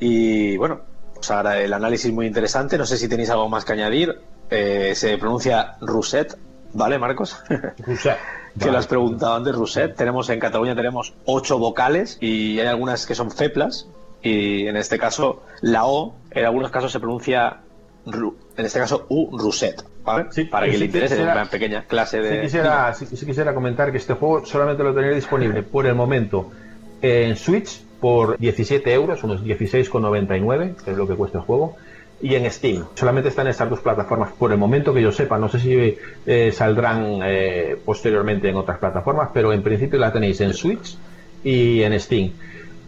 Y 0.00 0.56
bueno, 0.56 0.80
pues 1.14 1.30
ahora 1.30 1.60
el 1.60 1.72
análisis 1.72 2.12
muy 2.12 2.26
interesante. 2.26 2.78
No 2.78 2.86
sé 2.86 2.96
si 2.96 3.08
tenéis 3.08 3.30
algo 3.30 3.48
más 3.48 3.64
que 3.64 3.72
añadir. 3.72 4.20
Eh, 4.50 4.92
se 4.94 5.18
pronuncia 5.18 5.76
Rousset, 5.80 6.38
¿vale, 6.72 6.98
Marcos? 6.98 7.36
Sea, 8.00 8.18
que 8.58 8.70
lo 8.70 8.78
has 8.78 8.86
preguntado 8.86 9.34
antes, 9.34 9.54
Rousset. 9.54 9.94
Tenemos 9.94 10.28
en 10.30 10.40
Cataluña 10.40 10.74
tenemos 10.74 11.14
ocho 11.24 11.58
vocales 11.58 12.18
y 12.20 12.60
hay 12.60 12.66
algunas 12.66 13.06
que 13.06 13.14
son 13.14 13.30
feplas. 13.30 13.88
Y 14.22 14.66
en 14.66 14.76
este 14.76 14.98
caso, 14.98 15.42
la 15.60 15.86
O, 15.86 16.14
en 16.30 16.44
algunos 16.44 16.70
casos 16.70 16.90
se 16.90 16.98
pronuncia, 16.98 17.58
en 18.06 18.64
este 18.64 18.78
caso, 18.80 19.06
U 19.08 19.36
Rousset, 19.38 19.84
Para 20.16 20.66
sí 20.66 20.72
que 20.72 20.78
le 20.78 20.84
interese, 20.86 21.14
quisiera- 21.16 21.32
una 21.34 21.44
pequeña 21.50 21.82
clase 21.84 22.20
de. 22.20 22.36
Sí 22.36 22.40
quisiera, 22.42 22.94
sí, 22.94 23.06
sí 23.06 23.26
quisiera 23.26 23.54
comentar 23.54 23.90
que 23.92 23.98
este 23.98 24.14
juego 24.14 24.44
solamente 24.46 24.82
lo 24.82 24.94
tendré 24.94 25.14
disponible 25.14 25.62
por 25.62 25.86
el 25.86 25.94
momento 25.94 26.50
en 27.02 27.36
Switch 27.36 27.82
por 28.00 28.38
17 28.38 28.92
euros, 28.92 29.22
unos 29.24 29.42
16,99, 29.44 30.74
que 30.84 30.90
es 30.92 30.96
lo 30.96 31.06
que 31.06 31.14
cuesta 31.14 31.38
el 31.38 31.44
juego, 31.44 31.76
y 32.20 32.34
en 32.34 32.50
Steam. 32.50 32.84
Solamente 32.94 33.28
están 33.28 33.46
estas 33.48 33.70
dos 33.70 33.80
plataformas 33.80 34.32
por 34.32 34.50
el 34.52 34.58
momento 34.58 34.92
que 34.94 35.02
yo 35.02 35.12
sepa. 35.12 35.38
No 35.38 35.48
sé 35.48 35.60
si 35.60 35.96
eh, 36.26 36.52
saldrán 36.52 37.20
eh, 37.24 37.76
posteriormente 37.84 38.48
en 38.48 38.56
otras 38.56 38.78
plataformas, 38.78 39.30
pero 39.32 39.52
en 39.52 39.62
principio 39.62 39.98
la 39.98 40.12
tenéis 40.12 40.40
en 40.40 40.52
Switch 40.54 40.96
y 41.44 41.82
en 41.82 41.98
Steam. 42.00 42.32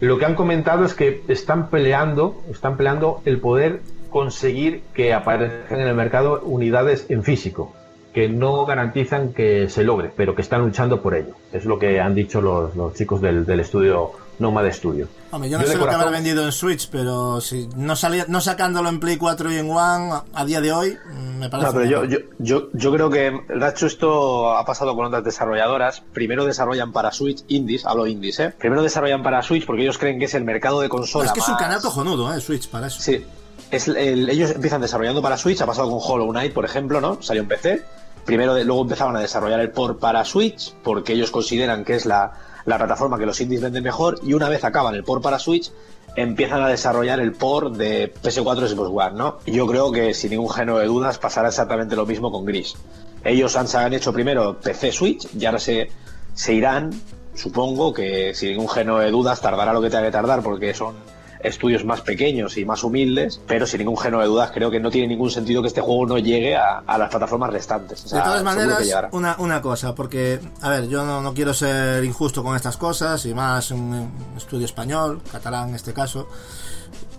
Lo 0.01 0.17
que 0.17 0.25
han 0.25 0.35
comentado 0.35 0.83
es 0.83 0.93
que 0.95 1.21
están 1.27 1.69
peleando, 1.69 2.41
están 2.51 2.75
peleando 2.75 3.21
el 3.25 3.37
poder 3.39 3.81
conseguir 4.11 4.83
que 4.93 5.13
aparezcan 5.13 5.79
en 5.81 5.87
el 5.87 5.95
mercado 5.95 6.41
unidades 6.43 7.05
en 7.09 7.23
físico 7.23 7.73
que 8.13 8.27
no 8.27 8.65
garantizan 8.65 9.31
que 9.31 9.69
se 9.69 9.85
logre, 9.85 10.11
pero 10.15 10.35
que 10.35 10.41
están 10.41 10.61
luchando 10.61 11.01
por 11.01 11.15
ello. 11.15 11.33
Es 11.53 11.63
lo 11.63 11.79
que 11.79 12.01
han 12.01 12.13
dicho 12.13 12.41
los, 12.41 12.75
los 12.75 12.93
chicos 12.93 13.21
del, 13.21 13.45
del 13.45 13.61
estudio 13.61 14.11
Nomad 14.37 14.69
Studio. 14.73 15.07
Hombre, 15.31 15.49
yo 15.49 15.57
no 15.57 15.63
Yo 15.63 15.69
sé 15.69 15.75
lo 15.77 15.79
que 15.79 15.85
corazón- 15.85 16.01
habrá 16.07 16.11
vendido 16.17 16.43
en 16.43 16.51
Switch, 16.51 16.89
pero 16.91 17.39
si 17.39 17.69
no 17.77 17.95
salía, 17.95 18.25
no 18.27 18.41
sacándolo 18.41 18.89
en 18.89 18.99
Play 18.99 19.15
4 19.15 19.53
y 19.53 19.57
en 19.59 19.69
One 19.71 20.11
a, 20.11 20.23
a 20.33 20.43
día 20.43 20.59
de 20.59 20.73
hoy, 20.73 20.97
mm, 21.09 21.37
me 21.39 21.49
parece. 21.49 21.67
No, 21.69 21.73
pero 21.73 21.85
yo, 21.89 22.03
yo, 22.03 22.17
yo, 22.39 22.67
yo 22.73 22.91
creo 22.91 23.09
que, 23.09 23.31
de 23.47 23.69
hecho, 23.69 23.85
esto 23.87 24.57
ha 24.57 24.65
pasado 24.65 24.93
con 24.93 25.05
otras 25.05 25.23
desarrolladoras. 25.23 26.03
Primero 26.11 26.43
desarrollan 26.43 26.91
para 26.91 27.13
Switch 27.13 27.45
indies, 27.47 27.85
hablo 27.85 28.07
indies, 28.07 28.41
¿eh? 28.41 28.53
Primero 28.59 28.81
desarrollan 28.83 29.23
para 29.23 29.41
Switch 29.41 29.65
porque 29.65 29.83
ellos 29.83 29.97
creen 29.97 30.19
que 30.19 30.25
es 30.25 30.33
el 30.33 30.43
mercado 30.43 30.81
de 30.81 30.89
consola. 30.89 31.27
es 31.27 31.31
que 31.31 31.39
es 31.39 31.47
un 31.47 31.55
canal 31.55 31.79
cojonudo, 31.81 32.33
¿eh? 32.33 32.41
Switch, 32.41 32.67
para 32.67 32.87
eso. 32.87 32.99
Sí. 33.01 33.23
Es 33.71 33.87
el- 33.87 34.29
ellos 34.29 34.51
empiezan 34.51 34.81
desarrollando 34.81 35.21
para 35.21 35.37
Switch, 35.37 35.61
ha 35.61 35.65
pasado 35.65 35.89
con 35.89 35.99
Hollow 36.01 36.29
Knight, 36.31 36.53
por 36.53 36.65
ejemplo, 36.65 36.99
¿no? 37.01 37.21
Salió 37.21 37.41
en 37.41 37.47
PC. 37.47 37.83
Primero, 38.25 38.53
luego 38.63 38.81
empezaban 38.81 39.15
a 39.15 39.19
desarrollar 39.19 39.59
el 39.61 39.71
port 39.71 39.99
para 39.99 40.23
Switch, 40.25 40.73
porque 40.83 41.13
ellos 41.13 41.31
consideran 41.31 41.83
que 41.85 41.95
es 41.95 42.05
la, 42.05 42.33
la 42.65 42.77
plataforma 42.77 43.17
que 43.17 43.25
los 43.25 43.39
indies 43.41 43.61
venden 43.61 43.83
mejor, 43.83 44.19
y 44.23 44.33
una 44.33 44.49
vez 44.49 44.63
acaban 44.63 44.93
el 44.93 45.03
port 45.03 45.23
para 45.23 45.39
Switch, 45.39 45.71
empiezan 46.15 46.61
a 46.61 46.67
desarrollar 46.67 47.19
el 47.21 47.31
port 47.31 47.75
de 47.77 48.13
PS4 48.21 48.65
y 48.65 48.67
Xbox 48.69 48.89
One, 48.93 49.17
¿no? 49.17 49.37
Yo 49.45 49.65
creo 49.65 49.91
que 49.91 50.13
sin 50.13 50.31
ningún 50.31 50.49
género 50.49 50.77
de 50.77 50.85
dudas 50.85 51.17
pasará 51.17 51.47
exactamente 51.47 51.95
lo 51.95 52.05
mismo 52.05 52.31
con 52.31 52.43
Gris. 52.45 52.75
Ellos 53.23 53.55
han 53.55 53.93
hecho 53.93 54.11
primero 54.11 54.59
PC 54.59 54.91
Switch 54.91 55.27
y 55.33 55.45
ahora 55.45 55.59
se, 55.59 55.89
se 56.33 56.53
irán, 56.53 56.91
supongo 57.33 57.93
que 57.93 58.33
sin 58.35 58.49
ningún 58.49 58.67
género 58.67 58.99
de 58.99 59.09
dudas 59.09 59.39
tardará 59.39 59.71
lo 59.73 59.81
que 59.81 59.89
tenga 59.89 60.03
que 60.03 60.11
tardar 60.11 60.41
porque 60.43 60.73
son 60.73 60.95
estudios 61.43 61.85
más 61.85 62.01
pequeños 62.01 62.57
y 62.57 62.65
más 62.65 62.83
humildes, 62.83 63.41
pero 63.47 63.65
sin 63.65 63.79
ningún 63.79 63.97
género 63.97 64.21
de 64.21 64.27
dudas 64.27 64.51
creo 64.51 64.71
que 64.71 64.79
no 64.79 64.89
tiene 64.89 65.07
ningún 65.07 65.31
sentido 65.31 65.61
que 65.61 65.67
este 65.67 65.81
juego 65.81 66.05
no 66.05 66.17
llegue 66.17 66.55
a, 66.55 66.79
a 66.79 66.97
las 66.97 67.09
plataformas 67.09 67.51
restantes. 67.51 68.05
O 68.05 68.07
sea, 68.07 68.19
de 68.19 68.25
todas 68.25 68.43
maneras, 68.43 68.83
una, 69.11 69.35
una 69.39 69.61
cosa, 69.61 69.95
porque, 69.95 70.39
a 70.61 70.69
ver, 70.69 70.87
yo 70.87 71.05
no, 71.05 71.21
no 71.21 71.33
quiero 71.33 71.53
ser 71.53 72.03
injusto 72.03 72.43
con 72.43 72.55
estas 72.55 72.77
cosas, 72.77 73.25
y 73.25 73.33
más 73.33 73.71
un, 73.71 73.81
un 73.81 74.37
estudio 74.37 74.65
español, 74.65 75.21
catalán 75.31 75.69
en 75.69 75.75
este 75.75 75.93
caso, 75.93 76.27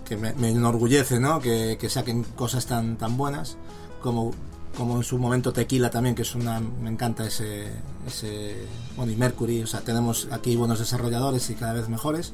que 0.05 0.17
me, 0.17 0.33
me 0.33 0.49
enorgullece, 0.49 1.19
¿no? 1.19 1.39
Que, 1.39 1.77
que 1.79 1.89
saquen 1.89 2.23
cosas 2.23 2.65
tan, 2.65 2.97
tan 2.97 3.17
buenas, 3.17 3.57
como, 4.01 4.33
como 4.77 4.97
en 4.97 5.03
su 5.03 5.17
momento 5.17 5.53
Tequila 5.53 5.89
también, 5.89 6.15
que 6.15 6.23
es 6.23 6.35
una, 6.35 6.59
me 6.59 6.89
encanta 6.89 7.25
ese, 7.25 7.71
ese, 8.05 8.67
bueno, 8.97 9.11
y 9.11 9.15
Mercury, 9.15 9.63
o 9.63 9.67
sea, 9.67 9.81
tenemos 9.81 10.27
aquí 10.31 10.55
buenos 10.55 10.79
desarrolladores 10.79 11.49
y 11.49 11.55
cada 11.55 11.73
vez 11.73 11.89
mejores. 11.89 12.33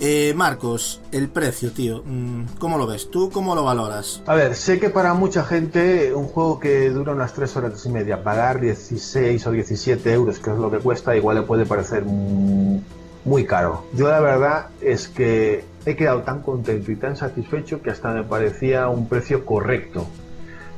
Eh, 0.00 0.34
Marcos, 0.36 1.00
el 1.12 1.28
precio, 1.28 1.70
tío, 1.70 2.02
mm, 2.04 2.56
¿cómo 2.58 2.76
lo 2.78 2.86
ves? 2.86 3.10
¿Tú 3.10 3.30
cómo 3.30 3.54
lo 3.54 3.62
valoras? 3.64 4.20
A 4.26 4.34
ver, 4.34 4.54
sé 4.56 4.78
que 4.80 4.90
para 4.90 5.14
mucha 5.14 5.44
gente 5.44 6.12
un 6.12 6.26
juego 6.26 6.58
que 6.58 6.90
dura 6.90 7.12
unas 7.12 7.32
3 7.32 7.56
horas 7.56 7.86
y 7.86 7.88
media, 7.90 8.22
pagar 8.22 8.60
16 8.60 9.46
o 9.46 9.52
17 9.52 10.12
euros, 10.12 10.38
que 10.40 10.50
es 10.50 10.58
lo 10.58 10.70
que 10.70 10.78
cuesta, 10.78 11.16
igual 11.16 11.36
le 11.36 11.42
puede 11.42 11.64
parecer 11.64 12.04
muy 12.04 13.46
caro. 13.46 13.84
Yo 13.94 14.08
la 14.08 14.20
verdad 14.20 14.66
es 14.80 15.08
que 15.08 15.64
he 15.86 15.96
quedado 15.96 16.22
tan 16.22 16.42
contento 16.42 16.90
y 16.90 16.96
tan 16.96 17.16
satisfecho 17.16 17.80
que 17.80 17.90
hasta 17.90 18.12
me 18.12 18.24
parecía 18.24 18.88
un 18.88 19.08
precio 19.08 19.46
correcto. 19.46 20.06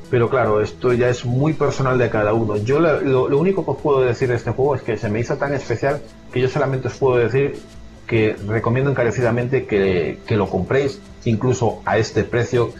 Pero 0.09 0.29
claro, 0.29 0.61
esto 0.61 0.93
ya 0.93 1.09
es 1.09 1.25
muy 1.25 1.51
personal 1.53 1.97
de 1.97 2.09
cada 2.09 2.33
uno. 2.33 2.55
Yo 2.55 2.79
lo- 2.79 3.27
lo 3.27 3.37
único 3.37 3.65
que 3.65 3.71
os 3.71 3.77
puedo 3.77 4.01
decir 4.01 4.29
de 4.29 4.35
este 4.35 4.51
juego 4.51 4.75
es 4.75 4.81
que 4.83 4.95
se 4.95 5.09
me 5.09 5.19
hizo 5.19 5.35
tan 5.35 5.53
especial 5.53 6.01
que 6.31 6.39
yo 6.39 6.47
solamente 6.47 6.87
os 6.87 6.93
puedo 6.95 7.17
decir 7.17 7.59
que 8.07 8.35
recomiendo 8.47 8.89
encarecidamente 8.89 9.65
que, 9.65 10.19
que 10.25 10.35
lo 10.37 10.49
compréis, 10.49 10.99
incluso 11.25 11.81
a 11.85 11.97
este 11.97 12.23
precio 12.23 12.71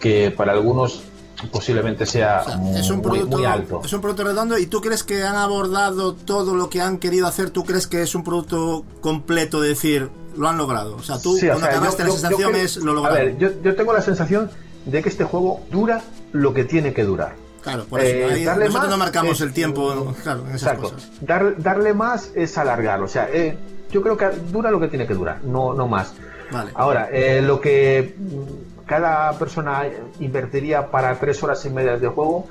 que 0.00 0.30
para 0.30 0.52
algunos 0.52 1.02
posiblemente 1.50 2.06
sea, 2.06 2.42
O 2.42 2.44
sea, 2.44 2.78
es 2.80 2.90
un 2.90 2.98
muy, 2.98 3.02
producto 3.18 3.36
muy 3.38 3.46
alto. 3.46 3.82
es 3.84 3.92
un 3.92 4.00
producto 4.00 4.24
redondo 4.24 4.56
y 4.58 4.66
tú 4.66 4.80
crees 4.80 5.02
que 5.02 5.22
han 5.24 5.36
abordado 5.36 6.14
todo 6.14 6.54
lo 6.54 6.70
que 6.70 6.80
han 6.80 6.98
querido 6.98 7.26
hacer 7.26 7.50
tú 7.50 7.64
crees 7.64 7.86
que 7.86 8.02
es 8.02 8.14
un 8.14 8.22
producto 8.24 8.84
completo 9.00 9.60
de 9.60 9.68
decir 9.70 10.08
lo 10.36 10.48
han 10.48 10.56
logrado 10.58 10.96
o 10.96 11.02
sea 11.02 11.18
tú 11.20 11.36
Sí, 11.36 11.46
o 11.46 11.50
cuando 11.52 11.66
sea, 11.66 11.76
acabaste 11.76 12.02
yo- 12.02 12.08
la 12.08 12.08
yo- 12.08 12.14
yo 12.14 12.20
sensación 12.20 12.52
creo- 12.52 12.64
es 12.64 12.76
lo 12.76 12.90
A 12.92 12.94
lograron 12.94 13.18
ver, 13.18 13.38
yo, 13.38 13.48
yo 13.62 13.74
tengo 13.74 13.92
la 13.92 14.00
sensación 14.02 14.50
de 14.86 15.02
que 15.02 15.08
este 15.08 15.24
juego 15.24 15.60
dura 15.70 16.02
lo 16.32 16.54
que 16.54 16.64
tiene 16.64 16.92
que 16.94 17.04
durar. 17.04 17.34
Claro 17.64 17.84
por 17.86 18.00
eso 18.00 18.14
Eh, 18.34 18.44
darle 18.44 18.66
nosotros 18.66 18.90
no 18.90 18.96
marcamos 18.98 19.40
el 19.40 19.52
tiempo 19.52 20.14
claro 20.22 20.40
en 20.48 20.54
esas 20.54 20.62
Exacto. 20.74 20.82
cosas 20.92 21.10
Dar- 21.20 21.54
darle 21.60 21.92
más 21.94 22.30
es 22.36 22.56
alargar. 22.58 23.02
O 23.02 23.08
sea, 23.08 23.28
eh, 23.32 23.56
yo 23.90 24.00
creo 24.02 24.16
que 24.16 24.26
dura 24.52 24.70
lo 24.70 24.78
que 24.78 24.86
tiene 24.88 25.06
que 25.06 25.14
durar, 25.14 25.42
no, 25.42 25.74
no 25.74 25.88
más. 25.88 26.12
vale 26.52 26.70
Ahora, 26.74 27.08
eh, 27.10 27.40
lo 27.42 27.60
que 27.60 28.14
mm, 28.16 28.84
cada 28.86 29.36
persona 29.38 29.84
invertiría 30.20 30.90
para 30.90 31.14
tres 31.18 31.42
horas 31.42 31.64
y 31.64 31.70
media 31.70 31.96
de 31.96 32.06
juego, 32.08 32.46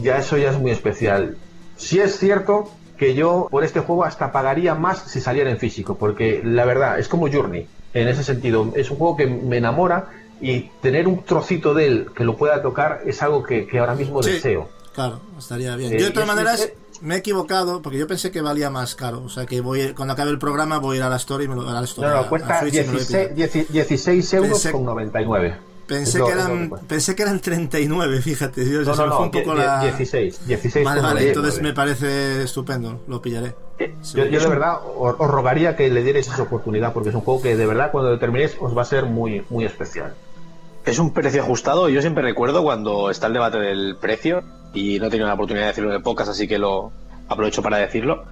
ya 0.00 0.16
eso 0.18 0.36
ya 0.38 0.50
es 0.50 0.58
muy 0.58 0.70
especial. 0.70 1.36
Sí 1.76 2.00
es 2.00 2.16
cierto 2.18 2.70
que 2.96 3.14
yo 3.14 3.48
por 3.50 3.64
este 3.64 3.80
juego 3.80 4.04
hasta 4.04 4.30
pagaría 4.32 4.74
más 4.74 4.98
si 4.98 5.20
saliera 5.20 5.50
en 5.50 5.58
físico, 5.58 5.96
porque 5.96 6.40
la 6.44 6.64
verdad 6.64 6.98
es 6.98 7.08
como 7.08 7.30
Journey, 7.30 7.66
en 7.92 8.08
ese 8.08 8.22
sentido. 8.24 8.72
Es 8.76 8.90
un 8.90 8.96
juego 8.96 9.16
que 9.16 9.26
me 9.26 9.58
enamora 9.58 10.06
y 10.42 10.70
tener 10.82 11.06
un 11.08 11.22
trocito 11.24 11.72
de 11.72 11.86
él 11.86 12.06
que 12.14 12.24
lo 12.24 12.36
pueda 12.36 12.60
tocar 12.60 13.00
es 13.06 13.22
algo 13.22 13.42
que, 13.42 13.66
que 13.66 13.78
ahora 13.78 13.94
mismo 13.94 14.22
Sí. 14.22 14.32
deseo. 14.32 14.68
claro 14.94 15.20
estaría 15.38 15.74
bien 15.76 15.92
Eh, 15.94 15.98
yo 16.00 16.06
de 16.06 16.10
todas 16.12 16.28
maneras 16.28 16.60
es- 16.60 16.72
me 17.00 17.14
he 17.14 17.18
equivocado 17.18 17.80
porque 17.82 17.98
yo 17.98 18.06
pensé 18.06 18.30
que 18.30 18.42
valía 18.42 18.68
más 18.70 18.94
caro 18.94 19.22
o 19.24 19.28
sea 19.28 19.46
que 19.46 19.60
voy 19.60 19.92
cuando 19.94 20.14
acabe 20.14 20.30
el 20.30 20.38
programa 20.38 20.78
voy 20.78 20.96
a 20.96 20.98
ir 20.98 21.02
a 21.04 21.08
la 21.08 21.16
store 21.16 21.44
y 21.44 21.48
me 21.48 21.54
lo 21.54 21.68
a 21.68 21.72
la 21.72 21.84
store, 21.84 22.08
No, 22.08 22.14
no, 22.14 22.20
a 22.20 22.28
cuesta 22.28 22.60
voy 22.60 22.68
a 22.68 22.72
16, 22.72 23.06
pillar. 23.06 23.34
16 23.34 23.72
16 23.72 24.34
euros 24.34 24.50
Pensé- 24.52 24.72
con 24.72 24.84
99. 24.84 25.56
Pensé 25.84 26.20
que 26.22 26.30
eran 26.30 26.68
cuesta. 26.68 26.86
pensé 26.88 27.14
que 27.16 27.22
eran 27.22 27.40
39, 27.40 28.22
fíjate, 28.22 28.64
yo, 28.70 28.82
No, 28.82 28.94
se 28.94 29.00
no, 29.02 29.06
me 29.08 29.12
fue 29.12 29.18
no, 29.18 29.24
un 29.24 29.30
poco 29.32 29.54
la 29.54 29.80
16, 29.82 30.46
16 30.46 30.84
Vale, 30.84 31.00
vale, 31.02 31.14
99. 31.14 31.28
entonces 31.28 31.62
me 31.62 31.72
parece 31.74 32.42
estupendo, 32.44 33.00
lo 33.08 33.20
pillaré. 33.20 33.54
Eh, 33.78 33.94
Yo, 34.14 34.24
yo 34.26 34.40
de 34.40 34.46
verdad 34.46 34.78
os, 34.96 35.16
os 35.18 35.28
rogaría 35.30 35.74
que 35.76 35.90
le 35.90 36.02
dierais 36.04 36.28
esa 36.28 36.42
oportunidad 36.44 36.92
porque 36.92 37.08
es 37.08 37.14
un 37.14 37.20
juego 37.22 37.42
que 37.42 37.56
de 37.56 37.66
verdad 37.66 37.90
cuando 37.90 38.10
lo 38.10 38.18
terminéis 38.18 38.56
os 38.60 38.76
va 38.78 38.82
a 38.82 38.84
ser 38.86 39.04
muy, 39.06 39.44
muy 39.50 39.64
especial. 39.64 40.14
Es 40.84 40.98
un 40.98 41.12
precio 41.12 41.42
ajustado. 41.42 41.88
Yo 41.88 42.00
siempre 42.00 42.22
recuerdo 42.22 42.62
cuando 42.62 43.10
está 43.10 43.28
el 43.28 43.32
debate 43.34 43.58
del 43.58 43.96
precio, 44.00 44.42
y 44.74 44.98
no 44.98 45.06
he 45.06 45.10
tenido 45.10 45.28
la 45.28 45.34
oportunidad 45.34 45.66
de 45.66 45.68
decirlo 45.68 45.90
en 45.90 45.96
el 45.96 46.02
podcast, 46.02 46.30
así 46.30 46.48
que 46.48 46.58
lo 46.58 46.92
aprovecho 47.28 47.62
para 47.62 47.78
decirlo. 47.78 48.24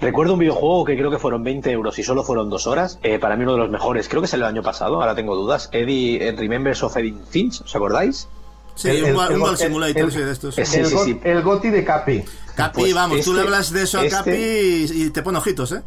Recuerdo 0.00 0.34
un 0.34 0.38
videojuego 0.40 0.84
que 0.84 0.94
creo 0.96 1.10
que 1.10 1.18
fueron 1.18 1.42
20 1.42 1.70
euros 1.70 1.98
y 1.98 2.02
solo 2.02 2.22
fueron 2.22 2.50
dos 2.50 2.66
horas. 2.66 2.98
Eh, 3.02 3.18
para 3.18 3.34
mí 3.36 3.44
uno 3.44 3.52
de 3.54 3.58
los 3.60 3.70
mejores. 3.70 4.08
Creo 4.08 4.20
que 4.20 4.26
es 4.26 4.34
el 4.34 4.42
año 4.44 4.62
pasado, 4.62 5.00
ahora 5.00 5.14
tengo 5.14 5.34
dudas. 5.34 5.68
Eddie 5.72 6.28
eh, 6.28 6.32
Remembers 6.32 6.82
of 6.82 6.96
Edith 6.98 7.16
Finch, 7.30 7.62
¿os 7.62 7.74
acordáis? 7.74 8.28
Sí, 8.74 8.90
El- 8.90 9.14
un, 9.16 9.24
el- 9.24 9.40
el- 9.50 9.56
Simulator, 9.56 10.02
el- 10.02 10.12
sí, 10.12 10.18
de 10.18 10.32
estos. 10.32 10.54
Sí, 10.54 10.60
el, 10.60 10.66
sí, 10.66 10.84
sí. 11.02 11.20
el 11.24 11.42
Goti 11.42 11.70
de 11.70 11.82
Capi. 11.82 12.22
Capi, 12.54 12.80
Pues 12.82 12.94
vamos, 12.94 13.20
tú 13.22 13.32
le 13.32 13.38
este- 13.40 13.48
hablas 13.48 13.72
de 13.72 13.82
eso 13.82 13.98
a 13.98 14.04
este- 14.04 14.16
Capi 14.16 14.30
y, 14.32 15.02
y 15.06 15.10
te 15.10 15.22
pone 15.22 15.38
ojitos, 15.38 15.72
¿eh? 15.72 15.82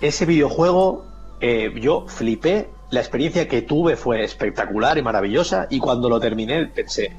Ese 0.00 0.26
videojuego, 0.26 1.04
eh, 1.40 1.72
yo 1.80 2.04
flipé. 2.08 2.68
La 2.92 3.00
experiencia 3.00 3.48
que 3.48 3.62
tuve 3.62 3.96
fue 3.96 4.22
espectacular 4.22 4.98
y 4.98 5.02
maravillosa. 5.02 5.66
Y 5.70 5.78
cuando 5.80 6.08
lo 6.10 6.20
terminé, 6.20 6.66
pensé, 6.66 7.16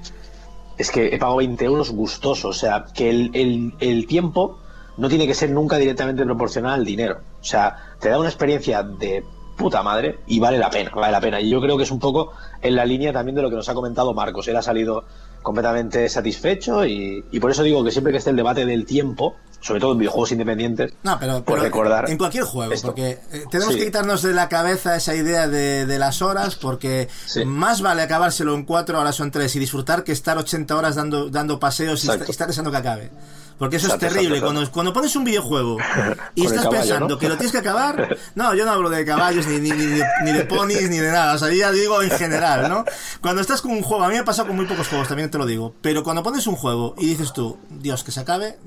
es 0.77 0.91
que 0.91 1.07
he 1.07 1.17
pagado 1.17 1.37
20 1.37 1.65
euros 1.65 1.89
gustoso. 1.89 2.49
O 2.49 2.53
sea, 2.53 2.85
que 2.93 3.09
el, 3.09 3.31
el- 3.33 3.73
el 3.79 4.05
tiempo 4.07 4.59
no 4.97 5.09
tiene 5.09 5.25
que 5.25 5.33
ser 5.33 5.49
nunca 5.49 5.77
directamente 5.77 6.23
proporcional 6.23 6.73
al 6.75 6.85
dinero. 6.85 7.21
O 7.41 7.43
sea, 7.43 7.95
te 7.99 8.09
da 8.09 8.19
una 8.19 8.29
experiencia 8.29 8.83
de 8.83 9.23
puta 9.57 9.81
madre 9.81 10.19
y 10.27 10.39
vale 10.39 10.59
la 10.59 10.69
pena, 10.69 10.91
vale 10.93 11.11
la 11.11 11.19
pena. 11.21 11.41
Y 11.41 11.49
yo 11.49 11.59
creo 11.59 11.75
que 11.75 11.83
es 11.83 11.91
un 11.91 11.99
poco 11.99 12.33
en 12.61 12.75
la 12.75 12.85
línea 12.85 13.11
también 13.11 13.35
de 13.35 13.41
lo 13.41 13.49
que 13.49 13.55
nos 13.55 13.67
ha 13.67 13.73
comentado 13.73 14.13
Marcos. 14.13 14.47
Él 14.47 14.55
ha 14.57 14.61
salido 14.61 15.05
completamente 15.43 16.09
satisfecho 16.09 16.85
y, 16.85 17.23
y 17.31 17.39
por 17.39 17.51
eso 17.51 17.61
digo 17.63 17.83
que 17.83 17.91
siempre 17.91 18.11
que 18.11 18.17
esté 18.17 18.31
el 18.31 18.35
debate 18.35 18.65
del 18.65 18.85
tiempo, 18.85 19.35
sobre 19.59 19.79
todo 19.79 19.91
en 19.93 19.99
videojuegos 19.99 20.31
independientes, 20.31 20.93
No, 21.03 21.17
pero, 21.19 21.35
por 21.43 21.55
pero 21.55 21.63
recordar 21.63 22.09
en 22.09 22.17
cualquier 22.17 22.43
juego, 22.45 22.73
esto. 22.73 22.87
porque 22.87 23.19
eh, 23.31 23.43
tenemos 23.51 23.73
Sí. 23.75 23.79
que 23.79 23.85
quitarnos 23.85 24.21
de 24.21 24.33
la 24.33 24.49
cabeza 24.49 24.95
esa 24.95 25.15
idea 25.15 25.47
de, 25.47 25.85
de 25.85 25.99
las 25.99 26.21
horas, 26.21 26.55
porque 26.55 27.07
Sí. 27.27 27.45
más 27.45 27.81
vale 27.81 28.01
acabárselo 28.01 28.55
en 28.55 28.65
cuatro 28.65 28.99
horas 28.99 29.19
o 29.19 29.23
en 29.23 29.31
tres 29.31 29.55
y 29.55 29.59
disfrutar 29.59 30.03
que 30.03 30.11
estar 30.11 30.37
80 30.37 30.75
horas 30.75 30.95
dando, 30.95 31.29
dando 31.29 31.59
paseos 31.59 32.03
Exacto. 32.03 32.25
y 32.27 32.31
estar 32.31 32.47
deseando 32.47 32.71
que 32.71 32.77
acabe. 32.77 33.11
Porque 33.57 33.77
eso 33.77 33.87
Exacto, 33.87 34.05
es 34.07 34.13
terrible. 34.13 34.37
exacto, 34.37 34.53
Cuando, 34.53 34.71
cuando 34.71 34.93
pones 34.93 35.15
un 35.15 35.23
videojuego 35.23 35.77
y 36.35 36.45
estás 36.45 36.63
caballo, 36.63 36.79
pensando 36.81 37.07
¿no? 37.07 37.17
que 37.17 37.29
lo 37.29 37.35
tienes 37.35 37.51
que 37.51 37.57
acabar, 37.59 38.17
no, 38.35 38.53
yo 38.53 38.65
no 38.65 38.71
hablo 38.71 38.89
de 38.89 39.05
caballos, 39.05 39.47
ni, 39.47 39.59
ni, 39.59 39.71
ni, 39.71 39.85
de, 39.85 40.03
ni 40.23 40.31
de 40.31 40.45
ponis, 40.45 40.89
ni 40.89 40.97
de 40.97 41.11
nada. 41.11 41.33
O 41.33 41.37
sea, 41.37 41.49
yo 41.49 41.55
ya 41.55 41.71
digo 41.71 42.01
en 42.01 42.11
general, 42.11 42.69
¿no? 42.69 42.85
Cuando 43.21 43.41
estás 43.41 43.61
con 43.61 43.71
un 43.71 43.81
juego, 43.83 44.03
a 44.03 44.07
mí 44.07 44.13
me 44.13 44.19
ha 44.19 44.25
pasado 44.25 44.47
con 44.47 44.55
muy 44.55 44.65
pocos 44.65 44.87
juegos, 44.87 45.07
también 45.07 45.29
te 45.29 45.37
lo 45.37 45.45
digo. 45.45 45.75
Pero 45.81 46.03
cuando 46.03 46.23
pones 46.23 46.45
un 46.47 46.55
juego 46.55 46.95
y 46.97 47.05
dices 47.07 47.33
tú, 47.33 47.57
Dios, 47.69 48.03
que 48.03 48.11
se 48.11 48.19
acabe, 48.19 48.57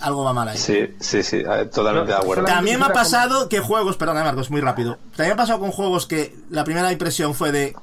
algo 0.00 0.24
va 0.24 0.32
mal 0.32 0.48
ahí. 0.48 0.58
Sí, 0.58 0.88
sí, 1.00 1.22
sí, 1.22 1.42
totalmente 1.72 2.12
de 2.12 2.18
acuerdo. 2.18 2.44
También 2.44 2.78
me 2.80 2.86
ha 2.86 2.92
pasado 2.92 3.48
que 3.48 3.60
juegos, 3.60 3.96
perdona 3.96 4.24
Marcos, 4.24 4.50
muy 4.50 4.60
rápido. 4.60 4.98
También 5.16 5.28
me 5.28 5.32
ha 5.34 5.36
pasado 5.36 5.60
con 5.60 5.70
juegos 5.70 6.06
que 6.06 6.34
la 6.50 6.64
primera 6.64 6.90
impresión 6.92 7.34
fue 7.34 7.52
de, 7.52 7.74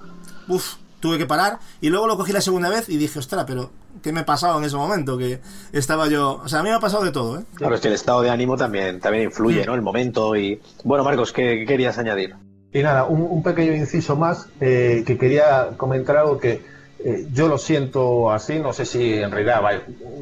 uff, 0.48 0.76
tuve 1.00 1.18
que 1.18 1.26
parar. 1.26 1.60
Y 1.82 1.90
luego 1.90 2.08
lo 2.08 2.18
cogí 2.18 2.32
la 2.34 2.42
segunda 2.42 2.70
vez 2.70 2.90
y 2.90 2.98
dije, 2.98 3.20
ostras, 3.20 3.46
pero 3.48 3.72
¿qué 4.08 4.14
me 4.14 4.24
pasaba 4.24 4.58
en 4.58 4.64
ese 4.64 4.78
momento? 4.78 5.18
Que 5.18 5.40
estaba 5.74 6.08
yo. 6.08 6.42
O 6.42 6.48
sea, 6.48 6.60
a 6.60 6.64
mí 6.64 6.70
me 6.70 6.76
ha 6.76 6.80
pasado 6.80 7.04
de 7.04 7.12
todo, 7.12 7.40
¿eh? 7.40 7.44
Claro, 7.56 7.76
es 7.76 7.82
que 7.82 7.90
el 7.90 7.94
estado 7.94 8.22
de 8.22 8.30
ánimo 8.30 8.56
también, 8.56 9.02
también 9.02 9.26
influye, 9.26 9.66
¿no? 9.66 9.76
El 9.76 9.82
momento 9.82 10.34
y... 10.38 10.62
Bueno, 10.86 11.04
Marcos, 11.04 11.34
¿qué, 11.34 11.60
qué 11.60 11.66
querías 11.66 11.98
añadir? 11.98 12.36
Y 12.72 12.82
nada, 12.84 13.04
un, 13.04 13.22
un 13.22 13.44
pequeño 13.44 13.74
inciso 13.74 14.16
más 14.16 14.48
eh, 14.62 15.04
que 15.06 15.18
quería 15.18 15.72
comentar 15.76 16.16
algo 16.16 16.40
que 16.40 16.62
eh, 17.04 17.28
yo 17.34 17.50
lo 17.50 17.58
siento 17.58 18.32
así, 18.32 18.60
no 18.60 18.72
sé 18.72 18.86
si 18.86 19.16
en 19.16 19.30
realidad 19.30 19.62
va, 19.62 19.72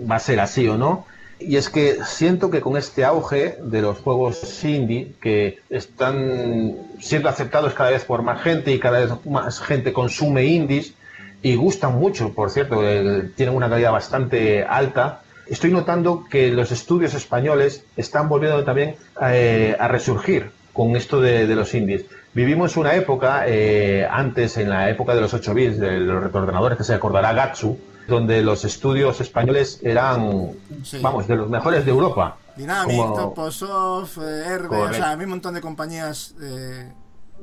va 0.09 0.15
a 0.15 0.19
ser 0.19 0.39
así 0.39 0.67
o 0.67 0.79
no. 0.79 1.05
Y 1.37 1.57
es 1.57 1.69
que 1.69 1.99
siento 2.05 2.49
que 2.49 2.61
con 2.61 2.77
este 2.77 3.05
auge 3.05 3.59
de 3.61 3.81
los 3.83 3.99
juegos 3.99 4.63
indie, 4.63 5.13
que 5.21 5.59
están 5.69 6.75
siendo 6.99 7.29
aceptados 7.29 7.75
cada 7.75 7.91
vez 7.91 8.03
por 8.03 8.23
más 8.23 8.41
gente 8.41 8.71
y 8.71 8.79
cada 8.79 8.99
vez 9.01 9.11
más 9.25 9.59
gente 9.59 9.93
consume 9.93 10.45
indies 10.45 10.95
y 11.45 11.55
gustan 11.55 11.93
mucho, 11.99 12.33
por 12.33 12.49
cierto, 12.49 12.81
eh, 12.83 13.29
tienen 13.35 13.55
una 13.55 13.69
calidad 13.69 13.91
bastante 13.91 14.63
alta, 14.63 15.21
estoy 15.45 15.71
notando 15.71 16.25
que 16.27 16.49
los 16.51 16.71
estudios 16.71 17.13
españoles 17.13 17.83
están 17.95 18.27
volviendo 18.29 18.63
también 18.63 18.95
eh, 19.21 19.75
a 19.79 19.87
resurgir 19.87 20.49
con 20.73 20.95
esto 20.95 21.21
de, 21.21 21.45
de 21.45 21.55
los 21.55 21.71
indies. 21.75 22.05
Vivimos 22.33 22.77
una 22.77 22.95
época, 22.95 23.43
eh, 23.45 24.07
antes 24.09 24.57
en 24.57 24.71
la 24.71 24.89
época 24.89 25.13
de 25.13 25.21
los 25.21 25.35
8 25.35 25.53
bits, 25.53 25.79
de 25.79 25.99
los 25.99 26.23
retroordenadores, 26.23 26.79
que 26.79 26.83
se 26.83 26.95
acordará 26.95 27.31
Gatsu, 27.33 27.77
donde 28.07 28.41
los 28.41 28.65
estudios 28.65 29.21
españoles 29.21 29.79
eran, 29.83 30.49
Sí. 30.83 30.97
vamos, 30.99 31.27
de 31.27 31.35
los 31.35 31.47
mejores 31.47 31.85
de 31.85 31.91
Europa. 31.91 32.37
Dynamic, 32.57 32.97
Como- 32.97 33.13
Toposoft, 33.13 34.17
eh, 34.17 34.45
Herbe, 34.47 34.77
o 34.77 34.93
sea, 34.93 35.11
a 35.11 35.15
mí 35.15 35.25
un 35.25 35.29
montón 35.29 35.53
de 35.53 35.61
compañías. 35.61 36.33
eh, 36.41 36.91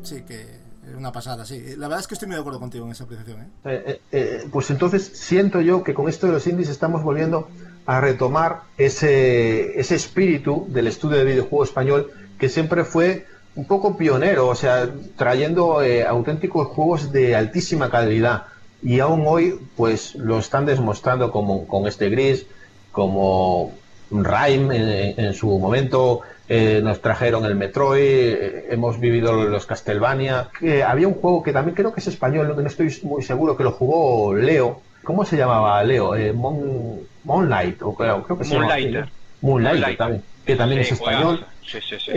sí, 0.02 0.22
que 0.22 0.61
una 0.96 1.12
pasada, 1.12 1.44
sí. 1.44 1.60
La 1.76 1.88
verdad 1.88 2.00
es 2.00 2.06
que 2.06 2.14
estoy 2.14 2.28
muy 2.28 2.34
de 2.34 2.40
acuerdo 2.40 2.60
contigo 2.60 2.84
en 2.84 2.92
esa 2.92 3.04
apreciación, 3.04 3.42
¿eh? 3.42 3.46
Eh, 3.64 4.00
eh, 4.12 4.48
pues 4.50 4.70
entonces 4.70 5.10
siento 5.14 5.60
yo 5.60 5.82
que 5.82 5.94
con 5.94 6.08
esto 6.08 6.26
de 6.26 6.32
los 6.32 6.46
indies 6.46 6.68
estamos 6.68 7.02
volviendo 7.02 7.48
a 7.86 8.00
retomar 8.00 8.62
ese, 8.78 9.78
ese 9.78 9.94
espíritu 9.94 10.66
del 10.68 10.86
estudio 10.86 11.18
de 11.18 11.24
videojuego 11.24 11.64
español 11.64 12.10
que 12.38 12.48
siempre 12.48 12.84
fue 12.84 13.26
un 13.54 13.66
poco 13.66 13.96
pionero, 13.96 14.48
o 14.48 14.54
sea, 14.54 14.88
trayendo 15.16 15.80
auténticos 16.08 16.68
juegos 16.68 17.12
de 17.12 17.36
altísima 17.36 17.90
calidad. 17.90 18.44
Y 18.82 18.98
aún 18.98 19.24
hoy, 19.26 19.60
pues 19.76 20.14
lo 20.14 20.38
están 20.38 20.66
demostrando 20.66 21.30
como, 21.30 21.66
con 21.68 21.86
este 21.86 22.08
gris, 22.08 22.46
como 22.90 23.72
Rime 24.10 25.14
en, 25.16 25.26
en 25.26 25.34
su 25.34 25.46
momento, 25.58 26.22
eh, 26.54 26.80
nos 26.82 27.00
trajeron 27.00 27.44
el 27.46 27.54
Metroid, 27.54 28.02
eh, 28.02 28.64
hemos 28.70 29.00
vivido 29.00 29.32
los 29.54 29.64
Castlevania, 29.66 30.50
había 30.86 31.08
un 31.08 31.14
juego 31.14 31.42
que 31.42 31.52
también 31.52 31.74
creo 31.74 31.92
que 31.92 32.00
es 32.00 32.08
español, 32.08 32.48
no, 32.48 32.54
no 32.54 32.66
estoy 32.66 32.88
muy 33.04 33.22
seguro, 33.22 33.56
que 33.56 33.64
lo 33.64 33.72
jugó 33.72 34.34
Leo. 34.34 34.82
¿Cómo 35.02 35.24
se 35.24 35.36
llamaba 35.36 35.82
Leo? 35.82 36.14
Eh, 36.14 36.32
Mon- 36.32 37.00
Moonlight, 37.24 37.80
o 37.82 37.94
creo, 37.94 38.22
creo 38.24 38.38
que 38.38 38.44
se 38.44 38.54
Moonlighter. 38.54 39.04
¿no? 39.06 39.10
Moonlighter 39.40 39.80
Moonlighter. 39.80 39.96
también, 39.98 40.24
que 40.44 40.56
también 40.56 40.84
Sí, 40.84 40.92
es 40.92 41.00
español. 41.00 41.46
Sí, 41.64 41.78
sí, 41.80 41.96
sí. 41.98 42.12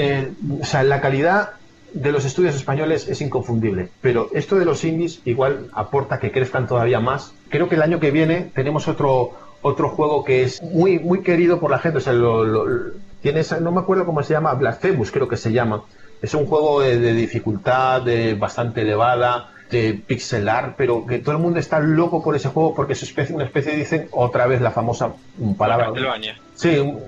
O 0.62 0.66
sea, 0.66 0.84
la 0.84 0.99
calidad 1.02 1.49
de 1.94 2.12
los 2.12 2.26
estudios 2.26 2.56
españoles 2.56 3.07
es 3.07 3.22
inconfundible, 3.22 3.91
pero 4.02 4.30
esto 4.34 4.57
de 4.57 4.66
los 4.66 4.84
indies 4.84 5.22
igual 5.24 5.70
aporta 5.74 6.20
que 6.20 6.32
crezcan 6.32 6.68
todavía 6.68 6.99
más. 6.99 7.36
Creo 7.49 7.70
que 7.70 7.76
el 7.76 7.82
año 7.82 7.99
que 8.02 8.12
viene 8.12 8.52
tenemos 8.53 8.88
otro 8.90 9.32
otro 9.62 9.90
juego 9.90 10.24
que 10.24 10.44
es 10.44 10.62
muy 10.62 10.99
muy 10.99 11.24
querido 11.24 11.60
por 11.60 11.72
la 11.72 11.80
gente, 11.80 11.98
o 11.98 12.02
sea, 12.02 12.14
lo, 12.14 12.44
lo- 12.44 12.66
tienes 13.31 13.60
no 13.60 13.72
me 13.72 13.80
acuerdo 13.81 14.06
cómo 14.06 14.22
se 14.22 14.34
llama, 14.34 14.53
Blasphemous 14.53 15.10
creo 15.11 15.27
que 15.27 15.35
se 15.38 15.52
llama. 15.52 15.81
Es 16.22 16.34
un 16.35 16.45
juego 16.45 16.81
de, 16.81 16.99
de 16.99 17.14
dificultad 17.14 18.02
de 18.03 18.35
bastante 18.35 18.81
elevada, 18.81 19.49
de 19.72 19.99
pixelar, 20.07 20.76
pero 20.77 21.07
que 21.07 21.18
todo 21.18 21.34
el 21.35 21.41
mundo 21.41 21.60
está 21.60 21.80
loco 21.80 22.23
por 22.23 22.35
ese 22.35 22.49
juego 22.49 22.76
porque 22.76 22.93
es 22.93 23.02
especie, 23.02 23.34
una 23.35 23.45
especie, 23.45 23.76
dicen, 23.76 24.07
otra 24.11 24.45
vez 24.45 24.61
la 24.61 24.69
famosa 24.69 25.14
palabra. 25.57 25.88
Castlevania. 25.88 26.35
Sí, 26.53 26.77
un- 26.77 27.02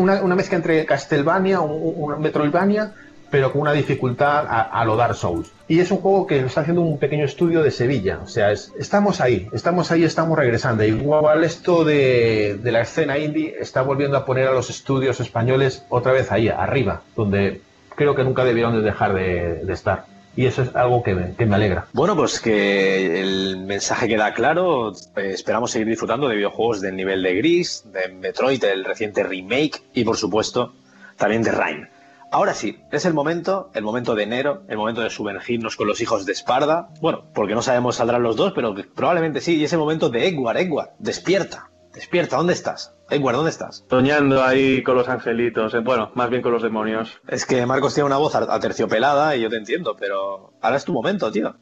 una, 0.00 0.22
una 0.22 0.34
mezcla 0.36 0.56
entre 0.56 0.86
Castlevania, 0.86 1.60
un, 1.60 1.72
un 2.14 2.20
Metroidvania, 2.22 2.92
pero 3.30 3.50
con 3.52 3.62
una 3.62 3.72
dificultad 3.72 4.46
a, 4.46 4.62
a 4.62 4.84
lo 4.84 4.96
Dark 4.96 5.14
Souls. 5.16 5.50
Y 5.66 5.80
es 5.80 5.90
un 5.90 5.98
juego 5.98 6.26
que 6.26 6.38
está 6.40 6.60
haciendo 6.60 6.82
un 6.82 6.98
pequeño 6.98 7.24
estudio 7.24 7.62
de 7.62 7.70
Sevilla. 7.70 8.20
O 8.22 8.28
sea, 8.28 8.52
es- 8.52 8.72
estamos 8.78 9.20
ahí, 9.20 9.48
estamos 9.52 9.90
ahí, 9.90 10.04
estamos 10.04 10.38
regresando. 10.38 10.84
Igual 10.84 11.42
esto 11.44 11.84
de, 11.84 12.58
de 12.62 12.72
la 12.72 12.82
escena 12.82 13.18
indie 13.18 13.54
está 13.58 13.82
volviendo 13.82 14.16
a 14.16 14.24
poner 14.24 14.48
a 14.48 14.52
los 14.52 14.70
estudios 14.70 15.20
españoles 15.20 15.84
otra 15.88 16.12
vez 16.12 16.30
ahí, 16.32 16.48
arriba, 16.48 17.02
donde 17.16 17.60
creo 17.96 18.14
que 18.14 18.24
nunca 18.24 18.44
debieron 18.44 18.74
de 18.74 18.82
dejar 18.82 19.14
de, 19.14 19.62
de 19.64 19.72
estar. 19.72 20.06
Y 20.36 20.46
eso 20.46 20.62
es 20.62 20.74
algo 20.74 21.04
que 21.04 21.14
me, 21.14 21.34
que 21.36 21.46
me 21.46 21.54
alegra. 21.54 21.86
Bueno, 21.92 22.16
pues 22.16 22.40
que 22.40 23.20
el 23.20 23.58
mensaje 23.66 24.08
queda 24.08 24.34
claro. 24.34 24.92
Eh, 25.16 25.30
esperamos 25.32 25.70
seguir 25.70 25.86
disfrutando 25.86 26.26
de 26.28 26.34
videojuegos 26.34 26.80
del 26.80 26.96
nivel 26.96 27.22
de 27.22 27.36
Gris, 27.36 27.84
de 27.92 28.12
Metroid, 28.12 28.62
el 28.64 28.84
reciente 28.84 29.22
remake 29.22 29.80
y, 29.94 30.02
por 30.02 30.16
supuesto, 30.16 30.72
también 31.16 31.42
de 31.44 31.52
Rhyme. 31.52 31.88
Ahora 32.34 32.52
sí, 32.52 32.80
es 32.90 33.04
el 33.04 33.14
momento, 33.14 33.70
el 33.74 33.84
momento 33.84 34.16
de 34.16 34.24
enero, 34.24 34.64
el 34.66 34.76
momento 34.76 35.02
de 35.02 35.08
sumergirnos 35.08 35.76
con 35.76 35.86
los 35.86 36.00
hijos 36.00 36.26
de 36.26 36.32
Esparda. 36.32 36.88
Bueno, 37.00 37.26
porque 37.32 37.54
no 37.54 37.62
sabemos 37.62 37.94
saldrán 37.94 38.24
los 38.24 38.34
dos, 38.34 38.52
pero 38.52 38.74
probablemente 38.92 39.40
sí. 39.40 39.54
Y 39.54 39.62
es 39.62 39.72
el 39.72 39.78
momento 39.78 40.08
de 40.08 40.26
Edward, 40.26 40.56
Edward, 40.56 40.90
despierta, 40.98 41.70
despierta, 41.92 42.36
¿dónde 42.36 42.54
estás? 42.54 42.92
Edward, 43.08 43.36
¿dónde 43.36 43.52
estás? 43.52 43.84
Soñando 43.88 44.42
ahí 44.42 44.82
con 44.82 44.96
los 44.96 45.08
angelitos, 45.08 45.74
eh, 45.74 45.78
bueno, 45.78 46.10
más 46.16 46.28
bien 46.28 46.42
con 46.42 46.50
los 46.50 46.64
demonios. 46.64 47.20
Es 47.28 47.46
que 47.46 47.64
Marcos 47.66 47.94
tiene 47.94 48.08
una 48.08 48.16
voz 48.16 48.34
aterciopelada 48.34 49.36
y 49.36 49.42
yo 49.42 49.48
te 49.48 49.56
entiendo, 49.56 49.94
pero 49.96 50.54
ahora 50.60 50.76
es 50.76 50.84
tu 50.84 50.92
momento, 50.92 51.30
tío. 51.30 51.54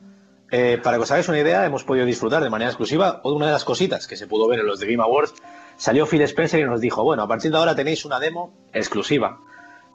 Eh, 0.51 0.81
para 0.83 0.97
que 0.97 1.03
os 1.03 1.11
hagáis 1.11 1.29
una 1.29 1.39
idea, 1.39 1.67
hemos 1.67 1.85
podido 1.85 2.07
disfrutar 2.07 2.43
de 2.43 2.49
manera 2.49 2.71
exclusiva 2.71 3.21
una 3.25 3.45
de 3.45 3.53
las 3.53 3.67
cositas 3.67 4.07
que 4.07 4.17
se 4.17 4.27
pudo 4.27 4.49
ver 4.49 4.61
en 4.61 4.67
los 4.67 4.81
de 4.81 4.87
Game 4.87 5.03
Awards. 5.03 5.35
Salió 5.77 6.07
Phil 6.07 6.23
Spencer 6.23 6.61
y 6.61 6.65
nos 6.65 6.81
dijo, 6.81 7.05
bueno, 7.05 7.25
a 7.25 7.29
partir 7.29 7.51
de 7.51 7.59
ahora 7.59 7.75
tenéis 7.75 8.07
una 8.07 8.19
demo 8.19 8.55
exclusiva 8.73 9.39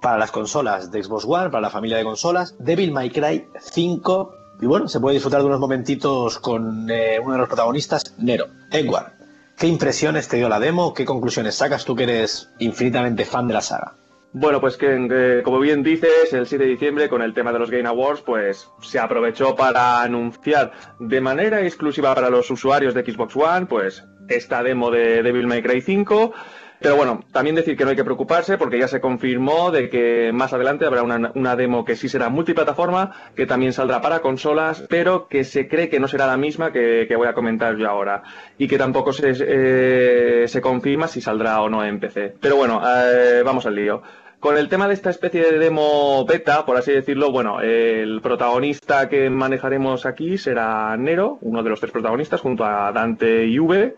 para 0.02 0.18
las 0.18 0.32
consolas 0.32 0.92
de 0.92 1.04
Xbox 1.04 1.26
One, 1.26 1.50
para 1.50 1.62
la 1.62 1.70
familia 1.70 1.98
de 1.98 2.04
consolas, 2.04 2.56
Devil 2.60 2.92
May 2.92 3.10
Cry 3.10 3.48
5. 3.60 4.34
Y 4.62 4.66
bueno, 4.66 4.88
se 4.88 5.00
puede 5.00 5.16
disfrutar 5.16 5.42
de 5.42 5.48
unos 5.48 5.60
momentitos 5.60 6.40
con 6.40 6.90
eh, 6.90 7.20
uno 7.22 7.34
de 7.34 7.40
los 7.40 7.48
protagonistas, 7.48 8.16
Nero, 8.18 8.48
Edward. 8.72 9.14
¿Qué 9.58 9.68
impresiones 9.68 10.28
te 10.28 10.38
dio 10.38 10.50
la 10.50 10.60
demo? 10.60 10.94
¿Qué 10.94 11.06
conclusiones 11.06 11.56
sacas 11.56 11.84
tú 11.84 11.96
que 11.96 12.04
eres 12.04 12.50
infinitamente 12.60 13.26
fan 13.26 13.48
de 13.48 13.56
la 13.56 13.62
saga? 13.62 13.96
Bueno, 14.34 14.62
pues 14.62 14.78
que, 14.78 15.08
que, 15.10 15.42
como 15.44 15.60
bien 15.60 15.82
dices, 15.82 16.32
el 16.32 16.46
7 16.46 16.64
de 16.64 16.70
diciembre 16.70 17.10
con 17.10 17.22
el 17.24 17.34
tema 17.34 17.52
de 17.52 17.60
los 17.60 17.72
Game 17.72 17.88
Awards, 17.88 18.22
pues 18.22 18.70
se 18.82 19.00
aprovechó 19.00 19.56
para 19.56 20.02
anunciar 20.04 20.74
de 21.00 21.22
manera 21.22 21.62
exclusiva 21.62 22.14
para 22.14 22.30
los 22.30 22.52
usuarios 22.52 22.94
de 22.94 23.04
Xbox 23.04 23.36
One, 23.36 23.66
pues 23.66 24.04
esta 24.30 24.62
demo 24.62 24.92
de 24.92 25.24
Devil 25.24 25.48
May 25.48 25.64
Cry 25.64 25.82
5. 25.82 26.34
Pero 26.80 26.96
bueno, 26.96 27.22
también 27.32 27.56
decir 27.56 27.76
que 27.76 27.84
no 27.84 27.90
hay 27.90 27.96
que 27.96 28.04
preocuparse 28.04 28.58
porque 28.58 28.80
ya 28.80 28.88
se 28.88 29.02
confirmó 29.02 29.72
de 29.72 29.90
que 29.90 30.32
más 30.34 30.54
adelante 30.54 30.86
habrá 30.86 31.04
una, 31.04 31.32
una 31.34 31.56
demo 31.56 31.84
que 31.84 31.96
sí 31.96 32.08
será 32.08 32.30
multiplataforma, 32.30 33.14
que 33.36 33.46
también 33.48 33.74
saldrá 33.74 34.02
para 34.02 34.20
consolas, 34.20 34.86
pero 34.88 35.28
que 35.28 35.44
se 35.44 35.68
cree 35.68 35.90
que 35.90 36.00
no 36.00 36.08
será 36.08 36.28
la 36.28 36.38
misma 36.38 36.72
que, 36.72 37.06
que 37.08 37.16
voy 37.16 37.28
a 37.28 37.34
comentar 37.34 37.76
yo 37.78 37.90
ahora. 37.90 38.24
Y 38.58 38.68
que 38.68 38.78
tampoco 38.78 39.12
se, 39.12 39.34
eh, 39.40 40.48
se 40.48 40.62
confirma 40.62 41.08
si 41.08 41.22
saldrá 41.22 41.62
o 41.62 41.70
no 41.70 41.84
en 41.84 42.00
PC. 42.00 42.36
Pero 42.40 42.58
bueno, 42.58 42.82
eh, 42.86 43.42
vamos 43.44 43.66
al 43.66 43.76
lío. 43.76 44.04
Con 44.40 44.56
el 44.56 44.70
tema 44.70 44.88
de 44.88 44.94
esta 44.94 45.10
especie 45.10 45.42
de 45.42 45.58
demo 45.58 46.24
beta, 46.26 46.64
por 46.64 46.78
así 46.78 46.92
decirlo, 46.92 47.32
bueno, 47.32 47.60
el 47.60 48.22
protagonista 48.22 49.10
que 49.10 49.32
manejaremos 49.32 50.06
aquí 50.06 50.38
será 50.38 50.96
Nero, 50.96 51.40
uno 51.42 51.64
de 51.64 51.72
los 51.72 51.80
tres 51.80 51.92
protagonistas, 51.92 52.42
junto 52.42 52.64
a 52.64 52.92
Dante 52.92 53.48
y 53.48 53.58
V, 53.58 53.96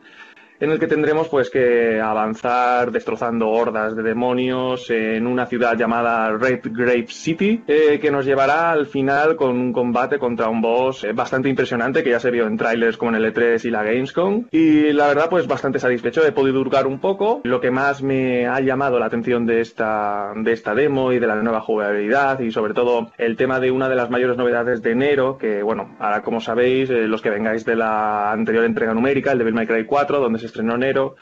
en 0.60 0.72
el 0.72 0.80
que 0.80 0.88
tendremos 0.88 1.30
pues 1.30 1.50
que 1.50 2.00
avanzar 2.02 2.92
destrozando 2.92 3.50
hordas 3.50 3.96
de 3.96 4.04
demonios 4.04 4.90
en 4.90 5.26
una 5.26 5.46
ciudad 5.46 5.78
llamada 5.78 6.32
Red 6.32 6.62
Grape 6.72 7.08
City, 7.08 7.64
eh, 7.68 8.00
que 8.02 8.12
nos 8.12 8.26
llevará 8.26 8.72
al 8.72 8.88
final 8.88 9.36
con 9.36 9.52
un 9.52 9.72
combate 9.72 10.20
contra 10.20 10.50
un 10.50 10.62
boss 10.62 11.04
eh, 11.04 11.14
bastante 11.14 11.50
impresionante 11.50 12.04
que 12.04 12.10
ya 12.10 12.20
se 12.20 12.32
vio 12.32 12.48
en 12.48 12.58
trailers 12.58 12.98
como 12.98 13.16
en 13.16 13.24
el 13.24 13.34
E3 13.34 13.64
y 13.66 13.70
la 13.70 13.84
Gamescom. 13.84 14.46
Y 14.52 14.92
la 14.92 15.08
verdad 15.08 15.30
pues 15.30 15.48
bastante 15.48 15.80
satisfecho, 15.80 16.26
he 16.26 16.32
podido 16.32 16.60
hurgar 16.60 16.88
un 16.88 17.00
poco. 17.00 17.42
Lo 17.44 17.62
que 17.62 17.72
más 17.72 18.02
me 18.02 18.48
ha 18.48 18.60
llamado 18.60 19.00
la 19.00 19.06
atención 19.06 19.46
de 19.46 19.62
esta, 19.62 20.34
de 20.36 20.52
esta 20.52 20.76
demo 20.76 21.12
y 21.14 21.20
de 21.20 21.28
la 21.28 21.36
nueva 21.36 21.62
jugabilidad 21.62 22.40
y 22.40 22.52
sobre 22.52 22.74
todo 22.74 23.12
el 23.18 23.38
tema 23.38 23.60
de 23.60 23.72
una 23.72 23.88
de 23.88 23.96
las 23.96 24.10
mayores 24.10 24.38
novedades 24.38 24.82
de 24.82 24.92
enero, 24.92 25.38
que 25.38 25.64
bueno, 25.64 25.96
ahora 26.00 26.22
como 26.22 26.42
sabéis, 26.42 26.90
eh, 26.90 27.08
los 27.08 27.22
que 27.22 27.30
vengáis 27.30 27.66
de 27.66 27.76
la 27.76 28.32
anterior 28.32 28.66
entrega 28.66 28.94
numérica, 28.94 29.32
el 29.32 29.38
Devil 29.38 29.54
May 29.54 29.68
Cry 29.68 29.86
4, 29.86 30.20
donde 30.20 30.40
se 30.40 30.49
estrenó 30.50 30.78
Nero, 30.78 31.16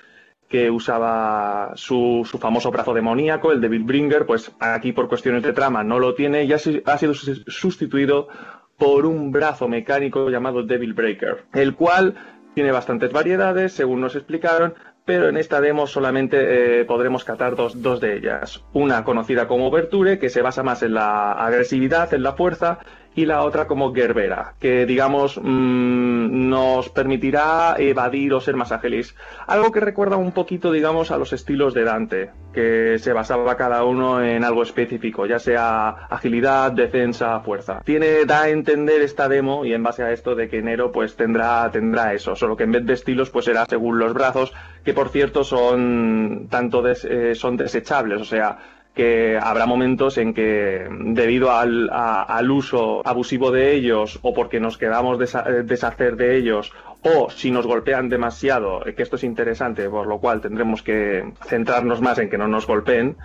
que 0.48 0.72
usaba 0.72 1.74
su, 1.76 2.28
su, 2.30 2.38
famoso 2.38 2.72
brazo 2.72 2.94
demoníaco, 2.94 3.52
el 3.52 3.62
Devil 3.62 3.84
Bringer, 3.84 4.26
pues 4.26 4.52
aquí 4.60 4.94
por 4.94 5.10
cuestiones 5.10 5.44
de 5.44 5.54
trama 5.54 5.84
no 5.84 6.00
lo 6.00 6.16
tiene 6.16 6.46
y 6.46 6.54
ha, 6.54 6.56
ha 6.56 6.98
sido 6.98 7.14
sustituido 7.14 8.30
por 8.78 9.06
un 9.06 9.32
brazo 9.32 9.68
mecánico 9.68 10.30
llamado 10.30 10.64
Devil 10.64 10.94
Breaker, 10.94 11.46
el 11.54 11.76
cual 11.76 12.16
tiene 12.54 12.72
bastantes 12.72 13.12
variedades, 13.12 13.74
según 13.74 14.02
nos 14.02 14.16
explicaron, 14.16 14.74
pero 15.06 15.30
en 15.30 15.38
esta 15.38 15.62
demo 15.62 15.88
solamente 15.88 16.82
eh, 16.82 16.86
podremos 16.86 17.24
catar 17.24 17.56
dos, 17.56 17.82
dos, 17.82 18.02
de 18.02 18.18
ellas. 18.18 18.64
Una 18.74 19.04
conocida 19.04 19.48
como 19.48 19.72
Verture, 19.72 20.20
que 20.20 20.30
se 20.30 20.42
basa 20.42 20.64
más 20.64 20.84
en 20.84 20.94
la 20.94 21.34
agresividad, 21.34 22.14
en 22.14 22.24
la 22.24 22.34
fuerza, 22.34 22.80
y 23.18 23.26
la 23.26 23.44
otra 23.44 23.66
como 23.66 23.96
Gerbera, 23.96 24.54
que 24.60 24.86
digamos 24.86 25.42
mmm, 25.42 26.50
nos 26.50 26.88
permitirá 26.90 27.76
evadir 27.80 28.32
o 28.36 28.40
ser 28.40 28.56
más 28.56 28.72
ágiles. 28.72 29.16
Algo 29.48 29.72
que 29.72 29.80
recuerda 29.80 30.18
un 30.18 30.34
poquito, 30.34 30.72
digamos, 30.72 31.10
a 31.10 31.18
los 31.18 31.34
estilos 31.34 31.74
de 31.74 31.84
Dante, 31.84 32.30
que 32.54 33.00
se 33.00 33.14
basaba 33.14 33.58
cada 33.58 33.84
uno 33.86 34.24
en 34.24 34.44
algo 34.44 34.62
específico, 34.62 35.26
ya 35.26 35.40
sea 35.40 35.90
agilidad, 36.12 36.72
defensa, 36.72 37.40
fuerza. 37.40 37.82
Tiene, 37.84 38.24
da 38.26 38.44
a 38.44 38.50
entender 38.50 39.02
esta 39.02 39.28
demo, 39.28 39.66
y 39.66 39.74
en 39.74 39.82
base 39.82 40.04
a 40.04 40.12
esto, 40.12 40.36
de 40.36 40.48
que 40.48 40.62
Nero 40.62 40.92
pues 40.92 41.16
tendrá, 41.16 41.72
tendrá 41.72 42.14
eso, 42.14 42.36
solo 42.36 42.56
que 42.56 42.66
en 42.66 42.74
vez 42.74 42.86
de 42.86 42.94
estilos 42.94 43.32
pues 43.32 43.46
será 43.46 43.66
según 43.66 43.98
los 43.98 44.14
brazos, 44.14 44.54
que 44.86 44.94
por 44.94 45.10
cierto 45.10 45.44
son 45.44 46.50
tanto 46.52 46.84
des, 46.84 47.04
eh, 47.04 47.34
son 47.34 47.58
desechables, 47.58 48.22
o 48.22 48.26
sea, 48.26 48.77
que 48.98 49.38
habrá 49.40 49.68
momentos 49.68 50.18
en 50.18 50.34
que 50.34 50.90
debido 50.90 51.52
al, 51.52 51.88
a, 51.92 52.24
al, 52.24 52.50
uso 52.50 53.08
abusivo 53.08 53.52
de 53.52 53.76
ellos 53.76 54.18
o 54.24 54.34
porque 54.34 54.60
nos 54.60 54.80
quedamos 54.80 55.20
desa 55.20 55.44
deshacer 55.44 56.16
de 56.16 56.36
ellos 56.36 56.74
o 57.04 57.30
si 57.30 57.52
nos 57.52 57.68
golpean 57.68 58.10
demasiado, 58.10 58.84
que 58.96 59.04
esto 59.04 59.18
es 59.18 59.24
interesante, 59.24 59.88
por 59.88 60.08
lo 60.08 60.18
cual 60.18 60.42
tendremos 60.42 60.82
que 60.82 61.32
centrarnos 61.46 62.02
más 62.02 62.18
en 62.18 62.28
que 62.30 62.40
no 62.40 62.48
nos 62.48 62.66
golpeen. 62.66 63.16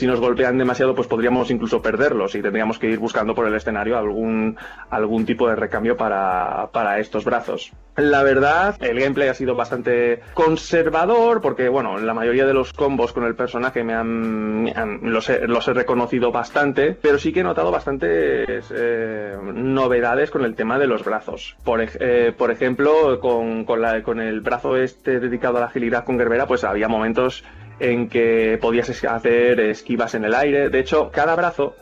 Si 0.00 0.06
nos 0.06 0.18
golpean 0.18 0.56
demasiado, 0.56 0.94
pues 0.94 1.08
podríamos 1.08 1.50
incluso 1.50 1.82
perderlos 1.82 2.34
y 2.34 2.40
tendríamos 2.40 2.78
que 2.78 2.88
ir 2.88 2.98
buscando 2.98 3.34
por 3.34 3.46
el 3.46 3.54
escenario 3.54 3.98
algún, 3.98 4.56
algún 4.88 5.26
tipo 5.26 5.46
de 5.46 5.56
recambio 5.56 5.94
para, 5.94 6.70
para 6.72 7.00
estos 7.00 7.26
brazos. 7.26 7.70
La 7.98 8.22
verdad, 8.22 8.76
el 8.80 8.98
gameplay 8.98 9.28
ha 9.28 9.34
sido 9.34 9.54
bastante 9.54 10.20
conservador 10.32 11.42
porque, 11.42 11.68
bueno, 11.68 11.98
la 11.98 12.14
mayoría 12.14 12.46
de 12.46 12.54
los 12.54 12.72
combos 12.72 13.12
con 13.12 13.24
el 13.24 13.34
personaje 13.34 13.84
me 13.84 13.92
han, 13.92 15.02
los, 15.02 15.28
he, 15.28 15.74
reconocido 15.74 16.32
bastante, 16.32 16.92
pero 16.92 17.18
sí 17.18 17.30
que 17.30 17.40
he 17.40 17.44
notado 17.44 17.70
bastantes 17.70 18.72
eh, 18.74 19.36
novedades 19.52 20.30
con 20.30 20.46
el 20.46 20.54
tema 20.54 20.78
de 20.78 20.86
los 20.86 21.04
brazos. 21.04 21.56
Por, 21.62 21.82
eh, 21.82 22.32
por 22.34 22.50
ejemplo, 22.50 23.20
con, 23.20 23.66
con 23.66 24.20
el 24.20 24.40
brazo 24.40 24.78
este 24.78 25.20
dedicado 25.20 25.58
a 25.58 25.60
la 25.60 25.66
agilidad 25.66 26.06
con 26.06 26.16
Gerbera, 26.16 26.46
pues 26.46 26.64
había 26.64 26.88
momentos 26.88 27.44
en 27.80 28.08
que 28.08 28.58
podías 28.60 28.90
hacer 29.04 29.58
esquivas 29.60 30.14
en 30.14 30.24
el 30.24 30.34
aire. 30.34 30.68
De 30.68 30.78
hecho, 30.78 31.10
cada 31.10 31.34
brazo 31.34 31.74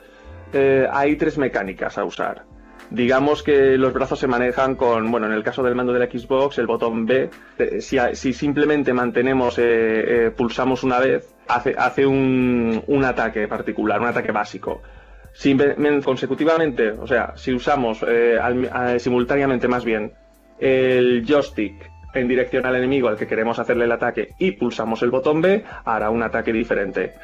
eh, 0.52 0.86
hay 0.90 1.16
tres 1.16 1.36
mecánicas 1.36 1.98
a 1.98 2.04
usar. 2.04 2.44
Digamos 2.90 3.42
que 3.42 3.76
los 3.76 3.92
brazos 3.92 4.18
se 4.18 4.26
manejan 4.26 4.76
con, 4.76 5.10
bueno, 5.10 5.26
en 5.26 5.34
el 5.34 5.42
caso 5.42 5.62
del 5.62 5.74
mando 5.74 5.92
de 5.92 5.98
la 5.98 6.06
Xbox, 6.06 6.56
el 6.58 6.66
botón 6.66 7.04
B, 7.04 7.28
eh, 7.58 7.80
si, 7.82 7.98
si, 8.14 8.32
simplemente 8.32 8.94
mantenemos, 8.94 9.56
eh, 9.58 10.32
pulsamos 10.34 10.84
una 10.84 10.98
vez, 10.98 11.34
hace, 11.48 11.74
hace 11.76 12.06
un, 12.06 12.82
un, 12.86 13.04
ataque 13.04 13.46
particular, 13.46 14.00
un 14.00 14.06
ataque 14.06 14.32
básico. 14.32 14.80
Si 15.34 15.54
consecutivamente, 16.02 16.90
o 16.92 17.06
sea, 17.06 17.36
si 17.36 17.52
usamos 17.52 18.04
simultáneamente 18.96 19.68
más 19.68 19.84
bien 19.84 20.12
el 20.58 21.24
joystick 21.24 21.97
en 22.14 22.28
dirección 22.28 22.66
al 22.66 22.76
enemigo 22.76 23.08
al 23.08 23.16
que 23.16 23.26
queremos 23.26 23.58
hacerle 23.58 23.84
el 23.84 23.92
ataque 23.92 24.34
y 24.38 24.52
pulsamos 24.52 25.02
el 25.02 25.10
botón 25.10 25.40
B, 25.40 25.64
hará 25.84 26.10
un 26.10 26.22
ataque 26.22 26.52
diferente. 26.52 27.14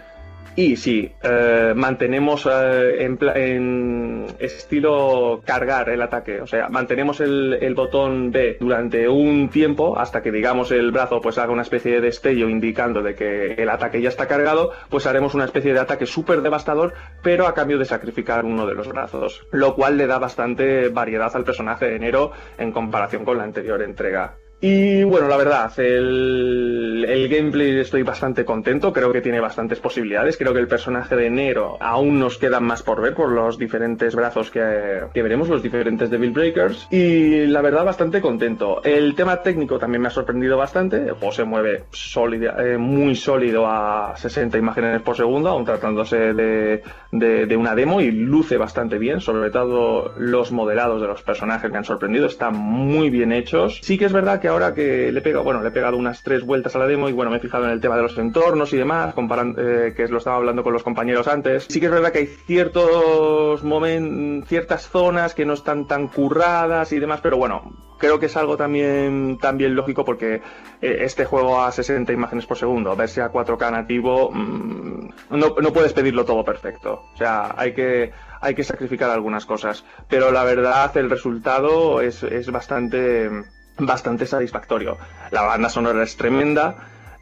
Y 0.57 0.77
sí, 0.77 1.11
eh, 1.21 1.73
mantenemos 1.75 2.47
eh, 2.47 3.05
en, 3.05 3.19
en 3.35 4.27
estilo 4.39 5.43
cargar 5.45 5.89
el 5.89 6.01
ataque, 6.01 6.41
o 6.41 6.47
sea, 6.47 6.69
mantenemos 6.69 7.21
el, 7.21 7.59
el 7.61 7.75
botón 7.75 8.31
B 8.31 8.59
durante 8.61 9.09
un 9.09 9.49
tiempo 9.49 9.99
hasta 9.99 10.23
que 10.23 10.31
digamos 10.31 10.71
el 10.71 10.93
brazo 10.93 11.21
pues 11.21 11.39
haga 11.39 11.53
una 11.53 11.63
especie 11.63 11.95
de 11.95 12.01
destello 12.03 12.49
indicando 12.49 13.03
de 13.03 13.17
que 13.17 13.55
el 13.55 13.69
ataque 13.69 14.01
ya 14.01 14.11
está 14.11 14.29
cargado, 14.29 14.71
pues 14.91 15.07
haremos 15.07 15.35
una 15.35 15.45
especie 15.45 15.73
de 15.73 15.81
ataque 15.81 16.07
súper 16.07 16.41
devastador, 16.41 16.95
pero 17.21 17.49
a 17.49 17.55
cambio 17.55 17.79
de 17.79 17.85
sacrificar 17.85 18.45
uno 18.45 18.65
de 18.65 18.75
los 18.75 18.87
brazos, 18.87 19.45
lo 19.51 19.75
cual 19.75 19.97
le 19.97 20.07
da 20.07 20.21
bastante 20.21 20.89
variedad 20.89 21.35
al 21.35 21.43
personaje 21.43 21.87
de 21.87 21.99
Nero 21.99 22.31
en 22.59 22.71
comparación 22.71 23.25
con 23.25 23.39
la 23.39 23.45
anterior 23.45 23.83
entrega. 23.83 24.37
Y 24.67 25.05
bueno, 25.05 25.29
la 25.29 25.37
verdad, 25.37 25.79
el, 25.79 27.05
el 27.07 27.29
gameplay 27.29 27.81
estoy 27.81 28.03
bastante 28.03 28.47
contento, 28.47 28.95
creo 28.95 29.13
que 29.13 29.21
tiene 29.21 29.39
bastantes 29.39 29.79
posibilidades, 29.79 30.39
creo 30.39 30.55
que 30.55 30.61
el 30.61 30.69
personaje 30.69 31.15
de 31.17 31.29
Nero 31.29 31.77
aún 31.81 32.19
nos 32.19 32.39
queda 32.39 32.61
más 32.61 32.83
por 32.83 33.03
ver 33.03 33.13
por 33.13 33.31
los 33.31 33.59
diferentes 33.59 34.15
brazos 34.15 34.51
que, 34.51 35.03
que 35.13 35.23
veremos, 35.23 35.51
los 35.51 35.63
diferentes 35.63 36.09
Devil 36.09 36.31
Breakers, 36.31 36.89
y 36.91 37.45
la 37.45 37.61
verdad 37.61 37.85
bastante 37.85 38.23
contento. 38.23 38.83
El 38.83 39.15
tema 39.15 39.43
técnico 39.43 39.79
también 39.79 40.01
me 40.01 40.09
ha 40.09 40.11
sorprendido 40.11 40.57
bastante, 40.57 40.97
el 40.97 41.13
juego 41.13 41.33
se 41.33 41.45
mueve 41.45 41.85
eh, 41.93 42.79
muy 42.79 43.17
sólido 43.17 43.67
a 43.67 44.15
60 44.17 44.57
imágenes 44.57 45.03
por 45.03 45.15
segundo, 45.15 45.51
aún 45.51 45.67
tratándose 45.67 46.33
de, 46.33 46.83
de, 47.13 47.45
de 47.45 47.57
una 47.59 47.75
demo, 47.75 48.01
y 48.01 48.11
luce 48.11 48.57
bastante 48.57 48.97
bien, 48.97 49.21
sobre 49.21 49.51
todo 49.51 50.15
los 50.17 50.53
modelados 50.53 51.03
de 51.03 51.09
los 51.09 51.21
personajes 51.21 51.71
me 51.71 51.77
han 51.77 51.85
sorprendido, 51.85 52.25
están 52.25 52.57
muy 52.57 53.11
bien 53.11 53.31
hechos. 53.31 53.81
Sí 53.83 53.99
que 53.99 54.07
es 54.07 54.13
verdad 54.15 54.41
que 54.41 54.54
ahora 54.55 54.75
que 54.75 55.13
le 55.13 55.19
he 55.19 55.23
pegado, 55.23 55.45
bueno, 55.45 55.61
le 55.63 55.69
he 55.69 55.73
pegado 55.73 55.97
unas 55.97 56.23
tres 56.23 56.45
vueltas 56.45 56.75
a 56.75 56.79
la 56.79 56.87
demo 56.87 57.09
y 57.09 57.13
bueno, 57.13 57.31
me 57.31 57.37
he 57.37 57.41
fijado 57.41 57.65
en 57.65 57.71
el 57.71 57.81
tema 57.81 57.97
de 57.97 58.03
los 58.03 58.17
entornos 58.17 58.73
y 58.73 58.77
demás, 58.77 59.15
comparando, 59.15 59.61
eh, 59.61 59.93
que 59.95 60.09
lo 60.09 60.19
estaba 60.19 60.37
hablando 60.37 60.63
con 60.63 60.73
los 60.73 60.83
compañeros 60.83 61.29
antes. 61.29 61.67
Sí 61.69 61.81
que 61.81 61.87
es 61.87 61.93
verdad 61.93 62.13
que 62.13 62.21
hay 62.21 62.27
ciertos 62.27 63.63
momentos, 63.63 64.49
ciertas 64.49 64.89
zonas 64.89 65.35
que 65.35 65.45
no 65.45 65.53
están 65.53 65.87
tan 65.87 66.09
curradas 66.09 66.93
y 66.93 66.99
demás, 66.99 67.21
pero 67.21 67.37
bueno, 67.37 67.73
creo 67.99 68.19
que 68.19 68.27
es 68.27 68.37
algo 68.37 68.57
también, 68.57 69.39
también 69.39 69.75
lógico 69.75 70.05
porque 70.05 70.43
eh, 70.81 70.99
este 71.01 71.25
juego 71.25 71.63
a 71.63 71.73
60 71.73 72.13
imágenes 72.13 72.47
por 72.47 72.57
segundo, 72.57 72.95
verse 72.97 73.23
a 73.23 73.31
4K 73.31 73.71
nativo, 73.71 74.31
mm, 74.31 75.09
no, 75.31 75.55
no 75.61 75.73
puedes 75.73 75.93
pedirlo 75.93 76.25
todo 76.25 76.45
perfecto. 76.45 77.03
O 77.15 77.17
sea, 77.17 77.55
hay 77.57 77.73
que, 77.73 78.13
hay 78.41 78.55
que 78.55 78.65
sacrificar 78.65 79.11
algunas 79.11 79.47
cosas. 79.47 79.85
Pero 80.09 80.31
la 80.31 80.45
verdad, 80.45 80.95
el 80.97 81.11
resultado 81.11 82.01
es, 82.01 82.23
es 82.23 82.51
bastante, 82.51 83.31
bastante 83.79 84.27
satisfactorio. 84.27 84.97
La 85.31 85.43
banda 85.43 85.69
sonora 85.69 86.03
es 86.03 86.17
tremenda. 86.17 86.77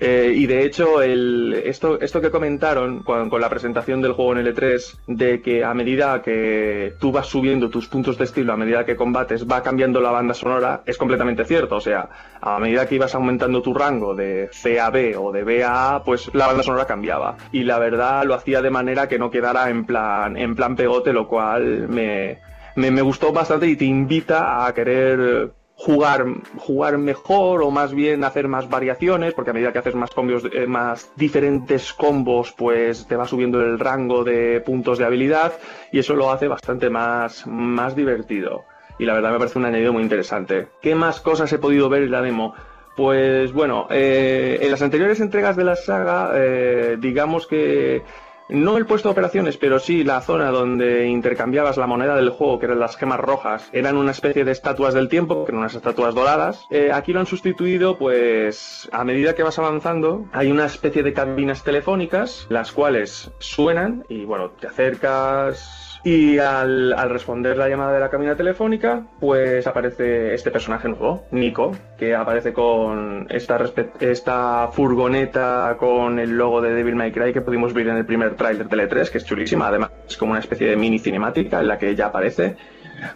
eh, 0.04 0.32
y 0.34 0.46
de 0.46 0.64
hecho, 0.64 1.00
esto, 1.00 2.00
esto 2.00 2.20
que 2.20 2.30
comentaron 2.32 3.04
con, 3.04 3.30
con 3.30 3.40
la 3.40 3.48
presentación 3.48 4.02
del 4.02 4.12
juego 4.14 4.32
en 4.36 4.44
L3, 4.46 4.98
de 5.06 5.40
que 5.40 5.64
a 5.64 5.74
medida 5.74 6.22
que 6.22 6.94
tú 6.98 7.12
vas 7.12 7.28
subiendo 7.28 7.70
tus 7.70 7.86
puntos 7.86 8.18
de 8.18 8.24
estilo, 8.24 8.52
a 8.52 8.56
medida 8.56 8.84
que 8.84 8.96
combates, 8.96 9.46
va 9.46 9.62
cambiando 9.62 10.00
la 10.00 10.10
banda 10.10 10.34
sonora, 10.34 10.82
es 10.86 10.98
completamente 10.98 11.44
cierto. 11.44 11.76
O 11.76 11.80
sea, 11.80 12.08
a 12.40 12.58
medida 12.58 12.88
que 12.88 12.96
ibas 12.96 13.14
aumentando 13.14 13.62
tu 13.62 13.72
rango 13.74 14.14
de 14.16 14.48
C 14.52 14.80
a 14.80 14.90
B 14.90 15.16
o 15.16 15.30
de 15.30 15.44
B 15.44 15.62
a 15.62 15.94
A, 15.94 16.02
pues 16.02 16.30
la 16.34 16.48
banda 16.48 16.64
sonora 16.64 16.84
cambiaba. 16.86 17.36
Y 17.52 17.62
la 17.62 17.78
verdad 17.78 18.24
lo 18.24 18.34
hacía 18.34 18.60
de 18.60 18.70
manera 18.70 19.08
que 19.08 19.20
no 19.20 19.30
quedara 19.30 19.70
en 19.70 19.84
plan, 19.84 20.36
en 20.36 20.56
plan 20.56 20.74
pegote, 20.74 21.12
lo 21.12 21.28
cual 21.28 21.88
me, 21.88 22.38
me, 22.74 22.90
me 22.90 23.02
gustó 23.02 23.32
bastante 23.32 23.68
y 23.68 23.76
te 23.76 23.84
invita 23.84 24.66
a 24.66 24.74
querer 24.74 25.52
jugar, 25.76 26.24
jugar 26.58 26.98
mejor 26.98 27.62
o 27.62 27.70
más 27.70 27.94
bien 27.94 28.24
hacer 28.24 28.48
más 28.48 28.68
variaciones, 28.68 29.34
porque 29.34 29.50
a 29.50 29.54
medida 29.54 29.72
que 29.72 29.78
haces 29.78 29.94
más 29.94 30.10
combos, 30.10 30.44
eh, 30.52 30.66
más 30.66 31.10
diferentes 31.16 31.92
combos, 31.92 32.52
pues 32.56 33.06
te 33.06 33.16
va 33.16 33.26
subiendo 33.26 33.60
el 33.60 33.78
rango 33.78 34.24
de 34.24 34.60
puntos 34.60 34.98
de 34.98 35.04
habilidad 35.04 35.54
y 35.90 35.98
eso 35.98 36.14
lo 36.14 36.30
hace 36.30 36.48
bastante 36.48 36.90
más, 36.90 37.46
más 37.46 37.96
divertido. 37.96 38.64
Y 38.98 39.04
la 39.04 39.14
verdad 39.14 39.32
me 39.32 39.38
parece 39.38 39.58
un 39.58 39.64
añadido 39.64 39.92
muy 39.92 40.02
interesante. 40.02 40.68
¿Qué 40.80 40.94
más 40.94 41.20
cosas 41.20 41.52
he 41.52 41.58
podido 41.58 41.88
ver 41.88 42.02
en 42.02 42.10
la 42.10 42.22
demo? 42.22 42.54
Pues 42.96 43.52
bueno, 43.52 43.86
eh, 43.90 44.58
en 44.60 44.70
las 44.70 44.82
anteriores 44.82 45.18
entregas 45.20 45.56
de 45.56 45.64
la 45.64 45.76
saga, 45.76 46.32
eh, 46.34 46.98
digamos 47.00 47.46
que 47.46 48.02
no 48.52 48.76
el 48.76 48.86
puesto 48.86 49.08
de 49.08 49.12
operaciones, 49.12 49.56
pero 49.56 49.78
sí 49.78 50.04
la 50.04 50.20
zona 50.20 50.50
donde 50.50 51.08
intercambiabas 51.08 51.76
la 51.76 51.86
moneda 51.86 52.14
del 52.16 52.30
juego, 52.30 52.58
que 52.58 52.66
eran 52.66 52.80
las 52.80 52.96
gemas 52.96 53.18
rojas, 53.18 53.68
eran 53.72 53.96
una 53.96 54.10
especie 54.10 54.44
de 54.44 54.52
estatuas 54.52 54.94
del 54.94 55.08
tiempo, 55.08 55.44
que 55.44 55.50
eran 55.50 55.60
unas 55.60 55.74
estatuas 55.74 56.14
doradas. 56.14 56.66
Eh, 56.70 56.90
aquí 56.92 57.12
lo 57.12 57.20
han 57.20 57.26
sustituido, 57.26 57.98
pues 57.98 58.88
a 58.92 59.04
medida 59.04 59.34
que 59.34 59.42
vas 59.42 59.58
avanzando, 59.58 60.26
hay 60.32 60.50
una 60.50 60.66
especie 60.66 61.02
de 61.02 61.12
cabinas 61.12 61.64
telefónicas, 61.64 62.46
las 62.48 62.72
cuales 62.72 63.30
suenan 63.38 64.04
y 64.08 64.24
bueno, 64.24 64.50
te 64.50 64.66
acercas 64.66 65.81
y 66.04 66.38
al, 66.38 66.94
responder 67.08 67.56
la 67.56 67.68
llamada 67.68 67.92
de 67.92 68.00
la 68.00 68.10
cabina 68.10 68.34
telefónica, 68.34 69.04
pues 69.20 69.66
aparece 69.66 70.34
este 70.34 70.50
personaje 70.50 70.88
nuevo, 70.88 71.24
Nico, 71.30 71.72
que 71.96 72.14
aparece 72.14 72.52
con 72.52 73.26
esta, 73.30 73.60
esta 74.00 74.68
furgoneta 74.72 75.76
con 75.78 76.18
el 76.18 76.36
logo 76.36 76.60
de 76.60 76.74
Devil 76.74 76.96
May 76.96 77.12
Cry 77.12 77.32
que 77.32 77.40
pudimos 77.40 77.72
ver 77.72 77.88
en 77.88 77.96
el 77.98 78.06
primer 78.06 78.34
tráiler 78.34 78.68
de 78.68 78.88
L3, 78.88 79.10
que 79.10 79.18
es 79.18 79.24
chulísima. 79.24 79.68
Además, 79.68 79.90
es 80.08 80.16
como 80.16 80.32
una 80.32 80.40
especie 80.40 80.68
de 80.68 80.76
mini 80.76 80.98
cinemática 80.98 81.60
en 81.60 81.68
la 81.68 81.78
que 81.78 81.90
ella 81.90 82.06
aparece. 82.06 82.56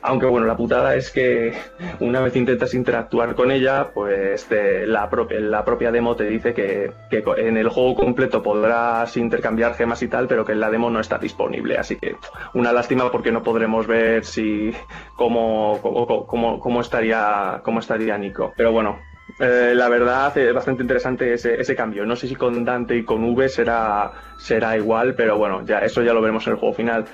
Aunque 0.03 0.27
bueno, 0.27 0.47
la 0.47 0.57
putada 0.57 0.95
es 0.95 1.11
que 1.11 1.53
una 2.01 2.21
vez 2.21 2.37
intentas 2.37 2.75
interactuar 2.75 3.35
con 3.35 3.51
ella, 3.51 3.91
pues 3.93 4.47
la, 4.51 5.09
propia, 5.09 5.91
demo 5.91 6.17
te 6.17 6.25
dice 6.25 6.55
que, 6.55 6.93
en 7.37 7.57
el 7.57 7.69
juego 7.69 7.95
completo 7.95 8.43
podrás 8.43 9.17
intercambiar 9.17 9.75
gemas 9.75 10.03
y 10.03 10.09
tal, 10.09 10.27
pero 10.27 10.45
que 10.45 10.53
en 10.53 10.61
la 10.61 10.71
demo 10.71 10.91
no 10.91 11.01
está 11.01 11.19
disponible. 11.19 11.79
Así 11.79 11.97
que 11.97 12.17
una 12.55 12.73
lástima 12.73 13.11
porque 13.11 13.33
no 13.33 13.43
podremos 13.43 13.87
ver 13.87 14.25
si 14.25 14.73
cómo, 15.17 15.79
cómo, 15.83 16.27
cómo- 16.27 16.61
cómo 16.61 16.81
estaría, 16.81 17.61
cómo 17.63 17.81
estaría 17.81 18.17
Nico. 18.19 18.53
Pero 18.57 18.73
bueno, 18.73 18.99
eh, 19.39 19.73
la 19.75 19.89
verdad 19.89 20.37
es 20.39 20.55
bastante 20.55 20.83
interesante 20.83 21.33
ese, 21.35 21.61
ese 21.61 21.75
cambio. 21.77 22.07
No 22.07 22.17
sé 22.17 22.27
si 22.29 22.35
con 22.35 22.65
Dante 22.65 22.97
y 22.97 23.05
con 23.05 23.25
V 23.25 23.49
será, 23.49 24.13
será 24.39 24.77
igual, 24.77 25.15
pero 25.15 25.37
bueno, 25.37 25.65
ya 25.65 25.81
eso 25.81 26.03
ya 26.03 26.13
lo 26.13 26.21
veremos 26.21 26.47
en 26.47 26.55
el 26.55 26.59
juego 26.59 26.75
final. 26.75 27.05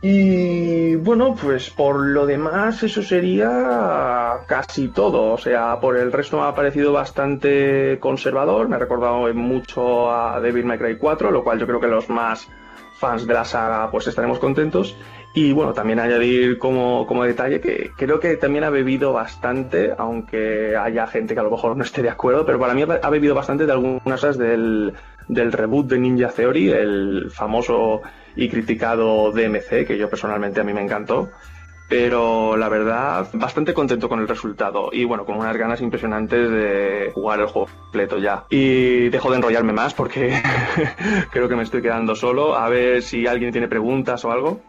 Y 0.00 0.94
bueno, 0.94 1.34
pues 1.34 1.70
por 1.70 2.06
lo 2.06 2.24
demás 2.24 2.82
eso 2.84 3.02
sería 3.02 4.38
casi 4.46 4.88
todo. 4.88 5.32
O 5.32 5.38
sea, 5.38 5.80
por 5.80 5.96
el 5.96 6.12
resto 6.12 6.38
me 6.38 6.46
ha 6.46 6.54
parecido 6.54 6.92
bastante 6.92 7.98
conservador. 7.98 8.68
Me 8.68 8.76
ha 8.76 8.78
recordado 8.78 9.32
mucho 9.34 10.12
a 10.12 10.40
Devil 10.40 10.66
May 10.66 10.78
Cry 10.78 10.98
4, 10.98 11.32
lo 11.32 11.42
cual 11.42 11.58
yo 11.58 11.66
creo 11.66 11.80
que 11.80 11.88
los 11.88 12.08
más 12.08 12.48
fans 12.98 13.26
de 13.26 13.34
la 13.34 13.44
saga 13.44 13.90
pues 13.90 14.06
estaremos 14.06 14.38
contentos. 14.38 14.96
Y 15.34 15.52
bueno, 15.52 15.72
también 15.72 15.98
añadir 15.98 16.58
como, 16.58 17.04
como 17.06 17.24
detalle 17.24 17.60
que 17.60 17.90
creo 17.96 18.18
que 18.20 18.36
también 18.36 18.64
ha 18.64 18.70
bebido 18.70 19.12
bastante, 19.12 19.92
aunque 19.98 20.76
haya 20.76 21.06
gente 21.06 21.34
que 21.34 21.40
a 21.40 21.44
lo 21.44 21.50
mejor 21.50 21.76
no 21.76 21.82
esté 21.82 22.02
de 22.02 22.10
acuerdo, 22.10 22.46
pero 22.46 22.58
para 22.58 22.74
mí 22.74 22.82
ha 22.82 23.10
bebido 23.10 23.34
bastante 23.34 23.66
de 23.66 23.72
algunas 23.72 24.02
cosas 24.02 24.38
del, 24.38 24.94
del 25.28 25.52
reboot 25.52 25.86
de 25.88 25.98
Ninja 25.98 26.28
Theory, 26.28 26.70
el 26.70 27.30
famoso 27.30 28.00
y 28.36 28.48
criticado 28.48 29.32
DMC, 29.32 29.86
que 29.86 29.98
yo 29.98 30.08
personalmente 30.08 30.60
a 30.60 30.64
mí 30.64 30.72
me 30.72 30.82
encantó. 30.82 31.30
Pero 31.88 32.56
la 32.58 32.68
verdad, 32.68 33.28
bastante 33.32 33.72
contento 33.72 34.10
con 34.10 34.20
el 34.20 34.28
resultado 34.28 34.90
y 34.92 35.04
bueno, 35.04 35.24
con 35.24 35.36
unas 35.38 35.56
ganas 35.56 35.80
impresionantes 35.80 36.50
de 36.50 37.10
jugar 37.14 37.40
el 37.40 37.46
juego 37.46 37.68
completo 37.68 38.18
ya. 38.18 38.44
Y 38.50 39.08
dejo 39.08 39.30
de 39.30 39.36
enrollarme 39.36 39.72
más 39.72 39.94
porque 39.94 40.38
creo 41.30 41.48
que 41.48 41.56
me 41.56 41.62
estoy 41.62 41.80
quedando 41.80 42.14
solo. 42.14 42.56
A 42.56 42.68
ver 42.68 43.02
si 43.02 43.26
alguien 43.26 43.52
tiene 43.52 43.68
preguntas 43.68 44.22
o 44.26 44.30
algo. 44.30 44.60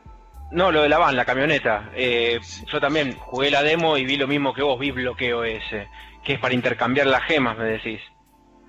No, 0.51 0.71
lo 0.71 0.81
de 0.81 0.89
la 0.89 0.97
van, 0.97 1.15
la 1.15 1.25
camioneta. 1.25 1.91
Eh, 1.93 2.39
yo 2.65 2.79
también 2.79 3.13
jugué 3.13 3.51
la 3.51 3.63
demo 3.63 3.97
y 3.97 4.05
vi 4.05 4.15
lo 4.15 4.27
mismo 4.27 4.53
que 4.53 4.63
vos, 4.63 4.79
vi 4.79 4.91
bloqueo 4.91 5.43
ese, 5.43 5.87
que 6.23 6.33
es 6.33 6.39
para 6.39 6.53
intercambiar 6.53 7.07
las 7.07 7.23
gemas, 7.23 7.57
me 7.57 7.65
decís. 7.65 8.01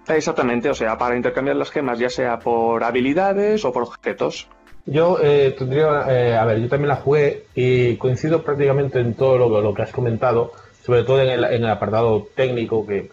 Exactamente, 0.09 0.69
o 0.69 0.75
sea, 0.75 0.99
para 0.99 1.17
intercambiar 1.17 1.57
las 1.57 1.71
gemas, 1.71 1.99
ya 1.99 2.11
sea 2.11 2.39
por 2.39 2.85
habilidades 2.85 3.65
o 3.65 3.73
por 3.73 3.85
objetos. 3.85 4.49
Yo 4.87 5.19
eh, 5.23 5.55
tendría, 5.59 6.07
eh, 6.09 6.37
a 6.37 6.45
ver, 6.45 6.61
yo 6.61 6.69
también 6.69 6.89
la 6.89 6.97
jugué 6.97 7.45
y 7.55 7.97
coincido 7.97 8.43
prácticamente 8.43 8.99
en 8.99 9.15
todo 9.15 9.39
lo, 9.49 9.75
que 9.75 9.83
has 9.83 9.93
comentado, 9.93 10.53
sobre 10.85 11.05
todo 11.05 11.21
en 11.21 11.29
el, 11.45 11.67
apartado 11.67 12.29
técnico, 12.35 12.87
que 12.87 13.11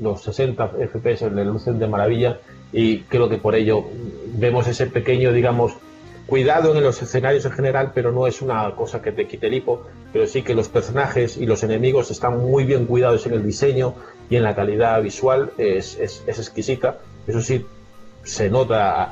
los 0.00 0.22
60 0.22 0.68
FPS 0.68 1.30
le 1.32 1.44
lucen 1.44 1.78
de 1.78 1.86
maravilla 1.86 2.38
y 2.72 3.00
creo 3.00 3.28
que 3.28 3.36
por 3.36 3.54
ello 3.54 3.84
vemos 4.34 4.66
ese 4.66 4.86
pequeño, 4.86 5.32
digamos, 5.32 5.74
cuidado 6.26 6.74
en 6.74 6.82
los 6.82 7.02
escenarios 7.02 7.44
en 7.44 7.52
general, 7.52 7.92
pero 7.94 8.10
no 8.10 8.26
es 8.26 8.40
una 8.40 8.70
cosa 8.74 9.02
que 9.02 9.12
te 9.12 9.26
quite 9.26 9.48
el 9.48 9.54
hipo, 9.54 9.82
pero 10.14 10.26
sí 10.26 10.42
que 10.42 10.54
los 10.54 10.68
personajes 10.68 11.36
y 11.36 11.44
los 11.44 11.62
enemigos 11.62 12.10
están 12.10 12.38
muy 12.38 12.64
bien 12.64 12.86
cuidados 12.86 13.26
en 13.26 13.34
el 13.34 13.44
diseño 13.44 13.94
y 14.30 14.36
en 14.36 14.44
la 14.44 14.54
calidad 14.54 15.02
visual, 15.02 15.50
es, 15.58 15.98
es, 15.98 16.22
exquisita, 16.26 16.98
eso 17.26 17.42
sí, 17.42 17.66
se 18.24 18.48
nota 18.48 19.04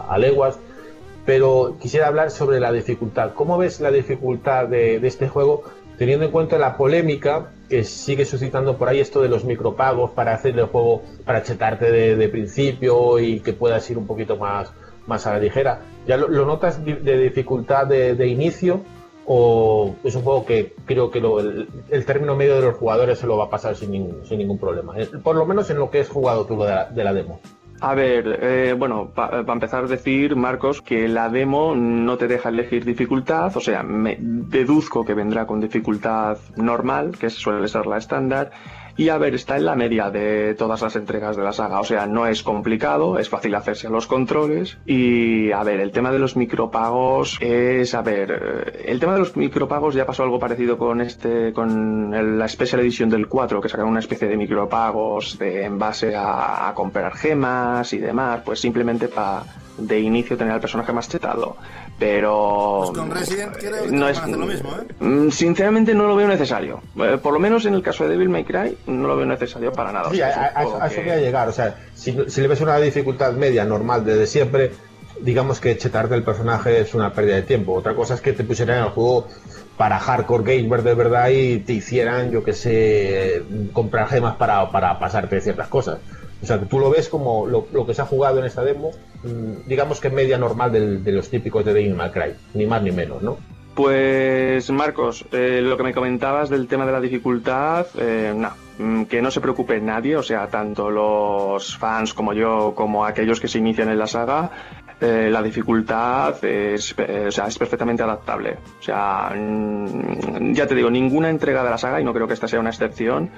a 0.00 0.18
leguas, 0.18 0.58
pero 1.24 1.76
quisiera 1.80 2.08
hablar 2.08 2.30
sobre 2.30 2.60
la 2.60 2.72
dificultad. 2.72 3.32
¿Cómo 3.34 3.56
ves 3.58 3.80
la 3.80 3.90
dificultad 3.90 4.68
de, 4.68 4.96
este 5.06 5.28
juego, 5.28 5.62
teniendo 5.98 6.26
en 6.26 6.30
cuenta 6.32 6.58
la 6.58 6.76
polémica 6.76 7.50
que 7.68 7.84
sigue 7.84 8.24
suscitando 8.24 8.76
por 8.76 8.88
ahí 8.88 9.00
esto 9.00 9.22
de 9.22 9.28
los 9.28 9.44
micropagos 9.44 10.10
para 10.10 10.34
hacer 10.34 10.58
el 10.58 10.66
juego, 10.66 11.02
para 11.24 11.42
chetarte 11.42 11.90
de, 11.90 12.28
principio 12.28 13.18
y 13.18 13.40
que 13.40 13.52
puedas 13.52 13.88
ir 13.90 13.96
un 13.96 14.06
poquito 14.06 14.36
más, 14.36 14.70
más 15.06 15.26
a 15.26 15.32
la 15.32 15.38
ligera. 15.38 15.80
¿Ya 16.06 16.16
lo, 16.16 16.28
notas 16.44 16.84
de 16.84 17.18
dificultad 17.18 17.86
de, 17.86 18.26
inicio 18.26 18.80
o 19.26 19.94
es 20.04 20.14
un 20.14 20.22
juego 20.22 20.44
que 20.44 20.74
creo 20.84 21.10
que 21.10 21.18
lo- 21.18 21.40
el, 21.40 22.04
término 22.04 22.36
medio 22.36 22.56
de 22.56 22.60
los 22.66 22.76
jugadores 22.76 23.18
se 23.18 23.26
lo 23.26 23.38
va 23.38 23.44
a 23.44 23.50
pasar 23.50 23.74
sin, 23.74 23.90
ningún- 23.90 24.26
sin 24.28 24.36
ningún 24.38 24.58
problema? 24.58 24.98
Eh, 25.00 25.06
Por 25.22 25.36
lo 25.36 25.46
menos 25.46 25.70
en 25.70 25.78
lo 25.78 25.90
que 25.90 26.00
has 26.00 26.08
jugado 26.10 26.44
tú 26.44 26.60
de 26.62 26.68
la, 26.68 26.84
de 26.90 27.04
la 27.04 27.14
demo. 27.14 27.40
A 27.86 27.94
ver, 27.94 28.38
eh, 28.40 28.72
bueno, 28.72 29.10
para 29.14 29.40
empezar 29.40 29.84
a 29.84 29.86
decir, 29.86 30.36
Marcos, 30.36 30.80
que 30.80 31.06
la 31.06 31.28
demo 31.28 31.74
no 31.76 32.16
te 32.16 32.26
deja 32.26 32.48
elegir 32.48 32.82
dificultad, 32.82 33.54
o 33.54 33.60
sea, 33.60 33.82
me 33.82 34.16
deduzco 34.18 35.04
que 35.04 35.12
vendrá 35.12 35.46
con 35.46 35.60
dificultad 35.60 36.38
normal, 36.56 37.18
que 37.18 37.28
suele 37.28 37.68
ser 37.68 37.84
la 37.84 37.98
estándar, 37.98 38.52
y 38.96 39.08
a 39.08 39.18
ver, 39.18 39.34
está 39.34 39.56
en 39.56 39.64
la 39.64 39.74
media 39.74 40.10
de 40.10 40.54
todas 40.54 40.82
las 40.82 40.96
entregas 40.96 41.36
de 41.36 41.42
la 41.42 41.52
saga, 41.52 41.80
o 41.80 41.84
sea, 41.84 42.06
no 42.06 42.26
es 42.26 42.42
complicado, 42.42 43.18
es 43.18 43.28
fácil 43.28 43.54
hacerse 43.54 43.86
a 43.86 43.90
los 43.90 44.06
controles, 44.06 44.78
y 44.86 45.52
a 45.52 45.62
ver, 45.62 45.80
el 45.80 45.90
tema 45.90 46.12
de 46.12 46.18
los 46.18 46.36
micropagos 46.36 47.38
es, 47.40 47.94
a 47.94 48.02
ver, 48.02 48.30
eh, 48.30 48.84
el 48.86 49.00
tema 49.00 49.14
de 49.14 49.20
los 49.20 49.36
micropagos 49.36 49.94
ya 49.94 50.06
pasó 50.06 50.22
algo 50.22 50.38
parecido 50.38 50.78
con 50.78 51.00
este, 51.00 51.52
con 51.52 52.38
la 52.38 52.48
Special 52.48 52.80
Edition 52.80 53.10
del 53.10 53.28
4, 53.28 53.60
que 53.60 53.68
sacaron 53.68 53.90
una 53.90 54.00
especie 54.00 54.28
de 54.28 54.36
micropagos 54.36 55.38
de, 55.38 55.64
en 55.64 55.78
base 55.78 56.14
a, 56.14 56.68
a 56.68 56.74
comprar 56.74 57.14
gemas 57.14 57.92
y 57.92 57.98
demás, 57.98 58.42
pues 58.44 58.60
simplemente 58.60 59.08
para 59.08 59.42
de 59.78 60.00
inicio 60.00 60.36
tener 60.36 60.52
al 60.52 60.60
personaje 60.60 60.92
más 60.92 61.08
chetado. 61.08 61.56
Pero 61.98 62.82
Pues 62.86 62.98
con 62.98 63.10
Resident 63.10 63.56
creo 63.56 63.84
que 63.84 63.92
no 63.92 64.08
es, 64.08 64.20
lo 64.26 64.46
mismo, 64.46 64.70
¿eh? 64.76 64.94
Mm, 65.04 65.30
Sinceramente 65.30 65.94
no 65.94 66.06
lo 66.08 66.16
veo 66.16 66.26
necesario. 66.26 66.80
Eh, 66.98 67.18
Por 67.22 67.32
lo 67.32 67.38
menos 67.38 67.64
en 67.66 67.74
el 67.74 67.82
caso 67.82 68.04
de 68.04 68.10
Devil 68.10 68.28
May 68.28 68.44
Cry 68.44 68.76
no 68.86 69.06
lo 69.06 69.16
veo 69.16 69.26
necesario 69.26 69.72
para 69.72 69.92
nada. 69.92 70.08
O 70.08 70.10
Sí, 70.10 70.16
sea, 70.16 70.52
a, 70.56 70.62
eso 70.86 70.96
que- 70.96 71.02
voy 71.02 71.10
a 71.10 71.16
llegar. 71.18 71.48
O 71.48 71.52
sea, 71.52 71.76
si, 71.94 72.16
si 72.28 72.40
le 72.40 72.48
ves 72.48 72.60
una 72.60 72.76
dificultad 72.78 73.32
media 73.34 73.64
normal 73.64 74.04
desde 74.04 74.26
siempre, 74.26 74.72
digamos 75.20 75.60
que 75.60 75.78
chetarte 75.78 76.16
el 76.16 76.24
personaje 76.24 76.80
es 76.80 76.94
una 76.94 77.12
pérdida 77.12 77.36
de 77.36 77.42
tiempo. 77.42 77.72
Otra 77.74 77.94
cosa 77.94 78.14
es 78.14 78.20
que 78.20 78.32
te 78.32 78.42
pusieran 78.42 78.78
el 78.82 78.90
juego 78.90 79.28
para 79.76 79.98
hardcore 80.00 80.56
gamer 80.62 80.82
de 80.82 80.94
verdad 80.94 81.28
y 81.30 81.58
te 81.60 81.74
hicieran, 81.74 82.30
yo 82.32 82.42
que 82.42 82.52
sé, 82.52 83.42
comprar 83.72 84.08
gemas 84.08 84.34
para, 84.36 84.68
para 84.70 84.98
pasarte 84.98 85.40
ciertas 85.40 85.68
cosas. 85.68 85.98
O 86.44 86.46
sea, 86.46 86.60
que 86.60 86.66
tú 86.66 86.78
lo 86.78 86.90
ves 86.90 87.08
como 87.08 87.46
lo, 87.46 87.66
que 87.86 87.94
se 87.94 88.02
ha 88.02 88.06
jugado 88.06 88.38
en 88.38 88.44
esta 88.44 88.62
demo, 88.62 88.90
mm, 89.22 89.66
digamos 89.66 89.98
que 89.98 90.10
media 90.10 90.36
normal 90.36 90.70
del- 90.70 91.02
de 91.02 91.12
los 91.12 91.30
típicos 91.30 91.64
de 91.64 91.72
Devil 91.72 91.94
May 91.94 92.10
Cry, 92.10 92.34
ni 92.52 92.66
más 92.66 92.82
ni 92.82 92.92
menos, 92.92 93.22
¿no? 93.22 93.38
Pues 93.74 94.70
Marcos, 94.70 95.24
eh, 95.32 95.60
lo 95.62 95.76
que 95.76 95.82
me 95.82 95.94
comentabas 95.94 96.48
del 96.50 96.68
tema 96.68 96.86
de 96.86 96.92
la 96.92 97.00
dificultad, 97.00 97.86
eh, 97.98 98.32
no, 98.36 98.50
mm, 98.78 99.04
que 99.06 99.20
no 99.22 99.30
se 99.30 99.40
preocupe 99.40 99.80
nadie, 99.80 100.16
o 100.16 100.22
sea, 100.22 100.46
tanto 100.48 100.90
los 100.90 101.76
fans 101.76 102.12
como 102.14 102.34
yo, 102.34 102.72
como 102.76 103.04
aquellos 103.04 103.40
que 103.40 103.48
se 103.48 103.58
inician 103.58 103.88
en 103.88 103.98
la 103.98 104.06
saga, 104.06 104.50
eh, 105.00 105.28
la 105.32 105.42
dificultad 105.42 106.44
es, 106.44 106.94
eh, 106.98 107.24
o 107.28 107.30
sea, 107.32 107.46
es 107.48 107.58
perfectamente 107.58 108.02
adaptable. 108.04 108.58
O 108.78 108.82
sea, 108.82 109.32
mm, 109.34 110.52
ya 110.52 110.66
te 110.66 110.74
digo, 110.74 110.88
ninguna 110.90 111.28
entrega 111.30 111.64
de 111.64 111.70
la 111.70 111.78
saga, 111.78 112.00
y 112.00 112.04
no 112.04 112.12
creo 112.14 112.28
que 112.28 112.34
esta 112.34 112.46
sea 112.46 112.60
una 112.60 112.70
excepción, 112.70 113.30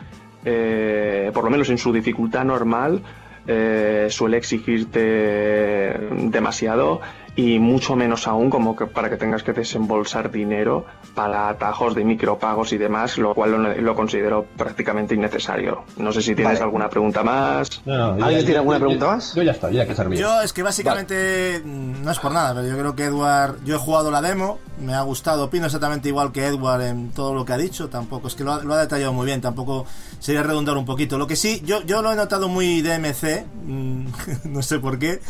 eh, 0.46 1.30
por 1.34 1.44
lo 1.44 1.50
menos 1.50 1.68
en 1.70 1.76
su 1.76 1.92
dificultad 1.92 2.44
normal, 2.44 3.02
eh, 3.48 4.06
suele 4.08 4.36
exigirte 4.36 5.98
demasiado 6.30 7.00
y 7.36 7.58
mucho 7.58 7.94
menos 7.94 8.26
aún 8.26 8.48
como 8.48 8.74
que 8.74 8.86
para 8.86 9.10
que 9.10 9.18
tengas 9.18 9.42
que 9.42 9.52
desembolsar 9.52 10.30
dinero 10.30 10.86
para 11.14 11.50
atajos 11.50 11.94
de 11.94 12.02
micropagos 12.02 12.72
y 12.72 12.78
demás, 12.78 13.18
lo 13.18 13.34
cual 13.34 13.52
lo, 13.52 13.74
lo 13.74 13.94
considero 13.94 14.46
prácticamente 14.56 15.14
innecesario. 15.14 15.84
No 15.98 16.12
sé 16.12 16.22
si 16.22 16.34
tienes 16.34 16.54
Vale. 16.54 16.64
alguna 16.64 16.88
pregunta 16.88 17.22
más. 17.22 17.82
¿Alguien 17.86 18.44
tiene 18.44 18.58
alguna 18.58 18.78
pregunta 18.78 19.06
más? 19.08 19.34
Yo 19.34 19.42
ya 19.42 19.52
está, 19.52 19.70
ya 19.70 19.86
que 19.86 19.94
servir. 19.94 20.18
Yo 20.18 20.40
es 20.40 20.54
que 20.54 20.62
básicamente 20.62 21.60
mm, 21.62 22.02
no 22.02 22.10
es 22.10 22.18
por 22.18 22.32
nada, 22.32 22.54
pero 22.54 22.66
yo 22.66 22.78
creo 22.78 22.96
que 22.96 23.04
Edward, 23.04 23.62
yo 23.64 23.76
he 23.76 23.78
jugado 23.78 24.10
la 24.10 24.22
demo, 24.22 24.58
me 24.80 24.94
ha 24.94 25.02
gustado, 25.02 25.44
opino 25.44 25.66
exactamente 25.66 26.08
igual 26.08 26.32
que 26.32 26.46
Edward 26.46 26.82
en 26.82 27.10
todo 27.10 27.34
lo 27.34 27.44
que 27.44 27.52
ha 27.52 27.58
dicho, 27.58 27.90
tampoco 27.90 28.28
es 28.28 28.34
que 28.34 28.44
lo 28.44 28.54
ha, 28.54 28.62
lo 28.62 28.72
ha 28.72 28.80
detallado 28.80 29.12
muy 29.12 29.26
bien, 29.26 29.42
tampoco 29.42 29.84
sería 30.20 30.42
redundar 30.42 30.78
un 30.78 30.86
poquito. 30.86 31.18
Lo 31.18 31.26
que 31.26 31.36
sí, 31.36 31.60
yo, 31.66 31.82
yo 31.82 32.00
lo 32.00 32.12
he 32.12 32.16
notado 32.16 32.48
muy 32.48 32.80
DMC, 32.80 33.44
mm, 33.66 34.06
no 34.44 34.62
sé 34.62 34.78
por 34.78 34.98
qué, 34.98 35.20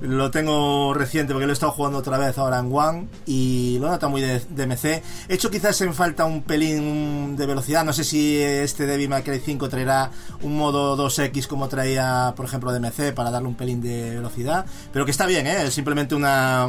lo 0.00 0.30
tengo 0.30 0.94
reciente 0.94 1.32
porque 1.32 1.46
lo 1.46 1.52
he 1.52 1.54
estado 1.54 1.72
jugando 1.72 1.98
otra 1.98 2.18
vez 2.18 2.38
ahora 2.38 2.60
en 2.60 2.72
One 2.72 3.08
y 3.26 3.78
lo 3.80 3.88
he 3.88 3.90
notado 3.90 4.10
muy 4.10 4.20
de 4.20 4.40
DMC. 4.40 4.84
He 5.28 5.34
hecho 5.34 5.50
quizás 5.50 5.80
en 5.80 5.94
falta 5.94 6.24
un 6.24 6.42
pelín 6.42 7.36
de 7.36 7.46
velocidad, 7.46 7.84
no 7.84 7.92
sé 7.92 8.04
si 8.04 8.40
este 8.40 8.86
Devil 8.86 9.08
May 9.08 9.22
Cry 9.22 9.40
5 9.40 9.68
traerá 9.68 10.10
un 10.42 10.56
modo 10.56 10.96
2X 10.96 11.46
como 11.46 11.68
traía, 11.68 12.32
por 12.36 12.46
ejemplo, 12.46 12.72
DMC 12.72 13.12
para 13.14 13.30
darle 13.30 13.48
un 13.48 13.54
pelín 13.54 13.80
de 13.80 14.16
velocidad, 14.16 14.66
pero 14.92 15.04
que 15.04 15.10
está 15.10 15.26
bien, 15.26 15.46
¿eh? 15.46 15.64
es 15.64 15.74
simplemente 15.74 16.14
una 16.14 16.68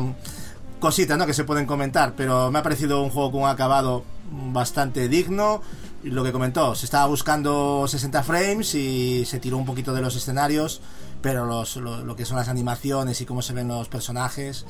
cositas 0.80 1.18
¿no? 1.18 1.26
que 1.26 1.34
se 1.34 1.43
pueden 1.43 1.65
comentar, 1.65 2.14
pero 2.15 2.51
me 2.51 2.60
ha 2.60 2.64
parecido 2.64 3.03
un 3.03 3.10
juego 3.10 3.31
con 3.31 3.41
un 3.43 3.49
acabado 3.49 4.03
bastante 4.31 5.07
digno. 5.07 5.61
Lo 6.01 6.23
que 6.23 6.31
comentó, 6.31 6.76
se 6.76 6.85
estaba 6.85 7.06
buscando 7.07 7.85
60 7.85 8.23
frames 8.23 8.73
y 8.73 9.26
se 9.26 9.39
tiró 9.39 9.57
un 9.57 9.65
poquito 9.65 9.93
de 9.93 10.01
los 10.01 10.15
escenarios, 10.15 10.81
pero 11.22 11.46
lo, 11.46 11.66
lo 12.04 12.16
que 12.16 12.26
son 12.26 12.38
las 12.38 12.50
animaciones 12.50 13.22
y 13.22 13.26
cómo 13.26 13.41
se 13.41 13.54
ven 13.54 13.68
los 13.68 13.90
personajes. 13.90 14.66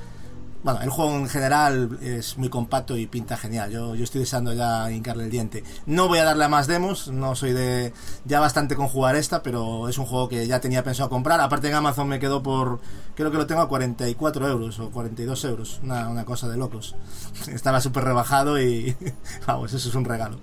Bueno, 0.61 0.81
el 0.81 0.89
juego 0.89 1.15
en 1.15 1.29
general 1.29 1.99
es 2.01 2.37
muy 2.37 2.49
compacto 2.49 2.97
y 2.97 3.07
pinta 3.07 3.37
genial. 3.37 3.71
Yo, 3.71 3.95
yo 3.95 4.03
estoy 4.03 4.19
deseando 4.21 4.51
ya 4.51 4.91
hincarle 4.91 5.23
el 5.23 5.29
diente. 5.29 5.63
No 5.85 6.09
voy 6.09 6.19
a 6.19 6.25
darle 6.25 6.43
a 6.43 6.49
más 6.49 6.67
demos, 6.67 7.07
no 7.07 7.33
soy 7.35 7.53
de 7.53 7.93
ya 8.25 8.41
bastante 8.41 8.75
con 8.75 8.89
jugar 8.89 9.15
esta, 9.15 9.41
pero 9.41 9.87
es 9.87 9.97
un 9.97 10.05
juego 10.05 10.27
que 10.27 10.45
ya 10.47 10.59
tenía 10.59 10.83
pensado 10.83 11.09
comprar. 11.09 11.39
Aparte 11.39 11.69
en 11.69 11.75
Amazon 11.75 12.09
me 12.09 12.19
quedó 12.19 12.43
por, 12.43 12.81
creo 13.15 13.31
que 13.31 13.37
lo 13.37 13.47
tengo 13.47 13.61
a 13.61 13.69
44 13.69 14.49
euros 14.49 14.79
o 14.79 14.91
42 14.91 15.45
euros, 15.45 15.79
una, 15.81 16.09
una 16.09 16.25
cosa 16.25 16.49
de 16.49 16.57
locos. 16.57 16.93
Estaba 17.47 17.79
súper 17.79 18.03
rebajado 18.03 18.61
y 18.61 18.97
vamos, 19.47 19.71
eso 19.71 19.87
es 19.87 19.95
un 19.95 20.03
regalo. 20.03 20.39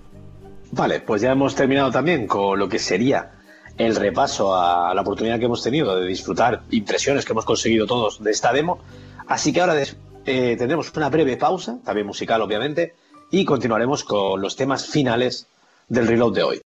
Vale, 0.71 0.99
pues 0.99 1.21
ya 1.21 1.31
hemos 1.31 1.53
terminado 1.53 1.91
también 1.91 2.25
con 2.25 2.57
lo 2.57 2.67
que 2.67 2.79
sería 2.79 3.36
el 3.77 3.95
repaso 3.95 4.55
a 4.55 4.93
la 4.93 5.01
oportunidad 5.01 5.39
que 5.39 5.45
hemos 5.45 5.63
tenido 5.63 5.95
de 5.95 6.07
disfrutar 6.07 6.63
impresiones 6.71 7.25
que 7.25 7.33
hemos 7.33 7.45
conseguido 7.45 7.85
todos 7.85 8.23
de 8.23 8.31
esta 8.31 8.51
demo. 8.51 8.79
Así 9.27 9.53
que 9.53 9.61
ahora 9.61 9.81
eh, 9.81 10.55
tendremos 10.57 10.91
una 10.95 11.09
breve 11.09 11.37
pausa, 11.37 11.77
también 11.85 12.07
musical 12.07 12.41
obviamente, 12.41 12.95
y 13.31 13.45
continuaremos 13.45 14.03
con 14.03 14.41
los 14.41 14.55
temas 14.55 14.87
finales 14.87 15.47
del 15.87 16.07
reload 16.07 16.33
de 16.33 16.43
hoy. 16.43 16.61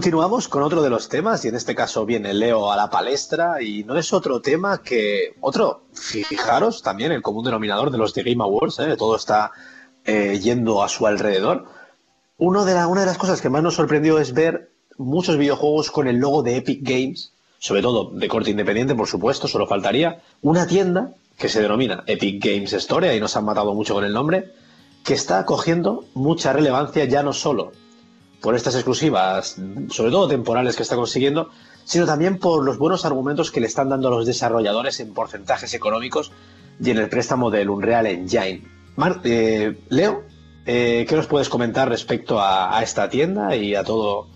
Continuamos 0.00 0.48
con 0.48 0.62
otro 0.62 0.80
de 0.80 0.88
los 0.88 1.10
temas 1.10 1.44
y 1.44 1.48
en 1.48 1.56
este 1.56 1.74
caso 1.74 2.06
viene 2.06 2.32
Leo 2.32 2.72
a 2.72 2.76
la 2.76 2.88
palestra 2.88 3.60
y 3.60 3.84
no 3.84 3.98
es 3.98 4.14
otro 4.14 4.40
tema 4.40 4.80
que 4.80 5.34
otro, 5.42 5.82
fijaros 5.92 6.82
también 6.82 7.12
el 7.12 7.20
común 7.20 7.44
denominador 7.44 7.90
de 7.90 7.98
los 7.98 8.14
The 8.14 8.22
Game 8.22 8.42
Awards, 8.42 8.78
¿eh? 8.78 8.96
todo 8.96 9.14
está 9.14 9.50
eh, 10.06 10.40
yendo 10.42 10.82
a 10.82 10.88
su 10.88 11.06
alrededor. 11.06 11.66
Una 12.38 12.64
de 12.64 12.72
las 12.74 13.18
cosas 13.18 13.42
que 13.42 13.50
más 13.50 13.62
nos 13.62 13.74
sorprendió 13.74 14.18
es 14.18 14.32
ver 14.32 14.70
muchos 14.96 15.36
videojuegos 15.36 15.90
con 15.90 16.08
el 16.08 16.16
logo 16.16 16.42
de 16.42 16.56
Epic 16.56 16.80
Games, 16.80 17.34
sobre 17.58 17.82
todo 17.82 18.10
de 18.10 18.26
corte 18.26 18.52
independiente, 18.52 18.94
por 18.94 19.06
supuesto, 19.06 19.48
solo 19.48 19.66
faltaría, 19.66 20.22
una 20.40 20.66
tienda 20.66 21.12
que 21.36 21.50
se 21.50 21.60
denomina 21.60 22.04
Epic 22.06 22.42
Games 22.42 22.72
Store, 22.72 23.10
ahí 23.10 23.20
nos 23.20 23.36
han 23.36 23.44
matado 23.44 23.74
mucho 23.74 23.92
con 23.92 24.04
el 24.04 24.14
nombre, 24.14 24.50
que 25.04 25.12
está 25.12 25.44
cogiendo 25.44 26.06
mucha 26.14 26.54
relevancia 26.54 27.04
ya 27.04 27.22
no 27.22 27.34
solo 27.34 27.72
por 28.40 28.54
estas 28.54 28.74
exclusivas, 28.74 29.56
sobre 29.90 30.10
todo 30.10 30.28
temporales 30.28 30.76
que 30.76 30.82
está 30.82 30.96
consiguiendo, 30.96 31.50
sino 31.84 32.06
también 32.06 32.38
por 32.38 32.64
los 32.64 32.78
buenos 32.78 33.04
argumentos 33.04 33.50
que 33.50 33.60
le 33.60 33.66
están 33.66 33.88
dando 33.88 34.08
a 34.08 34.10
los 34.12 34.26
desarrolladores 34.26 35.00
en 35.00 35.12
porcentajes 35.12 35.74
económicos 35.74 36.32
y 36.82 36.90
en 36.90 36.98
el 36.98 37.08
préstamo 37.08 37.50
del 37.50 37.68
Unreal 37.68 38.06
Engine. 38.06 38.62
Mar- 38.96 39.20
eh, 39.24 39.76
Leo, 39.88 40.22
eh, 40.66 41.04
¿qué 41.08 41.16
nos 41.16 41.26
puedes 41.26 41.48
comentar 41.48 41.88
respecto 41.88 42.40
a, 42.40 42.76
a 42.78 42.82
esta 42.82 43.08
tienda 43.10 43.54
y 43.56 43.74
a 43.74 43.84
todo 43.84 44.28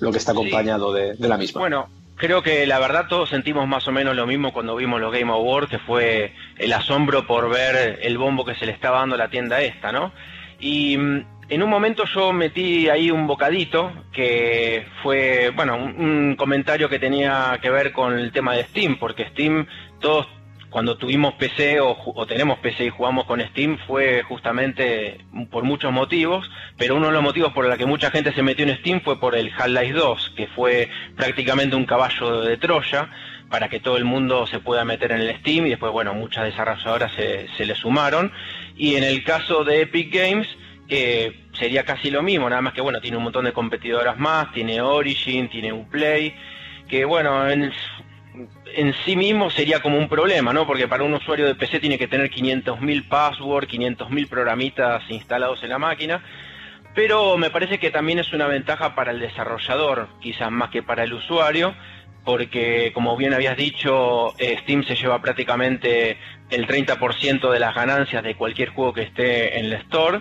lo 0.00 0.12
que 0.12 0.18
está 0.18 0.32
acompañado 0.32 0.92
de, 0.92 1.14
de 1.14 1.28
la 1.28 1.36
misma? 1.36 1.60
Bueno, 1.60 1.88
creo 2.16 2.42
que 2.42 2.66
la 2.66 2.78
verdad 2.78 3.06
todos 3.08 3.30
sentimos 3.30 3.66
más 3.66 3.86
o 3.88 3.92
menos 3.92 4.14
lo 4.14 4.26
mismo 4.26 4.52
cuando 4.52 4.76
vimos 4.76 5.00
los 5.00 5.12
Game 5.12 5.32
Awards, 5.32 5.70
que 5.70 5.78
fue 5.80 6.32
el 6.58 6.72
asombro 6.72 7.26
por 7.26 7.50
ver 7.50 7.98
el 8.02 8.18
bombo 8.18 8.44
que 8.44 8.54
se 8.54 8.66
le 8.66 8.72
estaba 8.72 8.98
dando 9.00 9.14
a 9.16 9.18
la 9.18 9.30
tienda 9.30 9.60
esta, 9.62 9.90
¿no? 9.90 10.12
Y 10.60 10.96
mm, 10.98 11.24
en 11.50 11.62
un 11.64 11.68
momento 11.68 12.04
yo 12.04 12.32
metí 12.32 12.88
ahí 12.88 13.10
un 13.10 13.26
bocadito 13.26 13.92
que 14.12 14.86
fue, 15.02 15.50
bueno, 15.54 15.76
un, 15.76 16.36
comentario 16.36 16.88
que 16.88 17.00
tenía 17.00 17.58
que 17.60 17.70
ver 17.70 17.92
con 17.92 18.16
el 18.16 18.30
tema 18.30 18.54
de 18.54 18.64
Steam, 18.64 18.98
porque 18.98 19.26
Steam, 19.30 19.66
todos 20.00 20.28
cuando 20.70 20.96
tuvimos 20.96 21.34
PC 21.34 21.80
o 21.80 22.26
tenemos 22.28 22.60
PC 22.60 22.86
y 22.86 22.90
jugamos 22.90 23.24
con 23.24 23.40
Steam 23.40 23.76
fue 23.88 24.22
justamente 24.22 25.18
por 25.50 25.64
muchos 25.64 25.92
motivos, 25.92 26.48
pero 26.78 26.94
uno 26.94 27.08
de 27.08 27.12
los 27.12 27.22
motivos 27.24 27.52
por 27.52 27.66
los 27.66 27.76
que 27.76 27.86
mucha 27.86 28.12
gente 28.12 28.32
se 28.32 28.44
metió 28.44 28.64
en 28.64 28.76
Steam 28.76 29.00
fue 29.00 29.18
por 29.18 29.34
el 29.34 29.50
Half-Life 29.52 29.92
2, 29.94 30.34
que 30.36 30.46
fue 30.46 30.88
prácticamente 31.16 31.74
un 31.74 31.86
caballo 31.86 32.42
de 32.42 32.56
Troya 32.56 33.10
para 33.50 33.68
que 33.68 33.80
todo 33.80 33.96
el 33.96 34.04
mundo 34.04 34.46
se 34.46 34.60
pueda 34.60 34.84
meter 34.84 35.10
en 35.10 35.22
el 35.22 35.36
Steam 35.40 35.66
y 35.66 35.70
después, 35.70 35.90
bueno, 35.90 36.14
muchas 36.14 36.44
desarrolladoras 36.44 37.12
se, 37.16 37.48
se 37.56 37.66
le 37.66 37.74
sumaron. 37.74 38.32
Y 38.76 38.94
en 38.94 39.02
el 39.02 39.24
caso 39.24 39.64
de 39.64 39.82
Epic 39.82 40.14
Games, 40.14 40.46
eh, 40.90 41.46
sería 41.52 41.84
casi 41.84 42.10
lo 42.10 42.22
mismo, 42.22 42.50
nada 42.50 42.62
más 42.62 42.72
que, 42.72 42.80
bueno, 42.80 43.00
tiene 43.00 43.16
un 43.16 43.22
montón 43.22 43.44
de 43.44 43.52
competidoras 43.52 44.18
más, 44.18 44.52
tiene 44.52 44.80
Origin, 44.80 45.48
tiene 45.48 45.72
Uplay, 45.72 46.34
que, 46.88 47.04
bueno, 47.04 47.48
en, 47.48 47.72
en 48.74 48.94
sí 49.04 49.16
mismo 49.16 49.50
sería 49.50 49.80
como 49.80 49.98
un 49.98 50.08
problema, 50.08 50.52
¿no? 50.52 50.66
Porque 50.66 50.88
para 50.88 51.04
un 51.04 51.14
usuario 51.14 51.46
de 51.46 51.54
PC 51.54 51.80
tiene 51.80 51.98
que 51.98 52.08
tener 52.08 52.30
500.000 52.30 53.08
passwords, 53.08 53.68
500.000 53.68 54.28
programitas 54.28 55.02
instalados 55.08 55.62
en 55.62 55.70
la 55.70 55.78
máquina, 55.78 56.22
pero 56.94 57.36
me 57.36 57.50
parece 57.50 57.78
que 57.78 57.90
también 57.90 58.18
es 58.18 58.32
una 58.32 58.46
ventaja 58.46 58.94
para 58.94 59.12
el 59.12 59.20
desarrollador, 59.20 60.08
quizás 60.20 60.50
más 60.50 60.70
que 60.70 60.82
para 60.82 61.04
el 61.04 61.12
usuario, 61.12 61.74
porque 62.24 62.90
como 62.92 63.16
bien 63.16 63.32
habías 63.32 63.56
dicho, 63.56 64.34
eh, 64.38 64.58
Steam 64.62 64.84
se 64.84 64.96
lleva 64.96 65.22
prácticamente 65.22 66.18
el 66.50 66.66
30% 66.66 67.50
de 67.50 67.58
las 67.60 67.74
ganancias 67.74 68.22
de 68.22 68.34
cualquier 68.34 68.70
juego 68.70 68.92
que 68.92 69.02
esté 69.02 69.58
en 69.58 69.66
el 69.66 69.72
store, 69.74 70.20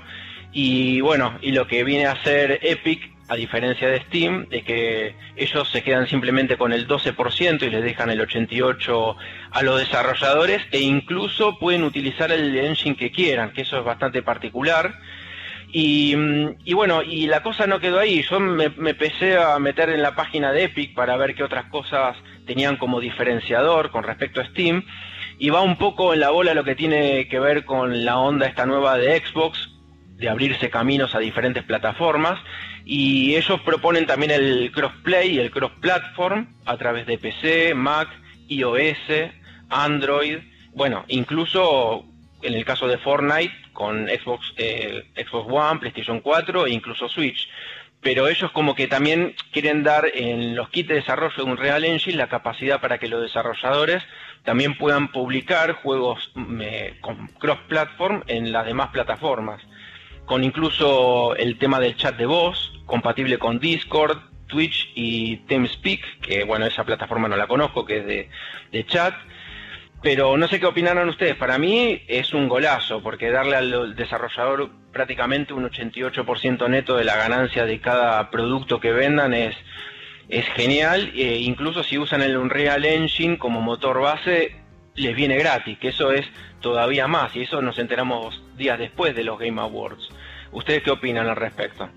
y 0.51 1.01
bueno, 1.01 1.37
y 1.41 1.51
lo 1.51 1.67
que 1.67 1.83
viene 1.83 2.05
a 2.05 2.13
hacer 2.13 2.59
Epic, 2.63 3.11
a 3.27 3.35
diferencia 3.35 3.87
de 3.87 4.01
Steam, 4.01 4.47
es 4.49 4.63
que 4.63 5.15
ellos 5.35 5.69
se 5.69 5.83
quedan 5.83 6.07
simplemente 6.07 6.57
con 6.57 6.73
el 6.73 6.87
12% 6.87 7.61
y 7.61 7.69
les 7.69 7.83
dejan 7.83 8.09
el 8.09 8.19
88% 8.27 9.15
a 9.51 9.61
los 9.61 9.79
desarrolladores 9.79 10.63
e 10.71 10.79
incluso 10.79 11.59
pueden 11.59 11.83
utilizar 11.83 12.31
el 12.31 12.57
engine 12.57 12.95
que 12.95 13.11
quieran, 13.11 13.53
que 13.53 13.61
eso 13.61 13.77
es 13.77 13.85
bastante 13.85 14.23
particular. 14.23 14.95
Y, 15.71 16.15
bueno, 16.73 17.03
y 17.03 17.27
la 17.27 17.43
cosa 17.43 17.67
no 17.67 17.79
quedó 17.79 17.99
ahí. 17.99 18.23
Yo 18.23 18.39
me, 18.39 18.69
me 18.69 18.91
empecé 18.91 19.37
a 19.37 19.59
meter 19.59 19.89
en 19.89 20.01
la 20.01 20.15
página 20.15 20.51
de 20.51 20.63
Epic 20.63 20.95
para 20.95 21.15
ver 21.15 21.35
qué 21.35 21.43
otras 21.43 21.65
cosas 21.65 22.17
tenían 22.47 22.77
como 22.77 22.99
diferenciador 22.99 23.91
con 23.91 24.03
respecto 24.03 24.41
a 24.41 24.45
Steam. 24.45 24.83
Y 25.37 25.51
va 25.51 25.61
un 25.61 25.77
poco 25.77 26.15
en 26.15 26.21
la 26.21 26.31
bola 26.31 26.55
lo 26.55 26.63
que 26.63 26.73
tiene 26.73 27.27
que 27.27 27.39
ver 27.39 27.65
con 27.65 28.03
la 28.03 28.17
onda 28.17 28.47
esta 28.47 28.65
nueva 28.65 28.97
de 28.97 29.21
Xbox, 29.21 29.69
de 30.19 30.29
abrirse 30.29 30.69
caminos 30.69 31.15
a 31.15 31.19
diferentes 31.19 31.63
plataformas. 31.63 32.39
Y 32.85 33.35
ellos 33.35 33.61
proponen 33.61 34.05
también 34.05 34.31
el 34.31 34.71
crossplay 34.71 35.35
y 35.35 35.39
el 35.39 35.51
cross-platform 35.51 36.47
a 36.65 36.77
través 36.77 37.07
de 37.07 37.17
PC, 37.17 37.73
Mac, 37.73 38.09
iOS, 38.47 39.31
Android. 39.69 40.39
Bueno, 40.73 41.05
incluso 41.07 42.05
en 42.41 42.53
el 42.53 42.65
caso 42.65 42.87
de 42.87 42.97
Fortnite 42.97 43.53
con 43.73 44.07
Xbox, 44.07 44.53
eh, 44.57 45.03
Xbox 45.15 45.47
One, 45.49 45.79
PlayStation 45.79 46.19
4 46.19 46.67
e 46.67 46.71
incluso 46.71 47.07
Switch. 47.07 47.47
Pero 48.01 48.27
ellos 48.27 48.51
como 48.51 48.75
que 48.75 48.87
también 48.87 49.35
quieren 49.51 49.83
dar 49.83 50.09
en 50.13 50.55
los 50.55 50.69
kits 50.69 50.89
de 50.89 50.95
desarrollo 50.95 51.35
de 51.35 51.43
un 51.43 51.57
Real 51.57 51.83
Engine 51.83 52.17
la 52.17 52.29
capacidad 52.29 52.79
para 52.79 52.97
que 52.97 53.09
los 53.09 53.21
desarrolladores 53.21 54.03
también 54.43 54.77
puedan 54.77 55.11
publicar 55.11 55.73
juegos 55.73 56.31
mm, 56.33 56.61
eh, 56.61 56.97
con 57.01 57.27
cross-platform 57.27 58.23
en 58.27 58.51
las 58.51 58.65
demás 58.65 58.89
plataformas. 58.89 59.61
Con 60.29 60.43
incluso 60.43 61.35
el 61.37 61.57
tema 61.57 61.79
del 61.79 61.95
chat 61.95 62.15
de 62.15 62.27
voz, 62.27 62.71
compatible 62.85 63.39
con 63.39 63.57
Discord, 63.57 64.19
Twitch 64.45 64.91
y 64.93 65.37
TeamSpeak, 65.47 66.19
que 66.21 66.43
bueno, 66.43 66.67
esa 66.67 66.83
plataforma 66.83 67.27
no 67.27 67.35
la 67.35 67.47
conozco, 67.47 67.83
que 67.83 67.97
es 67.97 68.29
de, 68.71 68.85
chat. 68.85 69.15
Pero 70.03 70.37
no 70.37 70.47
sé 70.47 70.59
qué 70.59 70.67
opinaron 70.67 71.09
ustedes. 71.09 71.35
Para 71.35 71.57
mí 71.57 72.03
es 72.07 72.31
un 72.35 72.47
golazo, 72.47 73.01
porque 73.01 73.31
darle 73.31 73.55
al 73.55 73.95
desarrollador 73.95 74.69
prácticamente 74.93 75.51
un 75.51 75.67
88% 75.67 76.69
neto 76.69 76.95
de 76.95 77.05
la 77.05 77.15
ganancia 77.15 77.65
de 77.65 77.81
cada 77.81 78.29
producto 78.29 78.79
que 78.79 78.91
vendan 78.91 79.33
es, 79.33 79.55
es 80.29 80.45
genial. 80.49 81.11
E 81.15 81.39
incluso 81.39 81.83
si 81.83 81.97
usan 81.97 82.21
el 82.21 82.37
Unreal 82.37 82.85
Engine 82.85 83.39
como 83.39 83.61
motor 83.61 83.99
base, 83.99 84.55
les 84.93 85.15
viene 85.15 85.37
gratis, 85.37 85.79
que 85.79 85.87
eso 85.87 86.11
es 86.11 86.27
todavía 86.61 87.07
más. 87.07 87.35
Y 87.35 87.41
eso 87.41 87.63
nos 87.63 87.79
enteramos 87.79 88.43
días 88.57 88.77
después 88.77 89.15
de 89.15 89.23
los 89.23 89.39
Game 89.39 89.59
Awards. 89.59 90.09
¿Ustedes 90.51 90.83
qué 90.83 90.91
opinan 90.91 91.27
al 91.27 91.35
respecto? 91.35 91.87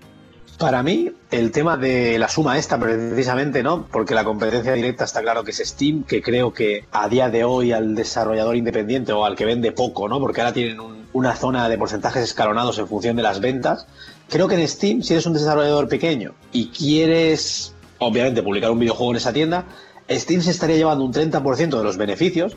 Para 0.59 0.83
mí, 0.83 1.11
el 1.31 1.51
tema 1.51 1.77
de 1.77 2.19
la 2.19 2.29
suma 2.29 2.57
esta, 2.59 2.79
precisamente, 2.79 3.63
¿no? 3.63 3.87
Porque 3.91 4.13
la 4.13 4.23
competencia 4.23 4.73
directa 4.73 5.03
está 5.03 5.21
claro 5.21 5.43
que 5.43 5.51
es 5.51 5.57
Steam, 5.57 6.03
que 6.03 6.21
creo 6.21 6.53
que 6.53 6.85
a 6.91 7.09
día 7.09 7.29
de 7.29 7.43
hoy 7.43 7.71
al 7.71 7.95
desarrollador 7.95 8.55
independiente 8.55 9.11
o 9.13 9.25
al 9.25 9.35
que 9.35 9.45
vende 9.45 9.71
poco, 9.71 10.07
¿no? 10.07 10.19
Porque 10.19 10.41
ahora 10.41 10.53
tienen 10.53 10.79
un- 10.79 11.03
una 11.11 11.35
zona 11.35 11.67
de 11.69 11.77
porcentajes 11.77 12.23
escalonados 12.23 12.77
en 12.77 12.87
función 12.87 13.15
de 13.15 13.23
las 13.23 13.39
ventas. 13.41 13.87
Creo 14.29 14.47
que 14.47 14.55
en 14.55 14.67
Steam, 14.67 15.01
si 15.01 15.13
eres 15.13 15.25
un 15.25 15.33
desarrollador 15.33 15.87
pequeño 15.87 16.33
y 16.51 16.67
quieres, 16.69 17.73
obviamente, 17.97 18.43
publicar 18.43 18.69
un 18.71 18.79
videojuego 18.79 19.11
en 19.11 19.17
esa 19.17 19.33
tienda, 19.33 19.65
Steam 20.09 20.41
se 20.41 20.51
estaría 20.51 20.75
llevando 20.77 21.03
un 21.03 21.11
30% 21.13 21.77
de 21.79 21.83
los 21.83 21.97
beneficios, 21.97 22.55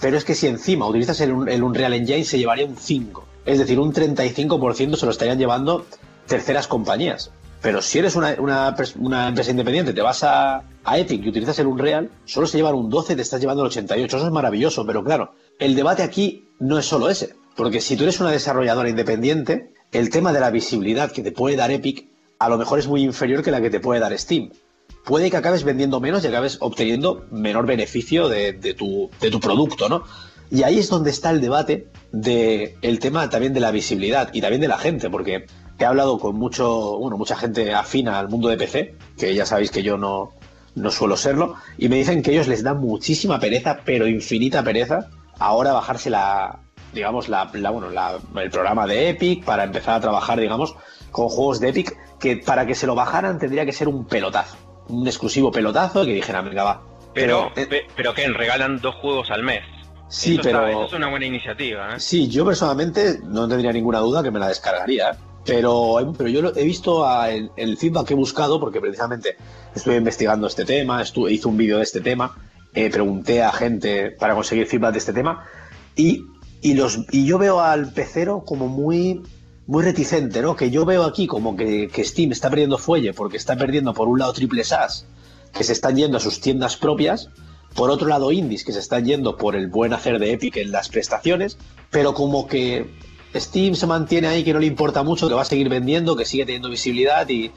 pero 0.00 0.18
es 0.18 0.24
que 0.24 0.34
si 0.34 0.46
encima 0.46 0.86
utilizas 0.86 1.20
el, 1.22 1.48
el 1.48 1.62
Unreal 1.62 1.94
Engine 1.94 2.24
se 2.24 2.38
llevaría 2.38 2.66
un 2.66 2.76
5. 2.76 3.26
Es 3.46 3.58
decir, 3.58 3.78
un 3.78 3.92
35% 3.92 4.96
se 4.96 5.06
lo 5.06 5.12
estarían 5.12 5.38
llevando 5.38 5.86
terceras 6.26 6.66
compañías. 6.66 7.30
Pero 7.64 7.80
si 7.80 7.98
eres 7.98 8.14
una, 8.14 8.34
empresa 8.68 9.50
independiente, 9.50 9.94
te 9.94 10.02
vas 10.02 10.22
a, 10.22 10.64
Epic 10.94 11.24
y 11.24 11.28
utilizas 11.30 11.58
el 11.58 11.66
Unreal, 11.66 12.10
solo 12.26 12.46
se 12.46 12.58
llevan 12.58 12.74
un 12.74 12.90
12 12.90 13.16
te 13.16 13.22
estás 13.22 13.40
llevando 13.40 13.62
el 13.62 13.68
88. 13.68 14.16
Eso 14.18 14.26
es 14.26 14.32
maravilloso, 14.32 14.84
pero 14.84 15.02
claro, 15.02 15.32
el 15.58 15.74
debate 15.74 16.02
aquí 16.02 16.44
no 16.60 16.78
es 16.78 16.84
solo 16.84 17.08
ese. 17.08 17.34
Porque 17.56 17.80
si 17.80 17.96
tú 17.96 18.02
eres 18.02 18.20
una 18.20 18.30
desarrolladora 18.30 18.90
independiente, 18.90 19.72
el 19.92 20.10
tema 20.10 20.32
de 20.34 20.40
la 20.40 20.50
visibilidad 20.50 21.10
que 21.10 21.22
te 21.22 21.32
puede 21.32 21.56
dar 21.56 21.70
Epic 21.70 22.06
a 22.38 22.50
lo 22.50 22.58
mejor 22.58 22.80
es 22.80 22.86
muy 22.86 23.02
inferior 23.02 23.42
que 23.42 23.50
la 23.50 23.62
que 23.62 23.70
te 23.70 23.80
puede 23.80 24.00
dar 24.00 24.18
Steam. 24.18 24.50
Puede 25.04 25.30
que 25.30 25.38
acabes 25.38 25.64
vendiendo 25.64 26.00
menos 26.00 26.22
y 26.22 26.26
acabes 26.26 26.58
obteniendo 26.60 27.24
menor 27.30 27.64
beneficio 27.64 28.28
de 28.28 28.52
tu, 28.76 29.10
de 29.22 29.30
tu 29.30 29.40
producto, 29.40 29.88
¿no? 29.88 30.04
Y 30.50 30.62
ahí 30.62 30.78
es 30.78 30.88
donde 30.88 31.10
está 31.10 31.30
el 31.30 31.40
debate 31.40 31.88
del 32.12 32.74
el 32.82 32.98
tema 32.98 33.28
también 33.30 33.52
de 33.54 33.60
la 33.60 33.70
visibilidad 33.70 34.30
y 34.32 34.40
también 34.40 34.60
de 34.60 34.68
la 34.68 34.78
gente, 34.78 35.10
porque 35.10 35.46
he 35.78 35.84
hablado 35.84 36.18
con 36.18 36.36
mucho, 36.36 36.98
bueno, 36.98 37.16
mucha 37.16 37.36
gente 37.36 37.74
afina 37.74 38.18
al 38.18 38.28
mundo 38.28 38.48
de 38.48 38.56
PC, 38.56 38.94
que 39.18 39.34
ya 39.34 39.44
sabéis 39.46 39.70
que 39.70 39.82
yo 39.82 39.96
no, 39.98 40.32
no 40.76 40.90
suelo 40.90 41.16
serlo, 41.16 41.56
y 41.78 41.88
me 41.88 41.96
dicen 41.96 42.22
que 42.22 42.30
ellos 42.32 42.46
les 42.46 42.62
da 42.62 42.74
muchísima 42.74 43.40
pereza, 43.40 43.80
pero 43.84 44.06
infinita 44.06 44.62
pereza, 44.62 45.08
ahora 45.38 45.72
bajarse 45.72 46.10
la, 46.10 46.60
digamos, 46.92 47.28
la, 47.28 47.50
la- 47.54 47.70
bueno, 47.70 47.90
la- 47.90 48.18
el 48.40 48.50
programa 48.50 48.86
de 48.86 49.08
Epic 49.10 49.44
para 49.44 49.64
empezar 49.64 49.96
a 49.96 50.00
trabajar, 50.00 50.38
digamos, 50.38 50.76
con 51.10 51.28
juegos 51.28 51.58
de 51.58 51.70
Epic, 51.70 51.96
que 52.20 52.36
para 52.36 52.66
que 52.66 52.74
se 52.76 52.86
lo 52.86 52.94
bajaran 52.94 53.38
tendría 53.38 53.64
que 53.66 53.72
ser 53.72 53.88
un 53.88 54.04
pelotazo, 54.06 54.56
un 54.88 55.06
exclusivo 55.06 55.50
pelotazo 55.50 56.04
que 56.04 56.12
dijeran, 56.14 56.44
venga, 56.44 56.62
va. 56.64 56.82
Pero, 57.14 57.50
eh, 57.56 57.66
pe- 57.66 57.86
pero 57.96 58.14
que 58.14 58.26
regalan 58.28 58.80
dos 58.80 58.94
juegos 58.96 59.30
al 59.30 59.42
mes. 59.42 59.62
Sí, 60.08 60.34
Eso 60.34 60.42
pero- 60.42 60.66
está- 60.68 60.84
es 60.86 60.92
una 60.92 61.10
buena 61.10 61.26
iniciativa. 61.26 61.96
¿eh? 61.96 62.00
Sí, 62.00 62.28
yo 62.28 62.44
personalmente 62.44 63.20
no 63.24 63.48
tendría 63.48 63.72
ninguna 63.72 63.98
duda 64.00 64.22
que 64.22 64.30
me 64.30 64.38
la 64.38 64.48
descargaría. 64.48 65.16
Pero, 65.44 66.14
pero 66.16 66.30
yo 66.30 66.52
he 66.56 66.64
visto 66.64 67.06
a- 67.06 67.30
el, 67.30 67.50
el 67.56 67.76
feedback 67.76 68.06
que 68.08 68.14
he 68.14 68.16
buscado, 68.16 68.58
porque 68.58 68.80
precisamente 68.80 69.36
estuve 69.74 69.96
investigando 69.96 70.46
este 70.46 70.64
tema, 70.64 71.02
estuve, 71.02 71.32
hice 71.32 71.48
un 71.48 71.56
vídeo 71.56 71.76
de 71.78 71.82
este 71.82 72.00
tema, 72.00 72.34
eh, 72.72 72.88
pregunté 72.90 73.42
a 73.42 73.52
gente 73.52 74.10
para 74.12 74.34
conseguir 74.34 74.66
feedback 74.66 74.92
de 74.92 74.98
este 74.98 75.12
tema, 75.12 75.44
y, 75.96 76.24
y, 76.62 76.74
los, 76.74 77.00
y 77.10 77.26
yo 77.26 77.36
veo 77.38 77.60
al 77.60 77.92
pecero 77.92 78.42
como 78.46 78.68
muy, 78.68 79.20
muy 79.66 79.82
reticente, 79.82 80.40
¿no? 80.40 80.56
Que 80.56 80.70
yo 80.70 80.84
veo 80.86 81.04
aquí 81.04 81.26
como 81.26 81.56
que, 81.56 81.88
que 81.88 82.04
Steam 82.04 82.32
está 82.32 82.48
perdiendo 82.48 82.78
fuelle 82.78 83.12
porque 83.12 83.36
está 83.36 83.54
perdiendo 83.56 83.92
por 83.92 84.08
un 84.08 84.18
lado 84.18 84.32
triple 84.32 84.64
SAS, 84.64 85.06
que 85.52 85.62
se 85.62 85.72
están 85.74 85.96
yendo 85.96 86.16
a 86.16 86.20
sus 86.20 86.40
tiendas 86.40 86.76
propias, 86.78 87.28
por 87.74 87.90
otro 87.90 88.06
lado 88.08 88.30
indies 88.32 88.64
que 88.64 88.72
se 88.72 88.78
están 88.80 89.04
yendo 89.04 89.36
por 89.36 89.56
el 89.56 89.68
buen 89.68 89.92
hacer 89.92 90.18
de 90.18 90.32
Epic 90.32 90.56
en 90.56 90.70
las 90.72 90.88
prestaciones, 90.88 91.58
pero 91.90 92.14
como 92.14 92.46
que 92.46 92.86
Steam 93.34 93.74
se 93.74 93.86
mantiene 93.86 94.28
ahí, 94.28 94.44
que 94.44 94.52
no 94.52 94.60
le 94.60 94.66
importa 94.66 95.02
mucho, 95.02 95.28
que 95.28 95.34
va 95.34 95.42
a 95.42 95.46
seguir 95.46 95.68
vendiendo, 95.68 96.14
que 96.16 96.24
sigue 96.24 96.44
teniendo 96.46 96.68
visibilidad 96.70 97.28
y 97.28 97.50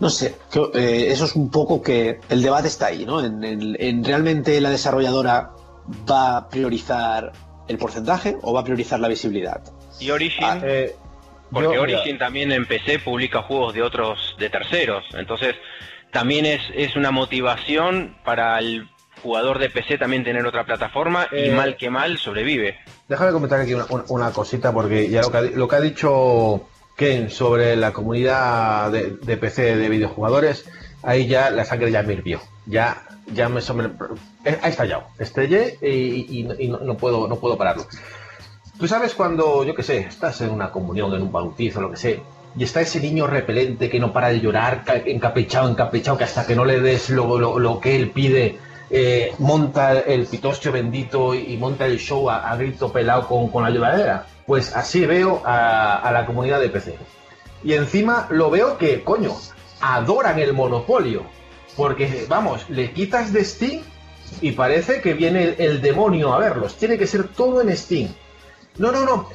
no 0.00 0.10
sé, 0.10 0.34
que, 0.50 0.60
eh, 0.74 1.12
eso 1.12 1.24
es 1.26 1.34
un 1.36 1.50
poco 1.50 1.80
que 1.80 2.18
el 2.28 2.42
debate 2.42 2.68
está 2.68 2.86
ahí, 2.86 3.04
¿no? 3.06 3.24
En, 3.24 3.42
en- 3.44 3.76
en 3.78 4.04
realmente 4.04 4.60
la 4.60 4.70
desarrolladora 4.70 5.50
va 6.10 6.36
a 6.38 6.48
priorizar 6.48 7.32
el 7.68 7.78
porcentaje 7.78 8.36
o 8.42 8.52
va 8.52 8.60
a 8.60 8.64
priorizar 8.64 8.98
la 9.00 9.08
visibilidad. 9.08 9.62
Y 10.00 10.10
Origin, 10.10 10.44
Ah, 10.44 10.60
Eh, 10.64 10.94
porque 11.50 11.74
yo- 11.74 11.82
Origin 11.82 12.18
también 12.18 12.50
en 12.52 12.66
PC 12.66 12.98
publica 12.98 13.42
juegos 13.42 13.74
de 13.74 13.82
otros, 13.82 14.34
de 14.38 14.50
terceros. 14.50 15.04
Entonces, 15.14 15.54
también 16.12 16.44
es, 16.46 16.60
es 16.74 16.96
una 16.96 17.10
motivación 17.10 18.16
para 18.24 18.58
el 18.58 18.88
jugador 19.22 19.58
de 19.58 19.70
PC 19.70 19.98
también 19.98 20.24
tener 20.24 20.44
otra 20.46 20.64
plataforma 20.64 21.28
y 21.32 21.48
Eh, 21.48 21.50
mal 21.52 21.76
que 21.76 21.90
mal 21.90 22.18
sobrevive. 22.18 22.78
Déjame 23.08 23.32
comentar 23.32 23.60
aquí 23.60 23.74
una, 23.74 23.86
una- 23.90 24.04
una 24.08 24.30
cosita, 24.32 24.72
porque 24.72 25.08
ya 25.08 25.22
lo 25.22 25.30
que, 25.30 25.36
ha, 25.38 25.42
lo 25.42 25.68
que 25.68 25.76
ha 25.76 25.80
dicho 25.80 26.62
Ken 26.96 27.30
sobre 27.30 27.76
la 27.76 27.92
comunidad 27.92 28.90
de, 28.90 29.16
de 29.22 29.36
PC 29.36 29.76
de 29.76 29.88
videojugadores, 29.88 30.66
ahí 31.02 31.26
ya 31.26 31.50
la 31.50 31.64
sangre 31.64 31.90
ya 31.90 32.02
me 32.02 32.14
hirvió. 32.14 32.40
Ya, 32.66 33.02
ya 33.32 33.48
me, 33.48 33.60
me- 33.74 33.90
eh, 34.44 34.58
ha 34.62 34.68
estallado. 34.68 35.04
Estallé 35.18 35.78
y, 35.82 35.86
y- 35.88 36.48
y 36.58 36.68
no, 36.68 36.78
no 36.78 36.96
puedo, 36.96 37.28
no 37.28 37.36
puedo 37.36 37.56
pararlo. 37.56 37.86
Tú 38.78 38.88
sabes 38.88 39.14
cuando, 39.14 39.64
yo 39.64 39.74
qué 39.74 39.82
sé, 39.82 39.98
estás 39.98 40.40
en 40.40 40.50
una 40.50 40.70
comunión, 40.70 41.14
en 41.14 41.22
un 41.22 41.30
bautizo, 41.32 41.80
lo 41.80 41.90
que 41.90 41.96
sé, 41.96 42.22
y 42.56 42.64
está 42.64 42.80
ese 42.80 43.00
niño 43.00 43.26
repelente 43.26 43.88
que 43.88 44.00
no 44.00 44.12
para 44.12 44.28
de 44.28 44.40
llorar, 44.40 44.82
ca- 44.84 44.96
encaprichado, 44.96 45.70
encaprichado, 45.70 46.18
que 46.18 46.24
hasta 46.24 46.46
que 46.46 46.56
no 46.56 46.64
le 46.64 46.80
des 46.80 47.08
lo, 47.10 47.38
lo- 47.38 47.58
lo 47.58 47.80
que 47.80 47.94
él 47.96 48.10
pide, 48.10 48.58
eh, 48.94 49.32
monta 49.38 50.00
el 50.00 50.26
pitostio 50.26 50.70
bendito 50.70 51.34
y, 51.34 51.56
monta 51.56 51.86
el 51.86 51.98
show 51.98 52.28
a, 52.28 52.54
grito 52.56 52.92
pelado 52.92 53.26
con, 53.26 53.48
con 53.48 53.64
la 53.64 53.70
lloradera. 53.70 54.26
Pues 54.46 54.76
así 54.76 55.06
veo 55.06 55.40
a, 55.46 55.96
a 55.96 56.12
la 56.12 56.26
comunidad 56.26 56.60
de 56.60 56.68
PC. 56.68 56.96
Y 57.64 57.72
encima 57.72 58.26
lo 58.30 58.50
veo 58.50 58.76
que, 58.76 59.02
coño, 59.02 59.34
adoran 59.80 60.38
el 60.38 60.52
monopolio. 60.52 61.22
Porque, 61.74 62.26
vamos, 62.28 62.68
le 62.68 62.92
quitas 62.92 63.32
de 63.32 63.46
Steam 63.46 63.82
y 64.42 64.52
parece 64.52 65.00
que 65.00 65.14
viene 65.14 65.44
el, 65.44 65.54
el 65.58 65.80
demonio 65.80 66.34
a 66.34 66.38
verlos. 66.38 66.76
Tiene 66.76 66.98
que 66.98 67.06
ser 67.06 67.28
todo 67.28 67.62
en 67.62 67.74
Steam. 67.74 68.10
No, 68.76 68.92
no, 68.92 69.06
no. 69.06 69.28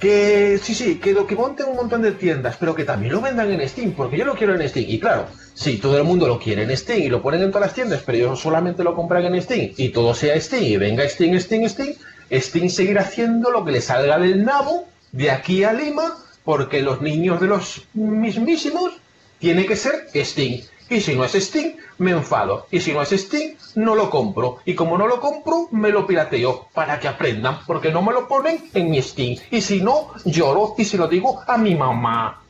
Que 0.00 0.60
sí, 0.62 0.74
sí, 0.74 0.96
que 0.96 1.12
lo 1.12 1.26
que 1.26 1.34
monten 1.34 1.66
un 1.68 1.76
montón 1.76 2.02
de 2.02 2.12
tiendas, 2.12 2.56
pero 2.58 2.74
que 2.74 2.84
también 2.84 3.12
lo 3.12 3.20
vendan 3.20 3.50
en 3.50 3.68
Steam, 3.68 3.92
porque 3.92 4.16
yo 4.16 4.24
lo 4.24 4.34
quiero 4.34 4.54
en 4.54 4.68
Steam. 4.68 4.86
Y 4.88 5.00
claro, 5.00 5.26
sí, 5.54 5.78
todo 5.78 5.98
el 5.98 6.04
mundo 6.04 6.28
lo 6.28 6.38
quiere 6.38 6.62
en 6.62 6.76
Steam 6.76 7.02
y 7.02 7.08
lo 7.08 7.20
ponen 7.20 7.42
en 7.42 7.50
todas 7.50 7.68
las 7.68 7.74
tiendas, 7.74 8.02
pero 8.06 8.18
ellos 8.18 8.40
solamente 8.40 8.84
lo 8.84 8.94
compran 8.94 9.24
en 9.24 9.42
Steam 9.42 9.72
y 9.76 9.88
todo 9.88 10.14
sea 10.14 10.40
Steam 10.40 10.62
y 10.64 10.76
venga 10.76 11.08
Steam, 11.08 11.38
Steam, 11.40 11.68
Steam. 11.68 11.94
Steam 12.30 12.68
seguirá 12.68 13.00
haciendo 13.02 13.50
lo 13.50 13.64
que 13.64 13.72
le 13.72 13.80
salga 13.80 14.18
del 14.18 14.44
nabo 14.44 14.86
de 15.12 15.30
aquí 15.30 15.64
a 15.64 15.72
Lima, 15.72 16.16
porque 16.44 16.82
los 16.82 17.00
niños 17.00 17.40
de 17.40 17.48
los 17.48 17.88
mismísimos 17.94 18.92
tiene 19.38 19.66
que 19.66 19.76
ser 19.76 20.08
Steam. 20.14 20.60
Y 20.90 21.00
si 21.00 21.14
no 21.14 21.24
es 21.24 21.32
Steam, 21.32 21.74
me 21.98 22.12
enfado. 22.12 22.66
Y 22.70 22.80
si 22.80 22.92
no 22.92 23.02
es 23.02 23.10
Steam, 23.10 23.56
no 23.74 23.94
lo 23.94 24.08
compro. 24.08 24.58
Y 24.64 24.74
como 24.74 24.96
no 24.96 25.06
lo 25.06 25.20
compro, 25.20 25.68
me 25.70 25.90
lo 25.90 26.06
pirateo 26.06 26.68
para 26.72 26.98
que 26.98 27.08
aprendan, 27.08 27.58
porque 27.66 27.92
no 27.92 28.00
me 28.02 28.12
lo 28.12 28.26
ponen 28.26 28.70
en 28.74 28.90
mi 28.90 29.02
Steam. 29.02 29.36
Y 29.50 29.60
si 29.60 29.82
no, 29.82 30.08
lloro 30.24 30.74
y 30.78 30.84
se 30.84 30.96
lo 30.96 31.06
digo 31.08 31.42
a 31.46 31.58
mi 31.58 31.74
mamá. 31.74 32.40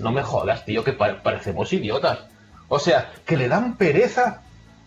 No 0.00 0.12
me 0.12 0.22
jodas, 0.22 0.64
tío, 0.64 0.82
que 0.82 0.92
pa- 0.94 1.22
parecemos 1.22 1.72
idiotas. 1.72 2.20
O 2.68 2.78
sea, 2.78 3.12
que 3.26 3.36
le 3.36 3.48
dan 3.48 3.76
pereza 3.76 4.42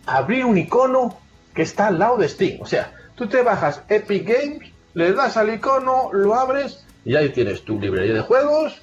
abrir 0.06 0.44
un 0.44 0.58
icono 0.58 1.16
que 1.54 1.62
está 1.62 1.86
al 1.86 1.98
lado 1.98 2.16
de 2.16 2.28
Steam. 2.28 2.60
O 2.60 2.66
sea, 2.66 2.92
tú 3.14 3.28
te 3.28 3.42
bajas 3.42 3.82
Epic 3.88 4.26
Games, 4.28 4.72
le 4.94 5.12
das 5.12 5.36
al 5.36 5.54
icono, 5.54 6.10
lo 6.12 6.34
abres 6.34 6.84
y 7.04 7.14
ahí 7.14 7.28
tienes 7.30 7.62
tu 7.64 7.78
librería 7.80 8.14
de 8.14 8.20
juegos, 8.20 8.74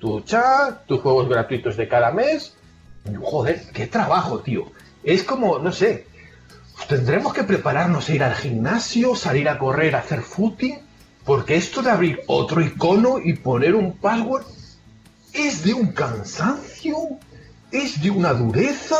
tu 0.00 0.20
chat, 0.22 0.84
tus 0.86 1.00
juegos 1.00 1.28
gratuitos 1.28 1.76
de 1.76 1.86
cada 1.88 2.10
mes. 2.10 2.54
Joder, 3.22 3.62
qué 3.72 3.86
trabajo, 3.86 4.40
tío. 4.40 4.70
Es 5.02 5.22
como, 5.22 5.58
no 5.58 5.72
sé, 5.72 6.06
tendremos 6.88 7.32
que 7.32 7.44
prepararnos 7.44 8.08
a 8.08 8.12
ir 8.12 8.22
al 8.22 8.34
gimnasio, 8.34 9.14
salir 9.14 9.48
a 9.48 9.58
correr, 9.58 9.96
hacer 9.96 10.22
footing, 10.22 10.78
porque 11.24 11.56
esto 11.56 11.82
de 11.82 11.90
abrir 11.90 12.20
otro 12.26 12.60
icono 12.60 13.18
y 13.18 13.34
poner 13.34 13.74
un 13.74 13.92
password 13.92 14.44
es 15.32 15.62
de 15.62 15.74
un 15.74 15.92
cansancio, 15.92 16.96
es 17.70 18.00
de 18.02 18.10
una 18.10 18.32
dureza. 18.32 18.96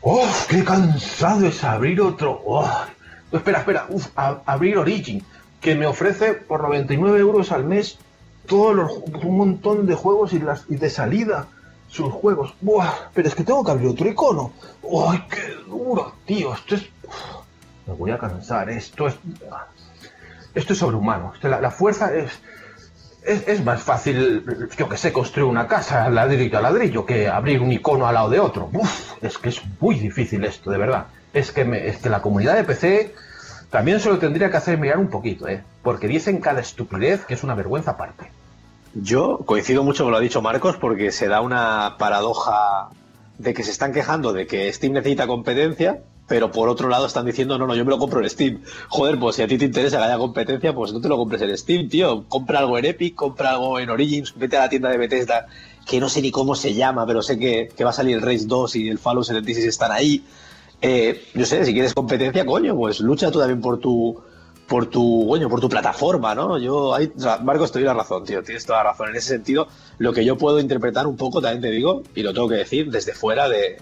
¡Oh, 0.00 0.28
qué 0.48 0.64
cansado 0.64 1.46
es 1.46 1.64
abrir 1.64 2.00
otro! 2.00 2.42
¡Oh! 2.44 2.84
Espera, 3.32 3.58
espera, 3.60 3.86
uf, 3.88 4.08
abrir 4.14 4.76
Origin, 4.76 5.24
que 5.60 5.74
me 5.74 5.86
ofrece 5.86 6.34
por 6.34 6.62
99 6.62 7.18
euros 7.18 7.52
al 7.52 7.64
mes 7.64 7.98
todos 8.46 8.76
los, 8.76 8.92
un 9.24 9.36
montón 9.36 9.86
de 9.86 9.94
juegos 9.94 10.32
y, 10.32 10.38
las, 10.38 10.64
y 10.68 10.76
de 10.76 10.90
salida 10.90 11.48
sus 11.94 12.12
juegos. 12.12 12.54
¡Buah! 12.60 12.90
Pero 13.14 13.28
es 13.28 13.34
que 13.34 13.44
tengo 13.44 13.64
que 13.64 13.70
abrir 13.70 13.88
otro 13.88 14.08
icono. 14.08 14.52
¡Ay, 15.08 15.24
qué 15.30 15.54
duro, 15.68 16.12
tío! 16.26 16.52
Esto 16.54 16.74
es... 16.74 16.82
me 17.86 17.94
voy 17.94 18.10
a 18.10 18.18
cansar, 18.18 18.68
esto 18.70 19.06
es... 19.06 19.14
Esto 20.54 20.72
es 20.72 20.78
sobrehumano. 20.78 21.32
La, 21.42 21.70
fuerza 21.70 22.14
es, 22.14 22.32
es... 23.24 23.46
Es 23.48 23.64
más 23.64 23.82
fácil, 23.82 24.44
yo 24.76 24.88
que 24.88 24.96
sé, 24.96 25.12
construir 25.12 25.48
una 25.48 25.66
casa 25.66 26.08
ladrillo 26.10 26.58
a 26.58 26.62
ladrillo 26.62 27.06
que 27.06 27.28
abrir 27.28 27.60
un 27.60 27.72
icono 27.72 28.06
al 28.06 28.14
lado 28.14 28.28
de 28.30 28.40
otro. 28.40 28.68
Uf, 28.72 29.12
es 29.22 29.38
que 29.38 29.48
es 29.50 29.62
muy 29.80 29.94
difícil 29.98 30.44
esto, 30.44 30.70
de 30.70 30.78
verdad. 30.78 31.06
Es 31.32 31.50
que, 31.52 31.64
me- 31.64 31.86
es 31.88 31.98
que 31.98 32.08
la 32.10 32.22
comunidad 32.22 32.54
de 32.54 32.64
PC 32.64 33.14
también 33.70 33.98
se 34.00 34.08
lo 34.08 34.18
tendría 34.18 34.50
que 34.50 34.56
hacer 34.56 34.78
mirar 34.78 34.98
un 34.98 35.08
poquito, 35.08 35.48
¿eh? 35.48 35.62
Porque 35.82 36.06
dicen 36.06 36.40
cada 36.40 36.60
estupidez 36.60 37.24
que 37.24 37.34
es 37.34 37.42
una 37.42 37.54
vergüenza 37.54 37.92
aparte. 37.92 38.30
Yo 38.94 39.38
coincido 39.44 39.82
mucho 39.82 40.04
con 40.04 40.12
lo 40.12 40.18
ha 40.18 40.20
dicho 40.20 40.40
Marcos 40.40 40.76
porque 40.76 41.10
se 41.10 41.26
da 41.26 41.40
una 41.40 41.96
paradoja 41.98 42.90
de 43.38 43.52
que 43.52 43.64
se 43.64 43.72
están 43.72 43.92
quejando 43.92 44.32
de 44.32 44.46
que 44.46 44.72
Steam 44.72 44.92
necesita 44.92 45.26
competencia, 45.26 46.02
pero 46.28 46.52
por 46.52 46.68
otro 46.68 46.88
lado 46.88 47.06
están 47.06 47.26
diciendo, 47.26 47.58
no, 47.58 47.66
no, 47.66 47.74
yo 47.74 47.84
me 47.84 47.90
lo 47.90 47.98
compro 47.98 48.20
en 48.20 48.30
Steam. 48.30 48.62
Joder, 48.88 49.18
pues 49.18 49.36
si 49.36 49.42
a 49.42 49.48
ti 49.48 49.58
te 49.58 49.64
interesa 49.64 49.98
que 49.98 50.04
haya 50.04 50.16
competencia, 50.16 50.72
pues 50.72 50.92
no 50.92 51.00
te 51.00 51.08
lo 51.08 51.16
compres 51.16 51.42
en 51.42 51.56
Steam, 51.58 51.88
tío. 51.88 52.24
Compra 52.28 52.60
algo 52.60 52.78
en 52.78 52.84
Epic, 52.84 53.16
compra 53.16 53.50
algo 53.50 53.80
en 53.80 53.90
Origins, 53.90 54.32
vete 54.36 54.56
a 54.56 54.60
la 54.60 54.68
tienda 54.68 54.90
de 54.90 54.98
Bethesda, 54.98 55.46
que 55.86 55.98
no 55.98 56.08
sé 56.08 56.22
ni 56.22 56.30
cómo 56.30 56.54
se 56.54 56.74
llama, 56.74 57.04
pero 57.04 57.20
sé 57.20 57.36
que, 57.38 57.68
que 57.76 57.84
va 57.84 57.90
a 57.90 57.94
salir 57.94 58.16
el 58.16 58.22
Race 58.22 58.46
2 58.46 58.76
y 58.76 58.88
el 58.88 58.98
Fallout 58.98 59.26
76 59.26 59.66
están 59.66 59.90
ahí. 59.90 60.24
Eh, 60.80 61.24
yo 61.34 61.44
sé, 61.46 61.64
si 61.64 61.72
quieres 61.72 61.94
competencia, 61.94 62.46
coño, 62.46 62.76
pues 62.76 63.00
lucha 63.00 63.30
tú 63.30 63.40
también 63.40 63.60
por 63.60 63.80
tu 63.80 64.22
por 64.68 64.86
tu, 64.86 65.26
coño, 65.28 65.48
por 65.48 65.60
tu 65.60 65.68
plataforma, 65.68 66.34
¿no? 66.34 66.58
Yo, 66.58 66.94
ahí, 66.94 67.12
o 67.16 67.42
Marcos, 67.42 67.70
te 67.72 67.78
doy 67.80 67.86
la 67.86 67.94
razón, 67.94 68.24
tío, 68.24 68.42
tienes 68.42 68.64
toda 68.64 68.82
la 68.82 68.90
razón. 68.90 69.10
En 69.10 69.16
ese 69.16 69.28
sentido, 69.28 69.68
lo 69.98 70.12
que 70.12 70.24
yo 70.24 70.38
puedo 70.38 70.58
interpretar 70.60 71.06
un 71.06 71.16
poco, 71.16 71.40
también 71.42 71.60
te 71.62 71.70
digo, 71.70 72.02
y 72.14 72.22
lo 72.22 72.32
tengo 72.32 72.48
que 72.48 72.56
decir, 72.56 72.90
desde 72.90 73.12
fuera 73.12 73.48
de, 73.48 73.76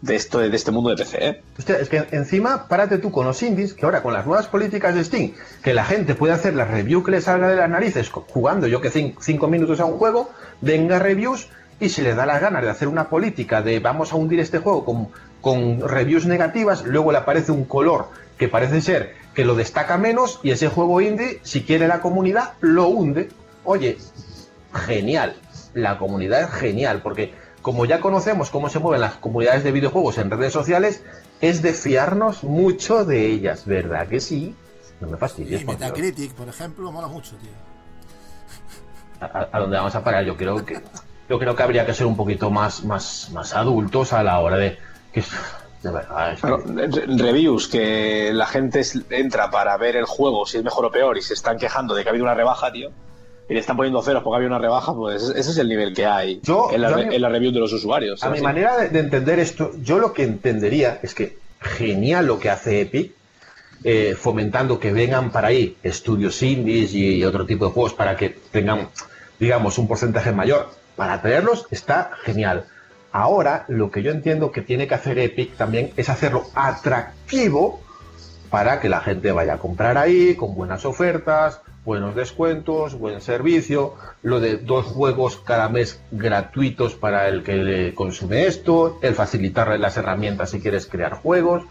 de, 0.00 0.16
esto, 0.16 0.38
de 0.38 0.54
este 0.56 0.70
mundo 0.70 0.90
de 0.90 0.96
PC, 0.96 1.26
¿eh? 1.28 1.42
Hostia, 1.58 1.76
es 1.78 1.88
que 1.90 2.06
encima, 2.12 2.66
párate 2.66 2.96
tú 2.98 3.10
con 3.10 3.26
los 3.26 3.42
indies, 3.42 3.74
que 3.74 3.84
ahora 3.84 4.02
con 4.02 4.14
las 4.14 4.26
nuevas 4.26 4.46
políticas 4.46 4.94
de 4.94 5.04
Steam, 5.04 5.32
que 5.62 5.74
la 5.74 5.84
gente 5.84 6.14
puede 6.14 6.32
hacer 6.32 6.54
la 6.54 6.64
review 6.64 7.02
que 7.04 7.10
le 7.10 7.20
salga 7.20 7.48
de 7.48 7.56
las 7.56 7.68
narices, 7.68 8.08
jugando 8.10 8.66
yo 8.66 8.80
que 8.80 8.90
cin- 8.90 9.16
cinco 9.20 9.48
minutos 9.48 9.80
a 9.80 9.84
un 9.84 9.98
juego, 9.98 10.30
venga 10.62 10.98
reviews, 10.98 11.48
y 11.78 11.90
si 11.90 12.00
le 12.00 12.14
da 12.14 12.24
las 12.24 12.40
ganas 12.40 12.62
de 12.62 12.70
hacer 12.70 12.88
una 12.88 13.10
política 13.10 13.60
de 13.60 13.80
vamos 13.80 14.12
a 14.12 14.16
hundir 14.16 14.40
este 14.40 14.58
juego 14.60 14.82
con, 14.86 15.08
con 15.42 15.86
reviews 15.86 16.24
negativas, 16.24 16.84
luego 16.86 17.12
le 17.12 17.18
aparece 17.18 17.52
un 17.52 17.64
color 17.66 18.06
que 18.38 18.48
parece 18.48 18.80
ser 18.80 19.25
que 19.36 19.44
lo 19.44 19.54
destaca 19.54 19.98
menos, 19.98 20.40
y 20.42 20.50
ese 20.50 20.68
juego 20.68 21.00
indie, 21.02 21.40
si 21.42 21.62
quiere 21.62 21.86
la 21.86 22.00
comunidad, 22.00 22.54
lo 22.60 22.88
hunde. 22.88 23.28
Oye, 23.64 23.98
genial. 24.86 25.36
La 25.74 25.98
comunidad 25.98 26.40
es 26.40 26.50
genial, 26.52 27.02
porque 27.02 27.34
como 27.60 27.84
ya 27.84 28.00
conocemos 28.00 28.48
cómo 28.50 28.70
se 28.70 28.78
mueven 28.78 29.02
las 29.02 29.14
comunidades 29.16 29.62
de 29.62 29.72
videojuegos 29.72 30.16
en 30.18 30.30
redes 30.30 30.54
sociales, 30.54 31.02
es 31.42 31.60
de 31.60 31.74
fiarnos 31.74 32.44
mucho 32.44 33.04
de 33.04 33.26
ellas, 33.26 33.66
¿verdad 33.66 34.08
que 34.08 34.20
sí? 34.20 34.54
No 35.00 35.08
me 35.08 35.18
fastidies, 35.18 35.60
Y. 35.60 35.64
Metacritic, 35.66 36.32
por 36.32 36.48
ejemplo, 36.48 36.90
mola 36.90 37.08
mucho, 37.08 37.36
tío. 37.36 37.50
¿A, 39.20 39.48
a- 39.52 39.60
dónde 39.60 39.76
vamos 39.76 39.94
a 39.94 40.02
parar? 40.02 40.24
Yo 40.24 40.36
creo 40.36 40.64
que 40.64 40.80
yo 41.28 41.38
creo 41.38 41.54
que 41.56 41.62
habría 41.62 41.84
que 41.84 41.92
ser 41.92 42.06
un 42.06 42.16
poquito 42.16 42.50
más, 42.50 42.84
más, 42.84 43.28
más 43.32 43.52
adultos 43.52 44.12
a 44.14 44.22
la 44.22 44.38
hora 44.38 44.56
de 44.56 44.78
que 45.12 45.22
de 45.86 45.92
verdad 45.92 46.32
es 46.32 46.40
que- 46.40 46.46
Claro, 46.46 46.62
re- 46.66 47.06
reviews 47.16 47.68
que 47.68 48.30
la 48.32 48.46
gente 48.46 48.82
entra 49.10 49.50
para 49.50 49.76
ver 49.76 49.96
el 49.96 50.04
juego, 50.04 50.44
si 50.46 50.58
es 50.58 50.64
mejor 50.64 50.84
o 50.86 50.90
peor, 50.90 51.16
y 51.16 51.22
se 51.22 51.34
están 51.34 51.58
quejando 51.58 51.94
de 51.94 52.02
que 52.02 52.08
ha 52.08 52.10
habido 52.10 52.24
una 52.24 52.34
rebaja, 52.34 52.70
tío. 52.72 52.90
y 53.48 53.54
le 53.54 53.60
están 53.60 53.76
poniendo 53.76 54.02
ceros 54.02 54.24
porque 54.24 54.38
había 54.38 54.48
una 54.48 54.58
rebaja, 54.58 54.92
pues 54.92 55.22
ese 55.22 55.50
es 55.52 55.58
el 55.58 55.68
nivel 55.68 55.94
que 55.94 56.04
hay 56.04 56.40
Yo- 56.42 56.68
en, 56.72 56.80
la, 56.82 56.90
yo 56.90 56.98
en 56.98 57.22
la 57.22 57.28
review 57.28 57.52
de 57.52 57.60
los 57.60 57.72
usuarios. 57.72 58.20
A 58.24 58.30
mi 58.30 58.40
manera 58.40 58.76
de, 58.76 58.88
de 58.88 58.98
entender 58.98 59.38
esto, 59.38 59.70
yo 59.82 60.00
lo 60.00 60.12
que 60.12 60.24
entendería 60.24 60.98
es 61.00 61.14
que 61.14 61.38
genial 61.60 62.26
lo 62.26 62.40
que 62.40 62.50
hace 62.50 62.80
Epic, 62.80 63.12
eh, 63.84 64.16
fomentando 64.18 64.80
que 64.80 64.92
vengan 64.92 65.30
para 65.30 65.46
ahí 65.48 65.76
estudios 65.84 66.42
indies 66.42 66.92
y 66.92 67.22
otro 67.24 67.46
tipo 67.46 67.66
de 67.66 67.70
juegos 67.70 67.94
para 67.94 68.16
que 68.16 68.30
tengan, 68.50 68.88
digamos, 69.38 69.78
un 69.78 69.86
porcentaje 69.86 70.32
mayor. 70.32 70.68
Para 70.96 71.22
traerlos 71.22 71.66
está 71.70 72.10
genial. 72.24 72.64
Ahora, 73.18 73.64
lo 73.68 73.90
que 73.90 74.02
yo 74.02 74.10
entiendo 74.10 74.52
que 74.52 74.60
tiene 74.60 74.86
que 74.86 74.92
hacer 74.92 75.18
Epic 75.18 75.56
también 75.56 75.90
es 75.96 76.10
hacerlo 76.10 76.44
atractivo 76.54 77.80
para 78.50 78.78
que 78.78 78.90
la 78.90 79.00
gente 79.00 79.32
vaya 79.32 79.54
a 79.54 79.58
comprar 79.58 79.96
ahí 79.96 80.34
con 80.34 80.54
buenas 80.54 80.84
ofertas, 80.84 81.62
buenos 81.86 82.14
descuentos, 82.14 82.98
buen 82.98 83.22
servicio, 83.22 83.94
lo 84.22 84.38
de 84.38 84.58
dos 84.58 84.84
juegos 84.84 85.38
cada 85.38 85.70
mes 85.70 85.98
gratuitos 86.10 86.94
para 86.94 87.26
el 87.28 87.42
que 87.42 87.94
consume 87.94 88.44
esto, 88.44 88.98
el 89.00 89.14
facilitarle 89.14 89.78
las 89.78 89.96
herramientas 89.96 90.50
si 90.50 90.60
quieres 90.60 90.86
crear 90.86 91.14
juegos, 91.14 91.62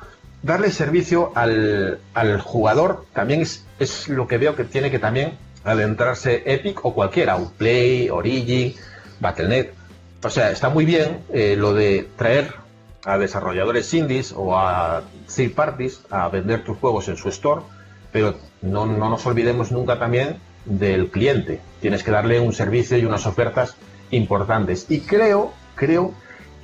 darle 0.42 0.72
servicio 0.72 1.32
al, 1.36 2.00
al 2.16 2.42
jugador 2.42 3.06
también 3.14 3.42
es, 3.42 3.68
es 3.78 4.08
lo 4.08 4.28
que 4.28 4.40
veo 4.40 4.56
que 4.56 4.64
tiene 4.64 4.90
que 4.90 4.98
también 4.98 5.38
adentrarse 5.64 6.42
Epic 6.44 6.84
o 6.84 6.96
cualquiera, 6.96 7.38
Play, 7.60 8.10
Origin, 8.10 8.74
Battle.net. 9.20 9.85
O 10.26 10.30
sea, 10.32 10.50
está 10.50 10.70
muy 10.70 10.86
bien 10.86 11.20
eh, 11.32 11.56
lo 11.56 11.76
de 11.76 12.08
traer 12.16 12.52
a 13.06 13.20
desarrolladores 13.20 13.94
indies 13.94 14.34
o 14.36 14.58
a 14.58 15.04
third 15.34 15.54
parties 15.54 16.02
a 16.10 16.28
vender 16.30 16.64
tus 16.64 16.80
juegos 16.80 17.08
en 17.10 17.16
su 17.16 17.30
store, 17.30 17.62
pero 18.12 18.34
no, 18.64 18.88
no 18.88 19.08
nos 19.08 19.24
olvidemos 19.28 19.72
nunca 19.72 20.00
también 20.00 20.38
del 20.66 21.12
cliente. 21.12 21.60
Tienes 21.80 22.02
que 22.04 22.10
darle 22.10 22.40
un 22.40 22.54
servicio 22.54 22.98
y 22.98 23.06
unas 23.06 23.28
ofertas 23.28 23.76
importantes. 24.10 24.88
Y 24.90 25.02
creo, 25.02 25.54
creo 25.76 26.12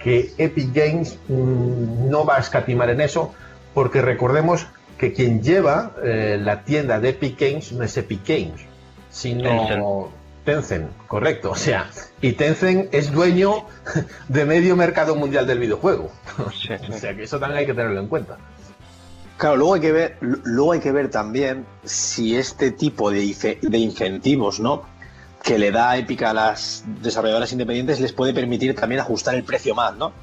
que 0.04 0.34
Epic 0.40 0.74
Games 0.74 1.20
mm, 1.28 2.10
no 2.10 2.26
va 2.26 2.38
a 2.38 2.40
escatimar 2.40 2.90
en 2.90 3.00
eso, 3.00 3.32
porque 3.76 4.02
recordemos 4.02 4.66
que 4.98 5.14
quien 5.14 5.44
lleva 5.44 5.92
eh, 6.04 6.40
la 6.42 6.64
tienda 6.64 7.00
de 7.00 7.10
Epic 7.10 7.40
Games 7.40 7.72
no 7.74 7.84
es 7.84 7.96
Epic 7.96 8.28
Games, 8.28 8.62
sino 9.12 10.10
Tencent, 10.44 10.90
correcto. 11.08 11.52
O 11.52 11.56
sea, 11.56 11.90
y 12.22 12.34
Tencent 12.34 12.94
es 12.94 13.11
dueño 13.11 13.66
de 14.28 14.45
medio 14.45 14.76
mercado 14.76 15.16
mundial 15.16 15.45
del 15.45 15.60
videojuego. 15.60 16.11
Sí, 16.52 16.70
sí. 16.80 16.92
O 16.92 16.98
sea, 16.98 17.16
que 17.16 17.24
eso 17.24 17.40
también 17.40 17.60
hay 17.60 17.66
que 17.66 17.74
tenerlo 17.74 18.00
en 18.00 18.08
cuenta. 18.08 18.38
Claro, 19.38 19.56
luego 19.56 19.74
hay 19.74 19.82
que 19.82 19.92
ver, 19.92 20.18
luego 20.22 20.74
hay 20.74 20.80
que 20.80 20.92
ver 20.92 21.10
también 21.10 21.66
si 21.84 22.36
este 22.36 22.72
tipo 22.72 23.10
de, 23.10 23.58
de 23.61 23.78
incentivos, 23.78 24.60
¿no? 24.60 24.84
Que 25.42 25.58
le 25.58 25.72
da 25.72 25.98
Epic 25.98 26.22
a 26.24 26.34
las 26.34 26.84
desarrolladoras 27.02 27.52
independientes 27.52 28.00
les 28.00 28.14
puede 28.14 28.34
permitir 28.34 28.76
también 28.76 29.02
ajustar 29.02 29.34
el 29.34 29.44
precio 29.44 29.74
más, 29.74 29.95
¿no? 29.95 30.14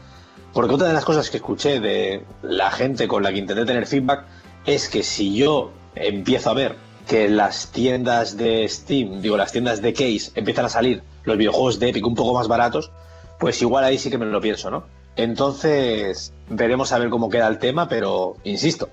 Porque 0.53 0.75
otra 0.75 0.89
de 0.89 0.95
las 0.95 1.05
cosas 1.05 1.31
que 1.31 1.39
escuché 1.39 1.81
de 1.81 2.25
la 2.43 2.71
gente 2.71 3.09
con 3.09 3.23
la 3.23 3.33
que 3.33 3.39
intenté 3.39 3.65
tener 3.65 3.87
feedback 3.87 4.25
es 4.65 4.89
que 4.89 5.03
si 5.03 5.35
yo 5.35 5.73
empiezo 5.95 6.51
a 6.51 6.55
ver 6.55 6.77
que 7.09 7.29
las 7.29 7.73
tiendas 7.73 8.37
de 8.37 8.69
Steam, 8.69 9.23
digo, 9.23 9.39
las 9.39 9.51
tiendas 9.51 9.81
de 9.81 9.95
Case 9.95 10.31
empiezan 10.35 10.67
a 10.67 10.69
salir 10.69 11.03
los 11.25 11.39
videojuegos 11.39 11.81
de 11.81 11.89
Epic 11.89 12.07
un 12.07 12.15
poco 12.15 12.35
más 12.35 12.49
baratos, 12.49 12.93
pues 13.41 13.61
igual 13.63 13.83
ahí 13.85 13.99
sí 13.99 14.11
que 14.11 14.19
me 14.19 14.27
lo 14.27 14.41
pienso, 14.43 14.71
¿no? 14.71 14.85
Entonces, 15.17 16.35
veremos 16.51 16.93
a 16.93 16.99
ver 16.99 17.09
cómo 17.09 17.31
queda 17.31 17.49
el 17.49 17.59
tema, 17.59 17.89
pero 17.89 18.37
insisto, 18.45 18.91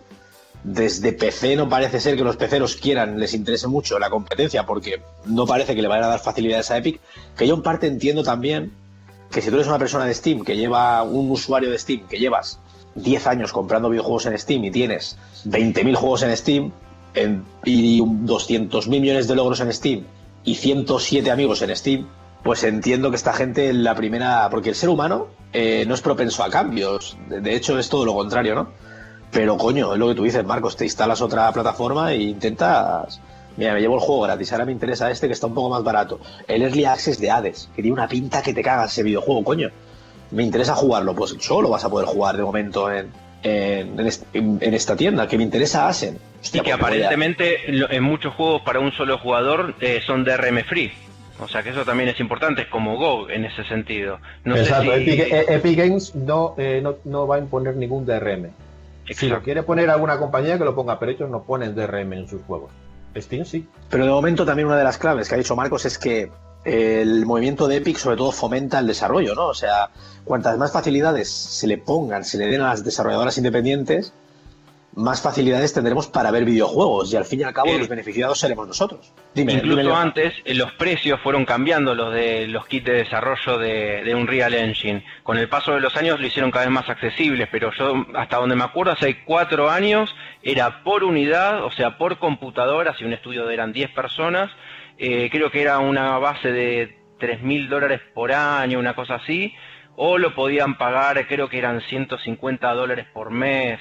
desde 0.63 1.11
PC 1.11 1.57
no 1.57 1.67
parece 1.67 1.99
ser 1.99 2.15
que 2.15 2.23
los 2.23 2.37
peceros 2.37 2.77
quieran, 2.77 3.19
les 3.19 3.33
interese 3.33 3.67
mucho 3.67 3.99
la 3.99 4.09
competencia, 4.09 4.65
porque 4.65 5.01
no 5.25 5.45
parece 5.45 5.75
que 5.75 5.81
le 5.81 5.89
vayan 5.89 6.05
a 6.05 6.09
dar 6.09 6.19
facilidades 6.19 6.71
a 6.71 6.77
Epic, 6.77 7.01
que 7.37 7.45
yo 7.45 7.53
en 7.53 7.61
parte 7.61 7.85
entiendo 7.85 8.23
también 8.23 8.71
que 9.29 9.41
si 9.41 9.49
tú 9.49 9.55
eres 9.55 9.67
una 9.67 9.77
persona 9.77 10.05
de 10.05 10.13
Steam, 10.13 10.45
que 10.45 10.55
lleva 10.55 11.03
un 11.03 11.29
usuario 11.29 11.69
de 11.69 11.77
Steam, 11.77 12.07
que 12.07 12.17
llevas 12.17 12.59
10 12.95 13.27
años 13.27 13.51
comprando 13.51 13.89
videojuegos 13.89 14.25
en 14.25 14.39
Steam 14.39 14.63
y 14.63 14.71
tienes 14.71 15.17
20.000 15.45 15.95
juegos 15.95 16.23
en 16.23 16.37
Steam 16.37 16.71
en- 17.15 17.43
y 17.63 18.01
200.000 18.01 18.87
millones 19.01 19.27
de 19.27 19.35
logros 19.35 19.59
en 19.61 19.71
Steam 19.73 20.03
y 20.43 20.55
107 20.55 21.31
amigos 21.31 21.61
en 21.61 21.75
Steam, 21.75 22.07
pues 22.43 22.63
entiendo 22.63 23.09
que 23.09 23.15
esta 23.15 23.33
gente 23.33 23.69
en 23.69 23.83
la 23.83 23.95
primera... 23.95 24.47
Porque 24.51 24.69
el 24.69 24.75
ser 24.75 24.89
humano 24.89 25.27
eh, 25.53 25.83
no 25.87 25.95
es 25.95 26.01
propenso 26.01 26.43
a 26.43 26.49
cambios, 26.49 27.17
de 27.27 27.55
hecho 27.55 27.79
es 27.79 27.89
todo 27.89 28.05
lo 28.05 28.13
contrario, 28.13 28.53
¿no? 28.55 28.69
Pero 29.31 29.57
coño, 29.57 29.93
es 29.93 29.99
lo 29.99 30.07
que 30.09 30.15
tú 30.15 30.23
dices, 30.23 30.45
Marcos, 30.45 30.75
te 30.77 30.83
instalas 30.85 31.21
otra 31.21 31.51
plataforma 31.51 32.11
e 32.13 32.21
intentas... 32.21 33.19
Mira, 33.57 33.73
me 33.73 33.79
llevo 33.79 33.95
el 33.95 34.01
juego 34.01 34.21
gratis, 34.23 34.51
ahora 34.51 34.65
me 34.65 34.73
interesa 34.73 35.09
este 35.09 35.27
que 35.27 35.33
está 35.33 35.47
un 35.47 35.53
poco 35.53 35.69
más 35.69 35.81
barato. 35.83 36.19
El 36.47 36.61
Early 36.61 36.85
Access 36.85 37.19
de 37.19 37.31
Hades, 37.31 37.69
que 37.75 37.81
tiene 37.81 37.93
una 37.93 38.07
pinta 38.07 38.41
que 38.41 38.53
te 38.53 38.61
caga 38.61 38.85
ese 38.85 39.01
videojuego, 39.01 39.43
coño. 39.45 39.69
Me 40.31 40.43
interesa 40.43 40.75
jugarlo, 40.75 41.15
pues 41.15 41.35
solo 41.39 41.69
vas 41.69 41.85
a 41.85 41.89
poder 41.89 42.05
jugar 42.07 42.35
de 42.35 42.43
momento 42.43 42.91
en, 42.91 43.09
en, 43.45 43.99
en 43.99 44.07
est- 44.07 44.25
en- 44.33 44.57
en 44.61 44.73
esta 44.73 44.95
tienda, 44.95 45.27
que 45.27 45.37
me 45.37 45.43
interesa 45.43 45.87
Asen. 45.87 46.17
Hostia, 46.41 46.61
Y 46.61 46.63
que 46.65 46.71
a- 46.71 46.75
aparentemente 46.75 47.59
lo- 47.69 47.89
en 47.91 48.03
muchos 48.03 48.33
juegos 48.33 48.61
para 48.63 48.79
un 48.79 48.91
solo 48.91 49.17
jugador 49.19 49.75
eh, 49.79 50.01
son 50.05 50.23
DRM 50.23 50.63
free. 50.63 50.91
O 51.39 51.47
sea 51.47 51.61
que 51.63 51.69
eso 51.69 51.83
también 51.83 52.09
es 52.09 52.19
importante, 52.19 52.61
es 52.63 52.67
como 52.69 52.97
Go 52.97 53.29
en 53.29 53.45
ese 53.45 53.63
sentido. 53.65 54.19
No 54.45 54.55
Exacto, 54.55 54.91
sé 54.93 55.03
si... 55.05 55.11
Epic, 55.11 55.33
eh, 55.33 55.45
Epic 55.49 55.77
Games 55.77 56.15
no, 56.15 56.55
eh, 56.57 56.79
no, 56.81 56.95
no 57.03 57.27
va 57.27 57.35
a 57.35 57.39
imponer 57.39 57.75
ningún 57.75 58.05
DRM. 58.05 58.49
Si 59.09 59.27
lo 59.27 59.41
quiere 59.43 59.61
poner 59.63 59.89
alguna 59.89 60.17
compañía 60.17 60.57
que 60.57 60.63
lo 60.63 60.73
ponga, 60.73 60.97
pero 60.97 61.11
ellos 61.11 61.29
no 61.29 61.43
ponen 61.43 61.75
DRM 61.75 62.13
en 62.13 62.27
sus 62.27 62.41
juegos. 62.43 62.71
Steam 63.17 63.45
sí. 63.45 63.67
Pero 63.89 64.05
de 64.05 64.11
momento 64.11 64.45
también 64.45 64.67
una 64.67 64.77
de 64.77 64.83
las 64.83 64.97
claves 64.97 65.29
que 65.29 65.35
ha 65.35 65.37
dicho 65.37 65.55
Marcos 65.55 65.85
es 65.85 65.97
que 65.99 66.29
el 66.65 67.25
movimiento 67.25 67.67
de 67.67 67.77
Epic 67.77 67.97
sobre 67.97 68.17
todo 68.17 68.31
fomenta 68.31 68.79
el 68.79 68.87
desarrollo, 68.87 69.35
¿no? 69.35 69.47
O 69.47 69.53
sea, 69.53 69.89
cuantas 70.23 70.57
más 70.57 70.73
facilidades 70.73 71.29
se 71.29 71.67
le 71.67 71.77
pongan, 71.77 72.25
se 72.25 72.37
le 72.37 72.47
den 72.47 72.61
a 72.61 72.69
las 72.69 72.83
desarrolladoras 72.83 73.37
independientes, 73.37 74.13
más 74.95 75.21
facilidades 75.21 75.73
tendremos 75.73 76.07
para 76.07 76.31
ver 76.31 76.45
videojuegos 76.45 77.11
y 77.11 77.17
al 77.17 77.25
fin 77.25 77.41
y 77.41 77.43
al 77.43 77.53
cabo 77.53 77.67
Eh, 77.67 77.79
los 77.79 77.89
beneficiados 77.89 78.39
seremos 78.39 78.67
nosotros. 78.67 79.13
Dime, 79.33 79.53
Incluso 79.53 79.77
dime, 79.77 79.93
antes 79.93 80.33
eh, 80.45 80.53
los 80.55 80.71
precios 80.73 81.19
fueron 81.21 81.45
cambiando 81.45 81.93
los 81.93 82.13
de 82.13 82.47
los 82.47 82.65
kits 82.65 82.85
de 82.85 82.93
desarrollo 82.93 83.57
de, 83.59 84.03
de 84.03 84.15
Unreal 84.15 84.53
Engine. 84.53 85.03
Con 85.23 85.37
el 85.37 85.49
paso 85.49 85.73
de 85.73 85.81
los 85.81 85.95
años 85.97 86.19
lo 86.19 86.25
hicieron 86.25 86.49
cada 86.49 86.65
vez 86.65 86.73
más 86.73 86.89
accesibles, 86.89 87.49
pero 87.51 87.71
yo 87.77 88.05
hasta 88.15 88.37
donde 88.37 88.55
me 88.55 88.63
acuerdo 88.63 88.93
hace 88.93 89.23
cuatro 89.25 89.69
años 89.69 90.15
era 90.41 90.83
por 90.83 91.03
unidad, 91.03 91.65
o 91.65 91.71
sea 91.71 91.97
por 91.97 92.17
computadora, 92.17 92.95
si 92.97 93.03
un 93.03 93.11
estudio 93.11 93.49
eran 93.49 93.73
10 93.73 93.91
personas, 93.91 94.49
eh, 94.97 95.29
creo 95.31 95.51
que 95.51 95.61
era 95.61 95.79
una 95.79 96.17
base 96.17 96.51
de 96.51 96.97
3 97.19 97.41
mil 97.41 97.69
dólares 97.69 98.01
por 98.13 98.31
año, 98.31 98.79
una 98.79 98.95
cosa 98.95 99.15
así, 99.15 99.53
o 99.95 100.17
lo 100.17 100.35
podían 100.35 100.77
pagar, 100.77 101.27
creo 101.27 101.49
que 101.49 101.57
eran 101.57 101.81
150 101.81 102.73
dólares 102.73 103.07
por 103.13 103.31
mes. 103.31 103.79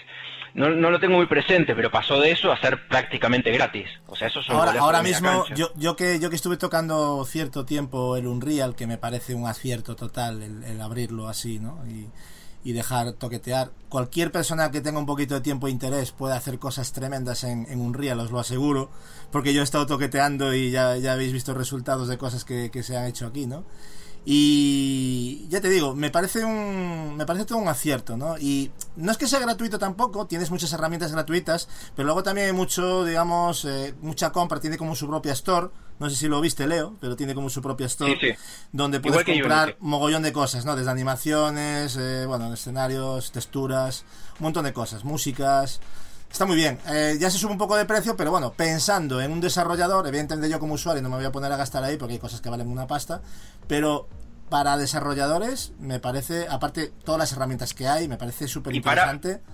No, 0.55 0.71
no 0.71 0.91
lo 0.91 1.01
tengo 1.01 1.17
muy 1.17 1.27
presente, 1.27 1.75
pero 1.75 1.91
pasó 1.91 2.21
de 2.21 2.31
eso 2.31 2.53
a 2.53 2.61
ser 2.61 2.87
prácticamente 2.87 3.51
gratis. 3.51 3.89
O 4.07 4.15
sea, 4.15 4.29
eso 4.29 4.41
son 4.41 4.55
Ahora, 4.55 4.75
ahora 4.79 5.03
mismo, 5.03 5.45
yo, 5.57 5.73
yo, 5.75 5.97
que, 5.97 6.21
yo 6.21 6.31
que 6.31 6.37
estuve 6.37 6.57
tocando 6.57 7.25
cierto 7.25 7.65
tiempo 7.65 8.17
el 8.17 8.29
Unreal, 8.29 8.77
que 8.77 8.87
me 8.87 8.97
parece 8.97 9.35
un 9.35 9.49
acierto 9.49 9.97
total 9.97 10.43
el, 10.43 10.63
el 10.63 10.81
abrirlo 10.81 11.27
así, 11.27 11.59
¿no? 11.59 11.85
Y, 11.89 12.09
y 12.65 12.73
dejar 12.73 13.13
toquetear. 13.13 13.71
Cualquier 13.89 14.33
persona 14.33 14.71
que 14.71 14.81
tenga 14.81 14.99
un 14.99 15.07
poquito 15.07 15.35
de 15.35 15.43
tiempo 15.43 15.69
e 15.69 15.71
interés 15.71 16.11
puede 16.11 16.35
hacer 16.35 16.59
cosas 16.59 16.93
tremendas 16.93 17.45
en, 17.45 17.67
en 17.71 17.81
Unreal, 17.81 18.19
os 18.19 18.31
lo 18.31 18.41
aseguro, 18.41 18.91
porque 19.31 19.53
yo 19.53 19.61
he 19.61 19.65
estado 19.65 19.87
toqueteando 19.87 20.55
y 20.55 20.71
ya, 20.71 20.97
ya 20.97 21.13
habéis 21.13 21.33
visto 21.33 21.55
resultados 21.55 22.09
de 22.09 22.19
cosas 22.19 22.45
que, 22.45 22.71
que 22.71 22.83
se 22.83 22.97
han 22.97 23.07
hecho 23.07 23.27
aquí, 23.27 23.47
¿no? 23.47 23.65
Y 24.27 25.47
ya 25.51 25.61
te 25.61 25.69
digo, 25.69 25.95
me 25.95 26.11
parece 26.11 26.45
un 26.47 27.15
me 27.15 27.27
parece 27.27 27.45
todo 27.45 27.59
un 27.59 27.69
acierto, 27.69 28.17
¿no? 28.17 28.39
Y 28.39 28.71
no 28.97 29.13
es 29.13 29.19
que 29.19 29.29
sea 29.29 29.39
gratuito 29.39 29.79
tampoco, 29.79 30.27
tienes 30.27 30.51
muchas 30.51 30.73
herramientas 30.73 31.13
gratuitas, 31.13 31.69
pero 31.95 32.07
luego 32.07 32.23
también 32.23 32.47
hay 32.47 32.53
mucho, 32.55 33.05
digamos, 33.05 33.67
eh, 33.67 33.95
mucha 34.01 34.33
compra, 34.33 34.61
tiene 34.61 34.79
como 34.79 34.97
su 34.97 35.07
propia 35.07 35.35
store. 35.35 35.69
No 36.01 36.11
sé 36.11 36.17
si 36.17 36.27
lo 36.29 36.41
viste, 36.41 36.67
Leo, 36.67 36.97
pero 37.01 37.15
tiene 37.17 37.35
como 37.35 37.49
su 37.49 37.63
propia 37.63 37.87
store 37.87 38.19
Sí, 38.21 38.33
sí. 38.33 38.35
donde 38.73 38.99
puedes 39.01 39.25
comprar 39.25 39.77
mogollón 39.81 40.23
de 40.23 40.33
cosas, 40.33 40.65
¿no? 40.65 40.75
Desde 40.75 40.91
animaciones, 40.91 41.97
eh, 41.97 42.25
bueno, 42.27 42.53
escenarios, 42.53 43.31
texturas, 43.33 44.05
un 44.41 44.45
montón 44.45 44.65
de 44.65 44.73
cosas, 44.73 45.05
músicas. 45.05 45.81
Está 46.31 46.47
muy 46.47 46.57
bien. 46.57 46.81
Eh, 46.89 47.17
ya 47.21 47.31
se 47.31 47.39
sube 47.39 47.53
un 47.53 47.59
poco 47.59 47.77
de 47.77 47.85
precio, 47.85 48.17
pero 48.17 48.33
bueno, 48.33 48.53
pensando 48.55 49.21
en 49.21 49.31
un 49.31 49.41
desarrollador, 49.41 50.07
evidentemente 50.09 50.51
yo 50.51 50.59
como 50.59 50.75
usuario 50.75 51.01
no 51.01 51.09
me 51.09 51.17
voy 51.17 51.25
a 51.27 51.31
poner 51.33 51.53
a 51.53 51.57
gastar 51.57 51.85
ahí 51.85 51.97
porque 51.97 52.15
hay 52.15 52.19
cosas 52.19 52.41
que 52.41 52.51
valen 52.51 52.67
una 52.69 52.89
pasta, 52.89 53.23
pero 53.69 54.09
para 54.51 54.77
desarrolladores 54.77 55.73
me 55.79 56.01
parece, 56.01 56.49
aparte 56.49 56.93
todas 57.05 57.21
las 57.21 57.33
herramientas 57.33 57.73
que 57.73 57.87
hay, 57.87 58.09
me 58.09 58.17
parece 58.17 58.49
súper 58.49 58.75
Y 58.75 58.81
para- 58.81 59.03
interesante. 59.13 59.45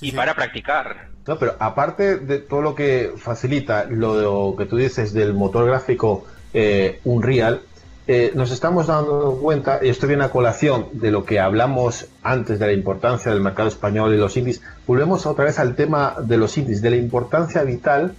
Sí, 0.00 0.06
y 0.06 0.10
sí. 0.10 0.16
para 0.16 0.34
practicar. 0.34 1.08
No, 1.26 1.38
pero 1.38 1.56
aparte 1.58 2.16
de 2.16 2.38
todo 2.38 2.62
lo 2.62 2.74
que 2.74 3.12
facilita 3.16 3.84
lo 3.84 4.54
que 4.56 4.64
tú 4.64 4.76
dices 4.76 5.12
del 5.12 5.34
motor 5.34 5.66
gráfico 5.66 6.24
eh, 6.54 7.00
Unreal, 7.04 7.60
eh, 8.06 8.32
nos 8.34 8.50
estamos 8.50 8.86
dando 8.86 9.38
cuenta, 9.40 9.80
y 9.82 9.90
esto 9.90 10.06
viene 10.06 10.24
a 10.24 10.30
colación 10.30 10.88
de 10.92 11.10
lo 11.10 11.24
que 11.24 11.38
hablamos 11.38 12.06
antes 12.22 12.58
de 12.58 12.66
la 12.66 12.72
importancia 12.72 13.30
del 13.30 13.42
mercado 13.42 13.68
español 13.68 14.14
y 14.14 14.16
los 14.16 14.36
indies, 14.36 14.62
volvemos 14.86 15.26
otra 15.26 15.44
vez 15.44 15.58
al 15.58 15.76
tema 15.76 16.16
de 16.18 16.38
los 16.38 16.56
indies, 16.56 16.80
de 16.80 16.90
la 16.90 16.96
importancia 16.96 17.62
vital 17.62 18.14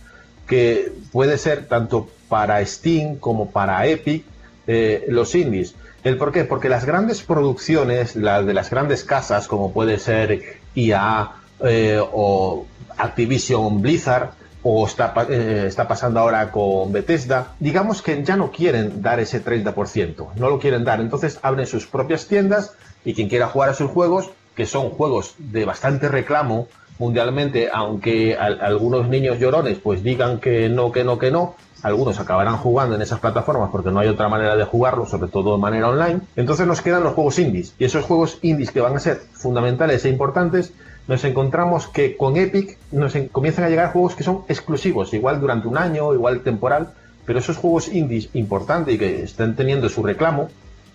que 0.47 0.93
puede 1.11 1.37
ser 1.37 1.65
tanto 1.65 2.07
para 2.29 2.63
Steam 2.65 3.17
como 3.17 3.51
para 3.51 3.85
Epic 3.87 4.23
eh, 4.67 5.05
los 5.09 5.33
indies. 5.33 5.75
¿El 6.03 6.17
por 6.17 6.31
qué? 6.31 6.45
Porque 6.45 6.69
las 6.69 6.85
grandes 6.85 7.23
producciones, 7.23 8.15
las 8.15 8.45
de 8.45 8.53
las 8.53 8.69
grandes 8.69 9.03
casas, 9.03 9.47
como 9.47 9.73
puede 9.73 9.99
ser 9.99 10.59
EA 10.75 11.31
eh, 11.63 11.99
o 12.13 12.65
Activision 12.97 13.81
Blizzard, 13.81 14.29
o 14.63 14.85
está, 14.85 15.13
eh, 15.29 15.65
está 15.67 15.87
pasando 15.87 16.19
ahora 16.19 16.51
con 16.51 16.91
Bethesda, 16.91 17.53
digamos 17.59 18.01
que 18.03 18.23
ya 18.23 18.35
no 18.37 18.51
quieren 18.51 19.01
dar 19.01 19.19
ese 19.19 19.43
30%, 19.43 20.27
no 20.35 20.49
lo 20.49 20.59
quieren 20.59 20.83
dar, 20.83 21.01
entonces 21.01 21.39
abren 21.41 21.65
sus 21.65 21.87
propias 21.87 22.27
tiendas 22.27 22.73
y 23.03 23.15
quien 23.15 23.27
quiera 23.27 23.47
jugar 23.47 23.69
a 23.69 23.73
sus 23.73 23.89
juegos, 23.89 24.29
que 24.55 24.67
son 24.67 24.91
juegos 24.91 25.33
de 25.39 25.65
bastante 25.65 26.09
reclamo 26.09 26.67
mundialmente, 26.99 27.69
aunque 27.73 28.35
al- 28.37 28.61
algunos 28.61 29.07
niños 29.07 29.39
llorones 29.39 29.79
pues 29.79 30.03
digan 30.03 30.39
que 30.39 30.69
no, 30.69 30.91
que 30.91 31.03
no, 31.03 31.17
que 31.17 31.31
no, 31.31 31.55
algunos 31.81 32.19
acabarán 32.19 32.57
jugando 32.57 32.93
en 32.95 33.01
esas 33.01 33.19
plataformas 33.19 33.71
porque 33.71 33.89
no 33.89 33.99
hay 33.99 34.07
otra 34.09 34.29
manera 34.29 34.55
de 34.55 34.65
jugarlo, 34.65 35.07
sobre 35.07 35.31
todo 35.31 35.53
de 35.55 35.61
manera 35.61 35.89
online. 35.89 36.21
Entonces 36.35 36.67
nos 36.67 36.81
quedan 36.81 37.03
los 37.03 37.15
juegos 37.15 37.39
indies. 37.39 37.73
Y 37.79 37.85
esos 37.85 38.05
juegos 38.05 38.37
indies 38.43 38.69
que 38.69 38.81
van 38.81 38.95
a 38.95 38.99
ser 38.99 39.19
fundamentales 39.33 40.05
e 40.05 40.09
importantes, 40.09 40.73
nos 41.07 41.23
encontramos 41.23 41.87
que 41.87 42.15
con 42.17 42.37
Epic 42.37 42.77
nos 42.91 43.15
en- 43.15 43.27
comienzan 43.27 43.65
a 43.65 43.69
llegar 43.69 43.91
juegos 43.91 44.15
que 44.15 44.23
son 44.23 44.43
exclusivos, 44.47 45.13
igual 45.13 45.39
durante 45.41 45.67
un 45.67 45.77
año, 45.77 46.13
igual 46.13 46.41
temporal, 46.41 46.93
pero 47.25 47.39
esos 47.39 47.57
juegos 47.57 47.87
indies 47.87 48.29
importantes 48.33 48.95
y 48.95 48.97
que 48.97 49.23
están 49.23 49.55
teniendo 49.55 49.89
su 49.89 50.03
reclamo, 50.03 50.49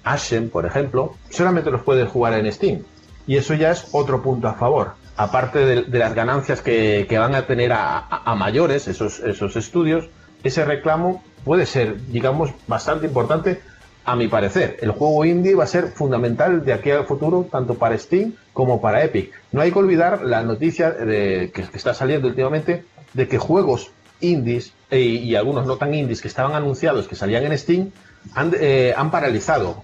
Ashen, 0.05 0.51
por 0.51 0.67
ejemplo, 0.67 1.15
solamente 1.31 1.71
los 1.71 1.83
puedes 1.83 2.09
jugar 2.09 2.35
en 2.35 2.51
Steam. 2.53 2.83
Y 3.27 3.37
eso 3.37 3.55
ya 3.55 3.73
es 3.73 3.89
otro 3.93 4.23
punto 4.23 4.47
a 4.49 4.55
favor. 4.55 4.93
Aparte 5.17 5.59
de, 5.65 5.83
de 5.83 5.99
las 5.99 6.15
ganancias 6.15 6.61
que, 6.63 7.07
que 7.09 7.19
van 7.19 7.35
a 7.35 7.47
tener 7.47 7.73
a- 7.73 7.99
a 8.09 8.35
mayores 8.37 8.87
esos, 8.87 9.19
esos 9.21 9.57
estudios, 9.57 10.09
ese 10.45 10.65
reclamo 10.65 11.25
puede 11.45 11.67
ser, 11.67 11.97
digamos, 12.09 12.51
bastante 12.69 13.07
importante 13.07 13.61
a 14.07 14.15
mi 14.15 14.29
parecer. 14.29 14.79
El 14.81 14.93
juego 14.93 15.25
indie 15.25 15.57
va 15.57 15.65
a 15.65 15.67
ser 15.67 15.89
fundamental 15.89 16.65
de 16.65 16.73
aquí 16.73 16.93
al 16.93 17.07
futuro, 17.07 17.49
tanto 17.51 17.75
para 17.75 17.99
Steam 17.99 18.35
como 18.53 18.81
para 18.81 19.05
Epic. 19.05 19.33
No 19.51 19.61
hay 19.61 19.73
que 19.73 19.79
olvidar 19.81 20.23
la 20.23 20.43
noticia 20.45 20.93
de, 20.93 21.51
que, 21.53 21.63
está 21.75 21.93
saliendo 21.93 22.29
últimamente 22.29 22.85
de 23.15 23.29
que 23.29 23.37
juegos 23.37 23.91
indies 24.21 24.73
e- 24.91 25.01
y 25.01 25.35
algunos 25.35 25.67
no 25.67 25.77
tan 25.77 25.93
indies 25.93 26.23
que 26.23 26.29
estaban 26.29 26.55
anunciados 26.55 27.09
que 27.09 27.17
salían 27.17 27.45
en 27.45 27.59
Steam 27.59 27.91
han, 28.35 28.53
eh, 28.59 28.95
paralizado 29.11 29.83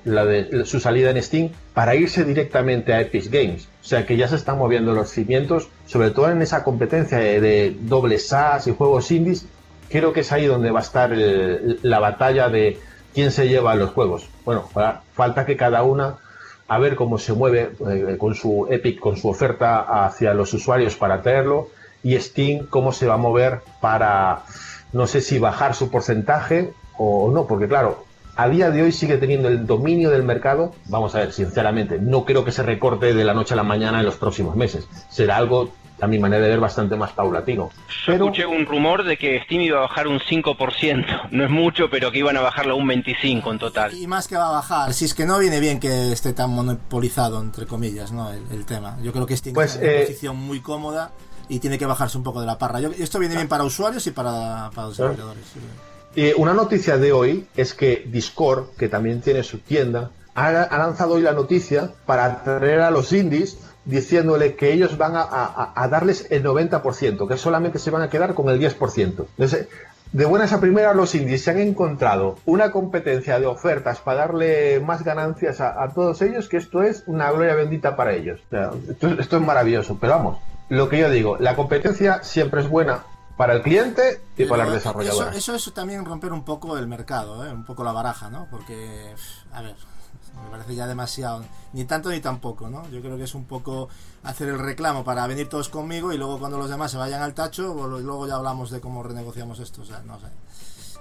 su 0.65 0.79
salida 0.79 1.11
en 1.11 1.21
Steam 1.21 1.51
para 1.75 1.97
irse 1.97 2.25
directamente 2.25 2.93
a 2.95 3.01
Epic 3.01 3.29
Games. 3.29 3.69
O 3.83 3.85
sea 3.85 4.07
que 4.07 4.17
ya 4.17 4.29
se 4.29 4.37
están 4.37 4.57
moviendo 4.57 4.93
los 4.93 5.11
cimientos, 5.11 5.69
sobre 5.87 6.13
todo 6.13 6.31
en 6.31 6.43
esa 6.43 6.63
competencia 6.63 7.19
de, 7.19 7.41
de 7.41 7.77
doble 7.81 8.21
SAS 8.21 8.69
y 8.69 8.73
juegos 8.73 9.11
indies. 9.11 9.47
Creo 9.89 10.13
que 10.13 10.21
es 10.21 10.31
ahí 10.31 10.47
donde 10.47 10.71
va 10.71 10.79
a 10.79 10.83
estar 10.83 11.13
la 11.13 11.99
batalla 11.99 12.49
de 12.49 12.79
quién 13.15 13.31
se 13.33 13.49
lleva 13.49 13.75
los 13.75 13.91
juegos. 13.91 14.29
Bueno, 14.45 14.63
fa- 14.63 15.03
falta 15.15 15.45
que 15.47 15.57
cada 15.57 15.83
una 15.83 16.17
a 16.69 16.79
ver 16.79 16.95
cómo 16.97 17.19
se 17.19 17.33
mueve 17.35 17.73
eh, 17.91 18.17
con 18.19 18.35
su 18.35 18.67
Epic, 18.71 18.99
con 18.99 19.17
su 19.17 19.29
oferta 19.29 20.05
hacia 20.07 20.33
los 20.35 20.53
usuarios 20.55 20.97
para 20.97 21.21
traerlo 21.23 21.69
y 22.03 22.19
Steam 22.19 22.67
cómo 22.67 22.93
se 22.93 23.07
va 23.07 23.15
a 23.15 23.19
mover 23.19 23.61
para, 23.81 24.43
no 24.93 25.07
sé 25.07 25.21
si 25.21 25.39
bajar 25.39 25.75
su 25.75 25.91
porcentaje 25.91 26.73
o 26.97 27.31
no, 27.31 27.47
porque 27.47 27.69
claro, 27.69 28.05
a 28.37 28.49
día 28.49 28.71
de 28.71 28.83
hoy 28.83 28.93
sigue 28.93 29.19
teniendo 29.19 29.49
el 29.49 29.67
dominio 29.67 30.09
del 30.11 30.23
mercado. 30.23 30.73
Vamos 30.87 31.15
a 31.15 31.19
ver, 31.19 31.33
sinceramente, 31.33 31.99
no 31.99 32.25
creo 32.25 32.45
que 32.45 32.53
se 32.53 32.63
recorte 32.63 33.13
de 33.13 33.25
la 33.25 33.35
noche 33.35 33.53
a 33.55 33.57
la 33.59 33.63
mañana 33.63 34.01
en 34.01 34.07
los 34.07 34.17
próximos 34.17 34.57
meses. 34.57 34.89
Será 35.11 35.37
algo, 35.37 35.69
a 36.03 36.07
mi 36.09 36.19
manera 36.19 36.43
de 36.43 36.51
ver, 36.51 36.59
bastante 36.61 36.97
más 36.97 37.13
paulatino. 37.13 37.71
Yo 37.71 37.95
Pero 38.07 38.25
escuché 38.25 38.45
un 38.45 38.67
rumor 38.67 39.05
de 39.05 39.17
que 39.17 39.41
Steam 39.45 39.61
iba 39.63 39.79
a 39.79 39.83
bajar 39.83 40.09
un 40.09 40.19
5%. 40.19 41.29
No 41.31 41.45
es 41.45 41.51
mucho, 41.51 41.89
pero 41.89 42.11
que 42.11 42.19
iban 42.19 42.37
a 42.37 42.41
bajarlo 42.41 42.75
a 42.75 42.77
un 42.77 42.87
25% 42.89 43.51
en 43.53 43.59
total. 43.59 43.95
Y 43.95 44.07
más 44.09 44.27
que 44.29 44.37
va 44.37 44.49
a 44.49 44.53
bajar, 44.53 44.93
si 44.93 45.05
es 45.05 45.15
que 45.15 45.25
no 45.27 45.39
viene 45.39 45.61
bien 45.61 45.79
que 45.81 46.13
esté 46.13 46.33
tan 46.33 46.51
monopolizado, 46.51 47.41
entre 47.41 47.67
comillas, 47.67 48.11
¿no? 48.13 48.31
El, 48.33 48.43
el 48.51 48.67
tema. 48.67 48.99
Yo 49.03 49.13
creo 49.13 49.27
que 49.27 49.37
Steam 49.37 49.55
Pues, 49.55 49.75
está 49.77 49.85
en 49.87 49.91
una 49.91 49.99
eh, 50.01 50.07
posición 50.07 50.37
muy 50.37 50.61
cómoda 50.61 51.13
y 51.49 51.61
tiene 51.61 51.79
que 51.79 51.87
bajarse 51.87 52.19
un 52.19 52.25
poco 52.25 52.41
de 52.41 52.47
la 52.47 52.59
parra. 52.59 52.81
Yo- 52.81 52.91
esto 52.99 53.19
viene 53.21 53.37
bien 53.37 53.49
para 53.49 53.63
usuarios 53.65 54.05
y 54.07 54.11
para, 54.11 54.71
para 54.75 54.89
los 54.89 54.97
desarrolladores. 54.97 55.45
sí. 55.55 55.61
Eh, 56.15 56.35
una 56.37 56.53
noticia 56.53 56.99
de 56.99 57.11
hoy 57.13 57.47
es 57.57 57.73
que 57.73 58.05
Discord, 58.07 58.71
que 58.77 58.89
también 58.89 59.23
tiene 59.23 59.43
su 59.43 59.61
tienda, 59.61 60.11
ha, 60.35 60.49
ha 60.49 60.79
lanzado 60.79 61.15
hoy 61.15 61.23
la 61.23 61.33
noticia 61.33 61.91
para 62.05 62.27
atraer 62.27 62.81
a 62.81 62.91
los 62.91 63.13
indies 63.15 63.57
diciéndole 63.85 64.55
que 64.55 64.73
ellos 64.73 64.97
van 64.97 65.17
a, 65.17 65.23
a- 65.23 65.73
a 65.75 65.89
darles 65.89 66.27
el 66.31 66.45
90%, 66.45 67.29
que 67.29 67.37
solamente 67.37 67.79
se 67.79 67.91
van 67.91 68.03
a 68.03 68.09
quedar 68.11 68.35
con 68.35 68.49
el 68.49 68.61
10%. 68.61 69.27
Entonces, 69.37 69.69
de 70.13 70.25
buenas 70.27 70.53
a 70.53 70.61
primeras, 70.61 70.95
los 70.95 71.15
indies 71.15 71.43
se 71.43 71.51
han 71.53 71.59
encontrado 71.59 72.37
una 72.45 72.71
competencia 72.71 73.41
de 73.41 73.47
ofertas 73.47 73.99
para 74.01 74.19
darle 74.19 74.79
más 74.81 75.03
ganancias 75.03 75.61
a, 75.61 75.83
a 75.83 75.89
todos 75.89 76.21
ellos, 76.23 76.49
que 76.49 76.59
esto 76.59 76.83
es 76.83 77.03
una 77.07 77.31
gloria 77.33 77.55
bendita 77.55 77.97
para 77.97 78.13
ellos. 78.13 78.41
O 78.47 78.51
sea, 78.51 78.71
esto, 78.91 79.09
esto 79.09 79.37
es 79.39 79.43
maravilloso, 79.43 79.97
pero 80.01 80.13
vamos, 80.15 80.39
lo 80.69 80.89
que 80.89 80.99
yo 80.99 81.11
digo, 81.11 81.37
la 81.39 81.57
competencia 81.57 82.23
siempre 82.23 82.61
es 82.61 82.69
buena 82.69 83.05
para 83.39 83.55
el 83.55 83.63
cliente 83.63 84.21
y 84.37 84.45
para 84.45 84.65
Pero 84.65 84.75
las 84.75 84.85
desarrolladoras. 84.85 85.35
Eso, 85.37 85.55
eso 85.55 85.71
es 85.71 85.75
también 85.75 86.05
romper 86.05 86.33
un 86.35 86.45
poco 86.45 86.77
el 86.77 86.87
mercado, 86.87 87.47
¿eh? 87.47 87.51
un 87.53 87.65
poco 87.65 87.83
la 87.83 87.93
baraja, 87.93 88.29
¿no? 88.29 88.47
Porque, 88.51 89.15
a 89.53 89.63
ver, 89.63 89.75
me 90.45 90.51
parece 90.51 90.75
ya 90.75 90.87
demasiado, 90.87 91.45
ni 91.73 91.85
tanto 91.85 92.11
ni 92.11 92.21
tampoco, 92.21 92.69
¿no? 92.69 92.89
Yo 92.91 93.01
creo 93.01 93.17
que 93.17 93.25
es 93.25 93.35
un 93.35 93.45
poco 93.45 93.89
hacer 94.23 94.49
el 94.49 94.59
reclamo 94.59 95.05
para 95.05 95.27
venir 95.27 95.49
todos 95.49 95.69
conmigo 95.69 96.13
y 96.13 96.19
luego 96.19 96.39
cuando 96.39 96.59
los 96.59 96.71
demás 96.71 96.91
se 96.91 96.99
vayan 96.99 97.23
al 97.23 97.35
tacho, 97.35 97.75
luego 97.75 98.27
ya 98.27 98.37
hablamos 98.37 98.71
de 98.71 98.81
cómo 98.81 99.03
renegociamos 99.03 99.61
esto, 99.61 99.83
o 99.83 99.85
sea, 99.85 100.03
no 100.03 100.19
sé. 100.21 100.27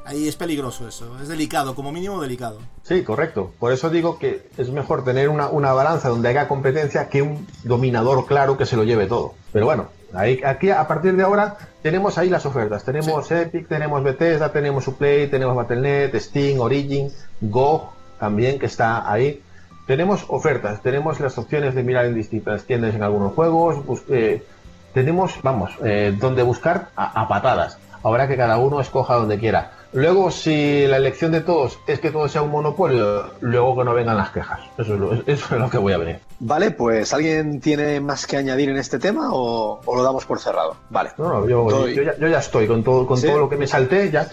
Ahí 0.03 0.27
es 0.27 0.35
peligroso 0.35 0.87
eso, 0.87 1.19
es 1.21 1.27
delicado, 1.27 1.75
como 1.75 1.91
mínimo 1.91 2.19
delicado. 2.21 2.57
Sí, 2.81 3.03
correcto. 3.03 3.53
Por 3.59 3.71
eso 3.71 3.91
digo 3.91 4.17
que 4.17 4.49
es 4.57 4.69
mejor 4.71 5.03
tener 5.03 5.29
una, 5.29 5.49
una 5.49 5.73
balanza 5.73 6.09
donde 6.09 6.29
haya 6.29 6.47
competencia 6.47 7.07
que 7.07 7.21
un 7.21 7.45
dominador 7.63 8.25
claro 8.25 8.57
que 8.57 8.65
se 8.65 8.75
lo 8.75 8.83
lleve 8.83 9.05
todo. 9.05 9.35
Pero 9.53 9.67
bueno, 9.67 9.89
ahí, 10.13 10.41
aquí 10.43 10.71
a 10.71 10.87
partir 10.87 11.15
de 11.15 11.23
ahora 11.23 11.55
tenemos 11.83 12.17
ahí 12.17 12.29
las 12.29 12.47
ofertas. 12.47 12.83
Tenemos 12.83 13.29
Epic, 13.29 13.67
tenemos 13.67 14.03
Bethesda, 14.03 14.51
tenemos 14.51 14.87
Uplay, 14.87 15.29
tenemos 15.29 15.55
Battle.net, 15.55 16.19
Steam, 16.19 16.59
Origin, 16.59 17.11
GOG 17.41 18.00
también 18.21 18.57
que 18.57 18.67
está 18.67 19.11
ahí. 19.11 19.41
Tenemos 19.85 20.23
ofertas, 20.29 20.81
tenemos 20.81 21.19
las 21.19 21.37
opciones 21.37 21.75
de 21.75 21.83
mirar 21.83 22.05
en 22.05 22.15
distintas 22.15 22.63
tiendas 22.63 22.95
en 22.95 23.03
algunos 23.03 23.33
juegos. 23.33 23.77
eh, 24.09 24.41
tenemos, 24.93 25.33
vamos, 25.41 25.71
eh, 25.83 26.15
donde 26.17 26.43
buscar 26.43 26.89
a, 26.95 27.21
a 27.21 27.27
patadas. 27.27 27.77
Ahora 28.03 28.27
que 28.27 28.37
cada 28.37 28.57
uno 28.57 28.79
escoja 28.79 29.15
donde 29.15 29.37
quiera. 29.39 29.71
Luego, 29.93 30.31
si 30.31 30.87
la 30.87 30.97
elección 30.97 31.31
de 31.33 31.41
todos 31.41 31.77
es 31.85 31.99
que 31.99 32.11
todo 32.11 32.27
sea 32.29 32.41
un 32.41 32.49
monopolio, 32.51 33.25
luego 33.41 33.75
que 33.77 33.83
no 33.83 33.93
vengan 33.93 34.15
las 34.17 34.29
quejas. 34.29 34.61
Eso 34.77 34.93
es 34.93 34.99
lo, 34.99 35.13
eso 35.25 35.55
es 35.55 35.61
lo 35.61 35.69
que 35.69 35.77
voy 35.77 35.93
a 35.93 35.97
ver. 35.97 36.19
Vale, 36.39 36.71
pues 36.71 37.13
¿alguien 37.13 37.59
tiene 37.59 37.99
más 37.99 38.25
que 38.25 38.37
añadir 38.37 38.69
en 38.69 38.77
este 38.77 38.99
tema 38.99 39.29
o, 39.33 39.81
o 39.85 39.95
lo 39.95 40.03
damos 40.03 40.25
por 40.25 40.39
cerrado? 40.39 40.77
Vale. 40.89 41.11
No, 41.17 41.27
no, 41.29 41.47
yo, 41.47 41.63
Doy. 41.69 41.93
yo 41.95 42.03
ya, 42.03 42.17
yo 42.17 42.27
ya 42.27 42.39
estoy 42.39 42.67
con 42.67 42.83
todo, 42.83 43.05
con 43.05 43.17
¿Sí? 43.17 43.27
todo 43.27 43.37
lo 43.39 43.49
que 43.49 43.57
me 43.57 43.67
salté, 43.67 44.09
ya 44.11 44.27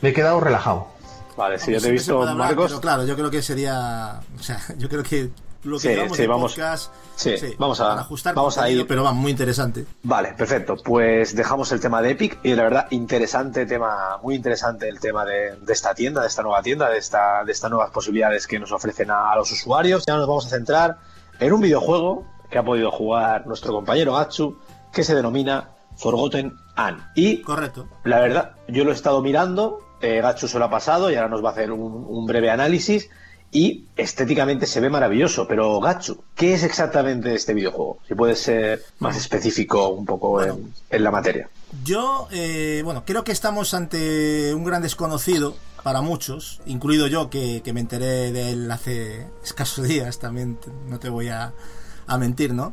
me 0.00 0.08
he 0.10 0.12
quedado 0.12 0.40
relajado. 0.40 0.86
Vale, 1.36 1.58
sí, 1.58 1.66
Hombre, 1.66 1.74
yo 1.74 1.80
te 1.82 1.88
he 1.88 1.92
visto, 1.92 2.18
hablar, 2.20 2.36
Marcos. 2.36 2.66
Pero 2.68 2.80
claro, 2.80 3.04
yo 3.04 3.16
creo 3.16 3.30
que 3.30 3.42
sería. 3.42 4.20
O 4.38 4.42
sea, 4.42 4.60
yo 4.78 4.88
creo 4.88 5.02
que 5.02 5.30
lo 5.64 5.76
que 5.78 5.82
Sí, 5.82 5.88
sí, 6.14 6.22
de 6.22 6.26
vamos- 6.26 6.52
podcast. 6.52 6.92
sí, 7.14 7.34
vamos 7.56 7.80
a- 7.80 8.00
ajustar 8.00 8.34
vamos 8.34 8.58
a 8.58 8.68
ir- 8.68 8.84
Pero 8.86 9.04
va, 9.04 9.12
muy 9.12 9.30
interesante. 9.30 9.86
Vale, 10.02 10.32
perfecto. 10.36 10.74
Pues 10.84 11.36
dejamos 11.36 11.70
el 11.72 11.78
tema 11.80 12.02
de 12.02 12.10
Epic 12.10 12.38
y 12.42 12.54
la 12.54 12.64
verdad, 12.64 12.86
interesante 12.90 13.64
tema, 13.64 14.18
muy 14.22 14.34
interesante 14.34 14.88
el 14.88 14.98
tema 14.98 15.24
de, 15.24 15.56
de 15.60 15.72
esta 15.72 15.94
tienda, 15.94 16.20
de 16.20 16.26
esta 16.26 16.42
nueva 16.42 16.62
tienda, 16.62 16.88
de, 16.90 16.98
esta, 16.98 17.44
de 17.44 17.52
estas 17.52 17.70
nuevas 17.70 17.90
posibilidades 17.92 18.46
que 18.48 18.58
nos 18.58 18.72
ofrecen 18.72 19.10
a, 19.12 19.30
a 19.30 19.36
los 19.36 19.52
usuarios. 19.52 20.04
Ya 20.06 20.16
nos 20.16 20.26
vamos 20.26 20.46
a 20.46 20.48
centrar 20.50 20.98
en 21.38 21.52
un 21.52 21.60
videojuego 21.60 22.26
que 22.50 22.58
ha 22.58 22.64
podido 22.64 22.90
jugar 22.90 23.46
nuestro 23.46 23.72
compañero 23.72 24.14
Gatsu, 24.14 24.58
que 24.92 25.04
se 25.04 25.14
denomina 25.14 25.70
Forgotten 25.96 26.56
Anne. 26.74 26.98
Y 27.14 27.40
Correcto. 27.42 27.86
la 28.04 28.18
verdad, 28.18 28.56
yo 28.68 28.82
lo 28.84 28.90
he 28.90 28.94
estado 28.94 29.22
mirando, 29.22 29.78
eh, 30.02 30.20
Gatsu 30.20 30.48
se 30.48 30.58
lo 30.58 30.66
ha 30.66 30.70
pasado 30.70 31.10
y 31.10 31.14
ahora 31.14 31.28
nos 31.28 31.42
va 31.44 31.50
a 31.50 31.52
hacer 31.52 31.72
un, 31.72 31.80
un 32.08 32.26
breve 32.26 32.50
análisis. 32.50 33.08
Y 33.54 33.84
estéticamente 33.98 34.64
se 34.66 34.80
ve 34.80 34.88
maravilloso, 34.88 35.46
pero 35.46 35.78
Gatsu, 35.78 36.24
¿qué 36.34 36.54
es 36.54 36.62
exactamente 36.64 37.34
este 37.34 37.52
videojuego? 37.52 37.98
Si 38.08 38.14
puedes 38.14 38.38
ser 38.40 38.82
más 38.98 39.14
específico 39.16 39.88
un 39.88 40.06
poco 40.06 40.30
Bueno. 40.30 40.54
en, 40.54 40.74
en 40.88 41.04
la 41.04 41.10
materia. 41.10 41.50
Yo, 41.84 42.28
eh, 42.30 42.80
bueno, 42.82 43.04
creo 43.04 43.24
que 43.24 43.32
estamos 43.32 43.74
ante 43.74 44.54
un 44.54 44.64
gran 44.64 44.80
desconocido 44.80 45.54
para 45.82 46.00
muchos, 46.00 46.62
incluido 46.64 47.08
yo 47.08 47.28
que, 47.28 47.60
que 47.62 47.74
me 47.74 47.80
enteré 47.80 48.32
de 48.32 48.52
él 48.52 48.70
hace 48.70 49.26
escasos 49.44 49.86
días, 49.86 50.18
también 50.18 50.58
no 50.88 50.98
te 50.98 51.10
voy 51.10 51.28
a, 51.28 51.52
a 52.06 52.18
mentir, 52.18 52.54
¿no? 52.54 52.72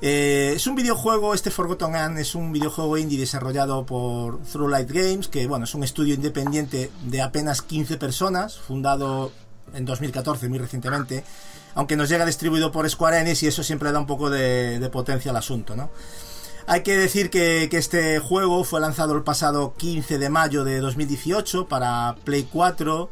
Eh, 0.00 0.52
es 0.54 0.66
un 0.68 0.76
videojuego, 0.76 1.34
este 1.34 1.50
Forgotten 1.50 1.96
Anne 1.96 2.20
es 2.20 2.36
un 2.36 2.52
videojuego 2.52 2.98
indie 2.98 3.18
desarrollado 3.18 3.84
por 3.84 4.40
Throughlight 4.42 4.90
Games, 4.90 5.28
que 5.28 5.46
bueno, 5.48 5.64
es 5.64 5.74
un 5.74 5.82
estudio 5.82 6.14
independiente 6.14 6.90
de 7.04 7.20
apenas 7.20 7.62
15 7.62 7.96
personas, 7.96 8.58
fundado 8.58 9.32
en 9.74 9.84
2014, 9.84 10.48
muy 10.48 10.58
recientemente, 10.58 11.24
aunque 11.74 11.96
nos 11.96 12.08
llega 12.08 12.24
distribuido 12.24 12.70
por 12.70 12.88
Square 12.88 13.20
Enix 13.20 13.42
y 13.42 13.48
eso 13.48 13.64
siempre 13.64 13.90
da 13.90 13.98
un 13.98 14.06
poco 14.06 14.30
de, 14.30 14.88
potencia 14.92 15.32
al 15.32 15.36
asunto, 15.36 15.74
¿no? 15.74 15.90
Hay 16.68 16.82
que 16.82 16.96
decir 16.96 17.30
que, 17.30 17.68
este 17.72 18.18
juego 18.20 18.62
fue 18.62 18.80
lanzado 18.80 19.16
el 19.16 19.22
pasado 19.22 19.74
15 19.76 20.18
de 20.18 20.28
mayo 20.28 20.64
de 20.64 20.80
2018 20.80 21.66
para 21.66 22.14
Play 22.24 22.46
4, 22.52 23.10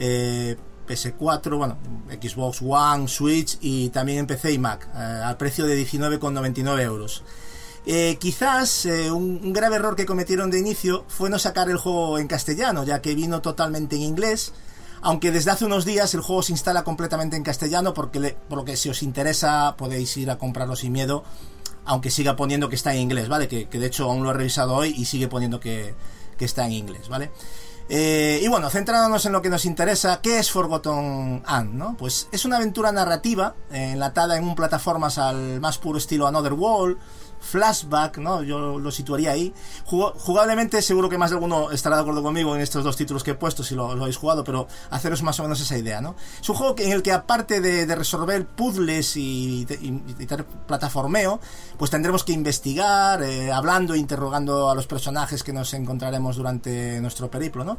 eh, 0.00 0.56
PS4, 0.86 1.56
bueno, 1.56 1.76
Xbox 2.10 2.62
One, 2.62 3.08
Switch 3.08 3.58
y 3.60 3.90
también 3.90 4.18
en 4.20 4.26
PC 4.26 4.52
y 4.52 4.58
Mac, 4.58 4.88
eh, 4.94 4.98
al 4.98 5.36
precio 5.36 5.66
de 5.66 5.76
19,99 5.84 6.80
euros. 6.82 7.22
Eh, 7.88 8.16
quizás 8.18 8.84
eh, 8.86 9.12
un, 9.12 9.52
grave 9.52 9.76
error 9.76 9.94
que 9.94 10.06
cometieron 10.06 10.50
de 10.50 10.58
inicio 10.58 11.04
fue 11.06 11.30
no 11.30 11.38
sacar 11.38 11.70
el 11.70 11.76
juego 11.76 12.18
en 12.18 12.26
castellano, 12.26 12.84
ya 12.84 13.00
que 13.00 13.14
vino 13.14 13.40
totalmente 13.40 13.96
en 13.96 14.02
inglés. 14.02 14.52
Aunque 15.02 15.30
desde 15.30 15.52
hace 15.52 15.64
unos 15.66 15.84
días 15.84 16.12
el 16.14 16.20
juego 16.20 16.42
se 16.42 16.52
instala 16.52 16.82
completamente 16.82 17.36
en 17.36 17.44
castellano, 17.44 17.94
porque 17.94 18.36
por 18.48 18.58
lo 18.58 18.64
que 18.64 18.76
si 18.76 18.88
os 18.88 19.02
interesa 19.02 19.76
podéis 19.76 20.16
ir 20.16 20.30
a 20.30 20.38
comprarlo 20.38 20.74
sin 20.74 20.92
miedo, 20.92 21.22
aunque 21.84 22.10
siga 22.10 22.34
poniendo 22.34 22.68
que 22.68 22.74
está 22.74 22.92
en 22.92 23.02
inglés, 23.02 23.28
¿vale? 23.28 23.46
Que, 23.46 23.68
que 23.68 23.78
de 23.78 23.86
hecho 23.86 24.10
aún 24.10 24.24
lo 24.24 24.30
he 24.30 24.34
revisado 24.34 24.74
hoy 24.74 24.92
y 24.96 25.04
sigue 25.04 25.28
poniendo 25.28 25.60
que, 25.60 25.94
que 26.36 26.44
está 26.44 26.66
en 26.66 26.72
inglés, 26.72 27.08
¿vale? 27.08 27.30
Eh, 27.88 28.40
y 28.42 28.48
bueno, 28.48 28.68
centrándonos 28.68 29.24
en 29.26 29.32
lo 29.32 29.42
que 29.42 29.48
nos 29.48 29.64
interesa, 29.64 30.20
¿qué 30.20 30.40
es 30.40 30.50
Forgotten 30.50 31.42
Anne? 31.46 31.70
¿no? 31.72 31.96
Pues 31.96 32.28
es 32.32 32.44
una 32.44 32.56
aventura 32.56 32.90
narrativa 32.90 33.54
eh, 33.70 33.92
enlatada 33.92 34.36
en 34.36 34.44
un 34.44 34.56
plataformas 34.56 35.18
al 35.18 35.60
más 35.60 35.78
puro 35.78 35.98
estilo 35.98 36.26
Another 36.26 36.54
World, 36.54 36.98
Flashback, 37.46 38.18
¿no? 38.18 38.42
Yo 38.42 38.78
lo 38.78 38.90
situaría 38.90 39.30
ahí. 39.30 39.54
Jugablemente 39.84 40.82
seguro 40.82 41.08
que 41.08 41.16
más 41.16 41.30
de 41.30 41.36
alguno 41.36 41.70
estará 41.70 41.96
de 41.96 42.02
acuerdo 42.02 42.22
conmigo 42.22 42.54
en 42.54 42.60
estos 42.60 42.84
dos 42.84 42.96
títulos 42.96 43.22
que 43.22 43.32
he 43.32 43.34
puesto 43.34 43.62
si 43.62 43.74
lo, 43.74 43.90
habéis 43.90 44.16
jugado, 44.16 44.44
pero 44.44 44.66
haceros 44.90 45.22
más 45.22 45.38
o 45.40 45.44
menos 45.44 45.60
esa 45.60 45.78
idea, 45.78 46.00
¿no? 46.00 46.16
Es 46.40 46.48
un 46.48 46.56
juego 46.56 46.74
en 46.78 46.92
el 46.92 47.02
que 47.02 47.12
aparte 47.12 47.60
de, 47.60 47.86
resolver 47.96 48.46
puzzles 48.46 49.16
y, 49.16 49.66
y- 49.80 50.26
plataformeo, 50.66 51.40
pues 51.78 51.90
tendremos 51.90 52.24
que 52.24 52.32
investigar, 52.32 53.22
eh, 53.22 53.52
hablando 53.52 53.94
e 53.94 53.98
interrogando 53.98 54.68
a 54.68 54.74
los 54.74 54.86
personajes 54.86 55.42
que 55.42 55.52
nos 55.52 55.72
encontraremos 55.72 56.36
durante 56.36 57.00
nuestro 57.00 57.30
periplo, 57.30 57.64
¿no? 57.64 57.78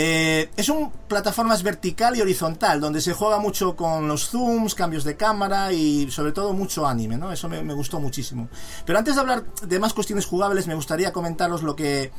Eh, 0.00 0.50
es 0.56 0.68
un 0.68 0.92
plataformas 1.08 1.64
vertical 1.64 2.16
y 2.16 2.20
horizontal, 2.20 2.80
donde 2.80 3.00
se 3.00 3.14
juega 3.14 3.40
mucho 3.40 3.74
con 3.74 4.06
los 4.06 4.28
zooms, 4.28 4.76
cambios 4.76 5.02
de 5.02 5.16
cámara 5.16 5.72
y 5.72 6.08
sobre 6.12 6.30
todo 6.30 6.52
mucho 6.52 6.86
anime, 6.86 7.16
¿no? 7.16 7.32
Eso 7.32 7.48
me, 7.48 7.64
me 7.64 7.74
gustó 7.74 7.98
muchísimo. 7.98 8.48
Pero 8.86 8.96
antes 8.96 9.16
de 9.16 9.20
hablar 9.20 9.44
de 9.60 9.80
más 9.80 9.94
cuestiones 9.94 10.24
jugables, 10.24 10.68
me 10.68 10.76
gustaría 10.76 11.12
comentaros 11.12 11.64
lo 11.64 11.74
que 11.74 12.12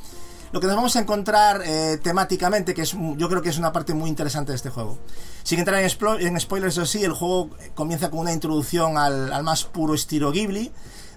lo 0.52 0.60
que 0.60 0.68
nos 0.68 0.76
vamos 0.76 0.98
a 0.98 1.00
encontrar 1.00 1.62
eh, 1.64 1.98
temáticamente, 2.04 2.74
que 2.74 2.82
es 2.82 2.98
yo 3.16 3.30
creo 3.30 3.42
que 3.42 3.48
es 3.48 3.58
una 3.58 3.72
parte 3.72 3.94
muy 3.94 4.10
interesante 4.10 4.52
de 4.52 4.58
este 4.58 4.72
juego. 4.72 5.00
Sin 5.44 5.60
entrar 5.60 5.82
en, 5.82 6.40
spoilers 6.40 6.78
o 6.80 6.86
sí, 6.86 7.06
el 7.06 7.14
juego 7.14 7.52
comienza 7.76 8.10
con 8.10 8.20
una 8.20 8.34
introducción 8.34 8.98
al 8.98 9.44
más 9.46 9.64
puro 9.64 9.94
estilo 9.94 10.34
Ghibli, 10.34 10.70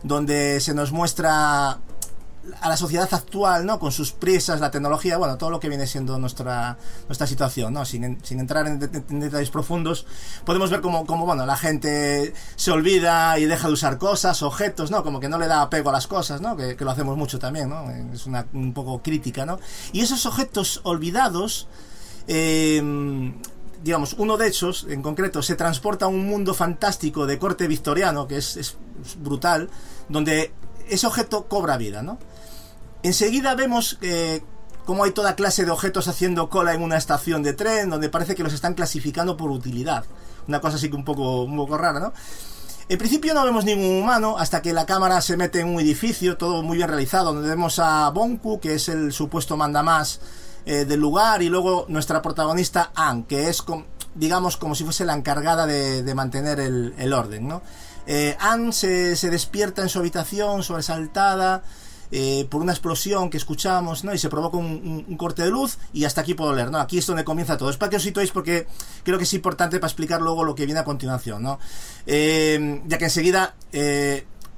donde 0.05 0.61
se 0.61 0.75
nos 0.75 0.93
muestra 0.93 1.81
a 2.61 2.69
la 2.69 2.77
sociedad 2.77 3.09
actual, 3.13 3.65
¿no? 3.65 3.79
Con 3.79 3.93
sus 3.93 4.13
prisas, 4.13 4.61
la 4.61 4.71
tecnología, 4.71 5.17
bueno, 5.17 5.39
todo 5.39 5.51
lo 5.51 5.61
que 5.61 5.69
viene 5.69 5.87
siendo 5.87 6.19
nuestra, 6.19 6.77
nuestra 7.07 7.27
situación, 7.27 7.73
¿no? 7.73 7.85
Sin, 7.85 8.19
sin 8.25 8.41
entrar 8.41 8.67
en, 8.67 8.79
de- 8.81 9.03
en 9.09 9.21
detalles 9.21 9.51
profundos, 9.51 10.07
podemos 10.45 10.69
ver 10.71 10.81
como, 10.81 11.07
como, 11.07 11.25
bueno, 11.25 11.47
la 11.47 11.57
gente 11.57 12.35
se 12.57 12.71
olvida 12.73 13.39
y 13.39 13.45
deja 13.45 13.69
de 13.69 13.75
usar 13.75 13.97
cosas, 13.99 14.43
objetos, 14.43 14.91
¿no? 14.91 15.05
Como 15.05 15.21
que 15.21 15.29
no 15.29 15.39
le 15.39 15.47
da 15.47 15.63
apego 15.63 15.91
a 15.91 15.93
las 15.93 16.07
cosas, 16.09 16.41
¿no? 16.41 16.57
Que, 16.57 16.77
lo 16.83 16.91
hacemos 16.91 17.17
mucho 17.17 17.39
también, 17.39 17.69
¿no? 17.69 17.89
Es 18.13 18.27
una 18.27 18.47
un 18.53 18.73
poco 18.73 19.01
crítica, 19.03 19.47
¿no? 19.47 19.61
Y 19.93 20.01
esos 20.01 20.27
objetos 20.27 20.81
olvidados, 20.83 21.69
eh, 22.27 23.33
digamos, 23.85 24.15
uno 24.19 24.37
de 24.37 24.49
esos, 24.49 24.87
en 24.89 25.03
concreto, 25.03 25.43
se 25.43 25.55
transporta 25.55 26.07
a 26.07 26.09
un 26.09 26.27
mundo 26.27 26.55
fantástico 26.55 27.27
de 27.27 27.39
corte 27.39 27.67
victoriano, 27.69 28.27
que 28.27 28.39
es, 28.39 28.57
es 28.57 28.77
brutal, 29.19 29.69
donde 30.09 30.53
ese 30.93 31.07
objeto 31.07 31.47
cobra 31.49 31.77
vida, 31.77 32.03
¿no? 32.03 32.19
Enseguida 33.03 33.55
vemos 33.55 33.99
eh, 34.03 34.43
cómo 34.85 35.05
hay 35.05 35.13
toda 35.13 35.35
clase 35.35 35.65
de 35.65 35.71
objetos 35.71 36.09
haciendo 36.09 36.49
cola 36.49 36.75
en 36.75 36.83
una 36.83 36.97
estación 36.97 37.43
de 37.43 37.53
tren, 37.53 37.91
donde 37.91 38.09
parece 38.09 38.35
que 38.35 38.43
los 38.43 38.53
están 38.53 38.75
clasificando 38.75 39.37
por 39.37 39.51
utilidad. 39.51 40.05
Una 40.47 40.61
cosa 40.61 40.77
así 40.77 40.89
que 40.89 40.97
un 40.97 41.05
poco, 41.05 41.43
un 41.43 41.57
poco 41.57 41.79
rara, 41.79 42.01
¿no? 42.01 42.13
En 42.89 42.99
principio 42.99 43.33
no 43.33 43.45
vemos 43.45 43.65
ningún 43.65 44.03
humano 44.03 44.37
hasta 44.39 44.61
que 44.61 44.73
la 44.73 44.87
cámara 44.87 45.21
se 45.21 45.37
mete 45.37 45.61
en 45.61 45.69
un 45.69 45.81
edificio, 45.81 46.37
todo 46.37 46.63
muy 46.63 46.77
bien 46.77 46.89
realizado, 46.89 47.33
donde 47.33 47.49
vemos 47.49 47.79
a 47.79 48.11
Bonku, 48.11 48.61
que 48.61 48.75
es 48.75 48.89
el 48.89 49.13
supuesto 49.13 49.57
mandamás 49.57 50.21
eh, 50.67 50.85
del 50.85 51.01
lugar, 51.01 51.43
y 51.43 51.49
luego 51.49 51.87
nuestra 51.89 52.21
protagonista 52.21 52.91
Anne, 52.95 53.25
que 53.29 53.49
es, 53.49 53.65
digamos, 54.15 54.57
como 54.57 54.75
si 54.75 54.85
fuese 54.85 55.05
la 55.05 55.15
encargada 55.15 55.65
de, 55.67 56.15
mantener 56.15 56.61
el 56.61 57.13
orden, 57.13 57.49
¿no? 57.49 57.63
Eh, 58.07 58.37
Anne 58.41 58.73
se, 58.73 59.31
despierta 59.31 59.83
en 59.83 59.89
su 59.89 59.99
habitación, 59.99 60.63
sobresaltada, 60.63 61.63
eh, 62.11 62.47
por 62.51 62.61
una 62.61 62.73
explosión 62.73 63.31
que 63.31 63.39
escuchamos, 63.39 64.05
¿no? 64.05 64.13
Y 64.13 64.19
se 64.19 64.29
provoca 64.29 64.59
un, 64.59 65.17
corte 65.17 65.43
de 65.43 65.51
luz 65.51 65.79
y 65.93 66.05
hasta 66.05 66.21
aquí 66.21 66.35
puedo 66.35 66.53
leer, 66.53 66.71
¿no? 66.71 66.79
Aquí 66.79 66.99
es 66.99 67.07
donde 67.07 67.25
comienza 67.25 67.57
todo. 67.57 67.71
Es 67.71 67.77
para 67.77 67.91
que 67.91 67.97
os 67.97 68.03
situéis 68.03 68.31
porque 68.31 68.67
creo 69.03 69.19
que 69.19 69.25
es 69.25 69.35
importante 69.35 69.79
para 69.79 69.89
explicar 69.89 70.21
luego 70.21 70.45
lo 70.45 70.55
que 70.55 70.67
viene 70.67 70.81
a 70.81 70.85
continuación, 70.85 71.43
¿no? 71.43 71.59
Eh, 72.07 72.83
ya 72.87 72.99
que 72.99 73.05
enseguida 73.05 73.55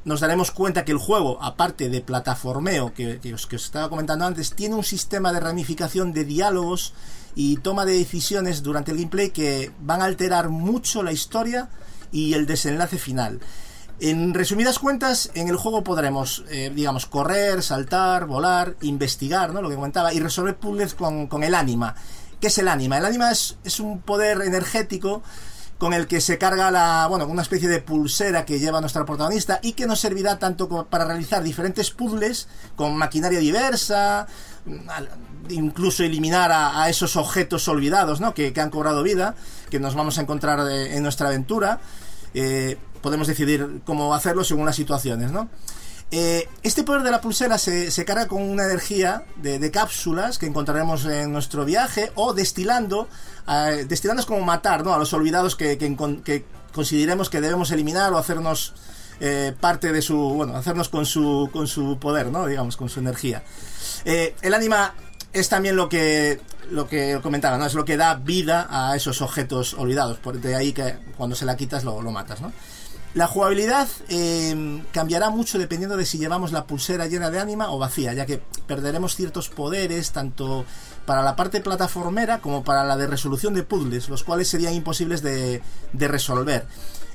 nos 0.05 0.21
daremos 0.21 0.51
cuenta 0.51 0.85
que 0.85 0.93
el 0.93 0.99
juego, 0.99 1.43
aparte 1.43 1.89
de 1.89 2.03
plataformeo 2.03 2.93
que, 2.93 3.21
que 3.21 3.33
os, 3.33 3.47
que 3.47 3.57
os 3.57 3.65
estaba 3.65 3.89
comentando 3.89 4.27
antes, 4.27 4.53
tiene 4.53 4.75
un 4.75 4.85
sistema 4.85 5.33
de 5.33 5.41
ramificación 5.41 6.13
de 6.13 6.25
diálogos 6.25 6.93
y 7.35 7.57
toma 7.59 7.87
de 7.87 7.95
decisiones 7.95 8.63
durante 8.63 8.91
el 8.91 8.99
gameplay 8.99 9.31
que 9.31 9.73
van 9.81 10.03
a 10.03 10.05
alterar 10.05 10.51
mucho 10.51 11.03
la 11.03 11.13
historia 11.13 11.71
y 12.15 12.33
el 12.33 12.47
desenlace 12.47 12.97
final. 12.97 13.41
En 14.01 14.33
resumidas 14.35 14.79
cuentas, 14.79 15.31
en 15.35 15.49
el 15.49 15.57
juego 15.57 15.85
podremos, 15.85 16.45
eh, 16.49 16.73
digamos, 16.75 17.07
correr, 17.07 17.63
saltar, 17.63 18.27
volar, 18.27 18.77
investigar, 18.81 19.53
¿no? 19.53 19.61
Lo 19.61 19.69
que 19.69 19.75
comentaba, 19.75 20.15
y 20.15 20.21
resolver 20.21 20.57
puzzles 20.57 20.95
con, 20.95 21.27
con 21.27 21.45
el 21.45 21.55
ánima. 21.55 21.95
¿Qué 22.41 22.47
es 22.47 22.59
el 22.59 22.69
ánima? 22.69 22.99
El 22.99 23.05
ánima 23.05 23.31
es, 23.31 23.57
es 23.65 23.81
un 23.81 24.01
poder 24.01 24.43
energético 24.43 25.23
con 25.79 25.93
el 25.93 26.07
que 26.07 26.21
se 26.21 26.39
carga 26.39 26.71
la, 26.71 27.07
bueno, 27.09 27.27
una 27.27 27.43
especie 27.43 27.69
de 27.69 27.81
pulsera 27.81 28.45
que 28.45 28.59
lleva 28.59 28.81
nuestra 28.81 29.05
protagonista 29.05 29.59
y 29.63 29.73
que 29.73 29.87
nos 29.87 30.01
servirá 30.01 30.39
tanto 30.39 30.87
para 30.87 31.05
realizar 31.05 31.43
diferentes 31.43 31.91
puzzles 31.91 32.49
con 32.77 32.97
maquinaria 32.97 33.41
diversa, 33.41 34.27
incluso 35.49 36.05
eliminar 36.05 36.53
a, 36.53 36.83
a 36.83 36.89
esos 36.89 37.17
objetos 37.17 37.67
olvidados, 37.69 38.21
¿no? 38.21 38.35
Que, 38.35 38.53
que 38.53 38.61
han 38.61 38.71
cobrado 38.71 39.03
vida, 39.03 39.35
que 39.71 39.81
nos 39.81 39.95
vamos 39.95 40.19
a 40.19 40.23
encontrar 40.23 40.61
eh, 40.71 40.97
en 40.97 41.03
nuestra 41.03 41.29
aventura. 41.29 41.81
Eh, 42.35 42.77
podemos 43.01 43.27
decidir 43.27 43.81
cómo 43.85 44.15
hacerlo 44.15 44.45
según 44.45 44.67
las 44.67 44.77
situaciones, 44.77 45.31
¿no? 45.31 45.49
Eh, 46.11 46.49
este 46.63 46.85
poder 46.85 47.03
de 47.03 47.11
la 47.11 47.21
pulsera 47.21 47.59
se, 47.59 48.05
carga 48.05 48.29
con 48.29 48.43
una 48.43 48.65
energía 48.65 49.25
de, 49.37 49.71
cápsulas 49.71 50.39
que 50.39 50.47
encontraremos 50.47 51.07
en 51.07 51.33
nuestro 51.33 51.65
viaje 51.65 52.13
o 52.15 52.35
destilando, 52.35 53.09
destilando 53.89 54.21
es 54.21 54.27
como 54.27 54.43
matar 54.43 54.85
¿no? 54.85 54.95
a 54.95 54.99
los 54.99 55.13
olvidados 55.13 55.57
que, 55.57 55.77
que, 55.77 55.97
que 56.23 56.45
consideremos 56.73 57.31
que 57.31 57.41
debemos 57.41 57.73
eliminar 57.73 58.13
o 58.13 58.19
hacernos 58.19 58.75
eh, 59.19 59.55
parte 59.59 59.93
de 59.93 60.03
su, 60.03 60.17
bueno, 60.17 60.55
hacernos 60.57 60.89
con 60.89 61.05
su, 61.05 61.49
con 61.53 61.67
su 61.67 61.99
poder, 61.99 62.27
¿no? 62.27 62.47
digamos, 62.47 62.77
con 62.77 62.89
su 62.89 63.01
energía. 63.01 63.43
El 64.05 64.55
ánima 64.55 64.95
es 65.33 65.49
también 65.49 65.75
lo 65.75 65.89
que 65.89 66.41
lo 66.71 66.89
que 66.89 67.19
comentaba, 67.23 67.59
¿no? 67.59 67.67
Es 67.67 67.75
lo 67.75 67.85
que 67.85 67.97
da 67.97 68.15
vida 68.15 68.67
a 68.71 68.97
esos 68.97 69.23
objetos 69.23 69.75
olvidados. 69.75 70.19
Por 70.19 70.41
de 70.41 70.55
ahí 70.55 70.73
que 70.73 70.97
cuando 71.17 71.37
se 71.37 71.45
la 71.45 71.57
quitas 71.57 71.85
lo, 71.85 72.03
lo 72.03 72.11
matas, 72.11 72.41
¿no? 72.41 72.53
La 73.15 73.29
jugabilidad 73.29 73.87
eh, 74.09 74.83
cambiará 74.93 75.31
mucho 75.31 75.57
dependiendo 75.57 75.97
de 75.97 76.05
si 76.05 76.19
llevamos 76.19 76.51
la 76.51 76.67
pulsera 76.67 77.07
llena 77.07 77.31
de 77.31 77.39
ánima 77.39 77.71
o 77.71 77.79
vacía, 77.79 78.13
ya 78.13 78.27
que 78.27 78.43
perderemos 78.67 79.15
ciertos 79.15 79.49
poderes 79.49 80.11
tanto 80.11 80.65
para 81.07 81.23
la 81.23 81.37
parte 81.37 81.61
plataformera 81.61 82.41
como 82.41 82.65
para 82.65 82.83
la 82.83 82.97
de 82.97 83.07
resolución 83.07 83.55
de 83.55 83.63
puzzles, 83.63 84.09
los 84.09 84.25
cuales 84.25 84.49
serían 84.49 84.75
imposibles 84.75 85.23
de, 85.23 85.63
de 85.93 86.09
resolver. 86.09 86.67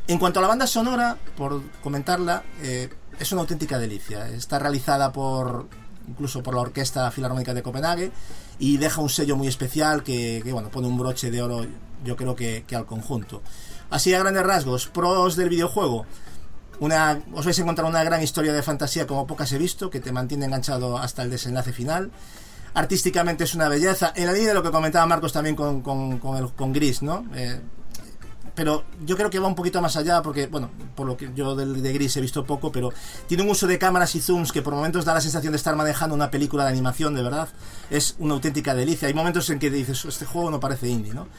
En 0.08 0.20
cuanto 0.20 0.40
a 0.40 0.42
la 0.42 0.48
banda 0.48 0.68
sonora, 0.68 1.18
por 1.36 1.62
comentarla, 1.84 2.44
eh, 2.62 2.90
es 3.20 3.32
una 3.34 3.42
auténtica 3.42 3.78
delicia. 3.78 4.30
Está 4.30 4.58
realizada 4.58 5.12
por 5.12 5.68
incluso 6.08 6.42
por 6.42 6.56
la 6.56 6.62
Orquesta 6.62 7.12
Filarmónica 7.12 7.54
de 7.54 7.62
Copenhague 7.62 8.12
y 8.60 8.78
deja 8.78 9.02
un 9.02 9.10
sello 9.10 9.36
muy 9.36 9.48
especial 9.48 10.04
que, 10.04 10.44
bueno, 10.52 10.70
pone 10.70 10.88
un 10.88 10.98
broche 10.98 11.32
de 11.32 11.42
oro 11.42 11.66
yo 12.04 12.16
creo 12.16 12.36
que, 12.36 12.64
al 12.76 12.86
conjunto. 12.86 13.42
Así 13.90 14.14
a 14.14 14.20
grandes 14.20 14.44
rasgos, 14.44 14.88
pros 14.88 15.36
del 15.36 15.50
videojuego. 15.50 16.06
Una, 16.80 17.22
os 17.34 17.46
vais 17.46 17.58
a 17.58 17.62
encontrar 17.62 17.90
una 17.90 18.04
gran 18.04 18.22
historia 18.22 18.54
de 18.54 18.62
fantasía 18.62 19.08
como 19.08 19.28
pocas 19.28 19.52
he 19.52 19.58
visto, 19.58 19.90
que 19.90 20.00
te 20.00 20.12
mantiene 20.12 20.46
enganchado 20.46 20.98
hasta 20.98 21.24
el 21.24 21.30
desenlace 21.30 21.74
final. 21.74 22.12
Artísticamente 22.74 23.46
es 23.46 23.56
una 23.56 23.68
belleza, 23.68 24.14
en 24.16 24.28
la 24.28 24.34
línea 24.34 24.50
de 24.50 24.54
lo 24.54 24.64
que 24.64 24.72
comentaba 24.72 25.06
Marcos 25.06 25.34
también 25.34 25.56
con, 25.56 25.82
con, 25.82 26.20
con 26.20 26.74
Gris, 26.74 27.02
¿no? 27.02 27.26
Eh, 27.34 27.60
pero 28.60 28.84
yo 29.06 29.16
creo 29.16 29.30
que 29.30 29.40
va 29.40 29.48
un 29.48 29.56
poquito 29.56 29.82
más 29.82 29.96
allá 29.96 30.22
porque, 30.22 30.48
bueno, 30.48 30.70
por 30.94 31.08
lo 31.08 31.16
que 31.16 31.32
yo 31.34 31.56
del 31.56 31.82
de 31.82 31.94
Gris 31.94 32.18
he 32.18 32.20
visto 32.20 32.44
poco, 32.44 32.74
pero 32.74 32.92
tiene 33.26 33.44
un 33.44 33.50
uso 33.50 33.68
de 33.68 33.80
cámaras 33.80 34.14
y 34.16 34.20
zooms 34.20 34.52
que 34.52 34.62
por 34.62 34.76
momentos 34.76 35.06
da 35.06 35.14
la 35.14 35.22
sensación 35.22 35.54
de 35.54 35.58
estar 35.58 35.78
manejando 35.78 36.14
una 36.14 36.30
película 36.30 36.66
de 36.66 36.72
animación, 36.72 37.16
de 37.16 37.24
verdad. 37.24 37.48
Es 37.90 38.18
una 38.20 38.34
auténtica 38.34 38.76
delicia. 38.76 39.08
Hay 39.08 39.14
momentos 39.14 39.50
en 39.50 39.60
que 39.60 39.70
dices, 39.70 40.04
este 40.04 40.26
juego 40.26 40.52
no 40.52 40.60
parece 40.60 40.90
indie, 40.90 41.14
¿no? 41.14 41.30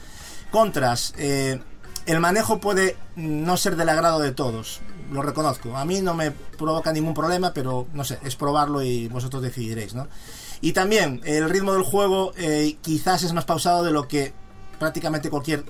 Contras, 0.49 1.13
eh, 1.15 1.61
el 2.07 2.19
manejo 2.19 2.59
puede 2.59 2.97
no 3.15 3.55
ser 3.55 3.75
del 3.75 3.89
agrado 3.89 4.17
de 4.17 4.31
todos. 4.31 4.81
lo 5.11 5.21
reconozco. 5.21 5.77
A 5.77 5.85
mí 5.85 6.01
no 6.01 6.15
me 6.15 6.31
provoca 6.31 6.91
ningún 6.91 7.13
problema, 7.13 7.53
pero 7.53 7.85
no 7.93 8.03
sé, 8.03 8.17
es 8.23 8.35
probarlo 8.35 8.81
y 8.81 9.09
vosotros 9.09 9.43
decidiréis, 9.43 9.93
¿no? 9.93 10.07
Y 10.59 10.73
también 10.73 11.21
el 11.23 11.47
ritmo 11.51 11.73
del 11.73 11.83
juego 11.83 12.33
eh, 12.35 12.77
quizás 12.81 13.21
es 13.21 13.31
más 13.31 13.45
pausado 13.45 13.83
de 13.83 13.91
lo 13.91 14.07
que 14.07 14.33
prácticamente 14.79 15.29
cualquier 15.29 15.63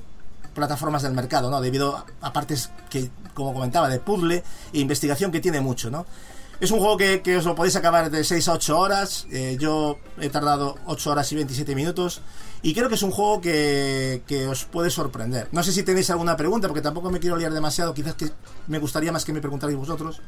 plataformas 0.53 1.01
del 1.03 1.13
mercado, 1.13 1.49
¿no? 1.49 1.61
Debido 1.61 1.95
a, 1.97 2.05
a 2.21 2.33
partes 2.33 2.69
que, 2.89 3.09
como 3.33 3.53
comentaba, 3.53 3.89
de 3.89 3.99
puzzle 3.99 4.43
e 4.73 4.79
investigación 4.79 5.31
que 5.31 5.39
tiene 5.39 5.61
mucho, 5.61 5.89
¿no? 5.89 6.05
Es 6.59 6.69
un 6.69 6.77
juego 6.79 6.95
que, 6.95 7.21
que 7.23 7.37
os 7.37 7.45
lo 7.45 7.55
podéis 7.55 7.75
acabar 7.75 8.11
de 8.11 8.23
6 8.23 8.47
a 8.49 8.53
8 8.53 8.77
horas. 8.79 9.25
eh, 9.31 9.57
yo 9.59 9.97
he 10.19 10.29
tardado 10.29 10.75
8 10.85 11.09
horas 11.11 11.31
y 11.31 11.35
27 11.35 11.73
minutos. 11.73 12.21
Y 12.61 12.75
creo 12.75 12.87
que 12.87 12.93
es 12.93 13.01
un 13.01 13.09
juego 13.09 13.41
que, 13.41 14.21
que 14.27 14.47
os 14.47 14.65
puede 14.65 14.91
sorprender. 14.91 15.47
No 15.51 15.63
sé 15.63 15.71
si 15.71 15.81
tenéis 15.81 16.11
alguna 16.11 16.37
pregunta, 16.37 16.67
porque 16.67 16.81
tampoco 16.83 17.09
me 17.09 17.19
quiero 17.19 17.35
liar 17.35 17.51
demasiado. 17.51 17.95
Quizás 17.95 18.13
que 18.13 18.29
me 18.67 18.77
gustaría 18.77 19.11
más 19.11 19.25
que 19.25 19.33
me 19.33 19.41
preguntarais 19.41 19.75
vosotros. 19.75 20.21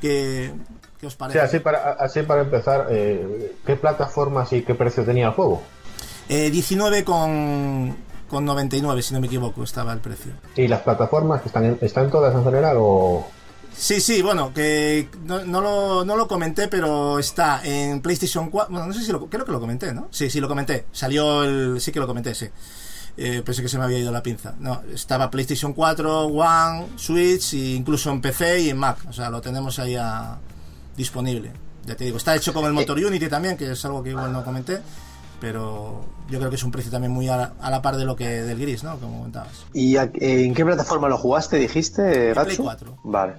¿Qué, 0.00 0.52
qué 1.00 1.06
os 1.08 1.14
Sí, 1.14 1.18
parece? 1.18 1.40
así 1.40 1.58
para, 1.58 1.92
así 1.94 2.22
para 2.22 2.42
empezar, 2.42 2.86
eh, 2.90 3.56
¿qué 3.66 3.74
plataformas 3.74 4.52
y 4.52 4.62
qué 4.62 4.76
precio 4.76 5.04
tenía 5.04 5.26
el 5.26 5.32
juego? 5.32 5.60
Eh, 6.28 6.50
19 6.50 7.02
con, 7.04 7.96
con 7.96 7.96
99, 8.38 9.02
si 9.02 9.14
no 9.14 9.20
me 9.20 9.26
equivoco, 9.26 9.64
estaba 9.64 9.92
el 9.92 9.98
precio. 10.00 10.32
¿Y 10.54 10.68
las 10.68 10.82
plataformas 10.82 11.44
están, 11.44 11.64
en- 11.64 11.78
están 11.80 12.10
todas 12.10 12.34
en 12.34 12.44
general 12.44 12.76
o...? 12.78 13.26
Sí, 13.76 14.00
sí, 14.00 14.20
bueno, 14.20 14.52
que 14.52 15.08
no, 15.24 15.44
no 15.44 15.60
lo, 15.60 16.04
no 16.04 16.16
lo 16.16 16.28
comenté, 16.28 16.68
pero 16.68 17.18
está 17.18 17.62
en 17.64 18.02
PlayStation 18.02 18.50
4. 18.50 18.70
Bueno, 18.72 18.86
no 18.88 18.92
sé 18.92 19.02
si 19.02 19.12
lo. 19.12 19.26
Creo 19.26 19.44
que 19.44 19.52
lo 19.52 19.60
comenté, 19.60 19.94
¿no? 19.94 20.08
Sí, 20.10 20.28
sí, 20.28 20.40
lo 20.40 20.48
comenté. 20.48 20.86
Salió 20.92 21.44
el. 21.44 21.80
Sí 21.80 21.92
que 21.92 22.00
lo 22.00 22.06
comenté, 22.08 22.34
sí. 22.34 22.48
Eh, 23.16 23.42
pensé 23.44 23.62
que 23.62 23.68
se 23.68 23.78
me 23.78 23.84
había 23.84 23.98
ido 24.00 24.10
la 24.10 24.22
pinza. 24.24 24.54
No, 24.58 24.82
estaba 24.92 25.30
PlayStation 25.30 25.72
4, 25.72 26.26
One, 26.26 26.88
Switch, 26.96 27.54
e 27.54 27.74
incluso 27.76 28.10
en 28.10 28.20
PC 28.20 28.60
y 28.62 28.70
en 28.70 28.76
Mac. 28.76 28.98
O 29.08 29.12
sea, 29.12 29.30
lo 29.30 29.40
tenemos 29.40 29.78
ahí 29.78 29.94
a- 29.94 30.36
disponible. 30.96 31.52
Ya 31.86 31.94
te 31.96 32.04
digo, 32.04 32.16
está 32.16 32.34
hecho 32.34 32.52
con 32.52 32.64
el 32.66 32.72
motor 32.72 32.98
Unity 32.98 33.28
también, 33.28 33.56
que 33.56 33.70
es 33.70 33.84
algo 33.84 34.02
que 34.02 34.10
igual 34.10 34.32
no 34.32 34.44
comenté. 34.44 34.80
Pero 35.40 36.00
yo 36.28 36.38
creo 36.38 36.50
que 36.50 36.56
es 36.56 36.62
un 36.64 36.70
precio 36.70 36.90
también 36.90 37.12
muy 37.12 37.28
a 37.28 37.36
la, 37.36 37.52
a 37.60 37.70
la 37.70 37.82
par 37.82 37.96
de 37.96 38.04
lo 38.04 38.14
que 38.16 38.28
del 38.28 38.58
gris, 38.58 38.84
¿no? 38.84 38.96
Como 38.98 39.18
comentabas. 39.18 39.64
¿Y 39.72 39.96
a- 39.96 40.10
en 40.14 40.54
qué 40.54 40.64
plataforma 40.64 41.08
lo 41.08 41.16
jugaste, 41.18 41.56
dijiste, 41.56 42.28
En 42.28 42.34
Play 42.34 42.46
Gatsu? 42.46 42.62
4. 42.62 42.98
Vale. 43.04 43.32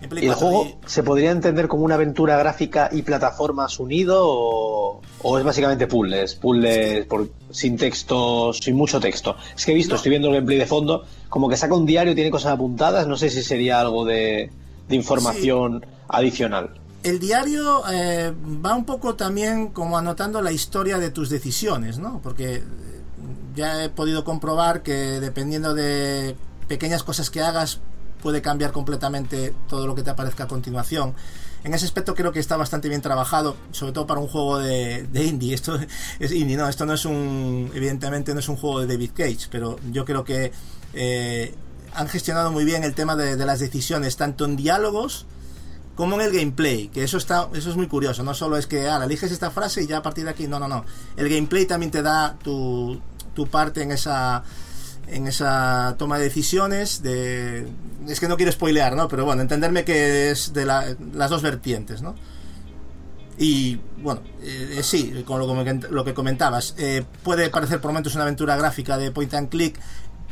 En 0.00 0.08
Play 0.08 0.24
¿Y 0.24 0.28
el 0.28 0.32
4 0.34 0.48
juego 0.48 0.64
y- 0.66 0.76
se 0.88 1.02
podría 1.02 1.30
entender 1.30 1.68
como 1.68 1.84
una 1.84 1.94
aventura 1.96 2.36
gráfica 2.38 2.88
y 2.90 3.02
plataformas 3.02 3.78
unido 3.78 4.22
o, 4.24 5.00
o 5.22 5.38
es 5.38 5.44
básicamente 5.44 5.86
puzzles? 5.86 6.34
Puzzles 6.34 7.06
por- 7.06 7.28
sin 7.50 7.76
texto, 7.76 8.52
sin 8.54 8.74
mucho 8.74 8.98
texto. 8.98 9.36
Es 9.54 9.64
que 9.66 9.72
he 9.72 9.74
visto, 9.74 9.92
No. 9.92 9.96
estoy 9.96 10.10
viendo 10.10 10.28
el 10.28 10.34
gameplay 10.34 10.58
de 10.58 10.66
fondo, 10.66 11.04
como 11.28 11.48
que 11.48 11.56
saca 11.56 11.74
un 11.74 11.86
diario, 11.86 12.14
tiene 12.14 12.30
cosas 12.30 12.52
apuntadas, 12.54 13.06
no 13.06 13.16
sé 13.16 13.28
si 13.30 13.42
sería 13.42 13.78
algo 13.80 14.04
de, 14.06 14.50
de 14.88 14.96
información 14.96 15.84
adicional. 16.08 16.70
El 17.02 17.18
diario 17.18 17.82
eh, 17.90 18.32
va 18.64 18.76
un 18.76 18.84
poco 18.84 19.16
también 19.16 19.68
como 19.68 19.98
anotando 19.98 20.40
la 20.40 20.52
historia 20.52 20.98
de 20.98 21.10
tus 21.10 21.30
decisiones, 21.30 21.98
¿no? 21.98 22.20
Porque 22.22 22.56
eh, 22.56 22.62
ya 23.56 23.84
he 23.84 23.88
podido 23.88 24.24
comprobar 24.24 24.82
que 24.82 24.92
dependiendo 25.20 25.74
de 25.74 26.36
pequeñas 26.68 27.02
cosas 27.02 27.28
que 27.28 27.40
hagas 27.40 27.80
puede 28.22 28.40
cambiar 28.40 28.70
completamente 28.70 29.52
todo 29.68 29.88
lo 29.88 29.96
que 29.96 30.04
te 30.04 30.10
aparezca 30.10 30.44
a 30.44 30.48
continuación. 30.48 31.14
En 31.64 31.74
ese 31.74 31.86
aspecto 31.86 32.14
creo 32.14 32.30
que 32.30 32.38
está 32.38 32.56
bastante 32.56 32.88
bien 32.88 33.02
trabajado, 33.02 33.56
sobre 33.72 33.92
todo 33.92 34.06
para 34.06 34.20
un 34.20 34.28
juego 34.28 34.58
de, 34.58 35.06
indie. 35.12 35.54
Esto 35.54 35.78
es 36.20 36.30
indie, 36.30 36.56
no, 36.56 36.68
esto 36.68 36.86
no 36.86 36.92
es 36.92 37.04
un, 37.04 37.70
evidentemente 37.74 38.32
no 38.32 38.38
es 38.38 38.48
un 38.48 38.56
juego 38.56 38.80
de 38.80 38.86
David 38.86 39.10
Cage, 39.12 39.48
pero 39.50 39.76
yo 39.90 40.04
creo 40.04 40.22
que 40.22 40.52
eh, 40.94 41.54
han 41.94 42.08
gestionado 42.08 42.52
muy 42.52 42.64
bien 42.64 42.84
el 42.84 42.94
tema 42.94 43.16
de 43.16 43.36
las 43.44 43.58
decisiones, 43.58 44.16
tanto 44.16 44.44
en 44.44 44.56
diálogos 44.56 45.26
como 45.94 46.14
en 46.16 46.22
el 46.22 46.32
gameplay, 46.32 46.88
que 46.88 47.02
eso 47.04 47.18
está 47.18 47.48
eso 47.54 47.70
es 47.70 47.76
muy 47.76 47.86
curioso, 47.86 48.22
no 48.22 48.32
solo 48.34 48.56
es 48.56 48.66
que 48.66 48.88
ah, 48.88 49.02
eliges 49.04 49.30
esta 49.32 49.50
frase 49.50 49.82
y 49.82 49.86
ya 49.86 49.98
a 49.98 50.02
partir 50.02 50.24
de 50.24 50.30
aquí, 50.30 50.46
no, 50.48 50.58
no, 50.58 50.68
no. 50.68 50.84
El 51.16 51.28
gameplay 51.28 51.66
también 51.66 51.90
te 51.90 52.02
da 52.02 52.36
tu, 52.42 53.00
tu 53.34 53.46
parte 53.46 53.82
en 53.82 53.92
esa 53.92 54.42
en 55.08 55.26
esa 55.26 55.94
toma 55.98 56.16
de 56.18 56.24
decisiones 56.24 57.02
de 57.02 57.66
es 58.08 58.20
que 58.20 58.28
no 58.28 58.36
quiero 58.36 58.52
spoilear, 58.52 58.96
¿no? 58.96 59.08
Pero 59.08 59.24
bueno, 59.24 59.42
entenderme 59.42 59.84
que 59.84 60.30
es 60.30 60.52
de 60.54 60.64
la- 60.64 60.96
las 61.12 61.28
dos 61.30 61.42
vertientes, 61.42 62.00
¿no? 62.02 62.14
Y 63.38 63.80
bueno, 63.98 64.20
eh, 64.42 64.76
eh, 64.78 64.82
sí, 64.82 65.24
con 65.26 65.38
lo, 65.40 65.64
que- 65.64 65.88
lo 65.90 66.04
que 66.04 66.14
comentabas, 66.14 66.74
eh, 66.78 67.04
puede 67.22 67.48
parecer 67.50 67.80
por 67.80 67.90
momentos 67.90 68.14
una 68.14 68.22
aventura 68.24 68.56
gráfica 68.56 68.96
de 68.98 69.10
point 69.10 69.32
and 69.34 69.48
click 69.48 69.78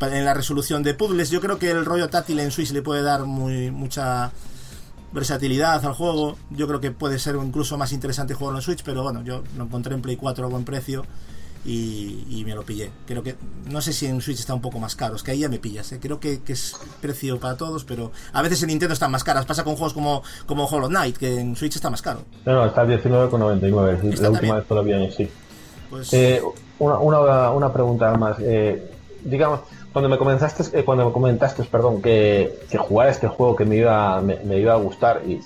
en 0.00 0.24
la 0.24 0.34
resolución 0.34 0.82
de 0.82 0.94
puzzles. 0.94 1.30
Yo 1.30 1.40
creo 1.40 1.58
que 1.58 1.70
el 1.70 1.84
rollo 1.84 2.08
táctil 2.08 2.40
en 2.40 2.50
Switch 2.50 2.70
le 2.70 2.82
puede 2.82 3.02
dar 3.02 3.24
muy 3.24 3.70
mucha 3.70 4.30
versatilidad 5.12 5.84
al 5.84 5.92
juego. 5.94 6.36
Yo 6.50 6.66
creo 6.66 6.80
que 6.80 6.90
puede 6.90 7.18
ser 7.18 7.36
incluso 7.36 7.76
más 7.76 7.92
interesante 7.92 8.34
jugarlo 8.34 8.58
en 8.58 8.62
Switch, 8.62 8.82
pero 8.84 9.02
bueno, 9.02 9.22
yo 9.22 9.42
lo 9.56 9.64
encontré 9.64 9.94
en 9.94 10.02
Play 10.02 10.16
4 10.16 10.46
a 10.46 10.48
buen 10.48 10.64
precio 10.64 11.04
y, 11.64 12.24
y 12.30 12.44
me 12.44 12.54
lo 12.54 12.62
pillé. 12.62 12.90
Creo 13.06 13.22
que, 13.22 13.36
no 13.70 13.80
sé 13.80 13.92
si 13.92 14.06
en 14.06 14.20
Switch 14.20 14.38
está 14.38 14.54
un 14.54 14.60
poco 14.60 14.78
más 14.78 14.96
caro, 14.96 15.16
es 15.16 15.22
que 15.22 15.32
ahí 15.32 15.40
ya 15.40 15.48
me 15.48 15.58
pillas. 15.58 15.92
¿eh? 15.92 15.98
Creo 16.00 16.18
que, 16.20 16.40
que 16.40 16.52
es 16.54 16.76
precio 17.00 17.38
para 17.38 17.56
todos, 17.56 17.84
pero 17.84 18.12
a 18.32 18.42
veces 18.42 18.62
en 18.62 18.68
Nintendo 18.68 18.94
están 18.94 19.10
más 19.10 19.24
caras. 19.24 19.46
Pasa 19.46 19.64
con 19.64 19.74
juegos 19.76 19.92
como, 19.92 20.22
como 20.46 20.64
Hollow 20.66 20.88
Knight, 20.88 21.16
que 21.16 21.38
en 21.40 21.56
Switch 21.56 21.76
está 21.76 21.90
más 21.90 22.02
caro. 22.02 22.22
No, 22.46 22.54
no, 22.54 22.66
está 22.66 22.84
19,99, 22.84 23.98
es 23.98 24.04
Está 24.14 24.22
la 24.24 24.30
última 24.30 24.54
vez 24.56 24.64
que 24.66 24.74
lo 24.74 24.84
vi 24.84 24.92
en 24.92 25.12
sí. 25.12 25.28
Pues, 25.90 26.12
Eh, 26.14 26.40
una, 26.78 26.98
una, 26.98 27.50
una 27.50 27.72
pregunta 27.72 28.14
más. 28.16 28.36
Eh, 28.40 28.90
digamos, 29.24 29.60
cuando 29.92 30.08
me 30.08 30.18
comenzaste, 30.18 30.78
eh, 30.78 30.84
cuando 30.84 31.06
me 31.06 31.12
comentaste, 31.12 31.64
perdón, 31.64 32.00
que, 32.00 32.60
que 32.70 32.78
jugar 32.78 33.08
este 33.08 33.28
juego 33.28 33.56
que 33.56 33.64
me 33.64 33.76
iba, 33.76 34.20
me, 34.20 34.36
me 34.44 34.58
iba 34.58 34.72
a 34.72 34.76
gustar 34.76 35.22
y 35.26 35.40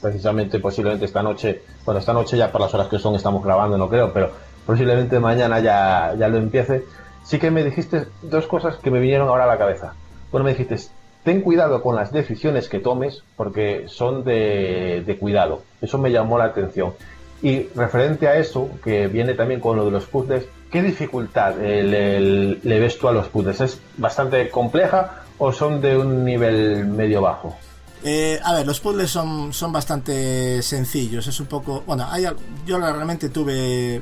precisamente 0.00 0.60
posiblemente 0.60 1.04
esta 1.04 1.22
noche, 1.22 1.62
bueno, 1.84 1.98
esta 1.98 2.12
noche 2.12 2.36
ya 2.36 2.52
por 2.52 2.60
las 2.60 2.72
horas 2.74 2.88
que 2.88 2.98
son 2.98 3.14
estamos 3.14 3.44
grabando, 3.44 3.76
no 3.76 3.88
creo, 3.88 4.12
pero 4.12 4.30
posiblemente 4.64 5.18
mañana 5.18 5.60
ya, 5.60 6.14
ya 6.16 6.28
lo 6.28 6.38
empiece. 6.38 6.84
Sí 7.24 7.38
que 7.38 7.50
me 7.50 7.64
dijiste 7.64 8.06
dos 8.22 8.46
cosas 8.46 8.76
que 8.76 8.90
me 8.90 9.00
vinieron 9.00 9.28
ahora 9.28 9.44
a 9.44 9.48
la 9.48 9.58
cabeza. 9.58 9.94
Bueno, 10.30 10.44
me 10.44 10.52
dijiste, 10.52 10.76
ten 11.24 11.42
cuidado 11.42 11.82
con 11.82 11.96
las 11.96 12.12
decisiones 12.12 12.68
que 12.68 12.78
tomes 12.78 13.24
porque 13.36 13.84
son 13.88 14.24
de, 14.24 15.02
de 15.04 15.18
cuidado. 15.18 15.62
Eso 15.82 15.98
me 15.98 16.10
llamó 16.10 16.38
la 16.38 16.44
atención. 16.44 16.94
Y 17.42 17.68
referente 17.74 18.28
a 18.28 18.36
eso, 18.36 18.68
que 18.82 19.08
viene 19.08 19.34
también 19.34 19.60
con 19.60 19.76
lo 19.76 19.84
de 19.84 19.90
los 19.90 20.06
puzzles, 20.06 20.48
¿qué 20.70 20.82
dificultad 20.82 21.54
eh, 21.60 22.58
le, 22.62 22.80
ves 22.80 22.98
tú 22.98 23.08
a 23.08 23.12
los 23.12 23.28
puzzles? 23.28 23.60
¿Es 23.60 23.80
bastante 23.96 24.48
compleja 24.50 25.22
o 25.38 25.52
son 25.52 25.80
de 25.80 25.96
un 25.96 26.24
nivel 26.24 26.86
medio 26.86 27.22
bajo? 27.22 27.56
Eh, 28.04 28.38
a 28.44 28.54
ver, 28.54 28.66
los 28.66 28.80
puzzles 28.80 29.10
son, 29.10 29.52
son 29.52 29.72
bastante 29.72 30.62
sencillos. 30.62 31.26
Es 31.26 31.40
un 31.40 31.46
poco. 31.46 31.82
Bueno, 31.86 32.06
hay, 32.10 32.26
yo 32.66 32.78
realmente 32.78 33.28
tuve 33.28 34.00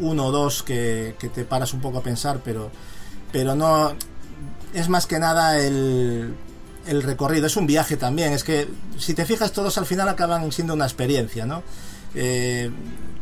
uno 0.00 0.26
o 0.26 0.32
dos 0.32 0.62
que, 0.62 1.14
que 1.18 1.28
te 1.28 1.44
paras 1.44 1.72
un 1.72 1.80
poco 1.80 1.98
a 1.98 2.02
pensar, 2.02 2.40
pero, 2.44 2.70
pero 3.32 3.54
no. 3.54 3.92
Es 4.74 4.88
más 4.88 5.06
que 5.06 5.18
nada 5.18 5.58
el, 5.58 6.34
el 6.86 7.02
recorrido. 7.02 7.46
Es 7.46 7.56
un 7.56 7.66
viaje 7.66 7.96
también. 7.96 8.32
Es 8.32 8.44
que 8.44 8.68
si 8.98 9.14
te 9.14 9.24
fijas, 9.24 9.52
todos 9.52 9.78
al 9.78 9.86
final 9.86 10.08
acaban 10.08 10.50
siendo 10.52 10.74
una 10.74 10.84
experiencia, 10.84 11.46
¿no? 11.46 11.62
Eh, 12.14 12.70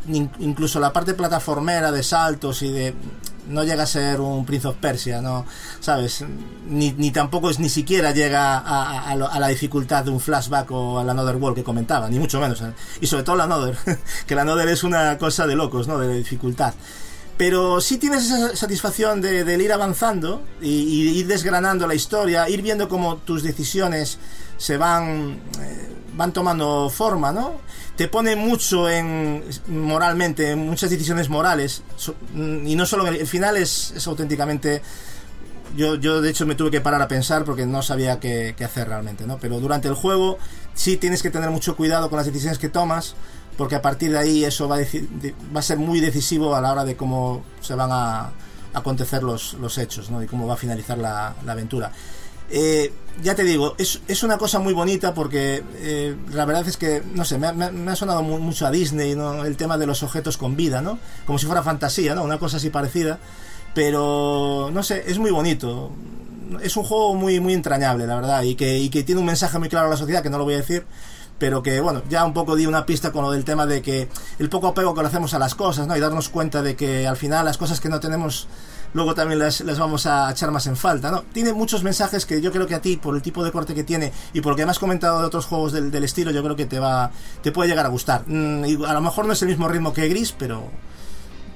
incluso 0.07 0.79
la 0.79 0.93
parte 0.93 1.13
plataformera 1.13 1.91
de 1.91 2.03
saltos 2.03 2.61
y 2.61 2.71
de 2.71 2.93
no 3.47 3.63
llega 3.63 3.83
a 3.83 3.87
ser 3.87 4.19
un 4.21 4.43
Prince 4.43 4.67
of 4.67 4.77
Persia, 4.77 5.21
no, 5.21 5.45
sabes, 5.79 6.23
ni, 6.67 6.93
ni 6.93 7.11
tampoco 7.11 7.51
es 7.51 7.59
ni 7.59 7.69
siquiera 7.69 8.11
llega 8.11 8.57
a, 8.57 8.59
a- 8.59 9.11
a 9.11 9.13
a 9.13 9.39
la 9.39 9.47
dificultad 9.49 10.03
de 10.03 10.09
un 10.09 10.19
flashback 10.19 10.71
o 10.71 10.97
al 10.99 11.07
Another 11.09 11.35
World 11.35 11.55
que 11.55 11.63
comentaba, 11.63 12.09
ni 12.09 12.17
mucho 12.17 12.39
menos, 12.39 12.59
¿eh? 12.61 12.73
y 13.01 13.05
sobre 13.07 13.23
todo 13.23 13.35
el 13.35 13.41
Another, 13.41 13.77
que 14.27 14.33
el 14.33 14.39
Another 14.39 14.67
es 14.69 14.83
una 14.83 15.17
cosa 15.19 15.45
de 15.45 15.55
locos, 15.55 15.87
¿no? 15.87 15.99
De 15.99 16.15
dificultad. 16.17 16.73
Pero 17.37 17.81
sí 17.81 17.97
tienes 17.97 18.25
esa 18.31 18.55
satisfacción 18.55 19.19
de, 19.21 19.43
del 19.43 19.61
ir 19.61 19.73
avanzando 19.73 20.41
y, 20.61 20.69
y 20.69 21.19
ir 21.19 21.27
desgranando 21.27 21.85
la 21.85 21.93
historia, 21.93 22.47
ir 22.49 22.61
viendo 22.63 22.87
cómo 22.89 23.17
tus 23.17 23.43
decisiones 23.43 24.17
se 24.57 24.77
van, 24.77 25.39
eh, 25.61 25.89
van 26.15 26.31
tomando 26.31 26.89
forma, 26.89 27.31
¿no? 27.33 27.59
Te 27.97 28.09
pone 28.09 28.35
mucho 28.35 28.89
en 28.89 29.43
moralmente, 29.67 30.51
en 30.51 30.59
muchas 30.59 30.89
decisiones 30.89 31.29
morales. 31.29 31.81
Mm, 32.33 32.67
y 32.67 32.75
no 32.75 32.85
solo 32.85 33.07
el, 33.07 33.15
el 33.15 33.27
final 33.27 33.55
es, 33.57 34.05
auténticamente. 34.05 34.81
Yo, 35.77 35.95
yo 35.95 36.21
de 36.21 36.29
hecho 36.29 36.45
me 36.45 36.55
tuve 36.55 36.71
que 36.71 36.79
parar 36.79 37.01
a 37.01 37.07
pensar 37.07 37.43
porque 37.43 37.65
no 37.65 37.81
sabía 37.81 38.19
qué, 38.19 38.55
hacer 38.63 38.87
realmente, 38.87 39.25
¿no? 39.27 39.37
Pero 39.39 39.59
durante 39.59 39.87
el 39.87 39.93
juego 39.93 40.37
sí 40.73 40.97
tienes 40.97 41.21
que 41.21 41.29
tener 41.29 41.49
mucho 41.49 41.75
cuidado 41.75 42.09
con 42.09 42.17
las 42.17 42.25
decisiones 42.25 42.59
que 42.59 42.69
tomas, 42.69 43.15
porque 43.57 43.75
a 43.75 43.81
partir 43.81 44.11
de 44.11 44.19
ahí 44.19 44.45
eso 44.45 44.69
va 44.69 44.77
a, 44.77 44.79
va 44.79 45.59
a 45.59 45.63
ser 45.63 45.77
muy 45.77 45.99
decisivo 45.99 46.55
a 46.55 46.61
la 46.61 46.71
hora 46.71 46.85
de 46.85 46.95
cómo 46.95 47.43
se 47.61 47.75
van 47.75 47.89
a, 47.91 48.31
acontecer 48.73 49.23
los, 49.23 49.53
los 49.55 49.77
hechos, 49.77 50.09
¿no? 50.09 50.21
Y 50.21 50.27
cómo 50.27 50.47
va 50.47 50.55
a 50.55 50.57
finalizar 50.57 50.97
la 50.97 51.33
aventura. 51.47 51.91
Eh, 52.49 52.93
ya 53.23 53.33
te 53.33 53.43
digo, 53.43 53.75
es, 53.77 54.01
es 54.07 54.23
una 54.23 54.37
cosa 54.37 54.59
muy 54.59 54.73
bonita 54.73 55.13
porque 55.13 55.63
eh, 55.77 56.15
la 56.31 56.45
verdad 56.45 56.67
es 56.67 56.77
que, 56.77 57.01
no 57.13 57.23
sé, 57.25 57.37
me, 57.37 57.51
me 57.53 57.71
me 57.71 57.91
ha 57.91 57.95
sonado 57.95 58.21
mu- 58.23 58.39
mucho 58.39 58.67
a 58.67 58.71
Disney, 58.71 59.15
¿no? 59.15 59.45
El 59.45 59.55
tema 59.57 59.77
de 59.77 59.85
los 59.87 60.03
objetos 60.03 60.37
con 60.37 60.55
vida, 60.55 60.81
¿no? 60.81 60.99
Como 61.25 61.39
si 61.39 61.45
fuera 61.45 61.63
fantasía, 61.63 62.13
¿no? 62.15 62.23
Una 62.23 62.37
cosa 62.37 62.57
así 62.57 62.69
parecida. 62.69 63.19
Pero, 63.73 64.69
no 64.71 64.83
sé, 64.83 65.03
es 65.07 65.17
muy 65.17 65.31
bonito. 65.31 65.91
es 66.61 66.77
un 66.77 66.83
juego 66.83 67.15
muy, 67.15 67.39
muy 67.39 67.53
entrañable, 67.53 68.05
la 68.07 68.15
verdad, 68.15 68.43
y 68.43 68.55
que, 68.55 68.77
y 68.77 68.89
que 68.89 69.03
tiene 69.03 69.19
un 69.19 69.25
mensaje 69.27 69.57
muy 69.59 69.67
claro 69.69 69.87
a 69.87 69.89
la 69.89 69.97
sociedad, 69.97 70.21
que 70.23 70.29
no 70.29 70.37
lo 70.37 70.43
voy 70.45 70.53
a 70.53 70.57
decir, 70.57 70.85
pero 71.39 71.61
que 71.63 71.81
bueno, 71.81 72.01
ya 72.09 72.23
un 72.23 72.33
poco 72.33 72.55
di 72.55 72.65
una 72.67 72.85
pista 72.85 73.11
con 73.11 73.23
lo 73.23 73.31
del 73.31 73.43
tema 73.43 73.65
de 73.65 73.81
que 73.81 74.07
el 74.39 74.49
poco 74.49 74.67
apego 74.67 74.93
que 74.93 75.01
le 75.01 75.07
hacemos 75.07 75.33
a 75.33 75.39
las 75.39 75.55
cosas, 75.55 75.87
¿no? 75.87 75.97
Y 75.97 75.99
darnos 75.99 76.29
cuenta 76.29 76.61
de 76.61 76.75
que 76.75 77.07
al 77.07 77.17
final 77.17 77.43
las 77.45 77.57
cosas 77.57 77.79
que 77.81 77.89
no 77.89 77.99
tenemos 77.99 78.47
luego 78.95 79.13
también 79.13 79.39
las, 79.39 79.59
las 79.61 79.77
vamos 79.77 80.05
a 80.05 80.31
echar 80.31 80.51
más 80.51 80.65
en 80.67 80.77
falta, 80.77 81.11
¿no? 81.11 81.23
Tiene 81.33 81.51
muchos 81.51 81.83
mensajes 81.83 82.25
que 82.25 82.41
yo 82.41 82.51
creo 82.51 82.65
que 82.65 82.75
a 82.75 82.81
ti, 82.81 82.95
por 82.95 83.13
el 83.13 83.21
tipo 83.21 83.43
de 83.43 83.51
corte 83.51 83.75
que 83.75 83.83
tiene 83.83 84.11
y 84.33 84.39
por 84.39 84.53
lo 84.53 84.55
que 84.55 84.65
me 84.65 84.71
has 84.71 84.79
comentado 84.79 85.19
de 85.19 85.25
otros 85.25 85.45
juegos 85.45 85.73
del, 85.73 86.03
estilo, 86.03 86.31
yo 86.31 86.41
creo 86.41 86.55
que 86.55 86.65
te 86.65 86.79
va 86.79 87.11
te 87.43 87.51
puede 87.51 87.69
llegar 87.69 87.85
a 87.85 87.89
gustar. 87.89 88.23
Mm, 88.25 88.63
a 88.87 88.93
lo 88.93 89.01
mejor 89.01 89.25
no 89.25 89.33
es 89.33 89.41
el 89.41 89.49
mismo 89.49 89.67
ritmo 89.67 89.93
que 89.93 90.07
Gris, 90.07 90.31
pero 90.31 90.63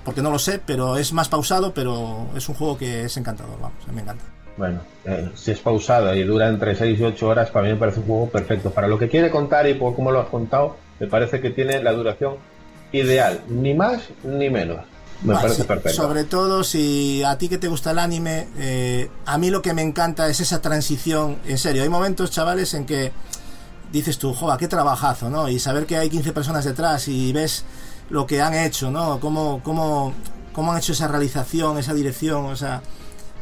porque 0.03 0.21
no 0.21 0.31
lo 0.31 0.37
sé, 0.37 0.59
pero 0.63 0.97
es 0.97 1.13
más 1.13 1.29
pausado, 1.29 1.73
pero 1.73 2.27
es 2.35 2.47
un 2.49 2.55
juego 2.55 2.77
que 2.77 3.05
es 3.05 3.15
encantador, 3.15 3.57
vamos, 3.61 3.87
me 3.93 4.01
encanta. 4.01 4.25
Bueno, 4.57 4.81
eh, 5.05 5.29
si 5.35 5.51
es 5.51 5.59
pausado 5.59 6.13
y 6.13 6.23
dura 6.23 6.49
entre 6.49 6.75
6 6.75 6.99
y 6.99 7.03
8 7.03 7.25
horas, 7.25 7.51
para 7.51 7.67
mí 7.67 7.73
me 7.73 7.79
parece 7.79 8.01
un 8.01 8.05
juego 8.05 8.29
perfecto. 8.29 8.71
Para 8.71 8.89
lo 8.89 8.99
que 8.99 9.07
quiere 9.07 9.31
contar 9.31 9.65
y 9.65 9.75
por 9.75 9.95
cómo 9.95 10.11
lo 10.11 10.19
has 10.19 10.27
contado, 10.27 10.75
me 10.99 11.07
parece 11.07 11.39
que 11.39 11.51
tiene 11.51 11.81
la 11.81 11.93
duración 11.93 12.35
ideal, 12.91 13.39
ni 13.47 13.73
más 13.73 14.09
ni 14.23 14.49
menos. 14.49 14.81
Me 15.23 15.33
Ah, 15.35 15.39
parece 15.41 15.61
sí, 15.61 15.67
perfecto. 15.67 16.01
Sobre 16.01 16.23
todo 16.23 16.63
si 16.63 17.23
a 17.23 17.37
ti 17.37 17.49
que 17.49 17.57
te 17.57 17.67
gusta 17.67 17.91
el 17.91 17.99
anime, 17.99 18.47
eh, 18.57 19.09
a 19.25 19.37
mí 19.37 19.49
lo 19.49 19.61
que 19.61 19.73
me 19.73 19.81
encanta 19.81 20.29
es 20.29 20.39
esa 20.39 20.61
transición. 20.61 21.37
En 21.45 21.57
serio, 21.57 21.83
hay 21.83 21.89
momentos, 21.89 22.31
chavales, 22.31 22.73
en 22.73 22.85
que 22.85 23.11
dices 23.91 24.17
tú, 24.17 24.33
joder, 24.33 24.57
qué 24.57 24.67
trabajazo, 24.67 25.29
¿no? 25.29 25.49
Y 25.49 25.59
saber 25.59 25.85
que 25.85 25.97
hay 25.97 26.09
15 26.09 26.31
personas 26.31 26.63
detrás 26.63 27.07
y 27.07 27.33
ves 27.33 27.65
lo 28.09 28.25
que 28.25 28.41
han 28.41 28.53
hecho, 28.53 28.91
¿no? 28.91 29.19
Cómo, 29.19 29.61
cómo, 29.63 30.13
cómo 30.53 30.71
han 30.71 30.77
hecho 30.77 30.93
esa 30.93 31.07
realización, 31.07 31.77
esa 31.77 31.93
dirección, 31.93 32.45
o 32.45 32.55
sea, 32.55 32.81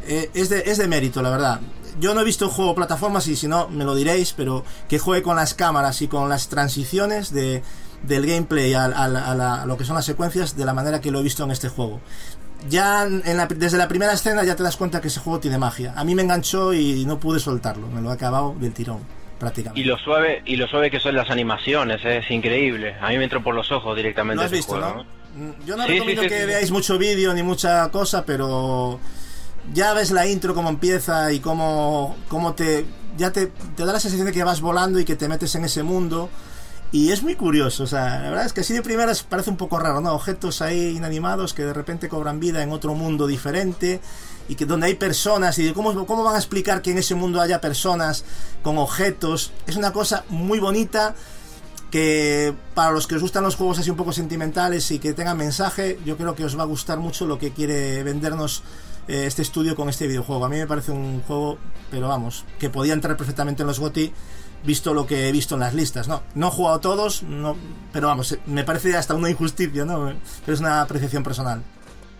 eh, 0.07 0.31
es, 0.33 0.49
de, 0.49 0.63
es 0.65 0.77
de 0.77 0.87
mérito, 0.87 1.21
la 1.21 1.29
verdad. 1.29 1.59
Yo 1.99 2.13
no 2.13 2.21
he 2.21 2.23
visto 2.23 2.45
un 2.45 2.51
juego 2.51 2.75
plataformas 2.75 3.27
y 3.27 3.35
si 3.35 3.47
no, 3.47 3.67
me 3.69 3.83
lo 3.83 3.93
diréis, 3.95 4.33
pero 4.33 4.63
que 4.87 4.99
juegue 4.99 5.23
con 5.23 5.35
las 5.35 5.53
cámaras 5.53 6.01
y 6.01 6.07
con 6.07 6.29
las 6.29 6.47
transiciones 6.47 7.31
de, 7.33 7.63
del 8.03 8.25
gameplay 8.25 8.73
a, 8.73 8.85
a 8.85 9.07
la- 9.07 9.25
a 9.31 9.35
la- 9.35 9.61
a 9.63 9.65
lo 9.65 9.77
que 9.77 9.83
son 9.85 9.95
las 9.95 10.05
secuencias 10.05 10.55
de 10.55 10.65
la 10.65 10.73
manera 10.73 11.01
que 11.01 11.11
lo 11.11 11.19
he 11.19 11.23
visto 11.23 11.43
en 11.43 11.51
este 11.51 11.69
juego. 11.69 11.99
Ya 12.69 13.03
en 13.05 13.37
la- 13.37 13.45
desde 13.47 13.77
la 13.77 13.87
primera 13.87 14.13
escena 14.13 14.43
ya 14.43 14.55
te 14.55 14.63
das 14.63 14.77
cuenta 14.77 14.99
que 15.01 15.07
ese 15.09 15.19
juego 15.19 15.39
tiene 15.39 15.57
magia. 15.57 15.93
A 15.95 16.03
mí 16.03 16.15
me 16.15 16.23
enganchó 16.23 16.73
y 16.73 17.05
no 17.05 17.19
pude 17.19 17.39
soltarlo, 17.39 17.87
me 17.87 18.01
lo 18.01 18.09
he 18.09 18.13
acabado 18.13 18.55
del 18.59 18.73
tirón, 18.73 18.99
prácticamente. 19.39 19.79
Y 19.79 19.83
lo 19.83 19.97
suave 19.97 20.41
y 20.45 20.55
lo 20.55 20.67
suave 20.67 20.89
que 20.89 20.99
son 20.99 21.15
las 21.15 21.29
animaciones, 21.29 22.03
eh, 22.03 22.17
es 22.17 22.31
increíble. 22.31 22.95
A 22.99 23.09
mí 23.09 23.17
me 23.17 23.25
entró 23.25 23.43
por 23.43 23.53
los 23.53 23.71
ojos 23.71 23.95
directamente 23.95 24.37
¿Lo 24.41 24.45
has 24.45 24.51
visto, 24.51 24.73
juego, 24.75 24.87
no? 24.95 25.01
¿eh? 25.01 25.05
Mm, 25.35 25.65
Yo 25.67 25.77
no 25.77 25.83
Sí, 25.85 25.91
recomiendo 25.91 26.23
sí, 26.23 26.29
sí, 26.29 26.33
que 26.35 26.45
veáis 26.47 26.71
mucho 26.71 26.97
vídeo 26.97 27.31
ni 27.33 27.43
mucha 27.43 27.89
cosa, 27.89 28.25
pero 28.25 28.99
ya 29.73 29.93
ves 29.93 30.09
la 30.11 30.25
intro 30.25 30.55
cómo 30.55 30.69
empieza 30.69 31.31
y 31.31 31.39
cómo, 31.39 32.15
cómo 32.27 32.53
te 32.53 32.85
ya 33.17 33.31
te, 33.31 33.47
te 33.75 33.85
da 33.85 33.93
la 33.93 33.99
sensación 33.99 34.25
de 34.27 34.31
que 34.33 34.43
vas 34.43 34.61
volando 34.61 34.99
y 34.99 35.05
que 35.05 35.15
te 35.15 35.27
metes 35.27 35.53
en 35.55 35.65
ese 35.65 35.81
mundo 35.83 36.29
y 36.91 37.11
es 37.11 37.21
muy 37.21 37.35
curioso, 37.35 37.83
o 37.83 37.87
sea, 37.87 38.19
la 38.19 38.29
verdad 38.29 38.45
es 38.45 38.53
que 38.53 38.61
así 38.61 38.73
de 38.73 38.81
primeras 38.81 39.23
parece 39.23 39.49
un 39.49 39.57
poco 39.57 39.77
raro, 39.77 39.99
¿no? 39.99 40.13
Objetos 40.13 40.61
ahí 40.61 40.95
inanimados 40.95 41.53
que 41.53 41.63
de 41.63 41.73
repente 41.73 42.07
cobran 42.07 42.39
vida 42.39 42.63
en 42.63 42.71
otro 42.71 42.93
mundo 42.93 43.27
diferente 43.27 43.99
y 44.47 44.55
que 44.55 44.65
donde 44.65 44.87
hay 44.87 44.95
personas 44.95 45.59
y 45.59 45.73
cómo, 45.73 46.05
cómo 46.05 46.23
van 46.23 46.35
a 46.35 46.37
explicar 46.37 46.81
que 46.81 46.91
en 46.91 46.97
ese 46.97 47.15
mundo 47.15 47.41
haya 47.41 47.59
personas 47.59 48.23
con 48.63 48.77
objetos, 48.77 49.51
es 49.65 49.75
una 49.75 49.91
cosa 49.91 50.23
muy 50.29 50.59
bonita 50.59 51.13
que 51.91 52.53
para 52.73 52.91
los 52.91 53.07
que 53.07 53.15
os 53.15 53.21
gustan 53.21 53.43
los 53.43 53.55
juegos 53.55 53.79
así 53.79 53.89
un 53.89 53.97
poco 53.97 54.13
sentimentales 54.13 54.89
y 54.91 54.99
que 54.99 55.13
tengan 55.13 55.37
mensaje, 55.37 55.99
yo 56.05 56.17
creo 56.17 56.35
que 56.35 56.45
os 56.45 56.57
va 56.57 56.63
a 56.63 56.67
gustar 56.67 56.99
mucho 56.99 57.25
lo 57.27 57.37
que 57.37 57.51
quiere 57.51 58.03
vendernos 58.03 58.63
eh, 59.07 59.25
este 59.25 59.41
estudio 59.41 59.75
con 59.75 59.89
este 59.89 60.07
videojuego. 60.07 60.43
A 60.45 60.49
mí 60.49 60.57
me 60.57 60.67
parece 60.67 60.91
un 60.91 61.21
juego, 61.21 61.57
pero 61.89 62.09
vamos, 62.09 62.43
que 62.59 62.69
podía 62.69 62.93
entrar 62.93 63.15
perfectamente 63.15 63.63
en 63.63 63.67
los 63.67 63.79
GOTY 63.79 64.13
visto 64.65 64.93
lo 64.93 65.05
que 65.07 65.27
he 65.27 65.31
visto 65.31 65.55
en 65.55 65.61
las 65.61 65.73
listas, 65.73 66.07
¿no? 66.07 66.23
No 66.35 66.47
he 66.47 66.51
jugado 66.51 66.79
todos, 66.79 67.23
no, 67.23 67.55
pero 67.91 68.07
vamos, 68.07 68.37
me 68.45 68.63
parece 68.63 68.95
hasta 68.95 69.13
una 69.13 69.29
injusticia, 69.29 69.85
¿no? 69.85 70.13
Pero 70.45 70.53
es 70.53 70.59
una 70.59 70.81
apreciación 70.81 71.23
personal. 71.23 71.61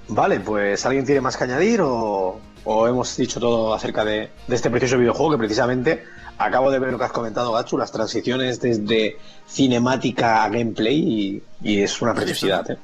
Vale, 0.09 0.39
pues 0.39 0.85
¿alguien 0.85 1.05
tiene 1.05 1.19
más 1.21 1.35
que 1.35 1.43
añadir 1.43 1.81
o, 1.81 2.39
o 2.63 2.87
hemos 2.87 3.15
dicho 3.17 3.39
todo 3.39 3.73
acerca 3.73 4.05
de, 4.05 4.29
de 4.47 4.55
este 4.55 4.69
precioso 4.69 4.97
videojuego 4.97 5.31
que 5.31 5.37
precisamente 5.37 6.03
acabo 6.37 6.71
de 6.71 6.79
ver 6.79 6.91
lo 6.91 6.97
que 6.97 7.03
has 7.05 7.11
comentado, 7.11 7.51
Gachu, 7.51 7.77
las 7.77 7.91
transiciones 7.91 8.61
desde 8.61 9.17
cinemática 9.49 10.43
a 10.43 10.49
gameplay 10.49 10.97
y, 10.97 11.43
y 11.61 11.81
es 11.81 12.01
una 12.01 12.11
¿Has 12.11 12.17
visto, 12.19 12.25
preciosidad? 12.25 12.71
¿eh? 12.71 12.77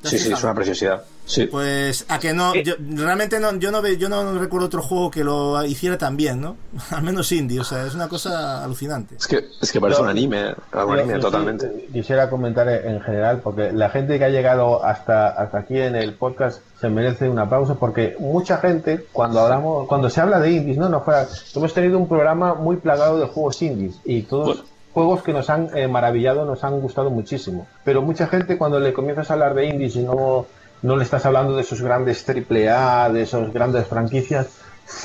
¿Te 0.00 0.08
has 0.08 0.12
Sí, 0.12 0.18
sí, 0.18 0.32
es 0.32 0.42
una 0.42 0.54
preciosidad. 0.54 1.04
Sí. 1.26 1.46
Pues 1.46 2.06
a 2.08 2.18
que 2.18 2.32
no, 2.32 2.54
yo, 2.56 2.74
realmente 2.78 3.38
no, 3.38 3.54
yo 3.56 3.70
no 3.70 3.80
ve, 3.80 3.96
yo 3.96 4.08
no 4.08 4.36
recuerdo 4.38 4.66
otro 4.66 4.82
juego 4.82 5.10
que 5.10 5.22
lo 5.22 5.64
hiciera 5.64 5.96
tan 5.96 6.16
bien, 6.16 6.40
¿no? 6.40 6.56
Al 6.90 7.02
menos 7.02 7.30
indie, 7.30 7.60
o 7.60 7.64
sea, 7.64 7.86
es 7.86 7.94
una 7.94 8.08
cosa 8.08 8.64
alucinante. 8.64 9.14
Es 9.16 9.26
que, 9.26 9.44
es 9.60 9.70
que 9.70 9.80
parece 9.80 10.02
un 10.02 10.08
anime, 10.08 10.50
¿eh? 10.50 10.54
un 10.72 10.98
anime 10.98 11.12
yo 11.12 11.16
sí 11.16 11.20
totalmente. 11.20 11.88
quisiera 11.92 12.28
comentar 12.28 12.68
en 12.68 13.00
general, 13.00 13.40
porque 13.44 13.72
la 13.72 13.90
gente 13.90 14.18
que 14.18 14.24
ha 14.24 14.30
llegado 14.30 14.84
hasta, 14.84 15.28
hasta 15.28 15.58
aquí 15.58 15.78
en 15.78 15.94
el 15.94 16.14
podcast 16.14 16.62
se 16.80 16.88
merece 16.88 17.28
una 17.28 17.48
pausa, 17.48 17.74
porque 17.74 18.16
mucha 18.18 18.56
gente, 18.56 19.06
cuando 19.12 19.40
hablamos, 19.40 19.86
cuando 19.86 20.10
se 20.10 20.20
habla 20.20 20.40
de 20.40 20.50
indies, 20.50 20.78
no, 20.78 20.88
no 20.88 21.02
fuera, 21.02 21.28
hemos 21.54 21.74
tenido 21.74 21.98
un 21.98 22.08
programa 22.08 22.54
muy 22.54 22.76
plagado 22.76 23.20
de 23.20 23.26
juegos 23.26 23.60
indies 23.62 23.96
y 24.04 24.22
todos 24.22 24.46
Bueno. 24.46 24.69
Juegos 24.92 25.22
que 25.22 25.32
nos 25.32 25.48
han 25.50 25.76
eh, 25.76 25.86
maravillado, 25.88 26.44
nos 26.44 26.64
han 26.64 26.80
gustado 26.80 27.10
muchísimo. 27.10 27.66
Pero 27.84 28.02
mucha 28.02 28.26
gente 28.26 28.58
cuando 28.58 28.80
le 28.80 28.92
comienzas 28.92 29.30
a 29.30 29.34
hablar 29.34 29.54
de 29.54 29.66
indies 29.66 29.96
y 29.96 30.00
no, 30.02 30.46
no 30.82 30.96
le 30.96 31.04
estás 31.04 31.24
hablando 31.26 31.54
de 31.56 31.62
esos 31.62 31.80
grandes 31.80 32.24
triple 32.24 32.68
A, 32.70 33.08
de 33.10 33.22
esos 33.22 33.52
grandes 33.52 33.86
franquicias, 33.86 34.48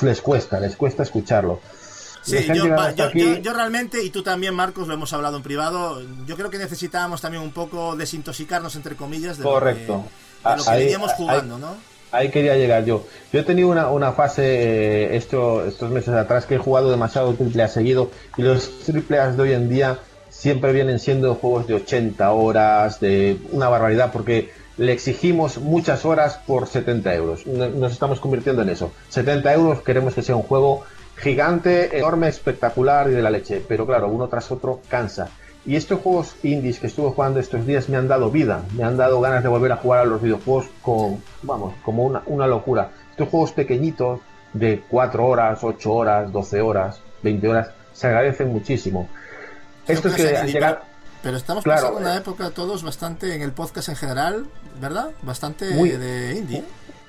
les 0.02 0.20
cuesta, 0.20 0.58
les 0.60 0.76
cuesta 0.76 1.02
escucharlo. 1.04 1.60
Sí, 2.22 2.44
yo, 2.48 2.66
yo- 2.66 2.80
aquí- 2.80 3.20
yo- 3.20 3.36
yo 3.36 3.52
realmente, 3.52 4.02
y 4.02 4.10
tú 4.10 4.22
también, 4.24 4.52
Marcos, 4.52 4.88
lo 4.88 4.94
hemos 4.94 5.12
hablado 5.12 5.36
en 5.36 5.44
privado, 5.44 6.02
yo 6.26 6.36
creo 6.36 6.50
que 6.50 6.58
necesitábamos 6.58 7.20
también 7.20 7.40
un 7.44 7.52
poco 7.52 7.94
desintoxicarnos, 7.94 8.74
entre 8.74 8.96
comillas, 8.96 9.38
de 9.38 9.44
Correcto. 9.44 9.92
lo 9.92 10.02
que, 10.02 10.48
de 10.50 10.56
lo 10.56 10.64
que 10.64 10.70
Ahí- 10.70 10.82
veníamos 10.84 11.10
ahí- 11.12 11.16
jugando, 11.18 11.58
¿no? 11.58 11.76
Ahí 12.16 12.30
quería 12.30 12.56
llegar 12.56 12.84
yo. 12.84 13.04
Yo 13.32 13.40
he 13.40 13.42
tenido 13.42 13.68
una, 13.68 13.88
una 13.90 14.12
fase 14.12 14.42
eh, 14.44 15.16
esto, 15.16 15.64
estos 15.66 15.90
meses 15.90 16.14
atrás 16.14 16.46
que 16.46 16.54
he 16.56 16.58
jugado 16.58 16.90
demasiado 16.90 17.32
triple 17.34 17.62
A 17.62 17.68
seguido 17.68 18.10
y 18.36 18.42
los 18.42 18.80
triple 18.84 19.18
A 19.18 19.30
de 19.32 19.42
hoy 19.42 19.52
en 19.52 19.68
día 19.68 19.98
siempre 20.30 20.72
vienen 20.72 20.98
siendo 20.98 21.34
juegos 21.34 21.66
de 21.66 21.74
80 21.74 22.30
horas, 22.32 23.00
de 23.00 23.38
una 23.52 23.68
barbaridad, 23.68 24.10
porque 24.12 24.50
le 24.76 24.92
exigimos 24.92 25.58
muchas 25.58 26.04
horas 26.04 26.38
por 26.46 26.66
70 26.66 27.14
euros. 27.14 27.46
No- 27.46 27.68
Nos 27.70 27.92
estamos 27.92 28.20
convirtiendo 28.20 28.62
en 28.62 28.68
eso. 28.68 28.92
70 29.08 29.54
euros 29.54 29.80
queremos 29.82 30.14
que 30.14 30.22
sea 30.22 30.36
un 30.36 30.42
juego 30.42 30.84
gigante, 31.16 31.96
enorme, 31.98 32.28
espectacular 32.28 33.08
y 33.08 33.12
de 33.12 33.22
la 33.22 33.30
leche, 33.30 33.62
pero 33.66 33.86
claro, 33.86 34.08
uno 34.08 34.28
tras 34.28 34.50
otro 34.50 34.80
cansa. 34.88 35.28
Y 35.66 35.74
estos 35.76 36.00
juegos 36.00 36.36
indies 36.44 36.78
que 36.78 36.86
estuve 36.86 37.10
jugando 37.10 37.40
estos 37.40 37.66
días 37.66 37.88
me 37.88 37.96
han 37.96 38.06
dado 38.06 38.30
vida, 38.30 38.62
me 38.76 38.84
han 38.84 38.96
dado 38.96 39.20
ganas 39.20 39.42
de 39.42 39.48
volver 39.48 39.72
a 39.72 39.76
jugar 39.76 40.00
a 40.00 40.04
los 40.04 40.22
videojuegos 40.22 40.66
con, 40.80 41.20
vamos, 41.42 41.74
como 41.84 42.04
una, 42.04 42.22
una 42.26 42.46
locura. 42.46 42.90
Estos 43.10 43.28
juegos 43.28 43.52
pequeñitos 43.52 44.20
de 44.52 44.82
4 44.88 45.26
horas, 45.26 45.58
8 45.62 45.92
horas, 45.92 46.32
12 46.32 46.60
horas, 46.60 47.00
20 47.22 47.48
horas, 47.48 47.70
se 47.92 48.06
agradecen 48.06 48.52
muchísimo. 48.52 49.08
Estos 49.88 50.14
Creo 50.14 50.28
que 50.30 50.36
han 50.36 50.46
llegado... 50.46 50.74
pero- 50.76 50.96
Pero 51.22 51.36
estamos 51.38 51.64
Claro, 51.64 51.80
pasando 51.88 52.00
una 52.00 52.14
eh. 52.14 52.18
época 52.18 52.50
todos 52.50 52.84
bastante 52.84 53.34
en 53.34 53.42
el 53.42 53.50
podcast 53.52 53.88
en 53.88 53.96
general, 53.96 54.46
¿verdad? 54.80 55.10
Bastante 55.22 55.70
Muy- 55.70 55.90
de 55.90 56.36
indie. 56.38 56.62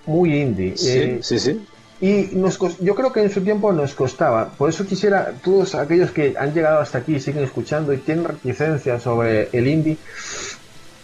Muy 0.07 0.35
indie. 0.41 0.75
Sí, 0.77 0.89
eh, 0.89 1.19
sí, 1.21 1.37
sí. 1.37 1.67
Y 1.99 2.29
nos 2.33 2.59
yo 2.79 2.93
creo 2.93 3.11
que 3.11 3.21
en 3.23 3.31
su 3.31 3.41
tiempo 3.41 3.71
nos 3.73 3.93
costaba. 3.95 4.49
Por 4.49 4.69
eso 4.69 4.85
quisiera, 4.85 5.33
todos 5.43 5.73
aquellos 5.73 6.11
que 6.11 6.35
han 6.37 6.53
llegado 6.53 6.79
hasta 6.79 6.99
aquí 6.99 7.15
y 7.15 7.19
siguen 7.19 7.43
escuchando 7.43 7.91
y 7.91 7.97
tienen 7.97 8.25
reticencia 8.25 8.99
sobre 8.99 9.49
el 9.51 9.67
indie, 9.67 9.97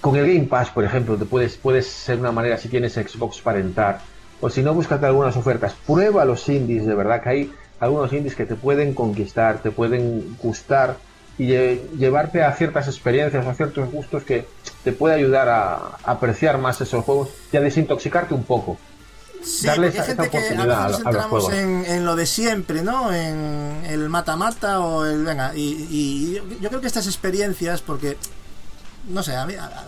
con 0.02 0.16
el 0.18 0.28
Game 0.28 0.48
Pass, 0.48 0.70
por 0.70 0.84
ejemplo, 0.84 1.16
te 1.16 1.26
puedes, 1.26 1.56
puedes 1.58 1.88
ser 1.88 2.20
una 2.20 2.32
manera 2.32 2.58
si 2.58 2.68
tienes 2.68 2.94
Xbox 2.94 3.42
para 3.42 3.60
entrar. 3.60 4.02
O 4.42 4.50
si 4.50 4.62
no, 4.62 4.74
búscate 4.74 5.06
algunas 5.06 5.36
ofertas. 5.38 5.74
Prueba 5.88 6.26
los 6.26 6.48
indies, 6.50 6.86
de 6.86 6.94
verdad 6.94 7.24
que 7.24 7.30
hay 7.30 7.52
algunos 7.80 8.12
indies 8.14 8.36
que 8.36 8.46
te 8.46 8.56
pueden 8.56 8.94
conquistar, 8.94 9.60
te 9.64 9.72
pueden 9.72 10.38
gustar 10.44 10.98
y 11.38 11.48
lle- 11.48 11.80
llevarte 11.98 12.44
a 12.44 12.52
ciertas 12.52 12.88
experiencias, 12.88 13.48
a 13.48 13.54
ciertos 13.56 13.90
gustos 13.92 14.24
que 14.24 14.46
te 14.84 14.92
puede 14.92 15.16
ayudar 15.16 15.48
a 15.50 15.98
apreciar 16.04 16.58
más 16.60 16.80
esos 16.82 17.04
juegos 17.04 17.30
y 17.52 17.58
a 17.58 17.62
desintoxicarte 17.62 18.34
un 18.36 18.44
poco. 18.44 18.78
Sí, 19.44 19.68
darle 19.68 19.88
hay 19.88 19.94
esa 19.94 20.04
gente 20.04 20.30
que 20.30 20.38
a 20.38 20.42
veces 20.42 20.58
nos 20.58 20.98
centramos 20.98 21.50
en, 21.52 21.86
en 21.86 22.06
lo 22.06 22.16
de 22.16 22.26
siempre, 22.26 22.82
¿no? 22.82 23.14
En 23.14 23.84
el 23.86 24.10
mata-mata 24.10 24.80
o 24.80 25.06
el... 25.06 25.24
Venga, 25.24 25.56
y, 25.56 25.88
y 25.90 26.34
yo, 26.36 26.44
yo 26.62 26.70
creo 26.70 26.82
que 26.82 26.88
estas 26.88 27.08
experiencias, 27.08 27.82
porque... 27.82 28.18
No 29.10 29.22
sé, 29.22 29.36
a, 29.36 29.46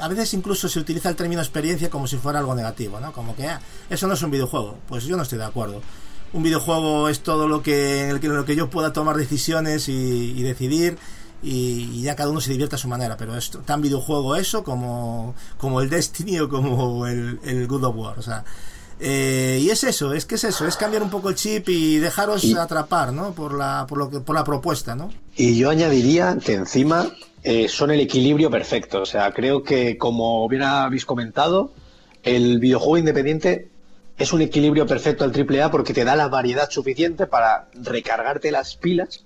veces 0.09 0.33
incluso 0.33 0.67
se 0.67 0.77
utiliza 0.77 1.07
el 1.07 1.15
término 1.15 1.41
experiencia 1.41 1.89
como 1.89 2.05
si 2.05 2.17
fuera 2.17 2.39
algo 2.39 2.53
negativo, 2.53 2.99
¿no? 2.99 3.13
Como 3.13 3.33
que 3.33 3.47
ah, 3.47 3.61
eso 3.89 4.07
no 4.07 4.13
es 4.13 4.21
un 4.21 4.29
videojuego. 4.29 4.77
Pues 4.89 5.05
yo 5.05 5.15
no 5.15 5.23
estoy 5.23 5.37
de 5.37 5.45
acuerdo. 5.45 5.81
Un 6.33 6.43
videojuego 6.43 7.07
es 7.07 7.21
todo 7.21 7.47
lo 7.47 7.63
que 7.63 8.03
en 8.03 8.09
el 8.09 8.19
que, 8.19 8.27
en 8.27 8.35
lo 8.35 8.43
que 8.43 8.57
yo 8.57 8.69
pueda 8.69 8.91
tomar 8.91 9.15
decisiones 9.15 9.87
y, 9.87 10.33
y 10.35 10.43
decidir 10.43 10.97
y, 11.41 11.91
y 11.93 12.01
ya 12.01 12.17
cada 12.17 12.29
uno 12.29 12.41
se 12.41 12.51
divierte 12.51 12.75
a 12.75 12.77
su 12.77 12.89
manera. 12.89 13.15
Pero 13.15 13.37
es 13.37 13.51
tan 13.63 13.81
videojuego 13.81 14.35
eso 14.35 14.65
como, 14.65 15.33
como 15.57 15.79
el 15.79 15.89
Destiny 15.89 16.41
o 16.41 16.49
como 16.49 17.07
el, 17.07 17.39
el 17.45 17.67
Good 17.69 17.85
of 17.85 17.95
War. 17.95 18.19
O 18.19 18.21
sea, 18.21 18.43
Eh, 18.99 19.59
y 19.61 19.69
es 19.69 19.83
eso, 19.83 20.13
es 20.13 20.25
que 20.25 20.35
es 20.35 20.43
eso, 20.45 20.65
es 20.65 20.77
cambiar 20.77 21.03
un 21.03 21.09
poco 21.09 21.29
el 21.29 21.35
chip 21.35 21.67
y 21.69 21.97
dejaros 21.97 22.43
Y- 22.45 22.55
atrapar, 22.55 23.11
¿no? 23.11 23.33
Por 23.33 23.53
la, 23.53 23.85
por 23.89 23.97
lo 23.97 24.09
que, 24.09 24.19
por 24.21 24.35
la 24.35 24.43
propuesta, 24.43 24.95
¿no? 24.95 25.11
Y 25.35 25.57
yo 25.57 25.69
añadiría 25.69 26.37
que 26.43 26.53
encima 26.53 27.11
eh, 27.43 27.67
son 27.67 27.91
el 27.91 27.99
equilibrio 27.99 28.49
perfecto. 28.49 29.01
O 29.01 29.05
sea, 29.05 29.31
creo 29.31 29.63
que 29.63 29.97
como 29.97 30.47
bien 30.47 30.63
habéis 30.63 31.05
comentado, 31.05 31.71
el 32.23 32.59
videojuego 32.59 32.97
independiente 32.97 33.67
es 34.17 34.31
un 34.31 34.41
equilibrio 34.41 34.87
perfecto 34.87 35.25
al 35.25 35.31
AAA 35.35 35.69
porque 35.69 35.93
te 35.93 36.05
da 36.05 36.15
la 36.15 36.29
variedad 36.29 36.69
suficiente 36.69 37.27
para 37.27 37.67
recargarte 37.73 38.49
las 38.51 38.77
pilas 38.77 39.25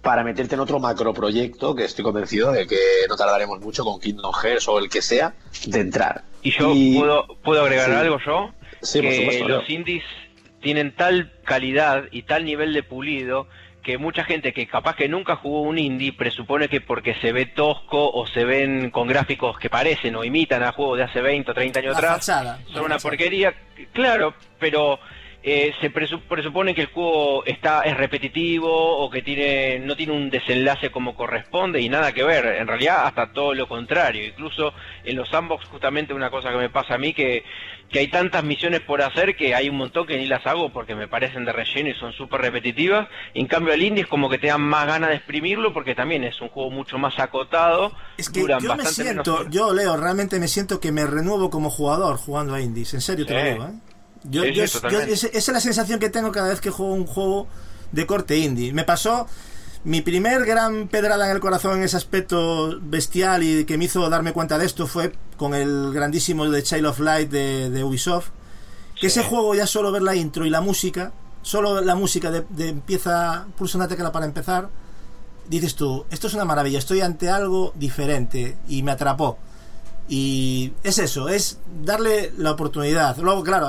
para 0.00 0.22
meterte 0.24 0.54
en 0.54 0.60
otro 0.60 0.78
macroproyecto 0.78 1.74
que 1.74 1.84
estoy 1.84 2.04
convencido 2.04 2.52
de 2.52 2.66
que 2.66 2.78
no 3.08 3.16
tardaremos 3.16 3.60
mucho 3.60 3.84
con 3.84 3.98
Kingdom 4.00 4.32
Hearts 4.32 4.68
o 4.68 4.78
el 4.78 4.88
que 4.88 5.02
sea 5.02 5.34
de 5.66 5.80
entrar. 5.80 6.22
Y 6.42 6.52
yo 6.52 6.72
puedo, 6.98 7.26
puedo 7.42 7.62
agregar 7.62 7.90
Sí. 7.90 7.94
algo 7.96 8.16
yo, 8.24 8.50
Sí, 8.82 9.00
por 9.00 9.10
que 9.10 9.16
supuesto, 9.16 9.48
los 9.48 9.70
indies 9.70 10.04
tienen 10.60 10.92
tal 10.92 11.32
calidad 11.44 12.04
y 12.10 12.22
tal 12.22 12.44
nivel 12.44 12.72
de 12.72 12.82
pulido 12.82 13.46
que 13.82 13.98
mucha 13.98 14.24
gente 14.24 14.52
que 14.52 14.66
capaz 14.66 14.96
que 14.96 15.08
nunca 15.08 15.36
jugó 15.36 15.60
un 15.62 15.78
indie 15.78 16.12
presupone 16.12 16.68
que 16.68 16.80
porque 16.80 17.14
se 17.20 17.30
ve 17.30 17.46
tosco 17.46 18.10
o 18.10 18.26
se 18.26 18.44
ven 18.44 18.90
con 18.90 19.06
gráficos 19.06 19.58
que 19.60 19.70
parecen 19.70 20.16
o 20.16 20.24
imitan 20.24 20.64
a 20.64 20.72
juegos 20.72 20.98
de 20.98 21.04
hace 21.04 21.20
20 21.20 21.52
o 21.52 21.54
30 21.54 21.78
años 21.78 21.92
La 21.92 21.98
atrás, 21.98 22.12
fachada, 22.26 22.58
la 22.66 22.72
son 22.74 22.84
una 22.86 22.94
fachada. 22.96 22.98
porquería, 23.10 23.54
claro, 23.92 24.34
pero 24.58 24.98
eh, 25.48 25.72
se 25.80 25.92
presu- 25.92 26.20
presupone 26.28 26.74
que 26.74 26.80
el 26.82 26.86
juego 26.88 27.44
está 27.46 27.82
es 27.82 27.96
repetitivo 27.96 28.68
o 28.98 29.08
que 29.08 29.22
tiene 29.22 29.78
no 29.78 29.94
tiene 29.94 30.12
un 30.12 30.28
desenlace 30.28 30.90
como 30.90 31.14
corresponde 31.14 31.80
y 31.80 31.88
nada 31.88 32.10
que 32.10 32.24
ver. 32.24 32.44
En 32.46 32.66
realidad 32.66 33.06
hasta 33.06 33.32
todo 33.32 33.54
lo 33.54 33.68
contrario. 33.68 34.26
Incluso 34.26 34.74
en 35.04 35.14
los 35.14 35.28
sandbox 35.28 35.66
justamente 35.66 36.12
una 36.12 36.30
cosa 36.30 36.50
que 36.50 36.56
me 36.56 36.68
pasa 36.68 36.94
a 36.94 36.98
mí 36.98 37.14
que 37.14 37.44
que 37.88 38.00
hay 38.00 38.08
tantas 38.08 38.42
misiones 38.42 38.80
por 38.80 39.00
hacer 39.00 39.36
que 39.36 39.54
hay 39.54 39.68
un 39.68 39.76
montón 39.76 40.04
que 40.08 40.16
ni 40.18 40.26
las 40.26 40.44
hago 40.48 40.72
porque 40.72 40.96
me 40.96 41.06
parecen 41.06 41.44
de 41.44 41.52
relleno 41.52 41.90
y 41.90 41.94
son 41.94 42.12
súper 42.12 42.40
repetitivas. 42.40 43.06
En 43.32 43.46
cambio 43.46 43.72
el 43.72 43.82
indie 43.82 44.02
es 44.02 44.08
como 44.08 44.28
que 44.28 44.38
te 44.38 44.48
dan 44.48 44.62
más 44.62 44.84
ganas 44.88 45.10
de 45.10 45.14
exprimirlo 45.14 45.72
porque 45.72 45.94
también 45.94 46.24
es 46.24 46.40
un 46.40 46.48
juego 46.48 46.70
mucho 46.72 46.98
más 46.98 47.16
acotado. 47.20 47.92
Es 48.18 48.28
que 48.28 48.40
duran 48.40 48.58
yo 48.60 48.70
me 48.74 48.82
bastante 48.82 49.08
menos 49.10 49.24
siento, 49.24 49.48
yo 49.50 49.72
Leo, 49.72 49.96
realmente 49.96 50.40
me 50.40 50.48
siento 50.48 50.80
que 50.80 50.90
me 50.90 51.06
renuevo 51.06 51.48
como 51.50 51.70
jugador 51.70 52.16
jugando 52.16 52.54
a 52.54 52.60
indies, 52.60 52.92
en 52.94 53.00
serio 53.00 53.24
te 53.24 53.34
lo 53.34 53.44
digo, 53.52 53.64
¿eh? 53.66 53.72
Yo, 54.30 54.42
Sí, 54.44 54.54
yo- 54.92 54.98
esa 55.14 55.28
es 55.38 55.48
la 55.48 55.60
sensación 55.60 55.98
que 55.98 56.08
tengo 56.10 56.32
cada 56.32 56.48
vez 56.48 56.60
que 56.60 56.70
juego 56.70 56.92
un 56.92 57.06
juego 57.06 57.46
de 57.92 58.06
corte 58.06 58.36
indie. 58.38 58.72
Me 58.72 58.84
pasó 58.84 59.26
mi 59.84 60.00
primer 60.02 60.44
gran 60.44 60.88
pedrada 60.88 61.26
en 61.26 61.32
el 61.32 61.40
corazón 61.40 61.78
en 61.78 61.84
ese 61.84 61.96
aspecto 61.96 62.78
bestial 62.82 63.42
y 63.42 63.64
que 63.64 63.78
me 63.78 63.84
hizo 63.84 64.08
darme 64.10 64.32
cuenta 64.32 64.58
de 64.58 64.66
esto 64.66 64.86
fue 64.86 65.12
con 65.36 65.54
el 65.54 65.92
grandísimo 65.92 66.50
The 66.50 66.62
Child 66.62 66.86
of 66.86 66.98
Light 67.00 67.30
de, 67.30 67.70
de 67.70 67.84
Ubisoft. 67.84 68.30
Que 69.00 69.08
ese 69.08 69.22
juego 69.22 69.54
ya 69.54 69.66
solo 69.66 69.92
ver 69.92 70.02
la 70.02 70.14
intro 70.16 70.46
y 70.46 70.50
la 70.50 70.60
música, 70.60 71.12
solo 71.42 71.80
la 71.82 71.94
música 71.94 72.30
de, 72.30 72.44
de 72.50 72.68
empieza, 72.70 73.46
pulsa 73.56 73.76
una 73.78 73.86
tecla 73.88 74.10
para 74.10 74.24
empezar, 74.26 74.70
dices 75.48 75.76
tú, 75.76 76.04
esto 76.10 76.26
es 76.26 76.34
una 76.34 76.44
maravilla, 76.46 76.78
estoy 76.78 77.02
ante 77.02 77.28
algo 77.28 77.72
diferente 77.76 78.56
y 78.68 78.82
me 78.82 78.90
atrapó. 78.92 79.38
Y 80.08 80.72
es 80.82 80.98
eso, 80.98 81.28
es 81.28 81.58
darle 81.84 82.32
la 82.38 82.52
oportunidad. 82.52 83.16
Luego, 83.18 83.42
claro, 83.42 83.68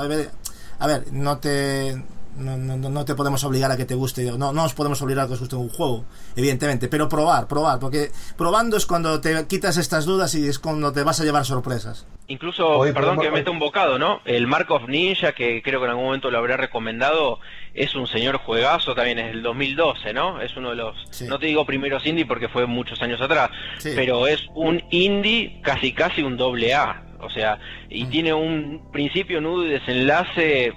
a 0.78 0.86
ver, 0.86 1.12
no 1.12 1.38
te 1.38 2.02
no, 2.36 2.56
no, 2.56 2.76
no 2.76 3.04
te 3.04 3.16
podemos 3.16 3.42
obligar 3.42 3.72
a 3.72 3.76
que 3.76 3.84
te 3.84 3.96
guste, 3.96 4.22
no, 4.38 4.52
no 4.52 4.64
os 4.64 4.72
podemos 4.72 5.02
obligar 5.02 5.24
a 5.24 5.26
que 5.26 5.34
os 5.34 5.40
guste 5.40 5.56
un 5.56 5.68
juego, 5.68 6.04
evidentemente, 6.36 6.86
pero 6.86 7.08
probar, 7.08 7.48
probar, 7.48 7.80
porque 7.80 8.12
probando 8.36 8.76
es 8.76 8.86
cuando 8.86 9.20
te 9.20 9.44
quitas 9.48 9.76
estas 9.76 10.04
dudas 10.04 10.32
y 10.36 10.46
es 10.46 10.60
cuando 10.60 10.92
te 10.92 11.02
vas 11.02 11.20
a 11.20 11.24
llevar 11.24 11.44
sorpresas. 11.44 12.06
Incluso, 12.28 12.64
Hoy 12.68 12.92
perdón 12.92 13.18
que 13.18 13.30
me 13.30 13.38
meta 13.38 13.50
un 13.50 13.58
bocado, 13.58 13.98
¿no? 13.98 14.20
El 14.24 14.46
Mark 14.46 14.70
of 14.70 14.86
Ninja, 14.86 15.32
que 15.32 15.62
creo 15.64 15.80
que 15.80 15.86
en 15.86 15.90
algún 15.90 16.04
momento 16.04 16.30
lo 16.30 16.38
habré 16.38 16.56
recomendado, 16.56 17.40
es 17.74 17.96
un 17.96 18.06
señor 18.06 18.36
juegazo, 18.38 18.94
también 18.94 19.18
es 19.18 19.32
el 19.34 19.42
2012, 19.42 20.12
¿no? 20.12 20.40
Es 20.40 20.56
uno 20.56 20.70
de 20.70 20.76
los, 20.76 20.94
Sí. 21.10 21.24
no 21.26 21.40
te 21.40 21.46
digo 21.46 21.66
primeros 21.66 22.06
indie 22.06 22.24
porque 22.26 22.48
fue 22.48 22.66
muchos 22.66 23.02
años 23.02 23.20
atrás, 23.20 23.50
Sí. 23.78 23.90
pero 23.96 24.28
es 24.28 24.46
un 24.54 24.80
indie 24.90 25.60
casi 25.62 25.92
casi 25.92 26.22
un 26.22 26.36
doble 26.36 26.72
A, 26.74 27.02
o 27.20 27.30
sea, 27.30 27.58
y 27.88 28.04
Mm. 28.04 28.10
tiene 28.10 28.34
un 28.34 28.90
principio, 28.92 29.40
nudo 29.40 29.66
y 29.66 29.70
desenlace 29.70 30.72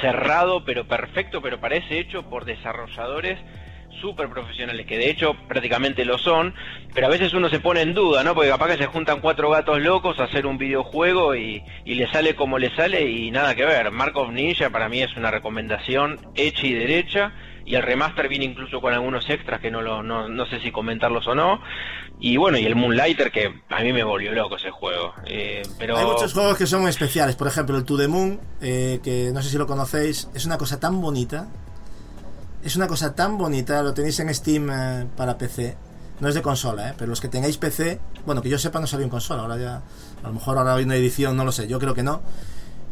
cerrado, 0.00 0.64
pero 0.64 0.86
perfecto, 0.86 1.40
pero 1.40 1.60
parece 1.60 1.98
hecho 1.98 2.22
por 2.28 2.44
desarrolladores 2.44 3.38
súper 4.00 4.28
profesionales, 4.28 4.86
que 4.86 4.96
de 4.98 5.10
hecho 5.10 5.34
prácticamente 5.48 6.04
lo 6.04 6.18
son, 6.18 6.54
pero 6.94 7.06
a 7.06 7.10
veces 7.10 7.32
uno 7.34 7.48
se 7.48 7.58
pone 7.58 7.80
en 7.80 7.94
duda, 7.94 8.22
¿no? 8.22 8.34
Porque 8.34 8.50
capaz 8.50 8.68
que 8.68 8.76
se 8.76 8.86
juntan 8.86 9.20
cuatro 9.20 9.50
gatos 9.50 9.80
locos 9.80 10.20
a 10.20 10.24
hacer 10.24 10.46
un 10.46 10.56
videojuego 10.56 11.34
y, 11.34 11.64
y 11.84 11.94
le 11.94 12.06
sale 12.12 12.34
como 12.34 12.58
le 12.58 12.70
sale 12.76 13.08
y 13.10 13.30
nada 13.32 13.56
que 13.56 13.64
ver. 13.64 13.90
Mark 13.90 14.16
of 14.16 14.30
Ninja 14.30 14.70
para 14.70 14.88
mí 14.88 15.00
es 15.00 15.16
una 15.16 15.30
recomendación 15.32 16.20
hecha 16.36 16.66
y 16.66 16.74
derecha 16.74 17.32
y 17.68 17.74
el 17.74 17.82
remaster 17.82 18.28
viene 18.28 18.46
incluso 18.46 18.80
con 18.80 18.94
algunos 18.94 19.28
extras 19.28 19.60
que 19.60 19.70
no, 19.70 19.82
lo, 19.82 20.02
no, 20.02 20.26
no 20.26 20.46
sé 20.46 20.58
si 20.60 20.72
comentarlos 20.72 21.26
o 21.28 21.34
no. 21.34 21.60
Y 22.18 22.38
bueno, 22.38 22.56
y 22.56 22.64
el 22.64 22.74
Moonlighter 22.74 23.30
que 23.30 23.60
a 23.68 23.82
mí 23.82 23.92
me 23.92 24.02
volvió 24.02 24.32
loco 24.32 24.56
ese 24.56 24.70
juego. 24.70 25.12
Eh, 25.26 25.62
pero 25.78 25.98
Hay 25.98 26.06
muchos 26.06 26.32
juegos 26.32 26.56
que 26.56 26.66
son 26.66 26.88
especiales, 26.88 27.36
por 27.36 27.46
ejemplo 27.46 27.76
el 27.76 27.84
To 27.84 27.98
The 27.98 28.08
Moon, 28.08 28.40
eh, 28.62 29.00
que 29.02 29.30
no 29.34 29.42
sé 29.42 29.50
si 29.50 29.58
lo 29.58 29.66
conocéis, 29.66 30.30
es 30.34 30.46
una 30.46 30.56
cosa 30.56 30.80
tan 30.80 31.02
bonita, 31.02 31.48
es 32.64 32.74
una 32.74 32.86
cosa 32.86 33.14
tan 33.14 33.36
bonita, 33.36 33.82
lo 33.82 33.92
tenéis 33.92 34.18
en 34.20 34.34
Steam 34.34 34.70
eh, 34.70 35.06
para 35.14 35.36
PC, 35.36 35.76
no 36.20 36.28
es 36.28 36.34
de 36.34 36.40
consola, 36.40 36.88
eh, 36.88 36.94
pero 36.96 37.10
los 37.10 37.20
que 37.20 37.28
tengáis 37.28 37.58
PC, 37.58 38.00
bueno, 38.24 38.40
que 38.40 38.48
yo 38.48 38.58
sepa 38.58 38.80
no 38.80 38.86
salió 38.86 39.04
en 39.04 39.10
consola, 39.10 39.42
ahora 39.42 39.58
ya, 39.58 39.82
a 40.24 40.26
lo 40.26 40.32
mejor 40.32 40.56
ahora 40.56 40.74
hay 40.74 40.84
una 40.84 40.96
edición, 40.96 41.36
no 41.36 41.44
lo 41.44 41.52
sé, 41.52 41.68
yo 41.68 41.78
creo 41.78 41.92
que 41.92 42.02
no, 42.02 42.22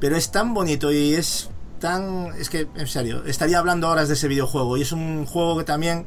pero 0.01 0.17
es 0.17 0.31
tan 0.31 0.53
bonito 0.53 0.93
y 0.93 1.15
es 1.15 1.51
tan, 1.79 2.33
es 2.39 2.51
que, 2.51 2.69
en 2.75 2.87
serio, 2.87 3.25
estaría 3.27 3.59
hablando 3.59 3.89
horas 3.89 4.09
de 4.09 4.15
ese 4.15 4.29
videojuego 4.29 4.77
y 4.77 4.83
es 4.83 4.93
un 4.93 5.27
juego 5.27 5.59
que 5.59 5.65
también 5.65 6.07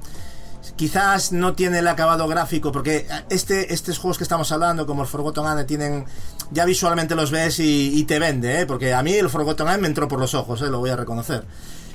quizás 0.76 1.32
no 1.32 1.54
tiene 1.54 1.80
el 1.80 1.88
acabado 1.88 2.28
gráfico 2.28 2.72
porque 2.72 3.06
este 3.30 3.74
estos 3.74 3.98
juegos 3.98 4.18
que 4.18 4.24
estamos 4.24 4.52
hablando 4.52 4.86
como 4.86 5.04
el 5.04 5.08
Forgotten 5.08 5.44
Land 5.44 5.66
tienen 5.66 6.06
ya 6.52 6.66
visualmente 6.66 7.16
los 7.16 7.32
ves 7.32 7.60
y, 7.60 8.04
te 8.04 8.20
vende 8.20 8.62
¿eh? 8.62 8.66
porque 8.66 8.94
a 8.94 9.02
mí 9.02 9.14
el 9.14 9.30
Forgotten 9.30 9.66
Land 9.66 9.82
me 9.82 9.88
entró 9.88 10.08
por 10.08 10.20
los 10.20 10.34
ojos 10.36 10.62
¿eh? 10.62 10.68
lo 10.68 10.80
voy 10.80 10.90
a 10.90 10.96
reconocer 10.96 11.44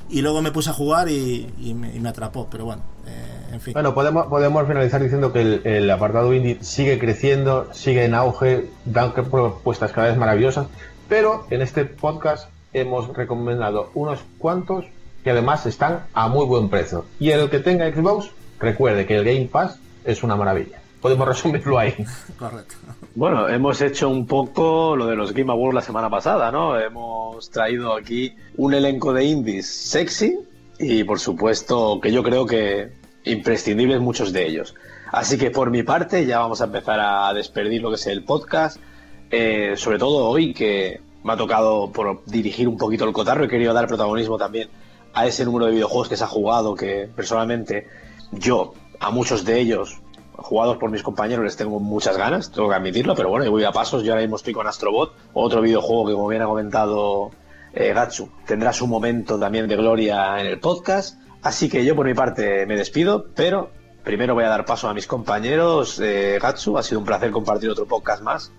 y 0.08 0.22
luego 0.22 0.42
me 0.42 0.50
puse 0.50 0.70
a 0.70 0.72
jugar 0.72 1.08
y, 1.08 1.74
me, 1.74 2.08
atrapó 2.08 2.48
pero 2.50 2.64
bueno 2.64 2.82
eh, 3.06 3.54
en 3.54 3.60
fin 3.60 3.72
Bueno, 3.74 3.94
podemos, 3.94 4.26
podemos 4.26 4.66
finalizar 4.66 5.02
diciendo 5.02 5.32
que 5.32 5.40
el, 5.42 5.62
el 5.64 5.90
apartado 5.90 6.32
indie 6.34 6.58
sigue 6.60 6.98
creciendo, 6.98 7.68
sigue 7.72 8.04
en 8.04 8.14
auge, 8.14 8.70
dan 8.84 9.12
propuestas 9.12 9.92
cada 9.92 10.08
vez 10.08 10.16
maravillosas, 10.16 10.66
pero 11.08 11.46
en 11.50 11.62
este 11.62 11.84
podcast 11.84 12.48
hemos 12.74 13.08
recomendado 13.16 13.90
unos 13.94 14.20
cuantos 14.38 14.84
que 15.22 15.30
además 15.30 15.64
están 15.64 16.04
a 16.12 16.28
muy 16.28 16.44
buen 16.44 16.68
precio. 16.68 17.06
Y 17.18 17.30
el 17.30 17.48
que 17.48 17.60
tenga 17.60 17.90
Xbox, 17.90 18.30
recuerde 18.60 19.06
que 19.06 19.16
el 19.16 19.24
Game 19.24 19.48
Pass 19.50 19.78
es 20.04 20.22
una 20.22 20.36
maravilla. 20.36 20.80
Podemos 21.00 21.26
resumirlo 21.26 21.78
ahí. 21.78 21.94
correcto 22.38 22.74
Bueno, 23.14 23.48
hemos 23.48 23.80
hecho 23.80 24.08
un 24.08 24.26
poco 24.26 24.96
lo 24.96 25.06
de 25.06 25.16
los 25.16 25.32
Game 25.32 25.50
Awards 25.50 25.74
la 25.74 25.82
semana 25.82 26.10
pasada, 26.10 26.50
¿no? 26.50 26.78
Hemos 26.78 27.50
traído 27.50 27.94
aquí 27.94 28.34
un 28.56 28.74
elenco 28.74 29.12
de 29.12 29.24
indies 29.24 29.66
sexy 29.66 30.38
y, 30.78 31.04
por 31.04 31.20
supuesto, 31.20 32.00
que 32.02 32.12
yo 32.12 32.22
creo 32.22 32.46
que 32.46 32.90
imprescindibles 33.24 34.00
muchos 34.00 34.32
de 34.32 34.46
ellos. 34.46 34.74
Así 35.12 35.38
que, 35.38 35.50
por 35.50 35.70
mi 35.70 35.82
parte, 35.82 36.26
ya 36.26 36.40
vamos 36.40 36.60
a 36.60 36.64
empezar 36.64 37.00
a 37.00 37.32
despedir 37.32 37.82
lo 37.82 37.90
que 37.90 37.96
es 37.96 38.06
el 38.06 38.24
podcast. 38.24 38.78
Eh, 39.30 39.74
sobre 39.76 39.98
todo 39.98 40.28
hoy, 40.28 40.52
que 40.52 41.00
me 41.24 41.32
ha 41.32 41.36
tocado 41.36 41.90
por 41.90 42.22
dirigir 42.26 42.68
un 42.68 42.76
poquito 42.76 43.04
el 43.04 43.12
cotarro, 43.12 43.44
he 43.44 43.48
querido 43.48 43.72
dar 43.72 43.86
protagonismo 43.88 44.38
también 44.38 44.68
a 45.14 45.26
ese 45.26 45.44
número 45.44 45.66
de 45.66 45.72
videojuegos 45.72 46.08
que 46.08 46.16
se 46.16 46.24
ha 46.24 46.28
jugado, 46.28 46.74
que 46.74 47.08
personalmente 47.16 47.88
yo, 48.30 48.74
a 49.00 49.10
muchos 49.10 49.44
de 49.44 49.58
ellos, 49.58 50.00
jugados 50.36 50.76
por 50.76 50.90
mis 50.90 51.02
compañeros, 51.02 51.44
les 51.44 51.56
tengo 51.56 51.80
muchas 51.80 52.18
ganas, 52.18 52.52
tengo 52.52 52.68
que 52.68 52.74
admitirlo, 52.74 53.14
pero 53.14 53.30
bueno, 53.30 53.46
yo 53.46 53.50
voy 53.50 53.64
a 53.64 53.72
pasos, 53.72 54.02
yo 54.02 54.12
ahora 54.12 54.22
mismo 54.22 54.36
estoy 54.36 54.52
con 54.52 54.66
Astrobot, 54.66 55.14
otro 55.32 55.62
videojuego 55.62 56.06
que 56.06 56.12
como 56.12 56.28
bien 56.28 56.42
ha 56.42 56.46
comentado 56.46 57.30
eh, 57.72 57.92
Gatsu, 57.94 58.28
tendrá 58.46 58.72
su 58.72 58.86
momento 58.86 59.38
también 59.38 59.66
de 59.66 59.76
gloria 59.76 60.38
en 60.40 60.46
el 60.46 60.60
podcast, 60.60 61.18
así 61.42 61.70
que 61.70 61.84
yo 61.86 61.96
por 61.96 62.06
mi 62.06 62.14
parte 62.14 62.66
me 62.66 62.76
despido, 62.76 63.26
pero 63.34 63.70
primero 64.02 64.34
voy 64.34 64.44
a 64.44 64.48
dar 64.48 64.66
paso 64.66 64.88
a 64.88 64.94
mis 64.94 65.06
compañeros, 65.06 65.98
eh, 66.00 66.38
Gatsu, 66.40 66.76
ha 66.76 66.82
sido 66.82 66.98
un 66.98 67.06
placer 67.06 67.30
compartir 67.30 67.70
otro 67.70 67.86
podcast 67.86 68.22
más. 68.22 68.52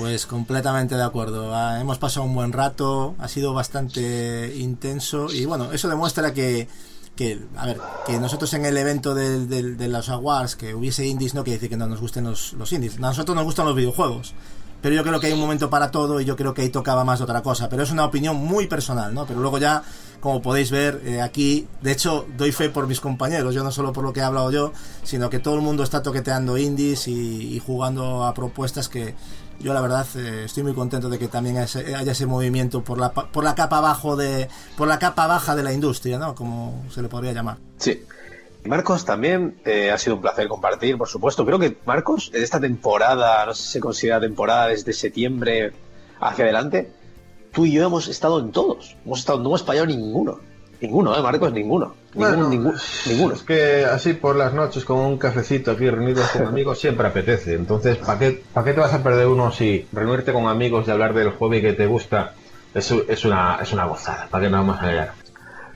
Pues 0.00 0.24
completamente 0.24 0.94
de 0.94 1.02
acuerdo. 1.02 1.54
Ah, 1.54 1.78
hemos 1.78 1.98
pasado 1.98 2.24
un 2.24 2.34
buen 2.34 2.52
rato, 2.52 3.14
ha 3.18 3.28
sido 3.28 3.52
bastante 3.52 4.54
intenso 4.56 5.30
y 5.30 5.44
bueno, 5.44 5.72
eso 5.72 5.88
demuestra 5.90 6.32
que, 6.32 6.68
que 7.14 7.38
a 7.54 7.66
ver, 7.66 7.78
que 8.06 8.18
nosotros 8.18 8.52
en 8.54 8.64
el 8.64 8.78
evento 8.78 9.14
del- 9.14 9.46
del- 9.48 9.76
de 9.76 9.88
los 9.88 10.08
awards 10.08 10.56
que 10.56 10.74
hubiese 10.74 11.06
indies 11.06 11.34
no 11.34 11.44
quiere 11.44 11.58
decir 11.58 11.68
que 11.68 11.76
no 11.76 11.86
nos 11.86 12.00
gusten 12.00 12.24
los, 12.24 12.54
los 12.54 12.72
indies. 12.72 12.96
A 12.96 13.00
nosotros 13.00 13.34
nos 13.36 13.44
gustan 13.44 13.66
los 13.66 13.76
videojuegos, 13.76 14.32
pero 14.80 14.94
yo 14.96 15.02
creo 15.02 15.20
que 15.20 15.26
hay 15.26 15.34
un 15.34 15.40
momento 15.40 15.68
para 15.68 15.90
todo 15.90 16.18
y 16.18 16.24
yo 16.24 16.34
creo 16.34 16.54
que 16.54 16.62
ahí 16.62 16.70
tocaba 16.70 17.04
más 17.04 17.18
de 17.18 17.24
otra 17.24 17.42
cosa. 17.42 17.68
Pero 17.68 17.82
es 17.82 17.90
una 17.90 18.06
opinión 18.06 18.36
muy 18.36 18.66
personal, 18.68 19.12
¿no? 19.12 19.26
Pero 19.26 19.40
luego 19.40 19.58
ya, 19.58 19.82
como 20.20 20.40
podéis 20.40 20.70
ver 20.70 21.02
eh, 21.04 21.20
aquí, 21.20 21.68
de 21.82 21.92
hecho, 21.92 22.26
doy 22.38 22.52
fe 22.52 22.70
por 22.70 22.86
mis 22.86 23.00
compañeros, 23.00 23.54
yo 23.54 23.62
no 23.62 23.70
solo 23.70 23.92
por 23.92 24.02
lo 24.04 24.14
que 24.14 24.20
he 24.20 24.22
hablado 24.22 24.50
yo, 24.50 24.72
sino 25.02 25.28
que 25.28 25.40
todo 25.40 25.56
el 25.56 25.60
mundo 25.60 25.82
está 25.82 26.02
toqueteando 26.02 26.56
indies 26.56 27.06
y, 27.06 27.54
y 27.54 27.58
jugando 27.58 28.24
a 28.24 28.32
propuestas 28.32 28.88
que 28.88 29.14
yo 29.60 29.74
la 29.74 29.80
verdad 29.80 30.06
eh, 30.16 30.44
estoy 30.46 30.62
muy 30.62 30.74
contento 30.74 31.08
de 31.08 31.18
que 31.18 31.28
también 31.28 31.58
haya 31.58 32.12
ese, 32.12 32.26
movimiento 32.26 32.82
por 32.82 32.98
la, 32.98 33.12
por 33.12 33.44
la 33.44 33.54
capa 33.54 33.78
abajo 33.78 34.16
de 34.16 34.48
por 34.76 34.88
la 34.88 34.98
capa 34.98 35.26
baja 35.26 35.54
de 35.54 35.62
la 35.62 35.72
industria, 35.72 36.18
¿no? 36.18 36.34
Como 36.34 36.84
se 36.90 37.02
le 37.02 37.08
podría 37.08 37.32
llamar. 37.32 37.58
Sí. 37.78 38.02
Marcos, 38.64 39.04
también 39.04 39.58
eh, 39.64 39.90
ha 39.90 39.96
sido 39.96 40.16
un 40.16 40.22
placer 40.22 40.46
compartir, 40.48 40.98
por 40.98 41.08
supuesto. 41.08 41.46
Creo 41.46 41.58
que 41.58 41.78
Marcos, 41.86 42.30
en 42.34 42.42
esta 42.42 42.60
temporada, 42.60 43.46
no 43.46 43.54
sé 43.54 43.62
si 43.62 43.68
se 43.72 43.80
considera 43.80 44.20
temporada 44.20 44.68
desde 44.68 44.92
septiembre 44.92 45.72
hacia 46.20 46.44
adelante, 46.44 46.90
tú 47.52 47.64
y 47.64 47.72
yo 47.72 47.86
hemos 47.86 48.08
estado 48.08 48.38
en 48.40 48.52
todos. 48.52 48.96
Hemos 49.04 49.20
estado, 49.20 49.38
no 49.38 49.48
hemos 49.48 49.64
fallado 49.64 49.86
ninguno. 49.86 50.40
Ninguno, 50.80 51.16
¿eh, 51.16 51.22
Marcos? 51.22 51.52
Ninguno. 51.52 51.94
Ninguno, 52.14 52.30
Bueno, 52.36 52.48
ninguno, 52.48 52.78
ninguno. 53.06 53.34
Es 53.34 53.42
que 53.42 53.84
así 53.84 54.14
por 54.14 54.34
las 54.36 54.52
noches 54.54 54.84
con 54.84 54.98
un 54.98 55.18
cafecito 55.18 55.70
aquí 55.72 55.88
reunidos 55.90 56.28
con 56.30 56.46
amigos 56.46 56.80
siempre 56.80 57.06
apetece. 57.06 57.54
Entonces, 57.54 57.98
¿para 57.98 58.18
qué, 58.18 58.42
¿para 58.52 58.64
qué 58.64 58.72
te 58.72 58.80
vas 58.80 58.94
a 58.94 59.02
perder 59.02 59.26
uno 59.26 59.52
si 59.52 59.86
reunirte 59.92 60.32
con 60.32 60.46
amigos 60.48 60.86
y 60.88 60.90
hablar 60.90 61.12
del 61.14 61.30
hobby 61.32 61.60
que 61.60 61.72
te 61.74 61.86
gusta 61.86 62.32
es, 62.74 62.90
es, 62.90 63.24
una, 63.24 63.58
es 63.62 63.72
una 63.72 63.84
gozada? 63.84 64.28
¿Para 64.30 64.44
qué 64.44 64.50
no 64.50 64.56
vamos 64.58 64.80
a 64.80 64.86
negar? 64.86 65.12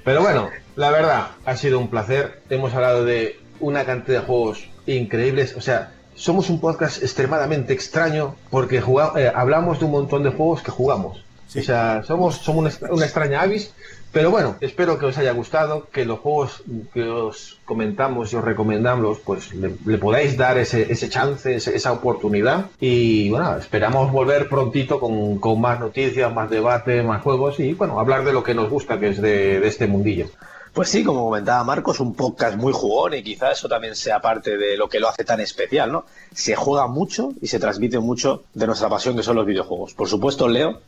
Pero 0.05 0.23
bueno, 0.23 0.49
la 0.77 0.91
verdad, 0.91 1.27
ha 1.45 1.57
sido 1.57 1.79
un 1.79 1.89
placer. 1.89 2.41
Hemos 2.51 2.75
hablado 2.75 3.05
de 3.05 3.39
una 3.61 3.85
cantidad 3.85 4.21
de 4.21 4.27
juegos 4.27 4.67
increíbles. 4.87 5.55
O 5.57 5.61
sea, 5.61 5.93
somos 6.15 6.51
un 6.51 6.61
podcast 6.61 7.03
extremadamente 7.03 7.73
extraño 7.73 8.37
porque 8.51 8.81
juga- 8.81 9.13
eh, 9.17 9.31
hablamos 9.35 9.79
de 9.81 9.85
un 9.85 9.91
montón 9.93 10.23
de 10.23 10.31
juegos 10.31 10.63
que 10.63 10.71
jugamos. 10.71 11.23
Sí. 11.49 11.61
O 11.61 11.63
sea, 11.63 12.03
somos, 12.05 12.37
somos 12.37 12.79
una 12.91 13.05
extraña 13.05 13.43
avis. 13.43 13.73
Pero 14.15 14.31
bueno, 14.31 14.57
espero 14.61 14.97
que 14.99 15.07
os 15.07 15.19
haya 15.19 15.33
gustado, 15.33 15.89
que 15.93 16.05
los 16.07 16.21
juegos 16.21 16.63
que 16.95 17.03
os 17.03 17.59
comentamos 17.65 18.33
y 18.33 18.37
os 18.37 18.45
recomendamos, 18.45 19.19
pues 19.19 19.53
le, 19.55 19.71
podáis 19.99 20.37
dar 20.39 20.57
ese, 20.57 20.91
ese 20.91 21.09
chance, 21.11 21.57
ese- 21.57 21.75
esa 21.75 21.93
oportunidad. 21.93 22.67
Y 22.81 23.29
bueno, 23.31 23.57
esperamos 23.57 24.13
volver 24.13 24.49
prontito 24.49 25.01
con, 25.01 25.39
con 25.41 25.61
más 25.61 25.81
noticias, 25.81 26.33
más 26.33 26.49
debate, 26.49 27.03
más 27.03 27.23
juegos 27.23 27.59
y 27.59 27.75
bueno, 27.75 27.99
hablar 27.99 28.25
de 28.25 28.33
lo 28.33 28.45
que 28.45 28.55
nos 28.55 28.71
gusta, 28.71 29.01
que 29.01 29.09
es 29.09 29.21
de, 29.21 29.59
de 29.61 29.67
este 29.69 29.89
mundillo. 29.89 30.29
Pues 30.73 30.89
sí, 30.89 31.05
como 31.05 31.25
comentaba 31.27 31.63
Marcos, 31.65 32.01
un 32.01 32.15
podcast 32.15 32.57
muy 32.57 32.73
jugón 32.73 33.15
y 33.15 33.23
quizá 33.23 33.51
eso 33.53 33.69
también 33.69 33.95
sea 33.97 34.21
parte 34.21 34.57
de 34.57 34.77
lo 34.77 34.89
que 34.89 34.99
lo 35.01 35.09
hace 35.09 35.25
tan 35.25 35.41
especial, 35.41 35.91
¿no? 35.93 36.05
Se 36.35 36.57
juega 36.57 36.87
mucho 36.89 37.33
y 37.43 37.47
se 37.49 37.59
transmite 37.61 37.99
mucho 38.01 38.45
de 38.55 38.67
nuestra 38.67 38.89
pasión 38.89 39.17
que 39.17 39.23
son 39.23 39.37
los 39.37 39.47
videojuegos. 39.47 39.95
Por 39.95 40.09
supuesto, 40.09 40.49
Leo, 40.49 40.81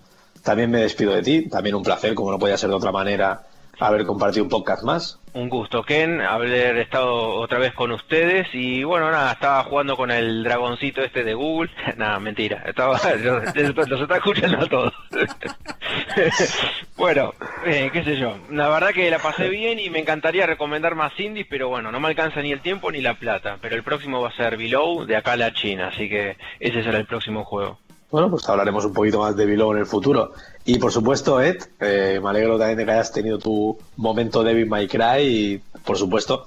también 0.47 0.71
me 0.71 0.79
despido 0.79 1.13
de 1.13 1.23
ti, 1.23 1.49
también 1.49 1.75
un 1.75 1.83
placer, 1.83 2.15
como 2.15 2.31
no 2.31 2.39
podía 2.39 2.57
ser 2.57 2.71
de 2.71 2.77
otra 2.77 2.93
manera, 2.93 3.43
haber 3.81 4.07
compartido 4.07 4.45
un 4.45 4.49
podcast 4.49 4.85
más. 4.85 5.19
Un 5.33 5.49
gusto, 5.49 5.83
Ken, 5.83 6.21
haber 6.21 6.79
estado 6.79 7.35
otra 7.35 7.59
vez 7.59 7.75
con 7.75 7.91
ustedes 7.91 8.47
y 8.53 8.85
bueno, 8.85 9.11
nada, 9.11 9.33
estaba 9.33 9.65
jugando 9.65 9.97
con 9.97 10.13
el 10.13 10.45
dragoncito 10.45 11.03
este 11.03 11.25
de 11.25 11.35
Google. 11.35 11.69
nada, 11.97 12.21
mentira, 12.21 12.63
estaba, 12.65 12.93
los, 13.23 13.89
los 13.89 14.01
está 14.01 14.17
escuchando 14.17 14.59
a 14.59 14.69
todos. 14.69 14.95
bueno, 16.97 17.35
eh, 17.67 17.91
qué 17.93 18.05
sé 18.05 18.17
yo, 18.17 18.39
la 18.49 18.69
verdad 18.69 18.91
que 18.91 19.11
la 19.11 19.19
pasé 19.19 19.49
bien 19.49 19.81
y 19.81 19.91
me 19.91 19.99
encantaría 19.99 20.47
recomendar 20.47 20.95
más 20.95 21.19
indies, 21.19 21.49
pero 21.51 21.69
bueno, 21.69 21.91
no 21.91 21.99
me 21.99 22.07
alcanza 22.07 22.41
ni 22.41 22.53
el 22.53 22.61
tiempo 22.61 22.93
ni 22.93 23.03
la 23.03 23.19
plata. 23.19 23.59
Pero 23.61 23.75
el 23.75 23.83
próximo 23.83 24.23
va 24.23 24.29
a 24.29 24.37
ser 24.37 24.57
Below 24.57 25.07
de 25.07 25.17
acá 25.17 25.33
a 25.33 25.37
la 25.37 25.53
China, 25.53 25.89
así 25.89 26.09
que 26.09 26.37
ese 26.61 26.85
será 26.85 26.99
el 26.99 27.07
próximo 27.07 27.45
juego. 27.45 27.81
Bueno, 28.11 28.31
pues 28.31 28.49
hablaremos 28.49 28.85
un 28.85 28.93
poquito 28.93 29.19
más 29.21 29.37
de 29.37 29.47
Below 29.47 29.73
en 29.73 29.79
el 29.79 29.87
futuro. 29.87 30.33
Y 30.65 30.79
por 30.79 30.93
supuesto, 30.93 31.41
Ed, 31.41 31.59
eh, 31.81 32.21
me 32.23 32.31
alegro 32.31 32.59
también 32.59 32.79
de 32.79 32.85
que 32.85 32.91
hayas 32.93 33.13
tenido 33.13 33.39
tu 33.39 33.77
momento 33.97 34.43
Devil 34.45 34.67
May 34.67 34.87
Cry 34.89 35.21
y 35.23 35.59
por 35.85 35.97
supuesto, 35.99 36.47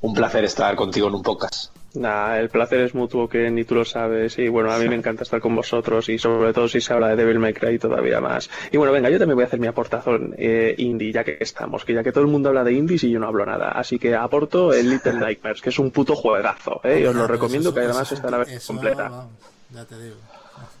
un 0.00 0.14
placer 0.14 0.44
estar 0.44 0.74
contigo 0.76 1.08
en 1.08 1.14
un 1.14 1.22
podcast. 1.22 1.72
Nah, 1.94 2.36
el 2.38 2.48
placer 2.48 2.80
es 2.82 2.94
mutuo, 2.94 3.28
que 3.28 3.50
ni 3.50 3.64
tú 3.64 3.74
lo 3.74 3.84
sabes. 3.84 4.38
Y 4.38 4.48
bueno, 4.48 4.72
a 4.72 4.78
mí 4.78 4.88
me 4.88 4.94
encanta 4.94 5.24
estar 5.24 5.40
con 5.40 5.56
vosotros 5.56 6.08
y 6.08 6.18
sobre 6.18 6.52
todo 6.52 6.68
si 6.68 6.80
se 6.80 6.92
habla 6.92 7.08
de 7.08 7.16
Devil 7.16 7.40
May 7.40 7.52
Cry 7.52 7.80
todavía 7.80 8.20
más. 8.20 8.48
Y 8.70 8.76
bueno, 8.76 8.92
venga, 8.92 9.10
yo 9.10 9.18
también 9.18 9.34
voy 9.34 9.42
a 9.42 9.46
hacer 9.48 9.58
mi 9.58 9.66
aportación 9.66 10.32
eh, 10.38 10.72
indie, 10.78 11.12
ya 11.12 11.24
que 11.24 11.36
estamos, 11.40 11.84
que 11.84 11.92
ya 11.92 12.04
que 12.04 12.12
todo 12.12 12.22
el 12.22 12.30
mundo 12.30 12.48
habla 12.50 12.62
de 12.62 12.72
indies 12.72 13.02
y 13.04 13.10
yo 13.10 13.18
no 13.18 13.26
hablo 13.26 13.44
nada. 13.44 13.70
Así 13.72 13.98
que 13.98 14.14
aporto 14.14 14.72
el 14.72 14.88
Little 14.88 15.14
Nightmares, 15.14 15.60
que 15.60 15.70
es 15.70 15.78
un 15.80 15.90
puto 15.90 16.14
juegazo, 16.14 16.80
¿eh? 16.84 17.00
Y 17.02 17.06
os 17.06 17.14
lo 17.16 17.26
recomiendo, 17.26 17.70
eso- 17.70 17.74
que 17.74 17.80
además 17.80 18.02
eso- 18.06 18.14
está 18.14 18.30
la 18.30 18.38
versión 18.38 18.60
completa. 18.76 19.26
ya 19.74 19.84
te 19.84 20.00
digo. 20.00 20.16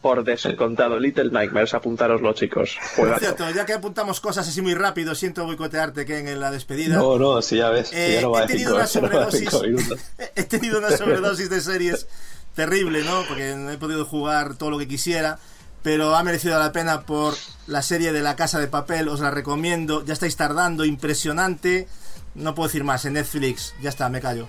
Por 0.00 0.24
descontado, 0.24 0.98
Little 0.98 1.30
Nightmares, 1.30 1.74
apuntároslo, 1.74 2.32
chicos. 2.32 2.76
Por 2.96 3.06
Juegazo. 3.06 3.20
cierto, 3.20 3.50
ya 3.50 3.66
que 3.66 3.74
apuntamos 3.74 4.20
cosas 4.20 4.48
así 4.48 4.62
muy 4.62 4.74
rápido, 4.74 5.14
siento 5.14 5.44
boicotearte 5.44 6.06
Ken 6.06 6.26
en 6.28 6.40
la 6.40 6.50
despedida. 6.50 6.96
No, 6.96 7.18
no, 7.18 7.42
si 7.42 7.56
ya 7.58 7.68
ves, 7.70 7.90
Eh, 7.92 8.12
ya 8.14 8.22
no 8.22 8.30
va 8.30 8.44
he 8.44 8.46
tenido 8.46 8.70
cinco, 8.86 9.08
una 9.08 9.20
no 9.20 9.28
sobredosis. 9.28 9.98
he 10.36 10.44
tenido 10.44 10.78
una 10.78 10.90
sobredosis 10.96 11.50
de 11.50 11.60
series 11.60 12.06
terrible, 12.54 13.02
¿no? 13.04 13.22
Porque 13.28 13.54
no 13.56 13.70
he 13.70 13.78
podido 13.78 14.04
jugar 14.04 14.56
todo 14.56 14.70
lo 14.70 14.78
que 14.78 14.88
quisiera. 14.88 15.38
Pero 15.82 16.14
ha 16.14 16.22
merecido 16.22 16.58
la 16.58 16.72
pena 16.72 17.02
por 17.02 17.34
la 17.66 17.80
serie 17.82 18.12
de 18.12 18.20
La 18.20 18.36
Casa 18.36 18.58
de 18.58 18.66
Papel. 18.66 19.08
Os 19.08 19.20
la 19.20 19.30
recomiendo. 19.30 20.04
Ya 20.04 20.12
estáis 20.12 20.36
tardando, 20.36 20.84
impresionante. 20.84 21.88
No 22.34 22.54
puedo 22.54 22.68
decir 22.68 22.84
más. 22.84 23.06
En 23.06 23.14
Netflix, 23.14 23.74
ya 23.80 23.88
está, 23.88 24.08
me 24.10 24.20
callo. 24.20 24.46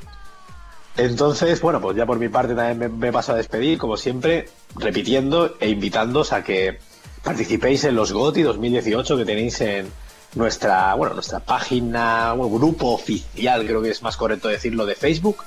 Entonces, 0.98 1.62
bueno, 1.62 1.80
pues 1.80 1.96
ya 1.96 2.06
por 2.06 2.20
mi 2.20 2.30
parte 2.30 2.54
también 2.54 2.78
me, 2.78 2.90
me 2.90 3.12
paso 3.12 3.32
a 3.32 3.36
despedir, 3.36 3.78
como 3.78 3.98
siempre, 3.98 4.50
repitiendo 4.76 5.56
e 5.60 5.70
invitándoos 5.70 6.34
a 6.34 6.44
que 6.44 6.80
participéis 7.24 7.84
en 7.86 7.96
los 7.96 8.12
GOTI 8.12 8.42
2018 8.42 9.18
que 9.18 9.26
tenéis 9.26 9.62
en 9.62 9.88
nuestra, 10.36 10.94
bueno, 10.96 11.14
nuestra 11.14 11.40
página, 11.40 12.34
bueno, 12.34 12.56
grupo 12.56 12.92
oficial, 12.94 13.66
creo 13.66 13.82
que 13.82 13.90
es 13.90 14.02
más 14.02 14.18
correcto 14.18 14.48
decirlo, 14.48 14.86
de 14.86 14.96
Facebook, 14.96 15.44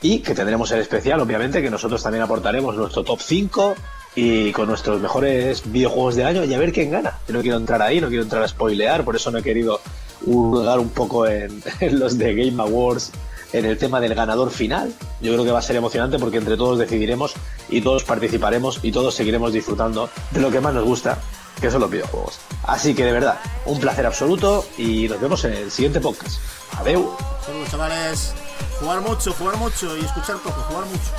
y 0.00 0.20
que 0.20 0.34
tendremos 0.34 0.70
el 0.70 0.80
especial, 0.80 1.20
obviamente, 1.20 1.60
que 1.60 1.70
nosotros 1.70 2.02
también 2.02 2.22
aportaremos 2.22 2.76
nuestro 2.76 3.02
top 3.02 3.20
5 3.20 3.74
y 4.14 4.52
con 4.52 4.68
nuestros 4.68 5.00
mejores 5.00 5.70
videojuegos 5.70 6.16
de 6.16 6.24
año 6.24 6.44
y 6.44 6.54
a 6.54 6.58
ver 6.58 6.72
quién 6.72 6.90
gana. 6.90 7.18
Yo 7.26 7.34
no 7.34 7.42
quiero 7.42 7.56
entrar 7.56 7.82
ahí, 7.82 8.00
no 8.00 8.08
quiero 8.08 8.22
entrar 8.22 8.42
a 8.42 8.48
spoilear, 8.48 9.04
por 9.04 9.16
eso 9.16 9.30
no 9.30 9.38
he 9.38 9.42
querido 9.42 9.80
hurgar 10.24 10.78
un 10.78 10.90
poco 10.90 11.26
en, 11.26 11.62
en 11.80 11.98
los 11.98 12.16
de 12.16 12.34
Game 12.34 12.62
Awards 12.62 13.12
en 13.52 13.64
el 13.64 13.78
tema 13.78 14.00
del 14.00 14.14
ganador 14.14 14.50
final. 14.50 14.92
Yo 15.20 15.32
creo 15.32 15.44
que 15.44 15.52
va 15.52 15.58
a 15.58 15.62
ser 15.62 15.76
emocionante 15.76 16.18
porque 16.18 16.38
entre 16.38 16.56
todos 16.56 16.78
decidiremos 16.78 17.34
y 17.68 17.80
todos 17.80 18.04
participaremos 18.04 18.80
y 18.82 18.92
todos 18.92 19.14
seguiremos 19.14 19.52
disfrutando 19.52 20.08
de 20.30 20.40
lo 20.40 20.50
que 20.50 20.60
más 20.60 20.74
nos 20.74 20.84
gusta, 20.84 21.18
que 21.60 21.70
son 21.70 21.80
los 21.80 21.90
videojuegos. 21.90 22.38
Así 22.64 22.94
que 22.94 23.04
de 23.04 23.12
verdad, 23.12 23.38
un 23.66 23.78
placer 23.80 24.06
absoluto 24.06 24.66
y 24.76 25.08
nos 25.08 25.20
vemos 25.20 25.44
en 25.44 25.52
el 25.54 25.70
siguiente 25.70 26.00
podcast. 26.00 26.38
Adeu. 26.78 27.10
Saludos, 27.44 27.70
chavales. 27.70 28.32
Jugar 28.80 29.00
mucho, 29.00 29.32
jugar 29.32 29.56
mucho 29.56 29.96
y 29.96 30.04
escuchar 30.04 30.36
poco, 30.36 30.60
jugar 30.68 30.84
mucho. 30.86 31.10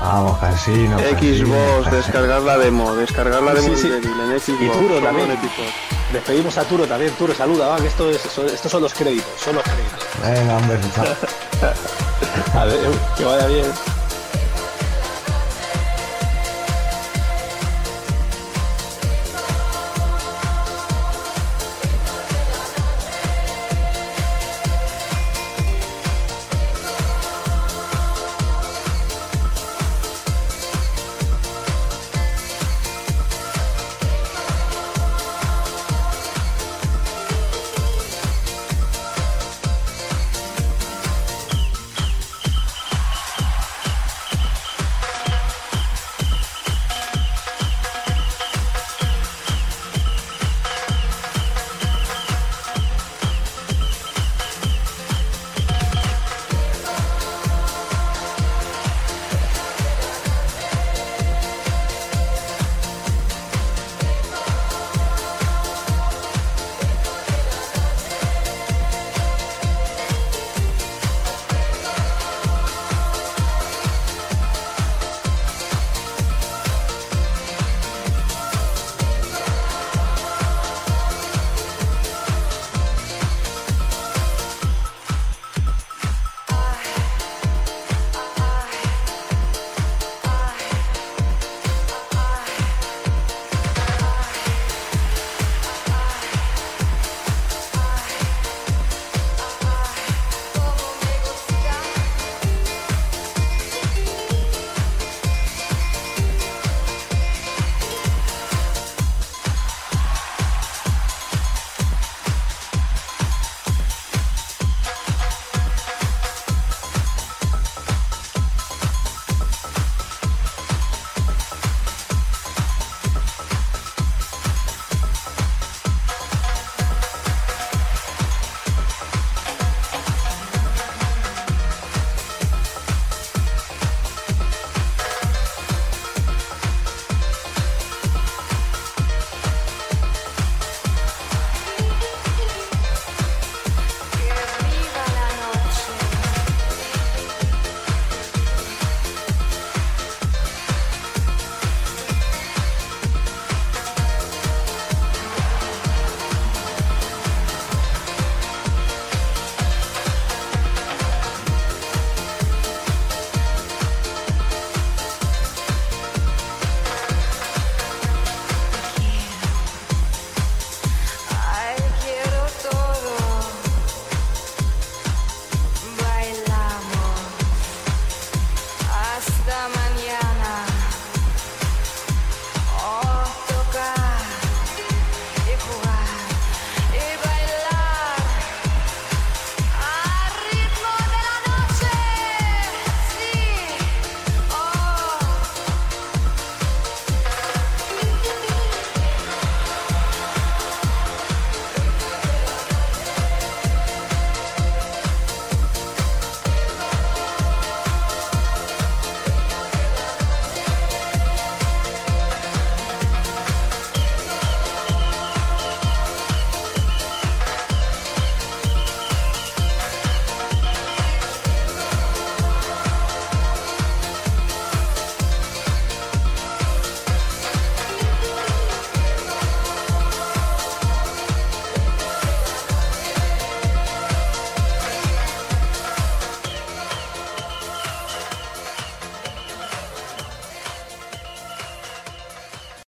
Vamos, 0.00 0.38
casino. 0.38 0.96
Xbox, 0.98 1.90
descargar 1.90 2.42
la 2.42 2.56
demo, 2.58 2.94
descargar 2.94 3.42
la 3.42 3.54
demo 3.54 3.74
Sí, 3.74 3.82
sí. 3.82 3.88
en 3.88 4.02
Xbox. 4.40 4.48
Y 4.62 4.68
Turo 4.68 5.00
también. 5.00 5.28
Despedimos 6.12 6.56
a 6.58 6.64
Turo 6.64 6.86
también. 6.86 7.12
Turo, 7.14 7.34
saluda, 7.34 7.66
va, 7.68 7.76
que 7.78 7.88
esto 7.88 8.08
es, 8.10 8.20
son- 8.20 8.46
estos 8.46 8.70
son 8.70 8.82
los 8.82 8.94
créditos, 8.94 9.26
son 9.42 9.56
los 9.56 9.64
créditos. 9.64 9.98
Venga, 10.22 10.56
hombre, 10.58 10.78
chao. 10.94 11.06
Adeu, 12.54 12.92
que 13.16 13.24
vaya 13.24 13.46
bien. 13.48 13.97